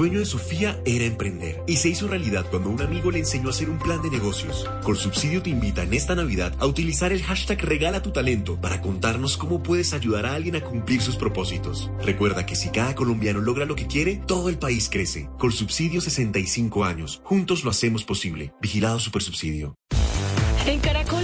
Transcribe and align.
sueño 0.00 0.20
de 0.20 0.24
Sofía 0.24 0.80
era 0.86 1.04
emprender 1.04 1.62
y 1.66 1.76
se 1.76 1.90
hizo 1.90 2.08
realidad 2.08 2.46
cuando 2.50 2.70
un 2.70 2.80
amigo 2.80 3.10
le 3.10 3.18
enseñó 3.18 3.48
a 3.48 3.50
hacer 3.50 3.68
un 3.68 3.78
plan 3.78 4.00
de 4.00 4.08
negocios. 4.08 4.66
Subsidio 4.94 5.42
te 5.42 5.50
invita 5.50 5.82
en 5.82 5.92
esta 5.92 6.14
Navidad 6.14 6.54
a 6.58 6.64
utilizar 6.64 7.12
el 7.12 7.22
hashtag 7.22 7.60
Regala 7.60 8.00
tu 8.00 8.10
talento 8.10 8.58
para 8.58 8.80
contarnos 8.80 9.36
cómo 9.36 9.62
puedes 9.62 9.92
ayudar 9.92 10.24
a 10.24 10.32
alguien 10.32 10.56
a 10.56 10.62
cumplir 10.62 11.02
sus 11.02 11.16
propósitos. 11.16 11.90
Recuerda 12.02 12.46
que 12.46 12.56
si 12.56 12.70
cada 12.70 12.94
colombiano 12.94 13.42
logra 13.42 13.66
lo 13.66 13.76
que 13.76 13.86
quiere, 13.86 14.16
todo 14.26 14.48
el 14.48 14.56
país 14.56 14.88
crece. 14.90 15.28
Subsidio 15.50 16.00
65 16.00 16.82
años. 16.82 17.20
Juntos 17.22 17.62
lo 17.62 17.70
hacemos 17.70 18.02
posible. 18.02 18.54
Vigilado 18.62 19.00
Supersubsidio. 19.00 19.74
En 20.66 20.80
Caracol 20.80 21.19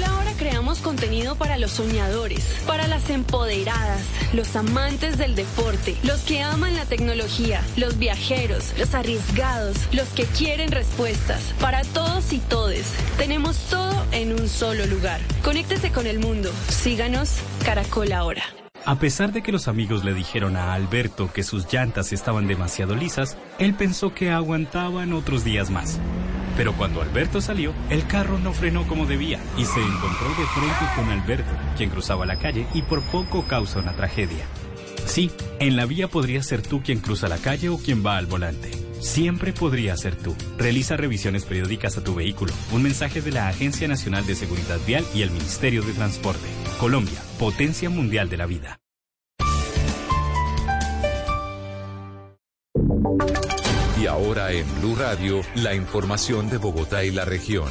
contenido 0.78 1.36
para 1.36 1.58
los 1.58 1.72
soñadores, 1.72 2.44
para 2.66 2.86
las 2.86 3.10
empoderadas, 3.10 4.02
los 4.32 4.54
amantes 4.56 5.18
del 5.18 5.34
deporte, 5.34 5.96
los 6.02 6.20
que 6.22 6.42
aman 6.42 6.76
la 6.76 6.84
tecnología, 6.86 7.62
los 7.76 7.98
viajeros, 7.98 8.72
los 8.78 8.94
arriesgados, 8.94 9.76
los 9.92 10.08
que 10.08 10.24
quieren 10.24 10.70
respuestas. 10.70 11.42
Para 11.60 11.82
todos 11.82 12.32
y 12.32 12.38
todes, 12.38 12.86
tenemos 13.18 13.56
todo 13.70 14.04
en 14.12 14.32
un 14.32 14.48
solo 14.48 14.86
lugar. 14.86 15.20
Conéctese 15.42 15.90
con 15.90 16.06
el 16.06 16.18
mundo. 16.18 16.50
Síganos 16.68 17.38
Caracol 17.64 18.12
ahora. 18.12 18.42
A 18.84 19.00
pesar 19.00 19.32
de 19.32 19.42
que 19.42 19.50
los 19.50 19.66
amigos 19.66 20.04
le 20.04 20.14
dijeron 20.14 20.56
a 20.56 20.72
Alberto 20.72 21.32
que 21.32 21.42
sus 21.42 21.66
llantas 21.72 22.12
estaban 22.12 22.46
demasiado 22.46 22.94
lisas, 22.94 23.36
él 23.58 23.74
pensó 23.74 24.14
que 24.14 24.30
aguantaban 24.30 25.12
otros 25.12 25.42
días 25.42 25.70
más. 25.70 25.98
Pero 26.56 26.72
cuando 26.72 27.02
Alberto 27.02 27.40
salió, 27.40 27.72
el 27.90 28.06
carro 28.06 28.38
no 28.38 28.52
frenó 28.52 28.86
como 28.86 29.06
debía 29.06 29.38
y 29.58 29.64
se 29.64 29.80
encontró 29.80 30.28
de 30.30 30.46
frente 30.46 30.84
con 30.94 31.10
Alberto, 31.10 31.50
quien 31.76 31.90
cruzaba 31.90 32.24
la 32.26 32.38
calle 32.38 32.66
y 32.72 32.82
por 32.82 33.02
poco 33.02 33.44
causa 33.46 33.80
una 33.80 33.92
tragedia. 33.94 34.46
Sí, 35.04 35.30
en 35.60 35.76
la 35.76 35.86
vía 35.86 36.08
podría 36.08 36.42
ser 36.42 36.62
tú 36.62 36.82
quien 36.82 37.00
cruza 37.00 37.28
la 37.28 37.38
calle 37.38 37.68
o 37.68 37.78
quien 37.78 38.04
va 38.04 38.16
al 38.16 38.26
volante. 38.26 38.70
Siempre 39.00 39.52
podría 39.52 39.96
ser 39.96 40.16
tú. 40.16 40.34
Realiza 40.58 40.96
revisiones 40.96 41.44
periódicas 41.44 41.96
a 41.96 42.02
tu 42.02 42.14
vehículo. 42.14 42.52
Un 42.72 42.82
mensaje 42.82 43.20
de 43.20 43.30
la 43.30 43.48
Agencia 43.48 43.86
Nacional 43.86 44.26
de 44.26 44.34
Seguridad 44.34 44.78
Vial 44.86 45.04
y 45.14 45.22
el 45.22 45.30
Ministerio 45.30 45.82
de 45.82 45.92
Transporte. 45.92 46.48
Colombia, 46.80 47.20
potencia 47.38 47.90
mundial 47.90 48.28
de 48.28 48.36
la 48.36 48.46
vida. 48.46 48.78
Ahora 54.06 54.52
en 54.52 54.66
Blue 54.80 54.94
Radio, 54.94 55.40
la 55.56 55.74
información 55.74 56.48
de 56.48 56.58
Bogotá 56.58 57.04
y 57.04 57.10
la 57.10 57.24
región. 57.24 57.68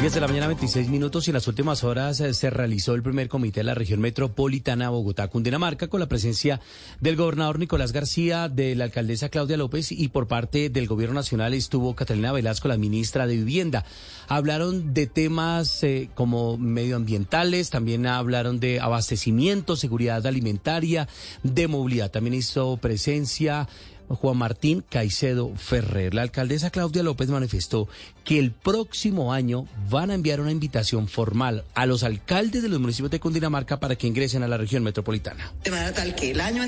10 0.00 0.14
de 0.14 0.20
la 0.20 0.28
mañana, 0.28 0.46
26 0.46 0.90
minutos 0.90 1.26
y 1.26 1.30
en 1.30 1.34
las 1.34 1.48
últimas 1.48 1.82
horas 1.82 2.20
eh, 2.20 2.32
se 2.32 2.50
realizó 2.50 2.94
el 2.94 3.02
primer 3.02 3.28
comité 3.28 3.60
de 3.60 3.64
la 3.64 3.74
región 3.74 4.00
metropolitana 4.00 4.90
Bogotá-Cundinamarca 4.90 5.88
con 5.88 5.98
la 5.98 6.06
presencia 6.06 6.60
del 7.00 7.16
gobernador 7.16 7.58
Nicolás 7.58 7.90
García, 7.90 8.48
de 8.48 8.76
la 8.76 8.84
alcaldesa 8.84 9.28
Claudia 9.28 9.56
López 9.56 9.90
y 9.90 10.06
por 10.06 10.28
parte 10.28 10.70
del 10.70 10.86
gobierno 10.86 11.16
nacional 11.16 11.52
estuvo 11.52 11.96
Catalina 11.96 12.30
Velasco, 12.30 12.68
la 12.68 12.76
ministra 12.76 13.26
de 13.26 13.38
Vivienda. 13.38 13.84
Hablaron 14.28 14.94
de 14.94 15.08
temas 15.08 15.82
eh, 15.82 16.10
como 16.14 16.56
medioambientales, 16.58 17.70
también 17.70 18.06
hablaron 18.06 18.60
de 18.60 18.78
abastecimiento, 18.78 19.74
seguridad 19.74 20.24
alimentaria, 20.28 21.08
de 21.42 21.66
movilidad. 21.66 22.12
También 22.12 22.34
hizo 22.34 22.76
presencia 22.76 23.68
Juan 24.08 24.36
Martín 24.36 24.84
Caicedo 24.88 25.54
Ferrer. 25.56 26.14
La 26.14 26.22
alcaldesa 26.22 26.70
Claudia 26.70 27.02
López 27.02 27.28
manifestó 27.28 27.88
que 28.24 28.38
el 28.38 28.52
próximo 28.52 29.32
año 29.32 29.66
van 29.88 30.10
a 30.10 30.14
enviar 30.14 30.40
una 30.40 30.50
invitación 30.50 31.08
formal 31.08 31.64
a 31.74 31.86
los 31.86 32.02
alcaldes 32.02 32.62
de 32.62 32.68
los 32.68 32.80
municipios 32.80 33.10
de 33.10 33.20
Cundinamarca 33.20 33.80
para 33.80 33.96
que 33.96 34.06
ingresen 34.06 34.42
a 34.42 34.48
la 34.48 34.56
región 34.56 34.82
metropolitana. 34.82 35.52
De 35.62 35.70
manera 35.70 35.92
tal 35.92 36.14
que 36.14 36.30
el 36.30 36.40
año 36.40 36.64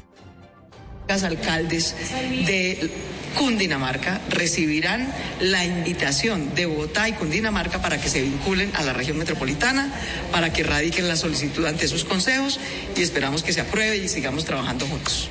los 1.08 1.22
alcaldes 1.24 1.96
de 2.46 2.88
Cundinamarca 3.36 4.20
recibirán 4.28 5.12
la 5.40 5.64
invitación 5.64 6.54
de 6.54 6.66
Bogotá 6.66 7.08
y 7.08 7.12
Cundinamarca 7.12 7.80
para 7.82 8.00
que 8.00 8.08
se 8.08 8.22
vinculen 8.22 8.70
a 8.74 8.82
la 8.82 8.92
región 8.92 9.18
metropolitana, 9.18 9.92
para 10.30 10.52
que 10.52 10.62
radiquen 10.62 11.08
la 11.08 11.16
solicitud 11.16 11.64
ante 11.64 11.88
sus 11.88 12.04
consejos 12.04 12.60
y 12.96 13.02
esperamos 13.02 13.42
que 13.42 13.52
se 13.52 13.60
apruebe 13.60 13.96
y 13.96 14.08
sigamos 14.08 14.44
trabajando 14.44 14.86
juntos. 14.86 15.30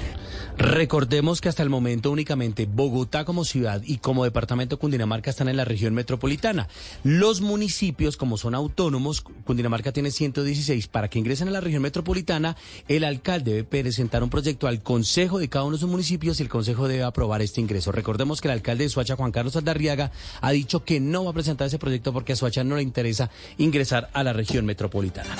Recordemos 0.60 1.40
que 1.40 1.48
hasta 1.48 1.64
el 1.64 1.70
momento 1.70 2.12
únicamente 2.12 2.66
Bogotá 2.66 3.24
como 3.24 3.46
ciudad 3.46 3.82
y 3.86 4.00
como 4.00 4.26
departamento 4.26 4.78
Cundinamarca 4.78 5.30
están 5.30 5.48
en 5.48 5.56
la 5.56 5.64
región 5.64 5.94
metropolitana. 5.94 6.68
Los 7.06 7.40
municipios, 7.40 8.18
como 8.18 8.38
son 8.38 8.56
autónomos, 8.56 9.22
Cundinamarca 9.22 9.94
tiene 9.94 10.12
116. 10.12 10.90
Para 10.90 11.08
que 11.08 11.18
ingresen 11.18 11.48
a 11.48 11.52
la 11.52 11.62
región 11.62 11.82
metropolitana, 11.82 12.58
el 12.90 13.06
alcalde 13.06 13.54
debe 13.54 13.84
presentar 13.84 14.22
un 14.22 14.30
proyecto 14.30 14.68
al 14.68 14.84
consejo 14.84 15.40
de 15.40 15.48
cada 15.48 15.64
uno 15.64 15.78
de 15.78 15.80
sus 15.80 15.90
municipios 15.90 16.42
y 16.42 16.44
el 16.44 16.50
consejo 16.50 16.90
debe 16.90 17.04
aprobar 17.04 17.42
este 17.42 17.62
ingreso. 17.62 17.94
Recordemos 17.94 18.42
que 18.42 18.50
el 18.50 18.56
alcalde 18.56 18.84
de 18.84 18.90
Suacha, 18.90 19.16
Juan 19.16 19.32
Carlos 19.32 19.56
Aldarriaga, 19.56 20.12
ha 20.42 20.52
dicho 20.52 20.84
que 20.84 21.00
no 21.00 21.24
va 21.24 21.32
a 21.32 21.34
presentar 21.34 21.68
ese 21.68 21.80
proyecto 21.80 22.12
porque 22.12 22.34
a 22.34 22.36
Suacha 22.36 22.66
no 22.66 22.76
le 22.76 22.84
interesa 22.84 23.30
ingresar 23.58 24.10
a 24.12 24.26
la 24.26 24.34
región 24.34 24.66
metropolitana. 24.66 25.38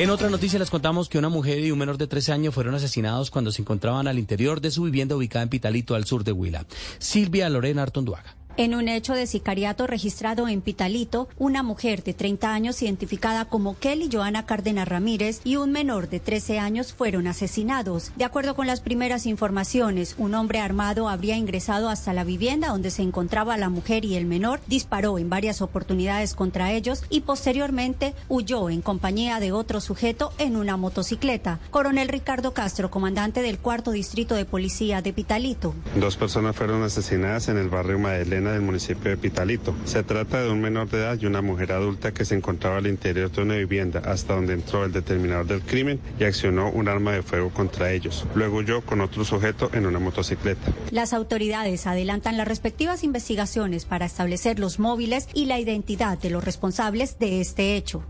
En 0.00 0.08
otra 0.08 0.30
noticia 0.30 0.58
les 0.58 0.70
contamos 0.70 1.10
que 1.10 1.18
una 1.18 1.28
mujer 1.28 1.58
y 1.58 1.70
un 1.72 1.78
menor 1.78 1.98
de 1.98 2.06
13 2.06 2.32
años 2.32 2.54
fueron 2.54 2.74
asesinados 2.74 3.30
cuando 3.30 3.52
se 3.52 3.60
encontraban 3.60 4.08
al 4.08 4.18
interior 4.18 4.62
de 4.62 4.70
su 4.70 4.84
vivienda 4.84 5.14
ubicada 5.14 5.42
en 5.42 5.50
Pitalito, 5.50 5.94
al 5.94 6.06
sur 6.06 6.24
de 6.24 6.32
Huila. 6.32 6.64
Silvia 6.98 7.50
Lorena 7.50 7.82
Artonduaga. 7.82 8.39
En 8.56 8.74
un 8.74 8.88
hecho 8.88 9.14
de 9.14 9.26
sicariato 9.26 9.86
registrado 9.86 10.48
en 10.48 10.60
Pitalito, 10.60 11.28
una 11.38 11.62
mujer 11.62 12.02
de 12.02 12.12
30 12.12 12.52
años 12.52 12.82
identificada 12.82 13.46
como 13.46 13.78
Kelly 13.78 14.10
Joana 14.12 14.44
Cárdenas 14.44 14.88
Ramírez 14.88 15.40
y 15.44 15.56
un 15.56 15.72
menor 15.72 16.10
de 16.10 16.20
13 16.20 16.58
años 16.58 16.92
fueron 16.92 17.26
asesinados. 17.26 18.12
De 18.16 18.24
acuerdo 18.24 18.54
con 18.54 18.66
las 18.66 18.80
primeras 18.80 19.24
informaciones, 19.24 20.14
un 20.18 20.34
hombre 20.34 20.60
armado 20.60 21.08
habría 21.08 21.36
ingresado 21.36 21.88
hasta 21.88 22.12
la 22.12 22.24
vivienda 22.24 22.68
donde 22.68 22.90
se 22.90 23.02
encontraba 23.02 23.56
la 23.56 23.70
mujer 23.70 24.04
y 24.04 24.16
el 24.16 24.26
menor, 24.26 24.60
disparó 24.66 25.18
en 25.18 25.30
varias 25.30 25.62
oportunidades 25.62 26.34
contra 26.34 26.72
ellos 26.72 27.04
y 27.08 27.20
posteriormente 27.20 28.14
huyó 28.28 28.68
en 28.68 28.82
compañía 28.82 29.40
de 29.40 29.52
otro 29.52 29.80
sujeto 29.80 30.32
en 30.38 30.56
una 30.56 30.76
motocicleta. 30.76 31.60
Coronel 31.70 32.08
Ricardo 32.08 32.52
Castro, 32.52 32.90
comandante 32.90 33.42
del 33.42 33.58
cuarto 33.58 33.90
distrito 33.90 34.34
de 34.34 34.44
policía 34.44 35.00
de 35.02 35.12
Pitalito. 35.12 35.74
Dos 35.96 36.16
personas 36.16 36.56
fueron 36.56 36.82
asesinadas 36.82 37.48
en 37.48 37.56
el 37.56 37.68
barrio 37.68 37.98
Madelena 37.98 38.39
del 38.48 38.62
municipio 38.62 39.10
de 39.10 39.16
Pitalito. 39.16 39.74
Se 39.84 40.02
trata 40.02 40.42
de 40.42 40.50
un 40.50 40.60
menor 40.60 40.88
de 40.88 40.98
edad 40.98 41.18
y 41.20 41.26
una 41.26 41.42
mujer 41.42 41.72
adulta 41.72 42.12
que 42.12 42.24
se 42.24 42.34
encontraba 42.34 42.78
al 42.78 42.86
interior 42.86 43.30
de 43.30 43.42
una 43.42 43.56
vivienda 43.56 44.00
hasta 44.04 44.34
donde 44.34 44.54
entró 44.54 44.84
el 44.84 44.92
determinador 44.92 45.46
del 45.46 45.62
crimen 45.62 46.00
y 46.18 46.24
accionó 46.24 46.70
un 46.70 46.88
arma 46.88 47.12
de 47.12 47.22
fuego 47.22 47.50
contra 47.50 47.92
ellos. 47.92 48.26
Luego 48.34 48.62
yo 48.62 48.80
con 48.80 49.00
otro 49.00 49.24
sujeto 49.24 49.70
en 49.74 49.86
una 49.86 49.98
motocicleta. 49.98 50.72
Las 50.90 51.12
autoridades 51.12 51.86
adelantan 51.86 52.36
las 52.36 52.48
respectivas 52.48 53.04
investigaciones 53.04 53.84
para 53.84 54.06
establecer 54.06 54.58
los 54.58 54.78
móviles 54.78 55.28
y 55.34 55.46
la 55.46 55.58
identidad 55.58 56.18
de 56.18 56.30
los 56.30 56.44
responsables 56.44 57.18
de 57.18 57.40
este 57.40 57.76
hecho. 57.76 58.04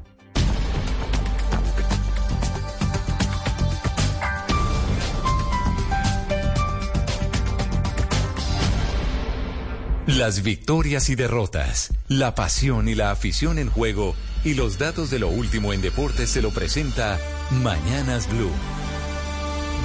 Las 10.19 10.43
victorias 10.43 11.09
y 11.09 11.15
derrotas, 11.15 11.93
la 12.09 12.34
pasión 12.34 12.88
y 12.88 12.97
la 12.97 13.12
afición 13.12 13.60
en 13.60 13.71
juego 13.71 14.16
y 14.44 14.54
los 14.54 14.76
datos 14.76 15.09
de 15.09 15.21
lo 15.21 15.28
último 15.28 15.72
en 15.72 15.82
deportes 15.82 16.31
se 16.31 16.43
lo 16.43 16.50
presenta 16.50 17.16
Mañanas 17.62 18.28
Blue. 18.28 18.50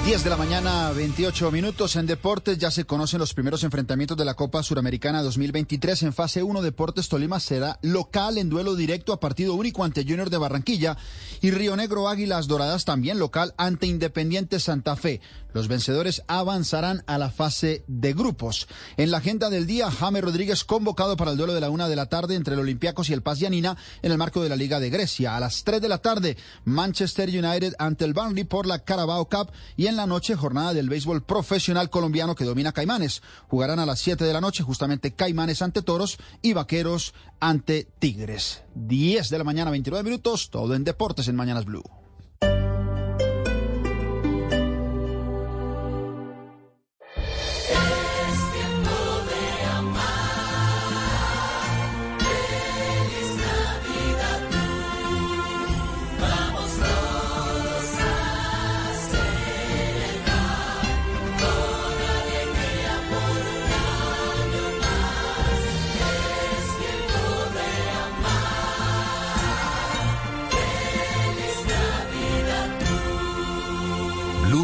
10 0.06 0.22
de 0.22 0.30
la 0.30 0.36
mañana, 0.36 0.92
28 0.92 1.50
minutos 1.50 1.96
en 1.96 2.06
deportes. 2.06 2.58
Ya 2.58 2.70
se 2.70 2.84
conocen 2.84 3.18
los 3.18 3.34
primeros 3.34 3.64
enfrentamientos 3.64 4.16
de 4.16 4.24
la 4.24 4.34
Copa 4.34 4.62
Suramericana 4.62 5.20
2023. 5.22 6.04
En 6.04 6.12
fase 6.12 6.44
1, 6.44 6.62
Deportes 6.62 7.08
Tolima 7.08 7.40
será 7.40 7.80
local 7.82 8.38
en 8.38 8.48
duelo 8.48 8.76
directo 8.76 9.12
a 9.12 9.18
partido 9.18 9.54
único 9.54 9.82
ante 9.82 10.04
Junior 10.04 10.30
de 10.30 10.38
Barranquilla 10.38 10.96
y 11.40 11.50
Río 11.50 11.74
Negro 11.74 12.08
Águilas 12.08 12.46
Doradas 12.46 12.84
también 12.84 13.18
local 13.18 13.52
ante 13.56 13.86
Independiente 13.86 14.60
Santa 14.60 14.94
Fe. 14.94 15.20
Los 15.56 15.68
vencedores 15.68 16.22
avanzarán 16.26 17.02
a 17.06 17.16
la 17.16 17.30
fase 17.30 17.82
de 17.86 18.12
grupos. 18.12 18.68
En 18.98 19.10
la 19.10 19.16
agenda 19.16 19.48
del 19.48 19.66
día, 19.66 19.90
James 19.90 20.22
Rodríguez 20.22 20.64
convocado 20.64 21.16
para 21.16 21.30
el 21.30 21.38
duelo 21.38 21.54
de 21.54 21.62
la 21.62 21.70
una 21.70 21.88
de 21.88 21.96
la 21.96 22.10
tarde 22.10 22.34
entre 22.34 22.52
el 22.52 22.60
Olympiacos 22.60 23.08
y 23.08 23.14
el 23.14 23.22
Paz 23.22 23.38
Yanina 23.38 23.74
en 24.02 24.12
el 24.12 24.18
marco 24.18 24.42
de 24.42 24.50
la 24.50 24.56
Liga 24.56 24.80
de 24.80 24.90
Grecia. 24.90 25.34
A 25.34 25.40
las 25.40 25.64
3 25.64 25.80
de 25.80 25.88
la 25.88 25.96
tarde, 25.96 26.36
Manchester 26.66 27.30
United 27.30 27.72
ante 27.78 28.04
el 28.04 28.12
Burnley 28.12 28.44
por 28.44 28.66
la 28.66 28.80
Carabao 28.80 29.30
Cup 29.30 29.50
y 29.78 29.86
en 29.86 29.96
la 29.96 30.06
noche 30.06 30.36
jornada 30.36 30.74
del 30.74 30.90
béisbol 30.90 31.24
profesional 31.24 31.88
colombiano 31.88 32.34
que 32.34 32.44
domina 32.44 32.72
Caimanes. 32.72 33.22
Jugarán 33.48 33.78
a 33.78 33.86
las 33.86 33.98
7 34.00 34.24
de 34.24 34.34
la 34.34 34.42
noche 34.42 34.62
justamente 34.62 35.14
Caimanes 35.14 35.62
ante 35.62 35.80
Toros 35.80 36.18
y 36.42 36.52
Vaqueros 36.52 37.14
ante 37.40 37.88
Tigres. 37.98 38.62
10 38.74 39.30
de 39.30 39.38
la 39.38 39.44
mañana, 39.44 39.70
29 39.70 40.04
minutos, 40.04 40.50
todo 40.50 40.74
en 40.74 40.84
deportes 40.84 41.28
en 41.28 41.36
Mañanas 41.36 41.64
Blue. 41.64 42.05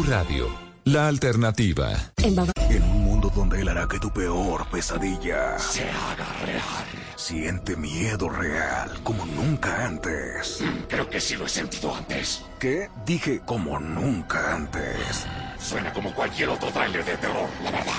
Radio, 0.01 0.47
la 0.85 1.07
alternativa. 1.07 1.91
En 2.17 2.83
un 2.83 3.03
mundo 3.03 3.31
donde 3.33 3.61
él 3.61 3.67
hará 3.67 3.87
que 3.87 3.99
tu 3.99 4.09
peor 4.11 4.65
pesadilla 4.69 5.59
se 5.59 5.83
haga 5.87 6.25
real. 6.45 6.85
Siente 7.15 7.75
miedo 7.75 8.27
real 8.27 8.89
como 9.03 9.25
nunca 9.25 9.85
antes. 9.85 10.63
Creo 10.89 11.07
que 11.09 11.21
sí 11.21 11.35
lo 11.35 11.45
he 11.45 11.49
sentido 11.49 11.93
antes. 11.95 12.43
¿Qué? 12.59 12.89
Dije 13.05 13.41
como 13.45 13.79
nunca 13.79 14.55
antes. 14.55 15.27
Suena 15.59 15.93
como 15.93 16.13
cualquier 16.13 16.49
otro 16.49 16.71
trailer 16.71 17.05
de 17.05 17.17
terror, 17.17 17.49
la 17.63 17.71
verdad. 17.71 17.93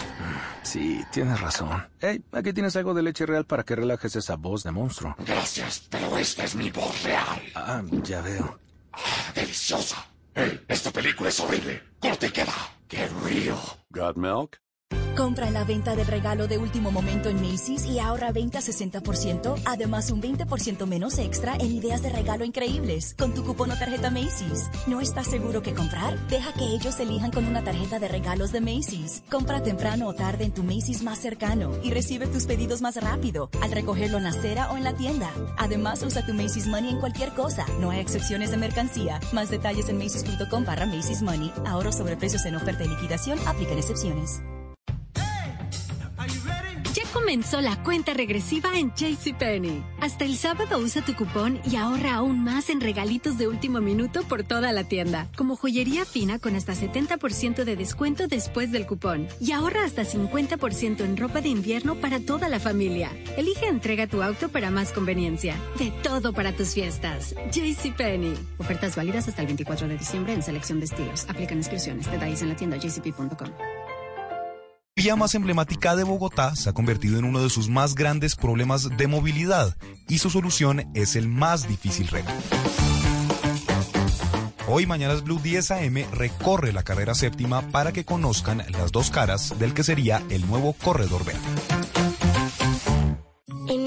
Sí, 0.62 1.05
tienes 1.12 1.41
razón. 1.41 1.87
Hey, 2.00 2.23
aquí 2.32 2.52
tienes 2.52 2.75
algo 2.76 2.93
de 2.93 3.02
leche 3.02 3.25
real 3.25 3.44
para 3.44 3.62
que 3.62 3.76
relajes 3.76 4.17
esa 4.17 4.35
voz 4.35 4.64
de 4.64 4.73
monstruo. 4.73 5.14
Gracias, 5.25 5.87
pero 5.88 6.19
esta 6.19 6.44
es 6.44 6.56
mi 6.56 6.70
voz 6.70 7.02
real. 7.05 7.41
Ah, 7.55 7.82
ya 8.02 8.20
veo. 8.20 8.58
Ah, 8.93 9.32
deliciosa. 9.35 10.05
Hey, 10.36 10.60
esta 10.66 10.90
película 10.90 11.28
es 11.28 11.38
horrible. 11.38 11.81
Corte 12.00 12.26
y 12.26 12.31
queda. 12.31 12.54
Qué 12.88 13.06
real. 13.25 13.56
Got 13.90 14.16
milk? 14.16 14.63
Compra 15.16 15.46
en 15.46 15.55
la 15.55 15.62
venta 15.62 15.94
del 15.94 16.08
regalo 16.08 16.49
de 16.49 16.58
último 16.58 16.90
momento 16.90 17.28
en 17.28 17.40
Macy's 17.40 17.87
y 17.87 18.00
ahorra 18.00 18.32
20 18.32 18.58
a 18.58 18.61
60%, 18.61 19.62
además 19.64 20.11
un 20.11 20.20
20% 20.20 20.87
menos 20.87 21.19
extra 21.19 21.55
en 21.55 21.70
ideas 21.70 22.02
de 22.02 22.08
regalo 22.08 22.44
increíbles 22.44 23.14
con 23.16 23.32
tu 23.32 23.44
cupón 23.44 23.70
o 23.70 23.78
tarjeta 23.78 24.11
Macy's. 24.11 24.69
¿No 24.88 25.00
estás 25.00 25.28
seguro 25.28 25.62
qué 25.62 25.72
comprar? 25.72 26.19
Deja 26.26 26.52
que 26.55 26.64
ellos 26.64 26.99
elijan 26.99 27.31
con 27.31 27.46
una 27.46 27.62
tarjeta 27.62 28.00
de 28.00 28.08
regalos 28.08 28.50
de 28.50 28.61
Macy's. 28.61 29.22
Compra 29.31 29.62
temprano 29.62 30.08
o 30.08 30.14
tarde 30.14 30.44
en 30.44 30.52
tu 30.52 30.64
Macy's 30.64 31.05
más 31.05 31.20
cercano 31.20 31.70
y 31.84 31.93
recibe 31.93 32.26
tus 32.26 32.46
pedidos 32.46 32.82
más 32.82 32.96
rápido 32.96 33.50
al 33.62 33.70
recogerlo 33.70 34.19
en 34.19 34.25
la 34.25 34.31
acera 34.31 34.72
o 34.72 34.76
en 34.76 34.82
la 34.82 34.94
tienda. 34.94 35.31
Además, 35.58 36.02
usa 36.02 36.26
tu 36.26 36.34
Macy's 36.34 36.67
Money 36.67 36.90
en 36.90 36.99
cualquier 36.99 37.32
cosa. 37.34 37.67
No 37.78 37.90
hay 37.90 38.00
excepciones 38.00 38.50
de 38.50 38.56
mercancía. 38.56 39.20
Más 39.32 39.49
detalles 39.49 39.88
en 39.88 39.99
macy's.com 39.99 40.64
barra 40.64 40.87
Macy's 40.87 41.22
Money. 41.22 41.52
Ahorro 41.67 41.93
sobre 41.93 42.17
precios 42.17 42.44
en 42.46 42.56
oferta 42.56 42.82
y 42.82 42.88
liquidación. 42.88 43.38
Aplican 43.46 43.78
excepciones. 43.78 44.43
Comenzó 47.24 47.62
la 47.62 47.82
cuenta 47.82 48.12
regresiva 48.12 48.78
en 48.78 48.92
JCPenney. 48.94 49.82
Hasta 49.98 50.26
el 50.26 50.36
sábado 50.36 50.78
usa 50.78 51.02
tu 51.02 51.14
cupón 51.14 51.58
y 51.64 51.76
ahorra 51.76 52.16
aún 52.16 52.44
más 52.44 52.68
en 52.68 52.82
regalitos 52.82 53.38
de 53.38 53.48
último 53.48 53.80
minuto 53.80 54.24
por 54.24 54.44
toda 54.44 54.72
la 54.72 54.84
tienda, 54.84 55.26
como 55.34 55.56
joyería 55.56 56.04
fina 56.04 56.38
con 56.38 56.54
hasta 56.54 56.74
70% 56.74 57.64
de 57.64 57.76
descuento 57.76 58.28
después 58.28 58.70
del 58.72 58.84
cupón. 58.86 59.26
Y 59.40 59.52
ahorra 59.52 59.84
hasta 59.84 60.02
50% 60.02 61.00
en 61.00 61.16
ropa 61.16 61.40
de 61.40 61.48
invierno 61.48 61.94
para 61.94 62.20
toda 62.20 62.50
la 62.50 62.60
familia. 62.60 63.10
Elige 63.38 63.68
entrega 63.68 64.06
tu 64.06 64.22
auto 64.22 64.50
para 64.50 64.70
más 64.70 64.92
conveniencia. 64.92 65.56
De 65.78 65.92
todo 66.02 66.34
para 66.34 66.52
tus 66.52 66.74
fiestas. 66.74 67.34
JCPenney. 67.50 68.34
Ofertas 68.58 68.96
válidas 68.96 69.28
hasta 69.28 69.40
el 69.40 69.46
24 69.46 69.88
de 69.88 69.96
diciembre 69.96 70.34
en 70.34 70.42
selección 70.42 70.78
de 70.78 70.84
estilos. 70.84 71.24
Aplican 71.30 71.56
inscripciones. 71.56 72.04
Detalles 72.10 72.42
en 72.42 72.50
la 72.50 72.56
tienda 72.56 72.76
jcp.com. 72.76 73.48
La 74.96 75.02
vía 75.02 75.17
más 75.17 75.35
emblemática 75.35 75.96
de 75.96 76.05
Bogotá 76.05 76.55
se 76.55 76.70
ha 76.70 76.73
convertido 76.73 77.19
en 77.19 77.25
uno 77.25 77.43
de 77.43 77.50
sus 77.50 77.69
más 77.69 77.96
grandes 77.96 78.37
problemas 78.37 78.96
de 78.96 79.08
movilidad 79.08 79.76
y 80.08 80.19
su 80.19 80.31
solución 80.31 80.88
es 80.94 81.17
el 81.17 81.26
más 81.26 81.67
difícil 81.67 82.06
reto. 82.06 82.31
Hoy 84.69 84.87
Mañanas 84.87 85.25
Blue 85.25 85.41
10 85.43 85.73
AM 85.73 85.96
recorre 86.12 86.73
la 86.73 86.85
carrera 86.85 87.17
séptima 87.17 87.62
para 87.73 87.93
que 87.93 88.05
conozcan 88.05 88.62
las 88.70 88.93
dos 88.93 89.11
caras 89.11 89.58
del 89.58 89.75
que 89.75 89.82
sería 89.82 90.23
el 90.31 90.46
nuevo 90.46 90.75
corredor 90.75 91.25
verde. 91.25 91.41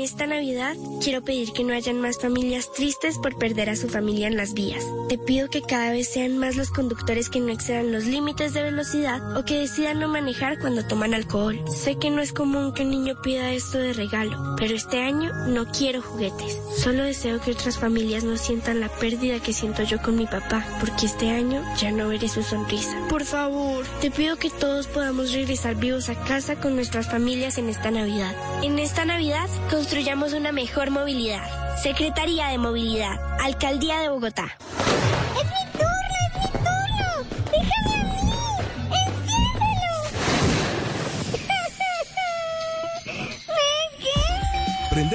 Esta 0.07 0.25
Navidad 0.25 0.77
quiero 1.03 1.21
pedir 1.21 1.51
que 1.51 1.65
no 1.65 1.73
hayan 1.73 1.99
más 1.99 2.17
familias 2.17 2.71
tristes 2.71 3.17
por 3.17 3.37
perder 3.37 3.69
a 3.69 3.75
su 3.75 3.89
familia 3.89 4.27
en 4.27 4.37
las 4.37 4.53
vías. 4.53 4.85
Te 5.09 5.17
pido 5.17 5.49
que 5.49 5.61
cada 5.61 5.91
vez 5.91 6.07
sean 6.07 6.37
más 6.37 6.55
los 6.55 6.69
conductores 6.69 7.29
que 7.29 7.41
no 7.41 7.51
excedan 7.51 7.91
los 7.91 8.05
límites 8.05 8.53
de 8.53 8.63
velocidad 8.63 9.35
o 9.35 9.43
que 9.43 9.59
decidan 9.59 9.99
no 9.99 10.07
manejar 10.07 10.59
cuando 10.59 10.87
toman 10.87 11.13
alcohol. 11.13 11.59
Sé 11.69 11.97
que 11.97 12.09
no 12.09 12.21
es 12.21 12.31
común 12.31 12.73
que 12.73 12.83
un 12.83 12.91
niño 12.91 13.21
pida 13.21 13.51
esto 13.51 13.79
de 13.79 13.91
regalo, 13.91 14.55
pero 14.57 14.75
este 14.75 15.01
año 15.01 15.33
no 15.47 15.69
quiero 15.73 16.01
juguetes. 16.01 16.57
Solo 16.77 17.03
deseo 17.03 17.41
que 17.41 17.51
otras 17.51 17.77
familias 17.77 18.23
no 18.23 18.37
sientan 18.37 18.79
la 18.79 18.87
pérdida 18.87 19.41
que 19.41 19.51
siento 19.51 19.83
yo 19.83 20.01
con 20.01 20.15
mi 20.15 20.25
papá, 20.25 20.65
porque 20.79 21.05
este 21.05 21.31
año 21.31 21.61
ya 21.81 21.91
no 21.91 22.07
veré 22.07 22.29
su 22.29 22.43
sonrisa. 22.43 22.97
Por 23.09 23.25
favor, 23.25 23.85
te 23.99 24.09
pido 24.09 24.37
que 24.37 24.49
todos 24.49 24.87
podamos 24.87 25.33
regresar 25.33 25.75
vivos 25.75 26.07
a 26.07 26.15
casa 26.15 26.55
con 26.55 26.75
nuestras 26.75 27.11
familias 27.11 27.57
en 27.57 27.67
esta 27.67 27.91
Navidad. 27.91 28.33
En 28.63 28.79
esta 28.79 29.03
Navidad, 29.03 29.49
construyamos 29.69 29.96
una 30.33 30.51
mejor 30.51 30.91
movilidad. 30.91 31.41
Secretaría 31.81 32.49
de 32.49 32.59
Movilidad, 32.59 33.17
Alcaldía 33.41 33.99
de 33.99 34.09
Bogotá. 34.09 34.55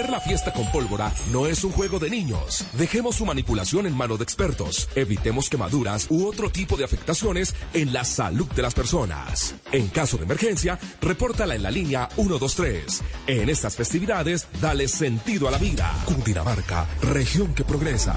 La 0.08 0.20
fiesta 0.20 0.52
con 0.52 0.70
pólvora 0.70 1.12
no 1.30 1.46
es 1.46 1.64
un 1.64 1.72
juego 1.72 1.98
de 1.98 2.10
niños. 2.10 2.64
Dejemos 2.72 3.16
su 3.16 3.24
manipulación 3.24 3.86
en 3.86 3.96
manos 3.96 4.18
de 4.18 4.24
expertos. 4.24 4.88
Evitemos 4.94 5.48
quemaduras 5.48 6.06
u 6.10 6.26
otro 6.26 6.50
tipo 6.50 6.76
de 6.76 6.84
afectaciones 6.84 7.54
en 7.72 7.92
la 7.92 8.04
salud 8.04 8.46
de 8.52 8.62
las 8.62 8.74
personas. 8.74 9.54
En 9.70 9.88
caso 9.88 10.16
de 10.16 10.24
emergencia, 10.24 10.78
repórtala 11.00 11.54
en 11.54 11.62
la 11.62 11.70
línea 11.70 12.08
123. 12.16 13.02
En 13.26 13.48
estas 13.48 13.76
festividades, 13.76 14.48
dale 14.60 14.88
sentido 14.88 15.48
a 15.48 15.50
la 15.50 15.58
vida. 15.58 15.92
Cundinamarca, 16.04 16.86
región 17.02 17.54
que 17.54 17.64
progresa. 17.64 18.16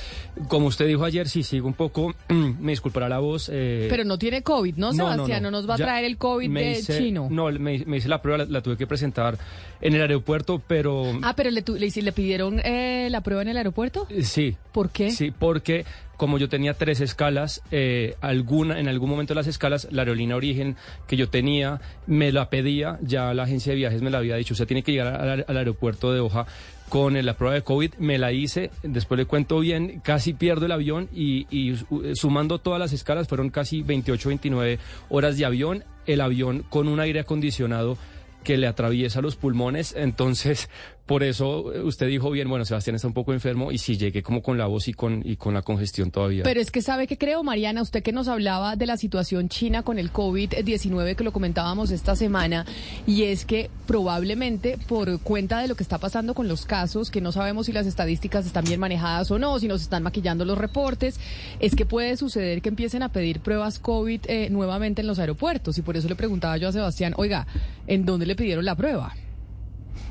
Como 0.48 0.66
usted 0.66 0.86
dijo 0.86 1.04
ayer, 1.04 1.28
sí 1.28 1.42
sigo 1.42 1.68
un 1.68 1.74
poco, 1.74 2.14
me 2.28 2.72
disculpará 2.72 3.08
la 3.08 3.20
voz. 3.20 3.48
Eh, 3.52 3.86
pero 3.88 4.04
no 4.04 4.18
tiene 4.18 4.42
COVID, 4.42 4.76
¿no, 4.76 4.92
Sebastián? 4.92 5.42
No, 5.42 5.50
no, 5.50 5.58
nos 5.58 5.70
va 5.70 5.74
a 5.74 5.78
traer 5.78 6.04
el 6.04 6.16
COVID 6.18 6.52
de 6.52 6.72
hice, 6.72 6.98
chino. 6.98 7.28
No, 7.30 7.50
me, 7.52 7.84
me, 7.84 7.96
hice 7.96 8.08
la 8.08 8.20
prueba, 8.20 8.38
la, 8.38 8.50
la, 8.50 8.62
tuve 8.62 8.76
que 8.76 8.86
presentar 8.86 9.38
en 9.80 9.94
el 9.94 10.00
aeropuerto, 10.00 10.60
pero... 10.66 11.12
Ah, 11.22 11.34
pero 11.36 11.50
le, 11.50 11.62
le, 11.62 12.02
le 12.02 12.12
pidieron 12.12 12.60
eh, 12.64 13.08
la 13.10 13.20
prueba 13.20 13.42
en 13.42 13.48
el 13.48 13.56
aeropuerto. 13.56 14.06
Sí. 14.22 14.56
¿Por 14.72 14.90
qué? 14.90 15.10
Sí, 15.10 15.30
porque 15.30 15.84
como 16.16 16.38
yo 16.38 16.48
tenía 16.48 16.74
tres 16.74 17.00
escalas, 17.00 17.62
eh, 17.70 18.16
alguna, 18.20 18.78
en 18.78 18.88
algún 18.88 19.10
momento 19.10 19.34
las 19.34 19.46
escalas, 19.46 19.88
la 19.90 20.02
aerolínea 20.02 20.36
Origen 20.36 20.76
que 21.06 21.16
yo 21.16 21.28
tenía 21.28 21.80
me 22.06 22.32
la 22.32 22.50
pedía, 22.50 22.98
ya 23.02 23.34
la 23.34 23.44
agencia 23.44 23.72
de 23.72 23.76
viajes 23.76 24.02
me 24.02 24.10
la 24.10 24.18
había 24.18 24.36
dicho, 24.36 24.54
usted 24.54 24.66
tiene 24.66 24.82
que 24.82 24.92
llegar 24.92 25.14
al, 25.14 25.44
al 25.46 25.56
aeropuerto 25.56 26.12
de 26.12 26.18
Doha 26.18 26.46
con 26.88 27.24
la 27.24 27.36
prueba 27.36 27.54
de 27.54 27.62
COVID, 27.62 27.94
me 27.98 28.18
la 28.18 28.32
hice, 28.32 28.70
después 28.82 29.18
le 29.18 29.26
cuento 29.26 29.58
bien, 29.58 30.00
casi 30.04 30.34
pierdo 30.34 30.66
el 30.66 30.72
avión 30.72 31.08
y, 31.12 31.46
y 31.50 31.76
sumando 32.14 32.58
todas 32.58 32.78
las 32.78 32.92
escalas 32.92 33.26
fueron 33.26 33.50
casi 33.50 33.82
28, 33.82 34.28
29 34.28 34.78
horas 35.08 35.36
de 35.36 35.44
avión, 35.44 35.84
el 36.06 36.20
avión 36.20 36.64
con 36.68 36.88
un 36.88 37.00
aire 37.00 37.20
acondicionado 37.20 37.96
que 38.44 38.58
le 38.58 38.66
atraviesa 38.66 39.22
los 39.22 39.36
pulmones, 39.36 39.94
entonces 39.96 40.68
por 41.06 41.22
eso 41.22 41.72
eh, 41.72 41.82
usted 41.82 42.08
dijo 42.08 42.30
bien, 42.30 42.48
bueno, 42.48 42.64
Sebastián 42.64 42.96
está 42.96 43.06
un 43.06 43.14
poco 43.14 43.32
enfermo 43.32 43.70
y 43.70 43.78
sí 43.78 43.96
llegué 43.98 44.22
como 44.22 44.42
con 44.42 44.56
la 44.56 44.66
voz 44.66 44.88
y 44.88 44.94
con, 44.94 45.22
y 45.24 45.36
con 45.36 45.52
la 45.52 45.62
congestión 45.62 46.10
todavía. 46.10 46.44
Pero 46.44 46.60
es 46.60 46.70
que 46.70 46.80
sabe 46.80 47.06
que 47.06 47.18
creo, 47.18 47.42
Mariana, 47.42 47.82
usted 47.82 48.02
que 48.02 48.12
nos 48.12 48.28
hablaba 48.28 48.76
de 48.76 48.86
la 48.86 48.96
situación 48.96 49.48
china 49.48 49.82
con 49.82 49.98
el 49.98 50.12
COVID-19 50.12 51.14
que 51.14 51.24
lo 51.24 51.32
comentábamos 51.32 51.90
esta 51.90 52.16
semana, 52.16 52.64
y 53.06 53.24
es 53.24 53.44
que 53.44 53.70
probablemente 53.86 54.78
por 54.88 55.20
cuenta 55.20 55.58
de 55.58 55.68
lo 55.68 55.74
que 55.74 55.82
está 55.82 55.98
pasando 55.98 56.34
con 56.34 56.48
los 56.48 56.64
casos, 56.64 57.10
que 57.10 57.20
no 57.20 57.32
sabemos 57.32 57.66
si 57.66 57.72
las 57.72 57.86
estadísticas 57.86 58.46
están 58.46 58.64
bien 58.64 58.80
manejadas 58.80 59.30
o 59.30 59.38
no, 59.38 59.58
si 59.58 59.68
nos 59.68 59.82
están 59.82 60.02
maquillando 60.02 60.44
los 60.44 60.56
reportes, 60.56 61.20
es 61.60 61.74
que 61.74 61.84
puede 61.84 62.16
suceder 62.16 62.62
que 62.62 62.70
empiecen 62.70 63.02
a 63.02 63.10
pedir 63.10 63.40
pruebas 63.40 63.78
COVID 63.78 64.20
eh, 64.26 64.48
nuevamente 64.50 65.02
en 65.02 65.06
los 65.06 65.18
aeropuertos. 65.18 65.76
Y 65.76 65.82
por 65.82 65.96
eso 65.96 66.08
le 66.08 66.16
preguntaba 66.16 66.56
yo 66.56 66.68
a 66.68 66.72
Sebastián, 66.72 67.12
oiga, 67.16 67.46
¿en 67.86 68.06
dónde 68.06 68.26
le 68.26 68.36
pidieron 68.36 68.64
la 68.64 68.74
prueba? 68.74 69.14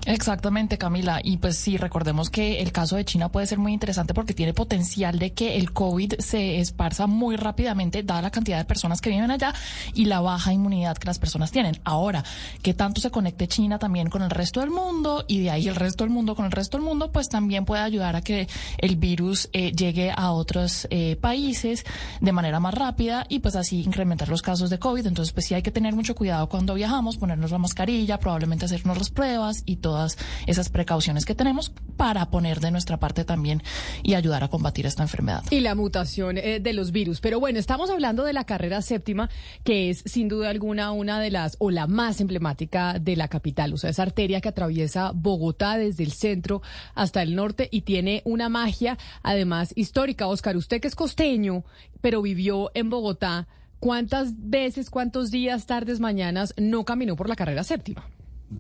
Exactamente, 0.06 0.78
Camila. 0.78 1.22
Y 1.24 1.38
pues 1.38 1.58
sí, 1.58 1.78
recordemos 1.78 2.30
que 2.30 2.62
el 2.62 2.72
caso 2.72 2.98
de 2.98 3.06
China 3.06 3.30
puede 3.30 3.48
ser 3.48 3.58
muy 3.58 3.72
interesante 3.72 4.14
porque 4.14 4.34
tiene 4.34 4.54
potencial 4.54 5.18
de 5.18 5.32
que 5.32 5.56
el 5.56 5.72
COVID 5.72 6.16
se 6.20 6.60
esparza 6.60 7.08
muy 7.08 7.38
rápidamente, 7.38 8.04
dada 8.04 8.22
la 8.22 8.32
cantidad 8.32 8.58
de 8.58 8.66
personas 8.66 9.00
que 9.00 9.10
viven 9.10 9.32
allá 9.32 9.54
y 9.94 10.06
la 10.06 10.20
baja 10.20 10.52
inmunidad 10.52 10.98
que 10.98 11.08
las 11.08 11.20
personas 11.20 11.52
tienen. 11.52 11.80
Ahora, 11.86 12.24
que 12.62 12.74
tanto 12.74 13.00
se 13.00 13.12
conecte 13.12 13.48
China 13.48 13.80
también 13.80 14.10
con 14.10 14.22
el 14.24 14.30
resto 14.30 14.60
del 14.60 14.72
mundo 14.72 15.24
y 15.28 15.42
de 15.42 15.52
ahí 15.52 15.68
el 15.68 15.76
resto 15.76 16.04
del 16.04 16.12
mundo 16.12 16.36
con 16.36 16.46
el 16.46 16.52
resto 16.52 16.78
del 16.78 16.86
mundo, 16.86 17.12
pues 17.12 17.30
también 17.30 17.64
puede 17.64 17.82
ayudar 17.82 18.16
a 18.16 18.22
que 18.22 18.48
el 18.80 18.98
virus 18.98 19.50
eh, 19.54 19.72
llegue 19.72 20.12
a 20.16 20.32
otros 20.32 20.88
eh, 20.90 21.16
países 21.16 21.86
de 22.20 22.32
manera 22.32 22.60
más 22.60 22.74
rápida 22.74 23.26
y 23.30 23.40
pues 23.40 23.56
así 23.56 23.82
incrementar 23.82 24.28
los 24.28 24.42
casos 24.42 24.70
de 24.70 24.80
COVID. 24.80 25.08
Entonces, 25.08 25.32
pues 25.34 25.46
sí 25.46 25.54
hay 25.54 25.62
que 25.62 25.72
tener 25.72 25.96
mucho 25.96 26.14
cuidado 26.14 26.50
cuando 26.50 26.74
viajamos, 26.74 27.18
ponernos 27.18 27.52
la 27.52 27.58
mascarilla, 27.58 28.20
probablemente 28.20 28.66
hacernos 28.66 28.98
las 28.98 29.10
pruebas 29.10 29.64
y 29.66 29.78
todo 29.78 29.93
todas 29.94 30.18
esas 30.48 30.70
precauciones 30.70 31.24
que 31.24 31.36
tenemos 31.36 31.72
para 31.98 32.32
poner 32.32 32.60
de 32.62 32.72
nuestra 32.72 32.98
parte 32.98 33.26
también 33.26 33.62
y 34.02 34.16
ayudar 34.16 34.44
a 34.44 34.48
combatir 34.48 34.88
esta 34.88 35.04
enfermedad. 35.04 35.44
Y 35.52 35.60
la 35.60 35.76
mutación 35.76 36.40
eh, 36.40 36.60
de 36.60 36.74
los 36.74 36.92
virus. 36.92 37.22
Pero 37.22 37.40
bueno, 37.40 37.60
estamos 37.60 37.92
hablando 37.92 38.24
de 38.24 38.34
la 38.34 38.44
carrera 38.44 38.82
séptima, 38.82 39.30
que 39.64 39.92
es 39.92 40.02
sin 40.08 40.30
duda 40.30 40.50
alguna 40.50 40.92
una 40.92 41.20
de 41.20 41.30
las, 41.30 41.58
o 41.60 41.70
la 41.70 41.86
más 41.86 42.22
emblemática 42.22 42.98
de 43.00 43.16
la 43.16 43.28
capital. 43.28 43.72
O 43.72 43.78
sea, 43.78 43.92
esa 43.92 44.02
arteria 44.02 44.42
que 44.42 44.50
atraviesa 44.50 45.12
Bogotá 45.14 45.78
desde 45.78 46.04
el 46.04 46.12
centro 46.12 46.64
hasta 46.96 47.22
el 47.22 47.36
norte 47.36 47.70
y 47.72 47.82
tiene 47.82 48.24
una 48.26 48.50
magia, 48.50 48.98
además, 49.22 49.74
histórica. 49.76 50.26
Oscar, 50.26 50.58
usted 50.58 50.82
que 50.82 50.88
es 50.88 50.96
costeño, 50.96 51.66
pero 52.02 52.24
vivió 52.24 52.72
en 52.74 52.90
Bogotá, 52.90 53.48
¿cuántas 53.80 54.50
veces, 54.50 54.90
cuántos 54.90 55.30
días, 55.30 55.68
tardes, 55.68 56.00
mañanas 56.00 56.56
no 56.58 56.84
caminó 56.84 57.16
por 57.16 57.30
la 57.30 57.36
carrera 57.36 57.64
séptima? 57.64 58.10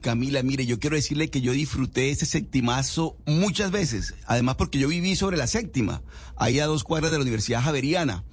Camila, 0.01 0.43
mire, 0.43 0.65
yo 0.65 0.79
quiero 0.79 0.95
decirle 0.95 1.29
que 1.29 1.41
yo 1.41 1.51
disfruté 1.51 2.09
ese 2.09 2.25
septimazo 2.25 3.17
muchas 3.25 3.71
veces, 3.71 4.13
además 4.25 4.55
porque 4.55 4.79
yo 4.79 4.87
viví 4.87 5.15
sobre 5.15 5.37
la 5.37 5.47
séptima, 5.47 6.01
ahí 6.35 6.59
a 6.59 6.65
dos 6.65 6.83
cuadras 6.83 7.11
de 7.11 7.17
la 7.17 7.23
Universidad 7.23 7.61
Javeriana. 7.61 8.23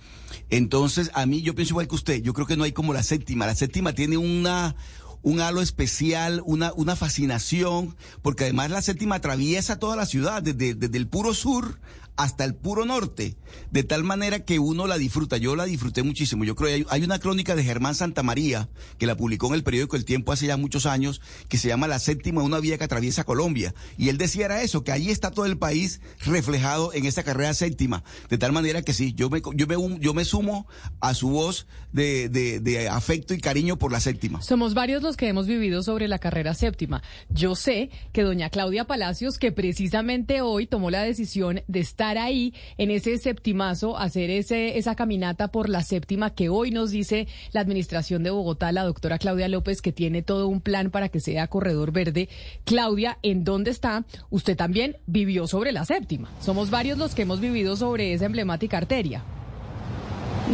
Entonces, 0.48 1.10
a 1.14 1.26
mí 1.26 1.42
yo 1.42 1.54
pienso 1.54 1.72
igual 1.72 1.88
que 1.88 1.94
usted, 1.94 2.22
yo 2.22 2.34
creo 2.34 2.46
que 2.46 2.56
no 2.56 2.64
hay 2.64 2.72
como 2.72 2.92
la 2.92 3.02
séptima. 3.02 3.46
La 3.46 3.54
séptima 3.54 3.92
tiene 3.94 4.16
una 4.16 4.76
un 5.22 5.40
halo 5.40 5.60
especial, 5.60 6.42
una, 6.46 6.72
una 6.74 6.96
fascinación, 6.96 7.94
porque 8.22 8.44
además 8.44 8.70
la 8.70 8.82
séptima 8.82 9.16
atraviesa 9.16 9.78
toda 9.78 9.96
la 9.96 10.06
ciudad, 10.06 10.42
desde, 10.42 10.74
desde 10.74 10.96
el 10.96 11.08
puro 11.08 11.34
sur 11.34 11.78
hasta 12.22 12.44
el 12.44 12.54
puro 12.54 12.84
norte, 12.84 13.36
de 13.70 13.82
tal 13.82 14.04
manera 14.04 14.44
que 14.44 14.58
uno 14.58 14.86
la 14.86 14.98
disfruta. 14.98 15.38
Yo 15.38 15.56
la 15.56 15.64
disfruté 15.64 16.02
muchísimo. 16.02 16.44
Yo 16.44 16.54
creo 16.54 16.68
que 16.68 16.86
hay, 16.90 17.02
una 17.02 17.18
crónica 17.18 17.56
de 17.56 17.64
Germán 17.64 17.94
Santamaría, 17.94 18.68
que 18.98 19.06
la 19.06 19.16
publicó 19.16 19.48
en 19.48 19.54
el 19.54 19.62
periódico 19.62 19.96
El 19.96 20.04
Tiempo 20.04 20.32
hace 20.32 20.46
ya 20.46 20.58
muchos 20.58 20.84
años, 20.84 21.22
que 21.48 21.56
se 21.56 21.68
llama 21.68 21.88
La 21.88 21.98
séptima, 21.98 22.42
una 22.42 22.60
vía 22.60 22.76
que 22.76 22.84
atraviesa 22.84 23.24
Colombia. 23.24 23.74
Y 23.96 24.10
él 24.10 24.18
decía 24.18 24.44
era 24.44 24.62
eso, 24.62 24.84
que 24.84 24.92
ahí 24.92 25.08
está 25.08 25.30
todo 25.30 25.46
el 25.46 25.56
país 25.56 26.02
reflejado 26.26 26.92
en 26.92 27.06
esta 27.06 27.22
carrera 27.22 27.54
séptima. 27.54 28.04
De 28.28 28.36
tal 28.36 28.52
manera 28.52 28.82
que 28.82 28.92
sí, 28.92 29.14
yo 29.14 29.30
me, 29.30 29.40
yo 29.54 29.66
me, 29.66 29.98
yo 29.98 30.12
me 30.12 30.26
sumo 30.26 30.66
a 31.00 31.14
su 31.14 31.30
voz 31.30 31.66
de, 31.90 32.28
de, 32.28 32.60
de 32.60 32.90
afecto 32.90 33.32
y 33.32 33.40
cariño 33.40 33.78
por 33.78 33.92
la 33.92 34.00
séptima. 34.00 34.42
Somos 34.42 34.74
varios 34.74 35.02
los 35.02 35.16
que 35.16 35.28
hemos 35.28 35.46
vivido 35.46 35.82
sobre 35.82 36.06
la 36.06 36.18
carrera 36.18 36.52
séptima. 36.52 37.02
Yo 37.30 37.54
sé 37.54 37.88
que 38.12 38.22
doña 38.22 38.50
Claudia 38.50 38.84
Palacios, 38.84 39.38
que 39.38 39.52
precisamente 39.52 40.42
hoy 40.42 40.66
tomó 40.66 40.90
la 40.90 41.02
decisión 41.02 41.62
de 41.66 41.80
estar 41.80 42.09
ahí 42.18 42.54
en 42.78 42.90
ese 42.90 43.18
septimazo, 43.18 43.98
hacer 43.98 44.30
ese, 44.30 44.78
esa 44.78 44.94
caminata 44.94 45.48
por 45.48 45.68
la 45.68 45.82
séptima 45.82 46.34
que 46.34 46.48
hoy 46.48 46.70
nos 46.70 46.90
dice 46.90 47.28
la 47.52 47.60
administración 47.60 48.22
de 48.22 48.30
Bogotá, 48.30 48.72
la 48.72 48.84
doctora 48.84 49.18
Claudia 49.18 49.48
López, 49.48 49.82
que 49.82 49.92
tiene 49.92 50.22
todo 50.22 50.48
un 50.48 50.60
plan 50.60 50.90
para 50.90 51.08
que 51.08 51.20
sea 51.20 51.46
corredor 51.48 51.92
verde. 51.92 52.28
Claudia, 52.64 53.18
¿en 53.22 53.44
dónde 53.44 53.70
está? 53.70 54.04
Usted 54.30 54.56
también 54.56 54.96
vivió 55.06 55.46
sobre 55.46 55.72
la 55.72 55.84
séptima. 55.84 56.30
Somos 56.40 56.70
varios 56.70 56.98
los 56.98 57.14
que 57.14 57.22
hemos 57.22 57.40
vivido 57.40 57.76
sobre 57.76 58.12
esa 58.12 58.26
emblemática 58.26 58.76
arteria. 58.76 59.22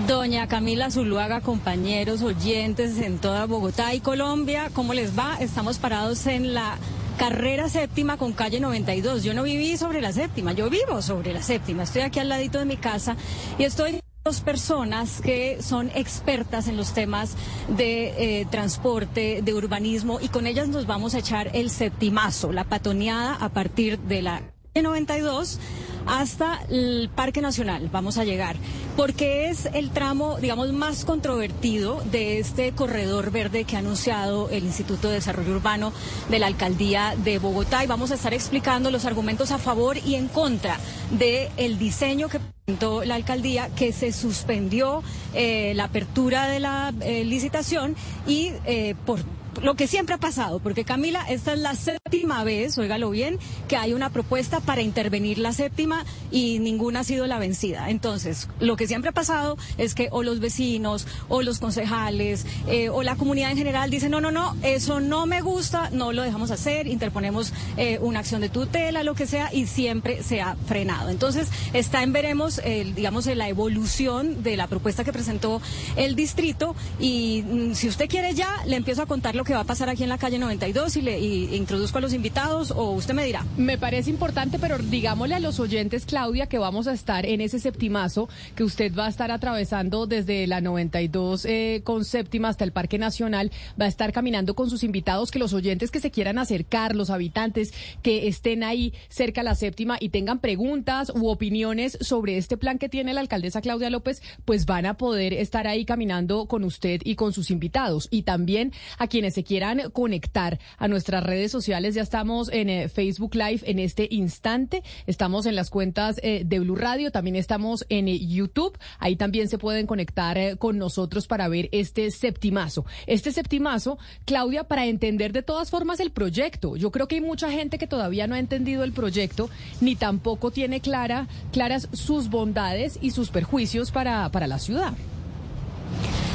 Doña 0.06 0.46
Camila 0.46 0.90
Zuluaga, 0.90 1.40
compañeros, 1.40 2.20
oyentes 2.20 2.98
en 2.98 3.18
toda 3.18 3.46
Bogotá 3.46 3.94
y 3.94 4.00
Colombia, 4.00 4.70
¿cómo 4.74 4.92
les 4.92 5.18
va? 5.18 5.38
Estamos 5.40 5.78
parados 5.78 6.26
en 6.26 6.52
la 6.52 6.76
carrera 7.16 7.68
séptima 7.68 8.16
con 8.16 8.32
calle 8.32 8.60
92. 8.60 9.24
Yo 9.24 9.34
no 9.34 9.42
viví 9.42 9.76
sobre 9.76 10.00
la 10.00 10.12
séptima, 10.12 10.52
yo 10.52 10.70
vivo 10.70 11.02
sobre 11.02 11.32
la 11.32 11.42
séptima. 11.42 11.82
Estoy 11.82 12.02
aquí 12.02 12.20
al 12.20 12.28
ladito 12.28 12.58
de 12.58 12.64
mi 12.64 12.76
casa 12.76 13.16
y 13.58 13.64
estoy 13.64 14.00
dos 14.24 14.40
personas 14.40 15.20
que 15.20 15.62
son 15.62 15.90
expertas 15.94 16.66
en 16.66 16.76
los 16.76 16.92
temas 16.92 17.36
de 17.68 18.40
eh, 18.40 18.46
transporte, 18.50 19.40
de 19.40 19.54
urbanismo, 19.54 20.18
y 20.20 20.28
con 20.28 20.48
ellas 20.48 20.66
nos 20.66 20.86
vamos 20.86 21.14
a 21.14 21.18
echar 21.18 21.50
el 21.54 21.70
septimazo, 21.70 22.52
la 22.52 22.64
patoneada 22.64 23.34
a 23.34 23.50
partir 23.50 24.00
de 24.00 24.22
la 24.22 24.42
92 24.82 25.58
hasta 26.06 26.60
el 26.70 27.10
Parque 27.14 27.42
Nacional. 27.42 27.88
Vamos 27.92 28.16
a 28.16 28.24
llegar, 28.24 28.56
porque 28.96 29.50
es 29.50 29.66
el 29.66 29.90
tramo, 29.90 30.38
digamos, 30.40 30.72
más 30.72 31.04
controvertido 31.04 32.02
de 32.10 32.38
este 32.38 32.72
corredor 32.72 33.30
verde 33.30 33.64
que 33.64 33.76
ha 33.76 33.80
anunciado 33.80 34.48
el 34.50 34.64
Instituto 34.64 35.08
de 35.08 35.14
Desarrollo 35.14 35.52
Urbano 35.52 35.92
de 36.30 36.38
la 36.38 36.46
Alcaldía 36.46 37.14
de 37.22 37.38
Bogotá. 37.38 37.84
Y 37.84 37.86
vamos 37.86 38.10
a 38.12 38.14
estar 38.14 38.32
explicando 38.32 38.90
los 38.90 39.04
argumentos 39.04 39.50
a 39.50 39.58
favor 39.58 39.98
y 39.98 40.14
en 40.14 40.28
contra 40.28 40.78
del 41.10 41.48
el 41.56 41.78
diseño 41.78 42.28
que 42.28 42.40
presentó 42.40 43.04
la 43.04 43.16
alcaldía, 43.16 43.68
que 43.74 43.92
se 43.92 44.12
suspendió 44.12 45.02
eh, 45.34 45.72
la 45.74 45.84
apertura 45.84 46.46
de 46.46 46.60
la 46.60 46.92
eh, 47.00 47.24
licitación 47.24 47.94
y 48.26 48.52
eh, 48.64 48.94
por 49.04 49.20
lo 49.62 49.74
que 49.74 49.86
siempre 49.86 50.14
ha 50.14 50.18
pasado, 50.18 50.58
porque 50.60 50.84
Camila, 50.84 51.24
esta 51.28 51.52
es 51.52 51.58
la 51.58 51.74
séptima 51.74 52.44
vez, 52.44 52.76
óigalo 52.78 53.10
bien, 53.10 53.38
que 53.68 53.76
hay 53.76 53.92
una 53.92 54.10
propuesta 54.10 54.60
para 54.60 54.82
intervenir 54.82 55.38
la 55.38 55.52
séptima 55.52 56.04
y 56.30 56.58
ninguna 56.58 57.00
ha 57.00 57.04
sido 57.04 57.26
la 57.26 57.38
vencida. 57.38 57.90
Entonces, 57.90 58.48
lo 58.60 58.76
que 58.76 58.86
siempre 58.86 59.10
ha 59.10 59.12
pasado 59.12 59.56
es 59.78 59.94
que 59.94 60.08
o 60.10 60.22
los 60.22 60.40
vecinos, 60.40 61.06
o 61.28 61.42
los 61.42 61.58
concejales, 61.58 62.46
eh, 62.66 62.90
o 62.90 63.02
la 63.02 63.16
comunidad 63.16 63.50
en 63.50 63.56
general 63.56 63.90
dicen, 63.90 64.10
no, 64.10 64.20
no, 64.20 64.30
no, 64.30 64.56
eso 64.62 65.00
no 65.00 65.26
me 65.26 65.40
gusta, 65.40 65.90
no 65.90 66.12
lo 66.12 66.22
dejamos 66.22 66.50
hacer, 66.50 66.86
interponemos 66.86 67.52
eh, 67.76 67.98
una 68.00 68.20
acción 68.20 68.40
de 68.40 68.48
tutela, 68.48 69.02
lo 69.02 69.14
que 69.14 69.26
sea, 69.26 69.52
y 69.52 69.66
siempre 69.66 70.22
se 70.22 70.40
ha 70.40 70.56
frenado. 70.66 71.10
Entonces, 71.10 71.48
está 71.72 72.02
en 72.02 72.12
veremos, 72.12 72.60
digamos, 72.94 73.26
la 73.26 73.48
evolución 73.48 74.42
de 74.42 74.56
la 74.56 74.66
propuesta 74.66 75.04
que 75.04 75.12
presentó 75.12 75.60
el 75.96 76.14
distrito, 76.14 76.74
y 77.00 77.42
mm, 77.42 77.74
si 77.74 77.88
usted 77.88 78.08
quiere 78.08 78.34
ya, 78.34 78.62
le 78.66 78.76
empiezo 78.76 79.02
a 79.02 79.06
contar 79.06 79.34
lo 79.34 79.44
que 79.46 79.54
va 79.54 79.60
a 79.60 79.64
pasar 79.64 79.88
aquí 79.88 80.02
en 80.02 80.08
la 80.08 80.18
calle 80.18 80.40
92 80.40 80.96
y 80.96 81.02
le 81.02 81.18
introduzco 81.56 81.98
a 81.98 82.00
los 82.00 82.12
invitados 82.12 82.72
o 82.72 82.90
usted 82.90 83.14
me 83.14 83.24
dirá. 83.24 83.46
Me 83.56 83.78
parece 83.78 84.10
importante, 84.10 84.58
pero 84.58 84.76
digámosle 84.78 85.36
a 85.36 85.40
los 85.40 85.60
oyentes, 85.60 86.04
Claudia, 86.04 86.48
que 86.48 86.58
vamos 86.58 86.88
a 86.88 86.92
estar 86.92 87.24
en 87.24 87.40
ese 87.40 87.60
septimazo 87.60 88.28
que 88.56 88.64
usted 88.64 88.92
va 88.92 89.06
a 89.06 89.08
estar 89.08 89.30
atravesando 89.30 90.06
desde 90.06 90.48
la 90.48 90.60
92 90.60 91.44
eh, 91.44 91.80
con 91.84 92.04
séptima 92.04 92.48
hasta 92.48 92.64
el 92.64 92.72
Parque 92.72 92.98
Nacional, 92.98 93.52
va 93.80 93.84
a 93.84 93.88
estar 93.88 94.12
caminando 94.12 94.54
con 94.54 94.68
sus 94.68 94.82
invitados, 94.82 95.30
que 95.30 95.38
los 95.38 95.52
oyentes 95.52 95.92
que 95.92 96.00
se 96.00 96.10
quieran 96.10 96.38
acercar, 96.38 96.96
los 96.96 97.10
habitantes 97.10 97.72
que 98.02 98.26
estén 98.26 98.64
ahí 98.64 98.92
cerca 99.08 99.42
a 99.42 99.44
la 99.44 99.54
séptima 99.54 99.96
y 100.00 100.08
tengan 100.08 100.40
preguntas 100.40 101.12
u 101.14 101.28
opiniones 101.28 101.96
sobre 102.00 102.36
este 102.36 102.56
plan 102.56 102.78
que 102.78 102.88
tiene 102.88 103.14
la 103.14 103.20
alcaldesa 103.20 103.60
Claudia 103.60 103.90
López, 103.90 104.22
pues 104.44 104.66
van 104.66 104.86
a 104.86 104.96
poder 104.96 105.32
estar 105.32 105.68
ahí 105.68 105.84
caminando 105.84 106.46
con 106.46 106.64
usted 106.64 107.00
y 107.04 107.14
con 107.14 107.32
sus 107.32 107.52
invitados. 107.52 108.08
Y 108.10 108.22
también 108.22 108.72
a 108.98 109.06
quienes 109.06 109.35
se 109.36 109.44
quieran 109.44 109.90
conectar 109.92 110.58
a 110.78 110.88
nuestras 110.88 111.22
redes 111.22 111.52
sociales, 111.52 111.94
ya 111.94 112.00
estamos 112.00 112.50
en 112.50 112.70
eh, 112.70 112.88
Facebook 112.88 113.34
Live 113.34 113.60
en 113.64 113.78
este 113.78 114.08
instante. 114.10 114.82
Estamos 115.06 115.44
en 115.44 115.54
las 115.54 115.68
cuentas 115.68 116.18
eh, 116.22 116.44
de 116.46 116.58
Blue 116.58 116.74
Radio, 116.74 117.10
también 117.10 117.36
estamos 117.36 117.84
en 117.90 118.08
eh, 118.08 118.18
YouTube. 118.18 118.78
Ahí 118.98 119.14
también 119.14 119.48
se 119.48 119.58
pueden 119.58 119.86
conectar 119.86 120.56
con 120.56 120.78
nosotros 120.78 121.26
para 121.26 121.48
ver 121.48 121.68
este 121.70 122.10
septimazo. 122.10 122.86
Este 123.06 123.30
septimazo, 123.30 123.98
Claudia, 124.24 124.64
para 124.64 124.86
entender 124.86 125.34
de 125.34 125.42
todas 125.42 125.68
formas 125.68 126.00
el 126.00 126.12
proyecto. 126.12 126.76
Yo 126.76 126.90
creo 126.90 127.06
que 127.06 127.16
hay 127.16 127.20
mucha 127.20 127.50
gente 127.50 127.76
que 127.76 127.86
todavía 127.86 128.26
no 128.26 128.36
ha 128.36 128.38
entendido 128.38 128.84
el 128.84 128.92
proyecto, 128.92 129.50
ni 129.82 129.96
tampoco 129.96 130.50
tiene 130.50 130.80
clara, 130.80 131.28
claras 131.52 131.90
sus 131.92 132.30
bondades 132.30 132.98
y 133.02 133.10
sus 133.10 133.28
perjuicios 133.28 133.90
para, 133.90 134.30
para 134.30 134.46
la 134.46 134.58
ciudad. 134.58 134.94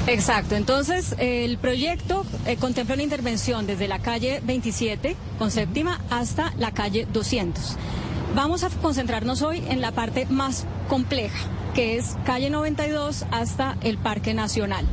Exacto, 0.07 0.55
entonces 0.55 1.15
el 1.19 1.57
proyecto 1.59 2.25
eh, 2.47 2.57
contempla 2.57 2.95
una 2.95 3.03
intervención 3.03 3.67
desde 3.67 3.87
la 3.87 3.99
calle 3.99 4.41
27 4.43 5.15
con 5.37 5.51
séptima 5.51 6.01
hasta 6.09 6.53
la 6.57 6.71
calle 6.71 7.07
200. 7.13 7.77
Vamos 8.35 8.63
a 8.63 8.69
concentrarnos 8.69 9.41
hoy 9.43 9.63
en 9.69 9.79
la 9.79 9.91
parte 9.91 10.25
más 10.25 10.65
compleja, 10.89 11.37
que 11.75 11.97
es 11.97 12.17
calle 12.25 12.49
92 12.49 13.25
hasta 13.29 13.77
el 13.81 13.97
Parque 13.97 14.33
Nacional. 14.33 14.85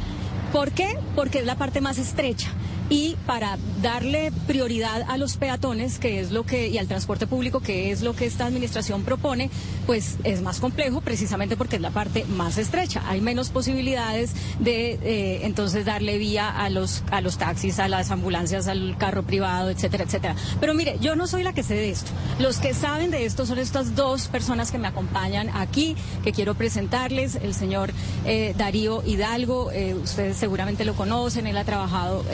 ¿Por 0.53 0.73
qué? 0.73 0.99
Porque 1.17 1.39
es 1.39 1.47
la 1.47 1.57
parte 1.57 1.81
más 1.81 1.99
estrecha 1.99 2.51
y 2.91 3.17
para 3.27 3.59
darle 3.83 4.33
prioridad 4.47 5.03
a 5.09 5.17
los 5.19 5.37
peatones, 5.37 5.99
que 5.99 6.21
es 6.21 6.31
lo 6.31 6.45
que, 6.45 6.69
y 6.69 6.79
al 6.79 6.89
transporte 6.89 7.27
público, 7.27 7.61
que 7.61 7.91
es 7.91 8.03
lo 8.03 8.15
que 8.15 8.27
esta 8.27 8.47
administración 8.47 9.03
propone, 9.03 9.51
pues 9.87 10.17
es 10.25 10.43
más 10.43 10.61
complejo 10.61 11.01
precisamente 11.01 11.57
porque 11.57 11.77
es 11.77 11.83
la 11.83 11.91
parte 11.91 12.25
más 12.25 12.59
estrecha. 12.59 13.03
Hay 13.07 13.21
menos 13.21 13.51
posibilidades 13.51 14.33
de 14.59 14.99
eh, 15.03 15.41
entonces 15.45 15.85
darle 15.85 16.19
vía 16.19 16.49
a 16.49 16.71
los, 16.71 17.03
a 17.11 17.21
los 17.21 17.39
taxis, 17.39 17.79
a 17.79 17.89
las 17.89 18.11
ambulancias, 18.11 18.69
al 18.69 18.97
carro 18.99 19.23
privado, 19.23 19.71
etcétera, 19.71 20.05
etcétera. 20.05 20.35
Pero 20.61 20.75
mire, 20.75 20.97
yo 21.01 21.17
no 21.17 21.27
soy 21.27 21.43
la 21.43 21.53
que 21.53 21.63
sé 21.63 21.75
de 21.75 21.91
esto. 21.91 22.11
Los 22.39 22.59
que 22.59 22.75
saben 22.75 23.11
de 23.11 23.27
esto 23.27 23.45
son 23.47 23.59
estas 23.59 23.95
dos 23.95 24.29
personas 24.29 24.71
que 24.71 24.79
me 24.79 24.89
acompañan 24.89 25.51
aquí, 25.55 25.97
que 26.25 26.33
quiero 26.33 26.55
presentarles, 26.55 27.37
el 27.37 27.55
señor 27.55 27.93
eh, 28.25 28.55
Darío 28.57 29.03
Hidalgo, 29.05 29.71
eh, 29.73 29.95
ustedes 29.95 30.37
seguramente 30.37 30.85
lo 30.85 30.95
conocen, 30.95 31.47
él 31.47 31.57
ha 31.57 31.65
trabajado 31.65 32.25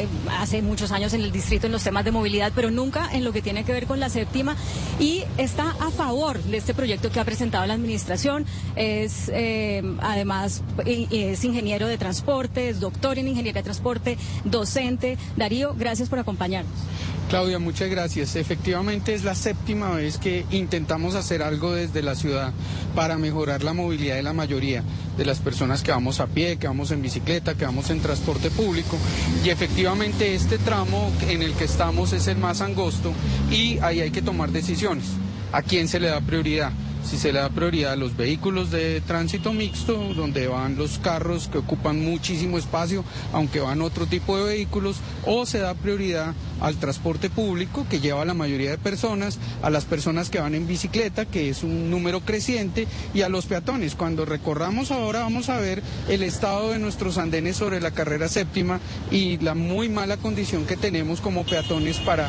hace 0.45 0.63
muchos 0.63 0.93
años 0.93 1.13
en 1.15 1.23
el 1.23 1.33
distrito 1.33 1.67
en 1.67 1.73
los 1.73 1.83
temas 1.83 2.05
de 2.05 2.13
movilidad, 2.13 2.53
pero 2.55 2.71
nunca 2.71 3.09
en 3.13 3.25
lo 3.25 3.33
que 3.33 3.43
tiene 3.43 3.65
que 3.65 3.73
ver 3.73 3.87
con 3.87 3.99
la 3.99 4.11
séptima 4.11 4.57
y 5.01 5.25
está 5.39 5.75
a 5.81 5.91
favor 5.91 6.43
de 6.43 6.59
este 6.59 6.75
proyecto 6.75 7.11
que 7.11 7.19
ha 7.19 7.25
presentado 7.25 7.67
la 7.67 7.75
administración. 7.75 8.45
Es 8.77 9.31
eh, 9.33 9.83
además 10.01 10.63
es 10.87 11.45
ingeniero 11.45 11.89
de 11.89 11.99
transporte, 11.99 12.69
es 12.69 12.81
doctor 12.81 13.19
en 13.19 13.29
ingeniería 13.29 13.61
de 13.61 13.65
transporte, 13.65 14.19
docente. 14.45 15.17
Darío, 15.37 15.75
gracias 15.75 16.09
por 16.09 16.19
acompañarnos. 16.19 16.75
Claudia, 17.29 17.59
muchas 17.59 17.89
gracias. 17.89 18.37
Efectivamente 18.37 19.15
es 19.15 19.25
la 19.25 19.35
séptima 19.35 19.91
vez 19.91 20.19
que 20.19 20.45
intentamos 20.51 21.15
hacer 21.15 21.43
algo 21.43 21.73
desde 21.73 22.03
la 22.03 22.15
ciudad 22.15 22.53
para 22.95 23.17
mejorar 23.17 23.65
la 23.65 23.73
movilidad 23.73 24.17
de 24.17 24.23
la 24.23 24.35
mayoría 24.35 24.85
de 25.17 25.25
las 25.25 25.39
personas 25.39 25.83
que 25.83 25.91
vamos 25.91 26.21
a 26.21 26.27
pie, 26.27 26.59
que 26.59 26.67
vamos 26.67 26.91
en 26.91 27.03
bicicleta, 27.03 27.55
que 27.55 27.65
vamos 27.65 27.91
en 27.91 28.01
transporte 28.01 28.51
público. 28.51 28.99
Y 29.45 29.49
efectivamente 29.49 30.34
este 30.35 30.59
tramo 30.59 31.13
en 31.29 31.43
el 31.43 31.53
que 31.55 31.65
estamos 31.65 32.13
es 32.13 32.27
el 32.27 32.39
más 32.39 32.61
angosto 32.61 33.13
y 33.51 33.79
ahí 33.79 34.01
hay 34.01 34.11
que 34.11 34.23
tomar 34.23 34.51
decisiones. 34.51 35.05
¿A 35.53 35.63
quién 35.63 35.87
se 35.87 36.01
le 36.01 36.09
da 36.09 36.21
prioridad? 36.21 36.73
Si 37.05 37.19
se 37.19 37.33
le 37.33 37.41
da 37.41 37.49
prioridad 37.51 37.93
a 37.93 37.97
los 37.97 38.17
vehículos 38.17 38.71
de 38.71 39.01
tránsito 39.01 39.53
mixto, 39.53 39.97
donde 40.15 40.49
van 40.49 40.77
los 40.77 40.99
carros 40.99 41.49
que 41.49 41.59
ocupan 41.59 42.01
muchísimo 42.01 42.59
espacio, 42.59 43.05
aunque 43.33 43.61
van 43.61 43.83
otro 43.83 44.07
tipo 44.07 44.37
de 44.37 44.45
vehículos, 44.45 44.97
o 45.27 45.47
se 45.47 45.59
da 45.59 45.75
prioridad 45.75 46.35
al 46.61 46.77
transporte 46.77 47.31
público, 47.31 47.87
que 47.89 48.01
lleva 48.01 48.23
a 48.23 48.25
la 48.25 48.35
mayoría 48.35 48.71
de 48.71 48.79
personas, 48.79 49.39
a 49.63 49.71
las 49.71 49.85
personas 49.85 50.31
que 50.31 50.41
van 50.41 50.55
en 50.55 50.67
bicicleta, 50.67 51.27
que 51.27 51.49
es 51.49 51.63
un 51.63 51.91
número 51.91 52.21
creciente, 52.21 52.87
y 53.13 53.23
a 53.23 53.29
los 53.29 53.47
peatones. 53.47 53.95
Cuando 53.95 54.25
recorramos 54.25 54.91
ahora 54.91 55.21
vamos 55.21 55.49
a 55.49 55.59
ver 55.59 55.83
el 56.09 56.23
estado 56.23 56.71
de 56.71 56.79
nuestros 56.79 57.19
andenes 57.19 57.57
sobre 57.57 57.81
la 57.81 57.91
carrera 57.91 58.29
séptima 58.29 58.81
y 59.11 59.39
la 59.39 59.55
muy 59.55 59.89
mala 59.89 60.17
condición 60.17 60.67
que 60.67 60.77
tenemos 60.77 61.21
como 61.21 61.45
peatones 61.45 61.99
para 61.99 62.29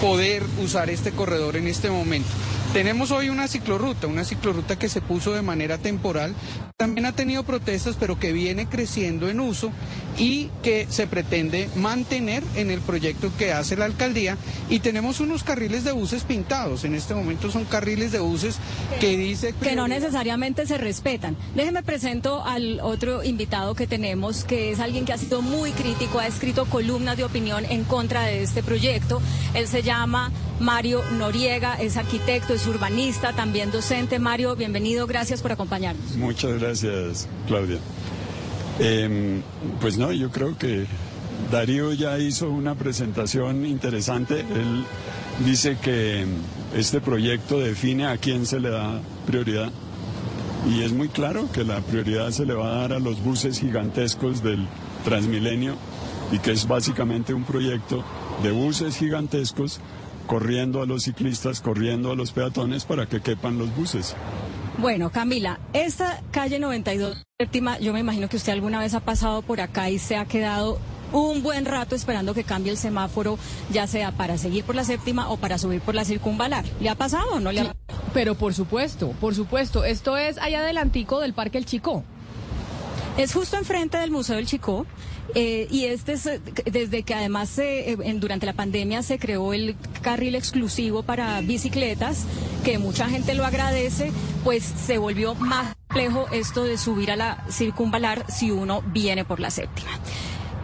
poder 0.00 0.42
usar 0.62 0.88
este 0.88 1.10
corredor 1.12 1.56
en 1.56 1.66
este 1.66 1.90
momento. 1.90 2.30
Tenemos 2.72 3.10
hoy 3.10 3.30
una 3.30 3.48
ciclorruta, 3.48 4.06
una 4.06 4.24
ciclorruta 4.24 4.78
que 4.78 4.88
se 4.88 5.00
puso 5.00 5.32
de 5.32 5.42
manera 5.42 5.76
temporal, 5.76 6.36
también 6.76 7.04
ha 7.04 7.12
tenido 7.12 7.42
protestas, 7.42 7.96
pero 7.98 8.16
que 8.20 8.32
viene 8.32 8.66
creciendo 8.66 9.28
en 9.28 9.40
uso 9.40 9.72
y 10.20 10.50
que 10.62 10.86
se 10.90 11.06
pretende 11.06 11.70
mantener 11.76 12.44
en 12.54 12.70
el 12.70 12.80
proyecto 12.82 13.32
que 13.38 13.52
hace 13.52 13.74
la 13.74 13.86
alcaldía. 13.86 14.36
Y 14.68 14.80
tenemos 14.80 15.18
unos 15.18 15.42
carriles 15.42 15.82
de 15.82 15.92
buses 15.92 16.24
pintados, 16.24 16.84
en 16.84 16.94
este 16.94 17.14
momento 17.14 17.50
son 17.50 17.64
carriles 17.64 18.12
de 18.12 18.20
buses 18.20 18.58
que 19.00 19.16
dice... 19.16 19.54
Que 19.60 19.74
no 19.74 19.88
necesariamente 19.88 20.66
se 20.66 20.76
respetan. 20.76 21.36
Déjeme 21.54 21.82
presento 21.82 22.44
al 22.44 22.80
otro 22.80 23.24
invitado 23.24 23.74
que 23.74 23.86
tenemos, 23.86 24.44
que 24.44 24.70
es 24.70 24.80
alguien 24.80 25.06
que 25.06 25.14
ha 25.14 25.18
sido 25.18 25.40
muy 25.40 25.72
crítico, 25.72 26.18
ha 26.18 26.26
escrito 26.26 26.66
columnas 26.66 27.16
de 27.16 27.24
opinión 27.24 27.64
en 27.64 27.84
contra 27.84 28.24
de 28.24 28.42
este 28.42 28.62
proyecto. 28.62 29.22
Él 29.54 29.66
se 29.66 29.82
llama 29.82 30.30
Mario 30.60 31.02
Noriega, 31.12 31.80
es 31.80 31.96
arquitecto, 31.96 32.52
es 32.52 32.66
urbanista, 32.66 33.32
también 33.32 33.70
docente. 33.70 34.18
Mario, 34.18 34.54
bienvenido, 34.54 35.06
gracias 35.06 35.40
por 35.40 35.52
acompañarnos. 35.52 36.16
Muchas 36.16 36.60
gracias, 36.60 37.26
Claudia. 37.48 37.78
Em, 38.82 39.42
pues 39.78 39.98
no, 39.98 40.10
yo 40.10 40.30
creo 40.30 40.56
que 40.56 40.86
Darío 41.52 41.92
ya 41.92 42.18
hizo 42.18 42.48
una 42.48 42.74
presentación 42.74 43.66
interesante. 43.66 44.40
Él 44.40 44.84
dice 45.44 45.76
que 45.82 46.24
este 46.74 47.02
proyecto 47.02 47.60
define 47.60 48.06
a 48.06 48.16
quién 48.16 48.46
se 48.46 48.58
le 48.58 48.70
da 48.70 49.00
prioridad. 49.26 49.70
Y 50.66 50.82
es 50.82 50.92
muy 50.92 51.08
claro 51.08 51.50
que 51.52 51.62
la 51.62 51.80
prioridad 51.80 52.30
se 52.30 52.46
le 52.46 52.54
va 52.54 52.68
a 52.68 52.80
dar 52.80 52.92
a 52.94 52.98
los 52.98 53.22
buses 53.22 53.60
gigantescos 53.60 54.42
del 54.42 54.66
Transmilenio 55.04 55.74
y 56.32 56.38
que 56.38 56.52
es 56.52 56.66
básicamente 56.66 57.34
un 57.34 57.44
proyecto 57.44 58.02
de 58.42 58.50
buses 58.50 58.96
gigantescos 58.96 59.80
corriendo 60.26 60.80
a 60.80 60.86
los 60.86 61.04
ciclistas, 61.04 61.60
corriendo 61.60 62.12
a 62.12 62.14
los 62.14 62.32
peatones 62.32 62.84
para 62.84 63.06
que 63.06 63.20
quepan 63.20 63.58
los 63.58 63.74
buses. 63.74 64.14
Bueno, 64.78 65.10
Camila, 65.10 65.58
esta 65.72 66.22
calle 66.30 66.58
92 66.58 67.22
séptima, 67.38 67.78
yo 67.78 67.92
me 67.92 68.00
imagino 68.00 68.28
que 68.28 68.36
usted 68.36 68.52
alguna 68.52 68.80
vez 68.80 68.94
ha 68.94 69.00
pasado 69.00 69.42
por 69.42 69.60
acá 69.60 69.90
y 69.90 69.98
se 69.98 70.16
ha 70.16 70.24
quedado 70.24 70.78
un 71.12 71.42
buen 71.42 71.64
rato 71.64 71.94
esperando 71.94 72.34
que 72.34 72.44
cambie 72.44 72.70
el 72.70 72.78
semáforo, 72.78 73.38
ya 73.70 73.86
sea 73.86 74.12
para 74.12 74.38
seguir 74.38 74.64
por 74.64 74.74
la 74.74 74.84
séptima 74.84 75.28
o 75.30 75.36
para 75.36 75.58
subir 75.58 75.80
por 75.80 75.94
la 75.94 76.04
circunvalar. 76.04 76.64
¿Le 76.80 76.88
ha 76.88 76.94
pasado 76.94 77.32
o 77.32 77.40
no 77.40 77.50
le 77.50 77.60
ha 77.60 77.74
Pero 78.14 78.34
por 78.34 78.54
supuesto, 78.54 79.12
por 79.20 79.34
supuesto. 79.34 79.84
Esto 79.84 80.16
es 80.16 80.38
allá 80.38 80.60
adelantico 80.60 81.20
del 81.20 81.34
Parque 81.34 81.58
El 81.58 81.66
Chico. 81.66 82.04
Es 83.16 83.32
justo 83.32 83.56
enfrente 83.56 83.98
del 83.98 84.10
Museo 84.10 84.36
del 84.36 84.46
Chico. 84.46 84.86
Eh, 85.34 85.68
y 85.70 85.84
este 85.84 86.14
es 86.14 86.26
eh, 86.26 86.40
desde 86.64 87.02
que 87.02 87.14
además 87.14 87.56
eh, 87.58 87.96
durante 88.16 88.46
la 88.46 88.52
pandemia 88.52 89.02
se 89.02 89.18
creó 89.18 89.52
el 89.52 89.76
carril 90.02 90.34
exclusivo 90.34 91.02
para 91.02 91.40
bicicletas, 91.40 92.24
que 92.64 92.78
mucha 92.78 93.08
gente 93.08 93.34
lo 93.34 93.44
agradece, 93.44 94.12
pues 94.44 94.64
se 94.64 94.98
volvió 94.98 95.34
más 95.34 95.74
complejo 95.88 96.26
esto 96.32 96.64
de 96.64 96.78
subir 96.78 97.10
a 97.10 97.16
la 97.16 97.44
circunvalar 97.50 98.24
si 98.28 98.50
uno 98.50 98.82
viene 98.82 99.24
por 99.24 99.40
la 99.40 99.50
séptima. 99.50 99.90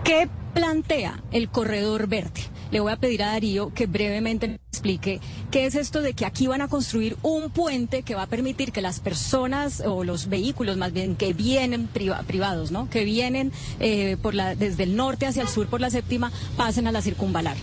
¿Qué 0.05 0.29
plantea 0.55 1.22
el 1.33 1.48
corredor 1.48 2.07
verde? 2.07 2.42
Le 2.70 2.81
voy 2.81 2.92
a 2.92 2.96
pedir 2.96 3.22
a 3.22 3.33
Darío 3.33 3.72
que 3.72 3.87
brevemente 3.87 4.59
explique 4.70 5.20
qué 5.50 5.66
es 5.66 5.74
esto 5.74 6.02
de 6.02 6.14
que 6.14 6.26
aquí 6.26 6.46
van 6.46 6.61
a 6.61 6.68
construir 6.68 7.16
un 7.22 7.50
puente 7.50 8.02
que 8.02 8.14
va 8.14 8.22
a 8.22 8.26
permitir 8.26 8.72
que 8.72 8.83
las 8.83 9.00
personas 9.00 9.81
o 9.81 10.05
los 10.05 10.29
vehículos 10.29 10.76
más 10.76 10.92
bien 10.92 11.16
que 11.16 11.33
vienen 11.33 11.88
privados, 12.26 12.70
¿no? 12.70 12.90
Que 12.90 13.05
vienen 13.05 13.52
eh, 13.81 14.16
por 14.20 14.35
la, 14.35 14.55
desde 14.55 14.83
el 14.83 14.96
norte 14.96 15.26
hacia 15.26 15.42
el 15.42 15.48
sur 15.48 15.66
por 15.66 15.81
la 15.81 15.90
séptima 15.90 16.33
pasen 16.57 16.87
a 16.87 16.92
la 16.92 17.02
circunvalar. 17.02 17.57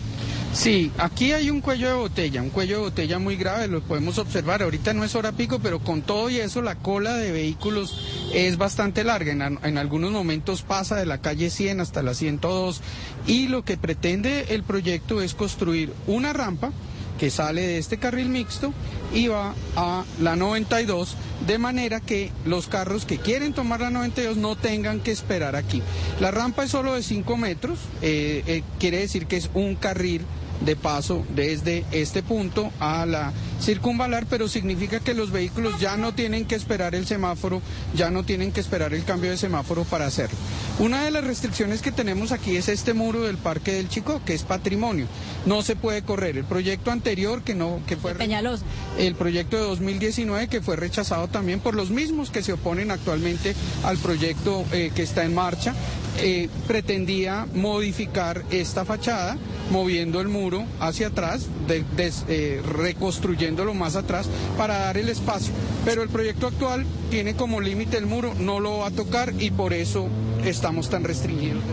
Sí, 0.54 0.92
aquí 1.00 1.32
hay 1.32 1.50
un 1.50 1.62
cuello 1.62 1.88
de 1.88 1.96
botella, 1.96 2.44
un 2.44 2.52
cuello 2.52 2.76
de 2.76 2.84
botella 2.84 3.18
muy 3.18 3.36
grave, 3.38 3.68
lo 3.68 3.82
podemos 3.82 4.20
observar. 4.20 4.62
Ahorita 4.62 4.94
no 4.94 5.04
es 5.04 5.16
hora 5.16 5.32
pico, 5.32 5.58
pero 5.58 5.80
con 5.80 6.04
todo 6.04 6.30
y 6.30 6.38
eso 6.38 6.62
la 6.62 6.76
cola 6.76 7.16
de 7.16 7.32
vehículos 7.32 8.00
es 8.36 8.58
bastante 8.58 9.04
larga. 9.04 9.32
En, 9.32 9.78
algunos 9.80 10.12
momentos 10.12 10.62
pasa 10.62 10.96
de 10.96 11.08
la 11.08 11.22
calle 11.22 11.50
100 11.50 11.80
hasta 11.80 12.04
la 12.04 12.14
102 12.14 12.82
y 13.26 13.48
lo 13.48 13.66
que 13.66 13.78
pretende 13.78 14.54
el 14.54 14.62
proyecto 14.62 15.24
es 15.24 15.34
construir 15.34 15.92
una 16.06 16.34
rampa 16.34 16.72
que 17.18 17.32
sale 17.32 17.62
de 17.62 17.78
este 17.80 17.98
carril 17.98 18.30
mixto 18.30 18.74
y 19.12 19.28
va 19.28 19.56
a 19.76 20.04
la 20.22 20.36
92, 20.36 21.16
de 21.48 21.58
manera 21.58 22.00
que 22.00 22.32
los 22.46 22.68
carros 22.68 23.06
que 23.06 23.18
quieren 23.18 23.54
tomar 23.54 23.82
la 23.82 23.90
92 23.90 24.38
no 24.38 24.56
tengan 24.56 25.00
que 25.00 25.12
esperar 25.12 25.56
aquí. 25.56 25.82
La 26.20 26.30
rampa 26.30 26.64
es 26.64 26.72
solo 26.72 26.94
de 26.94 27.02
5 27.02 27.38
metros, 27.38 27.80
eh, 28.04 28.44
eh, 28.46 28.64
quiere 28.80 29.00
decir 29.00 29.26
que 29.26 29.38
es 29.38 29.50
un 29.56 29.76
carril 29.76 30.22
de 30.62 30.76
paso 30.76 31.26
desde 31.36 31.86
este 31.92 32.24
punto 32.24 32.72
a 32.80 33.06
la 33.06 33.34
circunvalar, 33.62 34.26
pero 34.30 34.48
significa 34.48 35.00
que 35.00 35.14
los 35.14 35.32
vehículos 35.32 35.80
ya 35.80 35.96
no 35.96 36.14
tienen 36.14 36.46
que 36.46 36.56
esperar 36.56 36.96
el 36.96 37.06
semáforo, 37.06 37.62
ya 37.96 38.12
no 38.12 38.24
tienen 38.24 38.52
que 38.52 38.60
esperar 38.60 38.94
el 38.94 39.06
cambio 39.06 39.32
de 39.32 39.38
semáforo 39.38 39.84
para 39.86 40.06
hacerlo. 40.06 40.38
Una 40.80 41.04
de 41.06 41.12
las 41.12 41.24
restricciones 41.24 41.82
que 41.82 41.92
tenemos 41.92 42.32
aquí 42.32 42.58
es 42.58 42.68
este 42.68 42.94
muro 42.94 43.22
del 43.22 43.38
Parque 43.38 43.74
del 43.74 43.90
Chico, 43.90 44.22
que 44.26 44.34
es 44.34 44.44
patrimonio. 44.44 45.06
No 45.46 45.62
se 45.62 45.76
puede 45.76 46.02
correr. 46.02 46.38
El 46.38 46.46
proyecto 46.46 46.92
anterior, 46.92 47.42
que 47.44 47.56
no, 47.56 47.80
que 47.88 47.96
fue 47.96 48.16
Peñalosa. 48.16 48.66
el 48.98 49.16
proyecto 49.16 49.58
de 49.58 49.64
2019, 49.64 50.48
que 50.48 50.62
fue 50.62 50.76
rechazado 50.76 51.28
también 51.28 51.60
por 51.60 51.76
los 51.76 51.90
mismos 51.90 52.32
que 52.32 52.44
se 52.44 52.54
oponen 52.54 52.92
actualmente 52.92 53.56
al 53.84 53.98
proyecto 53.98 54.66
eh, 54.72 54.92
que 54.94 55.04
está 55.04 55.24
en 55.24 55.34
marcha, 55.36 55.74
eh, 56.20 56.50
pretendía 56.68 57.48
modificar 57.56 58.44
esta 58.52 58.86
fachada, 58.86 59.38
moviendo 59.72 60.22
el 60.22 60.28
muro 60.28 60.64
hacia 60.80 61.08
atrás, 61.08 61.48
de- 61.68 61.84
des- 61.96 62.26
eh, 62.28 62.62
reconstruyéndolo 62.66 63.74
más 63.74 63.96
atrás 63.96 64.28
para 64.58 64.78
dar 64.80 64.98
el 64.98 65.10
espacio. 65.10 65.54
Pero 65.86 66.04
el 66.04 66.10
proyecto 66.10 66.48
actual 66.48 66.86
tiene 67.10 67.36
como 67.36 67.62
límite 67.62 67.98
el 67.98 68.06
muro, 68.06 68.34
no 68.40 68.60
lo 68.60 68.80
va 68.80 68.88
a 68.88 68.92
tocar 68.92 69.34
y 69.40 69.52
por 69.52 69.74
eso 69.74 70.08
estamos 70.46 70.90
tan 70.90 71.04
restringidos. 71.04 71.64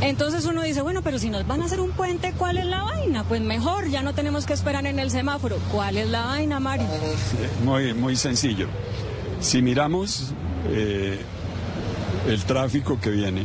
Entonces 0.00 0.46
uno 0.46 0.62
dice, 0.62 0.80
bueno, 0.80 1.02
pero 1.02 1.18
si 1.18 1.28
nos 1.28 1.46
van 1.46 1.60
a 1.60 1.66
hacer 1.66 1.80
un 1.80 1.90
puente, 1.90 2.32
¿cuál 2.38 2.56
es 2.56 2.64
la 2.64 2.82
vaina? 2.84 3.24
Pues 3.24 3.42
mejor, 3.42 3.90
ya 3.90 4.02
no 4.02 4.14
tenemos 4.14 4.46
que 4.46 4.54
esperar 4.54 4.86
en 4.86 4.98
el 4.98 5.10
semáforo. 5.10 5.58
¿Cuál 5.70 5.98
es 5.98 6.08
la 6.08 6.24
vaina, 6.24 6.58
Mario? 6.58 6.86
Muy, 7.64 7.92
muy 7.92 8.16
sencillo. 8.16 8.66
Si 9.40 9.60
miramos 9.60 10.32
eh, 10.70 11.18
el 12.28 12.42
tráfico 12.44 12.98
que 12.98 13.10
viene, 13.10 13.42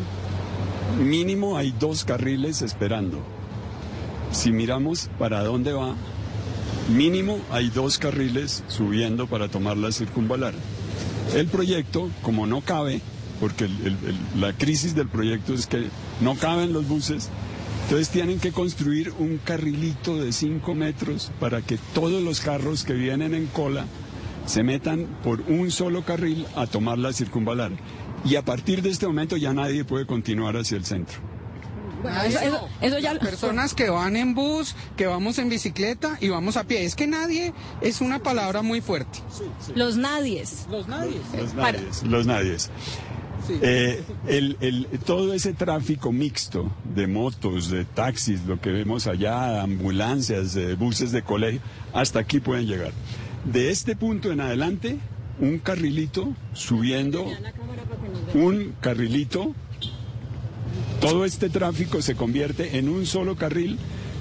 mínimo 1.00 1.58
hay 1.58 1.72
dos 1.72 2.06
carriles 2.06 2.62
esperando. 2.62 3.20
Si 4.32 4.52
miramos 4.52 5.10
para 5.18 5.44
dónde 5.44 5.74
va, 5.74 5.96
mínimo 6.96 7.40
hay 7.52 7.70
dos 7.70 7.98
carriles 7.98 8.64
subiendo 8.68 9.28
para 9.28 9.48
tomar 9.48 9.78
la 9.78 9.92
circunvalar. 9.92 10.54
El 11.34 11.48
proyecto, 11.48 12.10
como 12.22 12.48
no 12.48 12.62
cabe, 12.62 13.02
porque 13.40 13.70
la 14.38 14.54
crisis 14.54 14.96
del 14.96 15.08
proyecto 15.08 15.54
es 15.54 15.68
que 15.68 15.86
no 16.22 16.36
caben 16.36 16.74
los 16.74 16.88
buses, 16.88 17.30
entonces 17.84 18.10
tienen 18.10 18.40
que 18.40 18.52
construir 18.52 19.14
un 19.20 19.38
carrilito 19.38 20.18
de 20.18 20.32
5 20.32 20.74
metros 20.74 21.32
para 21.40 21.62
que 21.62 21.78
todos 21.94 22.24
los 22.24 22.40
carros 22.40 22.84
que 22.84 22.94
vienen 22.94 23.36
en 23.36 23.48
cola 23.48 23.86
se 24.46 24.64
metan 24.64 25.08
por 25.24 25.42
un 25.42 25.72
solo 25.72 26.04
carril 26.04 26.46
a 26.56 26.68
tomar 26.68 26.98
la 26.98 27.14
circunvalar. 27.14 27.72
Y 28.26 28.36
a 28.36 28.44
partir 28.44 28.82
de 28.82 28.90
este 28.90 29.06
momento 29.08 29.38
ya 29.38 29.54
nadie 29.54 29.86
puede 29.86 30.06
continuar 30.06 30.58
hacia 30.58 30.78
el 30.78 30.86
centro. 30.86 31.20
Bueno, 32.02 32.22
eso, 32.24 32.40
eso- 32.40 32.68
eso 32.82 33.00
ya... 33.00 33.14
Las 33.14 33.24
personas 33.24 33.74
que 33.74 33.90
van 33.90 34.16
en 34.16 34.36
bus, 34.36 34.76
que 34.98 35.06
vamos 35.08 35.38
en 35.40 35.50
bicicleta 35.50 36.18
y 36.22 36.30
vamos 36.30 36.58
a 36.58 36.64
pie. 36.66 36.86
Es 36.86 36.96
que 36.96 37.08
nadie 37.08 37.54
es 37.82 38.02
una 38.02 38.20
palabra 38.20 38.62
muy 38.62 38.82
fuerte. 38.82 39.20
Los 39.76 39.96
nadies. 39.98 40.68
Los 40.70 40.88
nadies. 40.88 41.22
Los 41.36 41.54
nadies. 41.56 42.04
Los 42.04 42.26
nadies. 42.28 42.70
Eh, 43.62 44.04
el- 44.28 44.58
el- 44.60 44.88
todo 45.06 45.34
ese 45.34 45.54
tráfico 45.54 46.12
mixto 46.12 46.72
de 46.96 47.06
motos, 47.08 47.70
de 47.70 47.86
taxis, 47.86 48.44
lo 48.46 48.60
que 48.60 48.72
vemos 48.72 49.06
allá, 49.08 49.62
ambulancias, 49.62 50.54
de 50.56 50.74
buses 50.76 51.12
de 51.12 51.22
colegio, 51.22 51.62
hasta 51.94 52.20
aquí 52.20 52.40
pueden 52.40 52.66
llegar. 52.66 52.92
De 53.46 53.70
este 53.70 53.96
punto 53.96 54.32
en 54.32 54.42
adelante, 54.42 54.98
un 55.40 55.60
carrilito 55.60 56.34
subiendo, 56.54 57.26
un 58.34 58.74
carrilito, 58.82 59.54
todo 61.02 61.26
este 61.26 61.50
tráfico 61.50 62.02
se 62.02 62.16
convierte 62.16 62.78
en 62.78 62.90
un 62.90 63.06
solo 63.06 63.36
carril 63.36 63.78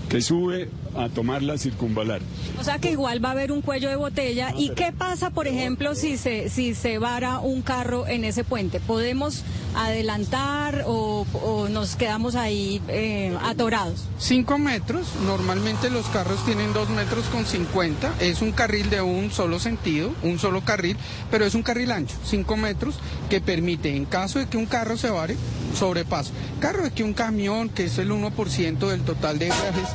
que 0.08 0.20
sube 0.20 0.68
a 0.96 1.08
tomar 1.08 1.42
la 1.42 1.58
circunvalar. 1.58 2.20
O 2.58 2.64
sea 2.64 2.78
que 2.78 2.90
igual 2.90 3.24
va 3.24 3.30
a 3.30 3.32
haber 3.32 3.52
un 3.52 3.62
cuello 3.62 3.88
de 3.88 3.96
botella. 3.96 4.52
¿Y 4.56 4.70
qué 4.70 4.92
pasa, 4.92 5.30
por 5.30 5.46
ejemplo, 5.46 5.94
si 5.94 6.16
se, 6.16 6.48
si 6.48 6.74
se 6.74 6.98
vara 6.98 7.38
un 7.38 7.62
carro 7.62 8.06
en 8.06 8.24
ese 8.24 8.44
puente? 8.44 8.80
¿Podemos 8.80 9.44
adelantar 9.74 10.84
o, 10.86 11.26
o 11.32 11.68
nos 11.68 11.96
quedamos 11.96 12.34
ahí 12.34 12.80
eh, 12.88 13.36
atorados? 13.42 14.06
5 14.18 14.58
metros, 14.58 15.06
normalmente 15.26 15.90
los 15.90 16.06
carros 16.06 16.44
tienen 16.44 16.72
2 16.72 16.90
metros 16.90 17.24
con 17.26 17.44
50, 17.44 18.14
es 18.20 18.42
un 18.42 18.52
carril 18.52 18.90
de 18.90 19.02
un 19.02 19.30
solo 19.30 19.58
sentido, 19.58 20.12
un 20.22 20.38
solo 20.38 20.62
carril, 20.62 20.96
pero 21.30 21.44
es 21.44 21.54
un 21.54 21.62
carril 21.62 21.90
ancho, 21.90 22.16
5 22.24 22.56
metros, 22.56 22.96
que 23.28 23.40
permite, 23.40 23.94
en 23.94 24.04
caso 24.04 24.38
de 24.38 24.46
que 24.46 24.56
un 24.56 24.66
carro 24.66 24.96
se 24.96 25.10
vare, 25.10 25.36
sobrepaso. 25.74 26.32
Carro 26.60 26.84
de 26.84 26.90
que 26.92 27.04
un 27.04 27.14
camión, 27.14 27.68
que 27.68 27.84
es 27.84 27.98
el 27.98 28.10
1% 28.10 28.88
del 28.88 29.00
total 29.02 29.38
de 29.38 29.46
viajes 29.46 29.88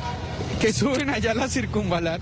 que 0.60 0.72
suben 0.72 1.10
allá 1.10 1.32
a 1.32 1.34
la 1.34 1.48
circunvalar, 1.48 2.20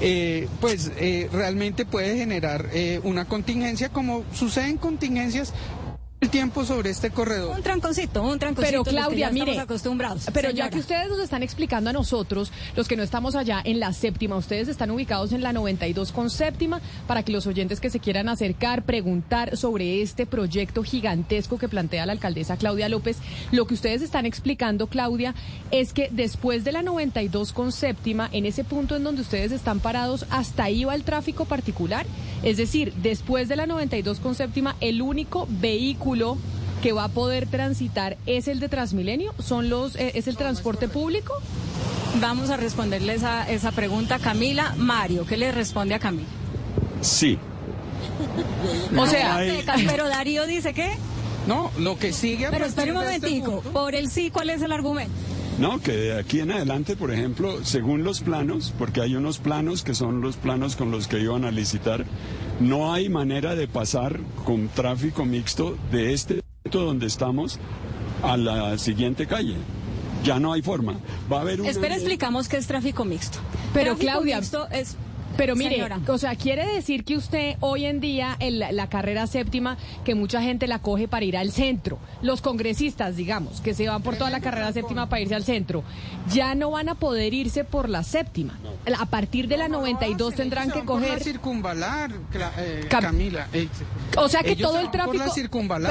eh, 0.00 0.48
pues 0.60 0.92
eh, 0.96 1.28
realmente 1.32 1.84
puede 1.84 2.16
generar 2.16 2.66
eh, 2.72 3.00
una 3.02 3.26
contingencia, 3.26 3.90
como 3.90 4.24
suceden 4.32 4.78
contingencias 4.78 5.52
el 6.30 6.32
tiempo 6.32 6.64
sobre 6.64 6.90
este 6.90 7.10
corredor. 7.10 7.56
Un 7.56 7.62
tranconcito, 7.62 8.22
un 8.22 8.38
tranconcito. 8.38 8.84
Pero 8.84 8.84
Claudia, 8.84 9.26
ya 9.26 9.32
mire, 9.32 9.52
estamos 9.52 9.64
acostumbrados. 9.64 10.26
pero 10.32 10.50
ya 10.50 10.70
que 10.70 10.78
ustedes 10.78 11.08
nos 11.08 11.18
están 11.18 11.42
explicando 11.42 11.90
a 11.90 11.92
nosotros, 11.92 12.52
los 12.76 12.86
que 12.86 12.96
no 12.96 13.02
estamos 13.02 13.34
allá 13.34 13.60
en 13.64 13.80
la 13.80 13.92
séptima, 13.92 14.36
ustedes 14.36 14.68
están 14.68 14.90
ubicados 14.90 15.32
en 15.32 15.42
la 15.42 15.52
92 15.52 16.12
con 16.12 16.30
séptima, 16.30 16.80
para 17.06 17.24
que 17.24 17.32
los 17.32 17.46
oyentes 17.46 17.80
que 17.80 17.90
se 17.90 17.98
quieran 17.98 18.28
acercar, 18.28 18.84
preguntar 18.84 19.56
sobre 19.56 20.02
este 20.02 20.24
proyecto 20.24 20.84
gigantesco 20.84 21.58
que 21.58 21.68
plantea 21.68 22.06
la 22.06 22.12
alcaldesa 22.12 22.56
Claudia 22.56 22.88
López, 22.88 23.16
lo 23.50 23.66
que 23.66 23.74
ustedes 23.74 24.00
están 24.00 24.24
explicando, 24.24 24.86
Claudia, 24.86 25.34
es 25.72 25.92
que 25.92 26.08
después 26.12 26.62
de 26.64 26.72
la 26.72 26.82
92 26.82 27.52
con 27.52 27.72
séptima, 27.72 28.28
en 28.32 28.46
ese 28.46 28.62
punto 28.62 28.94
en 28.94 29.02
donde 29.02 29.22
ustedes 29.22 29.50
están 29.52 29.80
parados, 29.80 30.26
hasta 30.30 30.64
ahí 30.64 30.84
va 30.84 30.94
el 30.94 31.02
tráfico 31.02 31.44
particular. 31.44 32.06
Es 32.42 32.56
decir, 32.56 32.94
después 33.02 33.48
de 33.48 33.56
la 33.56 33.66
92 33.66 34.20
con 34.20 34.34
séptima, 34.34 34.76
el 34.80 35.02
único 35.02 35.46
vehículo 35.50 36.19
que 36.82 36.92
va 36.92 37.04
a 37.04 37.08
poder 37.08 37.46
transitar 37.46 38.16
es 38.26 38.48
el 38.48 38.58
de 38.60 38.68
Transmilenio, 38.68 39.34
son 39.38 39.68
los 39.68 39.96
eh, 39.96 40.12
es 40.14 40.26
el 40.28 40.36
transporte 40.36 40.88
público. 40.88 41.34
Vamos 42.20 42.50
a 42.50 42.56
responderle 42.56 43.14
esa, 43.14 43.48
esa 43.48 43.70
pregunta 43.72 44.16
a 44.16 44.18
Camila. 44.18 44.74
Mario, 44.76 45.26
¿qué 45.26 45.36
le 45.36 45.52
responde 45.52 45.94
a 45.94 45.98
Camila? 45.98 46.26
Sí. 47.00 47.38
O 48.90 48.94
No 48.94 49.06
sea, 49.06 49.36
hay- 49.36 49.64
pero 49.86 50.08
Darío 50.08 50.46
dice 50.46 50.72
que... 50.74 50.90
No, 51.46 51.70
lo 51.78 51.98
que 51.98 52.12
sigue 52.12 52.46
a 52.46 52.50
Pero 52.50 52.66
espere 52.66 52.92
un 52.92 52.98
este 53.02 53.18
momentico, 53.28 53.60
por 53.72 53.94
el 53.94 54.10
sí, 54.10 54.30
¿cuál 54.30 54.50
es 54.50 54.60
el 54.62 54.72
argumento? 54.72 55.12
No, 55.60 55.78
que 55.78 55.92
de 55.92 56.18
aquí 56.18 56.40
en 56.40 56.52
adelante, 56.52 56.96
por 56.96 57.12
ejemplo, 57.12 57.62
según 57.66 58.02
los 58.02 58.22
planos, 58.22 58.72
porque 58.78 59.02
hay 59.02 59.14
unos 59.14 59.38
planos 59.38 59.82
que 59.82 59.94
son 59.94 60.22
los 60.22 60.38
planos 60.38 60.74
con 60.74 60.90
los 60.90 61.06
que 61.06 61.20
iban 61.20 61.44
a 61.44 61.50
licitar, 61.50 62.06
no 62.60 62.94
hay 62.94 63.10
manera 63.10 63.54
de 63.54 63.68
pasar 63.68 64.20
con 64.46 64.68
tráfico 64.68 65.26
mixto 65.26 65.76
de 65.92 66.14
este 66.14 66.42
punto 66.62 66.80
donde 66.80 67.06
estamos 67.06 67.58
a 68.22 68.38
la 68.38 68.78
siguiente 68.78 69.26
calle. 69.26 69.56
Ya 70.24 70.40
no 70.40 70.54
hay 70.54 70.62
forma. 70.62 70.98
Va 71.30 71.38
a 71.38 71.40
haber 71.42 71.60
una... 71.60 71.68
Espera, 71.68 71.94
explicamos 71.94 72.48
qué 72.48 72.56
es 72.56 72.66
tráfico 72.66 73.04
mixto. 73.04 73.38
Pero 73.74 73.96
Tráfico 73.96 74.12
Claudia, 74.12 74.36
mixto 74.36 74.66
es... 74.70 74.96
Pero 75.36 75.56
mire, 75.56 75.76
Señora. 75.76 76.00
o 76.08 76.18
sea, 76.18 76.34
quiere 76.34 76.66
decir 76.66 77.04
que 77.04 77.16
usted 77.16 77.56
hoy 77.60 77.86
en 77.86 78.00
día, 78.00 78.36
en 78.40 78.58
la, 78.58 78.72
la 78.72 78.88
carrera 78.88 79.26
séptima, 79.26 79.78
que 80.04 80.14
mucha 80.14 80.42
gente 80.42 80.66
la 80.66 80.80
coge 80.80 81.08
para 81.08 81.24
ir 81.24 81.36
al 81.36 81.50
centro, 81.52 81.98
los 82.20 82.40
congresistas, 82.42 83.16
digamos, 83.16 83.60
que 83.60 83.72
se 83.72 83.88
van 83.88 84.02
por 84.02 84.16
toda 84.16 84.30
la 84.30 84.40
carrera 84.40 84.72
séptima 84.72 85.08
para 85.08 85.22
irse 85.22 85.34
al 85.34 85.44
centro, 85.44 85.82
ya 86.30 86.54
no 86.54 86.70
van 86.72 86.88
a 86.88 86.94
poder 86.94 87.32
irse 87.32 87.64
por 87.64 87.88
la 87.88 88.02
séptima. 88.02 88.58
A 88.98 89.06
partir 89.06 89.48
de 89.48 89.56
la 89.56 89.68
92 89.68 90.34
tendrán 90.34 90.70
que 90.70 90.84
coger... 90.84 91.18
la 91.18 91.18
circunvalar, 91.20 92.10
eh, 92.58 92.86
Cam- 92.88 93.00
Camila. 93.02 93.46
eh, 93.52 93.68
O 94.16 94.28
sea 94.28 94.42
que 94.42 94.56
todo 94.56 94.78
el 94.78 94.90
tráfico... 94.90 95.24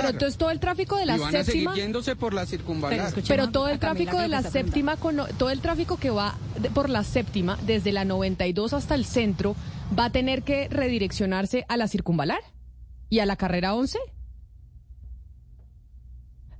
Pero 0.02 0.10
entonces 0.10 0.38
todo 0.38 0.52
el 0.52 0.60
tráfico 0.60 0.96
de 0.98 1.06
la 1.06 1.16
y 1.16 1.20
van 1.20 1.36
a 1.36 1.44
seguir 1.44 1.46
séptima... 1.64 1.76
yéndose 1.76 2.16
por 2.16 2.34
la 2.34 2.46
circunvalar. 2.46 3.14
Pero 3.28 3.50
todo 3.50 3.68
el 3.68 3.80
tráfico 3.80 4.20
de 4.20 4.28
la 4.28 4.42
séptima, 4.44 4.98
con, 4.98 5.18
todo 5.38 5.50
el 5.50 5.62
tráfico 5.62 5.98
que 5.98 6.10
va 6.10 6.36
de- 6.60 6.70
por 6.70 6.90
la 6.90 7.04
séptima, 7.04 7.58
desde 7.66 7.92
la 7.92 8.06
92 8.06 8.74
hasta 8.74 8.96
el 8.96 9.06
centro, 9.06 9.29
va 9.98 10.06
a 10.06 10.12
tener 10.12 10.44
que 10.44 10.68
redireccionarse 10.70 11.66
a 11.68 11.78
la 11.78 11.88
circunvalar 11.88 12.42
y 13.10 13.20
a 13.20 13.26
la 13.26 13.36
carrera 13.36 13.74
11. 13.74 14.00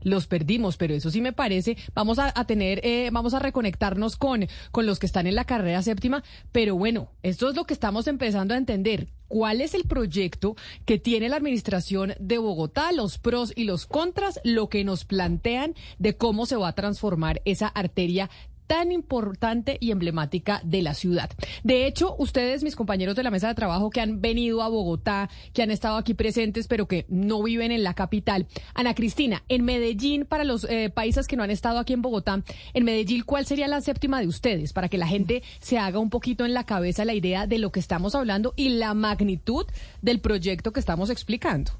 Los 0.02 0.28
perdimos, 0.28 0.78
pero 0.78 0.94
eso 0.94 1.12
sí 1.12 1.22
me 1.22 1.34
parece. 1.34 1.78
Vamos 1.94 2.20
a, 2.20 2.32
tener, 2.46 2.80
eh, 2.84 3.10
vamos 3.12 3.34
a 3.34 3.40
reconectarnos 3.40 4.16
con, 4.16 4.48
con 4.72 4.86
los 4.86 4.98
que 4.98 5.06
están 5.06 5.28
en 5.28 5.36
la 5.36 5.44
carrera 5.44 5.82
séptima. 5.82 6.24
Pero 6.52 6.76
bueno, 6.76 7.12
esto 7.22 7.50
es 7.50 7.56
lo 7.56 7.66
que 7.66 7.74
estamos 7.74 8.08
empezando 8.08 8.54
a 8.54 8.58
entender. 8.58 9.10
¿Cuál 9.28 9.62
es 9.62 9.74
el 9.74 9.84
proyecto 9.84 10.56
que 10.86 10.98
tiene 10.98 11.30
la 11.30 11.36
administración 11.36 12.14
de 12.20 12.40
Bogotá, 12.40 12.92
los 12.92 13.20
pros 13.20 13.54
y 13.56 13.66
los 13.66 13.86
contras, 13.86 14.40
lo 14.44 14.70
que 14.70 14.84
nos 14.84 15.06
plantean 15.06 15.76
de 16.00 16.18
cómo 16.18 16.48
se 16.48 16.56
va 16.56 16.70
a 16.70 16.76
transformar 16.76 17.42
esa 17.46 17.68
arteria 17.68 18.30
tan 18.70 18.92
importante 18.92 19.78
y 19.80 19.90
emblemática 19.90 20.62
de 20.64 20.84
la 20.84 20.94
ciudad. 20.94 21.32
De 21.64 21.88
hecho, 21.88 22.16
ustedes, 22.20 22.64
mis 22.64 22.76
compañeros 22.76 23.16
de 23.16 23.24
la 23.24 23.32
mesa 23.32 23.48
de 23.48 23.56
trabajo 23.56 23.90
que 23.90 24.00
han 24.00 24.22
venido 24.22 24.62
a 24.62 24.70
Bogotá, 24.70 25.28
que 25.54 25.64
han 25.64 25.72
estado 25.72 25.98
aquí 25.98 26.14
presentes, 26.14 26.68
pero 26.68 26.88
que 26.88 27.08
no 27.10 27.42
viven 27.42 27.72
en 27.72 27.82
la 27.82 27.96
capital. 27.96 28.46
Ana 28.76 28.94
Cristina, 28.94 29.44
en 29.50 29.66
Medellín, 29.66 30.24
para 30.24 30.44
los 30.44 30.66
eh, 30.66 30.92
países 30.92 31.28
que 31.28 31.36
no 31.36 31.42
han 31.42 31.50
estado 31.50 31.80
aquí 31.80 31.94
en 31.94 32.04
Bogotá, 32.04 32.44
en 32.76 32.84
Medellín, 32.84 33.24
¿cuál 33.24 33.48
sería 33.48 33.68
la 33.68 33.82
séptima 33.82 34.22
de 34.22 34.28
ustedes? 34.28 34.72
Para 34.72 34.88
que 34.88 35.00
la 35.00 35.08
gente 35.08 35.42
se 35.60 35.80
haga 35.80 35.98
un 35.98 36.12
poquito 36.12 36.46
en 36.46 36.54
la 36.54 36.64
cabeza 36.64 37.06
la 37.06 37.16
idea 37.16 37.48
de 37.48 37.58
lo 37.58 37.72
que 37.72 37.80
estamos 37.80 38.14
hablando 38.14 38.54
y 38.56 38.70
la 38.70 38.94
magnitud 38.94 39.66
del 40.04 40.20
proyecto 40.20 40.74
que 40.74 40.80
estamos 40.80 41.10
explicando. 41.10 41.72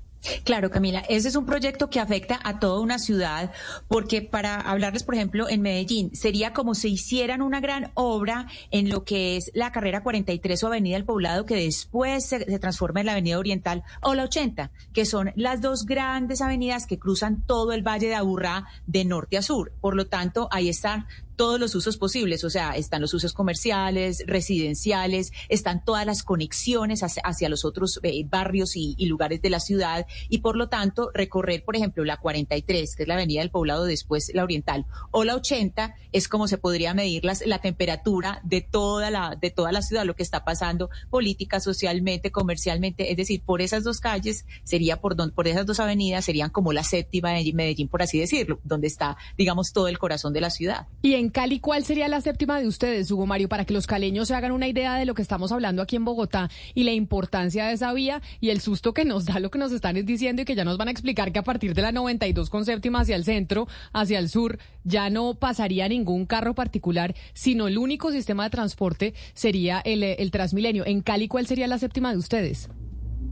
Claro, 0.44 0.70
Camila, 0.70 1.00
ese 1.08 1.30
es 1.30 1.36
un 1.36 1.46
proyecto 1.46 1.90
que 1.90 2.00
afecta 2.00 2.40
a 2.44 2.60
toda 2.60 2.82
una 2.82 3.00
ciudad, 3.00 3.52
porque 3.88 4.22
para 4.22 4.60
hablarles, 4.60 5.04
por 5.04 5.16
ejemplo, 5.16 5.48
en 5.48 5.62
Medellín, 5.62 6.14
sería 6.14 6.54
como 6.54 6.76
si 6.76 6.90
hicieran 6.90 7.42
una 7.42 7.62
gran 7.62 7.92
obra 7.94 8.48
en 8.72 8.90
lo 8.90 9.06
que 9.06 9.38
es 9.38 9.50
la 9.54 9.72
carrera 9.72 10.04
43 10.04 10.64
o 10.64 10.68
Avenida 10.68 10.96
del 10.96 11.06
Poblado, 11.06 11.46
que 11.46 11.56
después 11.56 12.26
se, 12.26 12.40
transforma 12.60 13.00
en 13.00 13.06
la 13.06 13.12
Avenida 13.14 13.40
Oriental 13.40 13.84
o 14.02 14.14
la 14.14 14.24
80, 14.24 14.72
que 14.94 15.06
son 15.06 15.32
las 15.36 15.62
dos 15.62 15.86
grandes 15.86 16.42
avenidas 16.42 16.86
que 16.86 17.00
cruzan 17.00 17.42
todo 17.46 17.72
el 17.72 17.88
Valle 17.88 18.08
de 18.08 18.16
Aburrá 18.16 18.68
de 18.88 19.06
norte 19.06 19.38
a 19.38 19.42
sur. 19.42 19.72
Por 19.80 19.96
lo 19.96 20.08
tanto, 20.08 20.50
ahí 20.52 20.68
están 20.68 21.08
todos 21.40 21.58
los 21.58 21.74
usos 21.74 21.96
posibles, 21.96 22.44
o 22.44 22.50
sea, 22.50 22.72
están 22.72 23.00
los 23.00 23.14
usos 23.14 23.32
comerciales, 23.32 24.26
residenciales, 24.28 25.32
están 25.48 25.86
todas 25.86 26.06
las 26.06 26.22
conexiones 26.22 27.02
hacia, 27.02 27.48
los 27.48 27.64
otros 27.64 28.02
eh, 28.04 28.26
barrios 28.30 28.76
y, 28.76 28.98
lugares 29.06 29.42
de 29.42 29.50
la 29.50 29.62
ciudad 29.62 30.06
y 30.28 30.40
por 30.40 30.58
lo 30.58 30.68
tanto 30.68 31.12
recorrer, 31.14 31.64
por 31.64 31.78
ejemplo, 31.78 32.04
la 32.04 32.18
43, 32.18 32.94
que 32.94 33.04
es 33.04 33.08
la 33.08 33.14
avenida 33.14 33.40
del 33.40 33.52
poblado, 33.52 33.86
después 33.86 34.30
la 34.34 34.44
oriental, 34.44 34.86
o 35.12 35.24
la 35.24 35.36
80 35.36 35.96
es 36.12 36.28
como 36.28 36.50
se 36.50 36.58
podría 36.58 36.94
medir 36.94 37.24
las, 37.24 37.46
la 37.48 37.60
temperatura 37.60 38.42
de 38.44 38.60
toda 38.60 39.10
la, 39.10 39.38
de 39.40 39.50
toda 39.50 39.72
la 39.72 39.82
ciudad, 39.82 40.04
lo 40.04 40.18
que 40.18 40.24
está 40.24 40.44
pasando 40.44 40.90
política, 41.10 41.62
socialmente, 41.62 42.32
comercialmente, 42.32 43.12
es 43.12 43.18
decir, 43.18 43.44
por 43.46 43.62
esas 43.62 43.86
dos 43.86 44.02
calles 44.02 44.46
sería 44.66 45.00
por, 45.00 45.16
don, 45.16 45.32
por 45.32 45.48
esas 45.48 45.66
dos 45.66 45.80
avenidas 45.80 46.26
serían 46.26 46.50
como 46.50 46.74
la 46.74 46.84
séptima 46.84 47.32
de 47.32 47.54
Medellín, 47.54 47.88
por 47.88 48.02
así 48.02 48.20
decirlo, 48.20 48.60
donde 48.66 48.88
está, 48.88 49.16
digamos, 49.38 49.72
todo 49.72 49.88
el 49.88 50.00
corazón 50.00 50.34
de 50.34 50.42
la 50.42 50.50
ciudad. 50.50 50.88
Y 51.02 51.14
en 51.14 51.29
Cali, 51.32 51.60
¿cuál 51.60 51.84
sería 51.84 52.08
la 52.08 52.22
séptima 52.22 52.60
de 52.60 52.68
ustedes, 52.68 53.12
Hugo 53.12 53.26
Mario, 53.26 53.50
para 53.50 53.66
que 53.66 53.74
los 53.74 53.88
caleños 53.88 54.28
se 54.28 54.36
hagan 54.36 54.52
una 54.52 54.68
idea 54.68 54.96
de 54.96 55.06
lo 55.06 55.14
que 55.14 55.22
estamos 55.22 55.52
hablando 55.52 55.82
aquí 55.82 55.96
en 55.96 56.06
Bogotá 56.06 56.50
y 56.74 56.84
la 56.84 56.92
importancia 56.92 57.68
de 57.68 57.74
esa 57.74 57.94
vía 57.94 58.22
y 58.40 58.50
el 58.50 58.62
susto 58.62 58.94
que 58.94 59.06
nos 59.06 59.26
da 59.26 59.40
lo 59.40 59.52
que 59.52 59.60
nos 59.60 59.72
están 59.72 59.96
diciendo 60.06 60.42
y 60.42 60.46
que 60.46 60.56
ya 60.56 60.64
nos 60.64 60.78
van 60.78 60.88
a 60.88 60.92
explicar 60.92 61.32
que 61.32 61.40
a 61.40 61.44
partir 61.44 61.74
de 61.74 61.82
la 61.82 61.92
92 61.92 62.50
con 62.50 62.66
séptima 62.66 63.02
hacia 63.02 63.16
el 63.16 63.26
centro, 63.26 63.68
hacia 63.94 64.20
el 64.20 64.30
sur, 64.30 64.60
ya 64.84 65.10
no 65.10 65.34
pasaría 65.36 65.88
ningún 65.90 66.26
carro 66.26 66.56
particular, 66.56 67.16
sino 67.34 67.68
el 67.68 67.78
único 67.78 68.12
sistema 68.12 68.44
de 68.46 68.50
transporte 68.50 69.14
sería 69.34 69.80
el, 69.80 70.04
el 70.04 70.32
Transmilenio. 70.32 70.86
En 70.86 71.02
Cali, 71.02 71.28
¿cuál 71.28 71.48
sería 71.48 71.68
la 71.68 71.80
séptima 71.80 72.12
de 72.12 72.18
ustedes? 72.18 72.70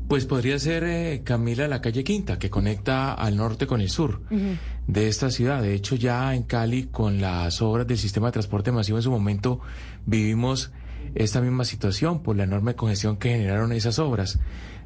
Pues 0.08 0.26
podría 0.26 0.58
ser, 0.58 0.86
eh, 0.86 1.22
Camila, 1.26 1.68
la 1.68 1.82
calle 1.82 2.06
Quinta, 2.06 2.40
que 2.40 2.50
conecta 2.50 3.14
al 3.14 3.36
norte 3.36 3.68
con 3.68 3.82
el 3.82 3.90
sur 3.90 4.22
uh 4.32 4.34
-huh. 4.34 4.58
de 4.88 5.10
esta 5.10 5.30
ciudad. 5.30 5.62
De 5.62 5.74
hecho, 5.74 5.96
ya 5.96 6.34
en 6.34 6.44
Cali, 6.44 6.86
con 6.86 7.20
las 7.20 7.62
obras 7.62 7.86
del 7.88 7.98
sistema 7.98 8.28
de 8.28 8.34
transporte 8.34 8.72
masivo 8.72 8.98
en 9.00 9.04
su 9.04 9.12
momento, 9.12 9.60
vivimos 10.06 10.72
esta 11.14 11.42
misma 11.42 11.66
situación 11.66 12.24
por 12.24 12.38
la 12.38 12.46
enorme 12.46 12.76
congestión 12.76 13.18
que 13.18 13.32
generaron 13.32 13.74
esas 13.74 14.00
obras. 14.00 14.40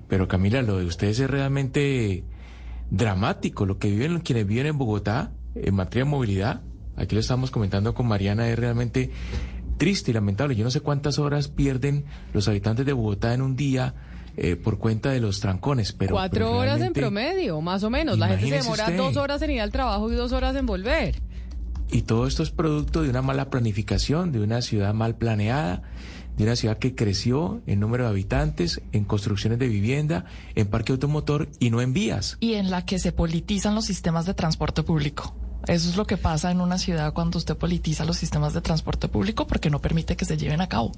Pero 0.08 0.28
Camila, 0.28 0.64
lo 0.64 0.80
de 0.80 0.86
ustedes 0.86 1.20
es 1.20 1.30
realmente 1.30 2.24
dramático. 2.90 3.68
Lo 3.68 3.78
que 3.78 3.92
viven 3.92 4.22
quienes 4.22 4.48
viven 4.48 4.66
en 4.66 4.78
Bogotá 4.80 5.34
en 5.54 5.76
materia 5.76 6.04
de 6.04 6.10
movilidad, 6.10 6.62
aquí 6.96 7.14
lo 7.14 7.22
estamos 7.22 7.52
comentando 7.52 7.94
con 7.94 8.08
Mariana, 8.08 8.50
es 8.50 8.58
realmente 8.58 9.12
triste 9.78 10.10
y 10.10 10.14
lamentable. 10.16 10.56
Yo 10.56 10.64
no 10.64 10.72
sé 10.72 10.80
cuántas 10.80 11.20
horas 11.20 11.48
pierden 11.48 12.06
los 12.34 12.48
habitantes 12.48 12.88
de 12.88 12.94
Bogotá 12.94 13.34
en 13.36 13.44
un 13.44 13.56
día 13.56 13.94
eh, 14.38 14.56
por 14.56 14.78
cuenta 14.78 15.12
de 15.12 15.20
los 15.20 15.40
trancones. 15.40 15.94
Pero, 15.94 16.16
Cuatro 16.16 16.48
pero 16.48 16.58
horas 16.58 16.82
en 16.82 16.94
promedio, 16.94 17.62
más 17.62 17.84
o 17.84 17.90
menos. 17.90 18.18
La 18.18 18.30
gente 18.30 18.48
se 18.48 18.64
demora 18.64 18.86
usted. 18.86 18.98
dos 18.98 19.18
horas 19.18 19.42
en 19.42 19.52
ir 19.52 19.62
al 19.62 19.72
trabajo 19.72 20.12
y 20.12 20.16
dos 20.16 20.32
horas 20.32 20.56
en 20.56 20.66
volver. 20.66 21.22
Y 21.92 22.04
todo 22.04 22.26
esto 22.26 22.42
es 22.42 22.52
producto 22.52 23.02
de 23.02 23.10
una 23.10 23.22
mala 23.22 23.50
planificación, 23.50 24.32
de 24.32 24.40
una 24.40 24.62
ciudad 24.62 24.94
mal 24.94 25.16
planeada, 25.16 25.82
de 26.38 26.44
una 26.46 26.56
ciudad 26.56 26.78
que 26.78 26.96
creció 26.96 27.62
en 27.68 27.82
número 27.82 28.06
de 28.06 28.12
habitantes, 28.12 28.82
en 28.94 29.04
construcciones 29.04 29.60
de 29.60 29.68
vivienda, 29.68 30.26
en 30.56 30.68
parque 30.68 30.94
automotor 30.94 31.50
y 31.60 31.70
no 31.70 31.82
en 31.82 31.92
vías. 31.92 32.38
Y 32.40 32.54
en 32.54 32.72
la 32.72 32.86
que 32.86 32.98
se 32.98 33.12
politizan 33.12 33.76
los 33.76 33.86
sistemas 33.86 34.26
de 34.26 34.34
transporte 34.34 34.84
público. 34.84 35.36
Eso 35.68 35.90
es 35.90 35.96
lo 35.96 36.06
que 36.08 36.18
pasa 36.18 36.50
en 36.52 36.60
una 36.60 36.78
ciudad 36.78 37.14
cuando 37.14 37.38
usted 37.38 37.56
politiza 37.56 38.04
los 38.06 38.18
sistemas 38.18 38.54
de 38.54 38.62
transporte 38.62 39.08
público 39.08 39.46
porque 39.48 39.70
no 39.70 39.80
permite 39.80 40.16
que 40.16 40.26
se 40.26 40.36
lleven 40.38 40.60
a 40.62 40.68
cabo. 40.68 40.92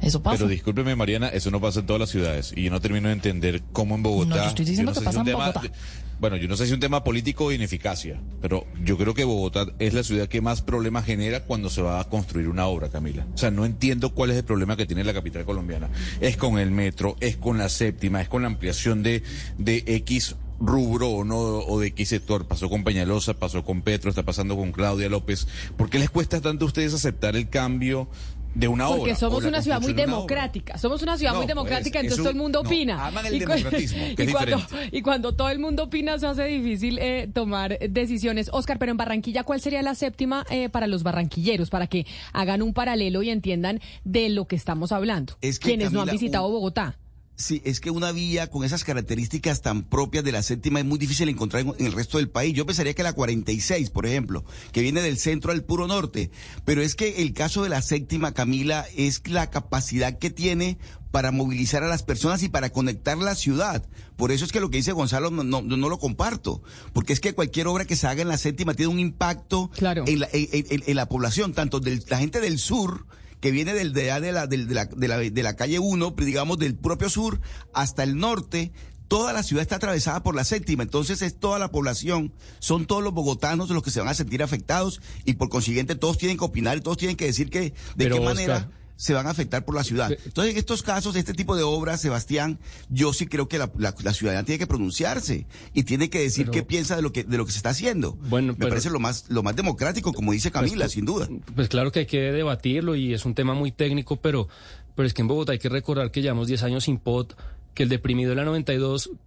Eso 0.00 0.22
pasa. 0.22 0.36
Pero 0.38 0.48
discúlpeme, 0.48 0.96
Mariana, 0.96 1.28
eso 1.28 1.50
no 1.50 1.60
pasa 1.60 1.80
en 1.80 1.86
todas 1.86 2.00
las 2.00 2.10
ciudades. 2.10 2.52
Y 2.56 2.64
yo 2.64 2.70
no 2.70 2.80
termino 2.80 3.08
de 3.08 3.14
entender 3.14 3.62
cómo 3.72 3.94
en 3.94 4.02
Bogotá. 4.02 4.28
No, 4.30 4.36
yo 4.36 4.48
estoy 4.48 4.64
diciendo 4.64 4.92
yo 4.92 4.94
no 4.94 5.00
que 5.00 5.00
sé 5.00 5.04
pasa 5.04 5.12
si 5.24 5.30
en 5.30 5.36
un 5.36 5.42
tema- 5.42 5.52
Bogotá. 5.52 5.74
Bueno, 6.18 6.36
yo 6.36 6.48
no 6.48 6.56
sé 6.56 6.64
si 6.64 6.70
es 6.70 6.74
un 6.74 6.80
tema 6.80 7.04
político 7.04 7.44
o 7.44 7.52
ineficacia, 7.52 8.18
pero 8.40 8.66
yo 8.82 8.96
creo 8.96 9.12
que 9.12 9.24
Bogotá 9.24 9.66
es 9.78 9.92
la 9.92 10.02
ciudad 10.02 10.28
que 10.28 10.40
más 10.40 10.62
problemas 10.62 11.04
genera 11.04 11.44
cuando 11.44 11.68
se 11.68 11.82
va 11.82 12.00
a 12.00 12.04
construir 12.04 12.48
una 12.48 12.66
obra, 12.66 12.88
Camila. 12.88 13.26
O 13.34 13.36
sea, 13.36 13.50
no 13.50 13.66
entiendo 13.66 14.14
cuál 14.14 14.30
es 14.30 14.38
el 14.38 14.44
problema 14.44 14.78
que 14.78 14.86
tiene 14.86 15.04
la 15.04 15.12
capital 15.12 15.44
colombiana. 15.44 15.90
Es 16.22 16.38
con 16.38 16.58
el 16.58 16.70
metro, 16.70 17.16
es 17.20 17.36
con 17.36 17.58
la 17.58 17.68
séptima, 17.68 18.22
es 18.22 18.30
con 18.30 18.40
la 18.42 18.48
ampliación 18.48 19.02
de, 19.02 19.22
de 19.58 19.84
X 19.86 20.36
rubro 20.60 21.08
o 21.10 21.24
no 21.24 21.36
o 21.36 21.80
de 21.80 21.88
X 21.88 22.08
sector. 22.08 22.46
Pasó 22.46 22.68
con 22.68 22.84
Peñalosa, 22.84 23.34
pasó 23.34 23.64
con 23.64 23.82
Petro, 23.82 24.10
está 24.10 24.22
pasando 24.22 24.56
con 24.56 24.72
Claudia 24.72 25.08
López. 25.08 25.46
¿Por 25.76 25.90
qué 25.90 25.98
les 25.98 26.10
cuesta 26.10 26.40
tanto 26.40 26.64
a 26.64 26.68
ustedes 26.68 26.94
aceptar 26.94 27.36
el 27.36 27.48
cambio 27.48 28.08
de 28.54 28.68
una? 28.68 28.86
Porque 28.88 29.14
somos 29.14 29.44
una 29.44 29.60
ciudad 29.60 29.82
muy 29.82 29.92
obra? 29.92 30.06
democrática. 30.06 30.78
Somos 30.78 31.02
una 31.02 31.18
ciudad 31.18 31.32
No, 31.32 31.38
muy 31.40 31.46
democrática, 31.46 32.00
pues, 32.00 32.04
entonces 32.04 32.14
eso- 32.14 32.22
todo 32.22 32.30
el 32.30 32.36
mundo 32.36 32.62
no, 32.62 32.68
opina. 32.68 33.06
aman 33.06 33.26
el 33.26 33.34
Y 33.34 33.40
cu- 33.42 33.48
democratismo, 33.52 33.98
que 34.16 34.22
es 34.22 34.28
y 34.28 34.32
cuando, 34.32 34.56
diferente. 34.56 34.96
y 34.96 35.02
cuando 35.02 35.34
todo 35.36 35.50
el 35.50 35.58
mundo 35.58 35.82
opina, 35.84 36.18
se 36.18 36.26
hace 36.26 36.44
difícil 36.44 36.98
eh, 37.00 37.28
tomar 37.32 37.78
decisiones. 37.90 38.48
Oscar, 38.52 38.78
pero 38.78 38.92
en 38.92 38.96
Barranquilla, 38.96 39.44
¿cuál 39.44 39.60
sería 39.60 39.82
la 39.82 39.94
séptima 39.94 40.46
eh, 40.48 40.70
para 40.70 40.86
los 40.86 41.02
barranquilleros? 41.02 41.68
Para 41.68 41.86
que 41.86 42.06
hagan 42.32 42.62
un 42.62 42.72
paralelo 42.72 43.22
y 43.22 43.28
entiendan 43.28 43.80
de 44.04 44.30
lo 44.30 44.46
que 44.46 44.56
estamos 44.56 44.90
hablando. 44.90 45.34
Es 45.42 45.58
que, 45.58 45.68
Quienes 45.68 45.92
no 45.92 46.00
han 46.00 46.08
visitado 46.08 46.46
un- 46.46 46.52
Bogotá. 46.54 46.96
Sí, 47.38 47.60
es 47.66 47.80
que 47.80 47.90
una 47.90 48.12
vía 48.12 48.48
con 48.48 48.64
esas 48.64 48.82
características 48.82 49.60
tan 49.60 49.82
propias 49.82 50.24
de 50.24 50.32
la 50.32 50.42
séptima 50.42 50.80
es 50.80 50.86
muy 50.86 50.98
difícil 50.98 51.28
encontrar 51.28 51.62
en, 51.62 51.74
en 51.78 51.86
el 51.86 51.92
resto 51.92 52.16
del 52.16 52.30
país. 52.30 52.54
Yo 52.54 52.64
pensaría 52.64 52.94
que 52.94 53.02
la 53.02 53.12
46, 53.12 53.90
por 53.90 54.06
ejemplo, 54.06 54.42
que 54.72 54.80
viene 54.80 55.02
del 55.02 55.18
centro 55.18 55.52
al 55.52 55.62
puro 55.62 55.86
norte. 55.86 56.30
Pero 56.64 56.80
es 56.80 56.94
que 56.94 57.20
el 57.22 57.34
caso 57.34 57.62
de 57.62 57.68
la 57.68 57.82
séptima, 57.82 58.32
Camila, 58.32 58.86
es 58.96 59.20
la 59.28 59.50
capacidad 59.50 60.18
que 60.18 60.30
tiene 60.30 60.78
para 61.10 61.30
movilizar 61.30 61.82
a 61.82 61.88
las 61.88 62.02
personas 62.02 62.42
y 62.42 62.48
para 62.48 62.70
conectar 62.70 63.18
la 63.18 63.34
ciudad. 63.34 63.86
Por 64.16 64.32
eso 64.32 64.44
es 64.46 64.52
que 64.52 64.60
lo 64.60 64.70
que 64.70 64.78
dice 64.78 64.92
Gonzalo 64.92 65.30
no, 65.30 65.44
no, 65.44 65.60
no 65.62 65.88
lo 65.90 65.98
comparto. 65.98 66.62
Porque 66.94 67.12
es 67.12 67.20
que 67.20 67.34
cualquier 67.34 67.66
obra 67.66 67.84
que 67.84 67.96
se 67.96 68.06
haga 68.06 68.22
en 68.22 68.28
la 68.28 68.38
séptima 68.38 68.72
tiene 68.72 68.92
un 68.92 68.98
impacto 68.98 69.70
en, 70.06 70.20
la, 70.20 70.28
en- 70.32 70.48
en- 70.70 70.84
en 70.86 70.96
la 70.96 71.06
población, 71.08 71.52
tanto 71.52 71.80
de 71.80 72.02
la 72.08 72.16
gente 72.18 72.40
del 72.40 72.58
sur 72.58 73.06
que 73.46 73.52
viene 73.52 73.74
del, 73.74 73.92
de, 73.92 74.02
de, 74.02 74.32
la, 74.32 74.48
de, 74.48 74.56
la, 74.56 74.86
de, 74.86 75.06
la, 75.06 75.18
de 75.18 75.42
la 75.44 75.54
calle 75.54 75.78
1, 75.78 76.16
digamos 76.18 76.58
del 76.58 76.74
propio 76.74 77.08
sur, 77.08 77.40
hasta 77.72 78.02
el 78.02 78.16
norte, 78.16 78.72
toda 79.06 79.32
la 79.32 79.44
ciudad 79.44 79.62
está 79.62 79.76
atravesada 79.76 80.20
por 80.24 80.34
la 80.34 80.42
séptima, 80.42 80.82
entonces 80.82 81.22
es 81.22 81.38
toda 81.38 81.60
la 81.60 81.70
población, 81.70 82.32
son 82.58 82.86
todos 82.86 83.04
los 83.04 83.12
bogotanos 83.12 83.70
los 83.70 83.84
que 83.84 83.92
se 83.92 84.00
van 84.00 84.08
a 84.08 84.14
sentir 84.14 84.42
afectados 84.42 85.00
y 85.24 85.34
por 85.34 85.48
consiguiente 85.48 85.94
todos 85.94 86.18
tienen 86.18 86.38
que 86.38 86.44
opinar 86.44 86.76
y 86.76 86.80
todos 86.80 86.96
tienen 86.96 87.16
que 87.16 87.26
decir 87.26 87.48
que 87.48 87.60
de 87.60 87.74
Pero, 87.96 88.16
qué 88.16 88.20
Oscar, 88.22 88.34
manera 88.34 88.70
se 88.96 89.12
van 89.12 89.26
a 89.26 89.30
afectar 89.30 89.64
por 89.64 89.74
la 89.74 89.84
ciudad. 89.84 90.10
Entonces, 90.24 90.52
en 90.52 90.58
estos 90.58 90.82
casos, 90.82 91.14
este 91.16 91.34
tipo 91.34 91.54
de 91.56 91.62
obras, 91.62 92.00
Sebastián, 92.00 92.58
yo 92.88 93.12
sí 93.12 93.26
creo 93.26 93.46
que 93.48 93.58
la, 93.58 93.70
la, 93.78 93.94
la 94.02 94.12
ciudadanía 94.14 94.44
tiene 94.44 94.58
que 94.58 94.66
pronunciarse 94.66 95.46
y 95.74 95.82
tiene 95.84 96.08
que 96.10 96.20
decir 96.20 96.46
Pero- 96.46 96.52
qué 96.52 96.62
piensa 96.62 96.96
de 96.96 97.02
lo 97.02 97.12
que 97.12 97.24
de 97.24 97.36
lo 97.36 97.44
que 97.46 97.52
se 97.52 97.58
está 97.58 97.70
haciendo. 97.70 98.12
Bueno, 98.28 98.52
Me 98.54 98.58
pero- 98.58 98.70
parece 98.70 98.90
lo 98.90 98.98
más 98.98 99.26
lo 99.28 99.42
más 99.42 99.54
democrático, 99.54 100.12
como 100.12 100.32
dice 100.32 100.50
Camila, 100.50 100.84
Pues, 100.86 100.92
sin 100.92 101.04
duda. 101.04 101.28
Pues 101.54 101.68
claro 101.68 101.92
que 101.92 102.00
hay 102.00 102.06
que 102.06 102.20
debatirlo 102.32 102.94
y 102.96 103.12
es 103.14 103.24
un 103.26 103.34
tema 103.34 103.54
muy 103.54 103.70
técnico, 103.72 104.16
pero, 104.16 104.48
pero 104.94 105.06
es 105.06 105.12
que 105.14 105.22
en 105.22 105.28
Bogotá 105.28 105.52
hay 105.52 105.58
que 105.58 105.68
recordar 105.68 106.10
que 106.10 106.22
llevamos 106.22 106.46
10 106.48 106.62
años 106.62 106.84
sin 106.84 106.98
POT, 106.98 107.34
que 107.74 107.82
el 107.82 107.88
deprimido 107.90 108.30
de 108.30 108.36
la 108.36 108.44
92 108.44 109.10
cos- 109.10 109.18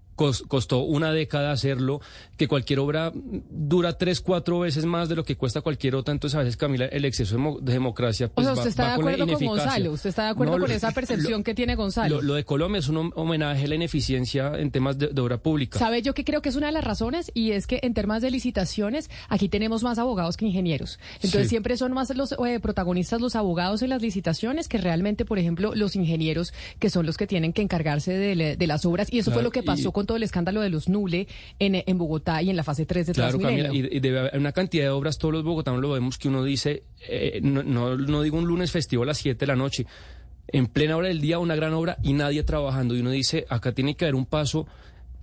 costó 0.48 0.80
una 0.80 1.12
década 1.12 1.52
hacerlo, 1.52 2.02
que 2.38 2.48
cualquier 2.48 2.80
obra 2.80 3.12
dura 3.14 3.98
tres, 3.98 4.22
cuatro 4.22 4.60
veces 4.60 4.86
más 4.86 5.10
de 5.10 5.16
lo 5.16 5.24
que 5.26 5.36
cuesta 5.36 5.62
cualquier 5.62 5.96
otra, 5.96 6.14
entonces 6.14 6.36
a 6.36 6.40
veces, 6.40 6.58
Camila, 6.58 6.86
el 6.86 7.06
exceso 7.06 7.36
de, 7.36 7.42
mo- 7.42 7.60
de 7.60 7.74
democracia... 7.74 8.28
O 8.28 8.30
Pues, 8.30 8.46
sea, 8.46 8.54
va- 8.54 8.60
usted 8.60 8.70
está 8.70 8.84
va 8.84 8.90
de 8.92 8.96
con 8.96 9.04
acuerdo 9.08 9.20
con 9.26 9.30
ineficacia. 9.30 9.64
Gonzalo. 9.66 9.92
Usted 9.92 10.10
está 10.10 10.24
de 10.24 10.30
acuerdo 10.30 10.54
No, 10.54 10.60
con 10.62 10.70
lo- 10.70 10.76
esa 10.76 10.92
percepción 10.92 11.40
lo- 11.40 11.44
que 11.44 11.54
tiene 11.56 11.76
Gonzalo. 11.76 12.16
Lo, 12.18 12.22
lo 12.22 12.34
de 12.36 12.46
Colombia 12.46 12.80
es 12.80 12.88
un 12.88 12.96
hom- 12.98 13.12
homenaje 13.16 13.66
a 13.66 13.68
la 13.68 13.76
ineficiencia 13.76 14.52
en 14.58 14.72
temas 14.72 14.98
de, 14.98 15.08
de 15.08 15.22
obra 15.22 15.38
pública. 15.38 15.80
¿Sabe 15.80 16.02
yo 16.02 16.14
que 16.14 16.24
creo 16.24 16.42
que 16.42 16.50
es 16.50 16.56
una 16.56 16.68
de 16.68 16.74
las 16.74 16.84
razones? 16.84 17.32
Y 17.34 17.52
es 17.52 17.68
que 17.68 17.80
en 17.84 17.94
temas 17.94 18.22
de 18.22 18.32
licitaciones, 18.32 19.10
aquí 19.30 19.50
tenemos 19.50 19.84
más 19.84 19.98
abogados 20.00 20.38
que 20.38 20.46
ingenieros. 20.46 21.00
Entonces 21.16 21.44
Sí. 21.44 21.50
siempre 21.50 21.78
son 21.78 21.94
más 21.94 22.16
los 22.16 22.32
eh, 22.34 22.60
protagonistas 22.62 23.22
los 23.22 23.36
abogados 23.36 23.82
en 23.82 23.90
las 23.90 24.02
licitaciones 24.02 24.68
que 24.68 24.78
realmente, 24.78 25.26
por 25.26 25.40
ejemplo, 25.40 25.74
los 25.76 25.96
ingenieros, 25.96 26.54
que 26.80 26.90
son 26.90 27.06
los 27.06 27.18
que 27.18 27.28
tienen 27.28 27.54
que 27.54 27.62
encargarse 27.62 28.14
de, 28.14 28.68
las 28.68 28.86
obras. 28.86 29.08
Y 29.12 29.20
eso 29.20 29.32
fue 29.32 29.42
lo 29.44 29.52
que 29.52 29.64
pasó 29.64 29.90
y- 29.90 29.92
con 29.92 30.06
todo 30.10 30.17
el 30.17 30.24
escándalo 30.24 30.62
de 30.62 30.72
los 30.72 30.89
Nule 30.89 31.28
en, 31.60 31.84
en 31.86 31.98
Bogotá 32.00 32.41
y 32.41 32.50
en 32.50 32.56
la 32.56 32.63
fase 32.63 32.88
3 32.88 33.06
de 33.06 33.13
Claro, 33.13 33.38
Camila, 33.38 33.72
y, 33.72 33.88
y 33.95 34.00
debe 34.00 34.22
haber 34.22 34.39
una 34.39 34.52
cantidad 34.52 34.86
de 34.86 34.89
obras, 34.89 35.19
todos 35.19 35.36
los 35.36 35.43
bogotanos 35.43 35.80
lo 35.82 35.91
vemos, 35.91 36.17
que 36.17 36.28
uno 36.30 36.43
dice, 36.43 36.82
eh, 37.08 37.39
no, 37.43 37.62
no, 37.62 37.95
no 37.95 38.24
digo 38.24 38.36
un 38.36 38.48
lunes 38.48 38.72
festivo 38.72 39.04
a 39.04 39.06
las 39.06 39.19
7 39.19 39.38
de 39.38 39.45
la 39.45 39.56
noche, 39.56 39.86
en 40.48 40.65
plena 40.65 40.98
hora 40.98 41.10
del 41.10 41.22
día 41.22 41.38
una 41.38 41.56
gran 41.56 41.74
obra 41.74 42.00
y 42.02 42.13
nadie 42.13 42.41
trabajando. 42.41 42.95
Y 42.95 43.02
uno 43.02 43.12
dice, 43.12 43.45
acá 43.50 43.72
tiene 43.72 43.95
que 43.95 44.06
haber 44.06 44.15
un 44.15 44.26
paso 44.26 44.65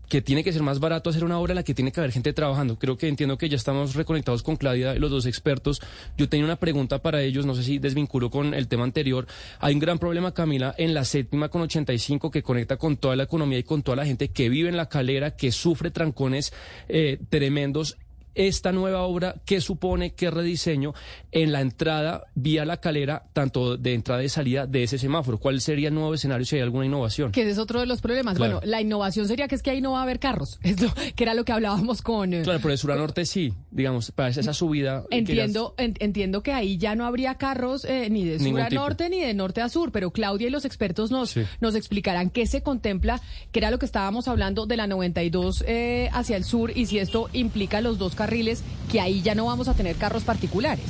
que 0.09 0.23
tiene 0.23 0.45
que 0.45 0.53
ser 0.53 0.63
más 0.63 0.81
barato 0.81 1.11
hacer 1.11 1.25
una 1.25 1.39
obra 1.39 1.53
en 1.53 1.57
la 1.57 1.63
que 1.63 1.75
tiene 1.75 1.93
que 1.93 2.01
haber 2.01 2.13
gente 2.13 2.33
trabajando. 2.33 2.79
Creo 2.79 2.97
que 2.97 3.09
entiendo 3.09 3.39
que 3.39 3.49
ya 3.49 3.57
estamos 3.57 3.95
reconectados 3.95 4.43
con 4.43 4.57
Claudia, 4.57 4.95
los 4.95 5.11
dos 5.11 5.27
expertos. 5.27 5.81
Yo 6.17 6.29
tenía 6.29 6.45
una 6.45 6.57
pregunta 6.57 6.99
para 7.01 7.23
ellos, 7.23 7.47
no 7.47 7.55
sé 7.55 7.63
si 7.63 7.79
desvinculo 7.79 8.31
con 8.31 8.55
el 8.55 8.69
tema 8.69 8.85
anterior. 8.85 9.27
Hay 9.61 9.75
un 9.75 9.81
gran 9.81 9.99
problema, 9.99 10.33
Camila, 10.33 10.75
en 10.79 10.95
la 10.95 11.05
séptima 11.05 11.49
con 11.49 11.63
85 11.63 12.31
que 12.31 12.43
conecta 12.43 12.77
con 12.77 12.97
toda 12.97 13.17
la 13.17 13.25
economía 13.25 13.59
y 13.59 13.65
con 13.65 13.83
toda 13.83 13.97
la 13.97 14.07
gente 14.07 14.29
que 14.29 14.49
vive 14.49 14.69
en 14.69 14.77
la 14.77 14.89
calera, 14.89 15.37
que 15.37 15.53
sufre 15.53 15.91
trancones 15.91 16.53
eh, 16.89 17.19
tremendos 17.29 17.97
esta 18.37 18.71
nueva 18.73 19.03
obra, 19.03 19.35
¿qué 19.45 19.61
supone, 19.61 20.15
qué 20.15 20.31
rediseño 20.31 20.95
en 21.33 21.53
la 21.53 21.61
entrada 21.61 22.25
vía 22.35 22.65
la 22.65 22.77
calera, 22.79 23.25
tanto 23.33 23.77
de 23.77 23.95
entrada 23.95 24.23
y 24.23 24.29
salida 24.29 24.67
de 24.67 24.83
ese 24.85 24.99
semáforo? 24.99 25.39
¿Cuál 25.39 25.61
sería 25.61 25.89
el 25.89 25.95
nuevo 25.95 26.15
escenario 26.15 26.45
si 26.47 26.57
hay 26.57 26.63
alguna 26.63 26.87
innovación? 26.87 27.33
Que 27.33 27.43
ese 27.43 27.51
es 27.53 27.59
otro 27.59 27.81
de 27.81 27.87
los 27.87 28.01
problemas. 28.01 28.37
Claro. 28.37 28.57
Bueno, 28.59 28.71
la 28.71 28.81
innovación 28.81 29.27
sería 29.27 29.49
que 29.49 29.55
es 29.55 29.63
que 29.63 29.71
ahí 29.71 29.81
no 29.81 29.93
va 29.93 30.01
a 30.01 30.03
haber 30.03 30.19
carros, 30.21 30.59
Esto, 30.63 30.93
que 31.15 31.25
era 31.25 31.35
lo 31.35 31.45
que 31.45 31.53
hablábamos 31.53 32.03
con... 32.03 32.33
eh, 32.35 32.43
Claro, 32.43 32.59
pero 32.61 32.71
de 32.73 32.77
sur 32.77 32.93
a 32.93 32.97
norte 32.97 33.25
sí, 33.27 33.53
digamos, 33.71 34.13
para 34.13 34.29
esa 34.29 34.53
subida. 34.55 35.05
que 35.11 35.17
Entiendo, 35.19 35.75
en- 35.79 35.95
entiendo 35.99 36.43
que 36.43 36.53
ahí 36.53 36.77
ya 36.79 36.95
no 36.95 37.07
habría 37.07 37.37
carros 37.37 37.85
eh, 37.85 38.09
ni 38.11 38.25
de 38.25 38.39
sur 38.39 38.45
Ningún 38.47 38.61
a 38.61 38.69
tipo. 38.69 38.83
norte 38.83 39.09
ni 39.09 39.21
de 39.21 39.33
norte 39.35 39.61
a 39.63 39.69
sur, 39.69 39.91
pero 39.93 40.11
Claudia 40.11 40.47
y 40.49 40.51
los 40.51 40.65
expertos 40.65 41.11
nos, 41.11 41.31
Sí. 41.31 41.43
nos 41.61 41.75
explicarán 41.75 42.31
qué 42.31 42.47
se 42.47 42.63
contempla, 42.63 43.21
que 43.53 43.59
era 43.61 43.71
lo 43.71 43.79
que 43.79 43.87
estábamos 43.87 44.29
hablando 44.29 44.67
de 44.67 44.77
la 44.77 44.87
92 44.87 45.65
eh, 45.67 46.09
hacia 46.13 46.37
el 46.37 46.45
sur 46.45 46.71
y 46.77 46.87
si 46.87 46.99
esto 46.99 47.29
implica 47.33 47.81
los 47.81 47.99
dos 47.99 48.15
carriles, 48.27 48.63
que 48.91 49.01
ahí 49.01 49.23
ya 49.23 49.35
no 49.37 49.47
vamos 49.47 49.69
a 49.69 49.75
tener 49.75 49.97
carros 49.97 50.25
particulares. 50.25 50.87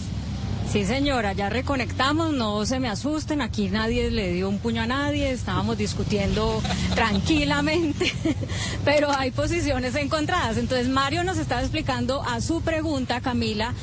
Sí, 0.72 0.84
señora, 0.84 1.32
ya 1.32 1.48
reconectamos, 1.48 2.32
no 2.32 2.66
se 2.66 2.80
me 2.80 2.88
asusten, 2.88 3.40
aquí 3.40 3.68
nadie 3.68 4.10
le 4.10 4.32
dio 4.32 4.48
un 4.48 4.58
puño 4.58 4.82
a 4.82 4.86
nadie, 4.86 5.30
estábamos 5.30 5.78
discutiendo 5.78 6.60
tranquilamente, 6.94 8.12
pero 8.84 9.10
hay 9.12 9.30
posiciones 9.30 9.94
encontradas. 9.94 10.56
Entonces, 10.56 10.88
Mario 10.88 11.24
nos 11.24 11.38
estaba 11.38 11.60
explicando 11.60 12.22
a 12.22 12.40
su 12.40 12.62
pregunta, 12.62 13.20
Camila, 13.20 13.74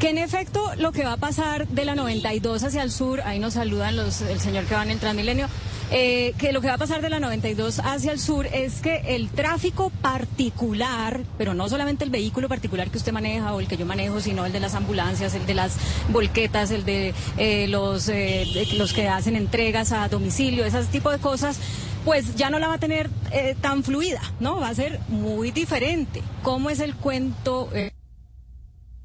que 0.00 0.08
en 0.08 0.18
efecto 0.18 0.72
lo 0.78 0.90
que 0.90 1.04
va 1.04 1.12
a 1.12 1.16
pasar 1.16 1.68
de 1.68 1.84
la 1.84 1.94
92 1.94 2.64
hacia 2.64 2.82
el 2.82 2.90
sur, 2.90 3.20
ahí 3.20 3.38
nos 3.38 3.54
saludan 3.54 3.94
los, 3.96 4.22
el 4.22 4.40
señor 4.40 4.64
que 4.64 4.74
va 4.74 4.82
en 4.82 4.90
el 4.90 4.98
Transmilenio, 4.98 5.46
eh, 5.92 6.34
que 6.38 6.52
lo 6.52 6.60
que 6.60 6.68
va 6.68 6.74
a 6.74 6.78
pasar 6.78 7.02
de 7.02 7.10
la 7.10 7.20
92 7.20 7.80
hacia 7.80 8.12
el 8.12 8.18
sur 8.18 8.46
es 8.46 8.80
que 8.80 9.14
el 9.14 9.28
tráfico 9.28 9.90
particular, 10.00 11.20
pero 11.36 11.54
no 11.54 11.68
solamente 11.68 12.04
el 12.04 12.10
vehículo 12.10 12.48
particular 12.48 12.90
que 12.90 12.98
usted 12.98 13.12
maneja 13.12 13.54
o 13.54 13.60
el 13.60 13.68
que 13.68 13.76
yo 13.76 13.84
manejo, 13.84 14.20
sino 14.20 14.46
el 14.46 14.52
de 14.52 14.60
las 14.60 14.74
ambulancias, 14.74 15.34
el 15.34 15.46
de 15.46 15.54
las 15.54 15.76
volquetas, 16.08 16.70
el 16.70 16.84
de 16.84 17.14
eh, 17.36 17.68
los, 17.68 18.08
eh, 18.08 18.46
los 18.76 18.92
que 18.92 19.08
hacen 19.08 19.36
entregas 19.36 19.92
a 19.92 20.08
domicilio, 20.08 20.64
ese 20.64 20.82
tipo 20.84 21.10
de 21.10 21.18
cosas, 21.18 21.58
pues 22.04 22.34
ya 22.36 22.50
no 22.50 22.58
la 22.58 22.68
va 22.68 22.74
a 22.74 22.78
tener 22.78 23.10
eh, 23.30 23.54
tan 23.60 23.84
fluida, 23.84 24.20
¿no? 24.40 24.60
Va 24.60 24.68
a 24.68 24.74
ser 24.74 24.98
muy 25.08 25.50
diferente. 25.50 26.22
¿Cómo 26.42 26.70
es 26.70 26.80
el 26.80 26.94
cuento? 26.96 27.68
eh, 27.74 27.90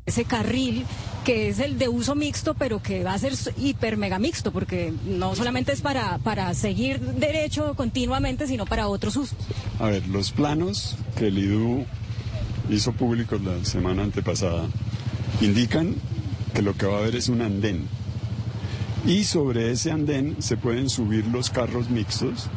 ese 0.07 0.25
carril 0.25 0.85
que 1.23 1.49
es 1.49 1.59
el 1.59 1.77
de 1.77 1.89
uso 1.89 2.15
mixto, 2.15 2.53
pero 2.53 2.81
que 2.81 3.03
va 3.03 3.13
a 3.13 3.17
ser 3.19 3.33
hiper 3.57 3.97
mega 3.97 4.17
mixto, 4.17 4.53
porque 4.53 4.93
no 5.05 5.35
solamente 5.35 5.73
es 5.73 5.81
para, 5.81 6.17
para 6.19 6.53
seguir 6.53 7.01
derecho 7.01 7.75
continuamente, 7.75 8.47
sino 8.47 8.65
para 8.65 8.87
otros 8.87 9.17
usos. 9.17 9.37
A 9.79 9.87
ver, 9.87 10.07
los 10.07 10.31
planos 10.31 10.95
que 11.17 11.27
el 11.27 11.37
IDU 11.37 11.85
hizo 12.69 12.93
públicos 12.93 13.41
la 13.41 13.63
semana 13.65 14.03
antepasada 14.03 14.67
indican 15.41 15.95
que 16.53 16.61
lo 16.61 16.75
que 16.75 16.85
va 16.85 16.95
a 16.95 16.99
haber 16.99 17.17
es 17.17 17.27
un 17.27 17.41
andén. 17.41 17.87
Y 19.05 19.25
sobre 19.25 19.71
ese 19.71 19.91
andén 19.91 20.37
se 20.39 20.55
pueden 20.55 20.89
subir 20.89 21.27
los 21.27 21.49
carros 21.49 21.89
mixtos 21.89 22.47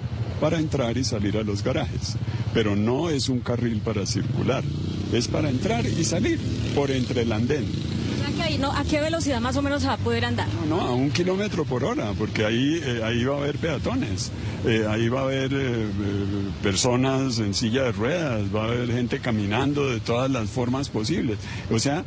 para 0.40 0.58
entrar 0.58 0.96
y 0.96 1.02
salir 1.02 1.36
a 1.36 1.42
los 1.42 1.64
garajes. 1.64 2.16
Pero 2.54 2.76
no 2.76 3.10
es 3.10 3.28
un 3.28 3.40
carril 3.40 3.80
para 3.80 4.06
circular, 4.06 4.62
es 5.12 5.26
para 5.26 5.50
entrar 5.50 5.84
y 5.86 6.04
salir 6.04 6.38
por 6.74 6.90
entre 6.90 7.22
el 7.22 7.32
andén. 7.32 7.64
O 7.64 8.22
sea 8.22 8.34
que 8.36 8.42
ahí 8.42 8.58
no, 8.58 8.70
¿a 8.72 8.84
qué 8.84 9.00
velocidad 9.00 9.40
más 9.40 9.56
o 9.56 9.62
menos 9.62 9.82
se 9.82 9.88
va 9.88 9.94
a 9.94 9.98
poder 9.98 10.24
andar? 10.24 10.46
No, 10.68 10.80
a 10.80 10.94
un 10.94 11.10
kilómetro 11.10 11.64
por 11.64 11.84
hora, 11.84 12.12
porque 12.18 12.44
ahí, 12.44 12.80
eh, 12.82 13.00
ahí 13.04 13.24
va 13.24 13.36
a 13.36 13.38
haber 13.38 13.56
peatones, 13.58 14.30
eh, 14.66 14.84
ahí 14.88 15.08
va 15.08 15.20
a 15.20 15.24
haber 15.24 15.50
eh, 15.52 15.86
personas 16.62 17.38
en 17.38 17.54
silla 17.54 17.84
de 17.84 17.92
ruedas, 17.92 18.42
va 18.54 18.62
a 18.64 18.66
haber 18.66 18.90
gente 18.92 19.20
caminando 19.20 19.88
de 19.88 20.00
todas 20.00 20.30
las 20.30 20.48
formas 20.50 20.88
posibles. 20.88 21.38
O 21.70 21.78
sea, 21.78 22.04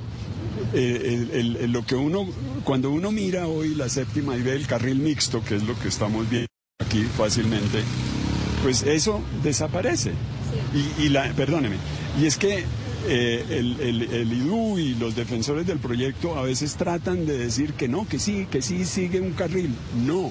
eh, 0.74 1.02
el- 1.32 1.32
el- 1.40 1.56
el- 1.58 1.72
lo 1.72 1.86
que 1.86 1.96
uno, 1.96 2.28
cuando 2.64 2.92
uno 2.92 3.12
mira 3.12 3.48
hoy 3.48 3.76
la 3.76 3.90
séptima 3.90 4.36
y 4.38 4.42
ve 4.42 4.56
el 4.56 4.68
carril 4.68 4.98
mixto, 5.00 5.44
que 5.44 5.56
es 5.56 5.64
lo 5.64 5.78
que 5.80 5.88
estamos 5.88 6.30
viendo 6.30 6.48
aquí 6.86 7.04
fácilmente, 7.18 7.80
pues 8.64 8.84
eso 8.84 9.22
desaparece. 9.44 10.12
Y, 11.00 11.04
y 11.06 11.10
la, 11.10 11.32
perdóneme, 11.34 11.78
y 12.22 12.26
es 12.26 12.38
que 12.38 12.64
eh, 13.06 13.46
el, 13.50 13.80
el, 13.80 14.02
el 14.14 14.34
IDU 14.34 14.78
y 14.80 14.96
los 14.96 15.16
defensores 15.16 15.66
del 15.68 15.80
proyecto 15.80 16.38
a 16.38 16.44
veces 16.44 16.76
tratan 16.76 17.26
de 17.26 17.38
decir 17.38 17.74
que 17.74 17.88
no, 17.88 18.08
que 18.08 18.20
sí, 18.20 18.48
que 18.50 18.62
sí 18.62 18.86
sigue 18.86 19.20
un 19.20 19.32
carril. 19.34 19.74
No, 20.06 20.30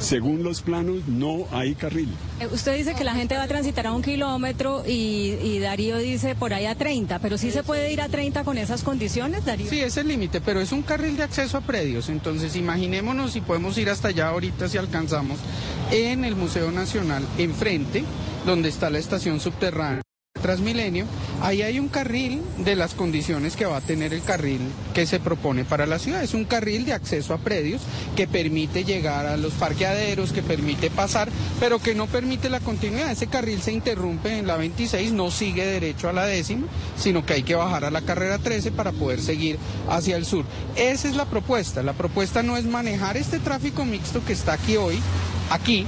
según 0.00 0.42
los 0.42 0.62
planos 0.62 1.06
no 1.08 1.46
hay 1.50 1.74
carril. 1.74 2.08
Eh, 2.40 2.46
Usted 2.50 2.76
dice 2.76 2.94
que 2.94 3.04
la 3.04 3.14
gente 3.14 3.36
va 3.36 3.42
a 3.42 3.48
transitar 3.48 3.86
a 3.86 3.92
un 3.92 4.02
kilómetro 4.02 4.84
y, 4.86 5.36
y 5.42 5.58
Darío 5.58 5.98
dice 5.98 6.34
por 6.34 6.54
ahí 6.54 6.66
a 6.66 6.74
30, 6.74 7.18
pero 7.18 7.38
sí 7.38 7.50
se 7.50 7.62
puede 7.62 7.92
ir 7.92 8.00
a 8.00 8.08
30 8.08 8.44
con 8.44 8.58
esas 8.58 8.82
condiciones, 8.82 9.44
Darío. 9.44 9.68
Sí, 9.68 9.80
es 9.80 9.96
el 9.96 10.08
límite, 10.08 10.40
pero 10.40 10.60
es 10.60 10.72
un 10.72 10.82
carril 10.82 11.16
de 11.16 11.24
acceso 11.24 11.56
a 11.56 11.60
predios. 11.60 12.08
Entonces, 12.08 12.56
imaginémonos 12.56 13.32
si 13.32 13.40
podemos 13.40 13.76
ir 13.78 13.90
hasta 13.90 14.08
allá 14.08 14.28
ahorita 14.28 14.68
si 14.68 14.78
alcanzamos 14.78 15.38
en 15.90 16.24
el 16.24 16.36
Museo 16.36 16.70
Nacional, 16.70 17.24
enfrente, 17.38 18.04
donde 18.46 18.68
está 18.68 18.90
la 18.90 18.98
estación 18.98 19.40
subterránea. 19.40 20.02
Transmilenio, 20.42 21.06
ahí 21.42 21.62
hay 21.62 21.78
un 21.78 21.88
carril 21.88 22.40
de 22.58 22.76
las 22.76 22.94
condiciones 22.94 23.56
que 23.56 23.66
va 23.66 23.78
a 23.78 23.80
tener 23.80 24.14
el 24.14 24.22
carril 24.22 24.60
que 24.94 25.06
se 25.06 25.20
propone 25.20 25.64
para 25.64 25.86
la 25.86 25.98
ciudad. 25.98 26.22
Es 26.22 26.34
un 26.34 26.44
carril 26.44 26.84
de 26.84 26.92
acceso 26.92 27.34
a 27.34 27.38
predios 27.38 27.82
que 28.16 28.26
permite 28.26 28.84
llegar 28.84 29.26
a 29.26 29.36
los 29.36 29.52
parqueaderos, 29.54 30.32
que 30.32 30.42
permite 30.42 30.90
pasar, 30.90 31.28
pero 31.60 31.78
que 31.78 31.94
no 31.94 32.06
permite 32.06 32.50
la 32.50 32.60
continuidad. 32.60 33.10
Ese 33.10 33.26
carril 33.26 33.60
se 33.62 33.72
interrumpe 33.72 34.38
en 34.38 34.46
la 34.46 34.56
26, 34.56 35.12
no 35.12 35.30
sigue 35.30 35.66
derecho 35.66 36.08
a 36.08 36.12
la 36.12 36.26
décima, 36.26 36.66
sino 36.96 37.24
que 37.24 37.34
hay 37.34 37.42
que 37.42 37.54
bajar 37.54 37.84
a 37.84 37.90
la 37.90 38.02
carrera 38.02 38.38
13 38.38 38.72
para 38.72 38.92
poder 38.92 39.20
seguir 39.20 39.58
hacia 39.88 40.16
el 40.16 40.24
sur. 40.24 40.44
Esa 40.76 41.08
es 41.08 41.16
la 41.16 41.26
propuesta. 41.26 41.82
La 41.82 41.92
propuesta 41.92 42.42
no 42.42 42.56
es 42.56 42.64
manejar 42.64 43.16
este 43.16 43.38
tráfico 43.38 43.84
mixto 43.84 44.24
que 44.24 44.32
está 44.32 44.54
aquí 44.54 44.76
hoy, 44.76 44.98
aquí, 45.50 45.86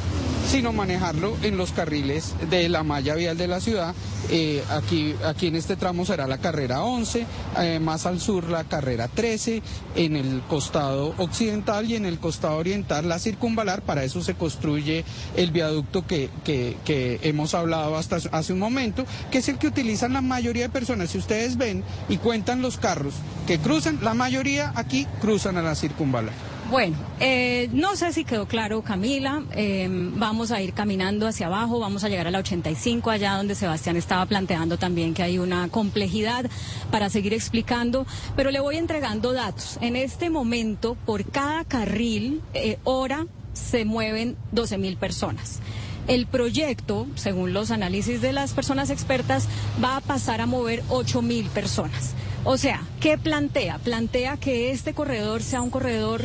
sino 0.48 0.72
manejarlo 0.72 1.36
en 1.42 1.56
los 1.56 1.70
carriles 1.72 2.34
de 2.50 2.68
la 2.68 2.82
malla 2.82 3.14
vial 3.14 3.36
de 3.36 3.46
la 3.48 3.60
ciudad. 3.60 3.94
Eh, 4.30 4.62
aquí, 4.70 5.14
aquí 5.24 5.46
en 5.48 5.56
este 5.56 5.76
tramo 5.76 6.04
será 6.04 6.26
la 6.26 6.38
carrera 6.38 6.82
11, 6.82 7.26
eh, 7.58 7.78
más 7.80 8.06
al 8.06 8.20
sur 8.20 8.48
la 8.48 8.64
carrera 8.64 9.08
13, 9.08 9.62
en 9.96 10.16
el 10.16 10.42
costado 10.48 11.14
occidental 11.18 11.90
y 11.90 11.96
en 11.96 12.04
el 12.06 12.18
costado 12.18 12.56
oriental 12.56 13.08
la 13.08 13.18
circunvalar. 13.18 13.82
Para 13.82 14.04
eso 14.04 14.22
se 14.22 14.34
construye 14.34 15.04
el 15.36 15.50
viaducto 15.52 16.06
que, 16.06 16.28
que- 16.44 16.76
que 16.84 17.20
hemos 17.22 17.54
hablado 17.54 17.96
hasta 17.96 18.18
hace 18.32 18.52
un 18.52 18.58
momento, 18.58 19.04
que 19.30 19.38
es 19.38 19.48
el 19.48 19.58
que 19.58 19.68
utilizan 19.68 20.12
la 20.12 20.20
mayoría 20.20 20.64
de 20.64 20.68
personas. 20.70 21.10
Si 21.10 21.18
ustedes 21.18 21.56
ven 21.56 21.82
y 22.08 22.16
cuentan 22.18 22.60
los 22.62 22.76
carros 22.76 23.14
que 23.46 23.58
cruzan, 23.58 23.98
la 24.02 24.14
mayoría 24.14 24.72
aquí 24.74 25.06
cruzan 25.20 25.56
a 25.56 25.62
la 25.62 25.74
circunvalar. 25.74 26.49
Bueno, 26.70 26.96
eh, 27.18 27.68
no 27.72 27.96
sé 27.96 28.12
si 28.12 28.24
quedó 28.24 28.46
claro, 28.46 28.82
Camila. 28.82 29.42
eh, 29.56 29.88
vamos 29.90 30.52
a 30.52 30.62
ir 30.62 30.72
caminando 30.72 31.26
hacia 31.26 31.48
abajo, 31.48 31.80
vamos 31.80 32.04
a 32.04 32.08
llegar 32.08 32.28
a 32.28 32.30
la 32.30 32.38
85, 32.38 33.10
allá 33.10 33.34
donde 33.34 33.56
Sebastián 33.56 33.96
estaba 33.96 34.24
planteando 34.26 34.78
también 34.78 35.12
que 35.12 35.24
hay 35.24 35.40
una 35.40 35.68
complejidad 35.68 36.48
para 36.92 37.10
seguir 37.10 37.34
explicando, 37.34 38.06
pero 38.36 38.52
le 38.52 38.60
voy 38.60 38.76
entregando 38.76 39.32
datos. 39.32 39.78
En 39.80 39.96
este 39.96 40.30
momento, 40.30 40.96
por 41.06 41.24
cada 41.24 41.64
carril, 41.64 42.40
eh, 42.54 42.78
hora, 42.84 43.26
se 43.52 43.84
mueven 43.84 44.36
12 44.52 44.78
mil 44.78 44.96
personas. 44.96 45.58
El 46.06 46.26
proyecto, 46.26 47.08
según 47.16 47.52
los 47.52 47.72
análisis 47.72 48.20
de 48.20 48.32
las 48.32 48.52
personas 48.52 48.90
expertas, 48.90 49.48
va 49.82 49.96
a 49.96 50.00
pasar 50.00 50.40
a 50.40 50.46
mover 50.46 50.84
8 50.88 51.20
mil 51.20 51.46
personas. 51.46 52.14
O 52.44 52.56
sea, 52.56 52.82
¿qué 53.00 53.18
plantea? 53.18 53.78
Plantea 53.78 54.36
que 54.36 54.70
este 54.70 54.94
corredor 54.94 55.42
sea 55.42 55.62
un 55.62 55.70
corredor 55.70 56.24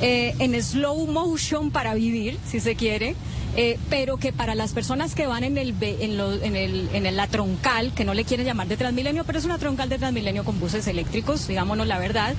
eh, 0.00 0.34
en 0.38 0.60
slow 0.62 1.06
motion 1.06 1.70
para 1.70 1.94
vivir, 1.94 2.38
si 2.46 2.60
se 2.60 2.74
quiere, 2.74 3.14
eh, 3.56 3.78
pero 3.90 4.16
que 4.16 4.32
para 4.32 4.54
las 4.54 4.72
personas 4.72 5.14
que 5.14 5.26
van 5.26 5.44
en 5.44 5.58
el, 5.58 5.74
en, 5.80 6.16
lo- 6.16 6.32
en, 6.42 6.56
el, 6.56 6.88
en 6.94 7.06
el- 7.06 7.16
la 7.16 7.26
troncal, 7.26 7.92
que 7.94 8.04
no 8.04 8.14
le 8.14 8.24
quieren 8.24 8.46
llamar 8.46 8.66
de 8.68 8.76
Transmilenio, 8.76 9.24
pero 9.24 9.38
es 9.38 9.44
una 9.44 9.58
troncal 9.58 9.88
de 9.88 9.98
Transmilenio 9.98 10.44
con 10.44 10.58
buses 10.58 10.86
eléctricos, 10.86 11.46
digámonos 11.46 11.86
la 11.86 11.98
verdad, 11.98 12.34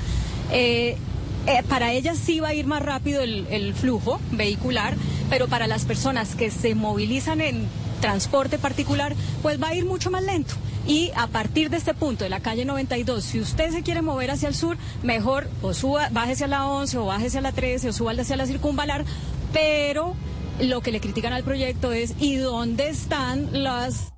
eh, 0.52 0.98
para 1.68 1.92
ellas 1.94 2.18
sí 2.18 2.40
va 2.40 2.50
a 2.50 2.54
ir 2.54 2.66
más 2.66 2.82
rápido 2.82 3.22
el, 3.22 3.46
el 3.50 3.74
flujo 3.74 4.20
vehicular, 4.32 4.96
pero 5.30 5.48
para 5.48 5.68
las 5.68 5.84
personas 5.86 6.36
que 6.36 6.50
se 6.50 6.74
movilizan 6.74 7.42
en 7.42 7.66
transporte 8.04 8.58
particular, 8.58 9.16
pues 9.42 9.64
va 9.64 9.70
a 9.70 9.76
ir 9.76 9.86
mucho 9.86 10.12
más 10.12 10.24
lento. 10.24 10.56
Y 10.86 11.12
a 11.16 11.28
partir 11.28 11.70
de 11.70 11.78
este 11.78 11.94
punto 11.94 12.26
de 12.26 12.30
la 12.30 12.42
calle 12.42 12.66
92, 12.66 13.24
si 13.24 13.40
usted 13.40 13.72
se 13.72 13.82
quiere 13.82 14.02
mover 14.02 14.30
hacia 14.30 14.50
el 14.50 14.56
sur, 14.56 14.76
mejor 15.04 15.48
o 15.62 15.74
suba, 15.74 16.10
bájese 16.12 16.44
a 16.44 16.48
la 16.48 16.68
11 16.68 16.98
o 16.98 17.06
bájese 17.06 17.38
a 17.38 17.42
la 17.42 17.54
13 17.54 17.88
o 17.88 17.94
suba 17.94 18.12
hacia 18.12 18.36
la 18.36 18.46
circunvalar, 18.46 19.06
pero 19.54 20.16
lo 20.60 20.82
que 20.82 20.92
le 20.92 21.00
critican 21.00 21.32
al 21.32 21.46
proyecto 21.46 21.94
es 21.94 22.14
¿y 22.20 22.36
dónde 22.36 22.90
están 22.90 23.64
las 23.64 24.13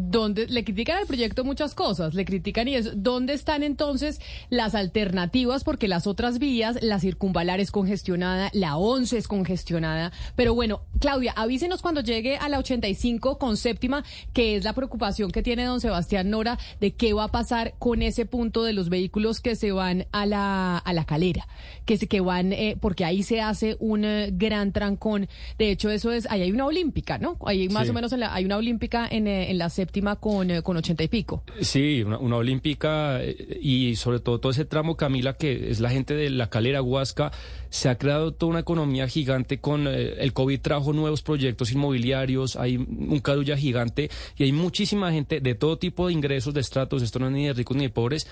donde 0.00 0.46
le 0.46 0.62
critican 0.62 0.96
al 0.98 1.06
proyecto 1.06 1.42
muchas 1.42 1.74
cosas, 1.74 2.14
le 2.14 2.24
critican 2.24 2.68
y 2.68 2.76
es 2.76 3.02
dónde 3.02 3.32
están 3.32 3.64
entonces 3.64 4.20
las 4.48 4.76
alternativas 4.76 5.64
porque 5.64 5.88
las 5.88 6.06
otras 6.06 6.38
vías, 6.38 6.78
la 6.82 7.00
circunvalar 7.00 7.58
es 7.58 7.72
congestionada, 7.72 8.48
la 8.52 8.76
11 8.76 9.18
es 9.18 9.26
congestionada, 9.26 10.12
pero 10.36 10.54
bueno, 10.54 10.82
Claudia, 11.00 11.32
avísenos 11.34 11.82
cuando 11.82 12.00
llegue 12.00 12.36
a 12.36 12.48
la 12.48 12.58
85 12.60 13.38
con 13.38 13.56
séptima, 13.56 14.04
que 14.32 14.54
es 14.54 14.62
la 14.62 14.72
preocupación 14.72 15.32
que 15.32 15.42
tiene 15.42 15.64
don 15.64 15.80
Sebastián 15.80 16.30
Nora 16.30 16.58
de 16.80 16.92
qué 16.94 17.12
va 17.12 17.24
a 17.24 17.28
pasar 17.32 17.74
con 17.80 18.00
ese 18.02 18.24
punto 18.24 18.62
de 18.62 18.74
los 18.74 18.90
vehículos 18.90 19.40
que 19.40 19.56
se 19.56 19.72
van 19.72 20.06
a 20.12 20.26
la 20.26 20.78
a 20.78 20.92
la 20.92 21.04
calera, 21.06 21.48
que 21.86 21.96
se 21.96 22.06
que 22.06 22.20
van 22.20 22.52
eh, 22.52 22.76
porque 22.80 23.04
ahí 23.04 23.24
se 23.24 23.40
hace 23.40 23.76
un 23.80 24.04
eh, 24.04 24.30
gran 24.32 24.72
trancón. 24.72 25.28
De 25.58 25.70
hecho, 25.72 25.90
eso 25.90 26.12
es 26.12 26.30
ahí 26.30 26.42
hay 26.42 26.52
una 26.52 26.66
olímpica, 26.66 27.18
¿no? 27.18 27.36
Ahí 27.44 27.68
más 27.68 27.84
Sí. 27.86 27.90
o 27.90 27.94
menos 27.94 28.12
en 28.12 28.20
la- 28.20 28.32
hay 28.32 28.44
una 28.44 28.58
olímpica 28.58 29.08
en, 29.10 29.26
eh, 29.26 29.50
en 29.50 29.58
la 29.58 29.68
séptima 29.70 29.87
con, 30.20 30.50
eh, 30.50 30.62
con 30.62 30.76
80 30.76 31.02
y 31.02 31.08
pico. 31.08 31.42
Sí, 31.60 32.02
una, 32.02 32.18
una 32.18 32.36
olímpica 32.36 33.22
eh, 33.22 33.58
y 33.60 33.96
sobre 33.96 34.20
todo 34.20 34.38
todo 34.38 34.52
ese 34.52 34.64
tramo, 34.64 34.96
Camila, 34.96 35.34
que 35.34 35.70
es 35.70 35.80
la 35.80 35.90
gente 35.90 36.14
de 36.14 36.30
la 36.30 36.48
calera 36.50 36.82
Huasca, 36.82 37.32
se 37.70 37.88
ha 37.88 37.98
creado 37.98 38.32
toda 38.32 38.50
una 38.50 38.60
economía 38.60 39.08
gigante 39.08 39.58
con 39.60 39.86
eh, 39.86 40.14
el 40.18 40.32
COVID 40.32 40.60
trajo 40.60 40.92
nuevos 40.92 41.22
proyectos 41.22 41.72
inmobiliarios, 41.72 42.56
hay 42.56 42.76
un 42.76 43.20
carulla 43.20 43.56
gigante 43.56 44.10
y 44.36 44.44
hay 44.44 44.52
muchísima 44.52 45.12
gente 45.12 45.40
de 45.40 45.54
todo 45.54 45.78
tipo 45.78 46.06
de 46.06 46.12
ingresos, 46.12 46.54
de 46.54 46.60
estratos, 46.60 47.02
esto 47.02 47.18
no 47.18 47.26
es 47.26 47.32
ni 47.32 47.46
de 47.46 47.52
ricos 47.52 47.76
ni 47.76 47.84
de 47.84 47.90
pobres, 47.90 48.26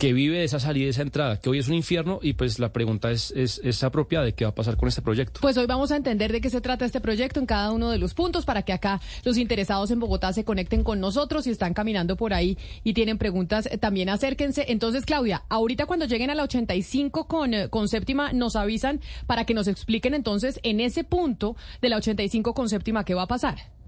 que 0.00 0.14
vive 0.14 0.38
de 0.38 0.44
esa 0.44 0.58
salida 0.58 0.86
y 0.86 0.88
esa 0.88 1.02
entrada, 1.02 1.38
que 1.38 1.50
hoy 1.50 1.58
es 1.58 1.68
un 1.68 1.74
infierno 1.74 2.20
y 2.22 2.32
pues 2.32 2.58
la 2.58 2.72
pregunta 2.72 3.10
es, 3.10 3.32
es, 3.32 3.60
es 3.62 3.84
apropiada 3.84 4.24
de 4.24 4.32
qué 4.32 4.46
va 4.46 4.50
a 4.50 4.54
pasar 4.54 4.78
con 4.78 4.88
este 4.88 5.02
proyecto. 5.02 5.42
Pues 5.42 5.58
hoy 5.58 5.66
vamos 5.66 5.92
a 5.92 5.96
entender 5.96 6.32
de 6.32 6.40
qué 6.40 6.48
se 6.48 6.62
trata 6.62 6.86
este 6.86 7.02
proyecto 7.02 7.38
en 7.38 7.44
cada 7.44 7.70
uno 7.70 7.90
de 7.90 7.98
los 7.98 8.14
puntos 8.14 8.46
para 8.46 8.62
que 8.62 8.72
acá 8.72 8.98
los 9.24 9.36
interesados 9.36 9.90
en 9.90 10.00
Bogotá 10.00 10.32
se 10.32 10.42
conecten 10.42 10.84
con 10.84 11.00
nosotros 11.00 11.46
y 11.46 11.50
están 11.50 11.74
caminando 11.74 12.16
por 12.16 12.32
ahí 12.32 12.56
y 12.82 12.94
tienen 12.94 13.18
preguntas, 13.18 13.66
eh, 13.70 13.76
también 13.76 14.08
acérquense. 14.08 14.64
Entonces, 14.68 15.04
Claudia, 15.04 15.42
ahorita 15.50 15.84
cuando 15.84 16.06
lleguen 16.06 16.30
a 16.30 16.34
la 16.34 16.44
85 16.44 17.28
con, 17.28 17.52
eh, 17.52 17.68
con 17.68 17.86
séptima, 17.86 18.32
nos 18.32 18.56
avisan 18.56 19.02
para 19.26 19.44
que 19.44 19.52
nos 19.52 19.68
expliquen 19.68 20.14
entonces 20.14 20.60
en 20.62 20.80
ese 20.80 21.04
punto 21.04 21.56
de 21.82 21.90
la 21.90 21.98
85 21.98 22.54
con 22.54 22.70
séptima 22.70 23.04
qué 23.04 23.12
va 23.12 23.24
a 23.24 23.28
pasar. 23.28 23.79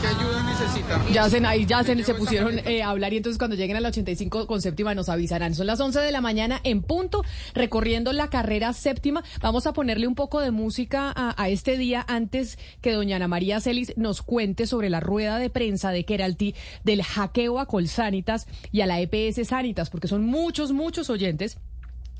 ¿Qué 0.00 0.06
ayuda 0.06 0.42
necesita? 0.42 1.02
Ya 1.12 1.30
se, 1.30 1.44
ahí 1.46 1.64
ya 1.64 1.82
se, 1.82 2.02
se 2.04 2.14
pusieron 2.14 2.58
eh, 2.58 2.82
a 2.82 2.90
hablar 2.90 3.12
y 3.12 3.16
entonces 3.16 3.38
cuando 3.38 3.56
lleguen 3.56 3.76
a 3.76 3.80
la 3.80 3.88
85 3.88 4.46
con 4.46 4.60
séptima 4.60 4.94
nos 4.94 5.08
avisarán. 5.08 5.54
Son 5.54 5.66
las 5.66 5.80
11 5.80 6.00
de 6.00 6.12
la 6.12 6.20
mañana 6.20 6.60
en 6.62 6.82
punto, 6.82 7.24
recorriendo 7.54 8.12
la 8.12 8.28
carrera 8.28 8.74
séptima. 8.74 9.24
Vamos 9.40 9.66
a 9.66 9.72
ponerle 9.72 10.06
un 10.06 10.14
poco 10.14 10.40
de 10.40 10.50
música 10.50 11.12
a, 11.14 11.40
a 11.42 11.48
este 11.48 11.78
día 11.78 12.04
antes 12.06 12.58
que 12.80 12.92
doña 12.92 13.16
Ana 13.16 13.28
María 13.28 13.60
Celis 13.60 13.94
nos 13.96 14.22
cuente 14.22 14.66
sobre 14.66 14.90
la 14.90 15.00
rueda 15.00 15.38
de 15.38 15.48
prensa 15.48 15.90
de 15.90 16.04
Keralty 16.04 16.54
del 16.84 17.02
hackeo 17.02 17.58
a 17.58 17.66
Colsanitas 17.66 18.46
y 18.72 18.82
a 18.82 18.86
la 18.86 19.00
EPS 19.00 19.48
Sanitas, 19.48 19.88
porque 19.88 20.08
son 20.08 20.24
muchos, 20.24 20.72
muchos 20.72 21.08
oyentes 21.08 21.58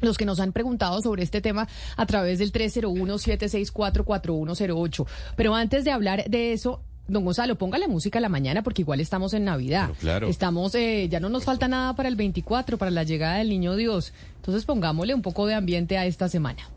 los 0.02 0.18
que 0.18 0.26
nos 0.26 0.40
han 0.40 0.52
preguntado 0.52 1.00
sobre 1.00 1.22
este 1.22 1.40
tema 1.40 1.68
a 1.96 2.04
través 2.06 2.38
del 2.38 2.52
301-764-4108. 2.52 5.06
Pero 5.36 5.54
antes 5.54 5.84
de 5.84 5.90
hablar 5.90 6.24
de 6.28 6.52
eso, 6.52 6.82
don 7.08 7.24
Gonzalo, 7.24 7.56
póngale 7.56 7.88
música 7.88 8.18
a 8.18 8.22
la 8.22 8.28
mañana 8.28 8.62
porque 8.62 8.82
igual 8.82 9.00
estamos 9.00 9.32
en 9.34 9.44
Navidad. 9.44 9.88
Pero 9.88 10.00
claro. 10.00 10.28
Estamos, 10.28 10.74
eh, 10.74 11.08
ya 11.08 11.20
no 11.20 11.28
nos 11.28 11.44
falta 11.44 11.68
nada 11.68 11.94
para 11.94 12.08
el 12.08 12.16
24, 12.16 12.78
para 12.78 12.90
la 12.90 13.04
llegada 13.04 13.36
del 13.36 13.48
Niño 13.48 13.76
Dios. 13.76 14.12
Entonces 14.36 14.64
pongámosle 14.64 15.14
un 15.14 15.22
poco 15.22 15.46
de 15.46 15.54
ambiente 15.54 15.98
a 15.98 16.06
esta 16.06 16.28
semana. 16.28 16.68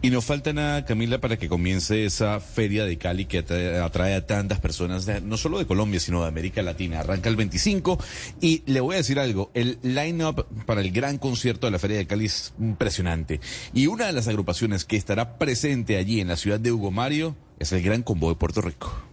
Y 0.00 0.10
no 0.10 0.20
falta 0.20 0.52
nada, 0.52 0.84
Camila, 0.84 1.20
para 1.20 1.36
que 1.36 1.48
comience 1.48 2.04
esa 2.04 2.40
feria 2.40 2.84
de 2.84 2.98
Cali 2.98 3.24
que 3.26 3.38
atrae, 3.38 4.14
a 4.14 4.26
tantas 4.26 4.60
personas, 4.60 5.06
no 5.22 5.36
solo 5.36 5.58
de 5.58 5.66
Colombia, 5.66 6.00
sino 6.00 6.22
de 6.22 6.28
América 6.28 6.62
Latina. 6.62 7.00
Arranca 7.00 7.28
el 7.28 7.36
25 7.36 7.98
y 8.40 8.62
le 8.66 8.80
voy 8.80 8.94
a 8.94 8.98
decir 8.98 9.18
algo, 9.18 9.50
el 9.54 9.78
line-up 9.82 10.46
para 10.66 10.80
el 10.80 10.90
gran 10.90 11.18
concierto 11.18 11.66
de 11.66 11.70
la 11.70 11.78
feria 11.78 11.98
de 11.98 12.06
Cali 12.06 12.26
es 12.26 12.52
impresionante. 12.58 13.40
Y 13.72 13.86
una 13.86 14.06
de 14.06 14.12
las 14.12 14.28
agrupaciones 14.28 14.84
que 14.84 14.96
estará 14.96 15.38
presente 15.38 15.96
allí 15.96 16.20
en 16.20 16.28
la 16.28 16.36
ciudad 16.36 16.60
de 16.60 16.72
Hugo 16.72 16.90
Mario 16.90 17.36
es 17.58 17.72
el 17.72 17.82
Gran 17.82 18.02
Combo 18.02 18.28
de 18.28 18.36
Puerto 18.36 18.60
Rico. 18.60 19.11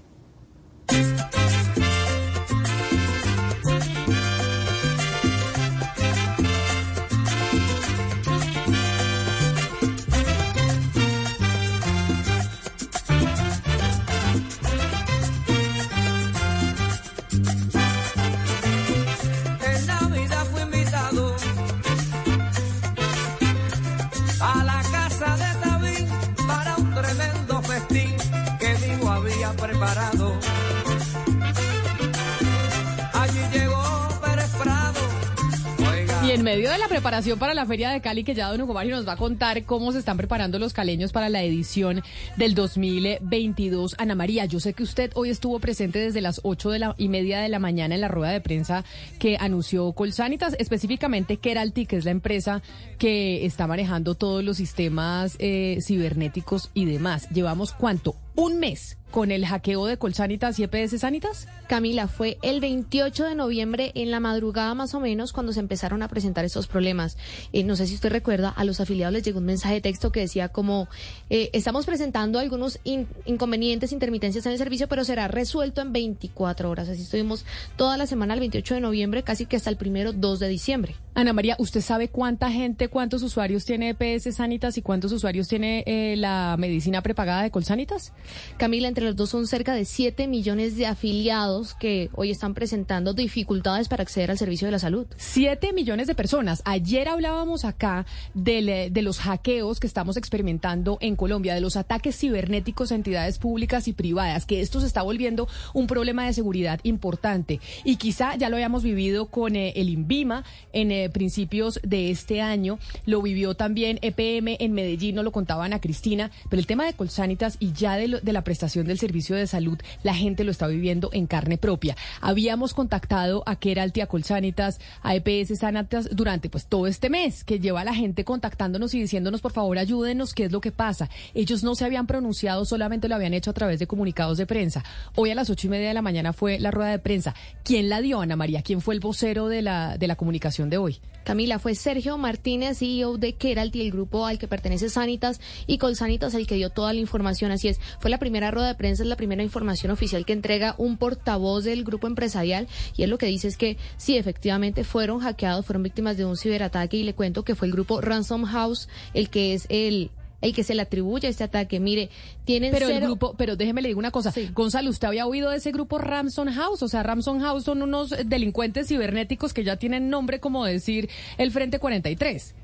Medio 36.56 36.72
de 36.72 36.80
la 36.80 36.88
preparación 36.88 37.38
para 37.38 37.54
la 37.54 37.68
Feria 37.68 37.91
de 37.91 38.02
Cali, 38.02 38.24
que 38.24 38.34
ya 38.34 38.47
don 38.47 38.60
Hugo 38.60 38.74
Mario 38.74 38.95
nos 38.95 39.08
va 39.08 39.12
a 39.12 39.18
contar 39.18 39.66
cómo 39.66 39.91
se 39.91 40.00
están 40.00 40.18
preparando 40.18 40.58
los 40.58 40.74
caleños 40.74 41.12
para 41.12 41.30
la 41.30 41.43
edición 41.43 42.02
del 42.38 42.56
2022. 42.56 43.93
Ana 44.00 44.16
María, 44.16 44.45
yo 44.45 44.60
sé 44.60 44.74
que 44.74 44.82
usted 44.82 45.12
hoy 45.14 45.30
estuvo 45.30 45.60
presente 45.60 46.00
desde 46.00 46.22
las 46.22 46.41
ocho 46.43 46.72
de 46.72 46.80
la, 46.80 46.95
y 46.97 47.08
media 47.08 47.39
de 47.39 47.50
la 47.50 47.60
mañana 47.60 47.93
en 47.93 48.02
la 48.02 48.08
rueda 48.08 48.32
de 48.32 48.41
prensa 48.41 48.84
que 49.20 49.38
anunció 49.39 49.91
Colsanitas, 49.91 50.56
específicamente 50.58 51.38
Keralty, 51.38 51.86
que 51.86 51.97
es 51.97 52.06
la 52.06 52.12
empresa 52.12 52.64
que 52.97 53.45
está 53.45 53.68
manejando 53.68 54.16
todos 54.16 54.43
los 54.43 54.58
sistemas 54.58 55.36
eh, 55.38 55.78
cibernéticos 55.84 56.72
y 56.74 56.86
demás. 56.86 57.30
¿Llevamos 57.30 57.74
cuánto? 57.74 58.16
¿Un 58.34 58.60
mes 58.60 58.97
con 59.12 59.32
el 59.32 59.45
hackeo 59.45 59.86
de 59.86 59.97
Colsanitas 59.97 60.60
y 60.60 60.64
EPS 60.64 60.99
Sanitas? 60.99 61.47
Camila, 61.68 62.07
fue 62.07 62.38
el 62.41 62.60
28 62.60 63.26
de 63.26 63.36
noviembre 63.36 63.91
en 63.95 64.12
la 64.12 64.20
madrugada 64.20 64.74
más 64.74 64.93
o 64.95 64.99
menos 64.99 65.34
cuando 65.34 65.53
se 65.53 65.60
empezaron 65.60 66.01
a 66.01 66.07
presentar 66.07 66.45
estos 66.45 66.68
problemas. 66.68 67.18
Eh, 67.53 67.64
no 67.64 67.76
sé 67.76 67.88
si 67.88 67.95
usted 67.95 68.10
recuerda, 68.12 68.49
a 68.49 68.64
los 68.64 68.80
afiliados 68.80 69.14
les 69.14 69.24
llegó 69.24 69.39
un 69.39 69.45
mensaje 69.45 69.76
de 69.76 69.82
texto 69.82 70.12
que 70.12 70.22
decía 70.22 70.49
como, 70.49 70.88
eh, 71.30 71.49
estamos 71.53 71.86
presentando 71.86 72.39
algunos 72.39 72.80
in- 72.84 73.07
inconvenientes, 73.26 73.91
intermitencias 73.91 74.45
en 74.45 74.51
el 74.53 74.57
servicio, 74.57 74.88
pero 74.88 75.03
será 75.03 75.28
resuelto 75.28 75.82
en 75.82 75.91
24 75.93 76.70
horas. 76.70 76.89
Así 76.89 77.03
estuvimos 77.03 77.45
toda 77.76 77.97
la 77.97 78.07
semana, 78.07 78.34
el 78.34 78.39
28 78.39 78.76
de 78.76 78.82
noviembre, 78.82 79.24
casi 79.24 79.45
que 79.45 79.55
hasta 79.57 79.70
el 79.70 79.78
primero 79.78 80.14
2 80.14 80.39
de 80.39 80.47
diciembre. 80.47 80.95
Ana 81.16 81.34
María, 81.34 81.55
¿usted 81.60 81.82
sabe 81.82 82.07
cuánta 82.07 82.49
gente, 82.49 82.88
cuántos 82.88 83.24
usuarios 83.24 83.66
tiene 83.66 83.89
EPS 83.99 84.34
Sanitas 84.36 84.78
y 84.78 84.82
cuántos 84.82 85.12
usuarios 85.12 85.47
tiene 85.49 85.84
eh, 85.86 86.16
la 86.18 86.55
medicina 86.57 87.01
prepagada 87.01 87.43
de 87.43 87.51
Colsanitas? 87.51 88.14
Camila, 88.57 88.88
entre 88.88 88.99
los 89.02 89.16
dos 89.16 89.30
son 89.30 89.47
cerca 89.47 89.74
de 89.74 89.86
7 89.86 90.28
millones 90.28 90.76
de 90.76 90.86
afiliados 90.88 91.74
que 91.76 92.10
hoy 92.16 92.32
están 92.32 92.54
presentando 92.54 93.14
dificultades 93.14 93.88
para 93.88 94.04
acceder 94.04 94.32
al 94.32 94.38
servicio 94.38 94.68
de 94.68 94.72
la 94.72 94.80
salud. 94.80 95.06
7 95.18 95.74
millones 95.74 96.08
de 96.08 96.16
personas. 96.16 96.62
Ayer 96.66 97.08
hablábamos 97.08 97.66
acá 97.66 98.06
eh, 98.45 98.89
de 98.91 99.02
los 99.02 99.20
hackeos 99.20 99.80
que 99.80 99.88
estamos 99.88 100.18
experimentando 100.18 100.97
en 101.02 101.16
Colombia, 101.16 101.54
de 101.56 101.62
los 101.62 101.76
ataques 101.78 102.18
cibernéticos 102.18 102.91
a 102.91 102.95
entidades 102.95 103.38
públicas 103.39 103.88
y 103.88 103.93
privadas, 103.93 104.45
que 104.45 104.62
esto 104.62 104.80
se 104.82 104.88
está 104.88 105.02
volviendo 105.02 105.47
un 105.74 105.88
problema 105.88 106.26
de 106.26 106.34
seguridad 106.34 106.80
importante. 106.84 107.60
Y 107.84 107.95
quizá 107.97 108.36
ya 108.36 108.50
lo 108.50 108.56
habíamos 108.56 108.84
vivido 108.84 109.28
con 109.28 109.56
eh, 109.56 109.74
el 109.76 109.89
INVIMA 109.89 110.43
en 110.74 110.91
eh, 110.91 111.10
principios 111.10 111.80
de 111.84 112.12
este 112.12 112.41
año, 112.41 112.80
lo 113.06 113.22
vivió 113.22 113.56
también 113.56 114.00
EPM 114.02 114.58
en 114.60 114.74
Medellín, 114.74 115.16
no 115.16 115.24
lo 115.24 115.32
contaban 115.32 115.74
a 115.74 115.80
Cristina, 115.82 116.32
pero 116.50 116.60
el 116.60 116.68
tema 116.68 116.86
de 116.86 116.93
Colsanitas 116.93 117.58
y 117.60 117.74
ya 117.74 117.95
de, 117.95 118.08
lo- 118.08 118.20
de 118.20 118.34
la 118.34 118.43
prestación 118.43 118.88
del 118.89 118.99
servicio 118.99 119.35
de 119.35 119.47
salud, 119.47 119.77
la 120.03 120.13
gente 120.13 120.43
lo 120.43 120.51
está 120.51 120.67
viviendo 120.67 121.09
en 121.13 121.27
carne 121.27 121.57
propia. 121.57 121.95
Habíamos 122.19 122.73
contactado 122.73 123.43
a 123.45 123.55
Keralty, 123.55 124.01
a 124.01 124.07
Colsanitas, 124.07 124.79
a 125.01 125.15
EPS 125.15 125.59
Sanitas 125.59 126.09
durante 126.11 126.49
pues 126.49 126.65
todo 126.65 126.87
este 126.87 127.09
mes, 127.09 127.43
que 127.43 127.59
lleva 127.59 127.83
la 127.83 127.93
gente 127.93 128.25
contactándonos 128.25 128.93
y 128.95 129.01
diciéndonos, 129.01 129.41
por 129.41 129.51
favor, 129.51 129.77
ayúdenos, 129.77 130.33
qué 130.33 130.45
es 130.45 130.51
lo 130.51 130.59
que 130.59 130.71
pasa. 130.71 131.09
Ellos 131.33 131.63
no 131.63 131.75
se 131.75 131.85
habían 131.85 132.07
pronunciado, 132.07 132.65
solamente 132.65 133.07
lo 133.07 133.15
habían 133.15 133.33
hecho 133.33 133.51
a 133.51 133.53
través 133.53 133.79
de 133.79 133.87
comunicados 133.87 134.37
de 134.37 134.47
prensa. 134.47 134.83
Hoy 135.15 135.29
a 135.29 135.35
las 135.35 135.49
ocho 135.49 135.67
y 135.67 135.69
media 135.69 135.87
de 135.87 135.93
la 135.93 136.01
mañana 136.01 136.33
fue 136.33 136.59
la 136.59 136.71
rueda 136.71 136.91
de 136.91 136.99
prensa. 136.99 137.35
¿Quién 137.63 137.89
la 137.89 138.01
dio, 138.01 138.21
Ana 138.21 138.35
María? 138.35 138.63
¿Quién 138.63 138.81
fue 138.81 138.95
el 138.95 138.99
vocero 138.99 139.47
de 139.47 139.61
la, 139.61 139.97
de 139.97 140.07
la 140.07 140.15
comunicación 140.15 140.69
de 140.69 140.77
hoy? 140.77 140.79
hoy. 140.79 140.99
Camila, 141.23 141.59
fue 141.59 141.75
Sergio 141.75 142.17
Martínez, 142.17 142.79
CEO 142.79 143.17
de 143.17 143.33
Keralt 143.33 143.75
y 143.75 143.81
el 143.81 143.91
grupo 143.91 144.25
al 144.25 144.39
que 144.39 144.47
pertenece 144.47 144.89
Sanitas 144.89 145.39
y 145.67 145.77
Colsanitas 145.77 146.33
el 146.33 146.47
que 146.47 146.55
dio 146.55 146.71
toda 146.71 146.91
la 146.91 146.99
información. 146.99 147.51
Así 147.51 147.67
es, 147.67 147.79
fue 147.99 148.09
la 148.09 148.17
primera 148.17 148.49
rueda 148.49 148.69
de 148.69 148.75
prensa, 148.80 149.03
es 149.03 149.09
la 149.09 149.15
primera 149.15 149.43
información 149.43 149.91
oficial 149.91 150.25
que 150.25 150.34
entrega 150.34 150.73
un 150.80 150.97
portavoz 150.97 151.65
del 151.65 151.84
grupo 151.84 152.07
empresarial 152.07 152.67
y 152.97 153.03
él 153.03 153.11
lo 153.11 153.19
que 153.19 153.27
dice 153.27 153.47
es 153.47 153.57
que 153.57 153.77
sí, 153.97 154.17
efectivamente 154.17 154.84
fueron 154.84 155.19
hackeados, 155.19 155.65
fueron 155.65 155.84
víctimas 155.84 156.17
de 156.17 156.25
un 156.25 156.38
ciberataque 156.38 156.97
y 156.97 157.03
le 157.03 157.13
cuento 157.13 157.43
que 157.43 157.53
fue 157.53 157.67
el 157.67 157.73
grupo 157.73 158.01
Ransom 158.01 158.45
House 158.45 158.89
el 159.13 159.30
que 159.30 159.53
es 159.53 159.67
el 159.69 160.09
el 160.41 160.55
que 160.55 160.63
se 160.63 160.73
le 160.73 160.82
atribuye 160.82 161.27
este 161.27 161.43
ataque. 161.43 161.82
Mire, 161.82 162.09
tienen 162.45 162.71
pero 162.71 162.88
el 162.88 163.01
grupo, 163.01 163.36
pero 163.38 163.57
déjeme 163.57 163.82
le 163.82 163.89
digo 163.89 163.99
una 163.99 164.11
cosa, 164.11 164.34
Gonzalo, 164.53 164.89
¿usted 164.89 165.09
había 165.09 165.25
oído 165.25 165.49
de 165.49 165.57
ese 165.57 165.71
grupo 165.71 165.97
Ramson 165.97 166.49
House? 166.53 166.82
O 166.82 166.88
sea, 166.88 167.03
Ramson 167.03 167.41
House 167.41 167.65
son 167.65 167.82
unos 167.82 168.15
delincuentes 168.25 168.88
cibernéticos 168.88 169.53
que 169.53 169.65
ya 169.65 169.75
tienen 169.75 170.09
nombre 170.09 170.39
como 170.39 170.63
decir 170.63 171.09
el 171.38 171.51
Frente 171.51 171.80
43. 171.80 172.55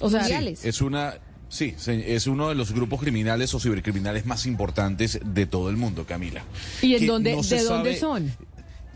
O 0.00 0.10
sea, 0.10 0.24
Sí, 0.24 0.54
es 0.62 0.80
una 0.80 1.14
sí, 1.54 1.74
es 1.86 2.26
uno 2.26 2.48
de 2.48 2.54
los 2.54 2.72
grupos 2.72 3.00
criminales 3.00 3.54
o 3.54 3.60
cibercriminales 3.60 4.26
más 4.26 4.46
importantes 4.46 5.20
de 5.24 5.46
todo 5.46 5.70
el 5.70 5.76
mundo, 5.76 6.04
Camila. 6.04 6.42
¿y 6.82 6.94
en 6.94 7.06
dónde, 7.06 7.34
no 7.36 7.42
de 7.42 7.62
dónde 7.62 7.96
sabe- 7.96 8.00
son? 8.00 8.32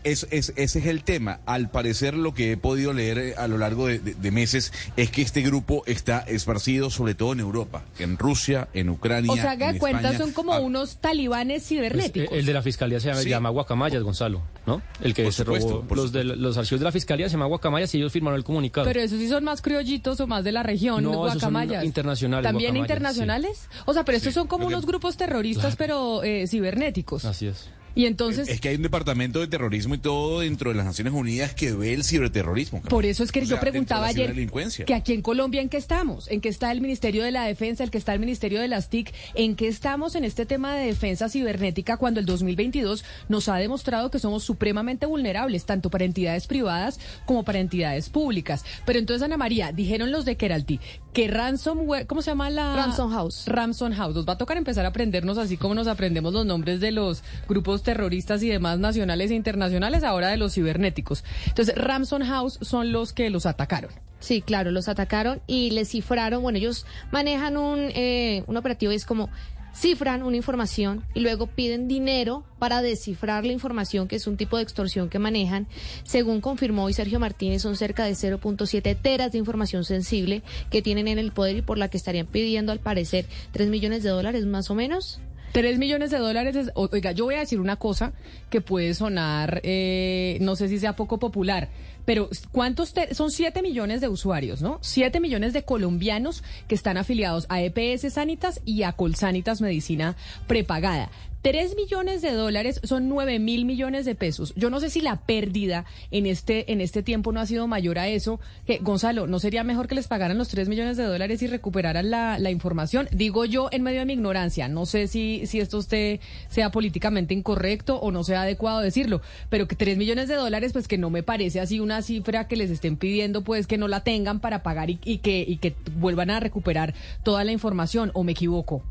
Es, 0.03 0.27
es- 0.31 0.53
ese 0.55 0.79
es 0.79 0.85
el 0.85 1.03
tema. 1.03 1.39
Al 1.45 1.69
parecer, 1.69 2.13
lo 2.13 2.33
que 2.33 2.51
he 2.53 2.57
podido 2.57 2.93
leer 2.93 3.17
eh, 3.17 3.33
a 3.37 3.47
lo 3.47 3.57
largo 3.57 3.87
de, 3.87 3.99
de- 3.99 4.13
de 4.13 4.31
meses 4.31 4.71
es 4.97 5.09
que 5.11 5.21
este 5.21 5.41
grupo 5.41 5.83
está 5.85 6.19
esparcido 6.19 6.89
sobre 6.89 7.15
todo 7.15 7.33
en 7.33 7.39
Europa, 7.41 7.83
en 7.99 8.17
Rusia, 8.17 8.67
en 8.73 8.89
Ucrania. 8.89 9.31
O 9.31 9.35
sea, 9.35 9.51
haga 9.51 9.77
cuenta, 9.77 10.09
España. 10.11 10.17
son 10.17 10.31
como 10.33 10.53
Ah, 10.53 10.59
unos 10.59 10.97
talibanes 10.97 11.59
Pues, 11.63 11.67
cibernéticos. 11.67 12.31
eh, 12.33 12.39
el 12.39 12.45
de 12.45 12.53
la 12.53 12.61
fiscalía 12.61 12.99
se 12.99 13.09
llama, 13.09 13.21
Sí. 13.21 13.29
llama 13.29 13.49
Guacamayas, 13.49 14.01
Gonzalo, 14.03 14.41
¿no? 14.65 14.81
El 15.01 15.13
que 15.13 15.23
Por 15.23 15.33
se 15.33 15.43
supuesto, 15.43 15.69
robó 15.69 15.81
por 15.83 15.97
los, 15.97 16.11
de, 16.11 16.23
los 16.23 16.57
archivos 16.57 16.79
de 16.79 16.85
la 16.85 16.91
fiscalía 16.91 17.27
se 17.27 17.33
llama 17.33 17.45
Guacamayas 17.47 17.93
y 17.95 17.97
ellos 17.97 18.11
firmaron 18.11 18.37
el 18.37 18.43
comunicado. 18.43 18.87
Pero 18.87 19.01
esos 19.01 19.19
sí 19.19 19.27
son 19.29 19.43
más 19.43 19.61
criollitos 19.61 20.19
o 20.19 20.27
más 20.27 20.43
de 20.43 20.51
la 20.51 20.63
región, 20.63 21.03
No, 21.03 21.11
esos 21.27 21.41
son 21.41 21.53
guacamayas. 21.53 21.83
internacionales, 21.83 22.43
¿También 22.43 22.71
guacamayas, 22.71 22.89
internacionales? 22.89 23.67
O 23.85 23.93
sea, 23.93 24.05
pero 24.05 24.17
estos 24.17 24.33
son 24.33 24.47
como 24.47 24.65
unos 24.67 24.85
grupos 24.85 25.17
terroristas, 25.17 25.75
pero 25.75 26.23
eh, 26.23 26.47
cibernéticos. 26.47 27.25
Así 27.25 27.47
es. 27.47 27.69
Y 27.95 28.05
entonces, 28.05 28.47
Es 28.47 28.61
que 28.61 28.69
hay 28.69 28.75
un 28.75 28.83
departamento 28.83 29.39
de 29.39 29.47
terrorismo 29.47 29.95
y 29.95 29.97
todo 29.97 30.39
dentro 30.39 30.69
de 30.69 30.75
las 30.75 30.85
Naciones 30.85 31.13
Unidas 31.13 31.53
que 31.53 31.73
ve 31.73 31.93
el 31.93 32.03
ciberterrorismo. 32.03 32.81
por 32.83 33.05
eso 33.05 33.23
es 33.23 33.31
que 33.31 33.39
O 33.39 33.43
yo 33.43 33.49
sea, 33.49 33.59
preguntaba 33.59 34.11
de 34.13 34.23
ayer 34.23 34.49
que 34.85 34.93
aquí 34.93 35.13
en 35.13 35.21
Colombia 35.21 35.61
en 35.61 35.69
qué 35.69 35.77
estamos, 35.77 36.29
en 36.29 36.41
qué 36.41 36.49
está 36.49 36.71
el 36.71 36.81
Ministerio 36.81 37.23
de 37.23 37.31
la 37.31 37.43
Defensa, 37.43 37.83
el 37.83 37.91
que 37.91 37.97
está 37.97 38.13
el 38.13 38.19
Ministerio 38.19 38.61
de 38.61 38.67
las 38.67 38.89
TIC, 38.89 39.13
en 39.35 39.55
qué 39.55 39.67
estamos 39.67 40.15
en 40.15 40.23
este 40.23 40.45
tema 40.45 40.75
de 40.75 40.85
defensa 40.85 41.29
cibernética 41.29 41.97
cuando 41.97 42.19
el 42.19 42.25
2022 42.25 43.03
nos 43.27 43.49
ha 43.49 43.55
demostrado 43.57 44.11
que 44.11 44.19
somos 44.19 44.43
supremamente 44.43 45.05
vulnerables, 45.05 45.65
tanto 45.65 45.89
para 45.89 46.05
entidades 46.05 46.47
privadas 46.47 46.99
como 47.25 47.43
para 47.43 47.59
entidades 47.59 48.09
públicas. 48.09 48.65
Pero 48.85 48.99
entonces, 48.99 49.23
Ana 49.23 49.37
María, 49.37 49.71
dijeron 49.71 50.11
los 50.11 50.25
de 50.25 50.37
Keralty 50.37 50.79
que 51.13 51.27
ransomware, 51.27 52.05
¿cómo 52.07 52.21
se 52.21 52.31
llama 52.31 52.49
la? 52.49 52.75
Ransom 52.75 53.11
House. 53.11 53.43
Ransom 53.47 53.93
House. 53.93 54.15
Nos 54.15 54.27
va 54.27 54.33
a 54.33 54.37
tocar 54.37 54.57
empezar 54.57 54.85
a 54.85 54.89
aprendernos 54.89 55.37
así 55.37 55.57
como 55.57 55.73
nos 55.73 55.87
aprendemos 55.87 56.33
los 56.33 56.45
nombres 56.45 56.79
de 56.79 56.91
los 56.91 57.23
grupos 57.47 57.83
terroristas 57.83 58.43
y 58.43 58.49
demás 58.49 58.79
nacionales 58.79 59.31
e 59.31 59.35
internacionales, 59.35 60.03
ahora 60.03 60.29
de 60.29 60.37
los 60.37 60.53
cibernéticos. 60.53 61.23
Entonces, 61.47 61.75
Ransom 61.75 62.23
House 62.23 62.59
son 62.61 62.91
los 62.91 63.13
que 63.13 63.29
los 63.29 63.45
atacaron. 63.45 63.91
Sí, 64.19 64.41
claro, 64.41 64.71
los 64.71 64.89
atacaron 64.89 65.41
y 65.47 65.71
les 65.71 65.89
cifraron. 65.89 66.41
Bueno, 66.41 66.57
ellos 66.57 66.85
manejan 67.11 67.57
un, 67.57 67.79
eh, 67.79 68.43
un 68.47 68.57
operativo 68.57 68.91
y 68.91 68.95
es 68.95 69.05
como 69.05 69.29
cifran 69.73 70.23
una 70.23 70.37
información 70.37 71.03
y 71.13 71.19
luego 71.19 71.47
piden 71.47 71.87
dinero 71.87 72.43
para 72.59 72.81
descifrar 72.81 73.45
la 73.45 73.53
información, 73.53 74.07
que 74.07 74.15
es 74.15 74.27
un 74.27 74.37
tipo 74.37 74.57
de 74.57 74.63
extorsión 74.63 75.09
que 75.09 75.19
manejan. 75.19 75.67
Según 76.03 76.41
confirmó 76.41 76.85
hoy 76.85 76.93
Sergio 76.93 77.19
Martínez, 77.19 77.61
son 77.61 77.75
cerca 77.75 78.05
de 78.05 78.11
0.7 78.11 78.97
teras 79.01 79.31
de 79.31 79.37
información 79.37 79.85
sensible 79.85 80.43
que 80.69 80.81
tienen 80.81 81.07
en 81.07 81.19
el 81.19 81.31
poder 81.31 81.57
y 81.57 81.61
por 81.61 81.77
la 81.77 81.89
que 81.89 81.97
estarían 81.97 82.27
pidiendo, 82.27 82.71
al 82.71 82.79
parecer, 82.79 83.25
3 83.51 83.69
millones 83.69 84.03
de 84.03 84.09
dólares 84.09 84.45
más 84.45 84.69
o 84.69 84.75
menos. 84.75 85.21
Tres 85.51 85.77
millones 85.79 86.11
de 86.11 86.17
dólares 86.19 86.55
es, 86.55 86.71
oiga, 86.75 87.11
yo 87.11 87.25
voy 87.25 87.35
a 87.35 87.39
decir 87.39 87.59
una 87.59 87.75
cosa 87.77 88.13
que 88.49 88.61
puede 88.61 88.93
sonar, 88.93 89.61
eh, 89.63 90.37
no 90.41 90.55
sé 90.55 90.67
si 90.67 90.77
sea 90.79 90.95
poco 90.95 91.17
popular, 91.19 91.69
pero 92.05 92.29
¿cuántos? 92.51 92.93
te- 92.93 93.13
son 93.15 93.31
siete 93.31 93.61
millones 93.61 93.99
de 94.01 94.07
usuarios, 94.09 94.61
¿no? 94.61 94.77
Siete 94.81 95.19
millones 95.19 95.53
de 95.53 95.63
colombianos 95.63 96.43
que 96.67 96.75
están 96.75 96.97
afiliados 96.97 97.45
a 97.49 97.61
EPS 97.61 98.11
Sanitas 98.13 98.61
y 98.65 98.83
a 98.83 98.91
Colsanitas 98.93 99.59
Medicina 99.61 100.15
Prepagada. 100.47 101.09
Tres 101.41 101.77
millones 101.77 102.21
de 102.21 102.33
dólares 102.33 102.81
son 102.83 103.07
nueve 103.07 103.39
mil 103.39 103.63
millones 103.63 104.03
de 104.03 104.13
pesos. 104.13 104.51
Yo 104.57 104.69
no 104.69 104.81
sé 104.81 104.89
si 104.89 104.99
la 104.99 105.15
pérdida 105.15 105.85
en 106.11 106.25
este, 106.25 106.73
en 106.73 106.81
este 106.81 107.01
tiempo 107.01 107.31
no 107.31 107.39
ha 107.39 107.45
sido 107.45 107.65
mayor 107.65 107.97
a 107.97 108.09
eso. 108.09 108.41
Que, 108.67 108.79
Gonzalo, 108.79 109.25
¿no 109.25 109.39
sería 109.39 109.63
mejor 109.63 109.87
que 109.87 109.95
les 109.95 110.09
pagaran 110.09 110.37
los 110.37 110.49
tres 110.49 110.67
millones 110.67 110.97
de 110.97 111.05
dólares 111.05 111.41
y 111.41 111.47
recuperaran 111.47 112.09
la, 112.09 112.51
información? 112.51 113.07
Digo 113.13 113.45
yo 113.45 113.69
en 113.71 113.83
medio 113.83 113.99
de 113.99 114.05
mi 114.05 114.13
ignorancia. 114.13 114.67
No 114.67 114.85
sé 114.85 115.07
si, 115.07 115.45
si 115.45 115.61
esto 115.61 115.77
usted 115.77 116.19
sea 116.49 116.71
políticamente 116.71 117.33
incorrecto 117.33 117.95
o 117.95 118.11
no 118.11 118.25
sea 118.25 118.41
adecuado 118.41 118.81
decirlo, 118.81 119.21
pero 119.49 119.65
que 119.65 119.77
tres 119.77 119.97
millones 119.97 120.27
de 120.27 120.35
dólares, 120.35 120.73
pues 120.73 120.89
que 120.89 120.97
no 120.97 121.09
me 121.09 121.23
parece 121.23 121.61
así 121.61 121.79
una 121.79 122.01
cifra 122.01 122.49
que 122.49 122.57
les 122.57 122.69
estén 122.69 122.97
pidiendo, 122.97 123.45
pues 123.45 123.65
que 123.65 123.77
no 123.77 123.87
la 123.87 124.03
tengan 124.03 124.41
para 124.41 124.61
pagar 124.61 124.89
y, 124.89 124.99
y 125.05 125.19
que, 125.19 125.45
y 125.47 125.55
que 125.55 125.73
vuelvan 125.95 126.31
a 126.31 126.41
recuperar 126.41 126.93
toda 127.23 127.45
la 127.45 127.53
información, 127.53 128.11
o 128.13 128.25
me 128.25 128.33
equivoco. 128.33 128.83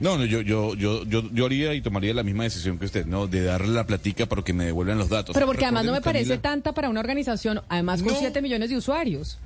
No, 0.00 0.16
no, 0.16 0.24
yo, 0.24 0.40
yo, 0.40 0.74
yo, 0.74 1.04
yo, 1.04 1.22
yo 1.30 1.46
haría 1.46 1.74
y 1.74 1.82
tomaría 1.82 2.14
la 2.14 2.22
misma 2.22 2.44
decisión 2.44 2.78
que 2.78 2.86
usted, 2.86 3.04
¿no? 3.04 3.26
De 3.26 3.42
darle 3.44 3.68
la 3.68 3.86
platica 3.86 4.24
para 4.24 4.42
que 4.42 4.54
me 4.54 4.64
devuelvan 4.64 4.96
los 4.98 5.10
datos. 5.10 5.34
Pero 5.34 5.46
porque 5.46 5.64
además 5.66 5.84
no 5.84 5.92
me 5.92 6.00
parece 6.00 6.38
tanta 6.38 6.72
para 6.72 6.88
una 6.88 7.00
organización, 7.00 7.60
además 7.68 8.02
con 8.02 8.14
No. 8.14 8.18
7 8.18 8.40
millones 8.40 8.70
de 8.70 8.76
usuarios. 8.78 9.38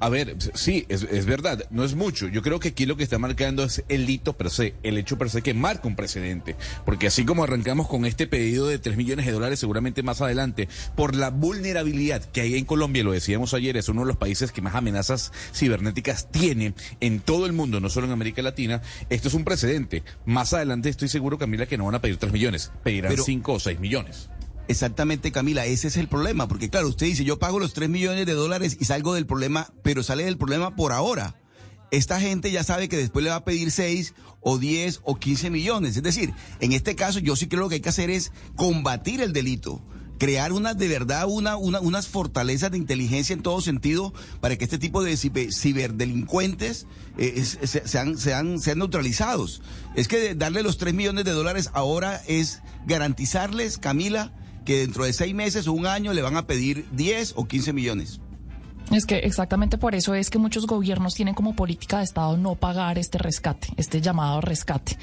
A 0.00 0.08
ver, 0.08 0.36
sí, 0.54 0.86
es, 0.88 1.02
es 1.02 1.26
verdad, 1.26 1.64
no 1.70 1.84
es 1.84 1.94
mucho. 1.94 2.28
Yo 2.28 2.42
creo 2.42 2.60
que 2.60 2.68
aquí 2.68 2.86
lo 2.86 2.96
que 2.96 3.04
está 3.04 3.18
marcando 3.18 3.64
es 3.64 3.84
el 3.88 4.08
hito 4.08 4.34
per 4.36 4.50
se, 4.50 4.74
el 4.82 4.98
hecho 4.98 5.18
per 5.18 5.30
se 5.30 5.42
que 5.42 5.54
marca 5.54 5.88
un 5.88 5.96
precedente. 5.96 6.56
Porque 6.84 7.06
así 7.06 7.24
como 7.24 7.44
arrancamos 7.44 7.88
con 7.88 8.04
este 8.04 8.26
pedido 8.26 8.66
de 8.66 8.78
3 8.78 8.96
millones 8.96 9.26
de 9.26 9.32
dólares, 9.32 9.58
seguramente 9.58 10.02
más 10.02 10.20
adelante, 10.20 10.68
por 10.96 11.14
la 11.14 11.30
vulnerabilidad 11.30 12.24
que 12.24 12.40
hay 12.42 12.56
en 12.56 12.64
Colombia, 12.64 13.04
lo 13.04 13.12
decíamos 13.12 13.54
ayer, 13.54 13.76
es 13.76 13.88
uno 13.88 14.02
de 14.02 14.08
los 14.08 14.16
países 14.16 14.52
que 14.52 14.62
más 14.62 14.74
amenazas 14.74 15.32
cibernéticas 15.54 16.30
tiene 16.30 16.74
en 17.00 17.20
todo 17.20 17.46
el 17.46 17.52
mundo, 17.52 17.80
no 17.80 17.88
solo 17.88 18.06
en 18.06 18.12
América 18.12 18.42
Latina, 18.42 18.82
esto 19.10 19.28
es 19.28 19.34
un 19.34 19.44
precedente. 19.44 20.02
Más 20.24 20.52
adelante 20.52 20.88
estoy 20.88 21.08
seguro, 21.08 21.38
Camila, 21.38 21.66
que 21.66 21.78
no 21.78 21.84
van 21.86 21.94
a 21.94 22.00
pedir 22.00 22.16
3 22.16 22.32
millones, 22.32 22.72
pedirán 22.82 23.10
Pero- 23.10 23.24
5 23.24 23.52
o 23.54 23.60
6 23.60 23.80
millones. 23.80 24.28
Exactamente, 24.66 25.30
Camila, 25.30 25.66
ese 25.66 25.88
es 25.88 25.96
el 25.98 26.08
problema, 26.08 26.48
porque 26.48 26.70
claro, 26.70 26.88
usted 26.88 27.06
dice, 27.06 27.24
yo 27.24 27.38
pago 27.38 27.58
los 27.58 27.74
3 27.74 27.90
millones 27.90 28.24
de 28.24 28.32
dólares 28.32 28.76
y 28.80 28.86
salgo 28.86 29.12
del 29.14 29.26
problema, 29.26 29.68
pero 29.82 30.02
sale 30.02 30.24
del 30.24 30.38
problema 30.38 30.74
por 30.74 30.92
ahora. 30.92 31.34
Esta 31.90 32.18
gente 32.18 32.50
ya 32.50 32.64
sabe 32.64 32.88
que 32.88 32.96
después 32.96 33.22
le 33.22 33.30
va 33.30 33.36
a 33.36 33.44
pedir 33.44 33.70
6 33.70 34.14
o 34.40 34.58
10 34.58 35.00
o 35.04 35.16
15 35.16 35.50
millones. 35.50 35.96
Es 35.96 36.02
decir, 36.02 36.32
en 36.60 36.72
este 36.72 36.96
caso 36.96 37.18
yo 37.18 37.36
sí 37.36 37.46
creo 37.46 37.68
que 37.68 37.76
hay 37.76 37.80
que 37.82 37.88
hacer 37.90 38.08
es 38.10 38.32
combatir 38.56 39.20
el 39.20 39.32
delito. 39.34 39.82
Crear 40.18 40.52
una, 40.52 40.74
de 40.74 40.88
verdad, 40.88 41.26
una, 41.28 41.56
una- 41.56 41.80
unas 41.80 42.08
fortalezas 42.08 42.70
de 42.70 42.78
inteligencia 42.78 43.34
en 43.34 43.42
todo 43.42 43.60
sentido 43.60 44.14
para 44.40 44.56
que 44.56 44.64
este 44.64 44.78
tipo 44.78 45.02
de 45.04 45.12
cibe- 45.14 45.52
ciberdelincuentes 45.52 46.86
eh, 47.18 47.44
se- 47.44 47.86
sean, 47.86 48.16
sean, 48.18 48.58
sean 48.60 48.78
neutralizados. 48.78 49.60
Es 49.94 50.08
que 50.08 50.34
darle 50.34 50.62
los 50.62 50.78
3 50.78 50.94
millones 50.94 51.24
de 51.26 51.32
dólares 51.32 51.70
ahora 51.74 52.22
es 52.26 52.60
garantizarles, 52.86 53.78
Camila, 53.78 54.32
que 54.64 54.78
dentro 54.78 55.04
de 55.04 55.12
seis 55.12 55.34
meses 55.34 55.66
o 55.66 55.72
un 55.72 55.86
año 55.86 56.12
le 56.12 56.22
van 56.22 56.36
a 56.36 56.46
pedir 56.46 56.86
10 56.92 57.34
o 57.36 57.46
15 57.46 57.72
millones. 57.72 58.20
Es 58.92 59.06
que 59.06 59.16
exactamente 59.16 59.78
por 59.78 59.94
eso 59.94 60.14
es 60.14 60.28
que 60.28 60.38
muchos 60.38 60.66
gobiernos 60.66 61.14
tienen 61.14 61.34
como 61.34 61.56
política 61.56 61.98
de 61.98 62.04
Estado 62.04 62.36
no 62.36 62.54
pagar 62.54 62.98
este 62.98 63.18
rescate, 63.18 63.68
este 63.76 64.00
llamado 64.00 64.40
rescate. 64.40 64.98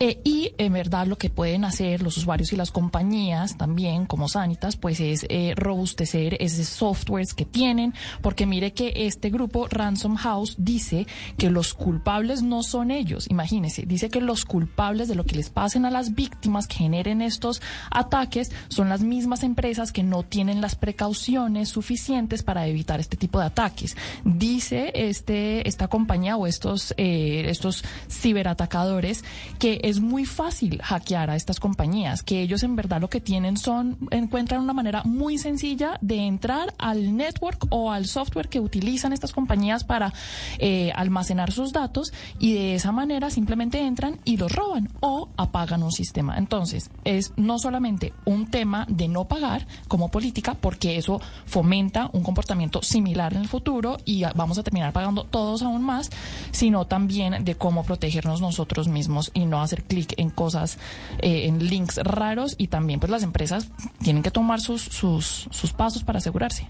Eh, 0.00 0.20
y 0.24 0.52
en 0.58 0.72
verdad 0.72 1.06
lo 1.06 1.16
que 1.16 1.30
pueden 1.30 1.64
hacer 1.64 2.02
los 2.02 2.16
usuarios 2.16 2.52
y 2.52 2.56
las 2.56 2.72
compañías 2.72 3.56
también, 3.56 4.06
como 4.06 4.28
Sanitas, 4.28 4.76
pues 4.76 5.00
es 5.00 5.24
eh, 5.28 5.54
robustecer 5.56 6.36
esos 6.40 6.66
softwares 6.66 7.32
que 7.32 7.44
tienen, 7.44 7.94
porque 8.20 8.44
mire 8.44 8.72
que 8.72 8.92
este 9.06 9.30
grupo 9.30 9.68
Ransom 9.68 10.16
House 10.16 10.56
dice 10.58 11.06
que 11.38 11.48
los 11.48 11.74
culpables 11.74 12.42
no 12.42 12.62
son 12.62 12.90
ellos, 12.90 13.30
imagínense, 13.30 13.84
dice 13.86 14.10
que 14.10 14.20
los 14.20 14.44
culpables 14.44 15.08
de 15.08 15.14
lo 15.14 15.24
que 15.24 15.36
les 15.36 15.48
pasen 15.48 15.84
a 15.84 15.90
las 15.90 16.14
víctimas 16.14 16.66
que 16.66 16.76
generen 16.76 17.22
estos 17.22 17.62
ataques 17.90 18.50
son 18.68 18.88
las 18.88 19.02
mismas 19.02 19.42
empresas 19.42 19.92
que 19.92 20.02
no 20.02 20.22
tienen 20.22 20.60
las 20.60 20.74
precauciones 20.74 21.68
suficientes 21.68 22.42
para 22.42 22.66
evitar 22.66 23.00
este 23.00 23.11
tipo 23.16 23.38
de 23.38 23.46
ataques. 23.46 23.96
Dice 24.24 24.92
este 24.94 25.66
esta 25.68 25.88
compañía 25.88 26.36
o 26.36 26.46
estos 26.46 26.94
eh, 26.96 27.44
estos 27.48 27.84
ciberatacadores 28.08 29.24
que 29.58 29.80
es 29.84 30.00
muy 30.00 30.24
fácil 30.24 30.80
hackear 30.82 31.30
a 31.30 31.36
estas 31.36 31.60
compañías, 31.60 32.22
que 32.22 32.42
ellos 32.42 32.62
en 32.62 32.76
verdad 32.76 33.00
lo 33.00 33.10
que 33.10 33.20
tienen 33.20 33.56
son 33.56 33.98
encuentran 34.10 34.62
una 34.62 34.72
manera 34.72 35.02
muy 35.04 35.38
sencilla 35.38 35.98
de 36.00 36.16
entrar 36.16 36.74
al 36.78 37.16
network 37.16 37.66
o 37.70 37.90
al 37.90 38.06
software 38.06 38.48
que 38.48 38.60
utilizan 38.60 39.12
estas 39.12 39.32
compañías 39.32 39.84
para 39.84 40.12
eh, 40.58 40.92
almacenar 40.94 41.52
sus 41.52 41.72
datos 41.72 42.12
y 42.38 42.54
de 42.54 42.74
esa 42.74 42.92
manera 42.92 43.30
simplemente 43.30 43.80
entran 43.80 44.18
y 44.24 44.36
los 44.36 44.52
roban 44.52 44.88
o 45.00 45.28
apagan 45.36 45.82
un 45.82 45.92
sistema. 45.92 46.38
Entonces, 46.38 46.90
es 47.04 47.32
no 47.36 47.58
solamente 47.58 48.12
un 48.24 48.46
tema 48.50 48.86
de 48.88 49.08
no 49.08 49.24
pagar 49.26 49.66
como 49.88 50.10
política, 50.10 50.54
porque 50.54 50.96
eso 50.96 51.20
fomenta 51.46 52.10
un 52.12 52.22
comportamiento 52.22 52.82
similar 52.82 53.01
similar 53.02 53.34
en 53.34 53.40
el 53.40 53.48
futuro 53.48 53.98
y 54.04 54.22
vamos 54.36 54.58
a 54.58 54.62
terminar 54.62 54.92
pagando 54.92 55.24
todos 55.24 55.62
aún 55.62 55.82
más, 55.82 56.10
sino 56.52 56.86
también 56.86 57.44
de 57.44 57.56
cómo 57.56 57.82
protegernos 57.82 58.40
nosotros 58.40 58.86
mismos 58.86 59.32
y 59.34 59.44
no 59.44 59.60
hacer 59.60 59.82
clic 59.82 60.14
en 60.18 60.30
cosas, 60.30 60.78
eh, 61.18 61.46
en 61.46 61.66
links 61.66 61.96
raros 61.96 62.54
y 62.58 62.68
también 62.68 63.00
pues 63.00 63.10
las 63.10 63.24
empresas 63.24 63.68
tienen 64.02 64.22
que 64.22 64.30
tomar 64.30 64.60
sus, 64.60 64.82
sus, 64.82 65.48
sus 65.50 65.72
pasos 65.72 66.04
para 66.04 66.18
asegurarse. 66.18 66.68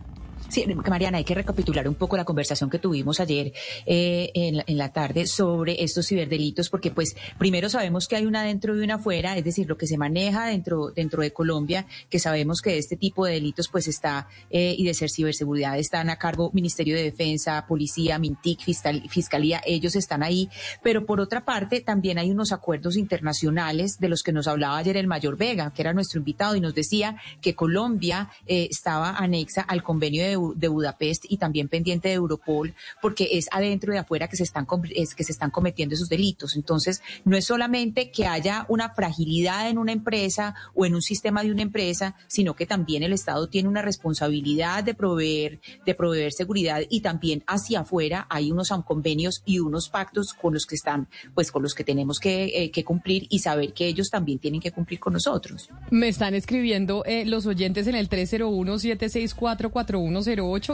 Sí, 0.53 0.67
Mariana, 0.67 1.17
hay 1.17 1.25
que 1.25 1.35
recapitular 1.35 1.89
un 1.89 1.95
poco 1.95 2.15
la 2.19 2.27
conversación 2.27 2.69
que 2.69 2.79
tuvimos 2.79 3.21
ayer 3.21 3.55
eh, 3.87 4.31
en, 4.35 4.77
la, 4.77 4.93
tarde 4.93 5.27
sobre 5.27 5.83
estos 5.83 6.09
ciberdelitos, 6.09 6.69
porque 6.69 6.91
pues 6.91 7.17
primero 7.39 7.71
sabemos 7.71 8.07
que 8.07 8.17
hay 8.17 8.27
una 8.27 8.43
dentro 8.43 8.77
y 8.77 8.85
una 8.85 8.97
afuera, 8.97 9.35
es 9.39 9.45
decir, 9.45 9.67
lo 9.67 9.79
que 9.79 9.87
se 9.87 9.97
maneja 9.97 10.45
dentro, 10.45 10.91
dentro 10.91 11.23
de 11.23 11.33
Colombia, 11.33 11.87
que 12.11 12.19
sabemos 12.19 12.61
que 12.61 12.77
este 12.77 12.99
tipo 12.99 13.25
de 13.25 13.33
delitos 13.33 13.69
pues 13.69 13.89
está, 13.89 14.29
eh, 14.51 14.75
y 14.77 14.85
de 14.85 14.93
ser 14.93 15.09
ciberseguridad, 15.09 15.79
están 15.79 16.11
a 16.11 16.17
cargo 16.17 16.51
Ministerio 16.53 16.97
de 16.97 17.05
Defensa, 17.05 17.65
Policía, 17.67 18.19
Mintic, 18.19 18.61
Fiscal, 18.61 19.05
Fiscalía, 19.09 19.63
ellos 19.65 19.97
están 19.97 20.23
ahí, 20.23 20.51
pero 20.83 21.07
por 21.07 21.19
otra 21.19 21.47
parte 21.47 21.81
también 21.81 22.19
hay 22.19 22.31
unos 22.31 22.53
acuerdos 22.53 22.99
internacionales 22.99 23.99
de 24.01 24.11
los 24.11 24.23
que 24.23 24.33
nos 24.33 24.47
hablaba 24.47 24.77
ayer 24.77 24.99
el 24.99 25.07
mayor 25.07 25.39
Vega, 25.39 25.73
que 25.73 25.81
era 25.81 25.95
nuestro 25.95 26.19
invitado, 26.19 26.57
y 26.57 26.61
nos 26.61 26.75
decía 26.75 27.17
que 27.41 27.55
Colombia 27.55 28.29
eh, 28.47 28.69
estaba 28.71 29.17
anexa 29.17 29.63
al 29.63 29.83
convenio 29.83 30.23
de 30.23 30.42
de 30.57 30.69
Budapest 30.69 31.25
y 31.29 31.37
también 31.37 31.69
pendiente 31.69 32.09
de 32.09 32.15
Europol, 32.15 32.75
porque 33.01 33.29
es 33.33 33.47
adentro 33.51 33.95
y 33.95 33.97
afuera 33.97 34.29
que 34.29 34.37
se 34.37 34.43
están 34.43 34.67
es 34.95 35.15
que 35.15 35.25
se 35.25 35.33
están 35.33 35.51
cometiendo 35.51 35.95
esos 35.95 36.09
delitos. 36.09 36.57
Entonces, 36.57 37.03
no 37.25 37.37
es 37.37 37.45
solamente 37.45 38.11
que 38.11 38.27
haya 38.27 38.67
una 38.69 38.91
fragilidad 38.91 39.69
en 39.69 39.79
una 39.79 39.93
empresa 39.93 40.55
o 40.75 40.87
en 40.87 40.95
un 40.95 41.03
sistema 41.03 41.43
de 41.43 41.53
una 41.53 41.63
empresa, 41.63 42.17
sino 42.27 42.55
que 42.55 42.67
también 42.67 43.03
el 43.03 43.13
Estado 43.13 43.49
tiene 43.49 43.69
una 43.69 43.83
responsabilidad 43.83 44.85
de 44.85 44.95
proveer 44.95 45.61
de 45.87 45.95
proveer 45.95 46.33
seguridad 46.33 46.83
y 46.89 47.01
también 47.01 47.43
hacia 47.47 47.81
afuera 47.81 48.27
hay 48.29 48.51
unos 48.51 48.73
convenios 48.87 49.43
y 49.45 49.59
unos 49.59 49.89
pactos 49.89 50.33
con 50.33 50.55
los 50.55 50.67
que 50.67 50.75
están, 50.75 51.09
pues 51.35 51.53
con 51.53 51.63
los 51.63 51.75
que 51.75 51.85
tenemos 51.85 52.19
que, 52.19 52.45
eh, 52.55 52.71
que 52.71 52.85
cumplir 52.85 53.27
y 53.29 53.41
saber 53.41 53.75
que 53.75 53.87
ellos 53.87 54.09
también 54.11 54.39
tienen 54.39 54.61
que 54.61 54.73
cumplir 54.73 54.99
con 54.99 55.13
nosotros. 55.13 55.69
Me 55.91 56.09
están 56.09 56.35
escribiendo 56.35 57.05
eh, 57.05 57.25
los 57.27 57.47
oyentes 57.47 57.87
en 57.87 57.95
el 57.95 58.09
301 58.09 58.79
764 58.79 59.71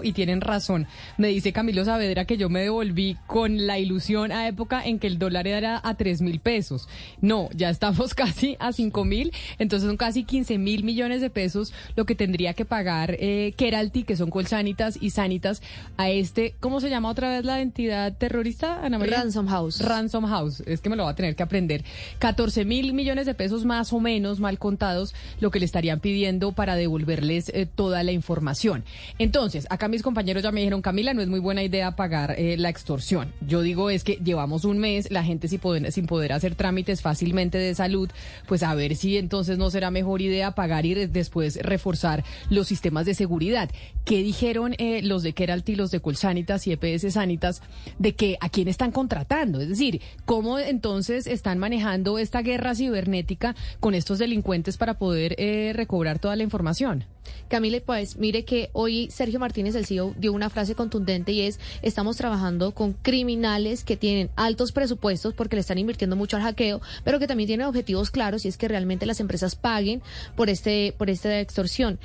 y 0.03 0.13
tienen 0.13 0.41
razón. 0.41 0.87
Me 1.17 1.29
dice 1.29 1.53
Camilo 1.53 1.85
Saavedra 1.85 2.25
que 2.25 2.37
yo 2.37 2.49
me 2.49 2.61
devolví 2.61 3.17
con 3.27 3.67
la 3.67 3.79
ilusión 3.79 4.31
a 4.31 4.47
época 4.47 4.85
en 4.85 4.99
que 4.99 5.09
el 5.09 5.19
dólar 5.19 5.47
era 5.47 5.81
a 5.83 5.95
3 5.95 6.23
mil 6.23 6.39
pesos. 6.39 6.89
No, 7.21 7.49
ya 7.55 7.71
estamos 7.71 8.15
casi 8.15 8.57
a 8.61 8.73
5 8.73 9.05
mil, 9.05 9.33
entonces 9.59 9.89
son 9.89 9.97
casi 9.97 10.25
15 10.25 10.59
mil 10.59 10.85
millones 10.85 11.21
de 11.21 11.31
pesos 11.31 11.73
lo 11.97 12.07
que 12.07 12.15
tendría 12.15 12.55
que 12.55 12.65
pagar 12.65 13.17
eh, 13.19 13.53
Keralty, 13.57 14.05
que 14.05 14.17
son 14.17 14.31
Colsanitas 14.31 14.97
y 15.01 15.11
Sanitas, 15.11 15.61
a 15.97 16.09
este, 16.09 16.55
¿cómo 16.61 16.81
se 16.81 16.91
llama 16.91 17.11
otra 17.11 17.31
vez 17.31 17.45
la 17.45 17.61
entidad 17.61 18.17
terrorista, 18.17 18.85
Ana 18.85 18.99
María? 18.99 19.19
Ransom 19.19 19.49
House. 19.49 19.81
Ransom 19.81 20.27
House, 20.27 20.63
es 20.67 20.81
que 20.81 20.89
me 20.89 20.97
lo 20.97 21.05
va 21.05 21.11
a 21.11 21.17
tener 21.17 21.35
que 21.35 21.43
aprender. 21.43 21.85
14 22.21 22.65
mil 22.65 22.93
millones 22.93 23.27
de 23.27 23.35
pesos 23.35 23.65
más 23.65 23.93
o 23.93 23.99
menos, 23.99 24.39
mal 24.39 24.59
contados, 24.59 25.15
lo 25.41 25.51
que 25.51 25.59
le 25.59 25.65
estarían 25.65 26.01
pidiendo 26.01 26.53
para 26.53 26.77
devolverles 26.77 27.51
eh, 27.51 27.67
toda 27.67 28.03
la 28.03 28.13
información. 28.13 28.85
Entonces, 29.19 29.48
entonces, 29.49 29.67
acá 29.71 29.89
mis 29.89 30.03
compañeros 30.03 30.43
ya 30.43 30.53
me 30.53 30.61
dijeron, 30.61 30.83
Camila, 30.83 31.15
no 31.15 31.23
es 31.23 31.29
muy 31.29 31.41
buena 31.41 31.63
idea 31.63 31.97
pagar 31.97 32.35
eh, 32.37 32.59
la 32.59 32.69
extorsión. 32.69 33.33
Yo 33.41 33.63
digo 33.63 33.89
es 33.89 34.05
que 34.05 34.17
llevamos 34.17 34.67
un 34.67 34.77
mes, 34.77 35.11
la 35.11 35.25
gente 35.25 35.49
sin 35.49 35.59
poder, 35.59 35.91
sin 35.91 36.07
poder 36.07 36.35
hacer 36.35 36.55
trámites 36.55 37.01
fácilmente 37.01 37.57
de 37.57 37.75
salud, 37.75 38.11
pues 38.47 38.63
a 38.63 38.75
ver 38.75 38.95
si 38.95 39.17
entonces 39.17 39.57
no 39.57 39.71
será 39.71 39.91
mejor 39.91 40.21
idea 40.21 40.51
pagar 40.51 40.85
y 40.85 41.07
después 41.07 41.59
reforzar 41.63 42.25
los 42.51 42.69
sistemas 42.69 43.07
de 43.07 43.15
seguridad. 43.15 43.71
¿Qué 44.09 44.23
dijeron 44.23 44.75
eh, 44.79 45.03
los 45.03 45.23
de 45.23 45.35
Keralty, 45.35 45.77
los 45.77 45.91
de 45.91 46.01
Colsanitas 46.01 46.67
y 46.67 46.73
EPS 46.73 47.13
Sanitas 47.13 47.61
de 47.99 48.15
que 48.15 48.39
a 48.41 48.49
quién 48.49 48.67
están 48.67 48.91
contratando? 48.91 49.61
Es 49.61 49.69
decir, 49.69 50.01
¿cómo 50.25 50.59
entonces 50.59 51.27
están 51.27 51.59
manejando 51.59 52.19
esta 52.19 52.41
guerra 52.41 52.75
cibernética 52.75 53.55
con 53.81 53.93
estos 53.93 54.19
delincuentes 54.19 54.79
para 54.79 54.95
poder 54.95 55.35
eh, 55.37 55.75
recobrar 55.75 56.21
toda 56.21 56.37
la 56.37 56.43
información? 56.43 57.05
Camila, 57.49 57.79
pues 57.85 58.17
mire 58.17 58.45
que 58.45 58.71
hoy 58.73 59.11
Sergio 59.11 59.39
Martínez, 59.39 59.75
el 59.75 59.87
CEO, 59.87 60.15
dio 60.19 60.33
una 60.33 60.51
frase 60.51 60.75
contundente 60.75 61.33
y 61.33 61.43
es, 61.43 61.61
estamos 61.83 62.17
trabajando 62.17 62.73
con 62.73 62.95
criminales 62.95 63.85
que 63.85 63.97
tienen 63.97 64.31
altos 64.37 64.73
presupuestos 64.73 65.35
porque 65.35 65.57
le 65.57 65.61
están 65.61 65.79
invirtiendo 65.79 66.17
mucho 66.17 66.37
al 66.37 66.43
hackeo, 66.43 66.81
pero 67.05 67.19
que 67.19 67.27
también 67.27 67.47
tienen 67.47 67.67
objetivos 67.67 68.11
claros 68.11 68.45
y 68.45 68.49
es 68.49 68.57
que 68.57 68.69
realmente 68.69 69.07
las 69.07 69.21
empresas 69.21 69.55
paguen 69.55 70.03
por 70.37 70.49
este 70.49 70.95
por 70.97 71.11
esta 71.11 71.41
extorsión. 71.41 71.99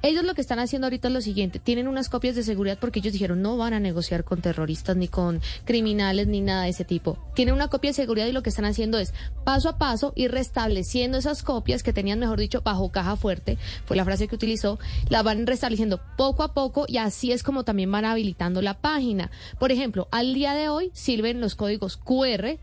Ellos 0.00 0.24
lo 0.24 0.34
que 0.34 0.40
están 0.40 0.60
haciendo 0.60 0.86
ahorita 0.86 1.08
es 1.08 1.14
lo 1.14 1.20
siguiente, 1.20 1.58
tienen 1.58 1.88
unas 1.88 2.08
copias 2.08 2.36
de 2.36 2.44
seguridad 2.44 2.78
porque 2.80 3.00
ellos 3.00 3.12
dijeron 3.12 3.42
no 3.42 3.56
van 3.56 3.72
a 3.72 3.80
negociar 3.80 4.22
con 4.22 4.40
terroristas 4.40 4.96
ni 4.96 5.08
con 5.08 5.40
criminales 5.64 6.28
ni 6.28 6.40
nada 6.40 6.64
de 6.64 6.70
ese 6.70 6.84
tipo. 6.84 7.18
Tienen 7.34 7.54
una 7.54 7.68
copia 7.68 7.90
de 7.90 7.94
seguridad 7.94 8.26
y 8.26 8.32
lo 8.32 8.42
que 8.42 8.50
están 8.50 8.64
haciendo 8.64 8.98
es 8.98 9.12
paso 9.44 9.68
a 9.68 9.76
paso 9.76 10.12
ir 10.14 10.30
restableciendo 10.30 11.18
esas 11.18 11.42
copias 11.42 11.82
que 11.82 11.92
tenían, 11.92 12.20
mejor 12.20 12.38
dicho, 12.38 12.62
bajo 12.62 12.92
caja 12.92 13.16
fuerte, 13.16 13.58
fue 13.86 13.96
la 13.96 14.04
frase 14.04 14.28
que 14.28 14.36
utilizó, 14.36 14.78
la 15.08 15.22
van 15.22 15.46
restableciendo 15.46 16.00
poco 16.16 16.44
a 16.44 16.54
poco 16.54 16.84
y 16.86 16.98
así 16.98 17.32
es 17.32 17.42
como 17.42 17.64
también 17.64 17.90
van 17.90 18.04
habilitando 18.04 18.62
la 18.62 18.74
página. 18.74 19.32
Por 19.58 19.72
ejemplo, 19.72 20.06
al 20.12 20.32
día 20.32 20.54
de 20.54 20.68
hoy 20.68 20.90
sirven 20.94 21.40
los 21.40 21.56
códigos 21.56 21.96
QR 21.96 22.58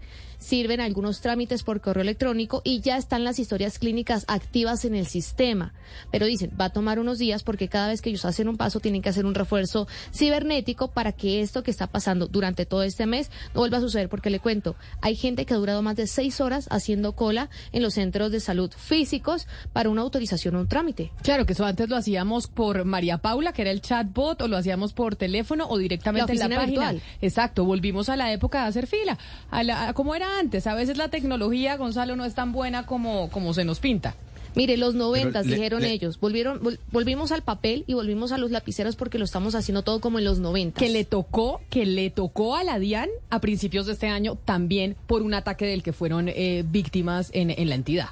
sirven 0.46 0.80
algunos 0.80 1.22
trámites 1.22 1.64
por 1.64 1.82
correo 1.82 2.04
electrónico 2.04 2.62
y 2.64 2.80
ya 2.80 2.98
están 2.98 3.24
las 3.24 3.40
historias 3.40 3.80
clínicas 3.80 4.26
activas 4.28 4.86
en 4.86 4.94
el 4.94 5.08
sistema. 5.08 5.74
Pero 6.12 6.28
dicen, 6.28 6.52
va 6.60 6.66
a 6.66 6.70
tomar 6.70 7.00
unos 7.00 7.18
días 7.18 7.42
porque 7.44 7.68
cada 7.68 7.88
vez 7.88 8.02
que 8.02 8.12
ellos 8.12 8.26
hacen 8.26 8.48
un 8.48 8.56
paso 8.56 8.80
tienen 8.80 9.02
que 9.02 9.10
hacer 9.10 9.26
un 9.26 9.34
refuerzo 9.34 9.88
cibernético 10.14 10.90
para 10.90 11.14
que 11.14 11.42
esto 11.42 11.64
que 11.64 11.72
está 11.72 11.88
pasando 11.88 12.28
durante 12.28 12.68
todo 12.68 12.84
este 12.84 13.08
mes 13.08 13.32
no 13.56 13.62
vuelva 13.62 13.80
a 13.80 13.82
suceder. 13.82 14.08
Porque 14.08 14.30
le 14.30 14.40
cuento, 14.40 14.76
hay 15.02 15.16
gente 15.16 15.46
que 15.46 15.56
ha 15.56 15.58
durado 15.58 15.82
más 15.82 15.96
de 15.96 16.06
seis 16.06 16.40
horas 16.40 16.68
haciendo 16.70 17.14
cola 17.14 17.50
en 17.72 17.82
los 17.82 17.96
centros 17.96 18.32
de 18.32 18.40
salud 18.40 18.72
físicos 18.78 19.48
para 19.74 19.90
una 19.90 20.02
autorización 20.02 20.56
o 20.56 20.60
un 20.60 20.68
trámite. 20.68 21.12
Claro, 21.24 21.48
que 21.48 21.54
eso 21.54 21.66
antes 21.66 21.90
lo 21.90 21.96
hacíamos 21.96 22.48
por 22.48 22.86
María 22.86 23.18
Paula, 23.18 23.52
que 23.52 23.64
era 23.64 23.72
el 23.72 23.82
chatbot, 23.82 24.44
o 24.44 24.48
lo 24.48 24.58
hacíamos 24.58 24.94
por 24.94 25.16
teléfono 25.16 25.66
o 25.68 25.80
directamente 25.80 26.36
la 26.36 26.46
en 26.46 26.52
la 26.52 26.56
página. 26.58 26.92
Virtual. 26.92 27.02
Exacto, 27.22 27.66
volvimos 27.66 28.10
a 28.10 28.16
la 28.16 28.32
época 28.32 28.62
de 28.62 28.68
hacer 28.68 28.86
fila, 28.86 29.18
a, 29.50 29.64
la, 29.64 29.90
a 29.90 29.94
como 29.94 30.14
era 30.36 30.40
antes. 30.42 30.68
A 30.68 30.76
veces 30.76 30.98
la 30.98 31.10
tecnología, 31.10 31.78
Gonzalo, 31.78 32.16
no 32.16 32.26
es 32.26 32.36
tan 32.36 32.52
buena 32.52 32.86
como, 32.86 33.30
como 33.30 33.54
se 33.54 33.66
nos 33.66 33.80
pinta. 33.80 34.16
Mire, 34.56 34.78
los 34.78 34.96
noventas, 34.96 35.46
le- 35.46 35.56
dijeron 35.56 35.82
le- 35.82 35.92
ellos, 35.92 36.18
volvieron, 36.18 36.62
vol- 36.62 36.80
volvimos 36.92 37.34
al 37.34 37.42
papel 37.42 37.84
y 37.88 37.94
volvimos 37.94 38.32
a 38.32 38.38
los 38.38 38.52
lapiceros 38.52 38.96
porque 38.96 39.18
lo 39.20 39.26
estamos 39.26 39.54
haciendo 39.54 39.82
todo 39.82 40.00
como 40.00 40.18
en 40.18 40.24
los 40.24 40.40
noventas. 40.40 40.82
Que 40.82 40.88
le 40.90 41.04
tocó, 41.04 41.60
que 41.70 41.86
le 41.86 42.10
tocó 42.10 42.56
a 42.56 42.64
la 42.64 42.80
DIAN 42.80 43.10
a 43.30 43.42
principios 43.42 43.86
de 43.86 43.92
este 43.94 44.08
año 44.08 44.38
también 44.46 44.96
por 45.08 45.24
un 45.24 45.34
ataque 45.34 45.66
del 45.66 45.84
que 45.84 45.92
fueron 45.92 46.30
eh, 46.30 46.64
víctimas 46.66 47.32
en, 47.34 47.50
en 47.50 47.68
la 47.68 47.76
entidad. 47.76 48.08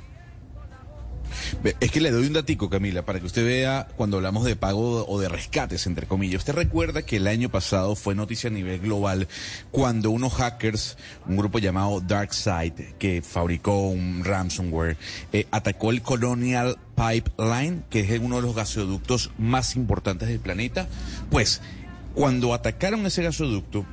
Es 1.79 1.91
que 1.91 2.01
le 2.01 2.11
doy 2.11 2.27
un 2.27 2.33
datico, 2.33 2.69
Camila, 2.69 3.03
para 3.03 3.19
que 3.19 3.25
usted 3.25 3.45
vea 3.45 3.87
cuando 3.95 4.17
hablamos 4.17 4.43
de 4.45 4.55
pago 4.55 5.05
o 5.07 5.19
de 5.19 5.29
rescates, 5.29 5.87
entre 5.87 6.07
comillas. 6.07 6.39
Usted 6.39 6.53
recuerda 6.53 7.03
que 7.03 7.17
el 7.17 7.27
año 7.27 7.49
pasado 7.49 7.95
fue 7.95 8.15
noticia 8.15 8.49
a 8.49 8.53
nivel 8.53 8.79
global 8.79 9.27
cuando 9.71 10.11
unos 10.11 10.33
hackers, 10.33 10.97
un 11.27 11.37
grupo 11.37 11.59
llamado 11.59 12.01
DarkSide, 12.01 12.95
que 12.99 13.21
fabricó 13.21 13.87
un 13.89 14.23
ransomware, 14.23 14.97
eh, 15.31 15.47
atacó 15.51 15.91
el 15.91 16.01
Colonial 16.01 16.77
Pipeline, 16.95 17.83
que 17.89 18.01
es 18.01 18.19
uno 18.19 18.37
de 18.37 18.41
los 18.41 18.55
gasoductos 18.55 19.31
más 19.37 19.75
importantes 19.75 20.27
del 20.27 20.39
planeta. 20.39 20.87
Pues, 21.29 21.61
cuando 22.13 22.53
atacaron 22.53 23.05
ese 23.05 23.23
gasoducto, 23.23 23.85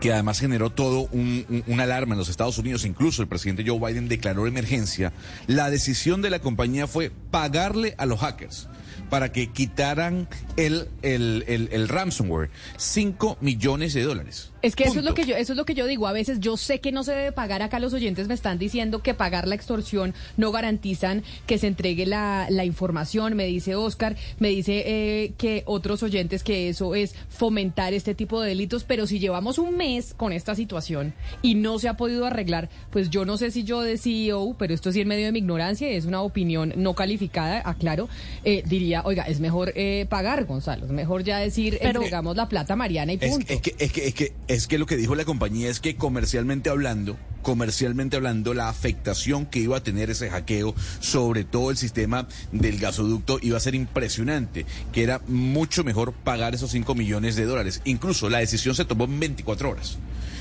que 0.00 0.12
además 0.12 0.40
generó 0.40 0.70
todo 0.70 1.08
un, 1.12 1.44
un- 1.48 1.64
una 1.66 1.82
alarma 1.84 2.14
en 2.14 2.18
los 2.18 2.28
Estados 2.28 2.58
Unidos, 2.58 2.84
incluso 2.84 3.22
el 3.22 3.28
presidente 3.28 3.64
Joe 3.66 3.78
Biden 3.78 4.08
declaró 4.08 4.46
emergencia, 4.46 5.12
la 5.46 5.70
decisión 5.70 6.22
de 6.22 6.30
la 6.30 6.38
compañía 6.40 6.86
fue 6.86 7.10
pagarle 7.30 7.94
a 7.98 8.06
los 8.06 8.20
hackers 8.20 8.68
para 9.10 9.32
que 9.32 9.48
quitaran 9.48 10.28
el, 10.56 10.88
el, 11.02 11.44
el, 11.48 11.68
el 11.72 11.88
ransomware, 11.88 12.50
5 12.76 13.38
millones 13.40 13.92
de 13.94 14.02
dólares. 14.02 14.49
Es 14.62 14.76
que 14.76 14.84
eso 14.84 14.98
es 14.98 15.04
lo 15.04 15.14
que 15.14 15.24
yo, 15.24 15.36
eso 15.36 15.52
es 15.52 15.56
lo 15.56 15.64
que 15.64 15.74
yo 15.74 15.86
digo. 15.86 16.06
A 16.06 16.12
veces 16.12 16.40
yo 16.40 16.56
sé 16.56 16.80
que 16.80 16.92
no 16.92 17.02
se 17.04 17.12
debe 17.12 17.32
pagar. 17.32 17.62
Acá 17.62 17.78
los 17.78 17.92
oyentes 17.94 18.28
me 18.28 18.34
están 18.34 18.58
diciendo 18.58 19.02
que 19.02 19.14
pagar 19.14 19.48
la 19.48 19.54
extorsión 19.54 20.14
no 20.36 20.52
garantizan 20.52 21.22
que 21.46 21.58
se 21.58 21.66
entregue 21.66 22.04
la, 22.06 22.46
la 22.50 22.64
información. 22.64 23.34
Me 23.36 23.46
dice 23.46 23.74
Oscar, 23.74 24.16
me 24.38 24.48
dice 24.48 24.82
eh, 24.86 25.32
que 25.38 25.62
otros 25.66 26.02
oyentes 26.02 26.42
que 26.42 26.68
eso 26.68 26.94
es 26.94 27.14
fomentar 27.28 27.94
este 27.94 28.14
tipo 28.14 28.40
de 28.40 28.50
delitos. 28.50 28.84
Pero 28.84 29.06
si 29.06 29.18
llevamos 29.18 29.58
un 29.58 29.76
mes 29.76 30.14
con 30.14 30.32
esta 30.32 30.54
situación 30.54 31.14
y 31.42 31.54
no 31.54 31.78
se 31.78 31.88
ha 31.88 31.96
podido 31.96 32.26
arreglar, 32.26 32.68
pues 32.90 33.08
yo 33.10 33.24
no 33.24 33.36
sé 33.38 33.50
si 33.50 33.64
yo 33.64 33.80
de 33.80 33.96
CEO, 33.98 34.54
pero 34.58 34.74
esto 34.74 34.92
sí 34.92 35.00
en 35.00 35.08
medio 35.08 35.26
de 35.26 35.32
mi 35.32 35.38
ignorancia 35.38 35.88
es 35.88 36.04
una 36.04 36.22
opinión 36.22 36.72
no 36.76 36.94
calificada, 36.94 37.62
aclaro, 37.64 38.08
eh, 38.44 38.62
diría, 38.66 39.02
oiga, 39.04 39.22
es 39.24 39.40
mejor 39.40 39.72
eh, 39.74 40.06
pagar, 40.08 40.44
Gonzalo. 40.44 40.84
Es 40.86 40.92
mejor 40.92 41.24
ya 41.24 41.38
decir, 41.38 41.78
Pero- 41.80 42.00
entregamos 42.00 42.36
la 42.36 42.48
plata 42.48 42.74
a 42.74 42.76
Mariana 42.76 43.12
y 43.14 43.18
Es, 43.20 43.30
punto. 43.30 43.52
es 43.52 43.60
que, 43.60 43.74
es, 43.78 43.92
que, 43.92 44.06
es, 44.08 44.14
que, 44.14 44.32
es 44.54 44.66
que 44.66 44.78
lo 44.78 44.86
que 44.86 44.96
dijo 44.96 45.14
la 45.14 45.24
compañía 45.24 45.70
es 45.70 45.78
que 45.78 45.94
comercialmente 45.94 46.70
hablando, 46.70 47.16
comercialmente 47.42 48.16
hablando, 48.16 48.52
la 48.52 48.68
afectación 48.68 49.46
que 49.46 49.60
iba 49.60 49.76
a 49.76 49.82
tener 49.82 50.10
ese 50.10 50.28
hackeo 50.28 50.74
sobre 50.98 51.44
todo 51.44 51.70
el 51.70 51.76
sistema 51.76 52.26
del 52.50 52.78
gasoducto 52.78 53.38
iba 53.42 53.56
a 53.56 53.60
ser 53.60 53.76
impresionante, 53.76 54.66
que 54.92 55.04
era 55.04 55.20
mucho 55.28 55.84
mejor 55.84 56.12
pagar 56.12 56.54
esos 56.54 56.72
5 56.72 56.96
millones 56.96 57.36
de 57.36 57.44
dólares. 57.44 57.80
Incluso 57.84 58.28
la 58.28 58.38
decisión 58.38 58.74
se 58.74 58.84
tomó 58.84 59.04
en 59.04 59.20
24 59.20 59.70
horas 59.70 59.98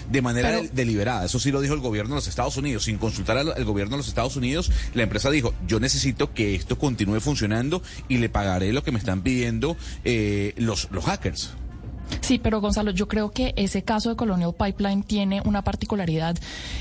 de 0.09 0.23
manera 0.23 0.49
Pero- 0.49 0.69
deliberada. 0.73 1.25
Eso 1.25 1.39
sí 1.39 1.51
lo 1.51 1.61
dijo 1.61 1.75
el 1.75 1.79
gobierno 1.81 2.15
de 2.15 2.21
los 2.21 2.27
Estados 2.27 2.57
Unidos. 2.57 2.85
Sin 2.85 2.97
consultar 2.97 3.37
al, 3.37 3.51
al 3.51 3.63
gobierno 3.63 3.91
de 3.91 3.97
los 3.97 4.07
Estados 4.07 4.35
Unidos, 4.35 4.71
la 4.95 5.03
empresa 5.03 5.29
dijo, 5.29 5.53
yo 5.67 5.79
necesito 5.79 6.33
que 6.33 6.55
esto 6.55 6.79
continúe 6.79 7.19
funcionando 7.19 7.83
y 8.07 8.17
le 8.17 8.27
pagaré 8.27 8.73
lo 8.73 8.83
que 8.83 8.91
me 8.91 8.97
están 8.97 9.21
pidiendo 9.21 9.77
eh, 10.03 10.55
los, 10.57 10.87
los 10.89 11.05
hackers. 11.05 11.51
Sí, 12.21 12.37
pero 12.37 12.61
Gonzalo, 12.61 12.91
yo 12.91 13.07
creo 13.07 13.31
que 13.31 13.53
ese 13.55 13.83
caso 13.83 14.09
de 14.09 14.15
Colonial 14.15 14.53
Pipeline 14.53 15.03
tiene 15.03 15.41
una 15.45 15.63
particularidad 15.63 16.37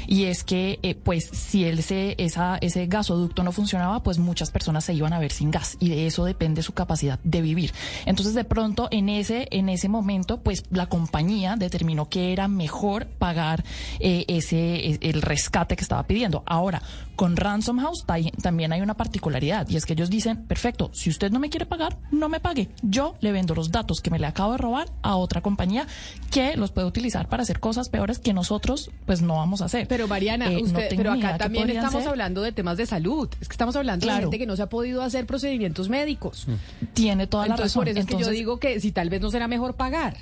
y 0.07 0.24
es 0.24 0.45
que, 0.45 0.79
eh, 0.83 0.95
pues, 0.95 1.24
si 1.24 1.64
ese, 1.64 2.14
esa, 2.18 2.59
ese 2.61 2.87
gasoducto 2.87 3.43
no 3.43 3.53
funcionaba, 3.53 4.03
pues 4.03 4.18
muchas 4.18 4.51
personas 4.51 4.85
se 4.85 4.95
iban 4.95 5.12
a 5.12 5.18
ver 5.18 5.33
sin 5.33 5.51
gas 5.51 5.76
y 5.81 5.89
de 5.89 6.07
eso 6.07 6.24
depende 6.24 6.62
su 6.62 6.72
capacidad 6.72 7.18
de 7.24 7.41
vivir. 7.41 7.72
Entonces, 8.07 8.35
de 8.35 8.45
pronto, 8.45 8.89
en 8.91 9.09
ese, 9.09 9.49
en 9.51 9.68
ese 9.68 9.89
momento, 9.89 10.41
pues, 10.41 10.64
la 10.70 10.87
compañía 10.87 11.57
determinó 11.57 12.09
que 12.09 12.33
era 12.33 12.49
mejor 12.49 13.07
pagar 13.07 13.64
eh, 14.01 14.24
ese, 14.29 14.91
eh, 14.91 14.99
el 15.01 15.22
rescate 15.22 15.76
que 15.76 15.83
estaba 15.83 16.03
pidiendo. 16.03 16.43
Ahora, 16.47 16.83
con 17.19 17.37
Ransom 17.37 17.81
House 17.81 18.05
también 18.41 18.73
hay 18.73 18.81
una 18.81 18.95
particularidad 18.95 19.69
y 19.69 19.75
es 19.77 19.85
que 19.87 19.95
ellos 19.95 20.09
dicen, 20.09 20.45
perfecto, 20.47 20.91
si 20.95 21.11
usted 21.11 21.33
no 21.33 21.41
me 21.41 21.51
quiere 21.51 21.66
pagar, 21.66 21.99
no 22.12 22.29
me 22.29 22.39
pague. 22.39 22.69
Yo 22.83 23.16
le 23.21 23.33
vendo 23.33 23.57
los 23.57 23.73
datos 23.73 24.01
que 24.01 24.09
me 24.09 24.21
le 24.21 24.27
acabo 24.29 24.53
de 24.53 24.59
robar 24.59 24.89
a 25.03 25.16
otra 25.16 25.41
compañía 25.41 25.89
que 26.31 26.57
los 26.57 26.71
puede 26.71 26.87
utilizar 26.87 27.29
para 27.29 27.43
hacer 27.43 27.59
cosas 27.59 27.89
peores 27.89 28.21
que 28.21 28.33
nosotros 28.33 28.93
pues 29.05 29.21
no 29.21 29.35
vamos 29.35 29.62
a 29.62 29.64
hacer. 29.64 29.89
Pero 29.89 30.07
Mariana, 30.07 30.53
Eh, 30.53 30.62
usted, 30.62 30.95
pero 30.97 31.11
acá 31.12 31.37
también 31.39 31.69
estamos 31.71 32.03
ser. 32.03 32.09
hablando 32.11 32.41
de 32.41 32.53
temas 32.53 32.77
de 32.77 32.87
salud. 32.87 33.29
Es 33.41 33.49
que 33.49 33.55
estamos 33.55 33.75
hablando 33.75 34.07
de 34.07 34.12
Claro. 34.12 34.23
gente 34.27 34.39
que 34.39 34.47
no 34.47 34.55
se 34.55 34.62
ha 34.62 34.69
podido 34.69 35.03
hacer 35.03 35.27
procedimientos 35.27 35.89
médicos. 35.89 36.47
Tiene 36.95 37.27
toda 37.27 37.47
la 37.49 37.55
Entonces, 37.55 37.73
razón. 37.75 37.81
por 37.81 37.89
eso 37.89 37.99
es 37.99 38.07
que 38.07 38.16
yo 38.16 38.31
digo 38.31 38.61
que 38.61 38.79
si 38.79 38.93
tal 38.93 39.11
vez 39.11 39.21
no 39.21 39.31
será 39.33 39.49
mejor 39.49 39.75
pagar. 39.75 40.19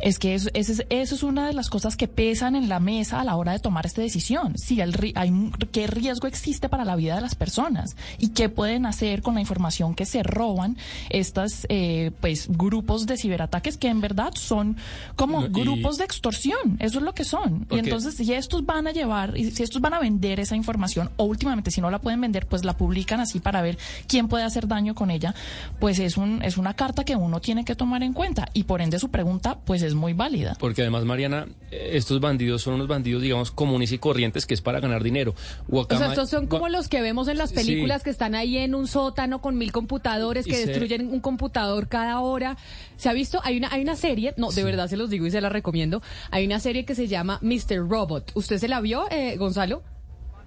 Es 0.00 0.18
que 0.18 0.34
eso, 0.34 0.48
eso 0.54 0.72
es, 0.72 0.84
eso 0.88 1.14
es 1.14 1.22
una 1.22 1.46
de 1.46 1.52
las 1.52 1.68
cosas 1.68 1.96
que 1.96 2.08
pesan 2.08 2.56
en 2.56 2.68
la 2.68 2.80
mesa 2.80 3.20
a 3.20 3.24
la 3.24 3.36
hora 3.36 3.52
de 3.52 3.58
tomar 3.58 3.86
esta 3.86 4.00
decisión. 4.02 4.56
Si 4.56 4.80
el, 4.80 4.94
hay, 5.14 5.50
qué 5.72 5.86
riesgo 5.86 6.26
existe 6.26 6.68
para 6.68 6.84
la 6.84 6.96
vida 6.96 7.14
de 7.16 7.20
las 7.20 7.34
personas 7.34 7.96
y 8.18 8.28
qué 8.28 8.48
pueden 8.48 8.86
hacer 8.86 9.22
con 9.22 9.34
la 9.34 9.40
información 9.40 9.94
que 9.94 10.06
se 10.06 10.22
roban 10.22 10.76
estos 11.10 11.66
eh, 11.68 12.12
pues 12.20 12.48
grupos 12.48 13.06
de 13.06 13.16
ciberataques 13.16 13.76
que 13.76 13.88
en 13.88 14.00
verdad 14.00 14.32
son 14.34 14.76
como 15.16 15.44
y- 15.44 15.48
grupos 15.48 15.98
de 15.98 16.04
extorsión. 16.04 16.76
Eso 16.78 16.98
es 16.98 17.04
lo 17.04 17.14
que 17.14 17.24
son. 17.24 17.66
Y 17.70 17.78
entonces 17.78 18.14
si 18.14 18.32
estos 18.32 18.64
van 18.64 18.86
a 18.86 18.92
llevar, 18.92 19.36
y 19.36 19.50
si 19.50 19.62
estos 19.62 19.80
van 19.80 19.94
a 19.94 20.00
vender 20.00 20.40
esa 20.40 20.56
información 20.56 21.10
o 21.16 21.24
últimamente 21.24 21.70
si 21.70 21.80
no 21.80 21.90
la 21.90 21.98
pueden 21.98 22.20
vender, 22.20 22.46
pues 22.46 22.64
la 22.64 22.76
publican 22.76 23.20
así 23.20 23.40
para 23.40 23.60
ver 23.62 23.78
quién 24.06 24.28
puede 24.28 24.44
hacer 24.44 24.66
daño 24.66 24.94
con 24.94 25.10
ella, 25.10 25.34
pues 25.78 25.98
es 25.98 26.16
un 26.16 26.42
es 26.42 26.56
una 26.56 26.74
carta 26.74 27.04
que 27.04 27.16
uno 27.16 27.40
tiene 27.40 27.64
que 27.64 27.74
tomar 27.74 28.02
en 28.02 28.12
cuenta 28.12 28.48
y 28.54 28.64
por 28.64 28.80
ende 28.80 28.98
su 28.98 29.10
pregunta 29.10 29.58
pues 29.64 29.82
es 29.82 29.89
muy 29.94 30.12
válida. 30.12 30.56
Porque 30.58 30.82
además, 30.82 31.04
Mariana, 31.04 31.46
eh, 31.70 31.90
estos 31.94 32.20
bandidos 32.20 32.62
son 32.62 32.74
unos 32.74 32.88
bandidos, 32.88 33.22
digamos, 33.22 33.50
comunes 33.50 33.92
y 33.92 33.98
corrientes 33.98 34.46
que 34.46 34.54
es 34.54 34.60
para 34.60 34.80
ganar 34.80 35.02
dinero. 35.02 35.34
O 35.70 35.86
sea, 35.88 36.08
estos 36.08 36.30
son 36.30 36.46
como 36.46 36.68
los 36.68 36.88
que 36.88 37.00
vemos 37.00 37.28
en 37.28 37.38
las 37.38 37.50
Sí. 37.50 37.56
películas 37.56 38.02
que 38.02 38.10
están 38.10 38.34
ahí 38.34 38.56
en 38.58 38.74
un 38.74 38.86
sótano 38.86 39.40
con 39.40 39.56
mil 39.58 39.72
computadores 39.72 40.46
que 40.46 40.54
se- 40.54 40.66
destruyen 40.66 41.08
un 41.08 41.20
computador 41.20 41.88
cada 41.88 42.20
hora. 42.20 42.56
¿Se 42.96 43.08
ha 43.08 43.12
visto? 43.12 43.40
Hay 43.44 43.56
una, 43.58 43.68
hay 43.72 43.82
una 43.82 43.96
serie, 43.96 44.34
no, 44.36 44.50
de 44.52 44.64
verdad 44.64 44.88
se 44.88 44.96
los 44.96 45.10
digo 45.10 45.26
y 45.26 45.30
se 45.30 45.40
la 45.40 45.48
recomiendo. 45.48 46.02
Hay 46.30 46.46
una 46.46 46.60
serie 46.60 46.84
que 46.84 46.94
se 46.94 47.08
llama 47.08 47.38
Mr. 47.42 47.88
Robot. 47.88 48.32
¿Usted 48.34 48.58
se 48.58 48.68
la 48.68 48.80
vio, 48.80 49.06
eh, 49.10 49.36
Gonzalo? 49.36 49.82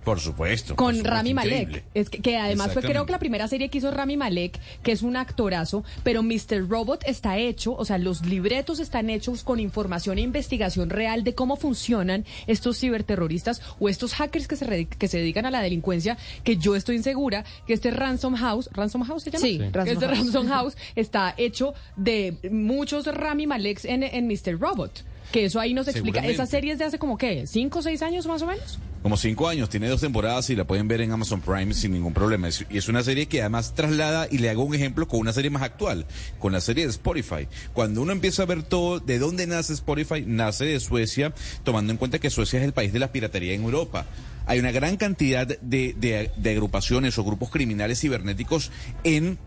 Por 0.04 0.20
supuesto. 0.20 0.76
por 0.76 0.86
con 0.86 0.96
supuesto, 0.96 1.16
Rami 1.16 1.34
Malek. 1.34 1.84
Es 1.94 2.10
que, 2.10 2.20
que 2.20 2.38
además 2.38 2.74
fue 2.74 2.82
creo 2.82 3.06
que 3.06 3.12
la 3.12 3.20
primera 3.20 3.48
serie 3.48 3.70
que 3.70 3.78
hizo 3.78 3.92
Rami 3.92 4.18
Malek, 4.18 4.60
que 4.84 4.92
es 4.92 5.02
un 5.02 5.16
actorazo, 5.16 5.84
pero 6.04 6.24
Mr. 6.24 6.68
Robot 6.68 7.04
está 7.06 7.38
hecho, 7.38 7.74
o 7.76 7.86
sea, 7.86 7.98
los 7.98 8.26
libretos 8.26 8.80
están 8.80 9.10
hechos 9.10 9.44
con 9.44 9.60
información 9.60 10.18
e 10.18 10.22
investigación 10.22 10.90
real 10.90 11.24
de 11.24 11.34
cómo 11.36 11.56
funcionan 11.56 12.26
estos 12.48 12.80
ciberterroristas 12.80 13.62
o 13.80 13.90
estos 13.90 14.14
hackers 14.14 14.48
que 14.48 14.56
se, 14.56 14.66
re- 14.66 14.86
que 14.86 15.08
se 15.08 15.18
dedican 15.20 15.46
a 15.46 15.52
la 15.52 15.62
delincuencia, 15.62 16.18
que 16.44 16.58
yo 16.58 16.76
estoy 16.76 16.96
insegura 16.98 17.46
que 17.68 17.74
este 17.74 17.92
Ransom 17.92 18.36
House, 18.36 18.70
¿Ransom 18.74 19.04
House 19.04 19.24
se 19.24 19.32
llama? 19.32 19.42
Sí, 19.46 19.58
Ransom 19.72 19.94
este 19.94 20.06
House. 20.08 20.18
Ransom 20.18 20.48
House 20.48 20.78
está 20.96 21.34
hecho 21.38 21.74
de 21.96 22.38
muchos 22.52 23.06
Rami 23.08 23.48
Maleks 23.48 23.86
en, 23.86 24.04
en 24.04 24.28
Mr. 24.28 24.60
Robot. 24.60 25.04
Que 25.34 25.46
eso 25.46 25.60
ahí 25.60 25.74
nos 25.74 25.88
explica. 25.88 26.20
Esa 26.26 26.46
serie 26.46 26.74
es 26.74 26.78
de 26.78 26.86
hace 26.86 27.00
como, 27.00 27.18
¿qué? 27.18 27.48
¿Cinco 27.48 27.80
o 27.80 27.82
seis 27.82 28.04
años 28.04 28.28
más 28.28 28.44
o 28.44 28.46
menos? 28.46 28.78
Como 29.02 29.18
cinco 29.18 29.50
años, 29.50 29.68
tiene 29.68 29.88
dos 29.90 30.00
temporadas 30.00 30.48
y 30.52 30.56
la 30.56 30.64
pueden 30.66 30.88
ver 30.88 31.02
en 31.02 31.12
Amazon 31.12 31.42
Prime 31.42 31.74
sin 31.74 31.92
ningún 31.92 32.14
problema. 32.14 32.48
Es- 32.48 32.66
Y 32.70 32.78
es 32.78 32.88
una 32.88 33.02
serie 33.04 33.26
que 33.26 33.42
además 33.42 33.74
traslada, 33.74 34.28
y 34.30 34.38
le 34.38 34.52
hago 34.52 34.64
un 34.64 34.76
ejemplo 34.76 35.08
con 35.08 35.20
una 35.20 35.34
serie 35.34 35.50
más 35.50 35.64
actual, 35.64 36.06
con 36.38 36.54
la 36.54 36.62
serie 36.62 36.86
de 36.86 36.92
Spotify. 36.92 37.48
Cuando 37.74 38.02
uno 38.04 38.12
empieza 38.12 38.44
a 38.44 38.46
ver 38.46 38.62
todo, 38.62 39.00
de 39.00 39.18
dónde 39.18 39.48
nace 39.48 39.74
Spotify, 39.74 40.24
nace 40.26 40.66
de 40.66 40.80
Suecia, 40.80 41.34
tomando 41.64 41.92
en 41.92 41.98
cuenta 41.98 42.20
que 42.20 42.30
Suecia 42.30 42.60
es 42.60 42.66
el 42.66 42.74
país 42.74 42.94
de 42.94 43.00
la 43.00 43.12
piratería 43.12 43.54
en 43.56 43.64
Europa. 43.64 44.06
Hay 44.46 44.60
una 44.60 44.72
gran 44.72 44.98
cantidad 44.98 45.48
de, 45.48 45.58
de- 45.98 46.30
de 46.38 46.50
agrupaciones 46.52 47.18
o 47.18 47.24
grupos 47.24 47.50
criminales 47.50 48.00
cibernéticos 48.00 48.72
en 49.04 49.40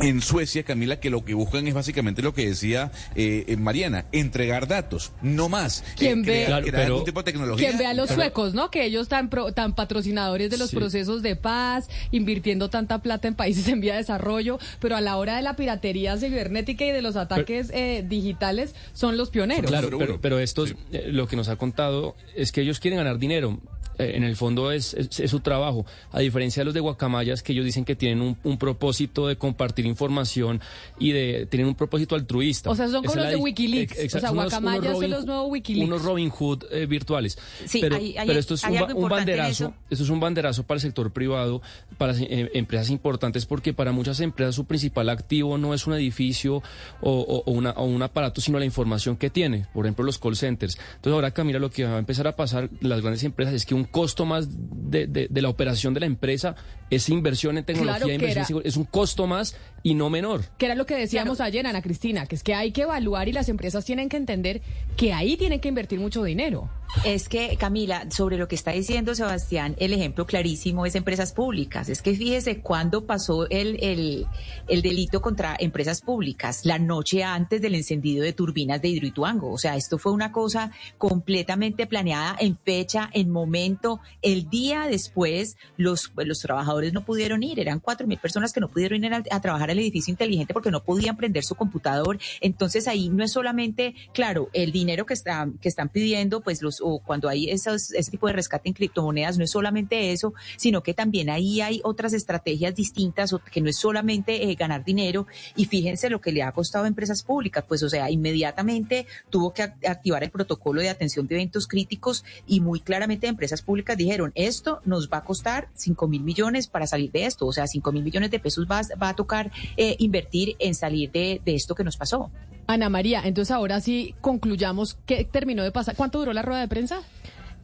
en 0.00 0.20
Suecia, 0.20 0.62
Camila, 0.64 0.98
que 1.00 1.10
lo 1.10 1.24
que 1.24 1.34
buscan 1.34 1.66
es 1.68 1.74
básicamente 1.74 2.22
lo 2.22 2.34
que 2.34 2.46
decía 2.48 2.90
eh, 3.14 3.44
eh, 3.48 3.56
Mariana, 3.56 4.06
entregar 4.12 4.66
datos, 4.68 5.12
no 5.22 5.48
más. 5.48 5.84
¿Quién 5.96 6.20
Eh, 6.20 6.22
ve? 6.22 6.24
crear- 6.24 6.46
Claro, 6.46 6.62
crear 6.66 6.76
pero- 6.82 6.94
algún 6.94 7.04
tipo 7.04 7.20
de 7.20 7.24
tecnología. 7.24 7.66
Quien 7.68 7.78
ve 7.78 7.86
a 7.86 7.94
los 7.94 8.08
Pero- 8.08 8.20
suecos, 8.20 8.54
¿no? 8.54 8.70
Que 8.70 8.84
ellos 8.84 9.08
tan 9.08 9.30
pro- 9.30 9.52
tan 9.52 9.74
patrocinadores 9.74 10.50
de 10.50 10.58
los 10.58 10.70
Sí. 10.70 10.76
procesos 10.76 11.22
de 11.22 11.36
paz, 11.36 11.88
invirtiendo 12.10 12.70
tanta 12.70 12.98
plata 13.02 13.28
en 13.28 13.34
países 13.34 13.68
en 13.68 13.80
vía 13.80 13.92
de 13.92 13.98
desarrollo, 13.98 14.58
pero 14.80 14.96
a 14.96 15.00
la 15.00 15.16
hora 15.16 15.36
de 15.36 15.42
la 15.42 15.56
piratería 15.56 16.16
cibernética 16.16 16.84
y 16.84 16.90
de 16.90 17.02
los 17.02 17.16
ataques 17.16 17.70
eh, 17.72 18.04
digitales 18.08 18.74
son 18.92 19.16
los 19.16 19.30
pioneros. 19.30 19.70
Claro, 19.70 19.96
pero, 19.98 20.20
pero 20.20 20.38
estos, 20.38 20.74
eh, 20.92 21.04
lo 21.08 21.26
que 21.28 21.36
nos 21.36 21.48
ha 21.48 21.56
contado 21.56 22.14
es 22.36 22.52
que 22.52 22.60
ellos 22.62 22.80
quieren 22.80 22.98
ganar 22.98 23.18
dinero. 23.18 23.58
Eh, 23.98 24.12
en 24.16 24.24
el 24.24 24.36
fondo 24.36 24.70
es, 24.72 24.94
es- 24.94 25.20
es 25.20 25.30
su 25.30 25.40
trabajo. 25.40 25.86
A 26.12 26.20
diferencia 26.20 26.60
de 26.60 26.64
los 26.66 26.74
de 26.74 26.80
Guacamayas, 26.80 27.42
que 27.42 27.52
ellos 27.52 27.64
dicen 27.64 27.84
que 27.84 27.94
tienen 27.96 28.20
un, 28.20 28.36
un 28.42 28.58
propósito 28.58 29.26
de 29.28 29.36
compartir 29.36 29.86
información 29.86 30.60
y 30.98 31.12
de 31.12 31.46
tienen 31.50 31.68
un 31.68 31.74
propósito 31.74 32.14
altruista. 32.14 32.70
O 32.70 32.74
sea, 32.74 32.88
son 32.88 33.04
como 33.04 33.14
los 33.20 33.28
de 33.30 33.36
Wikileaks. 33.36 33.92
ex- 33.92 34.04
exacto, 34.04 34.16
O 34.16 34.20
sea, 34.20 34.30
unos- 34.32 34.44
Guacamayas 34.52 34.92
son 34.98 35.10
los 35.10 35.26
nuevos 35.26 35.46
Wikileaks. 35.50 35.88
Unos 35.88 36.02
Robin 36.02 36.30
Hood 36.30 36.64
eh, 36.70 36.86
virtuales. 36.86 37.38
Sí, 37.66 37.78
pero, 37.80 37.96
hay- 37.96 38.16
hay- 38.16 38.26
pero 38.26 38.38
esto 38.40 38.54
es 38.54 38.64
un, 38.64 39.08
banderazo. 39.08 39.50
eso. 39.50 39.74
Esto 39.90 40.04
es 40.04 40.10
un 40.10 40.20
banderazo 40.20 40.62
para 40.64 40.76
el 40.76 40.82
sector 40.82 41.12
privado, 41.12 41.62
para 41.98 42.14
eh, 42.18 42.50
empresas 42.54 42.90
importantes, 42.90 43.46
porque 43.46 43.72
para 43.72 43.92
muchas 43.92 44.20
empresas 44.20 44.54
su 44.54 44.64
principal 44.64 45.08
activo 45.08 45.56
no 45.58 45.74
es 45.74 45.86
un 45.86 45.94
edificio 45.94 46.56
o, 46.56 46.62
o- 47.10 47.42
o 47.46 47.50
una- 47.52 47.70
o 47.72 47.84
un 47.84 48.02
aparato, 48.02 48.40
sino 48.40 48.58
la 48.58 48.64
información 48.64 49.16
que 49.16 49.30
tiene. 49.30 49.66
Por 49.72 49.86
ejemplo, 49.86 50.04
los 50.04 50.18
call 50.18 50.36
centers. 50.36 50.76
Entonces 50.96 51.12
ahora, 51.12 51.30
Camila, 51.30 51.58
lo 51.58 51.70
que 51.70 51.84
va 51.84 51.96
a 51.96 51.98
empezar 51.98 52.26
a 52.26 52.36
pasar 52.36 52.70
las 52.80 53.00
grandes 53.00 53.22
empresas 53.24 53.54
es 53.54 53.64
que 53.66 53.74
un 53.74 53.83
costo 53.84 54.24
más 54.26 54.48
de, 54.50 55.06
de- 55.06 55.28
de 55.30 55.42
la 55.42 55.48
operación 55.48 55.94
de 55.94 56.00
la 56.00 56.06
empresa 56.06 56.54
es 56.90 57.08
inversión 57.08 57.58
en 57.58 57.64
tecnología, 57.64 57.98
Claro 57.98 58.12
inversión 58.12 58.60
era. 58.60 58.68
es 58.68 58.76
un 58.76 58.84
costo 58.84 59.26
más 59.26 59.56
y 59.82 59.94
no 59.94 60.10
menor. 60.10 60.44
Que 60.58 60.66
era 60.66 60.74
lo 60.74 60.86
que 60.86 60.94
decíamos 60.96 61.40
ayer, 61.40 61.66
Ana 61.66 61.82
Cristina, 61.82 62.26
que 62.26 62.34
es 62.36 62.42
que 62.42 62.54
hay 62.54 62.70
que 62.72 62.82
evaluar 62.82 63.28
y 63.28 63.32
las 63.32 63.48
empresas 63.48 63.84
tienen 63.84 64.08
que 64.08 64.16
entender 64.16 64.62
que 64.96 65.12
ahí 65.12 65.36
tienen 65.36 65.60
que 65.60 65.68
invertir 65.68 65.98
mucho 65.98 66.22
dinero. 66.22 66.68
Es 67.02 67.28
que, 67.28 67.56
Camila, 67.58 68.06
sobre 68.10 68.38
lo 68.38 68.48
que 68.48 68.54
está 68.54 68.70
diciendo 68.70 69.14
Sebastián, 69.14 69.74
el 69.78 69.92
ejemplo 69.92 70.26
clarísimo 70.26 70.86
es 70.86 70.94
empresas 70.94 71.32
públicas. 71.32 71.88
Es 71.88 72.00
que 72.00 72.14
fíjese 72.14 72.60
cuándo 72.60 73.04
pasó 73.04 73.48
el, 73.50 73.82
el, 73.82 74.26
el 74.68 74.80
delito 74.80 75.20
contra 75.20 75.56
empresas 75.58 76.00
públicas, 76.00 76.64
la 76.64 76.78
noche 76.78 77.22
antes 77.22 77.60
del 77.60 77.74
encendido 77.74 78.22
de 78.22 78.32
turbinas 78.32 78.80
de 78.80 78.88
Hidroituango. 78.88 79.52
O 79.52 79.58
sea, 79.58 79.76
esto 79.76 79.98
fue 79.98 80.12
una 80.12 80.32
cosa 80.32 80.70
completamente 80.96 81.86
planeada 81.86 82.36
en 82.38 82.56
fecha, 82.56 83.10
en 83.12 83.28
momento. 83.30 84.00
El 84.22 84.48
día 84.48 84.86
después, 84.88 85.56
los, 85.76 86.12
los 86.16 86.38
trabajadores 86.40 86.92
no 86.94 87.04
pudieron 87.04 87.42
ir. 87.42 87.60
Eran 87.60 87.80
cuatro 87.80 88.06
mil 88.06 88.18
personas 88.18 88.52
que 88.52 88.60
no 88.60 88.68
pudieron 88.68 89.04
ir 89.04 89.12
a, 89.12 89.22
a 89.30 89.40
trabajar 89.40 89.70
al 89.70 89.78
edificio 89.78 90.10
inteligente 90.10 90.54
porque 90.54 90.70
no 90.70 90.82
podían 90.82 91.16
prender 91.16 91.44
su 91.44 91.54
computador. 91.54 92.18
Entonces 92.40 92.88
ahí 92.88 93.10
no 93.10 93.24
es 93.24 93.32
solamente, 93.32 93.94
claro, 94.14 94.48
el 94.54 94.72
dinero 94.72 95.04
que 95.04 95.14
están, 95.14 95.58
que 95.58 95.68
están 95.68 95.90
pidiendo, 95.90 96.40
pues 96.40 96.62
los, 96.62 96.80
o 96.84 96.98
cuando 96.98 97.28
hay 97.28 97.48
esos, 97.50 97.92
ese 97.92 98.10
tipo 98.10 98.26
de 98.26 98.34
rescate 98.34 98.68
en 98.68 98.74
criptomonedas, 98.74 99.38
no 99.38 99.44
es 99.44 99.50
solamente 99.50 100.12
eso, 100.12 100.34
sino 100.56 100.82
que 100.82 100.94
también 100.94 101.30
ahí 101.30 101.60
hay 101.60 101.80
otras 101.82 102.12
estrategias 102.12 102.74
distintas, 102.74 103.34
que 103.50 103.60
no 103.60 103.68
es 103.70 103.76
solamente 103.78 104.50
eh, 104.50 104.54
ganar 104.54 104.84
dinero. 104.84 105.26
Y 105.56 105.64
fíjense 105.64 106.10
lo 106.10 106.20
que 106.20 106.32
le 106.32 106.42
ha 106.42 106.52
costado 106.52 106.84
a 106.84 106.88
empresas 106.88 107.22
públicas, 107.22 107.64
pues 107.66 107.82
o 107.82 107.88
sea, 107.88 108.10
inmediatamente 108.10 109.06
tuvo 109.30 109.52
que 109.54 109.62
act- 109.62 109.88
activar 109.88 110.22
el 110.22 110.30
protocolo 110.30 110.80
de 110.80 110.90
atención 110.90 111.26
de 111.26 111.36
eventos 111.36 111.66
críticos 111.66 112.24
y 112.46 112.60
muy 112.60 112.80
claramente 112.80 113.26
empresas 113.26 113.62
públicas 113.62 113.96
dijeron, 113.96 114.32
esto 114.34 114.80
nos 114.84 115.08
va 115.08 115.18
a 115.18 115.24
costar 115.24 115.68
5 115.74 116.06
mil 116.08 116.22
millones 116.22 116.66
para 116.68 116.86
salir 116.86 117.10
de 117.10 117.24
esto, 117.26 117.46
o 117.46 117.52
sea, 117.52 117.66
5 117.66 117.90
mil 117.92 118.02
millones 118.02 118.30
de 118.30 118.38
pesos 118.40 118.66
va, 118.70 118.82
va 119.02 119.10
a 119.10 119.16
tocar 119.16 119.50
eh, 119.76 119.96
invertir 119.98 120.56
en 120.58 120.74
salir 120.74 121.10
de, 121.10 121.40
de 121.44 121.54
esto 121.54 121.74
que 121.74 121.84
nos 121.84 121.96
pasó. 121.96 122.30
Ana 122.66 122.88
María, 122.88 123.20
entonces 123.24 123.50
ahora 123.50 123.78
sí 123.82 124.14
concluyamos 124.22 124.96
qué 125.04 125.24
terminó 125.30 125.62
de 125.62 125.70
pasar. 125.70 125.96
¿Cuánto 125.96 126.18
duró 126.18 126.32
la 126.32 126.40
rueda 126.40 126.60
de 126.60 126.63
prensa? 126.68 127.00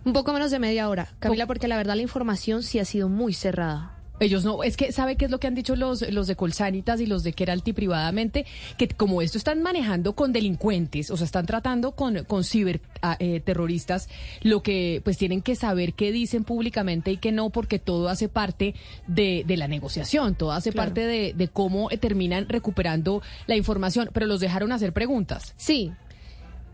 Un 0.04 0.12
poco 0.12 0.32
menos 0.32 0.50
de 0.50 0.58
media 0.58 0.88
hora, 0.88 1.12
Camila, 1.18 1.46
porque 1.46 1.68
la 1.68 1.76
verdad 1.76 1.94
la 1.94 2.02
información 2.02 2.62
sí 2.62 2.78
ha 2.78 2.84
sido 2.84 3.08
muy 3.08 3.34
cerrada. 3.34 4.00
Ellos 4.20 4.44
no, 4.44 4.62
es 4.62 4.76
que 4.76 4.92
sabe 4.92 5.16
qué 5.16 5.24
es 5.24 5.30
lo 5.30 5.40
que 5.40 5.46
han 5.46 5.54
dicho 5.54 5.76
los, 5.76 6.02
los 6.12 6.26
de 6.26 6.36
Colsanitas 6.36 7.00
y 7.00 7.06
los 7.06 7.22
de 7.22 7.32
Keralty 7.32 7.72
privadamente, 7.72 8.44
que 8.76 8.86
como 8.86 9.22
esto 9.22 9.38
están 9.38 9.62
manejando 9.62 10.14
con 10.14 10.32
delincuentes, 10.32 11.10
o 11.10 11.16
sea, 11.16 11.24
están 11.24 11.46
tratando 11.46 11.92
con, 11.92 12.24
con 12.24 12.44
ciberterroristas, 12.44 14.10
lo 14.42 14.62
que 14.62 15.00
pues 15.04 15.16
tienen 15.16 15.40
que 15.40 15.56
saber 15.56 15.94
qué 15.94 16.12
dicen 16.12 16.44
públicamente 16.44 17.12
y 17.12 17.16
qué 17.16 17.32
no, 17.32 17.48
porque 17.48 17.78
todo 17.78 18.10
hace 18.10 18.28
parte 18.28 18.74
de, 19.06 19.42
de 19.46 19.56
la 19.56 19.68
negociación, 19.68 20.34
todo 20.34 20.52
hace 20.52 20.70
parte 20.70 21.06
de, 21.06 21.32
de 21.32 21.48
cómo 21.48 21.88
terminan 21.88 22.46
recuperando 22.46 23.22
la 23.46 23.56
información, 23.56 24.10
pero 24.12 24.26
los 24.26 24.40
dejaron 24.40 24.70
hacer 24.72 24.92
preguntas. 24.92 25.54
Sí, 25.56 25.92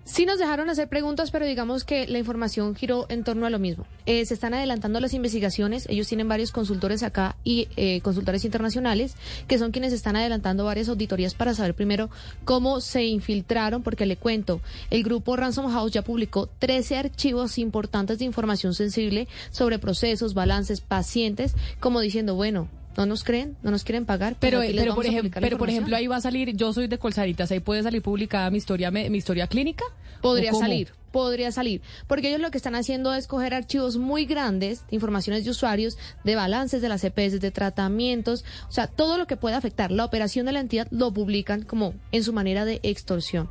Sí 0.06 0.24
nos 0.24 0.38
dejaron 0.38 0.70
hacer 0.70 0.88
preguntas, 0.88 1.32
pero 1.32 1.46
digamos 1.46 1.82
que 1.82 2.06
la 2.06 2.20
información 2.20 2.76
giró 2.76 3.06
en 3.08 3.24
torno 3.24 3.44
a 3.44 3.50
lo 3.50 3.58
mismo. 3.58 3.86
Eh, 4.06 4.24
se 4.24 4.34
están 4.34 4.54
adelantando 4.54 5.00
las 5.00 5.14
investigaciones, 5.14 5.84
ellos 5.88 6.06
tienen 6.06 6.28
varios 6.28 6.52
consultores 6.52 7.02
acá 7.02 7.34
y 7.42 7.66
eh, 7.76 8.00
consultores 8.02 8.44
internacionales, 8.44 9.16
que 9.48 9.58
son 9.58 9.72
quienes 9.72 9.92
están 9.92 10.14
adelantando 10.14 10.64
varias 10.64 10.88
auditorías 10.88 11.34
para 11.34 11.54
saber 11.54 11.74
primero 11.74 12.08
cómo 12.44 12.80
se 12.80 13.04
infiltraron, 13.04 13.82
porque 13.82 14.06
le 14.06 14.16
cuento, 14.16 14.60
el 14.90 15.02
grupo 15.02 15.34
Ransom 15.34 15.72
House 15.72 15.90
ya 15.90 16.02
publicó 16.02 16.46
13 16.60 16.98
archivos 16.98 17.58
importantes 17.58 18.20
de 18.20 18.26
información 18.26 18.74
sensible 18.74 19.26
sobre 19.50 19.80
procesos, 19.80 20.34
balances, 20.34 20.80
pacientes, 20.80 21.56
como 21.80 21.98
diciendo, 21.98 22.36
bueno, 22.36 22.68
no 22.96 23.06
nos 23.06 23.24
creen, 23.24 23.56
no 23.62 23.70
nos 23.70 23.84
quieren 23.84 24.06
pagar. 24.06 24.36
Pero, 24.40 24.60
pero, 24.60 24.94
por, 24.94 25.04
a 25.06 25.08
ejem- 25.08 25.16
publicar 25.18 25.42
la 25.42 25.46
pero 25.46 25.58
por 25.58 25.68
ejemplo, 25.70 25.96
ahí 25.96 26.06
va 26.06 26.16
a 26.16 26.20
salir, 26.20 26.56
yo 26.56 26.72
soy 26.72 26.86
de 26.88 26.98
Colsanitas, 26.98 27.50
ahí 27.50 27.60
puede 27.60 27.82
salir 27.82 28.02
publicada 28.02 28.50
mi 28.50 28.58
historia, 28.58 28.90
mi 28.90 29.16
historia 29.16 29.46
clínica. 29.46 29.84
Podría 30.22 30.52
salir, 30.54 30.88
podría 31.12 31.52
salir. 31.52 31.82
Porque 32.06 32.28
ellos 32.28 32.40
lo 32.40 32.50
que 32.50 32.56
están 32.56 32.74
haciendo 32.74 33.14
es 33.14 33.26
coger 33.26 33.52
archivos 33.54 33.96
muy 33.98 34.24
grandes 34.24 34.80
de 34.88 34.96
informaciones 34.96 35.44
de 35.44 35.50
usuarios, 35.50 35.98
de 36.24 36.34
balances 36.34 36.80
de 36.80 36.88
las 36.88 37.04
EPS, 37.04 37.38
de 37.40 37.50
tratamientos, 37.50 38.44
o 38.68 38.72
sea, 38.72 38.86
todo 38.86 39.18
lo 39.18 39.26
que 39.26 39.36
pueda 39.36 39.58
afectar 39.58 39.90
la 39.92 40.04
operación 40.04 40.46
de 40.46 40.52
la 40.52 40.60
entidad 40.60 40.88
lo 40.90 41.12
publican 41.12 41.62
como 41.62 41.94
en 42.12 42.24
su 42.24 42.32
manera 42.32 42.64
de 42.64 42.80
extorsión. 42.82 43.50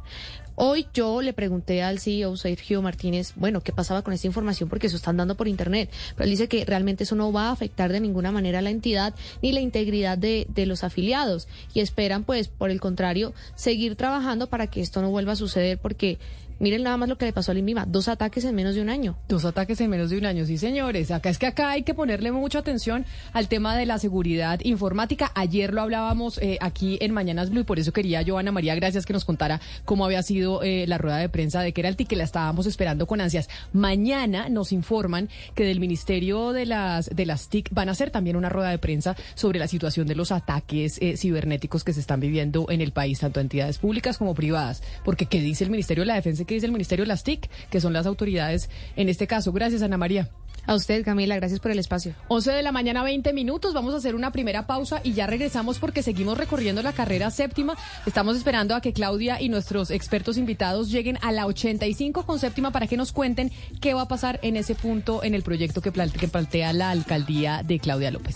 Hoy 0.57 0.87
yo 0.93 1.21
le 1.21 1.33
pregunté 1.33 1.83
al 1.83 1.99
CEO 1.99 2.37
Sergio 2.37 2.81
Martínez, 2.81 3.33
bueno, 3.35 3.59
¿qué 3.59 3.73
pasaba 3.73 4.03
con 4.03 4.13
esta 4.13 4.27
información? 4.27 4.69
Porque 4.69 4.87
eso 4.87 4.95
están 4.95 5.17
dando 5.17 5.35
por 5.35 5.49
internet. 5.49 5.89
Pero 6.15 6.23
él 6.23 6.29
dice 6.29 6.47
que 6.47 6.63
realmente 6.63 7.03
eso 7.03 7.15
no 7.15 7.33
va 7.33 7.49
a 7.49 7.51
afectar 7.51 7.91
de 7.91 7.99
ninguna 7.99 8.31
manera 8.31 8.59
a 8.59 8.61
la 8.61 8.69
entidad 8.69 9.13
ni 9.41 9.51
la 9.51 9.59
integridad 9.59 10.17
de, 10.17 10.47
de 10.49 10.65
los 10.65 10.85
afiliados. 10.85 11.49
Y 11.73 11.81
esperan, 11.81 12.23
pues, 12.23 12.47
por 12.47 12.69
el 12.69 12.79
contrario, 12.79 13.33
seguir 13.55 13.97
trabajando 13.97 14.47
para 14.47 14.67
que 14.67 14.79
esto 14.79 15.01
no 15.01 15.09
vuelva 15.09 15.33
a 15.33 15.35
suceder 15.35 15.77
porque 15.77 16.19
miren 16.59 16.83
nada 16.83 16.97
más 16.97 17.09
lo 17.09 17.17
que 17.17 17.25
le 17.25 17.33
pasó 17.33 17.51
al 17.51 17.57
INVIMA, 17.57 17.85
dos 17.85 18.07
ataques 18.07 18.45
en 18.45 18.55
menos 18.55 18.75
de 18.75 18.81
un 18.81 18.89
año. 18.89 19.17
Dos 19.27 19.45
ataques 19.45 19.79
en 19.81 19.89
menos 19.89 20.09
de 20.09 20.17
un 20.17 20.25
año, 20.25 20.45
sí 20.45 20.57
señores. 20.57 21.11
Acá 21.11 21.29
es 21.29 21.37
que 21.37 21.47
acá 21.47 21.71
hay 21.71 21.83
que 21.83 21.93
ponerle 21.93 22.31
mucha 22.31 22.59
atención 22.59 23.05
al 23.33 23.47
tema 23.47 23.75
de 23.75 23.85
la 23.85 23.99
seguridad 23.99 24.59
informática. 24.63 25.31
Ayer 25.35 25.73
lo 25.73 25.81
hablábamos 25.81 26.37
eh, 26.39 26.57
aquí 26.61 26.97
en 27.01 27.11
Mañanas 27.11 27.49
Blue 27.49 27.61
y 27.61 27.63
por 27.63 27.79
eso 27.79 27.93
quería 27.93 28.23
Joana 28.25 28.51
María, 28.51 28.75
gracias 28.75 29.05
que 29.05 29.13
nos 29.13 29.25
contara 29.25 29.59
cómo 29.83 30.05
había 30.05 30.23
sido 30.23 30.63
eh, 30.63 30.85
la 30.87 30.97
rueda 30.97 31.17
de 31.17 31.29
prensa 31.29 31.61
de 31.61 31.73
Keralty, 31.73 32.05
que 32.05 32.15
la 32.15 32.23
estábamos 32.23 32.65
esperando 32.65 33.07
con 33.07 33.21
ansias. 33.21 33.49
Mañana 33.73 34.49
nos 34.49 34.71
informan 34.71 35.29
que 35.55 35.65
del 35.65 35.79
Ministerio 35.79 36.53
de 36.53 36.65
las, 36.65 37.09
de 37.13 37.25
las 37.25 37.49
TIC 37.49 37.69
van 37.71 37.89
a 37.89 37.91
hacer 37.91 38.11
también 38.11 38.35
una 38.35 38.49
rueda 38.49 38.69
de 38.69 38.77
prensa 38.77 39.15
sobre 39.35 39.59
la 39.59 39.67
situación 39.67 40.07
de 40.07 40.15
los 40.15 40.31
ataques 40.31 40.97
eh, 41.01 41.17
cibernéticos 41.17 41.83
que 41.83 41.93
se 41.93 41.99
están 41.99 42.19
viviendo 42.19 42.67
en 42.69 42.81
el 42.81 42.91
país, 42.91 43.19
tanto 43.19 43.39
entidades 43.39 43.77
públicas 43.77 44.17
como 44.17 44.33
privadas. 44.33 44.83
Porque, 45.03 45.25
¿qué 45.25 45.41
dice 45.41 45.63
el 45.63 45.69
Ministerio 45.69 46.03
de 46.03 46.07
la 46.07 46.15
Defensa 46.15 46.44
y 46.45 46.47
qué 46.47 46.53
dice 46.53 46.67
el 46.67 46.71
Ministerio 46.71 47.03
de 47.03 47.07
las 47.07 47.23
TIC? 47.23 47.49
Que 47.69 47.81
son 47.81 47.91
las 47.91 48.05
autoridades 48.05 48.69
en 48.95 49.09
este 49.09 49.27
caso. 49.27 49.51
Gracias, 49.51 49.81
Ana 49.81 49.97
María. 49.97 50.29
A 50.67 50.73
usted, 50.73 51.03
Camila, 51.05 51.35
gracias 51.35 51.59
por 51.59 51.71
el 51.71 51.77
espacio. 51.77 52.13
11 52.27 52.51
de 52.51 52.63
la 52.63 52.71
mañana, 52.71 53.03
20 53.03 53.33
minutos. 53.33 53.73
Vamos 53.73 53.93
a 53.93 53.97
hacer 53.97 54.15
una 54.15 54.31
primera 54.31 54.65
pausa 54.65 54.99
y 55.03 55.13
ya 55.13 55.27
regresamos 55.27 55.77
porque 55.77 56.01
seguimos 56.01 56.37
recorriendo 56.37 56.81
la 56.81 56.93
carrera 56.93 57.29
séptima. 57.29 57.77
Estamos 58.07 58.35
esperando 58.35 58.73
a 58.73 58.81
que 58.81 58.91
Claudia 58.91 59.39
y 59.39 59.49
nuestros 59.49 59.91
expertos 59.91 60.37
invitados 60.37 60.89
lleguen 60.89 61.19
a 61.21 61.31
la 61.31 61.45
85 61.45 62.25
con 62.25 62.39
séptima 62.39 62.71
para 62.71 62.87
que 62.87 62.97
nos 62.97 63.11
cuenten 63.11 63.51
qué 63.79 63.93
va 63.93 64.03
a 64.03 64.07
pasar 64.07 64.39
en 64.41 64.55
ese 64.55 64.73
punto 64.73 65.23
en 65.23 65.35
el 65.35 65.43
proyecto 65.43 65.81
que, 65.81 65.91
que 65.91 66.27
plantea 66.27 66.73
la 66.73 66.89
alcaldía 66.89 67.61
de 67.63 67.79
Claudia 67.79 68.09
López. 68.09 68.35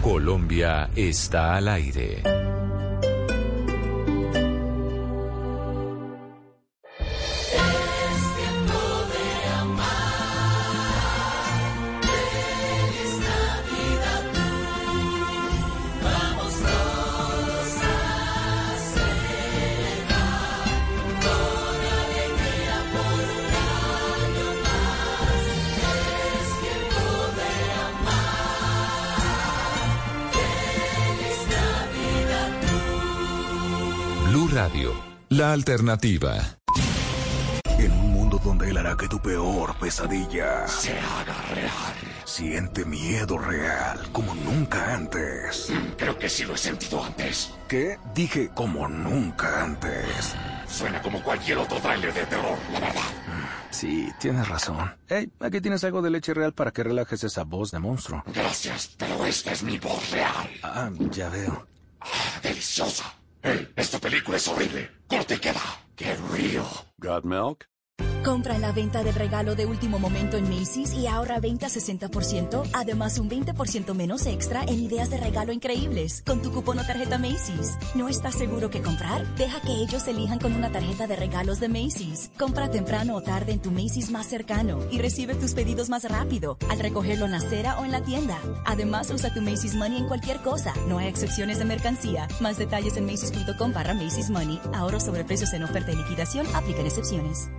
Colombia 0.00 0.90
está 0.96 1.56
al 1.56 1.68
aire. 1.68 2.22
Blue 34.34 34.48
Radio, 34.48 34.92
la 35.28 35.52
alternativa. 35.52 36.58
En 37.78 37.92
un 37.92 38.10
mundo 38.10 38.40
donde 38.42 38.68
él 38.68 38.76
hará 38.78 38.96
que 38.96 39.06
tu 39.06 39.20
peor 39.20 39.78
pesadilla 39.78 40.66
se 40.66 40.90
haga 40.98 41.40
real. 41.54 41.94
Siente 42.24 42.84
miedo 42.84 43.38
real 43.38 44.00
como 44.10 44.34
nunca 44.34 44.92
antes. 44.92 45.72
Creo 45.96 46.18
que 46.18 46.28
sí 46.28 46.42
lo 46.42 46.54
he 46.54 46.58
sentido 46.58 47.04
antes. 47.04 47.54
¿Qué? 47.68 47.96
Dije 48.12 48.50
como 48.52 48.88
nunca 48.88 49.62
antes. 49.62 50.34
Suena 50.66 51.00
como 51.00 51.22
cualquier 51.22 51.58
otro 51.58 51.78
tráiler 51.78 52.12
de 52.12 52.26
terror, 52.26 52.58
la 52.72 52.80
verdad. 52.80 53.02
Sí, 53.70 54.10
tienes 54.18 54.48
razón. 54.48 54.96
Hey, 55.06 55.30
aquí 55.38 55.60
tienes 55.60 55.84
algo 55.84 56.02
de 56.02 56.10
leche 56.10 56.34
real 56.34 56.52
para 56.52 56.72
que 56.72 56.82
relajes 56.82 57.22
esa 57.22 57.44
voz 57.44 57.70
de 57.70 57.78
monstruo. 57.78 58.24
Gracias, 58.34 58.96
pero 58.98 59.24
esta 59.26 59.52
es 59.52 59.62
mi 59.62 59.78
voz 59.78 60.10
real. 60.10 60.50
Ah, 60.64 60.90
ya 61.12 61.28
veo. 61.28 61.68
Deliciosa. 62.42 63.14
Hey, 63.46 63.68
esta 63.76 63.98
película 63.98 64.38
es 64.38 64.48
horrible. 64.48 64.90
Corte 65.06 65.34
y 65.34 65.38
queda. 65.38 65.60
Get 65.98 66.18
real. 66.32 66.64
Got 66.98 67.26
milk? 67.26 67.66
Compra 68.24 68.54
en 68.54 68.62
la 68.62 68.72
venta 68.72 69.04
del 69.04 69.14
regalo 69.14 69.54
de 69.54 69.66
último 69.66 69.98
momento 69.98 70.38
en 70.38 70.48
Macy's 70.48 70.94
y 70.94 71.06
ahorra 71.06 71.40
20-60%. 71.40 72.70
Además, 72.72 73.18
un 73.18 73.28
20% 73.28 73.92
menos 73.92 74.24
extra 74.24 74.62
en 74.62 74.80
ideas 74.80 75.10
de 75.10 75.18
regalo 75.18 75.52
increíbles 75.52 76.22
con 76.24 76.40
tu 76.40 76.50
cupón 76.50 76.78
o 76.78 76.86
tarjeta 76.86 77.18
Macy's. 77.18 77.76
¿No 77.94 78.08
estás 78.08 78.34
seguro 78.34 78.70
qué 78.70 78.80
comprar? 78.80 79.26
Deja 79.36 79.60
que 79.60 79.72
ellos 79.72 80.08
elijan 80.08 80.38
con 80.38 80.54
una 80.54 80.72
tarjeta 80.72 81.06
de 81.06 81.16
regalos 81.16 81.60
de 81.60 81.68
Macy's. 81.68 82.30
Compra 82.38 82.70
temprano 82.70 83.14
o 83.16 83.20
tarde 83.20 83.52
en 83.52 83.60
tu 83.60 83.70
Macy's 83.70 84.10
más 84.10 84.26
cercano 84.26 84.80
y 84.90 85.00
recibe 85.00 85.34
tus 85.34 85.52
pedidos 85.52 85.90
más 85.90 86.04
rápido 86.04 86.56
al 86.70 86.78
recogerlo 86.78 87.26
en 87.26 87.32
la 87.32 87.38
acera 87.38 87.78
o 87.78 87.84
en 87.84 87.92
la 87.92 88.02
tienda. 88.02 88.38
Además, 88.64 89.10
usa 89.10 89.34
tu 89.34 89.42
Macy's 89.42 89.74
Money 89.74 89.98
en 89.98 90.08
cualquier 90.08 90.38
cosa. 90.38 90.72
No 90.88 90.96
hay 90.96 91.08
excepciones 91.08 91.58
de 91.58 91.66
mercancía. 91.66 92.26
Más 92.40 92.56
detalles 92.56 92.96
en 92.96 93.04
macy's.com 93.04 93.74
barra 93.74 93.92
Macy's 93.92 94.30
Money. 94.30 94.58
Ahorro 94.72 94.98
sobre 94.98 95.24
precios 95.24 95.52
en 95.52 95.62
oferta 95.62 95.92
y 95.92 95.96
liquidación. 95.96 96.46
Aplican 96.54 96.86
excepciones. 96.86 97.50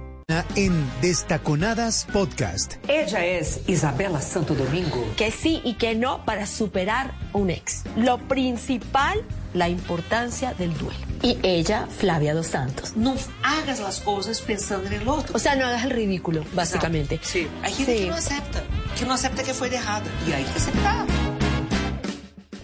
En 0.55 0.73
Destaconadas 1.01 2.07
Podcast. 2.11 2.78
Ella 2.88 3.23
es 3.23 3.59
Isabela 3.67 4.19
Santo 4.21 4.55
Domingo. 4.55 5.05
Que 5.15 5.30
sí 5.30 5.61
y 5.63 5.76
que 5.76 5.93
no 5.93 6.26
para 6.26 6.47
superar 6.47 7.13
un 7.32 7.51
ex. 7.51 7.84
Lo 7.95 8.17
principal, 8.17 9.23
la 9.53 9.69
importancia 9.69 10.55
del 10.55 10.76
duelo. 10.80 10.97
Y 11.21 11.38
ella, 11.43 11.86
Flavia 11.95 12.34
dos 12.34 12.47
Santos. 12.47 12.95
No 12.97 13.13
hagas 13.43 13.80
las 13.80 13.99
cosas 13.99 14.41
pensando 14.41 14.88
en 14.88 14.93
el 14.93 15.07
otro. 15.07 15.36
O 15.36 15.39
sea, 15.39 15.55
no 15.55 15.67
hagas 15.67 15.84
el 15.84 15.91
ridículo, 15.91 16.43
básicamente. 16.55 17.19
Sí. 17.21 17.47
Hay 17.61 17.73
gente 17.73 17.95
Sí. 17.95 18.03
que 18.05 18.09
no 18.09 18.15
acepta, 18.15 18.63
que 18.97 19.05
no 19.05 19.13
acepta 19.13 19.43
que 19.43 19.53
fue 19.53 19.69
dejada. 19.69 20.05
Y 20.28 20.32
hay 20.32 20.43
que 20.43 20.57
aceptar. 20.57 21.05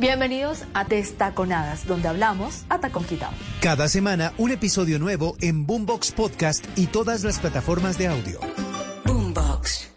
Bienvenidos 0.02 0.64
a 0.74 0.84
Destaconadas, 0.84 1.86
donde 1.86 2.08
hablamos 2.08 2.66
a 2.70 2.80
tacón 2.80 3.04
quitado. 3.04 3.34
Cada 3.62 3.88
semana 3.88 4.34
un 4.40 4.50
episodio 4.50 4.98
nuevo 4.98 5.36
en 5.42 5.68
Boombox 5.68 6.14
Podcast 6.14 6.66
y 6.76 6.88
todas 6.88 7.24
las 7.24 7.38
plataformas 7.38 8.00
de 8.00 8.08
audio. 8.08 8.40
Boombox. 9.06 9.92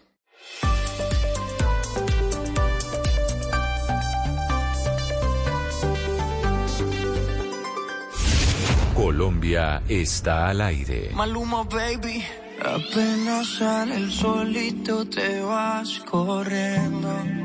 Colombia 8.93 9.81
está 9.89 10.49
al 10.49 10.61
aire. 10.61 11.09
Maluma, 11.15 11.63
baby. 11.63 12.23
Apenas 12.61 13.57
sale 13.57 13.95
el 13.97 14.11
solito 14.11 15.09
te 15.09 15.41
vas 15.41 15.99
corriendo. 16.01 17.44